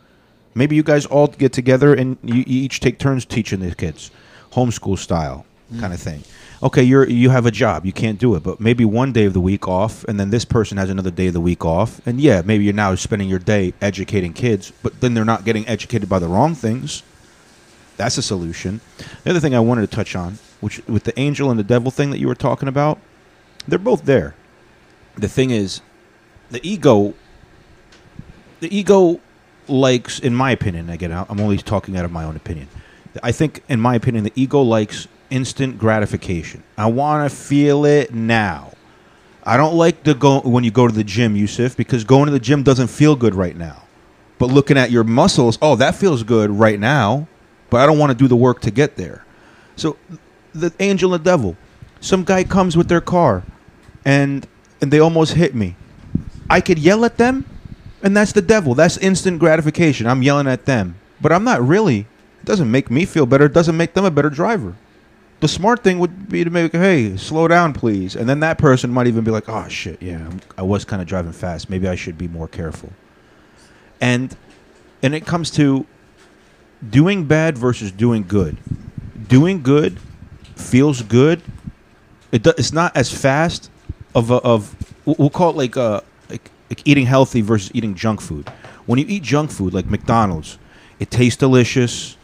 Maybe 0.55 0.77
you 0.77 0.83
guys 0.83 1.05
all 1.07 1.27
get 1.27 1.53
together 1.53 1.93
and 1.93 2.17
you, 2.23 2.37
you 2.37 2.63
each 2.65 2.81
take 2.81 2.99
turns 2.99 3.27
teaching 3.27 3.61
the 3.61 3.75
kids, 3.75 4.11
homeschool 4.53 4.99
style 4.99 5.45
mm. 5.73 5.81
kind 5.81 5.93
of 5.93 6.01
thing. 6.01 6.23
Okay, 6.63 6.83
you're 6.83 7.07
you 7.07 7.31
have 7.31 7.45
a 7.45 7.51
job, 7.51 7.85
you 7.85 7.93
can't 7.93 8.19
do 8.19 8.35
it, 8.35 8.43
but 8.43 8.61
maybe 8.61 8.85
one 8.85 9.13
day 9.13 9.27
of 9.27 9.35
the 9.35 9.41
week 9.41 9.69
off, 9.69 10.05
and 10.05 10.19
then 10.19 10.31
this 10.31 10.45
person 10.45 10.79
has 10.79 10.89
another 10.89 11.11
day 11.11 11.27
of 11.27 11.35
the 11.35 11.41
week 11.41 11.65
off, 11.65 12.01
and 12.07 12.21
yeah, 12.21 12.43
maybe 12.45 12.65
you're 12.65 12.73
now 12.73 12.95
spending 12.95 13.29
your 13.29 13.39
day 13.39 13.75
educating 13.83 14.33
kids, 14.33 14.73
but 14.83 15.01
then 15.01 15.13
they're 15.13 15.25
not 15.25 15.45
getting 15.45 15.69
educated 15.69 16.09
by 16.09 16.19
the 16.19 16.29
wrong 16.29 16.55
things. 16.55 17.03
That's 17.99 18.17
a 18.17 18.23
solution. 18.23 18.81
The 19.25 19.31
other 19.31 19.41
thing 19.41 19.55
I 19.55 19.61
wanted 19.61 19.83
to 19.91 19.95
touch 19.95 20.17
on, 20.17 20.39
which 20.61 20.87
with 20.87 21.05
the 21.05 21.19
angel 21.19 21.51
and 21.51 21.59
the 21.59 21.65
devil 21.65 21.91
thing 21.91 22.11
that 22.11 22.19
you 22.19 22.27
were 22.27 22.35
talking 22.35 22.69
about, 22.69 22.99
they're 23.69 23.79
both 23.79 24.05
there. 24.05 24.35
The 25.17 25.29
thing 25.29 25.51
is, 25.51 25.83
the 26.51 26.67
ego 26.67 27.15
the 28.61 28.75
ego 28.75 29.21
likes 29.69 30.19
in 30.19 30.35
my 30.35 30.51
opinion 30.51 30.89
again 30.89 31.13
i'm 31.13 31.41
only 31.41 31.57
talking 31.59 31.97
out 31.97 32.05
of 32.05 32.13
my 32.13 32.25
own 32.25 32.37
opinion 32.37 32.69
i 33.23 33.33
think 33.33 33.63
in 33.69 33.81
my 33.81 33.95
opinion 33.95 34.25
the 34.25 34.33
ego 34.35 34.63
likes 34.63 35.09
instant 35.31 35.79
gratification 35.79 36.63
i 36.77 36.87
want 36.87 37.29
to 37.29 37.35
feel 37.37 37.85
it 37.85 38.13
now 38.15 38.73
i 39.45 39.57
don't 39.57 39.75
like 39.75 40.03
to 40.03 40.15
go 40.15 40.41
when 40.41 40.65
you 40.65 40.71
go 40.71 40.87
to 40.87 40.95
the 40.95 41.05
gym 41.05 41.37
yusuf 41.37 41.77
because 41.77 42.05
going 42.05 42.27
to 42.27 42.33
the 42.33 42.41
gym 42.41 42.63
doesn't 42.63 42.89
feel 42.89 43.17
good 43.17 43.35
right 43.35 43.57
now 43.57 43.83
but 44.39 44.47
looking 44.47 44.77
at 44.77 44.91
your 44.91 45.05
muscles 45.05 45.59
oh 45.63 45.77
that 45.77 45.95
feels 45.95 46.23
good 46.23 46.51
right 46.51 46.81
now 46.81 47.27
but 47.71 47.81
i 47.81 47.87
don't 47.87 47.99
want 47.99 48.11
to 48.11 48.17
do 48.17 48.29
the 48.29 48.37
work 48.37 48.61
to 48.61 48.71
get 48.71 48.97
there 48.97 49.25
so 49.77 49.97
the 50.55 50.73
angel 50.81 51.13
and 51.13 51.23
the 51.23 51.25
devil 51.25 51.57
some 52.01 52.25
guy 52.25 52.45
comes 52.45 52.77
with 52.77 52.89
their 52.89 53.01
car 53.01 53.43
and 54.05 54.47
and 54.81 54.93
they 54.93 55.01
almost 55.01 55.33
hit 55.35 55.55
me 55.55 55.75
I 56.49 56.61
could 56.61 56.79
yell 56.79 57.05
at 57.05 57.19
them, 57.19 57.45
and 58.03 58.17
that's 58.17 58.33
the 58.33 58.43
devil. 58.43 58.75
That's 58.75 58.97
instant 58.99 59.39
gratification. 59.39 60.07
I'm 60.07 60.23
yelling 60.23 60.47
at 60.47 60.65
them, 60.65 60.97
but 61.21 61.33
I'm 61.33 61.45
not 61.45 61.67
really. 61.67 62.01
It 62.01 62.45
doesn't 62.45 62.71
make 62.71 62.91
me 62.91 63.05
feel 63.05 63.27
better. 63.27 63.47
It 63.47 63.53
doesn't 63.53 63.77
make 63.77 63.95
them 63.95 64.05
a 64.05 64.11
better 64.11 64.31
driver. 64.31 64.77
The 65.41 65.49
smart 65.49 65.83
thing 65.85 65.99
would 65.99 66.29
be 66.31 66.45
to 66.45 66.51
make, 66.51 66.73
hey, 66.73 67.17
slow 67.19 67.47
down, 67.47 67.75
please, 67.75 68.17
and 68.17 68.29
then 68.29 68.41
that 68.41 68.57
person 68.57 68.91
might 68.91 69.07
even 69.07 69.23
be 69.23 69.31
like, 69.31 69.49
oh 69.49 69.69
shit, 69.69 70.01
yeah, 70.03 70.19
I'm- 70.19 70.41
I 70.57 70.63
was 70.63 70.85
kind 70.85 71.03
of 71.03 71.09
driving 71.09 71.33
fast. 71.33 71.69
Maybe 71.69 71.87
I 71.87 71.95
should 71.95 72.17
be 72.17 72.29
more 72.29 72.49
careful. 72.49 72.93
And 74.01 74.35
and 75.03 75.15
it 75.15 75.27
comes 75.27 75.51
to 75.53 75.87
doing 76.89 77.25
bad 77.25 77.59
versus 77.59 77.93
doing 77.93 78.25
good. 78.27 78.57
Doing 79.29 79.63
good 79.63 79.99
feels 80.55 81.03
good. 81.03 81.43
It 82.33 82.43
do, 82.43 82.53
it's 82.57 82.73
not 82.73 82.97
as 82.97 83.13
fast 83.13 83.71
of 84.15 84.31
a, 84.31 84.37
of 84.37 84.75
we'll 85.05 85.31
call 85.31 85.51
it 85.51 85.57
like 85.57 85.77
uh 85.77 86.01
like, 86.31 86.51
like 86.71 86.81
eating 86.87 87.07
healthy 87.07 87.43
versus 87.43 87.71
eating 87.75 87.95
junk 87.95 88.21
food. 88.23 88.49
When 88.87 88.99
you 88.99 89.05
eat 89.09 89.23
junk 89.23 89.51
food 89.51 89.75
like 89.75 89.87
McDonald's, 89.87 90.59
it 90.99 91.11
tastes 91.11 91.39
delicious 91.39 92.17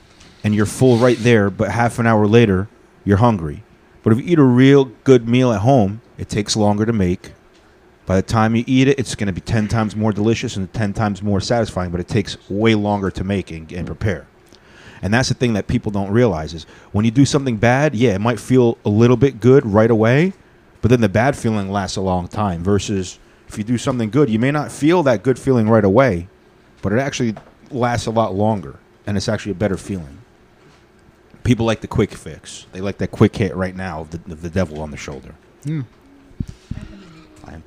and 0.44 0.54
you're 0.54 0.66
full 0.66 0.96
right 0.96 1.18
there, 1.20 1.50
but 1.50 1.70
half 1.70 1.98
an 1.98 2.06
hour 2.06 2.26
later 2.26 2.68
you're 3.04 3.18
hungry. 3.18 3.62
But 4.02 4.12
if 4.12 4.18
you 4.18 4.24
eat 4.26 4.38
a 4.38 4.44
real 4.44 4.86
good 5.04 5.28
meal 5.28 5.52
at 5.52 5.60
home, 5.60 6.00
it 6.18 6.28
takes 6.28 6.56
longer 6.56 6.84
to 6.86 6.92
make. 6.92 7.32
By 8.04 8.16
the 8.16 8.22
time 8.22 8.56
you 8.56 8.64
eat 8.66 8.88
it, 8.88 8.98
it's 8.98 9.14
going 9.14 9.28
to 9.28 9.32
be 9.32 9.40
10 9.40 9.68
times 9.68 9.94
more 9.94 10.12
delicious 10.12 10.56
and 10.56 10.72
10 10.72 10.92
times 10.92 11.22
more 11.22 11.40
satisfying, 11.40 11.90
but 11.90 12.00
it 12.00 12.08
takes 12.08 12.36
way 12.50 12.74
longer 12.74 13.10
to 13.10 13.24
make 13.24 13.50
and, 13.50 13.70
and 13.72 13.86
prepare. 13.86 14.26
And 15.02 15.12
that's 15.12 15.28
the 15.28 15.34
thing 15.34 15.52
that 15.54 15.66
people 15.66 15.90
don't 15.90 16.10
realize 16.10 16.54
is 16.54 16.64
when 16.92 17.04
you 17.04 17.10
do 17.10 17.24
something 17.24 17.56
bad, 17.56 17.94
yeah, 17.94 18.14
it 18.14 18.20
might 18.20 18.38
feel 18.38 18.78
a 18.84 18.88
little 18.88 19.16
bit 19.16 19.40
good 19.40 19.66
right 19.66 19.90
away, 19.90 20.32
but 20.80 20.90
then 20.90 21.00
the 21.00 21.08
bad 21.08 21.36
feeling 21.36 21.70
lasts 21.70 21.96
a 21.96 22.00
long 22.00 22.28
time 22.28 22.62
versus 22.62 23.18
if 23.48 23.58
you 23.58 23.64
do 23.64 23.78
something 23.78 24.10
good, 24.10 24.30
you 24.30 24.38
may 24.38 24.50
not 24.50 24.70
feel 24.70 25.02
that 25.04 25.22
good 25.22 25.38
feeling 25.38 25.68
right 25.68 25.84
away, 25.84 26.28
but 26.82 26.92
it 26.92 26.98
actually 26.98 27.34
lasts 27.70 28.06
a 28.06 28.10
lot 28.10 28.34
longer 28.34 28.78
and 29.06 29.16
it's 29.16 29.28
actually 29.28 29.52
a 29.52 29.56
better 29.56 29.76
feeling. 29.76 30.21
People 31.44 31.66
like 31.66 31.80
the 31.80 31.88
quick 31.88 32.12
fix. 32.12 32.66
They 32.72 32.80
like 32.80 32.98
that 32.98 33.10
quick 33.10 33.34
hit 33.34 33.54
right 33.56 33.74
now 33.74 34.02
of 34.02 34.10
the, 34.10 34.32
of 34.32 34.42
the 34.42 34.50
devil 34.50 34.80
on 34.80 34.90
the 34.90 34.96
shoulder. 34.96 35.34
Hmm. 35.64 35.82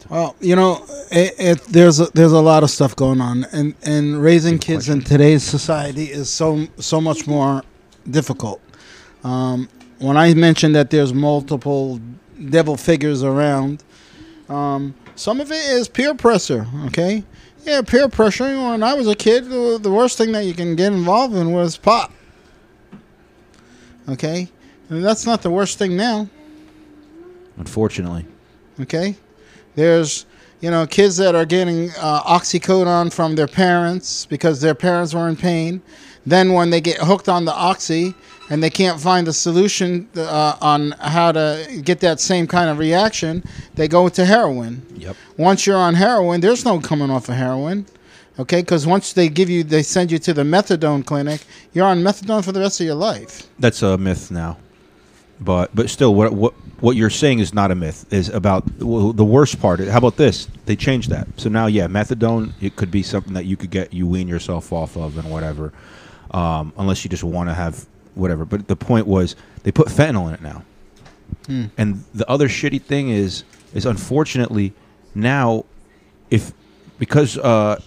Well, 0.10 0.36
you 0.40 0.56
know, 0.56 0.86
it, 1.12 1.34
it, 1.38 1.60
there's 1.66 2.00
a, 2.00 2.06
there's 2.14 2.32
a 2.32 2.40
lot 2.40 2.64
of 2.64 2.70
stuff 2.70 2.96
going 2.96 3.22
on, 3.22 3.46
and 3.52 3.76
and 3.84 4.22
raising 4.22 4.58
kids 4.58 4.90
in 4.90 5.02
today's 5.02 5.44
society 5.44 6.06
is 6.06 6.30
so 6.30 6.68
so 6.78 7.02
much 7.02 7.28
more 7.28 7.64
difficult. 8.10 8.62
Um, 9.24 9.70
when 10.00 10.18
I 10.18 10.34
mentioned 10.34 10.76
that 10.76 10.90
there's 10.90 11.14
multiple 11.14 12.00
devil 12.50 12.78
figures 12.78 13.24
around, 13.24 13.84
um, 14.50 14.96
some 15.16 15.40
of 15.40 15.52
it 15.52 15.66
is 15.72 15.88
peer 15.88 16.14
pressure. 16.14 16.68
Okay, 16.86 17.24
yeah, 17.64 17.82
peer 17.82 18.08
pressure. 18.08 18.46
When 18.46 18.84
I 18.84 18.94
was 18.94 19.08
a 19.08 19.16
kid, 19.16 19.46
the, 19.50 19.80
the 19.82 19.92
worst 19.92 20.18
thing 20.18 20.32
that 20.34 20.46
you 20.46 20.54
can 20.54 20.76
get 20.76 20.94
involved 20.94 21.36
in 21.36 21.52
was 21.52 21.78
pop. 21.78 22.12
Okay, 24.08 24.50
and 24.90 25.04
that's 25.04 25.26
not 25.26 25.42
the 25.42 25.50
worst 25.50 25.78
thing 25.78 25.98
now. 25.98 26.30
Unfortunately. 27.58 28.26
Okay, 28.80 29.16
there's 29.76 30.26
you 30.62 30.70
know 30.70 30.86
kids 30.86 31.18
that 31.18 31.36
are 31.36 31.46
getting 31.46 31.90
uh, 31.98 32.22
oxycodone 32.24 33.12
from 33.12 33.36
their 33.36 33.48
parents 33.48 34.26
because 34.26 34.62
their 34.62 34.76
parents 34.76 35.14
were 35.14 35.28
in 35.28 35.36
pain. 35.36 35.82
Then 36.26 36.54
when 36.54 36.72
they 36.72 36.82
get 36.82 36.98
hooked 36.98 37.30
on 37.30 37.46
the 37.46 37.54
oxy 37.54 38.16
and 38.50 38.62
they 38.62 38.70
can't 38.70 39.00
find 39.00 39.28
the 39.28 39.34
solution 39.34 40.10
uh, 40.16 40.58
on 40.62 40.92
how 41.00 41.32
to 41.32 41.82
get 41.84 42.00
that 42.00 42.20
same 42.20 42.48
kind 42.48 42.70
of 42.70 42.80
reaction, 42.80 43.44
they 43.76 43.88
go 43.88 44.10
to 44.10 44.26
heroin. 44.26 44.86
Yep. 44.96 45.16
Once 45.38 45.68
you're 45.68 45.78
on 45.78 45.94
heroin, 45.94 46.42
there's 46.42 46.66
no 46.66 46.80
coming 46.80 47.12
off 47.12 47.30
of 47.30 47.36
heroin. 47.36 47.86
Okay, 48.38 48.62
because 48.62 48.86
once 48.86 49.14
they 49.14 49.30
give 49.30 49.50
you, 49.50 49.64
they 49.64 49.82
send 49.82 50.12
you 50.12 50.20
to 50.20 50.34
the 50.34 50.44
methadone 50.44 51.06
clinic. 51.06 51.42
You're 51.74 51.86
on 51.86 52.04
methadone 52.04 52.44
for 52.44 52.52
the 52.52 52.60
rest 52.60 52.82
of 52.82 52.86
your 52.86 52.96
life. 52.96 53.48
That's 53.60 53.82
a 53.82 53.98
myth 53.98 54.30
now, 54.30 54.58
but 55.40 55.74
but 55.74 55.90
still, 55.90 56.14
what 56.14 56.34
what 56.34 56.54
what 56.82 56.98
you're 56.98 57.10
saying 57.10 57.40
is 57.40 57.54
not 57.54 57.72
a 57.72 57.76
myth. 57.76 58.06
Is 58.12 58.28
about 58.30 58.64
well, 58.80 59.14
the 59.14 59.24
worst 59.24 59.62
part. 59.62 59.80
How 59.80 60.00
about 60.00 60.18
this? 60.18 60.48
They 60.66 60.76
changed 60.76 61.10
that. 61.12 61.28
So 61.38 61.48
now, 61.48 61.68
yeah, 61.68 61.88
methadone. 61.88 62.52
It 62.60 62.76
could 62.76 62.92
be 62.92 63.04
something 63.04 63.34
that 63.34 63.46
you 63.46 63.56
could 63.56 63.72
get 63.72 63.94
you 63.94 64.06
wean 64.06 64.28
yourself 64.28 64.74
off 64.74 64.98
of 64.98 65.18
and 65.18 65.32
whatever, 65.32 65.72
um, 66.32 66.74
unless 66.78 67.06
you 67.06 67.10
just 67.10 67.24
want 67.24 67.50
to 67.50 67.54
have 67.54 67.86
whatever. 68.16 68.44
But 68.44 68.68
the 68.68 68.76
point 68.76 69.08
was 69.08 69.38
they 69.64 69.72
put 69.72 69.88
fentanyl 69.88 70.28
in 70.28 70.34
it 70.34 70.42
now. 70.42 70.64
Hmm. 71.48 71.66
And 71.78 72.04
the 72.14 72.30
other 72.30 72.50
shitty 72.50 72.82
thing 72.82 73.10
is, 73.10 73.44
is 73.74 73.86
unfortunately 73.86 74.74
now, 75.14 75.66
if 76.30 76.52
because 77.00 77.38
uh, 77.38 77.80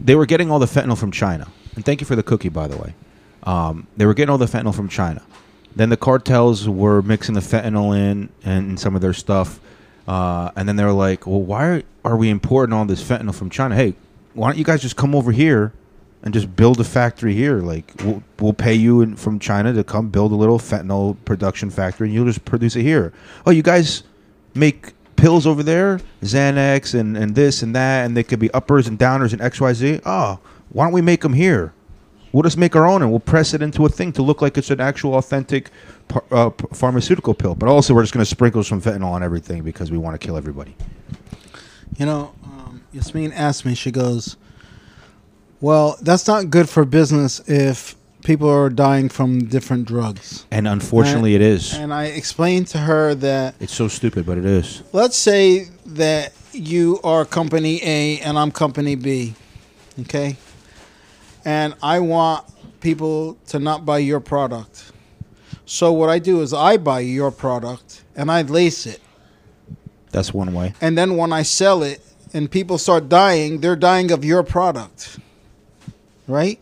they 0.00 0.14
were 0.14 0.26
getting 0.26 0.50
all 0.50 0.58
the 0.58 0.66
fentanyl 0.66 0.98
from 0.98 1.10
China, 1.10 1.48
and 1.74 1.84
thank 1.84 2.00
you 2.00 2.06
for 2.06 2.16
the 2.16 2.22
cookie, 2.22 2.48
by 2.48 2.66
the 2.66 2.76
way. 2.76 2.94
Um, 3.44 3.86
they 3.96 4.06
were 4.06 4.14
getting 4.14 4.30
all 4.30 4.38
the 4.38 4.46
fentanyl 4.46 4.74
from 4.74 4.88
China. 4.88 5.22
Then 5.76 5.90
the 5.90 5.96
cartels 5.96 6.68
were 6.68 7.02
mixing 7.02 7.34
the 7.34 7.40
fentanyl 7.40 7.96
in 7.96 8.28
and 8.44 8.78
some 8.78 8.94
of 8.94 9.02
their 9.02 9.12
stuff, 9.12 9.60
uh, 10.06 10.50
and 10.56 10.68
then 10.68 10.76
they 10.76 10.84
were 10.84 10.92
like, 10.92 11.26
"Well, 11.26 11.42
why 11.42 11.82
are, 12.04 12.16
we 12.16 12.30
importing 12.30 12.72
all 12.72 12.84
this 12.84 13.02
fentanyl 13.02 13.34
from 13.34 13.50
China? 13.50 13.74
Hey, 13.74 13.94
why 14.34 14.48
don't 14.48 14.58
you 14.58 14.64
guys 14.64 14.82
just 14.82 14.96
come 14.96 15.14
over 15.14 15.32
here 15.32 15.72
and 16.22 16.32
just 16.32 16.54
build 16.54 16.80
a 16.80 16.84
factory 16.84 17.34
here? 17.34 17.58
Like, 17.58 17.92
we'll, 18.04 18.22
we'll 18.38 18.52
pay 18.52 18.74
you 18.74 19.00
in, 19.00 19.16
from 19.16 19.38
China 19.38 19.72
to 19.72 19.82
come 19.82 20.10
build 20.10 20.32
a 20.32 20.36
little 20.36 20.58
fentanyl 20.58 21.16
production 21.24 21.70
factory, 21.70 22.08
and 22.08 22.14
you'll 22.14 22.26
just 22.26 22.44
produce 22.44 22.76
it 22.76 22.82
here. 22.82 23.12
Oh, 23.46 23.50
you 23.50 23.62
guys 23.62 24.04
make 24.54 24.92
pills 25.16 25.46
over 25.46 25.62
there, 25.62 26.00
Xanax 26.22 26.98
and, 26.98 27.16
and 27.16 27.34
this 27.34 27.62
and 27.62 27.74
that, 27.74 28.04
and 28.04 28.16
they 28.16 28.22
could 28.22 28.38
be 28.38 28.50
uppers 28.52 28.86
and 28.86 28.98
downers 28.98 29.32
and 29.32 29.40
XYZ. 29.40 30.02
Oh, 30.04 30.38
why 30.70 30.84
don't 30.84 30.92
we 30.92 31.00
make 31.02 31.22
them 31.22 31.34
here? 31.34 31.72
We'll 32.32 32.42
just 32.42 32.58
make 32.58 32.74
our 32.74 32.84
own 32.84 33.00
and 33.00 33.10
we'll 33.10 33.20
press 33.20 33.54
it 33.54 33.62
into 33.62 33.86
a 33.86 33.88
thing 33.88 34.12
to 34.14 34.22
look 34.22 34.42
like 34.42 34.58
it's 34.58 34.70
an 34.70 34.80
actual 34.80 35.14
authentic 35.14 35.70
uh, 36.32 36.50
pharmaceutical 36.72 37.32
pill. 37.32 37.54
But 37.54 37.68
also, 37.68 37.94
we're 37.94 38.02
just 38.02 38.12
going 38.12 38.24
to 38.24 38.28
sprinkle 38.30 38.64
some 38.64 38.80
fentanyl 38.82 39.12
on 39.12 39.22
everything 39.22 39.62
because 39.62 39.92
we 39.92 39.98
want 39.98 40.20
to 40.20 40.26
kill 40.26 40.36
everybody. 40.36 40.74
You 41.96 42.06
know, 42.06 42.34
um, 42.42 42.82
Yasmin 42.92 43.32
asked 43.32 43.64
me, 43.64 43.76
she 43.76 43.92
goes, 43.92 44.36
Well, 45.60 45.96
that's 46.02 46.26
not 46.26 46.50
good 46.50 46.68
for 46.68 46.84
business 46.84 47.40
if 47.48 47.94
people 48.24 48.48
are 48.50 48.68
dying 48.68 49.08
from 49.08 49.44
different 49.44 49.86
drugs. 49.86 50.46
And 50.50 50.66
unfortunately, 50.66 51.36
it 51.36 51.40
is. 51.40 51.74
And 51.74 51.94
I 51.94 52.06
explained 52.06 52.66
to 52.68 52.78
her 52.78 53.14
that, 53.14 53.54
It's 53.60 53.74
so 53.74 53.86
stupid, 53.86 54.26
but 54.26 54.38
it 54.38 54.44
is. 54.44 54.82
let's 54.92 55.16
say 55.16 55.68
that 55.86 56.32
you 56.52 56.98
are 57.04 57.24
company 57.24 57.80
A 57.82 58.18
and 58.20 58.38
I'm 58.38 58.50
company 58.50 58.96
B, 58.96 59.34
okay? 60.00 60.36
And 61.44 61.74
I 61.82 62.00
want 62.00 62.46
people 62.80 63.36
to 63.48 63.58
not 63.58 63.84
buy 63.84 63.98
your 63.98 64.20
product. 64.20 64.92
So 65.66 65.92
what 65.92 66.10
I 66.10 66.18
do 66.18 66.40
is 66.42 66.52
I 66.52 66.76
buy 66.76 67.00
your 67.00 67.30
product 67.30 68.02
and 68.16 68.30
I 68.30 68.42
lace 68.42 68.86
it. 68.86 69.00
That's 70.10 70.32
one 70.32 70.52
way. 70.54 70.74
And 70.80 70.96
then 70.96 71.16
when 71.16 71.32
I 71.32 71.42
sell 71.42 71.82
it 71.82 72.00
and 72.32 72.50
people 72.50 72.78
start 72.78 73.08
dying, 73.08 73.60
they're 73.60 73.76
dying 73.76 74.10
of 74.10 74.24
your 74.24 74.42
product. 74.42 75.18
Right? 76.26 76.60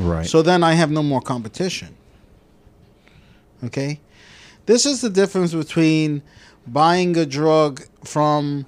Right. 0.00 0.26
So 0.26 0.42
then 0.42 0.62
I 0.62 0.72
have 0.74 0.90
no 0.90 1.02
more 1.02 1.20
competition. 1.20 1.94
Okay? 3.64 4.00
This 4.66 4.86
is 4.86 5.00
the 5.00 5.10
difference 5.10 5.52
between 5.52 6.22
buying 6.66 7.16
a 7.16 7.26
drug 7.26 7.82
from 8.04 8.66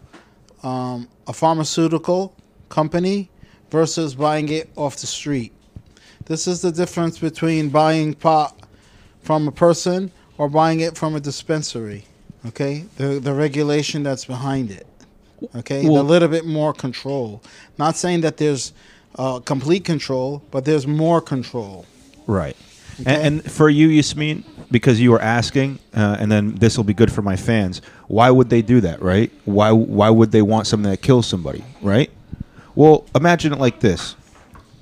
um, 0.62 1.08
a 1.26 1.32
pharmaceutical 1.32 2.34
company 2.68 3.30
versus 3.70 4.14
buying 4.14 4.48
it 4.48 4.70
off 4.76 4.96
the 4.96 5.06
street. 5.06 5.52
This 6.26 6.46
is 6.46 6.60
the 6.60 6.70
difference 6.70 7.18
between 7.18 7.68
buying 7.70 8.14
pot 8.14 8.58
from 9.22 9.48
a 9.48 9.52
person 9.52 10.10
or 10.38 10.48
buying 10.48 10.80
it 10.80 10.96
from 10.96 11.14
a 11.14 11.20
dispensary. 11.20 12.04
Okay? 12.46 12.84
The, 12.96 13.20
the 13.20 13.32
regulation 13.32 14.02
that's 14.02 14.24
behind 14.24 14.70
it. 14.70 14.86
Okay? 15.56 15.88
Well- 15.88 16.02
a 16.02 16.04
little 16.04 16.28
bit 16.28 16.44
more 16.44 16.72
control. 16.72 17.42
Not 17.78 17.96
saying 17.96 18.20
that 18.22 18.36
there's 18.36 18.72
uh, 19.16 19.40
complete 19.40 19.84
control, 19.84 20.42
but 20.50 20.64
there's 20.64 20.86
more 20.86 21.20
control. 21.20 21.86
Right. 22.26 22.56
And, 22.98 23.08
and 23.08 23.50
for 23.50 23.68
you, 23.68 23.88
Yasmin, 23.88 24.44
because 24.70 25.00
you 25.00 25.10
were 25.10 25.20
asking, 25.20 25.78
uh, 25.94 26.16
and 26.18 26.30
then 26.30 26.54
this 26.56 26.76
will 26.76 26.84
be 26.84 26.94
good 26.94 27.12
for 27.12 27.22
my 27.22 27.36
fans. 27.36 27.82
Why 28.08 28.30
would 28.30 28.50
they 28.50 28.62
do 28.62 28.80
that, 28.80 29.00
right? 29.02 29.30
Why 29.44 29.72
Why 29.72 30.10
would 30.10 30.32
they 30.32 30.42
want 30.42 30.66
something 30.66 30.90
that 30.90 31.02
kills 31.02 31.26
somebody, 31.26 31.64
right? 31.80 32.10
Well, 32.74 33.06
imagine 33.14 33.52
it 33.52 33.58
like 33.58 33.80
this: 33.80 34.16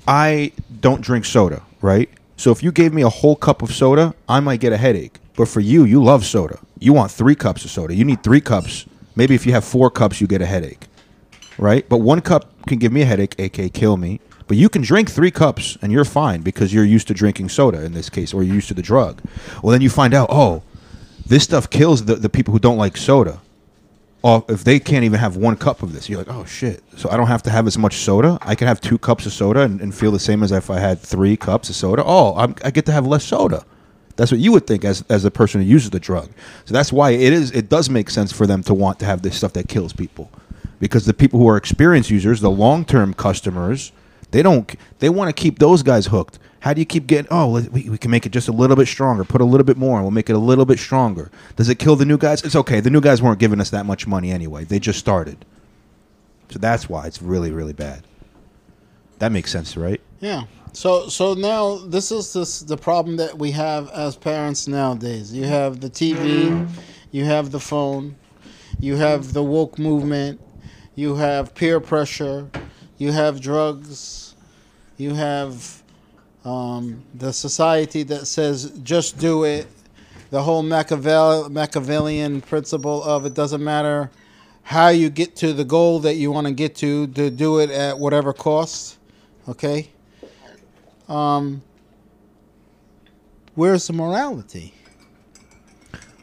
I 0.06 0.52
don't 0.80 1.00
drink 1.00 1.24
soda, 1.24 1.62
right? 1.80 2.08
So 2.36 2.50
if 2.50 2.62
you 2.62 2.72
gave 2.72 2.92
me 2.92 3.02
a 3.02 3.08
whole 3.08 3.36
cup 3.36 3.62
of 3.62 3.72
soda, 3.72 4.14
I 4.28 4.40
might 4.40 4.60
get 4.60 4.72
a 4.72 4.76
headache. 4.76 5.18
But 5.36 5.48
for 5.48 5.60
you, 5.60 5.84
you 5.84 6.02
love 6.02 6.24
soda. 6.24 6.58
You 6.78 6.92
want 6.92 7.10
three 7.10 7.34
cups 7.34 7.64
of 7.64 7.70
soda. 7.70 7.94
You 7.94 8.04
need 8.04 8.22
three 8.22 8.40
cups. 8.40 8.86
Maybe 9.14 9.34
if 9.34 9.44
you 9.44 9.52
have 9.52 9.64
four 9.64 9.90
cups, 9.90 10.20
you 10.20 10.26
get 10.26 10.40
a 10.40 10.46
headache, 10.46 10.86
right? 11.58 11.86
But 11.88 11.98
one 11.98 12.20
cup 12.20 12.49
can 12.66 12.78
give 12.78 12.92
me 12.92 13.02
a 13.02 13.06
headache, 13.06 13.34
aka 13.38 13.68
kill 13.68 13.96
me. 13.96 14.20
But 14.48 14.56
you 14.56 14.68
can 14.68 14.82
drink 14.82 15.10
three 15.10 15.30
cups 15.30 15.78
and 15.80 15.92
you're 15.92 16.04
fine 16.04 16.42
because 16.42 16.74
you're 16.74 16.84
used 16.84 17.08
to 17.08 17.14
drinking 17.14 17.50
soda 17.50 17.84
in 17.84 17.92
this 17.94 18.10
case, 18.10 18.34
or 18.34 18.42
you're 18.42 18.56
used 18.56 18.68
to 18.68 18.74
the 18.74 18.82
drug. 18.82 19.22
Well, 19.62 19.72
then 19.72 19.80
you 19.80 19.90
find 19.90 20.12
out, 20.14 20.28
oh, 20.30 20.62
this 21.26 21.44
stuff 21.44 21.70
kills 21.70 22.04
the, 22.06 22.16
the 22.16 22.28
people 22.28 22.52
who 22.52 22.58
don't 22.58 22.76
like 22.76 22.96
soda. 22.96 23.40
off 24.22 24.48
if 24.50 24.64
they 24.64 24.78
can't 24.78 25.04
even 25.04 25.18
have 25.20 25.36
one 25.36 25.56
cup 25.56 25.82
of 25.82 25.92
this. 25.92 26.08
You're 26.08 26.18
like, 26.18 26.28
oh 26.34 26.44
shit. 26.44 26.82
So 26.96 27.08
I 27.10 27.16
don't 27.16 27.28
have 27.28 27.42
to 27.44 27.50
have 27.50 27.66
as 27.66 27.78
much 27.78 27.96
soda. 27.96 28.38
I 28.42 28.54
can 28.54 28.66
have 28.68 28.80
two 28.80 28.98
cups 28.98 29.26
of 29.26 29.32
soda 29.32 29.60
and, 29.60 29.80
and 29.80 29.94
feel 29.94 30.10
the 30.12 30.18
same 30.18 30.42
as 30.42 30.52
if 30.52 30.70
I 30.70 30.78
had 30.78 30.98
three 30.98 31.36
cups 31.36 31.70
of 31.70 31.76
soda. 31.76 32.02
Oh, 32.04 32.34
I'm, 32.36 32.54
I 32.64 32.70
get 32.70 32.86
to 32.86 32.92
have 32.92 33.06
less 33.06 33.24
soda. 33.24 33.64
That's 34.16 34.30
what 34.30 34.40
you 34.40 34.52
would 34.52 34.66
think 34.66 34.84
as 34.84 35.02
as 35.08 35.24
a 35.24 35.30
person 35.30 35.62
who 35.62 35.66
uses 35.66 35.90
the 35.90 36.00
drug. 36.00 36.28
So 36.66 36.74
that's 36.74 36.92
why 36.92 37.10
it 37.12 37.32
is. 37.32 37.52
It 37.52 37.70
does 37.70 37.88
make 37.88 38.10
sense 38.10 38.32
for 38.32 38.46
them 38.46 38.62
to 38.64 38.74
want 38.74 38.98
to 38.98 39.06
have 39.06 39.22
this 39.22 39.36
stuff 39.36 39.54
that 39.54 39.68
kills 39.68 39.94
people, 39.94 40.30
because 40.80 41.06
the 41.06 41.14
people 41.14 41.38
who 41.38 41.48
are 41.48 41.56
experienced 41.56 42.10
users, 42.10 42.40
the 42.40 42.50
long 42.50 42.84
term 42.84 43.14
customers, 43.14 43.92
they 44.32 44.42
don't. 44.42 44.74
They 44.98 45.08
want 45.08 45.34
to 45.34 45.40
keep 45.40 45.60
those 45.60 45.84
guys 45.84 46.06
hooked. 46.06 46.38
How 46.60 46.74
do 46.74 46.80
you 46.80 46.86
keep 46.86 47.06
getting? 47.06 47.28
Oh, 47.30 47.60
we, 47.70 47.88
we 47.88 47.98
can 47.98 48.10
make 48.10 48.26
it 48.26 48.32
just 48.32 48.48
a 48.48 48.52
little 48.52 48.76
bit 48.76 48.88
stronger. 48.88 49.24
Put 49.24 49.40
a 49.40 49.44
little 49.44 49.64
bit 49.64 49.76
more, 49.76 49.96
and 49.96 50.04
we'll 50.04 50.10
make 50.10 50.28
it 50.28 50.34
a 50.34 50.38
little 50.38 50.64
bit 50.64 50.78
stronger. 50.78 51.30
Does 51.56 51.68
it 51.68 51.78
kill 51.78 51.96
the 51.96 52.04
new 52.04 52.18
guys? 52.18 52.42
It's 52.42 52.56
okay. 52.56 52.80
The 52.80 52.90
new 52.90 53.00
guys 53.00 53.22
weren't 53.22 53.38
giving 53.38 53.60
us 53.60 53.70
that 53.70 53.86
much 53.86 54.06
money 54.06 54.30
anyway. 54.30 54.64
They 54.64 54.78
just 54.78 54.98
started. 54.98 55.44
So 56.50 56.58
that's 56.58 56.88
why 56.88 57.06
it's 57.06 57.22
really 57.22 57.52
really 57.52 57.72
bad. 57.72 58.04
That 59.20 59.32
makes 59.32 59.52
sense, 59.52 59.76
right? 59.76 60.00
Yeah. 60.20 60.44
So 60.72 61.08
so 61.08 61.34
now 61.34 61.76
this 61.76 62.10
is 62.10 62.32
this 62.32 62.60
the 62.60 62.76
problem 62.76 63.16
that 63.16 63.38
we 63.38 63.50
have 63.52 63.90
as 63.90 64.16
parents 64.16 64.66
nowadays. 64.66 65.32
You 65.32 65.44
have 65.44 65.80
the 65.80 65.90
TV, 65.90 66.68
you 67.10 67.24
have 67.24 67.50
the 67.50 67.60
phone, 67.60 68.16
you 68.78 68.96
have 68.96 69.32
the 69.32 69.42
woke 69.42 69.78
movement, 69.78 70.40
you 70.94 71.14
have 71.16 71.54
peer 71.54 71.80
pressure, 71.80 72.48
you 72.98 73.12
have 73.12 73.40
drugs, 73.40 74.34
you 74.96 75.14
have 75.14 75.82
um, 76.44 77.02
the 77.14 77.32
society 77.32 78.02
that 78.04 78.26
says 78.26 78.70
just 78.82 79.18
do 79.18 79.44
it. 79.44 79.66
The 80.30 80.42
whole 80.42 80.62
Machiavel- 80.62 81.50
Machiavellian 81.50 82.40
principle 82.40 83.02
of 83.02 83.26
it 83.26 83.34
doesn't 83.34 83.62
matter 83.62 84.10
how 84.62 84.88
you 84.88 85.10
get 85.10 85.34
to 85.36 85.52
the 85.52 85.64
goal 85.64 85.98
that 86.00 86.14
you 86.14 86.30
want 86.30 86.46
to 86.46 86.52
get 86.52 86.76
to, 86.76 87.06
to 87.08 87.30
do 87.30 87.58
it 87.58 87.70
at 87.70 87.98
whatever 87.98 88.32
cost. 88.32 88.98
Okay? 89.48 89.90
Um, 91.08 91.62
where's 93.54 93.86
the 93.88 93.92
morality? 93.92 94.74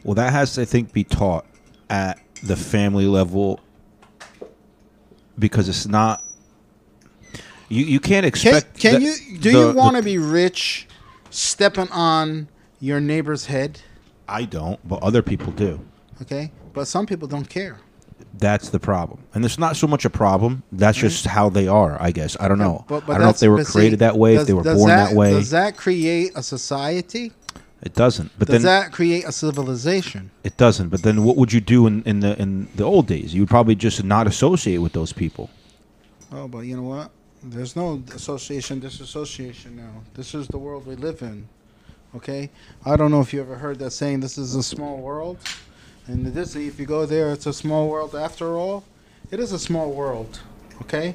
Well, 0.02 0.14
that 0.14 0.32
has 0.32 0.54
to, 0.54 0.62
I 0.62 0.64
think, 0.64 0.92
be 0.92 1.04
taught 1.04 1.44
at 1.90 2.18
the 2.42 2.56
family 2.56 3.06
level 3.06 3.60
because 5.38 5.68
it's 5.68 5.86
not. 5.86 6.22
You 7.68 7.84
you 7.84 8.00
can't 8.00 8.24
Can, 8.24 8.28
expect. 8.28 8.80
can 8.80 8.94
the- 8.94 9.00
you 9.00 9.38
do 9.38 9.52
the- 9.52 9.58
you 9.58 9.72
want 9.72 9.96
to 9.96 10.02
be 10.02 10.18
rich 10.18 10.88
stepping 11.30 11.90
on 11.90 12.48
your 12.80 13.00
neighbor's 13.00 13.46
head? 13.46 13.80
I 14.26 14.44
don't, 14.44 14.86
but 14.86 15.02
other 15.02 15.22
people 15.22 15.52
do. 15.52 15.80
Okay? 16.22 16.52
But 16.72 16.86
some 16.86 17.06
people 17.06 17.28
don't 17.28 17.48
care. 17.48 17.78
That's 18.34 18.68
the 18.68 18.78
problem, 18.78 19.20
and 19.34 19.44
it's 19.44 19.58
not 19.58 19.76
so 19.76 19.86
much 19.86 20.04
a 20.04 20.10
problem. 20.10 20.62
That's 20.70 20.98
mm-hmm. 20.98 21.08
just 21.08 21.26
how 21.26 21.48
they 21.48 21.66
are, 21.66 22.00
I 22.00 22.12
guess. 22.12 22.36
I 22.38 22.46
don't 22.46 22.58
know. 22.58 22.84
But, 22.86 23.06
but 23.06 23.12
I 23.12 23.14
don't 23.14 23.22
know 23.24 23.30
if 23.30 23.38
they 23.38 23.48
were 23.48 23.58
but 23.58 23.66
see, 23.66 23.72
created 23.72 23.98
that 24.00 24.16
way, 24.16 24.36
if 24.36 24.46
they 24.46 24.52
were 24.52 24.62
does 24.62 24.78
born 24.78 24.88
that, 24.88 25.14
way. 25.14 25.32
Does 25.32 25.50
that 25.50 25.76
create 25.76 26.32
a 26.36 26.42
society? 26.42 27.32
It 27.82 27.94
doesn't. 27.94 28.30
But 28.38 28.48
does 28.48 28.62
then 28.62 28.62
that 28.62 28.92
create 28.92 29.24
a 29.24 29.32
civilization? 29.32 30.30
it 30.42 30.56
doesn't. 30.56 30.88
But 30.88 31.02
then 31.02 31.24
what 31.24 31.36
would 31.36 31.52
you 31.52 31.60
do 31.60 31.86
in, 31.86 32.02
in 32.04 32.20
the 32.20 32.40
in 32.40 32.68
the 32.74 32.84
old 32.84 33.06
days? 33.06 33.34
You 33.34 33.42
would 33.42 33.50
probably 33.50 33.74
just 33.74 34.02
not 34.02 34.26
associate 34.26 34.78
with 34.78 34.92
those 34.92 35.12
people. 35.12 35.50
Oh, 36.32 36.48
but 36.48 36.60
you 36.60 36.76
know 36.76 36.82
what? 36.82 37.10
There's 37.42 37.76
no 37.76 38.02
association, 38.14 38.80
disassociation 38.80 39.76
now. 39.76 40.02
This 40.14 40.34
is 40.34 40.48
the 40.48 40.58
world 40.58 40.86
we 40.86 40.96
live 40.96 41.22
in. 41.22 41.48
Okay? 42.16 42.50
I 42.84 42.96
don't 42.96 43.10
know 43.10 43.20
if 43.20 43.32
you 43.32 43.40
ever 43.40 43.56
heard 43.56 43.78
that 43.78 43.92
saying, 43.92 44.20
this 44.20 44.38
is 44.38 44.54
a 44.54 44.62
small 44.62 44.98
world. 44.98 45.38
And 46.06 46.24
the 46.24 46.30
Disney, 46.30 46.66
if 46.66 46.80
you 46.80 46.86
go 46.86 47.06
there, 47.06 47.32
it's 47.32 47.46
a 47.46 47.52
small 47.52 47.88
world 47.88 48.14
after 48.14 48.56
all. 48.56 48.84
It 49.30 49.40
is 49.40 49.52
a 49.52 49.58
small 49.58 49.92
world. 49.92 50.40
Okay? 50.82 51.14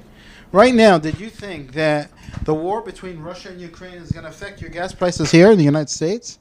Right 0.51 0.73
now, 0.73 0.99
did 0.99 1.19
you 1.19 1.29
think 1.29 1.73
that 1.73 2.11
the 2.43 2.53
war 2.53 2.81
between 2.81 3.19
Russia 3.19 3.49
and 3.49 3.59
Ukraine 3.59 3.95
is 3.95 4.11
going 4.11 4.23
to 4.23 4.29
affect 4.29 4.61
your 4.61 4.69
gas 4.69 4.93
prices 4.93 5.31
here 5.31 5.51
in 5.51 5.57
the 5.57 5.63
United 5.63 5.89
States? 5.89 6.37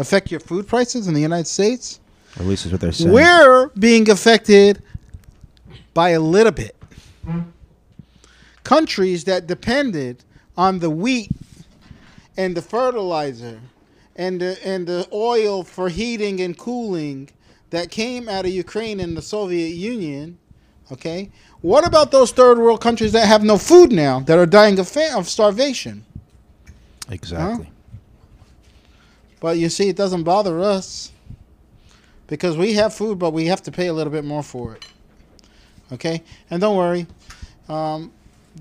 Affect 0.00 0.30
your 0.30 0.40
food 0.40 0.66
prices 0.66 1.08
in 1.08 1.14
the 1.14 1.20
United 1.20 1.46
States? 1.46 2.00
At 2.38 2.46
least 2.46 2.64
is 2.64 2.72
what 2.72 2.80
they're 2.80 2.90
saying. 2.92 3.12
We're 3.12 3.68
being 3.78 4.08
affected 4.08 4.82
by 5.92 6.10
a 6.10 6.20
little 6.20 6.52
bit. 6.52 6.74
Countries 8.64 9.24
that 9.24 9.46
depended 9.46 10.24
on 10.56 10.78
the 10.78 10.90
wheat 10.90 11.30
and 12.36 12.56
the 12.56 12.62
fertilizer 12.62 13.60
and 14.16 14.40
the 14.40 14.58
and 14.64 14.86
the 14.86 15.06
oil 15.12 15.62
for 15.64 15.88
heating 15.88 16.40
and 16.40 16.56
cooling 16.56 17.28
that 17.70 17.90
came 17.90 18.28
out 18.28 18.44
of 18.44 18.52
Ukraine 18.52 19.00
and 19.00 19.16
the 19.16 19.22
Soviet 19.22 19.74
Union, 19.74 20.38
okay? 20.92 21.30
What 21.60 21.86
about 21.86 22.10
those 22.10 22.32
third 22.32 22.58
world 22.58 22.80
countries 22.80 23.12
that 23.12 23.26
have 23.26 23.44
no 23.44 23.58
food 23.58 23.92
now 23.92 24.20
that 24.20 24.38
are 24.38 24.46
dying 24.46 24.78
of 24.78 24.88
fa- 24.88 25.14
of 25.16 25.28
starvation? 25.28 26.04
Exactly. 27.10 27.69
But 29.40 29.56
you 29.56 29.70
see, 29.70 29.88
it 29.88 29.96
doesn't 29.96 30.22
bother 30.22 30.60
us 30.60 31.10
because 32.26 32.56
we 32.56 32.74
have 32.74 32.94
food, 32.94 33.18
but 33.18 33.32
we 33.32 33.46
have 33.46 33.62
to 33.64 33.72
pay 33.72 33.88
a 33.88 33.92
little 33.92 34.12
bit 34.12 34.24
more 34.24 34.42
for 34.42 34.74
it. 34.76 34.84
Okay, 35.92 36.22
and 36.50 36.60
don't 36.60 36.76
worry, 36.76 37.06
um, 37.68 38.12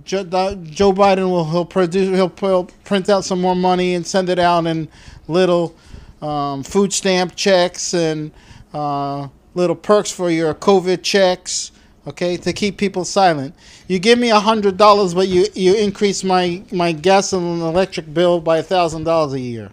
Joe, 0.03 0.23
Joe 0.23 0.93
Biden 0.93 1.29
will 1.29 1.45
he'll 1.45 1.65
produce 1.65 2.09
he'll, 2.09 2.33
he'll 2.39 2.65
print 2.83 3.09
out 3.09 3.25
some 3.25 3.41
more 3.41 3.55
money 3.55 3.93
and 3.93 4.05
send 4.05 4.29
it 4.29 4.39
out 4.39 4.65
in 4.65 4.87
little 5.27 5.75
um, 6.21 6.63
food 6.63 6.91
stamp 6.93 7.35
checks 7.35 7.93
and 7.93 8.31
uh, 8.73 9.27
little 9.53 9.75
perks 9.75 10.11
for 10.11 10.29
your 10.29 10.53
COVID 10.53 11.03
checks. 11.03 11.71
Okay, 12.07 12.37
to 12.37 12.53
keep 12.53 12.77
people 12.77 13.05
silent. 13.05 13.53
You 13.87 13.99
give 13.99 14.17
me 14.17 14.31
a 14.31 14.39
hundred 14.39 14.77
dollars, 14.77 15.13
but 15.13 15.27
you 15.27 15.45
you 15.53 15.75
increase 15.75 16.23
my 16.23 16.63
my 16.71 16.91
gas 16.91 17.33
and 17.33 17.61
electric 17.61 18.11
bill 18.11 18.39
by 18.39 18.57
a 18.57 18.63
thousand 18.63 19.03
dollars 19.03 19.33
a 19.33 19.39
year. 19.39 19.69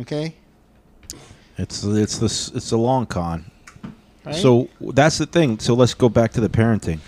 Okay. 0.00 0.34
It's 1.58 1.84
it's 1.84 2.18
this 2.18 2.48
it's 2.48 2.72
a 2.72 2.76
long 2.76 3.06
con. 3.06 3.50
Right? 4.24 4.34
So 4.34 4.68
that's 4.80 5.18
the 5.18 5.26
thing. 5.26 5.58
So 5.58 5.74
let's 5.74 5.94
go 5.94 6.08
back 6.08 6.32
to 6.32 6.40
the 6.40 6.48
parenting. 6.48 6.98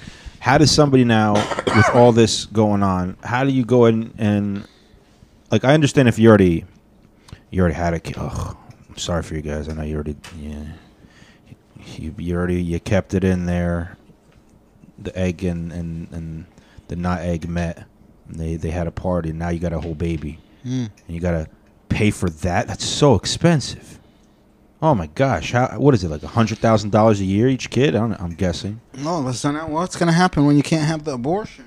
How 0.41 0.57
does 0.57 0.70
somebody 0.70 1.05
now, 1.05 1.34
with 1.67 1.91
all 1.92 2.12
this 2.12 2.47
going 2.47 2.83
on, 2.83 3.17
how 3.25 3.44
do 3.44 3.50
you 3.50 3.65
go 3.65 3.86
in 3.86 4.15
and 4.18 4.67
like? 5.50 5.65
I 5.65 5.75
understand 5.75 6.08
if 6.08 6.18
you 6.18 6.28
already 6.28 6.65
you 7.50 7.60
already 7.60 7.75
had 7.75 7.92
a 7.92 8.00
kid. 8.00 8.17
I'm 8.17 8.97
sorry 8.97 9.23
for 9.23 9.34
you 9.34 9.42
guys. 9.42 9.68
I 9.68 9.73
know 9.75 9.83
you 9.83 9.97
already 9.97 10.17
yeah. 10.39 10.65
You, 11.97 12.15
you 12.18 12.36
already 12.36 12.62
you 12.62 12.78
kept 12.81 13.15
it 13.15 13.25
in 13.25 13.47
there. 13.47 13.97
The 14.99 15.17
egg 15.18 15.44
and 15.44 15.73
and, 15.73 16.10
and 16.12 16.47
the 16.89 16.97
not 16.97 17.20
egg 17.20 17.49
met. 17.49 17.84
And 18.28 18.39
they 18.39 18.57
they 18.57 18.70
had 18.70 18.86
a 18.86 18.92
party. 18.92 19.31
And 19.31 19.39
now 19.39 19.49
you 19.49 19.58
got 19.58 19.73
a 19.73 19.81
whole 19.81 19.94
baby, 19.94 20.39
Mm. 20.65 20.91
and 21.07 21.15
you 21.15 21.20
got 21.20 21.33
to 21.33 21.47
pay 21.89 22.10
for 22.10 22.31
that. 22.31 22.68
That's 22.68 22.84
so 22.84 23.15
expensive. 23.15 23.99
Oh 24.81 24.94
my 24.94 25.08
gosh! 25.08 25.52
How 25.52 25.76
what 25.78 25.92
is 25.94 26.05
it 26.05 26.08
like 26.08 26.23
a 26.23 26.28
hundred 26.28 26.58
thousand 26.58 26.91
dollars 26.91 27.20
a 27.20 27.25
year 27.25 27.49
each 27.49 27.68
kid? 27.68 27.97
I 27.97 27.99
don't, 27.99 28.20
I'm 28.20 28.34
guessing. 28.34 28.81
No, 28.94 29.18
listen. 29.18 29.57
What's 29.57 29.97
going 29.97 30.07
to 30.07 30.12
happen 30.12 30.47
when 30.47 30.57
you 30.57 30.62
can't 30.62 30.86
have 30.86 31.05
the 31.05 31.15
abortion? 31.15 31.65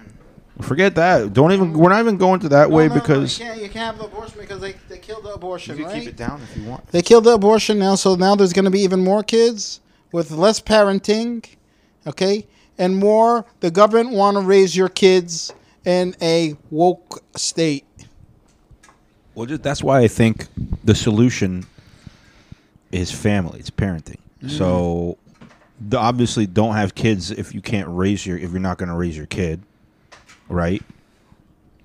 Forget 0.61 0.95
that. 0.95 1.33
Don't 1.33 1.51
even. 1.51 1.73
We're 1.73 1.89
not 1.89 1.99
even 1.99 2.17
going 2.17 2.39
to 2.41 2.49
that 2.49 2.71
way 2.71 2.87
No, 2.87 2.89
no, 2.89 2.95
no, 2.95 3.01
because 3.01 3.39
you, 3.39 3.45
can't, 3.45 3.61
you 3.61 3.69
can't 3.69 3.85
have 3.85 3.97
the 3.97 4.05
abortion 4.05 4.39
because 4.39 4.61
they, 4.61 4.75
they 4.87 4.97
killed 4.97 5.25
the 5.25 5.33
abortion. 5.33 5.77
You 5.77 5.83
can 5.83 5.93
right? 5.93 5.99
keep 6.01 6.09
it 6.09 6.17
down 6.17 6.41
if 6.41 6.55
you 6.55 6.69
want. 6.69 6.87
They 6.87 7.01
killed 7.01 7.25
the 7.25 7.33
abortion 7.33 7.79
now, 7.79 7.95
so 7.95 8.15
now 8.15 8.35
there's 8.35 8.53
going 8.53 8.65
to 8.65 8.71
be 8.71 8.81
even 8.81 9.03
more 9.03 9.23
kids 9.23 9.81
with 10.13 10.31
less 10.31 10.61
parenting, 10.61 11.45
okay, 12.07 12.47
and 12.77 12.95
more. 12.95 13.45
The 13.59 13.71
government 13.71 14.11
want 14.11 14.37
to 14.37 14.41
raise 14.41 14.75
your 14.75 14.89
kids 14.89 15.53
in 15.83 16.15
a 16.21 16.55
woke 16.69 17.23
state. 17.35 17.85
Well, 19.35 19.45
just, 19.45 19.63
that's 19.63 19.81
why 19.83 20.01
I 20.01 20.07
think 20.07 20.47
the 20.83 20.95
solution 20.95 21.65
is 22.91 23.11
family. 23.11 23.59
It's 23.59 23.69
parenting. 23.69 24.17
Mm. 24.43 24.49
So, 24.51 25.17
the, 25.79 25.97
obviously, 25.97 26.45
don't 26.45 26.75
have 26.75 26.95
kids 26.95 27.31
if 27.31 27.53
you 27.53 27.61
can't 27.61 27.87
raise 27.89 28.25
your 28.25 28.37
if 28.37 28.51
you're 28.51 28.59
not 28.59 28.77
going 28.77 28.89
to 28.89 28.95
raise 28.95 29.15
your 29.15 29.25
kid, 29.27 29.61
right? 30.49 30.81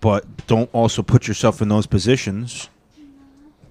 But 0.00 0.47
don't 0.47 0.68
also 0.73 1.02
put 1.02 1.26
yourself 1.28 1.62
in 1.62 1.68
those 1.68 1.86
positions, 1.86 2.68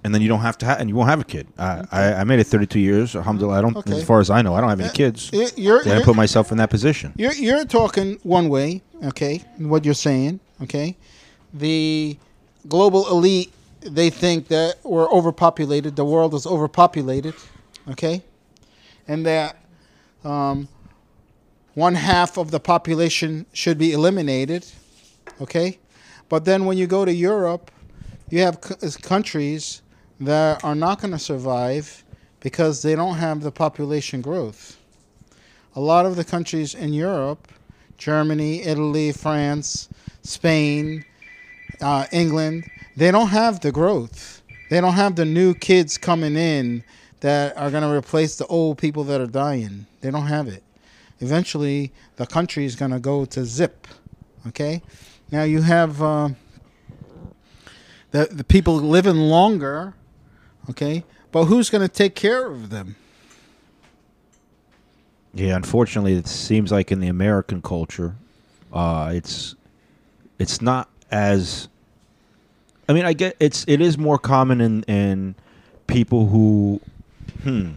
and 0.02 0.14
then 0.14 0.22
you 0.22 0.28
don't 0.28 0.40
have 0.40 0.58
to 0.58 0.66
have 0.66 0.80
and 0.80 0.88
you 0.88 0.96
won't 0.96 1.10
have 1.10 1.20
a 1.20 1.24
kid. 1.24 1.46
I 1.58 1.84
I, 1.92 2.12
I 2.14 2.24
made 2.24 2.40
it 2.40 2.44
32 2.44 2.80
years. 2.80 3.14
Alhamdulillah. 3.14 3.58
I 3.58 3.60
don't, 3.60 3.76
Okay. 3.76 3.92
as 3.96 4.04
far 4.04 4.20
as 4.20 4.30
I 4.30 4.42
know, 4.42 4.54
I 4.54 4.60
don't 4.60 4.70
have 4.70 4.80
any 4.80 4.88
Uh, 4.88 4.92
kids. 4.92 5.30
y- 5.32 5.48
you're- 5.56 5.82
Did 5.84 5.92
I 5.92 5.96
you're- 5.96 6.04
put 6.04 6.16
myself 6.16 6.50
in 6.50 6.58
that 6.58 6.70
position? 6.70 7.12
You're 7.16 7.34
you're 7.34 7.64
talking 7.64 8.18
one 8.22 8.48
way, 8.48 8.82
okay? 9.04 9.42
What 9.58 9.84
you're 9.84 9.94
saying, 9.94 10.40
okay? 10.62 10.96
The 11.54 12.16
global 12.68 13.06
elite 13.08 13.52
they 13.94 14.10
think 14.10 14.48
that 14.48 14.76
we're 14.84 15.10
overpopulated. 15.10 15.96
The 15.96 16.04
world 16.04 16.34
is 16.34 16.46
overpopulated, 16.46 17.34
okay? 17.90 18.22
And 19.08 19.24
that 19.26 19.56
um, 20.24 20.68
one 21.74 21.94
half 21.94 22.36
of 22.38 22.50
the 22.50 22.60
population 22.60 23.46
should 23.52 23.78
be 23.78 23.92
eliminated, 23.92 24.66
okay? 25.40 25.78
But 26.28 26.44
then 26.44 26.64
when 26.64 26.78
you 26.78 26.86
go 26.86 27.04
to 27.04 27.12
Europe, 27.12 27.70
you 28.30 28.40
have 28.40 28.60
countries 29.02 29.82
that 30.20 30.64
are 30.64 30.74
not 30.74 31.00
going 31.00 31.12
to 31.12 31.18
survive 31.18 32.04
because 32.40 32.82
they 32.82 32.94
don't 32.94 33.16
have 33.16 33.42
the 33.42 33.52
population 33.52 34.20
growth. 34.20 34.76
a 35.76 35.80
lot 35.80 36.06
of 36.06 36.16
the 36.16 36.24
countries 36.24 36.74
in 36.74 36.94
Europe, 36.94 37.48
Germany, 37.98 38.62
Italy, 38.62 39.12
France, 39.12 39.88
Spain, 40.22 41.04
uh, 41.80 42.06
England, 42.10 42.64
they 42.96 43.10
don't 43.10 43.28
have 43.28 43.60
the 43.60 43.72
growth. 43.72 44.42
They 44.70 44.80
don't 44.80 44.94
have 44.94 45.16
the 45.16 45.24
new 45.24 45.54
kids 45.54 45.98
coming 45.98 46.36
in 46.36 46.82
that 47.20 47.56
are 47.56 47.70
going 47.70 47.82
to 47.82 47.90
replace 47.90 48.36
the 48.36 48.46
old 48.46 48.78
people 48.78 49.04
that 49.04 49.20
are 49.20 49.26
dying. 49.26 49.86
They 50.00 50.10
don't 50.10 50.26
have 50.26 50.48
it. 50.48 50.62
Eventually, 51.20 51.92
the 52.16 52.26
country 52.26 52.64
is 52.64 52.76
going 52.76 52.90
to 52.90 52.98
go 52.98 53.24
to 53.26 53.44
zip. 53.44 53.86
Okay? 54.48 54.82
Now 55.30 55.44
you 55.44 55.62
have 55.62 56.02
uh, 56.02 56.30
the, 58.10 58.26
the 58.30 58.44
people 58.44 58.76
living 58.76 59.16
longer. 59.16 59.94
Okay? 60.70 61.04
But 61.32 61.44
who's 61.44 61.70
going 61.70 61.82
to 61.82 61.92
take 61.92 62.14
care 62.14 62.46
of 62.46 62.70
them? 62.70 62.96
Yeah, 65.34 65.54
unfortunately, 65.54 66.14
it 66.14 66.26
seems 66.26 66.72
like 66.72 66.90
in 66.90 67.00
the 67.00 67.08
American 67.08 67.60
culture, 67.60 68.16
uh, 68.72 69.12
it's 69.14 69.54
it's 70.38 70.62
not 70.62 70.88
as. 71.10 71.68
I 72.88 72.92
mean, 72.92 73.04
I 73.04 73.12
get 73.12 73.36
it's 73.40 73.64
it 73.66 73.80
is 73.80 73.98
more 73.98 74.18
common 74.18 74.60
in 74.60 74.82
in 74.84 75.34
people 75.86 76.26
who, 76.26 76.80
hmm. 77.42 77.72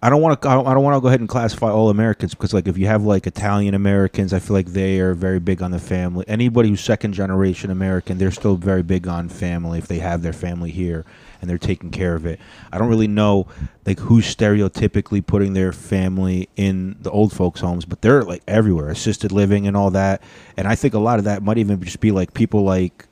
I 0.00 0.10
don't 0.10 0.22
want 0.22 0.40
to. 0.40 0.48
I 0.48 0.54
don't, 0.54 0.64
don't 0.64 0.84
want 0.84 0.96
to 0.96 1.00
go 1.00 1.08
ahead 1.08 1.18
and 1.18 1.28
classify 1.28 1.70
all 1.70 1.90
Americans 1.90 2.32
because, 2.32 2.54
like, 2.54 2.68
if 2.68 2.78
you 2.78 2.86
have 2.86 3.02
like 3.02 3.26
Italian 3.26 3.74
Americans, 3.74 4.32
I 4.32 4.38
feel 4.38 4.54
like 4.54 4.66
they 4.66 5.00
are 5.00 5.12
very 5.12 5.40
big 5.40 5.60
on 5.60 5.72
the 5.72 5.80
family. 5.80 6.24
Anybody 6.28 6.68
who's 6.68 6.80
second 6.80 7.14
generation 7.14 7.70
American, 7.70 8.16
they're 8.16 8.30
still 8.30 8.54
very 8.54 8.84
big 8.84 9.08
on 9.08 9.28
family 9.28 9.78
if 9.78 9.88
they 9.88 9.98
have 9.98 10.22
their 10.22 10.32
family 10.32 10.70
here 10.70 11.04
and 11.40 11.50
they're 11.50 11.58
taking 11.58 11.90
care 11.90 12.14
of 12.14 12.26
it. 12.26 12.38
I 12.72 12.78
don't 12.78 12.88
really 12.88 13.08
know 13.08 13.48
like 13.86 13.98
who's 13.98 14.32
stereotypically 14.32 15.26
putting 15.26 15.54
their 15.54 15.72
family 15.72 16.48
in 16.54 16.96
the 17.00 17.10
old 17.10 17.32
folks' 17.32 17.60
homes, 17.60 17.84
but 17.84 18.00
they're 18.00 18.22
like 18.22 18.42
everywhere, 18.46 18.90
assisted 18.90 19.32
living 19.32 19.66
and 19.66 19.76
all 19.76 19.90
that. 19.90 20.22
And 20.56 20.68
I 20.68 20.76
think 20.76 20.94
a 20.94 21.00
lot 21.00 21.18
of 21.18 21.24
that 21.24 21.42
might 21.42 21.58
even 21.58 21.82
just 21.82 21.98
be 21.98 22.12
like 22.12 22.34
people 22.34 22.62
like 22.62 23.07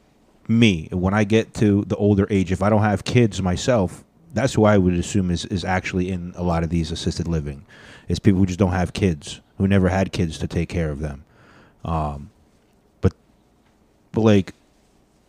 me. 0.48 0.88
When 0.92 1.14
I 1.14 1.24
get 1.24 1.54
to 1.54 1.84
the 1.86 1.96
older 1.96 2.26
age, 2.30 2.52
if 2.52 2.62
I 2.62 2.70
don't 2.70 2.82
have 2.82 3.04
kids 3.04 3.40
myself, 3.42 4.04
that's 4.32 4.54
who 4.54 4.64
I 4.64 4.78
would 4.78 4.94
assume 4.94 5.30
is, 5.30 5.44
is 5.46 5.64
actually 5.64 6.10
in 6.10 6.32
a 6.36 6.42
lot 6.42 6.62
of 6.62 6.70
these 6.70 6.90
assisted 6.90 7.26
living. 7.26 7.64
Is 8.08 8.18
people 8.18 8.40
who 8.40 8.46
just 8.46 8.58
don't 8.58 8.72
have 8.72 8.92
kids, 8.92 9.40
who 9.58 9.66
never 9.66 9.88
had 9.88 10.12
kids 10.12 10.38
to 10.38 10.46
take 10.46 10.68
care 10.68 10.90
of 10.90 11.00
them. 11.00 11.24
Um, 11.84 12.30
but 13.00 13.14
but 14.12 14.20
like 14.20 14.54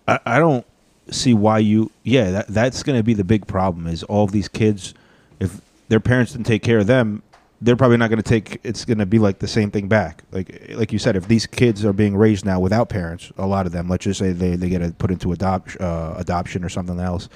I, 0.08 0.20
I 0.26 0.40
don't 0.40 0.66
see 1.10 1.34
why 1.34 1.60
you 1.60 1.92
yeah 2.04 2.32
that 2.32 2.48
that's 2.48 2.84
to 2.84 3.04
be 3.04 3.14
the 3.14 3.24
big 3.24 3.48
problem 3.48 3.88
is 3.88 4.04
all 4.04 4.26
of 4.26 4.32
these 4.32 4.48
kids 4.50 4.94
if 5.40 5.62
their 5.88 6.00
parents 6.02 6.34
didn't 6.34 6.46
take 6.48 6.64
care 6.64 6.80
of 6.80 6.88
them 6.88 7.24
they're 7.61 7.76
probably 7.76 7.98
not 7.98 8.10
going 8.10 8.22
to 8.22 8.24
take 8.24 8.60
it's 8.64 8.86
going 8.86 8.98
to 8.98 9.06
be 9.06 9.19
like 9.19 9.40
the 9.40 9.48
same 9.48 9.72
thing 9.72 9.88
back 9.88 10.24
like 10.32 10.69
like 10.76 10.92
you 10.92 11.00
said 11.00 11.16
if 11.16 11.27
these 11.27 11.45
kids 11.45 11.84
are 11.84 11.94
being 11.94 12.16
raised 12.16 12.45
now 12.45 12.60
without 12.60 12.90
parents 12.90 13.32
a 13.38 13.48
lot 13.48 13.66
of 13.66 13.72
them 13.72 13.90
let's 13.90 14.03
just 14.03 14.19
say 14.19 14.32
they, 14.32 14.56
they 14.56 14.69
get 14.69 14.82
a, 14.82 14.92
put 14.92 15.11
into 15.11 15.32
adopt, 15.32 15.80
uh, 15.82 16.14
adoption 16.18 16.64
or 16.64 16.69
something 16.69 17.00
else 17.00 17.30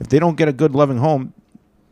if 0.00 0.08
they 0.08 0.18
don't 0.18 0.36
get 0.36 0.48
a 0.48 0.52
good 0.52 0.74
loving 0.74 0.98
home 0.98 1.32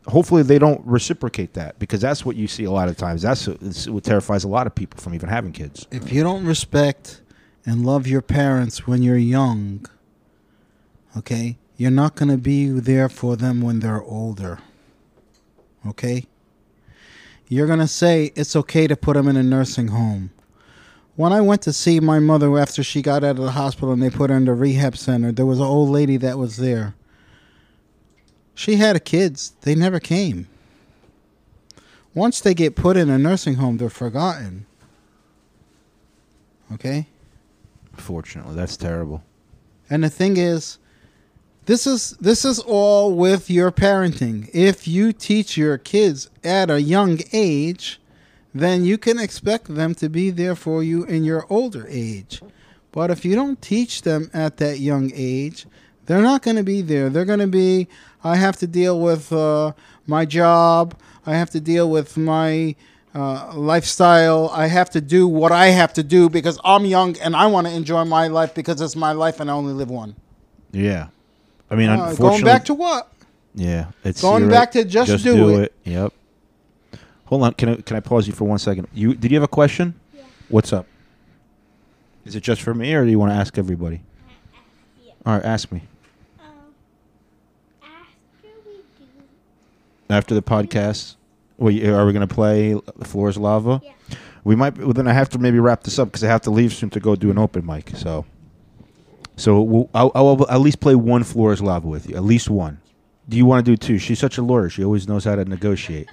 hopefully 0.07 0.43
they 0.43 0.59
don't 0.59 0.85
reciprocate 0.85 1.53
that 1.53 1.77
because 1.79 2.01
that's 2.01 2.25
what 2.25 2.35
you 2.35 2.47
see 2.47 2.63
a 2.63 2.71
lot 2.71 2.89
of 2.89 2.97
times 2.97 3.21
that's 3.21 3.47
what, 3.47 3.59
that's 3.59 3.87
what 3.87 4.03
terrifies 4.03 4.43
a 4.43 4.47
lot 4.47 4.67
of 4.67 4.73
people 4.73 4.99
from 4.99 5.13
even 5.13 5.29
having 5.29 5.51
kids 5.51 5.87
If 5.91 6.11
you 6.11 6.23
don't 6.23 6.45
respect 6.45 7.21
and 7.65 7.85
love 7.85 8.07
your 8.07 8.21
parents 8.21 8.87
when 8.87 9.01
you're 9.01 9.17
young, 9.17 9.85
okay, 11.17 11.57
you're 11.77 11.91
not 11.91 12.15
going 12.15 12.29
to 12.29 12.37
be 12.37 12.67
there 12.67 13.09
for 13.09 13.35
them 13.35 13.61
when 13.61 13.79
they're 13.79 14.03
older. 14.03 14.59
Okay? 15.87 16.25
You're 17.47 17.67
going 17.67 17.79
to 17.79 17.87
say 17.87 18.31
it's 18.35 18.55
okay 18.55 18.87
to 18.87 18.95
put 18.95 19.15
them 19.15 19.27
in 19.27 19.35
a 19.35 19.43
nursing 19.43 19.89
home. 19.89 20.31
When 21.15 21.31
I 21.31 21.41
went 21.41 21.61
to 21.63 21.73
see 21.73 21.99
my 21.99 22.19
mother 22.19 22.57
after 22.57 22.83
she 22.83 23.01
got 23.01 23.23
out 23.23 23.37
of 23.37 23.43
the 23.43 23.51
hospital 23.51 23.91
and 23.91 24.01
they 24.01 24.09
put 24.09 24.29
her 24.29 24.35
in 24.35 24.45
the 24.45 24.53
rehab 24.53 24.97
center, 24.97 25.31
there 25.31 25.45
was 25.45 25.59
an 25.59 25.65
old 25.65 25.89
lady 25.89 26.17
that 26.17 26.39
was 26.39 26.57
there. 26.57 26.95
She 28.55 28.75
had 28.77 29.03
kids, 29.05 29.53
they 29.61 29.75
never 29.75 29.99
came. 29.99 30.47
Once 32.15 32.39
they 32.41 32.53
get 32.53 32.75
put 32.75 32.97
in 32.97 33.09
a 33.09 33.17
nursing 33.17 33.55
home, 33.55 33.77
they're 33.77 33.89
forgotten. 33.89 34.65
Okay? 36.71 37.07
Fortunately, 37.95 38.55
that's 38.55 38.77
terrible. 38.77 39.23
And 39.89 40.03
the 40.03 40.09
thing 40.09 40.37
is, 40.37 40.77
this 41.65 41.87
is 41.87 42.11
this 42.19 42.43
is 42.43 42.59
all 42.59 43.15
with 43.15 43.49
your 43.49 43.71
parenting. 43.71 44.49
If 44.53 44.87
you 44.87 45.13
teach 45.13 45.57
your 45.57 45.77
kids 45.77 46.29
at 46.43 46.69
a 46.69 46.81
young 46.81 47.19
age, 47.31 48.01
then 48.53 48.83
you 48.83 48.97
can 48.97 49.19
expect 49.19 49.73
them 49.73 49.95
to 49.95 50.09
be 50.09 50.29
there 50.29 50.55
for 50.55 50.83
you 50.83 51.03
in 51.05 51.23
your 51.23 51.45
older 51.49 51.85
age. 51.89 52.41
But 52.91 53.11
if 53.11 53.25
you 53.25 53.35
don't 53.35 53.61
teach 53.61 54.03
them 54.03 54.29
at 54.33 54.57
that 54.57 54.79
young 54.79 55.11
age, 55.15 55.65
they're 56.05 56.21
not 56.21 56.41
going 56.43 56.57
to 56.57 56.63
be 56.63 56.81
there. 56.81 57.09
They're 57.09 57.25
going 57.25 57.39
to 57.39 57.47
be 57.47 57.87
I 58.23 58.35
have 58.35 58.57
to 58.57 58.67
deal 58.67 58.99
with 58.99 59.31
uh, 59.31 59.73
my 60.05 60.25
job. 60.25 60.97
I 61.25 61.35
have 61.35 61.49
to 61.51 61.59
deal 61.59 61.89
with 61.89 62.17
my 62.17 62.75
uh, 63.15 63.53
lifestyle. 63.53 64.49
I 64.53 64.67
have 64.67 64.89
to 64.91 65.01
do 65.01 65.27
what 65.27 65.51
I 65.51 65.67
have 65.67 65.93
to 65.93 66.03
do 66.03 66.29
because 66.29 66.59
I'm 66.63 66.85
young 66.85 67.17
and 67.19 67.35
I 67.35 67.47
want 67.47 67.67
to 67.67 67.73
enjoy 67.73 68.03
my 68.05 68.27
life 68.27 68.53
because 68.53 68.81
it's 68.81 68.95
my 68.95 69.11
life 69.11 69.39
and 69.39 69.49
I 69.49 69.53
only 69.53 69.73
live 69.73 69.89
one. 69.89 70.15
Yeah, 70.71 71.09
I 71.73 71.75
mean, 71.75 71.89
Uh, 71.89 71.93
unfortunately, 71.93 72.29
going 72.29 72.43
back 72.43 72.65
to 72.65 72.73
what? 72.75 73.11
yeah, 73.55 73.87
it's 74.03 74.21
Going 74.21 74.43
you're 74.43 74.51
back 74.51 74.71
to 74.73 74.85
just 74.85 75.23
do 75.23 75.59
it. 75.59 75.73
Yep. 75.85 76.13
Hold 77.25 77.41
on, 77.41 77.53
can 77.53 77.69
I 77.69 77.75
can 77.77 77.97
I 77.97 77.99
pause 77.99 78.27
you 78.27 78.33
for 78.33 78.43
one 78.45 78.59
second? 78.59 78.87
You 78.93 79.15
did 79.15 79.31
you 79.31 79.37
have 79.37 79.43
a 79.43 79.47
question? 79.47 79.95
Yeah. 80.15 80.21
What's 80.49 80.71
up? 80.71 80.85
Is 82.25 82.35
it 82.35 82.41
just 82.43 82.61
for 82.61 82.75
me, 82.75 82.93
or 82.93 83.03
do 83.03 83.09
you 83.09 83.17
want 83.17 83.31
to 83.31 83.35
ask 83.35 83.57
everybody? 83.57 84.01
Yeah. 85.03 85.13
All 85.25 85.33
right, 85.33 85.43
ask 85.43 85.71
me. 85.71 85.81
After 90.11 90.35
the 90.35 90.43
podcast, 90.43 91.15
we 91.57 91.87
are 91.87 92.05
we 92.05 92.13
going 92.13 92.27
to 92.27 92.31
play 92.33 92.73
"The 92.97 93.05
Floor 93.05 93.29
Is 93.29 93.37
Lava"? 93.37 93.81
We 94.43 94.55
might. 94.55 94.77
Well, 94.77 94.93
then 94.93 95.07
I 95.07 95.13
have 95.13 95.29
to 95.29 95.39
maybe 95.39 95.57
wrap 95.57 95.81
this 95.81 95.97
up 95.97 96.09
because 96.09 96.23
I 96.23 96.27
have 96.27 96.41
to 96.41 96.51
leave 96.51 96.71
soon 96.71 96.91
to 96.91 96.99
go 96.99 97.15
do 97.15 97.31
an 97.31 97.39
open 97.39 97.65
mic. 97.65 97.93
So, 97.95 98.25
so 99.35 99.61
we'll, 99.61 99.89
I'll, 99.93 100.11
I'll 100.15 100.49
at 100.49 100.61
least 100.61 100.79
play 100.79 100.95
one 100.95 101.23
"Floor 101.23 101.53
Is 101.53 101.61
Lava" 101.61 101.87
with 101.87 102.09
you. 102.09 102.15
At 102.15 102.23
least 102.23 102.49
one. 102.49 102.79
Do 103.29 103.37
you 103.37 103.45
want 103.45 103.65
to 103.65 103.71
do 103.71 103.77
two? 103.77 103.97
She's 103.97 104.19
such 104.19 104.37
a 104.37 104.41
lawyer. 104.41 104.69
She 104.69 104.83
always 104.83 105.07
knows 105.07 105.23
how 105.23 105.35
to 105.35 105.45
negotiate. 105.45 106.09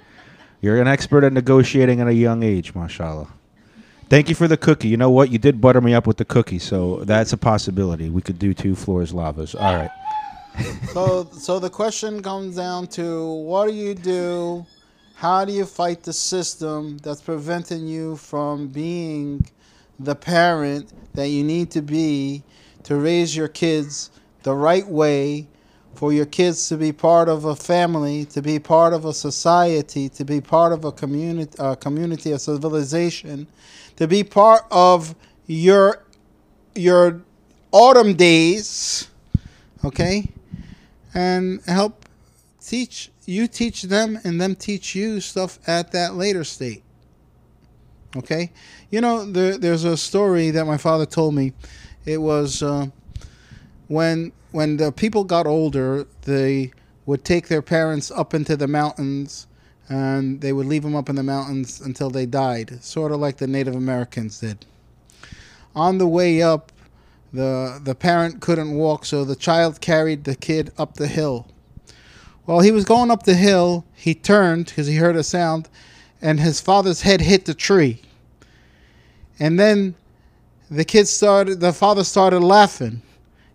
You're 0.61 0.79
an 0.79 0.87
expert 0.87 1.23
at 1.23 1.33
negotiating 1.33 1.99
at 1.99 2.07
a 2.07 2.13
young 2.13 2.43
age, 2.43 2.73
mashallah. 2.73 3.27
Thank 4.09 4.29
you 4.29 4.35
for 4.35 4.47
the 4.47 4.57
cookie. 4.57 4.87
You 4.87 4.97
know 4.97 5.09
what? 5.09 5.31
You 5.31 5.37
did 5.37 5.59
butter 5.59 5.81
me 5.81 5.93
up 5.93 6.05
with 6.05 6.17
the 6.17 6.25
cookie, 6.25 6.59
so 6.59 7.03
that's 7.05 7.33
a 7.33 7.37
possibility. 7.37 8.09
We 8.09 8.21
could 8.21 8.39
do 8.39 8.53
two 8.53 8.75
floors 8.75 9.13
lavas. 9.13 9.55
All 9.55 9.75
right. 9.75 9.91
so 10.93 11.29
so 11.31 11.59
the 11.59 11.69
question 11.69 12.21
comes 12.21 12.57
down 12.57 12.87
to 12.87 13.25
what 13.31 13.67
do 13.67 13.73
you 13.73 13.95
do 13.95 14.65
how 15.21 15.45
do 15.45 15.53
you 15.53 15.65
fight 15.65 16.01
the 16.01 16.11
system 16.11 16.97
that's 16.97 17.21
preventing 17.21 17.87
you 17.87 18.15
from 18.15 18.67
being 18.67 19.45
the 19.99 20.15
parent 20.15 20.91
that 21.13 21.27
you 21.27 21.43
need 21.43 21.69
to 21.69 21.79
be 21.79 22.41
to 22.83 22.95
raise 22.95 23.35
your 23.35 23.47
kids 23.47 24.11
the 24.43 24.53
right 24.53 24.87
way 24.87 25.47
for 25.93 26.13
your 26.13 26.25
kids 26.25 26.69
to 26.69 26.77
be 26.77 26.91
part 26.91 27.27
of 27.29 27.45
a 27.45 27.55
family 27.55 28.25
to 28.25 28.41
be 28.41 28.57
part 28.57 28.93
of 28.93 29.05
a 29.05 29.13
society 29.13 30.07
to 30.09 30.23
be 30.23 30.39
part 30.39 30.71
of 30.71 30.85
a 30.85 30.91
community 30.91 31.53
a 31.59 31.63
uh, 31.63 31.75
community 31.75 32.31
a 32.31 32.39
civilization 32.39 33.45
to 33.97 34.07
be 34.07 34.23
part 34.23 34.63
of 34.71 35.13
your 35.47 36.03
your 36.75 37.21
autumn 37.71 38.13
days 38.13 39.09
okay? 39.83 40.29
And 41.13 41.61
help 41.65 42.05
teach 42.61 43.11
you 43.25 43.47
teach 43.47 43.83
them 43.83 44.19
and 44.23 44.39
them 44.39 44.55
teach 44.55 44.95
you 44.95 45.19
stuff 45.19 45.59
at 45.67 45.91
that 45.91 46.15
later 46.15 46.43
state 46.43 46.83
okay? 48.15 48.51
You 48.89 49.01
know 49.01 49.25
there, 49.25 49.57
there's 49.57 49.83
a 49.83 49.97
story 49.97 50.51
that 50.51 50.65
my 50.65 50.77
father 50.77 51.05
told 51.05 51.33
me 51.33 51.53
it 52.05 52.17
was 52.17 52.63
uh, 52.63 52.87
when 53.87 54.31
when 54.51 54.77
the 54.77 54.91
people 54.91 55.23
got 55.23 55.47
older 55.47 56.05
they 56.23 56.71
would 57.05 57.23
take 57.23 57.47
their 57.47 57.61
parents 57.61 58.11
up 58.11 58.33
into 58.33 58.55
the 58.55 58.67
mountains 58.67 59.47
and 59.89 60.41
they 60.41 60.53
would 60.53 60.65
leave 60.65 60.83
them 60.83 60.95
up 60.95 61.09
in 61.09 61.15
the 61.15 61.23
mountains 61.23 61.81
until 61.81 62.09
they 62.09 62.25
died 62.25 62.83
sort 62.83 63.11
of 63.11 63.19
like 63.19 63.37
the 63.37 63.47
native 63.47 63.75
americans 63.75 64.39
did 64.39 64.65
on 65.75 65.97
the 65.97 66.07
way 66.07 66.41
up 66.41 66.71
the 67.33 67.79
the 67.83 67.95
parent 67.95 68.41
couldn't 68.41 68.73
walk, 68.73 69.05
so 69.05 69.23
the 69.23 69.35
child 69.35 69.81
carried 69.81 70.23
the 70.23 70.35
kid 70.35 70.71
up 70.77 70.95
the 70.95 71.07
hill. 71.07 71.47
While 72.45 72.59
he 72.61 72.71
was 72.71 72.85
going 72.85 73.11
up 73.11 73.23
the 73.23 73.35
hill, 73.35 73.85
he 73.93 74.13
turned 74.13 74.65
because 74.65 74.87
he 74.87 74.95
heard 74.95 75.15
a 75.15 75.23
sound, 75.23 75.69
and 76.21 76.39
his 76.39 76.59
father's 76.59 77.01
head 77.01 77.21
hit 77.21 77.45
the 77.45 77.53
tree. 77.53 78.01
And 79.39 79.59
then 79.59 79.95
the 80.77 80.85
kid 80.85 81.07
started. 81.07 81.59
The 81.59 81.73
father 81.73 82.03
started 82.03 82.39
laughing, 82.39 83.01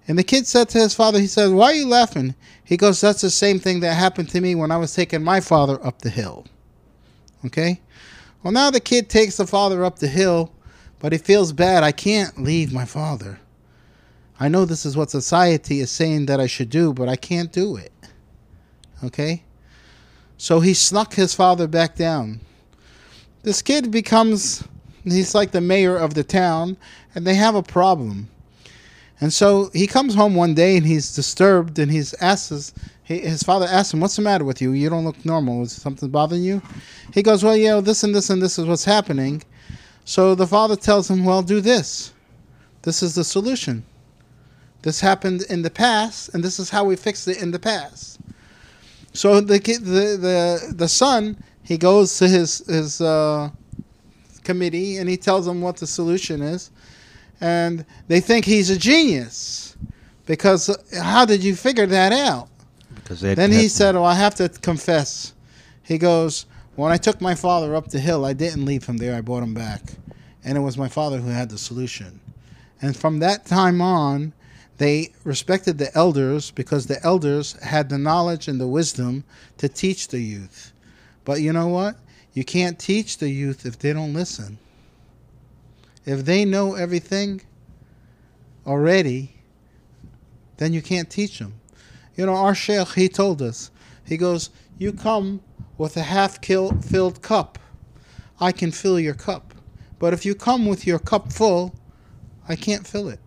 and 0.06 0.18
the 0.18 0.22
kid 0.22 0.46
said 0.46 0.68
to 0.70 0.78
his 0.78 0.94
father, 0.94 1.18
"He 1.18 1.26
said, 1.26 1.52
why 1.52 1.66
are 1.66 1.74
you 1.74 1.88
laughing?" 1.88 2.34
He 2.62 2.76
goes, 2.76 3.00
"That's 3.00 3.22
the 3.22 3.30
same 3.30 3.58
thing 3.58 3.80
that 3.80 3.94
happened 3.94 4.28
to 4.30 4.40
me 4.40 4.54
when 4.54 4.70
I 4.70 4.76
was 4.76 4.94
taking 4.94 5.24
my 5.24 5.40
father 5.40 5.84
up 5.84 6.02
the 6.02 6.10
hill." 6.10 6.46
Okay. 7.44 7.80
Well, 8.42 8.52
now 8.52 8.70
the 8.70 8.80
kid 8.80 9.08
takes 9.08 9.38
the 9.38 9.46
father 9.46 9.84
up 9.84 9.98
the 9.98 10.08
hill, 10.08 10.52
but 10.98 11.12
he 11.12 11.18
feels 11.18 11.52
bad. 11.52 11.82
I 11.82 11.92
can't 11.92 12.42
leave 12.42 12.72
my 12.72 12.84
father. 12.84 13.40
I 14.38 14.48
know 14.48 14.64
this 14.64 14.84
is 14.84 14.96
what 14.96 15.10
society 15.10 15.80
is 15.80 15.90
saying 15.90 16.26
that 16.26 16.40
I 16.40 16.46
should 16.46 16.70
do, 16.70 16.92
but 16.92 17.08
I 17.08 17.16
can't 17.16 17.50
do 17.50 17.76
it. 17.76 17.92
Okay? 19.02 19.42
So 20.36 20.60
he 20.60 20.74
snuck 20.74 21.14
his 21.14 21.34
father 21.34 21.66
back 21.66 21.96
down. 21.96 22.40
This 23.42 23.62
kid 23.62 23.90
becomes, 23.90 24.62
he's 25.04 25.34
like 25.34 25.52
the 25.52 25.60
mayor 25.60 25.96
of 25.96 26.14
the 26.14 26.24
town, 26.24 26.76
and 27.16 27.26
they 27.26 27.34
have 27.34 27.54
a 27.54 27.62
problem. 27.62 28.28
And 29.20 29.32
so 29.32 29.70
he 29.72 29.86
comes 29.86 30.14
home 30.14 30.34
one 30.34 30.54
day 30.54 30.76
and 30.76 30.86
he's 30.86 31.14
disturbed 31.14 31.78
and 31.78 31.90
he's 31.90 32.12
asks 32.20 32.50
his, 32.50 32.74
he, 33.02 33.20
his 33.20 33.42
father 33.42 33.66
asks 33.66 33.94
him, 33.94 34.00
What's 34.00 34.16
the 34.16 34.22
matter 34.22 34.44
with 34.44 34.60
you? 34.60 34.72
You 34.72 34.90
don't 34.90 35.06
look 35.06 35.24
normal. 35.24 35.62
Is 35.62 35.72
something 35.72 36.10
bothering 36.10 36.42
you? 36.42 36.60
He 37.14 37.22
goes, 37.22 37.42
Well, 37.42 37.56
you 37.56 37.68
know, 37.68 37.80
this 37.80 38.04
and 38.04 38.14
this 38.14 38.28
and 38.28 38.42
this 38.42 38.58
is 38.58 38.66
what's 38.66 38.84
happening. 38.84 39.42
So 40.04 40.34
the 40.34 40.46
father 40.46 40.76
tells 40.76 41.10
him, 41.10 41.24
Well, 41.24 41.42
do 41.42 41.62
this. 41.62 42.12
This 42.82 43.02
is 43.02 43.14
the 43.14 43.24
solution. 43.24 43.82
This 44.82 45.00
happened 45.00 45.42
in 45.48 45.62
the 45.62 45.70
past, 45.70 46.34
and 46.34 46.44
this 46.44 46.60
is 46.60 46.68
how 46.68 46.84
we 46.84 46.94
fixed 46.94 47.26
it 47.26 47.42
in 47.42 47.50
the 47.50 47.58
past. 47.58 48.20
So 49.14 49.40
the 49.40 49.58
the 49.58 50.18
the 50.20 50.74
the 50.74 50.88
son, 50.88 51.42
he 51.62 51.78
goes 51.78 52.18
to 52.18 52.28
his 52.28 52.58
his 52.66 53.00
uh, 53.00 53.48
committee 54.46 54.96
and 54.98 55.08
he 55.08 55.16
tells 55.16 55.44
them 55.44 55.60
what 55.60 55.76
the 55.78 55.86
solution 55.86 56.40
is, 56.40 56.70
and 57.40 57.84
they 58.08 58.20
think 58.20 58.44
he's 58.44 58.70
a 58.70 58.78
genius 58.78 59.76
because 60.26 60.76
how 60.98 61.24
did 61.24 61.42
you 61.42 61.54
figure 61.54 61.86
that 61.86 62.12
out? 62.12 62.48
Because 62.94 63.20
they 63.20 63.34
Then 63.34 63.52
he 63.52 63.68
said, 63.68 63.94
"Well, 63.94 64.04
I 64.04 64.14
have 64.14 64.34
to 64.36 64.48
confess." 64.48 65.32
He 65.82 65.98
goes, 65.98 66.46
"When 66.74 66.92
I 66.92 66.96
took 66.96 67.20
my 67.20 67.34
father 67.34 67.74
up 67.74 67.88
the 67.88 68.00
hill, 68.00 68.24
I 68.24 68.32
didn't 68.32 68.64
leave 68.64 68.86
him 68.86 68.96
there. 68.96 69.14
I 69.14 69.20
brought 69.20 69.42
him 69.42 69.54
back, 69.54 69.94
and 70.44 70.58
it 70.58 70.60
was 70.60 70.76
my 70.76 70.88
father 70.88 71.18
who 71.18 71.28
had 71.28 71.50
the 71.50 71.58
solution." 71.58 72.20
And 72.82 72.96
from 72.96 73.20
that 73.20 73.46
time 73.46 73.80
on, 73.80 74.32
they 74.78 75.12
respected 75.24 75.78
the 75.78 75.94
elders 75.96 76.50
because 76.50 76.86
the 76.86 77.02
elders 77.04 77.56
had 77.62 77.88
the 77.88 77.98
knowledge 77.98 78.48
and 78.48 78.60
the 78.60 78.66
wisdom 78.66 79.24
to 79.58 79.68
teach 79.68 80.08
the 80.08 80.20
youth. 80.20 80.72
But 81.24 81.40
you 81.40 81.52
know 81.52 81.68
what? 81.68 81.96
You 82.34 82.44
can't 82.44 82.78
teach 82.78 83.18
the 83.18 83.30
youth 83.30 83.64
if 83.64 83.78
they 83.78 83.92
don't 83.92 84.12
listen. 84.12 84.58
If 86.06 86.24
they 86.24 86.44
know 86.44 86.74
everything 86.74 87.42
already, 88.64 89.34
then 90.56 90.72
you 90.72 90.80
can't 90.80 91.10
teach 91.10 91.40
them. 91.40 91.54
You 92.16 92.26
know, 92.26 92.34
our 92.34 92.54
sheikh, 92.54 92.94
he 92.94 93.08
told 93.08 93.42
us, 93.42 93.70
he 94.04 94.16
goes, 94.16 94.50
You 94.78 94.92
come 94.92 95.40
with 95.76 95.96
a 95.96 96.02
half 96.02 96.42
filled 96.42 97.22
cup. 97.22 97.58
I 98.40 98.52
can 98.52 98.70
fill 98.70 99.00
your 99.00 99.14
cup. 99.14 99.52
But 99.98 100.12
if 100.12 100.24
you 100.24 100.34
come 100.34 100.66
with 100.66 100.86
your 100.86 100.98
cup 100.98 101.32
full, 101.32 101.74
I 102.48 102.54
can't 102.54 102.86
fill 102.86 103.08
it. 103.08 103.20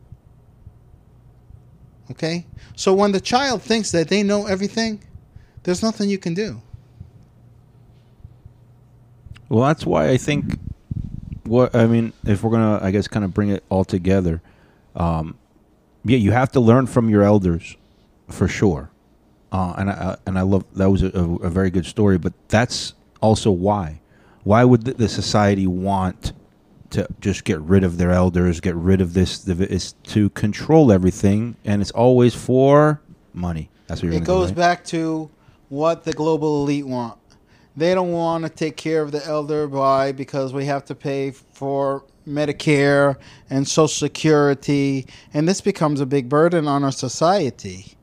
Okay? 2.11 2.45
So 2.75 2.93
when 2.93 3.11
the 3.11 3.21
child 3.21 3.61
thinks 3.61 3.91
that 3.91 4.07
they 4.07 4.23
know 4.23 4.45
everything, 4.45 5.03
there's 5.63 5.83
nothing 5.83 6.09
you 6.09 6.17
can 6.17 6.33
do. 6.33 6.61
Well, 9.49 9.67
that's 9.67 9.85
why 9.85 10.09
I 10.09 10.17
think 10.17 10.59
what 11.49 11.75
I 11.75 11.87
mean, 11.87 12.13
if 12.25 12.43
we're 12.43 12.51
gonna, 12.51 12.79
I 12.81 12.91
guess, 12.91 13.07
kind 13.07 13.25
of 13.25 13.33
bring 13.33 13.49
it 13.49 13.63
all 13.69 13.83
together, 13.83 14.41
um, 14.95 15.37
yeah, 16.05 16.17
you 16.17 16.31
have 16.31 16.51
to 16.53 16.59
learn 16.59 16.87
from 16.87 17.09
your 17.09 17.23
elders, 17.23 17.75
for 18.29 18.47
sure. 18.47 18.91
Uh, 19.51 19.73
and 19.77 19.89
I 19.89 20.17
and 20.25 20.37
I 20.37 20.43
love 20.43 20.63
that 20.75 20.89
was 20.89 21.01
a, 21.01 21.07
a, 21.09 21.49
very 21.49 21.71
good 21.71 21.85
story, 21.85 22.17
but 22.17 22.33
that's 22.49 22.93
also 23.19 23.51
why. 23.51 23.99
Why 24.43 24.63
would 24.63 24.85
the, 24.85 24.93
the 24.93 25.09
society 25.09 25.65
want 25.65 26.33
to 26.91 27.07
just 27.19 27.43
get 27.43 27.59
rid 27.61 27.83
of 27.83 27.97
their 27.97 28.11
elders, 28.11 28.59
get 28.59 28.75
rid 28.75 29.01
of 29.01 29.13
this? 29.13 29.47
Is 29.47 29.93
to 30.03 30.29
control 30.29 30.91
everything, 30.91 31.55
and 31.65 31.81
it's 31.81 31.91
always 31.91 32.35
for 32.35 33.01
money. 33.33 33.69
That's 33.87 34.01
what 34.01 34.07
you're 34.07 34.13
It 34.13 34.25
gonna 34.25 34.25
do, 34.25 34.41
goes 34.41 34.47
right? 34.49 34.55
back 34.55 34.83
to 34.85 35.31
what 35.69 36.03
the 36.03 36.13
global 36.13 36.61
elite 36.61 36.85
want. 36.85 37.18
They 37.79 37.93
don't 37.95 38.11
want 38.11 38.43
to 38.43 38.49
take 38.49 38.75
care 38.75 39.01
of 39.01 39.13
the 39.13 39.25
elder. 39.25 39.65
by 39.65 40.11
Because 40.11 40.51
we 40.51 40.65
have 40.65 40.83
to 40.85 40.95
pay 40.95 41.31
for 41.31 42.03
Medicare 42.27 43.15
and 43.49 43.65
Social 43.65 43.87
Security, 43.87 45.07
and 45.33 45.47
this 45.47 45.61
becomes 45.61 46.01
a 46.01 46.05
big 46.05 46.27
burden 46.27 46.67
on 46.67 46.83
our 46.83 46.91
society. 46.91 47.93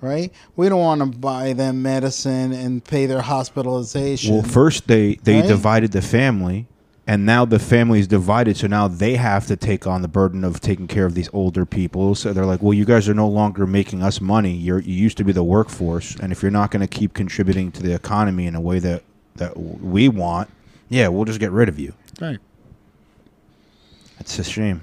Right? 0.00 0.32
We 0.54 0.68
don't 0.68 0.80
want 0.80 1.00
to 1.00 1.18
buy 1.18 1.52
them 1.52 1.82
medicine 1.82 2.52
and 2.52 2.84
pay 2.84 3.06
their 3.06 3.22
hospitalization. 3.22 4.34
Well, 4.34 4.42
first 4.44 4.86
they 4.86 5.16
they 5.24 5.40
Right? 5.40 5.48
divided 5.48 5.90
the 5.90 6.02
family, 6.02 6.68
and 7.04 7.26
now 7.26 7.44
the 7.44 7.58
family 7.58 7.98
is 7.98 8.06
divided. 8.06 8.56
So 8.56 8.68
now 8.68 8.86
they 8.86 9.16
have 9.16 9.46
to 9.46 9.56
take 9.56 9.84
on 9.86 10.02
the 10.02 10.08
burden 10.08 10.44
of 10.44 10.60
taking 10.60 10.86
care 10.86 11.06
of 11.06 11.14
these 11.14 11.30
older 11.32 11.66
people. 11.66 12.14
So 12.14 12.32
they're 12.32 12.46
like, 12.46 12.62
"Well, 12.62 12.74
you 12.74 12.84
guys 12.84 13.08
are 13.08 13.14
no 13.14 13.26
longer 13.26 13.66
making 13.66 14.02
us 14.04 14.20
money. 14.20 14.52
You're 14.52 14.80
you 14.80 14.94
used 14.94 15.16
to 15.16 15.24
be 15.24 15.32
the 15.32 15.42
workforce, 15.42 16.14
and 16.20 16.30
if 16.30 16.40
you're 16.40 16.52
not 16.52 16.70
going 16.70 16.86
to 16.86 16.98
keep 17.00 17.14
contributing 17.14 17.72
to 17.72 17.82
the 17.82 17.94
economy 17.94 18.46
in 18.46 18.54
a 18.54 18.60
way 18.60 18.78
that 18.78 19.02
that 19.36 19.56
we 19.56 20.08
want, 20.08 20.50
yeah, 20.88 21.08
we'll 21.08 21.24
just 21.24 21.40
get 21.40 21.50
rid 21.50 21.68
of 21.68 21.78
you." 21.78 21.92
Right. 22.20 22.38
It's 24.20 24.38
a 24.38 24.44
shame. 24.44 24.82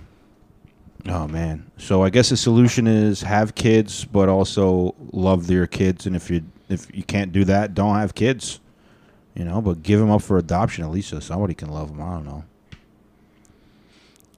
Oh 1.08 1.28
man. 1.28 1.72
So 1.78 2.04
I 2.04 2.10
guess 2.10 2.30
the 2.30 2.38
solution 2.38 2.88
is 2.88 3.22
have 3.22 3.56
kids, 3.56 4.06
but 4.06 4.30
also 4.30 4.94
love 5.12 5.50
your 5.50 5.68
kids. 5.68 6.06
And 6.06 6.16
if 6.16 6.30
you 6.30 6.44
if 6.70 6.94
you 6.96 7.04
can't 7.04 7.32
do 7.32 7.44
that, 7.46 7.74
don't 7.74 7.96
have 7.96 8.16
kids. 8.16 8.60
You 9.36 9.46
know, 9.46 9.62
but 9.62 9.82
give 9.82 10.00
them 10.00 10.12
up 10.12 10.22
for 10.22 10.38
adoption 10.38 10.84
at 10.84 10.92
least 10.92 11.10
so 11.10 11.20
somebody 11.20 11.54
can 11.54 11.70
love 11.70 11.88
them. 11.90 12.02
I 12.02 12.12
don't 12.16 12.26
know. 12.26 12.44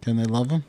Can 0.02 0.18
they 0.18 0.26
love 0.26 0.50
them? 0.50 0.64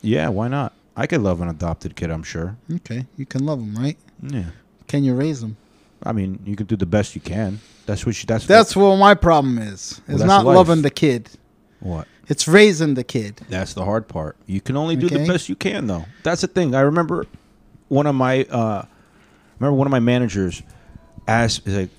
Yeah, 0.00 0.28
why 0.28 0.48
not? 0.48 0.72
I 0.96 1.06
could 1.06 1.20
love 1.20 1.40
an 1.40 1.48
adopted 1.48 1.96
kid. 1.96 2.10
I'm 2.10 2.22
sure. 2.22 2.56
Okay, 2.72 3.06
you 3.16 3.26
can 3.26 3.44
love 3.44 3.58
them, 3.58 3.74
right? 3.76 3.98
Yeah. 4.22 4.50
Can 4.86 5.04
you 5.04 5.14
raise 5.14 5.40
them? 5.40 5.56
I 6.02 6.12
mean, 6.12 6.38
you 6.44 6.56
can 6.56 6.66
do 6.66 6.76
the 6.76 6.86
best 6.86 7.14
you 7.14 7.20
can. 7.20 7.60
That's 7.86 8.04
what. 8.06 8.16
That's 8.26 8.46
That's 8.46 8.74
what 8.76 8.96
my 8.96 9.14
problem 9.14 9.58
is. 9.58 10.00
It's 10.08 10.18
that's 10.18 10.24
not 10.24 10.44
life. 10.44 10.56
loving 10.56 10.82
the 10.82 10.90
kid. 10.90 11.28
What? 11.80 12.06
It's 12.28 12.48
raising 12.48 12.94
the 12.94 13.04
kid. 13.04 13.40
That's 13.50 13.74
the 13.74 13.84
hard 13.84 14.08
part. 14.08 14.36
You 14.46 14.60
can 14.62 14.76
only 14.76 14.96
do 14.96 15.06
Okay. 15.06 15.18
the 15.18 15.26
best 15.28 15.48
you 15.50 15.56
can, 15.56 15.86
though. 15.86 16.06
That's 16.22 16.40
the 16.40 16.46
thing. 16.46 16.74
I 16.74 16.80
remember 16.80 17.26
one 17.88 18.06
of 18.06 18.14
my 18.14 18.44
uh, 18.44 18.84
remember 19.60 19.76
one 19.76 19.86
of 19.86 19.90
my 19.90 20.00
managers 20.00 20.62
asked 21.28 21.66
is 21.68 21.76
like, 21.76 21.90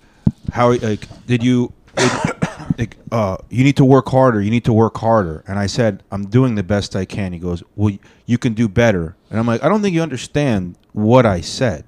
"How 0.51 0.71
like 0.73 1.07
did 1.27 1.43
you 1.43 1.71
like, 1.95 2.77
like 2.79 2.97
uh 3.11 3.37
you 3.49 3.63
need 3.63 3.77
to 3.77 3.85
work 3.85 4.09
harder? 4.09 4.41
You 4.41 4.49
need 4.49 4.65
to 4.65 4.73
work 4.73 4.97
harder." 4.97 5.43
And 5.47 5.59
I 5.59 5.67
said, 5.67 6.01
"I'm 6.11 6.25
doing 6.25 6.55
the 6.55 6.63
best 6.63 6.95
I 6.95 7.05
can." 7.05 7.31
He 7.31 7.37
goes, 7.39 7.61
"Well, 7.75 7.95
you 8.25 8.39
can 8.39 8.53
do 8.55 8.67
better." 8.67 9.15
And 9.29 9.39
I'm 9.39 9.45
like, 9.45 9.63
"I 9.63 9.69
don't 9.69 9.83
think 9.83 9.93
you 9.93 10.01
understand 10.01 10.75
what 10.93 11.27
I 11.27 11.41
said. 11.41 11.83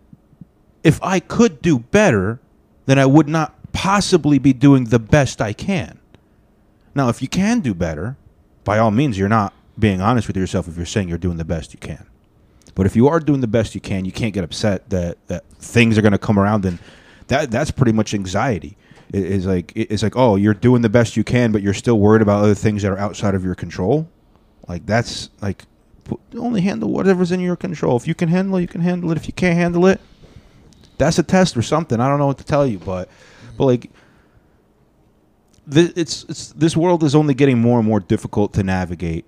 If 0.83 1.01
I 1.01 1.19
could 1.19 1.61
do 1.63 1.79
better, 1.79 2.39
then 2.85 2.99
I 2.99 3.05
would 3.07 3.27
not 3.27 3.55
possibly 3.77 4.39
be 4.39 4.53
doing 4.53 4.85
the 4.85 4.99
best 4.99 5.41
I 5.41 5.53
can." 5.53 5.99
Now, 6.95 7.09
if 7.09 7.21
you 7.21 7.27
can 7.27 7.59
do 7.59 7.73
better, 7.73 8.17
by 8.63 8.79
all 8.79 8.91
means, 8.91 9.17
you're 9.17 9.29
not 9.29 9.53
being 9.77 10.01
honest 10.01 10.27
with 10.27 10.35
yourself 10.35 10.67
if 10.67 10.75
you're 10.77 10.85
saying 10.85 11.07
you're 11.09 11.17
doing 11.19 11.37
the 11.37 11.45
best 11.45 11.73
you 11.73 11.79
can. 11.79 12.03
But 12.73 12.85
if 12.87 12.95
you 12.95 13.07
are 13.07 13.19
doing 13.19 13.41
the 13.41 13.47
best 13.47 13.75
you 13.75 13.81
can, 13.81 14.05
you 14.05 14.11
can't 14.11 14.33
get 14.33 14.43
upset 14.43 14.89
that, 14.89 15.17
that 15.27 15.43
things 15.59 15.97
are 15.97 16.01
going 16.01 16.11
to 16.11 16.17
come 16.17 16.39
around, 16.39 16.65
and 16.65 16.79
that 17.27 17.51
that's 17.51 17.71
pretty 17.71 17.91
much 17.91 18.13
anxiety. 18.13 18.75
It- 19.13 19.25
It's 19.33 19.45
like 19.45 19.71
it's 19.75 20.01
like 20.03 20.15
oh, 20.15 20.35
you're 20.37 20.53
doing 20.55 20.81
the 20.81 20.89
best 20.89 21.15
you 21.15 21.23
can, 21.23 21.51
but 21.51 21.61
you're 21.61 21.73
still 21.75 21.99
worried 21.99 22.21
about 22.23 22.43
other 22.43 22.55
things 22.55 22.81
that 22.81 22.91
are 22.91 22.97
outside 22.97 23.35
of 23.35 23.43
your 23.43 23.55
control. 23.55 24.07
Like 24.67 24.85
that's 24.85 25.29
like 25.41 25.65
only 26.35 26.61
handle 26.61 26.89
whatever's 26.89 27.31
in 27.31 27.39
your 27.39 27.55
control. 27.55 27.95
If 27.97 28.07
you 28.07 28.15
can 28.15 28.29
handle 28.29 28.57
it, 28.57 28.61
you 28.61 28.67
can 28.67 28.81
handle 28.81 29.11
it. 29.11 29.17
If 29.17 29.27
you 29.27 29.33
can't 29.33 29.55
handle 29.57 29.85
it, 29.87 29.99
that's 30.97 31.19
a 31.19 31.23
test 31.23 31.55
or 31.57 31.61
something. 31.61 31.99
I 31.99 32.07
don't 32.09 32.17
know 32.19 32.27
what 32.27 32.37
to 32.39 32.43
tell 32.43 32.65
you, 32.65 32.79
but 32.79 33.07
but 33.57 33.65
like 33.65 33.91
it's 35.69 36.23
it's 36.29 36.49
this 36.53 36.77
world 36.77 37.03
is 37.03 37.15
only 37.15 37.33
getting 37.33 37.59
more 37.59 37.79
and 37.79 37.87
more 37.87 37.99
difficult 37.99 38.53
to 38.53 38.63
navigate, 38.63 39.25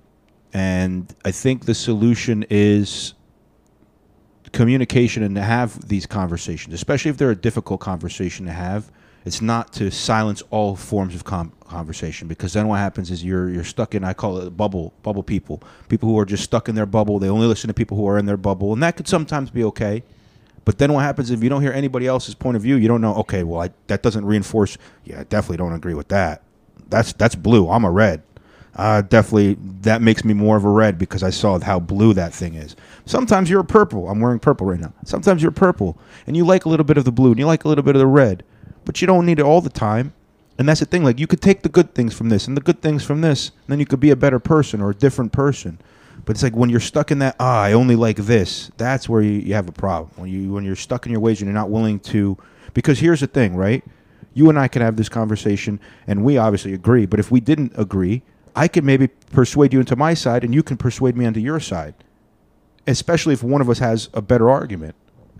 and 0.54 1.14
I 1.26 1.32
think 1.32 1.66
the 1.66 1.76
solution 1.76 2.46
is 2.50 3.14
communication 4.52 5.22
and 5.24 5.36
to 5.36 5.42
have 5.42 5.88
these 5.88 6.06
conversations, 6.06 6.74
especially 6.74 7.12
if 7.12 7.18
they're 7.18 7.32
a 7.32 7.36
difficult 7.36 7.80
conversation 7.80 8.46
to 8.46 8.52
have. 8.52 8.92
It's 9.26 9.42
not 9.42 9.74
to 9.74 9.92
silence 9.92 10.42
all 10.50 10.76
forms 10.78 11.14
of 11.14 11.26
com- 11.26 11.52
conversation 11.66 12.28
because 12.28 12.54
then 12.54 12.68
what 12.68 12.80
happens 12.80 13.12
is 13.12 13.24
you're 13.24 13.50
you're 13.50 13.66
stuck 13.66 13.94
in 13.94 14.04
I 14.04 14.14
call 14.14 14.40
it 14.40 14.56
bubble 14.56 14.94
bubble 15.04 15.24
people 15.24 15.62
people 15.90 16.08
who 16.10 16.18
are 16.18 16.26
just 16.26 16.44
stuck 16.44 16.70
in 16.70 16.76
their 16.76 16.86
bubble. 16.86 17.20
They 17.20 17.30
only 17.30 17.46
listen 17.46 17.68
to 17.68 17.74
people 17.74 17.98
who 17.98 18.08
are 18.08 18.18
in 18.18 18.26
their 18.26 18.38
bubble, 18.38 18.72
and 18.72 18.82
that 18.82 18.96
could 18.96 19.08
sometimes 19.08 19.50
be 19.50 19.64
okay. 19.66 20.04
But 20.66 20.78
then 20.78 20.94
what 20.94 21.02
happens 21.02 21.32
if 21.32 21.44
you 21.44 21.50
don't 21.50 21.62
hear 21.62 21.72
anybody 21.72 22.08
else's 22.08 22.36
point 22.36 22.58
of 22.58 22.64
view? 22.64 22.76
You 22.76 22.88
don't 22.88 23.02
know. 23.02 23.16
Okay, 23.16 23.44
well, 23.44 23.62
I, 23.62 23.70
that 23.88 24.04
doesn't 24.04 24.26
reinforce. 24.26 24.78
Yeah, 25.06 25.22
I 25.22 25.24
definitely 25.24 25.58
don't 25.58 25.74
agree 25.74 25.94
with 25.94 26.10
that. 26.10 26.44
That's 26.90 27.14
that's 27.14 27.36
blue. 27.36 27.70
I'm 27.70 27.86
a 27.86 27.92
red. 27.92 28.24
Uh, 28.76 29.02
definitely, 29.02 29.58
that 29.82 30.02
makes 30.02 30.24
me 30.24 30.34
more 30.34 30.56
of 30.56 30.64
a 30.64 30.70
red 30.70 30.98
because 30.98 31.24
I 31.24 31.32
saw 31.32 31.60
how 31.60 31.80
blue 31.80 32.14
that 32.14 32.34
thing 32.34 32.54
is. 32.54 32.76
Sometimes 33.06 33.50
you're 33.50 33.60
a 33.62 33.66
purple. 33.66 34.08
I'm 34.10 34.20
wearing 34.20 34.40
purple 34.40 34.68
right 34.68 34.80
now. 34.80 34.94
Sometimes 35.04 35.42
you're 35.42 35.52
purple, 35.52 35.98
and 36.28 36.38
you 36.38 36.46
like 36.46 36.66
a 36.66 36.70
little 36.70 36.86
bit 36.86 36.98
of 36.98 37.04
the 37.04 37.12
blue, 37.12 37.32
and 37.32 37.40
you 37.40 37.46
like 37.46 37.66
a 37.66 37.68
little 37.68 37.84
bit 37.84 37.96
of 37.96 38.00
the 38.00 38.08
red, 38.08 38.44
but 38.86 39.02
you 39.02 39.08
don't 39.08 39.26
need 39.26 39.40
it 39.40 39.46
all 39.46 39.62
the 39.62 39.70
time. 39.70 40.14
And 40.58 40.68
that's 40.68 40.82
the 40.82 40.86
thing. 40.86 41.04
Like 41.04 41.20
you 41.20 41.28
could 41.28 41.42
take 41.42 41.64
the 41.64 41.70
good 41.70 41.96
things 41.96 42.14
from 42.14 42.30
this 42.30 42.48
and 42.48 42.56
the 42.56 42.62
good 42.62 42.82
things 42.82 43.04
from 43.04 43.22
this, 43.22 43.50
and 43.50 43.68
then 43.68 43.80
you 43.80 43.86
could 43.86 44.00
be 44.00 44.12
a 44.12 44.16
better 44.16 44.40
person 44.40 44.82
or 44.82 44.92
a 44.92 44.96
different 44.96 45.32
person. 45.32 45.80
But 46.30 46.36
it's 46.36 46.44
like 46.44 46.56
when 46.56 46.70
you're 46.70 46.80
stuck 46.80 47.10
in 47.10 47.18
that, 47.20 47.36
ah, 47.40 47.60
I 47.60 47.74
only 47.74 47.96
like 47.96 48.18
this. 48.18 48.70
That's 48.78 49.10
where 49.10 49.24
you, 49.24 49.32
you 49.32 49.56
have 49.56 49.68
a 49.68 49.72
problem. 49.72 50.12
When 50.16 50.30
you 50.30 50.54
when 50.54 50.64
you're 50.64 50.76
stuck 50.76 51.08
in 51.08 51.12
your 51.12 51.22
ways 51.22 51.42
and 51.42 51.48
you're 51.48 51.56
not 51.56 51.72
willing 51.72 52.00
to, 52.02 52.38
because 52.76 53.00
here's 53.00 53.22
the 53.22 53.26
thing, 53.26 53.56
right? 53.56 53.84
You 54.36 54.48
and 54.48 54.60
I 54.60 54.68
can 54.68 54.84
have 54.84 54.96
this 54.96 55.10
conversation, 55.10 55.80
and 56.06 56.24
we 56.24 56.38
obviously 56.38 56.72
agree. 56.76 57.08
But 57.08 57.20
if 57.20 57.32
we 57.32 57.40
didn't 57.40 57.72
agree, 57.76 58.22
I 58.56 58.68
could 58.68 58.84
maybe 58.84 59.08
persuade 59.08 59.74
you 59.74 59.80
into 59.80 59.96
my 59.96 60.14
side, 60.14 60.44
and 60.44 60.54
you 60.54 60.62
can 60.62 60.78
persuade 60.78 61.18
me 61.18 61.26
onto 61.26 61.40
your 61.40 61.60
side. 61.60 61.96
Especially 62.86 63.34
if 63.34 63.42
one 63.42 63.60
of 63.60 63.68
us 63.68 63.80
has 63.80 64.10
a 64.14 64.22
better 64.22 64.52
argument. 64.52 64.94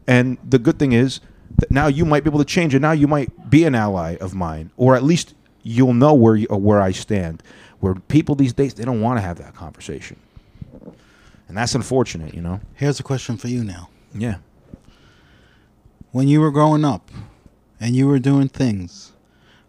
And 0.08 0.40
the 0.44 0.58
good 0.58 0.80
thing 0.80 0.94
is 0.94 1.20
that 1.60 1.70
now 1.70 1.86
you 1.86 2.04
might 2.04 2.24
be 2.24 2.32
able 2.32 2.40
to 2.40 2.46
change, 2.46 2.74
and 2.74 2.82
now 2.82 2.94
you 2.94 3.08
might 3.08 3.48
be 3.48 3.64
an 3.64 3.76
ally 3.76 4.16
of 4.16 4.34
mine, 4.34 4.72
or 4.76 4.96
at 4.96 5.04
least 5.04 5.36
you'll 5.62 5.94
know 5.94 6.16
where 6.16 6.36
you, 6.36 6.48
where 6.48 6.82
I 6.82 6.94
stand. 6.94 7.44
Where 7.80 7.94
people 7.94 8.34
these 8.34 8.54
days 8.54 8.74
they 8.74 8.86
don't 8.86 9.02
want 9.02 9.18
to 9.18 9.22
have 9.22 9.38
that 9.38 9.54
conversation, 9.54 10.18
and 11.50 11.58
that's 11.58 11.76
unfortunate, 11.76 12.34
you 12.34 12.42
know. 12.42 12.62
Here's 12.76 13.00
a 13.00 13.04
question 13.04 13.36
for 13.36 13.48
you 13.48 13.64
now. 13.64 13.90
Yeah. 14.14 14.36
When 16.12 16.28
you 16.28 16.40
were 16.40 16.52
growing 16.52 16.86
up 16.86 17.10
and 17.80 17.96
you 17.96 18.08
were 18.08 18.20
doing 18.20 18.48
things, 18.48 19.12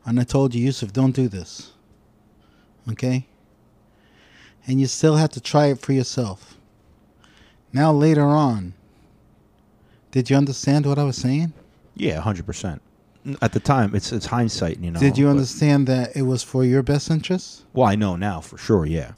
and 0.05 0.21
I 0.21 0.25
told 0.25 0.55
you, 0.55 0.63
Yusuf, 0.63 0.93
don't 0.93 1.13
do 1.13 1.27
this. 1.27 1.73
Okay? 2.89 3.27
And 4.67 4.79
you 4.79 4.87
still 4.87 5.17
had 5.17 5.33
to 5.33 5.41
try 5.41 5.67
it 5.67 5.81
for 5.81 5.93
yourself. 5.93 6.57
Now, 7.73 7.93
later 7.93 8.25
on, 8.25 8.75
did 10.11 10.29
you 10.29 10.37
understand 10.37 10.85
what 10.85 10.99
I 10.99 11.05
was 11.05 11.17
saying? 11.17 11.53
Yeah, 11.95 12.21
hundred 12.21 12.47
percent. 12.47 12.83
At 13.43 13.53
the 13.53 13.61
time, 13.61 13.95
it's 13.95 14.13
it's 14.13 14.27
hindsight, 14.27 14.81
you 14.81 14.91
know. 14.91 14.99
did 14.99 15.17
you 15.17 15.29
understand 15.29 15.87
that 15.87 16.17
it 16.17 16.23
was 16.23 16.43
for 16.43 16.65
your 16.65 16.83
best 16.83 17.11
interest? 17.11 17.65
Well, 17.73 17.87
I 17.87 17.95
know 17.95 18.17
now 18.17 18.41
for 18.41 18.59
sure. 18.59 18.87
Yeah, 18.87 19.13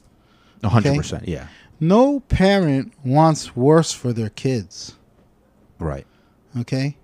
hundred 0.63 0.95
percent. 0.97 1.27
Yeah, 1.27 1.47
No 1.83 2.21
parent 2.21 2.93
wants 3.03 3.57
worse 3.57 3.91
for 3.91 4.13
their 4.13 4.29
kids. 4.29 4.95
right. 5.79 6.07
Okay? 6.57 6.95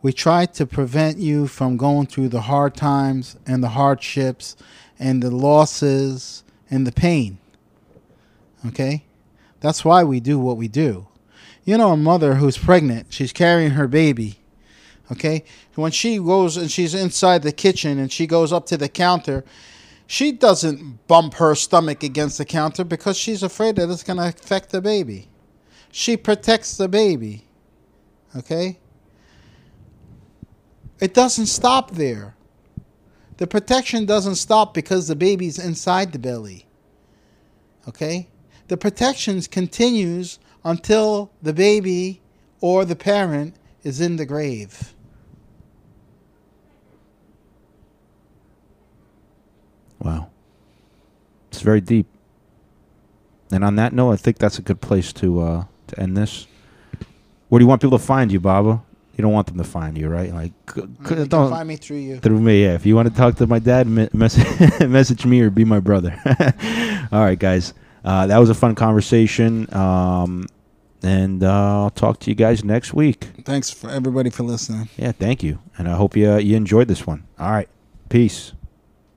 We 0.00 0.12
try 0.12 0.46
to 0.46 0.64
prevent 0.64 1.18
you 1.18 1.48
from 1.48 1.76
going 1.76 2.06
through 2.06 2.28
the 2.28 2.42
hard 2.42 2.76
times 2.76 3.36
and 3.48 3.64
the 3.64 3.70
hardships 3.70 4.54
and 4.96 5.20
the 5.20 5.32
losses 5.32 6.44
and 6.70 6.86
the 6.86 6.92
pain. 6.92 7.38
Okay? 8.64 9.06
That's 9.58 9.84
why 9.84 10.04
we 10.04 10.20
do 10.20 10.38
what 10.38 10.56
we 10.56 10.68
do. 10.68 11.08
You 11.64 11.76
know, 11.76 11.90
a 11.90 11.96
mother 11.96 12.36
who's 12.36 12.56
pregnant, 12.56 13.08
she's 13.12 13.32
carrying 13.32 13.72
her 13.72 13.88
baby. 13.88 14.38
Okay? 15.10 15.42
When 15.74 15.90
she 15.90 16.18
goes 16.18 16.56
and 16.56 16.70
she's 16.70 16.94
inside 16.94 17.42
the 17.42 17.50
kitchen 17.50 17.98
and 17.98 18.12
she 18.12 18.28
goes 18.28 18.52
up 18.52 18.66
to 18.66 18.76
the 18.76 18.88
counter, 18.88 19.44
she 20.06 20.32
doesn't 20.32 21.06
bump 21.08 21.34
her 21.34 21.54
stomach 21.54 22.02
against 22.02 22.38
the 22.38 22.44
counter 22.44 22.84
because 22.84 23.16
she's 23.16 23.42
afraid 23.42 23.76
that 23.76 23.90
it's 23.90 24.04
going 24.04 24.18
to 24.18 24.28
affect 24.28 24.70
the 24.70 24.80
baby. 24.80 25.28
She 25.90 26.16
protects 26.16 26.76
the 26.76 26.88
baby. 26.88 27.46
Okay? 28.36 28.78
It 31.00 31.12
doesn't 31.12 31.46
stop 31.46 31.92
there. 31.92 32.36
The 33.38 33.46
protection 33.46 34.06
doesn't 34.06 34.36
stop 34.36 34.72
because 34.72 35.08
the 35.08 35.16
baby's 35.16 35.58
inside 35.58 36.12
the 36.12 36.18
belly. 36.18 36.66
Okay? 37.88 38.28
The 38.68 38.76
protection 38.76 39.40
continues 39.42 40.38
until 40.64 41.30
the 41.42 41.52
baby 41.52 42.20
or 42.60 42.84
the 42.84 42.96
parent 42.96 43.56
is 43.82 44.00
in 44.00 44.16
the 44.16 44.26
grave. 44.26 44.94
Wow, 50.06 50.30
it's 51.50 51.62
very 51.62 51.80
deep. 51.80 52.06
And 53.50 53.64
on 53.64 53.76
that 53.76 53.92
note, 53.92 54.12
I 54.12 54.16
think 54.16 54.38
that's 54.38 54.58
a 54.58 54.62
good 54.62 54.80
place 54.80 55.12
to 55.14 55.40
uh, 55.40 55.64
to 55.88 56.00
end 56.00 56.16
this. 56.16 56.46
Where 57.48 57.58
do 57.58 57.64
you 57.64 57.68
want 57.68 57.80
people 57.82 57.98
to 57.98 58.04
find 58.04 58.30
you, 58.30 58.40
Baba? 58.40 58.82
You 59.16 59.22
don't 59.22 59.32
want 59.32 59.46
them 59.46 59.56
to 59.58 59.64
find 59.64 59.96
you, 59.96 60.08
right? 60.08 60.32
Like, 60.32 60.52
c- 60.74 61.24
don't 61.26 61.50
find 61.50 61.66
me 61.66 61.76
through 61.76 61.96
you. 61.98 62.18
Through 62.20 62.40
me, 62.40 62.62
yeah. 62.64 62.74
If 62.74 62.84
you 62.84 62.94
want 62.94 63.08
to 63.08 63.14
talk 63.14 63.34
to 63.36 63.46
my 63.46 63.58
dad, 63.58 63.86
me- 63.86 64.08
message 64.12 64.80
message 64.88 65.24
me 65.26 65.40
or 65.40 65.50
be 65.50 65.64
my 65.64 65.80
brother. 65.80 66.12
All 67.12 67.20
right, 67.24 67.38
guys. 67.38 67.72
Uh, 68.04 68.26
that 68.28 68.38
was 68.38 68.50
a 68.50 68.54
fun 68.54 68.74
conversation. 68.74 69.72
Um, 69.74 70.46
and 71.02 71.42
uh, 71.42 71.82
I'll 71.84 71.90
talk 71.90 72.20
to 72.20 72.30
you 72.30 72.34
guys 72.34 72.62
next 72.64 72.94
week. 72.94 73.24
Thanks 73.44 73.70
for 73.70 73.90
everybody 73.90 74.30
for 74.30 74.42
listening. 74.44 74.88
Yeah, 74.96 75.12
thank 75.12 75.42
you. 75.42 75.58
And 75.78 75.88
I 75.88 75.94
hope 75.96 76.16
you, 76.16 76.32
uh, 76.32 76.36
you 76.36 76.56
enjoyed 76.56 76.88
this 76.88 77.06
one. 77.06 77.26
All 77.38 77.50
right. 77.50 77.68
Peace. 78.08 78.52